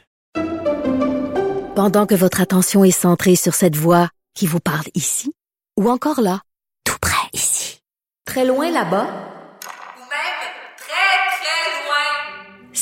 Pendant 1.75 2.07
que 2.07 2.15
votre 2.15 2.41
attention 2.41 2.85
est 2.85 2.91
centrée 2.91 3.37
sur 3.37 3.55
cette 3.55 3.77
voix 3.77 4.09
qui 4.35 4.47
vous 4.47 4.61
parle 4.61 4.87
ici, 4.95 5.33
ou 5.79 5.91
encore 5.91 6.21
là, 6.23 6.41
tout 6.85 6.97
près 7.01 7.29
ici, 7.35 7.81
très 8.25 8.47
loin 8.47 8.71
là-bas, 8.71 9.36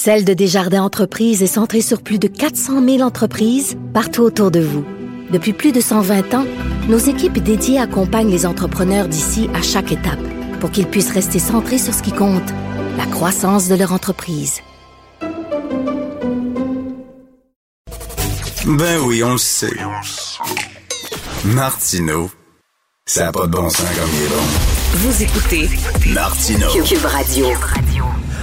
Celle 0.04 0.26
de 0.26 0.34
Desjardins 0.34 0.82
Entreprises 0.82 1.42
est 1.42 1.46
centrée 1.46 1.80
sur 1.80 2.02
plus 2.02 2.18
de 2.18 2.28
400 2.28 2.84
000 2.84 3.00
entreprises 3.00 3.78
partout 3.94 4.20
autour 4.20 4.50
de 4.50 4.60
vous. 4.60 4.84
Depuis 5.30 5.54
plus 5.54 5.72
de 5.72 5.80
120 5.80 6.34
ans, 6.34 6.44
nos 6.90 6.98
équipes 6.98 7.38
dédiées 7.38 7.78
accompagnent 7.78 8.30
les 8.30 8.44
entrepreneurs 8.44 9.08
d'ici 9.08 9.48
à 9.54 9.62
chaque 9.62 9.92
étape 9.92 10.20
pour 10.60 10.70
qu'ils 10.70 10.88
puissent 10.88 11.10
rester 11.10 11.38
centrés 11.38 11.78
sur 11.78 11.94
ce 11.94 12.02
qui 12.02 12.12
compte, 12.12 12.50
la 12.98 13.06
croissance 13.06 13.66
de 13.66 13.76
leur 13.76 13.94
entreprise. 13.94 14.60
Ben 18.66 19.00
oui, 19.06 19.24
on 19.24 19.32
le 19.32 19.38
sait. 19.38 19.72
Martineau, 21.46 22.30
ça 23.06 23.24
n'a 23.24 23.32
pas 23.32 23.46
de 23.46 23.52
bon 23.52 23.70
sens 23.70 23.88
comme 23.98 24.10
il 24.12 24.22
est 24.22 24.28
bon. 24.28 24.42
Vous 24.96 25.22
écoutez 25.22 25.70
Martineau. 26.12 26.68
Cube 26.84 27.06
Radio. 27.06 27.46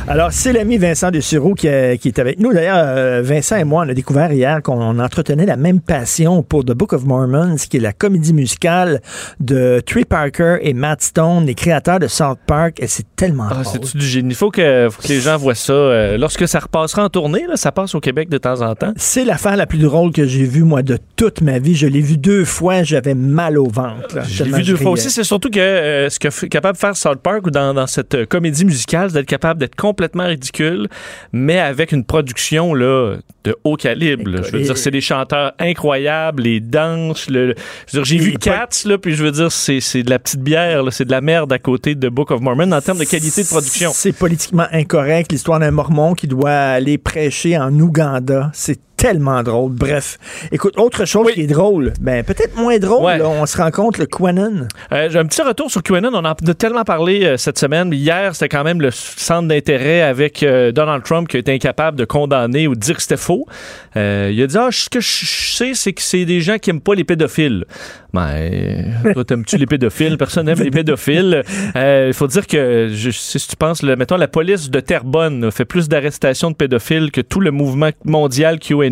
Alors, 0.08 0.34
c'est 0.34 0.52
l'ami 0.52 0.78
Vincent 0.78 1.10
Dessureau 1.10 1.54
qui, 1.54 1.68
qui 2.00 2.08
est 2.10 2.20
avec 2.20 2.40
nous. 2.40 2.52
D'ailleurs, 2.52 2.84
euh, 2.86 3.22
Vincent 3.24 3.56
et 3.56 3.64
moi, 3.64 3.84
on 3.86 3.90
a 3.90 3.94
découvert 3.94 4.34
hier 4.34 4.62
qu'on 4.62 5.00
entretenait 5.00 5.46
la 5.46 5.56
même 5.56 5.80
passion 5.80 6.44
pour 6.44 6.66
The 6.66 6.74
Book 6.74 6.92
of 6.94 7.06
Mormons, 7.06 7.56
qui 7.70 7.78
est 7.78 7.80
la 7.80 7.94
comédie 7.94 8.34
musicale 8.34 9.00
de 9.40 9.82
Trey 9.86 10.04
Parker 10.04 10.58
et 10.62 10.74
Matt 10.74 11.02
Stone, 11.02 11.46
les 11.46 11.54
créateurs 11.56 12.00
de 12.00 12.08
South 12.08 12.40
Park. 12.46 12.82
Et 12.82 12.88
c'est 12.88 13.06
tellement 13.16 13.48
Ah, 13.50 13.64
c'est 13.64 13.96
du 13.96 14.06
génie? 14.06 14.30
Il 14.32 14.36
faut 14.36 14.50
que, 14.52 14.90
faut 14.92 15.02
que 15.02 15.08
les 15.08 15.22
gens 15.22 15.38
voient 15.38 15.56
ça. 15.56 15.72
euh, 15.72 16.18
lorsque 16.18 16.46
ça 16.48 16.60
repassera 16.60 17.06
en 17.06 17.10
tournée, 17.10 17.46
là, 17.48 17.56
ça 17.56 17.72
passe 17.72 17.96
au 17.96 18.02
Québec 18.02 18.28
de 18.28 18.38
temps 18.38 18.62
en 18.62 18.76
temps. 18.76 18.92
C'est 18.98 19.24
l'affaire 19.24 19.56
la 19.56 19.66
plus 19.68 19.80
drôle 19.80 20.12
que 20.12 20.26
j'ai 20.26 20.44
vue, 20.44 20.64
moi, 20.64 20.82
de 20.82 20.98
toute 21.16 21.40
ma 21.42 21.60
vie. 21.60 21.76
Je 21.76 21.88
l'ai 21.88 22.02
vue 22.02 22.18
deux 22.18 22.44
fois, 22.44 22.84
j'avais 22.84 23.14
mal 23.14 23.58
au 23.58 23.68
ventre. 23.70 24.14
là, 24.16 24.24
Je 24.24 24.44
l'ai 24.44 24.50
tellement 24.50 24.58
vu 24.58 24.64
deux 24.64 24.76
fois 24.78 24.92
aussi. 24.92 25.10
C'est 25.10 25.24
surtout 25.24 25.50
que 25.50 25.60
euh, 25.60 26.10
ce 26.10 26.20
que 26.20 26.46
capable 26.48 26.74
de 26.76 26.80
faire 26.82 26.98
South 26.98 27.20
Park 27.22 27.46
ou 27.48 27.52
dans, 27.52 27.74
dans 27.74 27.88
cette 27.88 28.16
euh, 28.16 28.26
comédie 28.26 28.66
musicale, 28.66 29.10
c'est 29.10 29.16
d'être 29.18 29.26
capable 29.28 29.60
d'être 29.60 29.76
complètement 29.92 30.26
ridicule, 30.26 30.88
mais 31.34 31.60
avec 31.60 31.92
une 31.92 32.04
production 32.06 32.74
là, 32.74 33.18
de 33.44 33.56
haut 33.64 33.76
calibre. 33.76 34.30
là. 34.32 34.42
Je 34.44 34.52
veux 34.52 34.62
dire, 34.64 34.78
c'est 34.78 34.92
des 34.92 35.02
chanteurs 35.02 35.52
incroyables, 35.60 36.44
les 36.44 36.60
danses. 36.60 37.30
Le, 37.30 37.48
le- 37.48 37.56
je 37.88 37.98
veux 37.98 38.04
dire, 38.04 38.06
j'ai 38.06 38.18
vu 38.24 38.34
Cats, 38.38 38.70
là, 38.86 38.98
puis 38.98 39.14
je 39.16 39.24
veux 39.24 39.32
dire, 39.32 39.52
c'est 39.52 39.80
c'est 39.82 40.04
de 40.04 40.10
la 40.10 40.20
petite 40.20 40.42
bière, 40.42 40.84
c'est 40.92 41.06
de 41.06 41.12
la 41.12 41.22
merde 41.22 41.52
à 41.52 41.60
côté 41.60 41.96
de 41.96 42.08
Book 42.10 42.32
of 42.32 42.40
Mormon 42.42 42.72
en 42.72 42.82
termes 42.82 43.00
de 43.00 43.04
qualité 43.06 43.44
de 43.44 43.48
production. 43.48 43.92
C'est 43.94 44.14
politiquement 44.14 44.68
incorrect, 44.72 45.32
l'histoire 45.32 45.60
d'un 45.60 45.72
mormon 45.72 46.14
qui 46.14 46.28
doit 46.28 46.52
aller 46.52 46.98
prêcher 46.98 47.58
en 47.58 47.78
Ouganda. 47.80 48.50
C'est 48.54 48.80
tellement 49.02 49.42
drôle. 49.42 49.72
Bref, 49.74 50.20
écoute, 50.52 50.78
autre 50.78 51.06
chose 51.06 51.32
qui 51.32 51.42
est 51.42 51.48
drôle, 51.48 51.92
ben 52.00 52.24
peut-être 52.24 52.56
moins 52.56 52.78
drôle, 52.78 53.04
Ouais. 53.04 53.18
là, 53.18 53.28
on 53.30 53.48
se 53.48 53.58
rend 53.58 53.72
compte, 53.72 53.98
le 53.98 54.06
Quanon. 54.06 54.68
Euh, 54.94 55.10
J'ai 55.10 55.18
un 55.18 55.26
petit 55.26 55.42
retour 55.42 55.72
sur 55.72 55.82
QAnon. 55.82 56.12
On 56.14 56.20
en 56.20 56.24
a 56.26 56.36
tellement 56.36 56.84
parlé 56.84 57.24
euh, 57.26 57.36
cette 57.36 57.58
semaine. 57.58 57.92
Hier, 57.92 58.36
c'était 58.36 58.50
quand 58.56 58.64
même 58.64 58.80
le 58.80 58.92
centre 58.92 59.48
d'intérêt 59.48 60.04
avec 60.04 60.44
euh, 60.44 60.72
Donald 60.72 61.02
Trump 61.04 61.28
qui 61.28 61.38
a 61.38 61.40
été 61.40 61.52
incapable 61.52 61.98
de 61.98 62.06
condamner 62.06 62.68
ou 62.68 62.76
de 62.76 62.80
dire 62.80 62.96
que 62.96 63.02
c'était 63.02 63.18
faux. 63.18 63.48
Il 63.96 64.00
a 64.44 64.48
dit 64.48 64.58
ah, 64.58 64.68
ce 64.72 64.88
que 64.88 65.00
je 65.00 65.26
sais, 65.56 65.72
c'est 65.74 65.94
que 65.94 66.02
c'est 66.04 66.26
des 66.26 66.40
gens 66.40 66.60
qui 66.60 66.70
aiment 66.70 66.80
pas 66.80 66.94
les 66.94 67.04
pédophiles. 67.04 67.66
Ben, 68.14 68.94
toi, 69.14 69.24
t'aimes-tu 69.24 69.58
les 69.58 69.66
pédophiles? 69.66 70.18
Personne 70.18 70.46
n'aime 70.46 70.60
les 70.60 70.70
pédophiles. 70.70 71.44
Il 71.76 72.14
faut 72.14 72.28
dire 72.28 72.46
que, 72.46 72.90
je, 72.94 73.10
si 73.10 73.40
tu 73.48 73.56
penses, 73.56 73.82
le, 73.82 73.96
mettons, 73.96 74.18
la 74.18 74.28
police 74.28 74.70
de 74.70 74.80
Terrebonne 74.80 75.50
fait 75.50 75.66
plus 75.66 75.90
d'arrestations 75.90 76.52
de 76.52 76.56
pédophiles 76.56 77.10
que 77.10 77.22
tout 77.22 77.40
le 77.40 77.50
mouvement 77.52 77.90
mondial 78.06 78.60
QAnon 78.60 78.91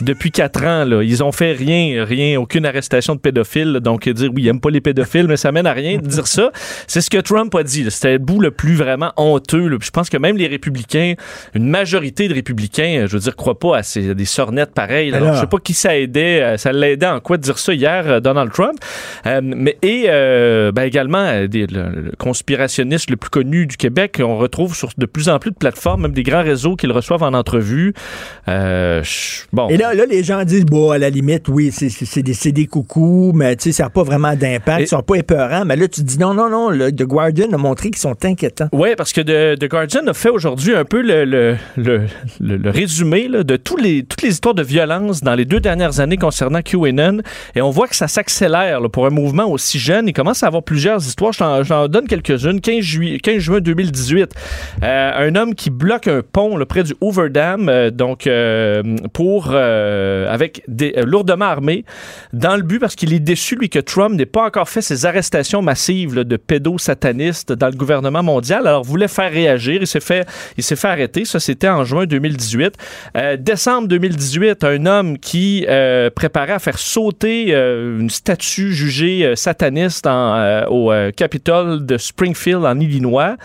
depuis 0.00 0.30
quatre 0.30 0.64
ans. 0.64 0.84
Là. 0.84 1.02
Ils 1.02 1.22
ont 1.22 1.32
fait 1.32 1.52
rien, 1.52 2.04
rien, 2.04 2.38
aucune 2.40 2.66
arrestation 2.66 3.14
de 3.14 3.20
pédophiles. 3.20 3.72
là. 3.72 3.80
Donc, 3.80 4.08
dire 4.08 4.30
oui, 4.34 4.42
ils 4.42 4.46
n'aiment 4.46 4.60
pas 4.60 4.70
les 4.70 4.80
pédophiles, 4.80 5.26
mais 5.28 5.36
ça 5.36 5.52
mène 5.52 5.66
à 5.66 5.72
rien 5.72 5.98
de 5.98 6.06
dire 6.06 6.26
ça. 6.26 6.50
C'est 6.86 7.00
ce 7.00 7.10
que 7.10 7.18
Trump 7.18 7.54
a 7.54 7.62
dit. 7.62 7.90
C'était 7.90 8.12
le 8.12 8.18
bout 8.18 8.40
le 8.40 8.50
plus 8.50 8.74
vraiment 8.74 9.12
honteux. 9.16 9.68
là. 9.68 9.78
Puis 9.78 9.86
Je 9.86 9.90
pense 9.92 10.08
que 10.10 10.16
même 10.16 10.36
les 10.36 10.46
républicains, 10.46 11.14
une 11.54 11.68
majorité 11.68 12.28
de 12.28 12.34
républicains, 12.34 13.06
je 13.06 13.12
veux 13.12 13.18
dire, 13.20 13.36
croient 13.36 13.58
pas 13.58 13.78
à, 13.78 13.82
ces, 13.82 14.10
à 14.10 14.14
des 14.14 14.24
sornettes 14.24 14.72
pareilles. 14.72 15.12
Alors. 15.14 15.34
Je 15.34 15.40
sais 15.40 15.46
pas 15.46 15.58
qui 15.58 15.74
ça 15.74 15.96
aidait, 15.98 16.42
euh, 16.42 16.56
ça 16.56 16.72
l'aidait 16.72 17.06
en 17.06 17.20
quoi 17.20 17.36
de 17.36 17.42
dire 17.42 17.58
ça 17.58 17.72
hier, 17.74 18.04
euh, 18.06 18.20
Donald 18.20 18.52
Trump. 18.52 18.78
Euh, 19.26 19.40
mais 19.42 19.76
et 19.82 20.04
euh, 20.08 20.72
ben, 20.72 20.82
également 20.82 21.46
des- 21.46 21.66
le, 21.66 21.88
le 21.90 22.12
conspirationniste 22.18 23.10
le 23.10 23.16
plus 23.16 23.30
connu 23.30 23.66
du 23.66 23.76
Québec, 23.76 24.20
on 24.24 24.36
retrouve 24.38 24.74
sur 24.74 24.90
de 24.96 25.06
plus 25.06 25.28
en 25.28 25.38
plus 25.38 25.50
de 25.50 25.56
plateformes, 25.56 26.02
même 26.02 26.12
des 26.12 26.22
grands 26.22 26.42
réseaux 26.42 26.76
qu'ils 26.76 26.92
reçoivent 26.92 27.22
en 27.22 27.32
entrevue. 27.34 27.94
Euh, 28.48 28.99
bon. 29.52 29.68
Et 29.68 29.76
là, 29.76 29.94
là, 29.94 30.04
les 30.08 30.22
gens 30.24 30.42
disent, 30.44 30.64
bon, 30.64 30.90
à 30.90 30.98
la 30.98 31.10
limite, 31.10 31.48
oui, 31.48 31.70
c'est- 31.72 32.22
des, 32.22 32.52
des 32.52 32.66
coucous, 32.66 33.32
mais 33.34 33.56
tu 33.56 33.64
sais, 33.64 33.72
ça 33.72 33.84
n'a 33.84 33.90
pas 33.90 34.02
vraiment 34.02 34.34
d'impact, 34.34 34.82
ils 34.82 34.86
sont 34.88 35.02
pas 35.02 35.16
épeurants. 35.16 35.64
Mais 35.64 35.76
là, 35.76 35.88
tu 35.88 36.02
dis, 36.02 36.18
non, 36.18 36.34
non, 36.34 36.48
non, 36.50 36.70
le 36.70 36.92
The 36.92 37.02
Guardian 37.04 37.52
a 37.52 37.56
montré 37.56 37.90
qu'ils 37.90 37.98
sont 38.00 38.16
inquiétants. 38.24 38.68
Oui, 38.72 38.90
parce 38.96 39.12
que 39.12 39.20
The, 39.20 39.58
The 39.58 39.68
Guardian 39.68 40.06
a 40.06 40.14
fait 40.14 40.28
aujourd'hui 40.30 40.74
un 40.74 40.84
peu 40.84 41.00
le, 41.02 41.24
le, 41.24 41.56
le, 41.76 42.02
le- 42.40 42.70
résumé 42.70 43.28
là, 43.28 43.42
de 43.42 43.56
tous 43.56 43.76
les, 43.76 44.02
toutes 44.04 44.22
les 44.22 44.30
histoires 44.30 44.54
de 44.54 44.62
violence 44.62 45.22
dans 45.22 45.34
les 45.34 45.44
deux 45.44 45.60
dernières 45.60 46.00
années 46.00 46.16
concernant 46.16 46.62
QAnon. 46.62 47.18
Et 47.54 47.62
on 47.62 47.70
voit 47.70 47.88
que 47.88 47.96
ça 47.96 48.08
s'accélère 48.08 48.80
pour 48.92 49.06
un 49.06 49.10
mouvement 49.10 49.46
aussi 49.50 49.78
jeune. 49.78 50.08
Il 50.08 50.12
commence 50.12 50.42
à 50.42 50.46
avoir 50.46 50.62
plusieurs 50.62 50.98
histoires. 51.06 51.32
Je 51.32 51.38
t'en- 51.68 51.88
donne 51.88 52.06
quelques-unes. 52.06 52.60
15, 52.60 52.80
juillet, 52.80 53.18
15 53.18 53.38
juin 53.38 53.60
2018, 53.60 54.32
euh, 54.82 55.10
un 55.28 55.34
homme 55.34 55.54
qui 55.54 55.70
bloque 55.70 56.08
un 56.08 56.20
pont 56.22 56.56
là, 56.56 56.66
près 56.66 56.82
du 56.82 56.94
Hoover 57.00 57.30
Dam, 57.30 57.68
euh, 57.68 57.90
donc 57.90 58.26
euh, 58.26 58.82
pour 59.12 59.50
euh, 59.52 60.32
avec 60.32 60.62
des 60.68 60.94
euh, 60.96 61.04
lourdement 61.04 61.46
armé, 61.46 61.84
dans 62.32 62.56
le 62.56 62.62
but 62.62 62.78
parce 62.78 62.94
qu'il 62.94 63.12
est 63.12 63.20
déçu 63.20 63.56
lui 63.56 63.68
que 63.68 63.78
Trump 63.78 64.16
n'ait 64.16 64.26
pas 64.26 64.44
encore 64.44 64.68
fait 64.68 64.82
ses 64.82 65.06
arrestations 65.06 65.62
massives 65.62 66.14
là, 66.14 66.24
de 66.24 66.36
pédosatanistes 66.36 67.52
dans 67.52 67.68
le 67.68 67.76
gouvernement 67.76 68.22
mondial. 68.22 68.66
Alors 68.66 68.84
voulait 68.84 69.08
faire 69.08 69.30
réagir. 69.30 69.78
Il 69.80 69.86
s'est 69.86 70.00
fait, 70.00 70.26
il 70.56 70.62
s'est 70.62 70.76
fait 70.76 70.88
arrêter. 70.88 71.24
Ça 71.24 71.40
c'était 71.40 71.68
en 71.68 71.84
juin 71.84 72.06
2018. 72.06 72.74
Euh, 73.16 73.36
décembre 73.36 73.88
2018, 73.88 74.64
un 74.64 74.86
homme 74.86 75.18
qui 75.18 75.66
préparait 76.14 76.52
à 76.52 76.58
faire 76.58 76.78
sauter 76.78 77.52
une 77.52 78.10
statue 78.10 78.72
jugée 78.72 79.34
sataniste 79.36 80.08
au 80.68 80.92
Capitole 81.16 81.84
de 81.84 81.98
Springfield 81.98 82.64
en 82.64 82.78
Illinois. 82.78 83.36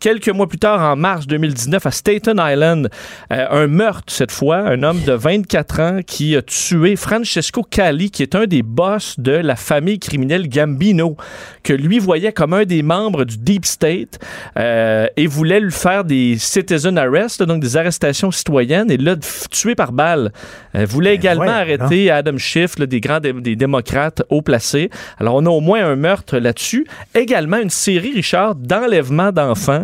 Quelques 0.00 0.28
mois 0.28 0.46
plus 0.46 0.58
tard, 0.58 0.80
en 0.82 0.96
mars 0.96 1.26
2019, 1.26 1.86
à 1.86 1.90
Staten 1.90 2.38
Island, 2.38 2.90
euh, 3.32 3.46
un 3.50 3.66
meurtre 3.68 4.12
cette 4.12 4.32
fois, 4.32 4.58
un 4.58 4.82
homme 4.82 5.00
de 5.02 5.12
24 5.12 5.80
ans 5.80 6.00
qui 6.06 6.36
a 6.36 6.42
tué 6.42 6.96
Francesco 6.96 7.62
Cali, 7.62 8.10
qui 8.10 8.22
est 8.22 8.34
un 8.34 8.44
des 8.46 8.62
boss 8.62 9.18
de 9.18 9.32
la 9.32 9.56
famille 9.56 9.98
criminelle 9.98 10.48
Gambino, 10.48 11.16
que 11.62 11.72
lui 11.72 11.98
voyait 11.98 12.32
comme 12.32 12.52
un 12.52 12.64
des 12.64 12.82
membres 12.82 13.24
du 13.24 13.38
Deep 13.38 13.64
State 13.64 14.18
euh, 14.58 15.06
et 15.16 15.26
voulait 15.26 15.60
lui 15.60 15.72
faire 15.72 16.04
des 16.04 16.36
citizen 16.38 16.98
arrests, 16.98 17.42
donc 17.42 17.62
des 17.62 17.76
arrestations 17.78 18.30
citoyennes, 18.30 18.90
et 18.90 18.98
là, 18.98 19.16
tué 19.50 19.74
par 19.74 19.92
balle. 19.92 20.32
Euh, 20.74 20.84
voulait 20.86 21.14
également 21.14 21.44
voyons 21.44 21.58
arrêter 21.58 22.10
Adam 22.10 22.36
Schiff, 22.36 22.78
là, 22.78 22.84
des 22.84 23.00
grands 23.00 23.20
dé- 23.20 23.32
des 23.32 23.56
démocrates 23.56 24.22
haut 24.28 24.42
placés. 24.42 24.90
Alors, 25.18 25.36
on 25.36 25.46
a 25.46 25.50
au 25.50 25.60
moins 25.60 25.82
un 25.82 25.96
meurtre 25.96 26.36
là-dessus. 26.36 26.86
Également, 27.14 27.56
une 27.58 27.70
série, 27.70 28.12
Richard, 28.14 28.54
d'enlèvements 28.54 29.32
d'enfants, 29.32 29.83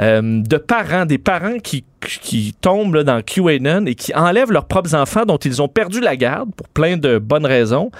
euh, 0.00 0.42
de 0.42 0.56
parents, 0.56 1.06
des 1.06 1.18
parents 1.18 1.58
qui 1.58 1.84
qui 2.06 2.54
tombent 2.60 2.94
là, 2.94 3.04
dans 3.04 3.20
QAnon 3.20 3.86
et 3.86 3.94
qui 3.94 4.14
enlèvent 4.14 4.52
leurs 4.52 4.66
propres 4.66 4.94
enfants 4.94 5.24
dont 5.24 5.38
ils 5.38 5.60
ont 5.60 5.66
perdu 5.66 6.00
la 6.00 6.16
garde 6.16 6.54
pour 6.54 6.68
plein 6.68 6.96
de 6.96 7.18
bonnes 7.18 7.46
raisons 7.46 7.90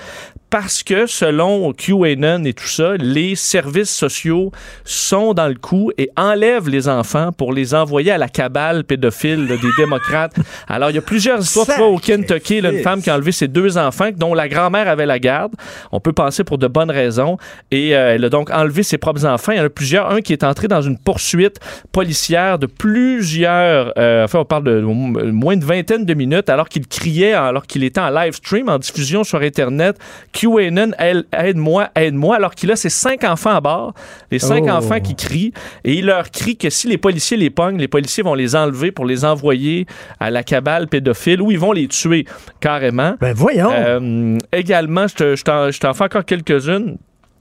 parce 0.49 0.83
que 0.83 1.07
selon 1.07 1.73
QAnon 1.73 2.45
et 2.45 2.53
tout 2.53 2.69
ça, 2.69 2.95
les 2.97 3.35
services 3.35 3.91
sociaux 3.91 4.53
sont 4.85 5.35
dans 5.35 5.49
le 5.49 5.57
coup 5.57 5.91
et 5.99 6.09
enlèvent 6.17 6.69
les 6.69 6.89
enfants 6.89 7.33
pour 7.33 7.53
les 7.53 7.75
envoyer 7.75 8.13
à 8.13 8.19
la 8.19 8.29
cabale 8.29 8.85
pédophile 8.85 9.49
des 9.49 9.59
démocrates. 9.77 10.37
Alors, 10.69 10.91
il 10.91 10.95
y 10.95 10.99
a 10.99 11.03
plusieurs 11.03 11.41
histoires. 11.41 11.67
Vois, 11.77 11.89
au 11.89 11.99
Kentucky, 11.99 12.61
là, 12.61 12.71
une 12.71 12.83
femme 12.83 13.03
qui 13.03 13.11
a 13.11 13.17
enlevé 13.17 13.33
ses 13.33 13.49
deux 13.49 13.77
enfants 13.77 14.11
dont 14.17 14.35
la 14.35 14.49
grand-mère 14.49 14.89
avait 14.89 15.05
la 15.05 15.19
garde. 15.19 15.53
On 15.91 16.01
peut 16.01 16.13
penser 16.13 16.45
pour 16.45 16.59
de 16.59 16.69
bonnes 16.69 16.93
raisons. 16.93 17.39
Et 17.73 17.97
euh, 17.97 18.15
elle 18.15 18.25
a 18.25 18.29
donc 18.29 18.51
enlevé 18.51 18.83
ses 18.83 18.99
propres 18.99 19.27
enfants. 19.27 19.53
Il 19.53 19.59
y 19.59 19.61
en 19.61 19.65
a 19.65 19.69
plusieurs. 19.69 20.11
Un 20.11 20.21
qui 20.21 20.33
est 20.33 20.45
entré 20.45 20.69
dans 20.69 20.81
une 20.81 20.97
poursuite 20.97 21.59
policière 22.01 22.59
de 22.59 22.67
plusieurs... 22.67 23.93
euh, 23.97 24.25
enfin, 24.25 24.41
on 24.41 24.45
parle 24.45 24.65
de 24.65 24.81
moins 24.81 25.57
de 25.57 25.65
vingtaine 25.65 26.05
de 26.05 26.13
minutes 26.15 26.51
alors 26.51 26.69
qu'il 26.69 26.87
criait, 26.87 27.33
alors 27.33 27.67
qu'il 27.67 27.83
était 27.85 28.01
en 28.01 28.11
live 28.11 28.35
stream, 28.35 28.69
en 28.69 28.79
diffusion 28.79 29.25
sur 29.25 29.41
Internet, 29.41 29.97
QAnon, 30.33 30.91
elle- 30.99 31.25
aide-moi, 31.33 31.89
aide-moi, 31.97 32.37
alors 32.37 32.55
qu'il 32.55 32.71
a 32.71 32.77
ses 32.77 32.91
cinq 32.91 33.25
enfants 33.25 33.57
à 33.57 33.61
bord, 33.63 33.95
les 34.31 34.39
cinq 34.39 34.65
Oh. 34.67 34.71
enfants 34.73 35.01
qui 35.01 35.15
crient, 35.17 35.53
et 35.85 35.95
il 35.95 36.05
leur 36.07 36.31
crie 36.31 36.57
que 36.59 36.69
si 36.69 36.87
les 36.87 36.99
policiers 36.99 37.39
les 37.39 37.49
pognent, 37.51 37.79
les 37.79 37.89
policiers 37.89 38.23
vont 38.23 38.35
les 38.35 38.55
enlever 38.55 38.91
pour 38.93 39.07
les 39.07 39.25
envoyer 39.25 39.87
à 40.21 40.31
la 40.31 40.43
cabale 40.43 40.89
pédophile 40.89 41.41
ou 41.41 41.51
ils 41.51 41.59
vont 41.59 41.73
les 41.73 41.89
tuer 41.89 42.27
carrément. 42.61 43.15
Ben 43.21 43.33
voyons. 43.35 43.71
Euh, 43.73 44.37
également, 44.53 45.07
je 45.09 45.79
t'en 45.81 45.95
fais 45.95 46.05
encore 46.05 46.25
quelques-unes. 46.27 46.99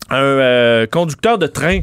Un 0.09 0.15
euh, 0.17 0.85
conducteur 0.87 1.37
de 1.37 1.47
train 1.47 1.79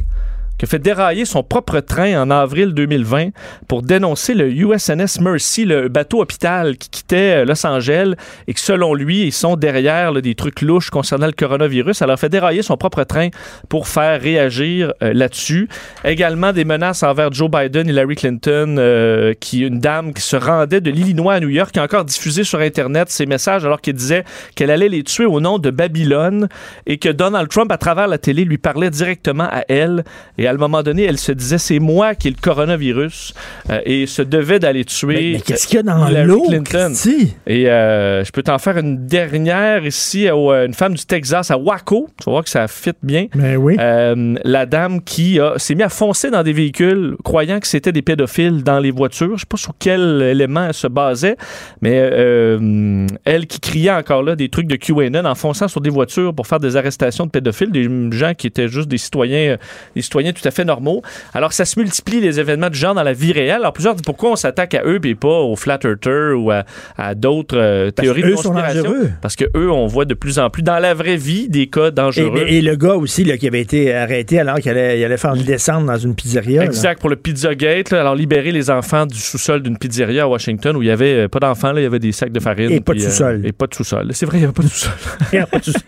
qui 0.57 0.65
a 0.65 0.67
fait 0.67 0.79
dérailler 0.79 1.25
son 1.25 1.43
propre 1.43 1.79
train 1.79 2.21
en 2.21 2.29
avril 2.29 2.73
2020 2.73 3.29
pour 3.67 3.81
dénoncer 3.81 4.33
le 4.33 4.51
USNS 4.51 5.19
Mercy, 5.21 5.65
le 5.65 5.87
bateau 5.87 6.21
hôpital 6.21 6.77
qui 6.77 6.89
quittait 6.89 7.41
euh, 7.41 7.45
Los 7.45 7.65
Angeles 7.65 8.13
et 8.47 8.53
que 8.53 8.59
selon 8.59 8.93
lui, 8.93 9.23
ils 9.23 9.31
sont 9.31 9.55
derrière 9.55 10.13
des 10.13 10.35
trucs 10.35 10.61
louches 10.61 10.89
concernant 10.89 11.25
le 11.25 11.33
coronavirus. 11.33 12.01
Alors, 12.01 12.19
fait 12.19 12.29
dérailler 12.29 12.61
son 12.61 12.77
propre 12.77 13.03
train 13.03 13.29
pour 13.69 13.87
faire 13.87 14.21
réagir 14.21 14.93
euh, 15.01 15.13
là-dessus. 15.13 15.67
Également 16.03 16.53
des 16.53 16.65
menaces 16.65 17.03
envers 17.03 17.31
Joe 17.31 17.49
Biden 17.49 17.87
et 17.87 17.91
Hillary 17.91 18.15
Clinton, 18.15 18.75
euh, 18.77 19.33
qui 19.39 19.61
une 19.61 19.79
dame 19.79 20.13
qui 20.13 20.21
se 20.21 20.35
rendait 20.35 20.81
de 20.81 20.91
l'Illinois 20.91 21.35
à 21.35 21.39
New 21.39 21.49
York, 21.49 21.71
qui 21.71 21.79
a 21.79 21.83
encore 21.83 22.05
diffusé 22.05 22.43
sur 22.43 22.59
Internet 22.59 23.09
ses 23.09 23.25
messages 23.25 23.65
alors 23.65 23.81
qu'elle 23.81 23.95
disait 23.95 24.23
qu'elle 24.55 24.71
allait 24.71 24.89
les 24.89 25.03
tuer 25.03 25.25
au 25.25 25.39
nom 25.39 25.59
de 25.59 25.69
Babylone 25.69 26.47
et 26.85 26.97
que 26.97 27.09
Donald 27.09 27.49
Trump, 27.49 27.71
à 27.71 27.77
travers 27.77 28.07
la 28.07 28.17
télé, 28.17 28.45
lui 28.45 28.57
parlait 28.57 28.89
directement 28.89 29.47
à 29.51 29.63
elle. 29.67 30.03
À 30.47 30.51
un 30.51 30.57
moment 30.57 30.83
donné, 30.83 31.03
elle 31.03 31.17
se 31.17 31.31
disait 31.31 31.57
c'est 31.57 31.79
moi 31.79 32.15
qui 32.15 32.27
ai 32.27 32.31
le 32.31 32.37
coronavirus 32.41 33.33
euh, 33.69 33.79
et 33.85 34.05
se 34.07 34.21
devait 34.21 34.59
d'aller 34.59 34.85
tuer. 34.85 35.13
Mais- 35.15 35.31
mais 35.33 35.41
qu'est-ce 35.41 35.67
qu'il 35.67 35.77
y 35.77 35.79
a 35.79 35.83
dans 35.83 36.05
l'eau? 36.25 36.45
Et 37.47 37.69
euh, 37.69 38.23
je 38.23 38.31
peux 38.31 38.43
t'en 38.43 38.57
faire 38.57 38.77
une 38.77 39.05
dernière 39.07 39.85
ici, 39.85 40.27
euh, 40.29 40.65
une 40.65 40.73
femme 40.73 40.93
du 40.93 41.05
Texas 41.05 41.51
à 41.51 41.57
Waco. 41.57 42.07
Tu 42.19 42.25
vas 42.25 42.31
voir 42.31 42.43
que 42.43 42.49
ça 42.49 42.67
fit 42.67 42.91
bien. 43.01 43.27
Ben 43.35 43.57
oui. 43.57 43.75
Euh, 43.79 44.35
la 44.43 44.65
dame 44.65 45.01
qui 45.01 45.39
s'est 45.57 45.75
mise 45.75 45.83
à 45.85 45.89
foncer 45.89 46.29
dans 46.31 46.43
des 46.43 46.53
véhicules, 46.53 47.15
croyant 47.23 47.59
que 47.59 47.67
c'était 47.67 47.91
des 47.91 48.01
pédophiles 48.01 48.63
dans 48.63 48.79
les 48.79 48.91
voitures. 48.91 49.35
Je 49.37 49.41
sais 49.41 49.47
pas 49.49 49.57
sur 49.57 49.73
quel 49.79 50.21
élément 50.21 50.65
elle 50.67 50.73
se 50.73 50.87
basait, 50.87 51.37
mais 51.81 51.99
euh, 52.01 53.07
elle 53.25 53.47
qui 53.47 53.59
criait 53.59 53.91
encore 53.91 54.23
là 54.23 54.35
des 54.35 54.49
trucs 54.49 54.67
de 54.67 54.75
QAnon 54.75 55.25
en 55.25 55.35
fonçant 55.35 55.67
sur 55.67 55.81
des 55.81 55.89
voitures 55.89 56.33
pour 56.33 56.47
faire 56.47 56.59
des 56.59 56.75
arrestations 56.75 57.25
de 57.25 57.31
pédophiles, 57.31 57.71
des 57.71 57.87
gens 58.11 58.33
qui 58.33 58.47
étaient 58.47 58.67
juste 58.67 58.87
des 58.87 58.97
citoyens, 58.97 59.57
des 59.95 60.01
citoyens 60.01 60.32
tout 60.33 60.47
à 60.47 60.51
fait 60.51 60.65
normaux. 60.65 61.01
Alors, 61.33 61.53
ça 61.53 61.65
se 61.65 61.79
multiplie 61.79 62.19
les 62.21 62.39
événements 62.39 62.69
du 62.69 62.77
genre 62.77 62.93
dans 62.95 63.03
la 63.03 63.13
vie 63.13 63.31
réelle. 63.31 63.51
Alors, 63.61 63.73
plusieurs 63.73 63.93
disent 63.95 64.03
pourquoi 64.03 64.31
on 64.31 64.35
s'attaque 64.35 64.73
à 64.75 64.83
eux 64.85 64.99
et 65.03 65.15
pas 65.15 65.27
aux 65.39 65.55
flat 65.55 65.79
earthers 65.83 66.35
ou 66.39 66.51
à, 66.51 66.63
à 66.97 67.15
d'autres 67.15 67.57
euh, 67.57 67.91
théories 67.91 68.23
de 68.23 68.35
sont 68.35 68.49
conspiration? 68.51 68.83
dangereux. 68.83 69.09
Parce 69.21 69.35
que 69.35 69.45
eux, 69.55 69.71
on 69.71 69.87
voit 69.87 70.05
de 70.05 70.13
plus 70.13 70.39
en 70.39 70.49
plus 70.49 70.63
dans 70.63 70.79
la 70.79 70.93
vraie 70.93 71.17
vie 71.17 71.49
des 71.49 71.67
cas 71.67 71.87
Et, 71.87 71.91
dangereux. 71.91 72.45
et 72.47 72.61
le 72.61 72.75
gars 72.75 72.95
aussi 72.95 73.23
là, 73.23 73.37
qui 73.37 73.47
avait 73.47 73.61
été 73.61 73.93
arrêté 73.93 74.39
alors 74.39 74.57
qu'il 74.59 74.71
allait, 74.71 74.99
il 74.99 75.03
allait 75.05 75.17
faire 75.17 75.35
une 75.35 75.43
descente 75.43 75.85
dans 75.85 75.97
une 75.97 76.15
pizzeria. 76.15 76.61
là. 76.61 76.65
Exact, 76.65 76.99
pour 76.99 77.09
le 77.09 77.15
Pizzagate. 77.15 77.91
là. 77.91 78.01
alors, 78.01 78.15
libérer 78.15 78.51
les 78.51 78.69
enfants 78.69 79.05
du 79.05 79.17
sous-sol 79.17 79.61
d'une 79.61 79.77
pizzeria 79.77 80.23
à 80.23 80.27
Washington 80.27 80.75
où 80.75 80.81
il 80.81 80.87
y 80.87 80.91
avait 80.91 81.25
euh, 81.25 81.27
pas 81.27 81.39
d'enfants, 81.39 81.71
là, 81.73 81.81
il 81.81 81.83
y 81.83 81.87
avait 81.87 81.99
des 81.99 82.11
sacs 82.11 82.31
de 82.31 82.39
farine. 82.39 82.71
Et 82.71 82.79
pas 82.81 82.93
de 82.93 82.99
euh, 82.99 83.03
sous-sol. 83.03 83.41
et 83.45 83.51
pas 83.51 83.67
de 83.67 83.73
sous-sol. 83.73 84.09
C'est 84.13 84.25
vrai, 84.25 84.37
il 84.37 84.41
n'y 84.41 84.45
avait 84.45 84.53
pas 84.53 84.63
de 84.63 84.67
sous-sol. 84.67 84.91
Il 85.33 85.35
y 85.35 85.39
a 85.39 85.45
pas 85.47 85.59
de 85.59 85.63
souci. 85.65 85.77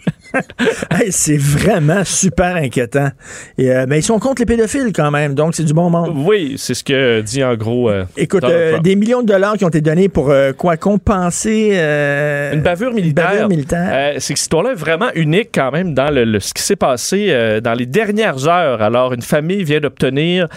Hey, 0.91 1.11
c'est 1.13 1.37
vraiment 1.37 2.03
super 2.03 2.57
inquiétant. 2.57 3.09
Et, 3.57 3.71
euh, 3.71 3.85
mais 3.87 3.99
ils 3.99 4.03
sont 4.03 4.19
contre 4.35 4.51
les 4.51 4.57
pédophiles 4.57 4.91
quand 4.93 5.11
même, 5.11 5.33
donc 5.33 5.55
c'est 5.55 5.63
du 5.63 5.73
bon 5.73 5.89
monde. 5.89 6.11
oui, 6.13 6.55
c'est 6.57 6.73
ce 6.73 6.83
que 6.83 7.21
dit 7.21 7.43
en 7.43 7.55
gros. 7.55 7.89
euh, 7.89 8.03
Écoute, 8.17 8.43
euh, 8.43 8.79
des 8.79 8.95
millions 8.95 9.21
de 9.21 9.27
dollars 9.27 9.55
qui 9.57 9.63
ont 9.65 9.69
été 9.69 9.81
donnés 9.81 10.09
pour 10.09 10.29
euh, 10.29 10.51
quoi 10.51 10.75
compenser 10.77 11.69
euh, 11.73 12.53
Une 12.53 12.61
bavure 12.61 12.93
militaire. 12.93 13.29
bavure 13.31 13.47
militaire. 13.47 14.13
C'est 14.19 14.33
que 14.33 14.39
cette 14.39 14.39
histoire-là 14.41 14.71
est 14.71 14.75
vraiment 14.75 15.07
unique 15.15 15.49
quand 15.53 15.71
même 15.71 15.93
dans 15.93 16.13
le, 16.13 16.25
le- 16.25 16.39
ce 16.39 16.53
qui 16.53 16.61
s'est 16.61 16.75
passé 16.75 17.33
dans 17.63 17.73
les 17.73 17.85
dernières 17.85 18.47
heures. 18.47 18.81
Alors, 18.81 19.13
une 19.13 19.21
famille 19.21 19.63
vient 19.63 19.79
d'obtenir 19.79 20.47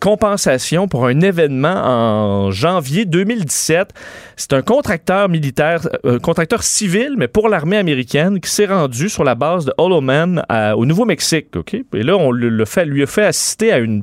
compensation 0.00 0.88
pour 0.88 1.06
un 1.06 1.20
événement 1.20 1.74
en 1.74 2.50
janvier 2.50 3.04
2017. 3.04 3.90
C'est 4.36 4.52
un 4.52 4.62
contracteur 4.62 5.28
militaire, 5.28 5.80
un 6.04 6.18
contracteur 6.18 6.62
civil, 6.62 7.14
mais 7.16 7.28
pour 7.28 7.48
l'armée 7.48 7.76
américaine, 7.78 8.40
qui 8.40 8.50
s'est 8.50 8.66
rendu 8.66 9.08
sur 9.08 9.24
la 9.24 9.34
base 9.34 9.64
de 9.64 9.72
Holoman 9.78 10.42
à- 10.48 10.76
au 10.76 10.86
Nouveau-Mexique. 10.86 11.56
OK? 11.56 11.74
Et 11.74 12.02
là, 12.02 12.16
on 12.16 12.30
le, 12.30 12.48
le 12.48 12.64
fait, 12.64 12.84
lui 12.84 13.02
fait 13.08 13.24
assister 13.24 13.72
à 13.72 13.78
une 13.78 14.02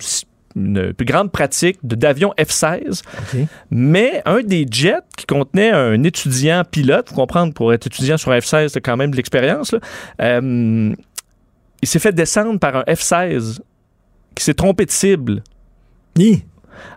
une 0.55 0.93
plus 0.93 1.05
grande 1.05 1.31
pratique 1.31 1.77
d'avions 1.83 2.33
F-16. 2.37 3.01
Mais 3.71 4.21
un 4.25 4.41
des 4.41 4.65
jets 4.69 5.01
qui 5.17 5.25
contenait 5.25 5.71
un 5.71 6.01
étudiant 6.03 6.63
pilote, 6.69 7.09
faut 7.09 7.15
comprendre, 7.15 7.53
pour 7.53 7.73
être 7.73 7.87
étudiant 7.87 8.17
sur 8.17 8.31
un 8.31 8.39
F-16, 8.39 8.69
c'est 8.69 8.81
quand 8.81 8.97
même 8.97 9.11
de 9.11 9.17
l'expérience, 9.17 9.75
euh, 10.21 10.93
il 11.81 11.87
s'est 11.87 11.99
fait 11.99 12.13
descendre 12.13 12.57
par 12.59 12.77
un 12.77 12.83
F-16 12.83 13.59
qui 14.33 14.43
s'est 14.43 14.53
trompé 14.53 14.85
de 14.85 14.91
cible. 14.91 15.43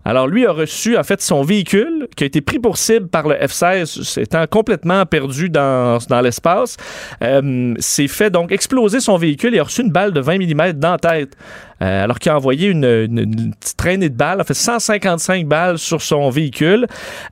Alors, 0.05 0.27
lui 0.27 0.47
a 0.47 0.53
reçu, 0.53 0.97
en 0.97 1.03
fait, 1.03 1.21
son 1.21 1.43
véhicule 1.43 2.09
qui 2.17 2.25
a 2.25 2.27
été 2.27 2.41
pris 2.41 2.59
pour 2.59 2.79
cible 2.79 3.09
par 3.09 3.29
le 3.29 3.35
F-16, 3.35 4.21
étant 4.21 4.47
complètement 4.47 5.05
perdu 5.07 5.51
dans, 5.51 5.99
dans 6.09 6.21
l'espace. 6.21 6.77
Euh, 7.23 7.75
s'est 7.79 8.09
fait 8.09 8.31
donc 8.31 8.53
exploser 8.53 9.01
son 9.01 9.17
véhicule 9.17 9.55
et 9.55 9.59
a 9.59 9.65
reçu 9.65 9.83
une 9.83 9.91
balle 9.91 10.13
de 10.13 10.21
20 10.21 10.39
mm 10.39 10.73
dans 10.73 10.93
la 10.93 10.99
tête. 10.99 11.37
Euh, 11.81 12.05
alors 12.05 12.19
qu'il 12.19 12.33
a 12.33 12.37
envoyé 12.37 12.69
une, 12.69 12.85
une- 12.85 13.19
une 13.19 13.55
petite 13.55 13.77
traînée 13.77 14.09
de 14.09 14.15
balles, 14.17 14.41
a 14.41 14.45
fait 14.45 14.55
155 14.55 15.47
balles 15.47 15.79
sur 15.79 16.03
son 16.03 16.29
véhicule. 16.31 16.87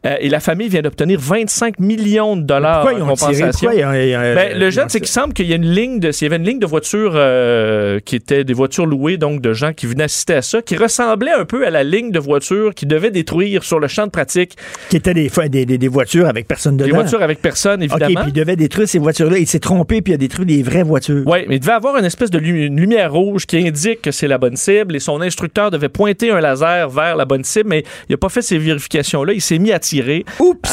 Euh, 0.06 0.14
et 0.20 0.28
la 0.28 0.39
famille 0.40 0.68
vient 0.68 0.82
d'obtenir 0.82 1.18
25 1.20 1.81
millions 1.81 2.36
de 2.36 2.43
dollars 2.43 2.82
Pourquoi 2.82 2.98
ils 2.98 3.02
en 3.02 3.09
ont 3.10 3.14
tiré? 3.14 3.32
compensation. 3.32 3.70
Pourquoi 3.70 3.74
ils 3.74 3.85
ont- 3.85 3.93
ils 3.93 4.16
ont- 4.16 4.35
Ben, 4.35 4.59
le 4.59 4.68
ont- 4.68 4.85
c'est 4.89 5.01
qu'il 5.01 5.09
semble 5.09 5.32
qu'il 5.35 5.47
y 5.47 5.52
a 5.52 5.56
une 5.56 5.66
ligne 5.70 5.98
de, 5.98 6.10
il 6.10 6.23
y 6.23 6.27
avait 6.27 6.36
une 6.36 6.44
ligne 6.44 6.59
de 6.60 6.66
voitures 6.66 7.12
euh, 7.16 7.98
qui 8.05 8.14
étaient 8.16 8.44
des 8.44 8.52
voitures 8.52 8.86
louées, 8.86 9.16
donc 9.16 9.40
de 9.40 9.52
gens 9.52 9.73
qui 9.73 9.86
venaient 9.86 10.05
assister 10.05 10.35
à 10.35 10.43
ça, 10.43 10.62
qui 10.62 10.77
ressemblait 10.77 11.32
un 11.32 11.44
peu 11.44 11.66
à 11.66 11.70
la 11.70 11.82
ligne 11.82 12.10
de 12.12 12.18
voitures 12.20 12.74
qui 12.74 12.86
devait 12.86 13.10
détruire 13.10 13.64
sur 13.64 13.81
le 13.81 13.89
champ 13.89 14.06
de 14.06 14.10
pratique 14.10 14.56
Qui 14.90 14.97
étaient 14.97 15.14
des, 15.14 15.28
des, 15.48 15.66
des- 15.66 15.78
des 15.78 15.89
voitures 15.89 16.27
avec 16.28 16.47
personne 16.47 16.77
dedans. 16.77 16.86
des 16.89 16.94
voitures 16.94 17.23
avec 17.23 17.43
personne, 17.43 17.82
OK, 17.82 17.90
évidemment. 17.90 18.20
puis 18.23 18.31
il 18.31 18.32
devait 18.32 18.56
détruire 18.56 18.89
ces 18.89 18.98
voitures-là. 19.01 19.39
Il 19.39 19.47
s'est 19.47 19.59
trompé, 19.59 20.02
puis 20.02 20.12
il 20.12 20.14
a 20.14 20.18
détruit 20.18 20.47
des 20.47 20.62
vraies 20.62 20.82
voitures. 20.85 21.24
Oui, 21.27 21.39
mais 21.48 21.56
il 21.56 21.60
devait 21.60 21.73
avoir 21.73 21.97
une 21.97 22.05
espèce 22.05 22.31
de 22.31 22.39
une 22.39 22.78
lumière 22.78 23.12
rouge 23.12 23.47
qui 23.47 23.59
indique 23.59 24.02
que 24.02 24.10
c'est 24.12 24.28
la 24.28 24.35
bonne 24.38 24.56
cible 24.56 24.96
et 24.96 25.00
son 25.00 25.20
instructeur 25.20 25.70
devait 25.70 25.88
pointer 25.88 26.30
un 26.30 26.40
laser 26.40 26.88
vers 26.88 27.16
la 27.16 27.24
bonne 27.24 27.44
cible, 27.44 27.68
mais 27.70 27.84
il 28.08 28.12
n'a 28.12 28.16
pas 28.16 28.28
fait 28.28 28.42
ces 28.42 28.58
vérifications-là. 28.58 29.32
Il 29.32 29.40
s'est 29.40 29.58
mis 29.58 29.72
à 29.72 29.78
tirer. 29.78 30.24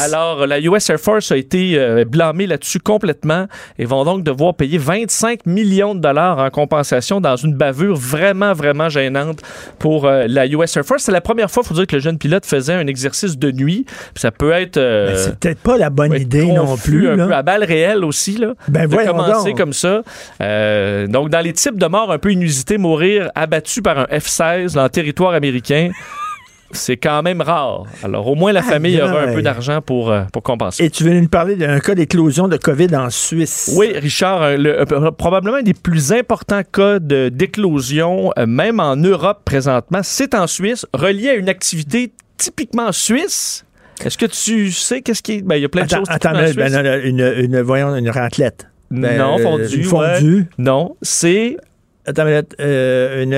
Alors, 0.04 0.46
la 0.48 0.60
US 0.60 0.90
Air 0.90 1.00
Force 1.00 1.32
a 1.32 1.38
été 1.38 1.74
euh, 1.78 2.06
blâmée 2.06 2.48
là-dessus 2.48 2.80
complètement 2.80 3.48
et 3.80 3.86
vont 3.86 4.04
donc 4.04 4.24
devoir 4.24 4.54
payer 4.54 4.78
25 4.78 5.46
millions 5.46 5.96
de 5.96 6.00
dollars 6.00 6.40
en 6.40 6.50
compensation 6.50 7.22
dans 7.22 7.36
une 7.36 7.54
bavure 7.54 7.96
vraiment, 7.96 8.54
vraiment 8.54 8.90
gênante 8.90 9.42
pour 9.80 10.06
euh, 10.06 10.26
la 10.28 10.48
US 10.48 10.76
Air 10.78 10.86
Force. 10.86 11.04
C'est 11.04 11.12
la 11.12 11.22
première 11.22 11.50
fois, 11.50 11.64
il 11.66 11.68
faut 11.68 11.74
dire, 11.74 11.88
que 11.88 11.96
le 11.96 12.02
jeune 12.02 12.18
pilote 12.18 12.46
faisait 12.46 12.74
un 12.74 12.88
exercice 12.88 13.38
de 13.38 13.52
nuit. 13.52 13.86
Ça 14.16 14.32
peut 14.32 14.52
être... 14.52 14.78
euh, 14.78 15.16
c'est 15.16 15.40
peut-être 15.40 15.60
pas 15.60 15.78
la 15.78 15.90
bonne 15.90 16.14
idée 16.14 16.52
non 16.52 16.78
plus. 16.78 17.10
un 17.10 17.16
là. 17.16 17.28
peu 17.28 17.34
à 17.34 17.42
balles 17.42 17.64
réelles 17.64 18.04
aussi, 18.04 18.38
là. 18.38 18.54
Ben, 18.68 18.88
de 18.88 18.96
commencer 18.96 19.50
donc. 19.50 19.58
comme 19.58 19.74
ça. 19.74 20.04
Euh, 20.42 21.08
donc, 21.08 21.30
dans 21.30 21.42
les 21.42 21.54
types 21.54 21.78
de 21.78 21.86
morts 21.86 22.12
un 22.12 22.18
peu 22.18 22.32
inusités, 22.32 22.78
mourir 22.78 23.32
abattu 23.54 23.82
par 23.82 24.00
un 24.00 24.06
F-16 24.06 24.74
dans 24.74 24.84
le 24.84 24.90
territoire 24.90 25.34
américain, 25.34 25.92
c'est 26.72 26.98
quand 26.98 27.22
même 27.22 27.42
rare. 27.42 27.84
Alors, 28.04 28.28
au 28.28 28.36
moins, 28.36 28.52
la 28.52 28.64
famille 28.64 29.00
aura 29.02 29.22
un 29.22 29.34
peu 29.34 29.42
d'argent 29.42 29.80
pour, 29.82 30.12
euh, 30.12 30.24
pour 30.34 30.42
compenser. 30.42 30.84
Et 30.84 30.90
tu 30.90 31.04
veux 31.04 31.14
nous 31.20 31.28
parler 31.28 31.56
d'un 31.56 31.80
cas 31.80 31.94
d'éclosion 31.94 32.48
de 32.48 32.58
COVID 32.58 32.96
en 32.96 33.10
Suisse? 33.12 33.74
Oui, 33.78 33.94
Richard, 33.96 34.42
euh, 34.42 34.58
le- 34.58 34.80
euh, 34.82 35.12
probablement 35.12 35.58
un 35.58 35.62
des 35.62 35.76
plus 35.76 36.12
importants 36.12 36.64
cas 36.64 36.98
d'éclosion, 37.00 38.32
euh, 38.38 38.46
même 38.48 38.80
en 38.80 38.96
Europe 38.96 39.42
présentement, 39.46 40.00
c'est 40.04 40.34
en 40.34 40.48
Suisse, 40.48 40.86
relié 40.94 41.30
à 41.30 41.34
une 41.36 41.50
activité 41.50 42.12
typiquement 42.38 42.92
suisse. 42.92 43.66
Est-ce 44.04 44.18
que 44.18 44.26
tu 44.26 44.72
sais 44.72 45.02
qu'est-ce 45.02 45.22
qui. 45.22 45.44
Ben, 45.44 45.56
il 45.56 45.62
y 45.62 45.66
a 45.66 45.70
plein 45.70 45.86
de 45.86 45.90
choses 45.90 46.08
attends, 46.10 46.32
ben, 46.34 46.72
non, 46.72 46.84
non, 46.84 47.00
une, 47.04 47.34
une, 47.38 47.62
voyons, 47.62 47.96
une 47.96 48.10
raclette. 48.10 48.68
Ben, 48.90 49.18
non, 49.18 49.40
euh, 49.40 49.44
fondue. 49.44 49.66
Une 49.76 49.82
ouais. 49.82 50.16
fondue. 50.20 50.48
Non, 50.58 50.96
c'est. 51.04 51.58
Attends, 52.06 52.24
une 52.24 52.30
minute, 52.32 52.56
euh, 52.60 53.24
une, 53.24 53.34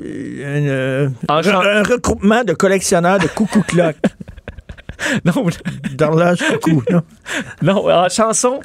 une- 0.00 0.68
euh, 0.68 1.08
un 1.28 1.82
regroupement 1.82 2.42
de 2.44 2.52
collectionneurs 2.52 3.18
de 3.18 3.28
coucou 3.28 3.62
clock. 3.62 3.96
non, 5.24 5.46
d'horloge 5.94 6.38
coucou. 6.60 6.82
Non, 6.90 7.02
non 7.62 7.88
en 7.90 8.08
chanson. 8.08 8.60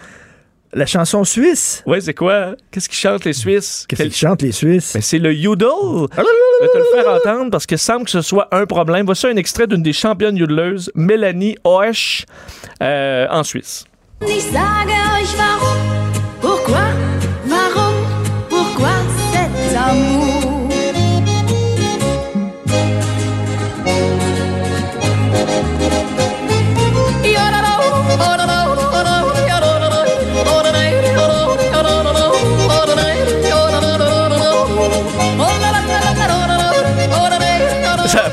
La 0.75 0.87
chanson 0.87 1.23
suisse. 1.23 1.83
Oui, 1.85 2.01
c'est 2.01 2.15
quoi? 2.15 2.55
Qu'est-ce 2.71 2.89
qu'ils 2.89 2.97
chantent 2.97 3.25
les 3.25 3.33
Suisses? 3.33 3.85
Qu'est-ce 3.87 4.01
qu'ils 4.01 4.15
chantent 4.15 4.41
les 4.41 4.51
Suisses? 4.51 4.93
Ben, 4.95 5.03
c'est 5.03 5.19
le 5.19 5.31
Yodel. 5.31 5.67
Je 5.69 6.63
vais 6.65 6.67
te 6.73 6.77
le 6.79 6.83
faire 6.95 7.13
entendre 7.13 7.51
parce 7.51 7.67
que 7.67 7.77
semble 7.77 8.05
que 8.05 8.09
ce 8.11 8.21
soit 8.21 8.47
un 8.51 8.65
problème. 8.65 9.05
Voici 9.05 9.27
un 9.27 9.35
extrait 9.35 9.67
d'une 9.67 9.83
des 9.83 9.93
championnes 9.93 10.35
yodeleuses, 10.35 10.91
Mélanie 10.95 11.57
Oesch, 11.63 12.25
euh, 12.81 13.27
en 13.29 13.43
Suisse. 13.43 13.85
Ich 14.27 14.41
sage 14.41 14.87
euch 14.87 15.37
warum, 15.37 16.11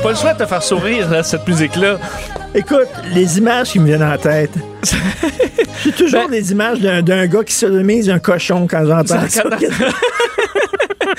pas 0.01 0.09
le 0.09 0.15
choix 0.15 0.33
de 0.33 0.39
te 0.39 0.45
faire 0.45 0.63
sourire, 0.63 1.09
là, 1.09 1.23
cette 1.23 1.47
musique-là. 1.47 1.97
Écoute, 2.55 2.87
les 3.13 3.37
images 3.37 3.69
qui 3.71 3.79
me 3.79 3.85
viennent 3.85 4.03
en 4.03 4.17
tête. 4.17 4.51
J'ai 5.83 5.91
toujours 5.91 6.23
Ben- 6.27 6.31
des 6.31 6.51
images 6.51 6.79
d'un 6.79 7.27
gars 7.27 7.43
qui 7.43 7.53
se 7.53 7.65
mise 7.65 8.09
un 8.09 8.19
cochon 8.19 8.67
quand 8.69 8.85
j'entends 8.85 9.27
ça. 9.29 9.43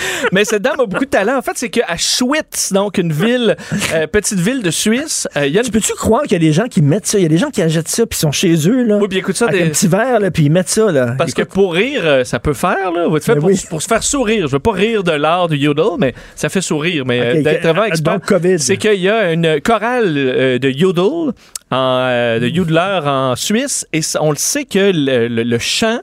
Mais 0.32 0.44
cette 0.44 0.62
dame 0.62 0.80
a 0.80 0.86
beaucoup 0.86 1.04
de 1.04 1.10
talent. 1.10 1.36
En 1.38 1.42
fait, 1.42 1.52
c'est 1.56 1.68
qu'à 1.68 1.96
Schwitz, 1.96 2.72
donc 2.72 2.98
une 2.98 3.12
ville, 3.12 3.56
euh, 3.94 4.06
petite 4.06 4.38
ville 4.38 4.62
de 4.62 4.70
Suisse, 4.70 5.28
euh, 5.36 5.46
il 5.46 5.52
y 5.52 5.58
a 5.58 5.60
une... 5.60 5.66
Tu 5.66 5.72
peux-tu 5.72 5.92
croire 5.94 6.22
qu'il 6.22 6.32
y 6.32 6.36
a 6.36 6.38
des 6.38 6.52
gens 6.52 6.66
qui 6.68 6.82
mettent 6.82 7.06
ça? 7.06 7.18
Il 7.18 7.22
y 7.22 7.26
a 7.26 7.28
des 7.28 7.38
gens 7.38 7.50
qui 7.50 7.62
achètent 7.62 7.88
ça 7.88 8.06
puis 8.06 8.18
sont 8.18 8.32
chez 8.32 8.54
eux, 8.68 8.84
là. 8.84 8.98
Oui, 8.98 9.08
puis 9.08 9.18
écoute 9.18 9.36
ça, 9.36 9.46
avec 9.46 9.60
des- 9.62 9.66
un 9.68 9.70
petit 9.70 9.88
verre, 9.88 10.20
là, 10.20 10.30
puis 10.30 10.44
ils 10.44 10.50
mettent 10.50 10.68
ça, 10.68 10.90
là. 10.92 11.14
Parce 11.18 11.34
que 11.34 11.42
pour 11.42 11.74
rire, 11.74 12.00
euh, 12.04 12.24
ça 12.24 12.38
peut 12.38 12.54
faire, 12.54 12.92
là. 12.92 13.04
Pour, 13.08 13.44
oui. 13.44 13.60
pour 13.68 13.82
se 13.82 13.88
faire 13.88 14.02
sourire. 14.02 14.46
Je 14.46 14.52
veux 14.52 14.58
pas 14.60 14.72
rire 14.72 15.02
de 15.02 15.12
l'art 15.12 15.48
du 15.48 15.56
yodel, 15.56 15.84
mais 15.98 16.14
ça 16.36 16.48
fait 16.48 16.60
sourire. 16.60 17.04
Mais 17.06 17.20
euh, 17.20 17.34
Ok, 17.38 17.42
d'être 17.42 17.62
vraiment 17.62 17.84
expert, 17.84 18.14
Donc, 18.14 18.26
COVID. 18.26 18.58
c'est 18.58 18.76
qu'il 18.76 19.00
y 19.00 19.08
a 19.08 19.32
une 19.32 19.60
chorale 19.60 20.14
euh, 20.16 20.58
de 20.58 20.68
yodel, 20.70 21.32
en, 21.70 21.98
euh, 22.08 22.38
de 22.38 22.48
yodeleurs 22.48 23.06
en 23.06 23.34
Suisse, 23.36 23.86
et 23.92 24.00
on 24.20 24.30
le 24.30 24.36
sait 24.36 24.64
que 24.64 24.92
le, 24.94 25.28
le- 25.28 25.42
le 25.42 25.58
chant 25.58 26.00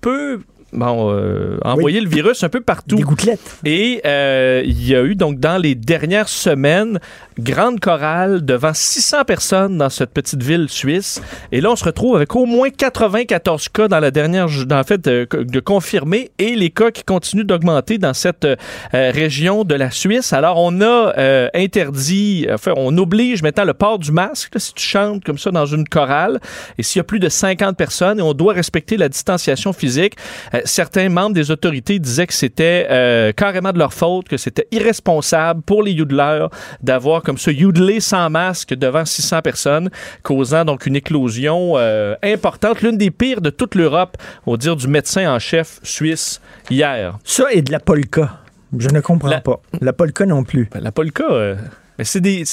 peut 0.00 0.40
bon, 0.72 1.10
euh, 1.12 1.58
envoyer 1.64 2.00
le 2.00 2.08
virus 2.08 2.42
un 2.44 2.48
peu 2.48 2.60
partout. 2.60 2.96
Des 2.96 3.02
gouttelettes. 3.02 3.58
Et 3.64 4.00
euh, 4.04 4.62
il 4.64 4.86
y 4.86 4.94
a 4.94 5.02
eu 5.02 5.14
donc 5.14 5.38
dans 5.38 5.58
les 5.58 5.74
dernières 5.74 6.28
semaines 6.28 6.98
grande 7.38 7.78
chorale 7.80 8.44
devant 8.44 8.72
600 8.74 9.24
personnes 9.24 9.78
dans 9.78 9.90
cette 9.90 10.10
petite 10.10 10.42
ville 10.42 10.68
suisse. 10.68 11.22
Et 11.52 11.60
là, 11.60 11.70
on 11.70 11.76
se 11.76 11.84
retrouve 11.84 12.16
avec 12.16 12.34
au 12.34 12.46
moins 12.46 12.70
94 12.70 13.68
cas 13.68 13.88
dans 13.88 14.00
la 14.00 14.10
dernière, 14.10 14.48
dans, 14.66 14.78
en 14.78 14.84
fait, 14.84 15.00
de, 15.00 15.26
de 15.30 15.60
confirmés 15.60 16.30
et 16.38 16.56
les 16.56 16.70
cas 16.70 16.90
qui 16.90 17.04
continuent 17.04 17.44
d'augmenter 17.44 17.98
dans 17.98 18.14
cette 18.14 18.44
euh, 18.44 18.56
région 18.92 19.64
de 19.64 19.74
la 19.74 19.90
Suisse. 19.90 20.32
Alors, 20.32 20.56
on 20.58 20.80
a 20.80 21.12
euh, 21.18 21.48
interdit, 21.54 22.46
enfin, 22.52 22.72
on 22.76 22.96
oblige 22.98 23.42
maintenant 23.42 23.64
le 23.64 23.74
port 23.74 23.98
du 23.98 24.12
masque 24.12 24.54
là, 24.54 24.60
si 24.60 24.74
tu 24.74 24.84
chantes 24.84 25.24
comme 25.24 25.38
ça 25.38 25.50
dans 25.50 25.66
une 25.66 25.88
chorale 25.88 26.40
et 26.76 26.82
s'il 26.82 26.98
y 26.98 27.00
a 27.00 27.04
plus 27.04 27.20
de 27.20 27.28
50 27.28 27.76
personnes 27.76 28.18
et 28.18 28.22
on 28.22 28.34
doit 28.34 28.52
respecter 28.52 28.96
la 28.96 29.08
distanciation 29.08 29.72
physique. 29.72 30.16
Euh, 30.58 30.62
certains 30.64 31.08
membres 31.08 31.34
des 31.34 31.50
autorités 31.50 31.98
disaient 31.98 32.26
que 32.26 32.34
c'était 32.34 32.86
euh, 32.90 33.32
carrément 33.32 33.72
de 33.72 33.78
leur 33.78 33.92
faute, 33.92 34.28
que 34.28 34.36
c'était 34.36 34.66
irresponsable 34.70 35.62
pour 35.62 35.82
les 35.82 35.92
yodeleurs 35.92 36.50
d'avoir 36.82 37.22
comme 37.22 37.38
ça 37.38 37.50
yodelé 37.50 38.00
sans 38.00 38.30
masque 38.30 38.74
devant 38.74 39.04
600 39.04 39.42
personnes, 39.42 39.90
causant 40.22 40.64
donc 40.64 40.86
une 40.86 40.96
éclosion 40.96 41.74
euh, 41.76 42.14
importante, 42.22 42.82
l'une 42.82 42.96
des 42.96 43.10
pires 43.10 43.40
de 43.40 43.50
toute 43.50 43.74
l'Europe, 43.74 44.16
au 44.46 44.56
dire 44.56 44.76
du 44.76 44.88
médecin 44.88 45.32
en 45.32 45.38
chef 45.38 45.80
suisse 45.82 46.40
hier. 46.70 47.18
Ça 47.24 47.44
et 47.52 47.62
de 47.62 47.72
la 47.72 47.80
polka. 47.80 48.40
Je 48.76 48.88
ne 48.88 49.00
comprends 49.00 49.40
pas. 49.40 49.60
La 49.80 49.92
polka 49.92 50.26
non 50.26 50.44
plus. 50.44 50.68
Ben, 50.72 50.80
la 50.80 50.92
polka, 50.92 51.24
euh, 51.30 51.56
c'est 52.02 52.20
des, 52.20 52.44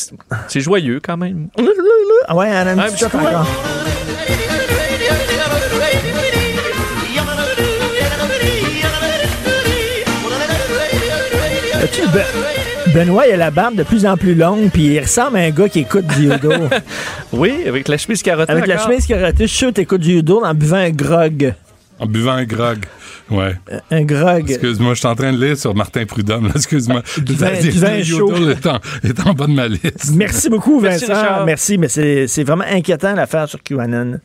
c'est 0.48 0.62
joyeux 0.62 1.02
quand 1.04 1.18
même. 1.18 1.50
Ah 2.28 2.36
ouais, 2.36 2.50
elle 2.50 2.80
a 2.80 2.88
Ben- 12.14 12.94
Benoît, 12.94 13.28
il 13.28 13.34
a 13.34 13.38
la 13.38 13.52
barbe 13.52 13.76
de 13.76 13.84
plus 13.84 14.06
en 14.06 14.16
plus 14.16 14.36
longue, 14.36 14.70
puis 14.72 14.84
il 14.94 15.00
ressemble 15.00 15.38
à 15.38 15.42
un 15.42 15.50
gars 15.50 15.68
qui 15.68 15.80
écoute 15.80 16.06
du 16.08 16.24
judo. 16.32 16.52
oui, 17.34 17.54
avec 17.68 17.88
la 17.88 17.98
chemise 17.98 18.22
carottée. 18.22 18.52
Avec 18.52 18.68
la 18.68 18.78
chemise 18.78 19.06
carottée, 19.08 19.44
je 19.44 19.48
suis 19.48 19.58
sûr 19.58 19.68
que 19.70 19.74
t'écoutes 19.74 20.02
du 20.02 20.12
judo 20.12 20.42
en 20.44 20.54
buvant 20.54 20.78
un 20.78 20.92
grog. 20.92 21.54
En 22.00 22.06
buvant 22.06 22.34
un 22.34 22.44
grog. 22.46 22.86
Ouais. 23.32 23.56
Un 23.90 24.04
grog. 24.04 24.50
Excuse-moi, 24.52 24.94
je 24.94 25.00
suis 25.00 25.08
en 25.08 25.16
train 25.16 25.34
de 25.34 25.44
lire 25.44 25.58
sur 25.58 25.74
Martin 25.74 26.06
Prudhomme. 26.06 26.46
là. 26.46 26.52
Excuse-moi. 26.56 27.02
Du 27.18 27.34
vin- 27.34 27.60
du 27.60 27.72
vin 27.72 27.98
Le 27.98 28.04
chaud. 28.04 28.30
Yodel 28.32 28.52
est 28.52 28.66
en, 28.68 28.80
est 29.04 29.28
en 29.28 29.34
bas 29.34 29.48
de 29.48 29.54
ma 29.54 29.68
liste. 29.68 30.12
Merci 30.14 30.50
beaucoup, 30.50 30.80
Vincent. 30.80 31.44
Merci, 31.46 31.78
mais 31.78 31.88
c'est 31.88 32.44
vraiment 32.44 32.66
inquiétant 32.72 33.14
l'affaire 33.16 33.50
sur 33.50 33.62
QAnon. 33.64 34.20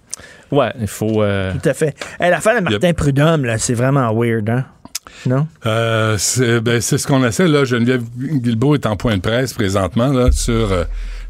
Ouais, 0.52 0.72
il 0.80 0.86
faut. 0.88 1.22
euh, 1.22 1.52
Tout 1.62 1.68
à 1.68 1.74
fait. 1.74 1.94
Hey, 2.20 2.30
l'affaire 2.30 2.56
de 2.60 2.68
Martin 2.68 2.92
Prudhomme, 2.92 3.44
là, 3.46 3.56
c'est 3.56 3.74
vraiment 3.74 4.12
weird, 4.14 4.50
hein? 4.50 4.64
Non? 5.26 5.46
Euh, 5.66 6.16
c'est 6.18 6.60
ben, 6.60 6.80
c'est 6.80 6.98
ce 6.98 7.06
qu'on 7.06 7.24
essaie. 7.24 7.48
Là. 7.48 7.64
Geneviève 7.64 8.02
Guilbeault 8.16 8.74
est 8.74 8.86
en 8.86 8.96
point 8.96 9.16
de 9.16 9.22
presse 9.22 9.52
présentement 9.52 10.12
là, 10.12 10.32
sur 10.32 10.72
euh, 10.72 10.84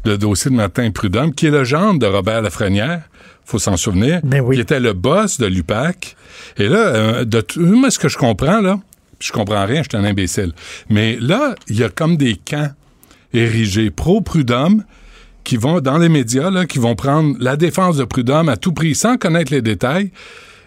le 0.05 0.17
dossier 0.17 0.51
de 0.51 0.55
Martin 0.55 0.91
Prudhomme, 0.91 1.33
qui 1.33 1.47
est 1.47 1.51
le 1.51 1.63
gendre 1.63 1.99
de 1.99 2.05
Robert 2.05 2.41
Lafrenière. 2.41 3.01
faut 3.45 3.59
s'en 3.59 3.77
souvenir. 3.77 4.21
Qui 4.53 4.59
était 4.59 4.79
le 4.79 4.93
boss 4.93 5.39
de 5.39 5.45
l'UPAC. 5.45 6.15
Et 6.57 6.67
là, 6.67 6.77
euh, 6.77 7.25
de 7.25 7.41
tout 7.41 7.61
moi, 7.61 7.91
ce 7.91 7.99
que 7.99 8.09
je 8.09 8.17
comprends, 8.17 8.61
là, 8.61 8.79
je 9.19 9.31
comprends 9.31 9.65
rien, 9.65 9.83
je 9.83 9.89
suis 9.89 9.97
un 9.97 10.09
imbécile. 10.09 10.53
Mais 10.89 11.17
là, 11.19 11.55
il 11.67 11.77
y 11.77 11.83
a 11.83 11.89
comme 11.89 12.17
des 12.17 12.35
camps 12.35 12.71
érigés 13.33 13.91
pro-Prudhomme 13.91 14.83
qui 15.43 15.57
vont 15.57 15.81
dans 15.81 15.97
les 15.97 16.09
médias, 16.09 16.49
là, 16.49 16.65
qui 16.65 16.79
vont 16.79 16.95
prendre 16.95 17.35
la 17.39 17.55
défense 17.55 17.97
de 17.97 18.03
Prudhomme 18.03 18.49
à 18.49 18.57
tout 18.57 18.73
prix, 18.73 18.95
sans 18.95 19.17
connaître 19.17 19.51
les 19.51 19.61
détails. 19.61 20.11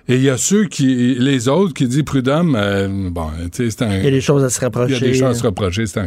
Et 0.06 0.16
il 0.16 0.22
y 0.22 0.28
a 0.28 0.36
ceux 0.36 0.66
qui, 0.66 1.14
les 1.18 1.48
autres 1.48 1.72
qui 1.72 1.86
disent 1.88 2.02
Prudhomme, 2.02 2.54
euh, 2.58 2.88
bon, 3.10 3.28
tu 3.50 3.64
sais, 3.64 3.70
c'est 3.70 3.84
un. 3.86 3.96
Il 3.98 4.04
y 4.04 4.08
a 4.08 4.10
des 4.10 4.20
choses 4.20 4.44
à 4.44 4.50
se 4.50 4.62
reprocher. 4.62 4.94
Il 4.96 5.00
y 5.00 5.04
a 5.04 5.12
des 5.12 5.14
choses 5.18 5.30
à 5.30 5.34
se 5.34 5.42
reprocher. 5.46 5.86
c'est 5.86 6.00
un- 6.00 6.06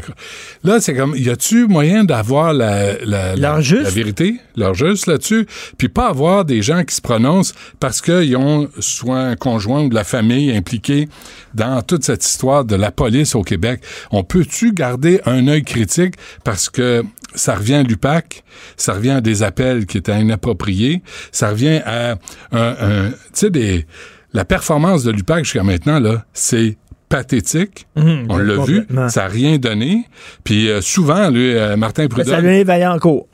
Là, 0.64 0.80
c'est 0.80 0.94
comme, 0.94 1.15
y 1.15 1.30
a-tu 1.30 1.65
moyen 1.65 2.03
d'avoir 2.03 2.53
la, 2.53 2.94
la, 3.03 3.36
la, 3.36 3.36
la 3.84 3.90
vérité, 3.90 4.36
leur 4.56 4.76
juste 4.76 5.07
là-dessus, 5.07 5.48
puis 5.80 5.90
pas 5.90 6.10
avoir 6.10 6.45
des 6.45 6.61
gens 6.61 6.84
qui 6.84 6.94
se 6.94 7.02
prononcent 7.02 7.53
parce 7.80 8.02
qu'ils 8.02 8.38
ont 8.38 8.69
soit 8.80 9.19
un 9.19 9.36
conjoint 9.36 9.82
ou 9.86 9.90
de 9.90 9.95
la 9.95 10.03
famille 10.03 10.56
impliqué 10.56 11.10
dans 11.56 11.82
toute 11.82 12.03
cette 12.03 12.24
histoire 12.24 12.65
de 12.65 12.76
la 12.76 12.91
police 12.91 13.34
au 13.34 13.41
Québec? 13.41 13.82
On 14.11 14.24
peut-tu 14.24 14.74
garder 14.74 15.22
un 15.26 15.48
œil 15.48 15.64
critique 15.64 16.14
parce 16.44 16.69
que 16.69 17.03
ça 17.36 17.56
revient 17.56 17.76
à 17.76 17.84
l'UPAC, 17.84 18.44
ça 18.78 18.94
revient 18.94 19.12
à 19.12 19.22
des 19.22 19.44
appels 19.44 19.86
qui 19.86 19.98
étaient 19.98 20.20
inappropriés, 20.20 21.02
ça 21.32 21.49
revient 21.49 21.82
à 21.86 22.12
un, 22.52 22.60
un- 22.80 23.10
tu 23.10 23.16
sais, 23.34 23.49
des, 23.49 23.86
la 24.34 24.45
performance 24.45 25.04
de 25.04 25.12
l'UPAC 25.12 25.44
jusqu'à 25.45 25.64
maintenant, 25.64 25.99
là, 25.99 26.26
c'est 26.34 26.78
pathétique. 27.10 27.88
Mhm, 27.95 28.26
On 28.30 28.38
l'a 28.38 28.58
vu, 28.66 28.86
ça 29.10 29.22
n'a 29.22 29.28
rien 29.28 29.58
donné. 29.58 30.04
Puis 30.44 30.70
euh, 30.70 30.82
souvent, 30.82 31.30
lui, 31.30 31.56
euh, 31.56 31.78
Martin 31.78 32.08
Prudhomme... 32.08 32.34
ça 32.36 32.41
lui 32.41 32.64
Vaillancourt. 32.64 33.28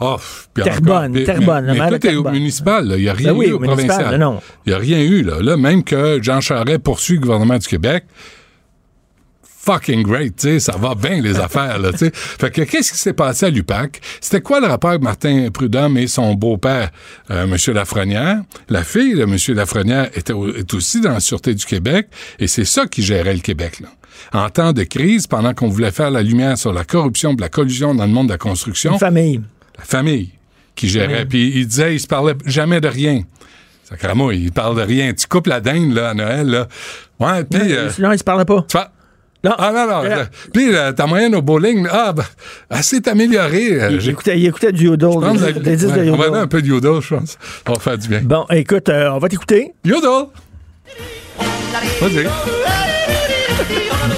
Oh, 0.00 0.16
puis 0.54 0.64
Terrebonne, 0.64 1.12
mais- 1.12 1.24
Terrebonne, 1.24 1.66
mais, 1.66 1.74
mais 1.78 1.88
tout 1.88 1.94
est 1.94 1.96
au 1.96 1.98
Terrebonne. 1.98 2.32
municipal, 2.32 2.88
là. 2.88 2.96
il 2.96 3.02
n'y 3.02 3.08
a 3.08 3.12
rien 3.12 3.32
Ben 3.32 3.38
oui, 3.38 3.46
eu 3.48 3.52
au 3.52 3.58
provincial. 3.60 4.40
Il 4.66 4.68
n'y 4.70 4.74
a 4.74 4.78
rien 4.78 5.00
eu. 5.00 5.22
Là. 5.22 5.34
là, 5.40 5.56
même 5.56 5.84
que 5.84 6.18
Jean 6.22 6.40
Charest 6.40 6.78
poursuit 6.80 7.14
le 7.16 7.20
gouvernement 7.20 7.58
du 7.58 7.68
Québec, 7.68 8.04
fucking 9.64 10.02
great, 10.02 10.36
tu 10.36 10.48
sais, 10.48 10.60
ça 10.60 10.76
va 10.76 10.94
bien 10.94 11.20
les 11.20 11.38
affaires, 11.40 11.78
là, 11.78 11.92
tu 11.92 11.98
sais. 11.98 12.10
Fait 12.14 12.50
que 12.50 12.62
qu'est-ce 12.62 12.92
qui 12.92 12.98
s'est 12.98 13.12
passé 13.12 13.46
à 13.46 13.50
l'UPAC? 13.50 14.00
C'était 14.20 14.40
quoi 14.40 14.60
le 14.60 14.66
rapport 14.66 14.90
avec 14.90 15.02
Martin 15.02 15.48
Prudhomme 15.52 15.96
et 15.96 16.08
son 16.08 16.34
beau-père, 16.34 16.90
euh, 17.30 17.44
M. 17.44 17.74
Lafrenière? 17.74 18.42
La 18.68 18.82
fille 18.82 19.14
de 19.14 19.22
M. 19.22 19.36
Lafrenière 19.56 20.10
était 20.14 20.34
est 20.56 20.74
aussi 20.74 21.00
dans 21.00 21.12
la 21.12 21.20
Sûreté 21.20 21.54
du 21.54 21.64
Québec, 21.64 22.08
et 22.38 22.48
c'est 22.48 22.64
ça 22.64 22.86
qui 22.86 23.02
gérait 23.02 23.34
le 23.34 23.40
Québec, 23.40 23.80
là. 23.80 23.88
En 24.32 24.48
temps 24.50 24.72
de 24.72 24.84
crise, 24.84 25.26
pendant 25.26 25.52
qu'on 25.52 25.68
voulait 25.68 25.90
faire 25.90 26.10
la 26.10 26.22
lumière 26.22 26.56
sur 26.56 26.72
la 26.72 26.84
corruption, 26.84 27.34
la 27.38 27.48
collusion 27.48 27.94
dans 27.94 28.06
le 28.06 28.12
monde 28.12 28.28
de 28.28 28.32
la 28.32 28.38
construction. 28.38 28.92
Une 28.92 28.98
famille. 28.98 29.40
La 29.78 29.84
famille 29.84 30.30
qui 30.74 30.88
gérait. 30.88 31.26
Puis 31.26 31.52
il 31.56 31.66
disait, 31.66 31.94
il 31.94 32.00
se 32.00 32.06
parlait 32.06 32.34
jamais 32.46 32.80
de 32.80 32.88
rien. 32.88 33.22
Sacrément, 33.84 34.30
il 34.30 34.52
parle 34.52 34.76
de 34.76 34.82
rien. 34.82 35.12
Tu 35.12 35.26
coupes 35.26 35.48
la 35.48 35.60
dinde, 35.60 35.92
là, 35.92 36.10
à 36.10 36.14
Noël, 36.14 36.46
là. 36.46 36.68
Ouais, 37.18 37.44
puis... 37.44 37.60
Euh, 37.72 37.90
non, 37.98 38.12
il 38.12 38.18
se 38.18 38.24
parlait 38.24 38.44
pas. 38.44 38.64
tu 38.68 38.78
fais- 39.42 39.54
Ah 39.58 39.72
non, 39.72 39.86
non. 39.86 40.04
euh, 40.04 40.24
Puis 40.52 40.74
euh, 40.74 40.92
ta 40.92 41.06
moyenne 41.06 41.34
au 41.34 41.42
bowling, 41.42 41.86
ah, 41.90 42.12
ben, 42.12 42.24
elle 42.70 42.82
s'est 42.82 43.08
améliorée. 43.08 43.82
euh, 43.82 43.90
Il 44.00 44.08
écoutait, 44.08 44.38
il 44.38 44.46
écoutait 44.46 44.72
du 44.72 44.84
yodel. 44.86 45.08
des- 45.54 45.60
des 45.60 45.76
disques 45.76 45.94
de 45.94 46.00
ouais, 46.02 46.10
on 46.10 46.16
va 46.16 46.16
yodel. 46.16 46.30
donner 46.30 46.38
un 46.42 46.46
peu 46.46 46.62
de 46.62 46.66
yodel, 46.68 47.00
je 47.00 47.14
pense. 47.14 47.38
On 47.68 47.72
va 47.74 47.78
faire 47.80 47.98
du 47.98 48.08
bien. 48.08 48.20
Bon, 48.22 48.44
écoute, 48.50 48.88
on 48.88 49.18
va 49.18 49.28
t'écouter. 49.28 49.72
Yodel! 49.84 50.26
Vas-y. 52.00 52.26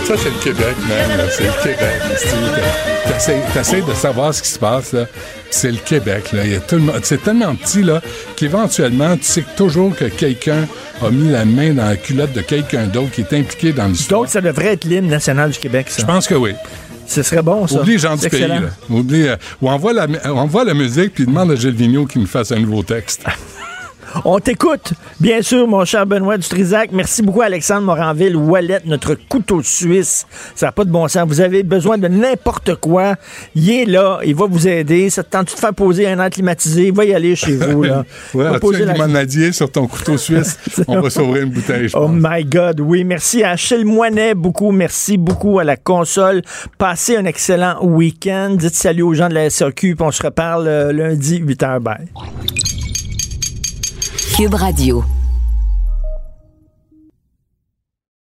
Ça, 0.06 0.14
c'est 0.18 0.30
le 0.30 0.42
Québec, 0.42 0.76
là. 0.88 1.24
C'est 1.30 1.44
le 1.44 1.62
Québec. 1.62 3.44
T'essayes 3.54 3.82
de 3.82 3.94
savoir 3.94 4.34
ce 4.34 4.42
qui 4.42 4.48
se 4.48 4.58
passe, 4.58 4.92
là. 4.92 5.06
C'est 5.50 5.70
le 5.70 5.78
Québec, 5.78 6.32
là. 6.32 6.42
C'est 7.02 7.22
tellement 7.22 7.54
petit, 7.54 7.82
là, 7.82 8.02
qu'éventuellement, 8.36 9.16
tu 9.16 9.24
sais 9.24 9.44
toujours 9.56 9.94
que 9.96 10.04
quelqu'un 10.06 10.66
a 11.02 11.10
mis 11.10 11.30
la 11.30 11.44
main 11.44 11.72
dans 11.72 11.86
la 11.88 11.96
culotte 11.96 12.32
de 12.32 12.42
quelqu'un 12.42 12.86
d'autre 12.86 13.12
qui 13.12 13.22
est 13.22 13.32
impliqué 13.32 13.72
dans 13.72 13.86
l'histoire. 13.86 14.22
Donc, 14.22 14.30
ça 14.30 14.40
devrait 14.40 14.74
être 14.74 14.84
l'hymne 14.84 15.08
national 15.08 15.50
du 15.50 15.58
Québec, 15.58 15.86
ça. 15.88 16.02
Je 16.02 16.06
pense 16.06 16.26
que 16.26 16.34
oui. 16.34 16.52
Ce 17.06 17.22
serait 17.22 17.42
bon, 17.42 17.66
ça. 17.66 17.80
Oublie 17.80 17.92
les 17.92 17.98
gens 17.98 18.16
du 18.16 18.28
pays, 18.28 18.46
là. 18.46 18.60
Oublie, 18.90 19.28
euh, 19.28 19.36
ou 19.60 19.68
envoie 19.68 19.92
la, 19.92 20.06
envoie 20.32 20.64
la 20.64 20.74
musique, 20.74 21.14
puis 21.14 21.26
demande 21.26 21.50
à 21.50 21.54
Gilles 21.54 21.74
Vigneault 21.74 22.06
qu'il 22.06 22.20
nous 22.20 22.26
fasse 22.26 22.52
un 22.52 22.58
nouveau 22.58 22.82
texte. 22.82 23.24
On 24.24 24.38
t'écoute, 24.38 24.92
bien 25.20 25.42
sûr, 25.42 25.66
mon 25.66 25.84
cher 25.84 26.06
Benoît 26.06 26.38
Dutrisac. 26.38 26.90
Merci 26.92 27.22
beaucoup, 27.22 27.42
Alexandre 27.42 27.82
Moranville, 27.82 28.36
Wallet, 28.36 28.80
notre 28.84 29.14
couteau 29.14 29.62
suisse. 29.62 30.26
Ça 30.54 30.66
n'a 30.66 30.72
pas 30.72 30.84
de 30.84 30.90
bon 30.90 31.08
sens. 31.08 31.26
Vous 31.26 31.40
avez 31.40 31.62
besoin 31.62 31.98
de 31.98 32.06
n'importe 32.08 32.74
quoi. 32.76 33.16
Il 33.54 33.70
est 33.70 33.84
là, 33.86 34.20
il 34.24 34.34
va 34.34 34.46
vous 34.46 34.68
aider. 34.68 35.10
Ça 35.10 35.22
te 35.22 35.30
tente 35.30 35.46
de 35.54 35.58
faire 35.58 35.74
poser 35.74 36.06
un 36.06 36.18
air 36.22 36.30
climatisé? 36.30 36.86
Il 36.88 36.92
va 36.94 37.04
y 37.04 37.14
aller 37.14 37.34
chez 37.36 37.56
vous, 37.56 37.82
là. 37.82 38.04
Ouais, 38.34 38.44
va 38.44 38.58
poser 38.58 38.82
un 38.82 38.86
la- 38.86 38.92
limonadier 38.94 39.52
sur 39.52 39.70
ton 39.70 39.86
couteau 39.86 40.16
suisse? 40.16 40.58
On 40.88 41.00
va 41.00 41.10
s'ouvrir 41.10 41.42
une 41.44 41.50
bouteille, 41.50 41.88
je 41.88 41.96
Oh 41.96 42.08
my 42.08 42.44
God, 42.44 42.80
oui. 42.80 43.04
Merci 43.04 43.42
à 43.42 43.50
Achille 43.50 43.84
Moinet, 43.84 44.34
beaucoup. 44.34 44.70
Merci 44.72 45.16
beaucoup 45.16 45.58
à 45.58 45.64
la 45.64 45.76
console. 45.76 46.42
Passez 46.78 47.16
un 47.16 47.24
excellent 47.24 47.84
week-end. 47.84 48.54
Dites 48.58 48.74
salut 48.74 49.02
aux 49.02 49.14
gens 49.14 49.28
de 49.28 49.34
la 49.34 49.50
SAQ, 49.50 49.96
puis 49.96 50.06
on 50.06 50.10
se 50.10 50.22
reparle 50.22 50.66
euh, 50.68 50.92
lundi, 50.92 51.40
8h. 51.40 51.80
Bye. 51.80 52.06
Cube 54.34 54.56
Radio. 54.56 55.23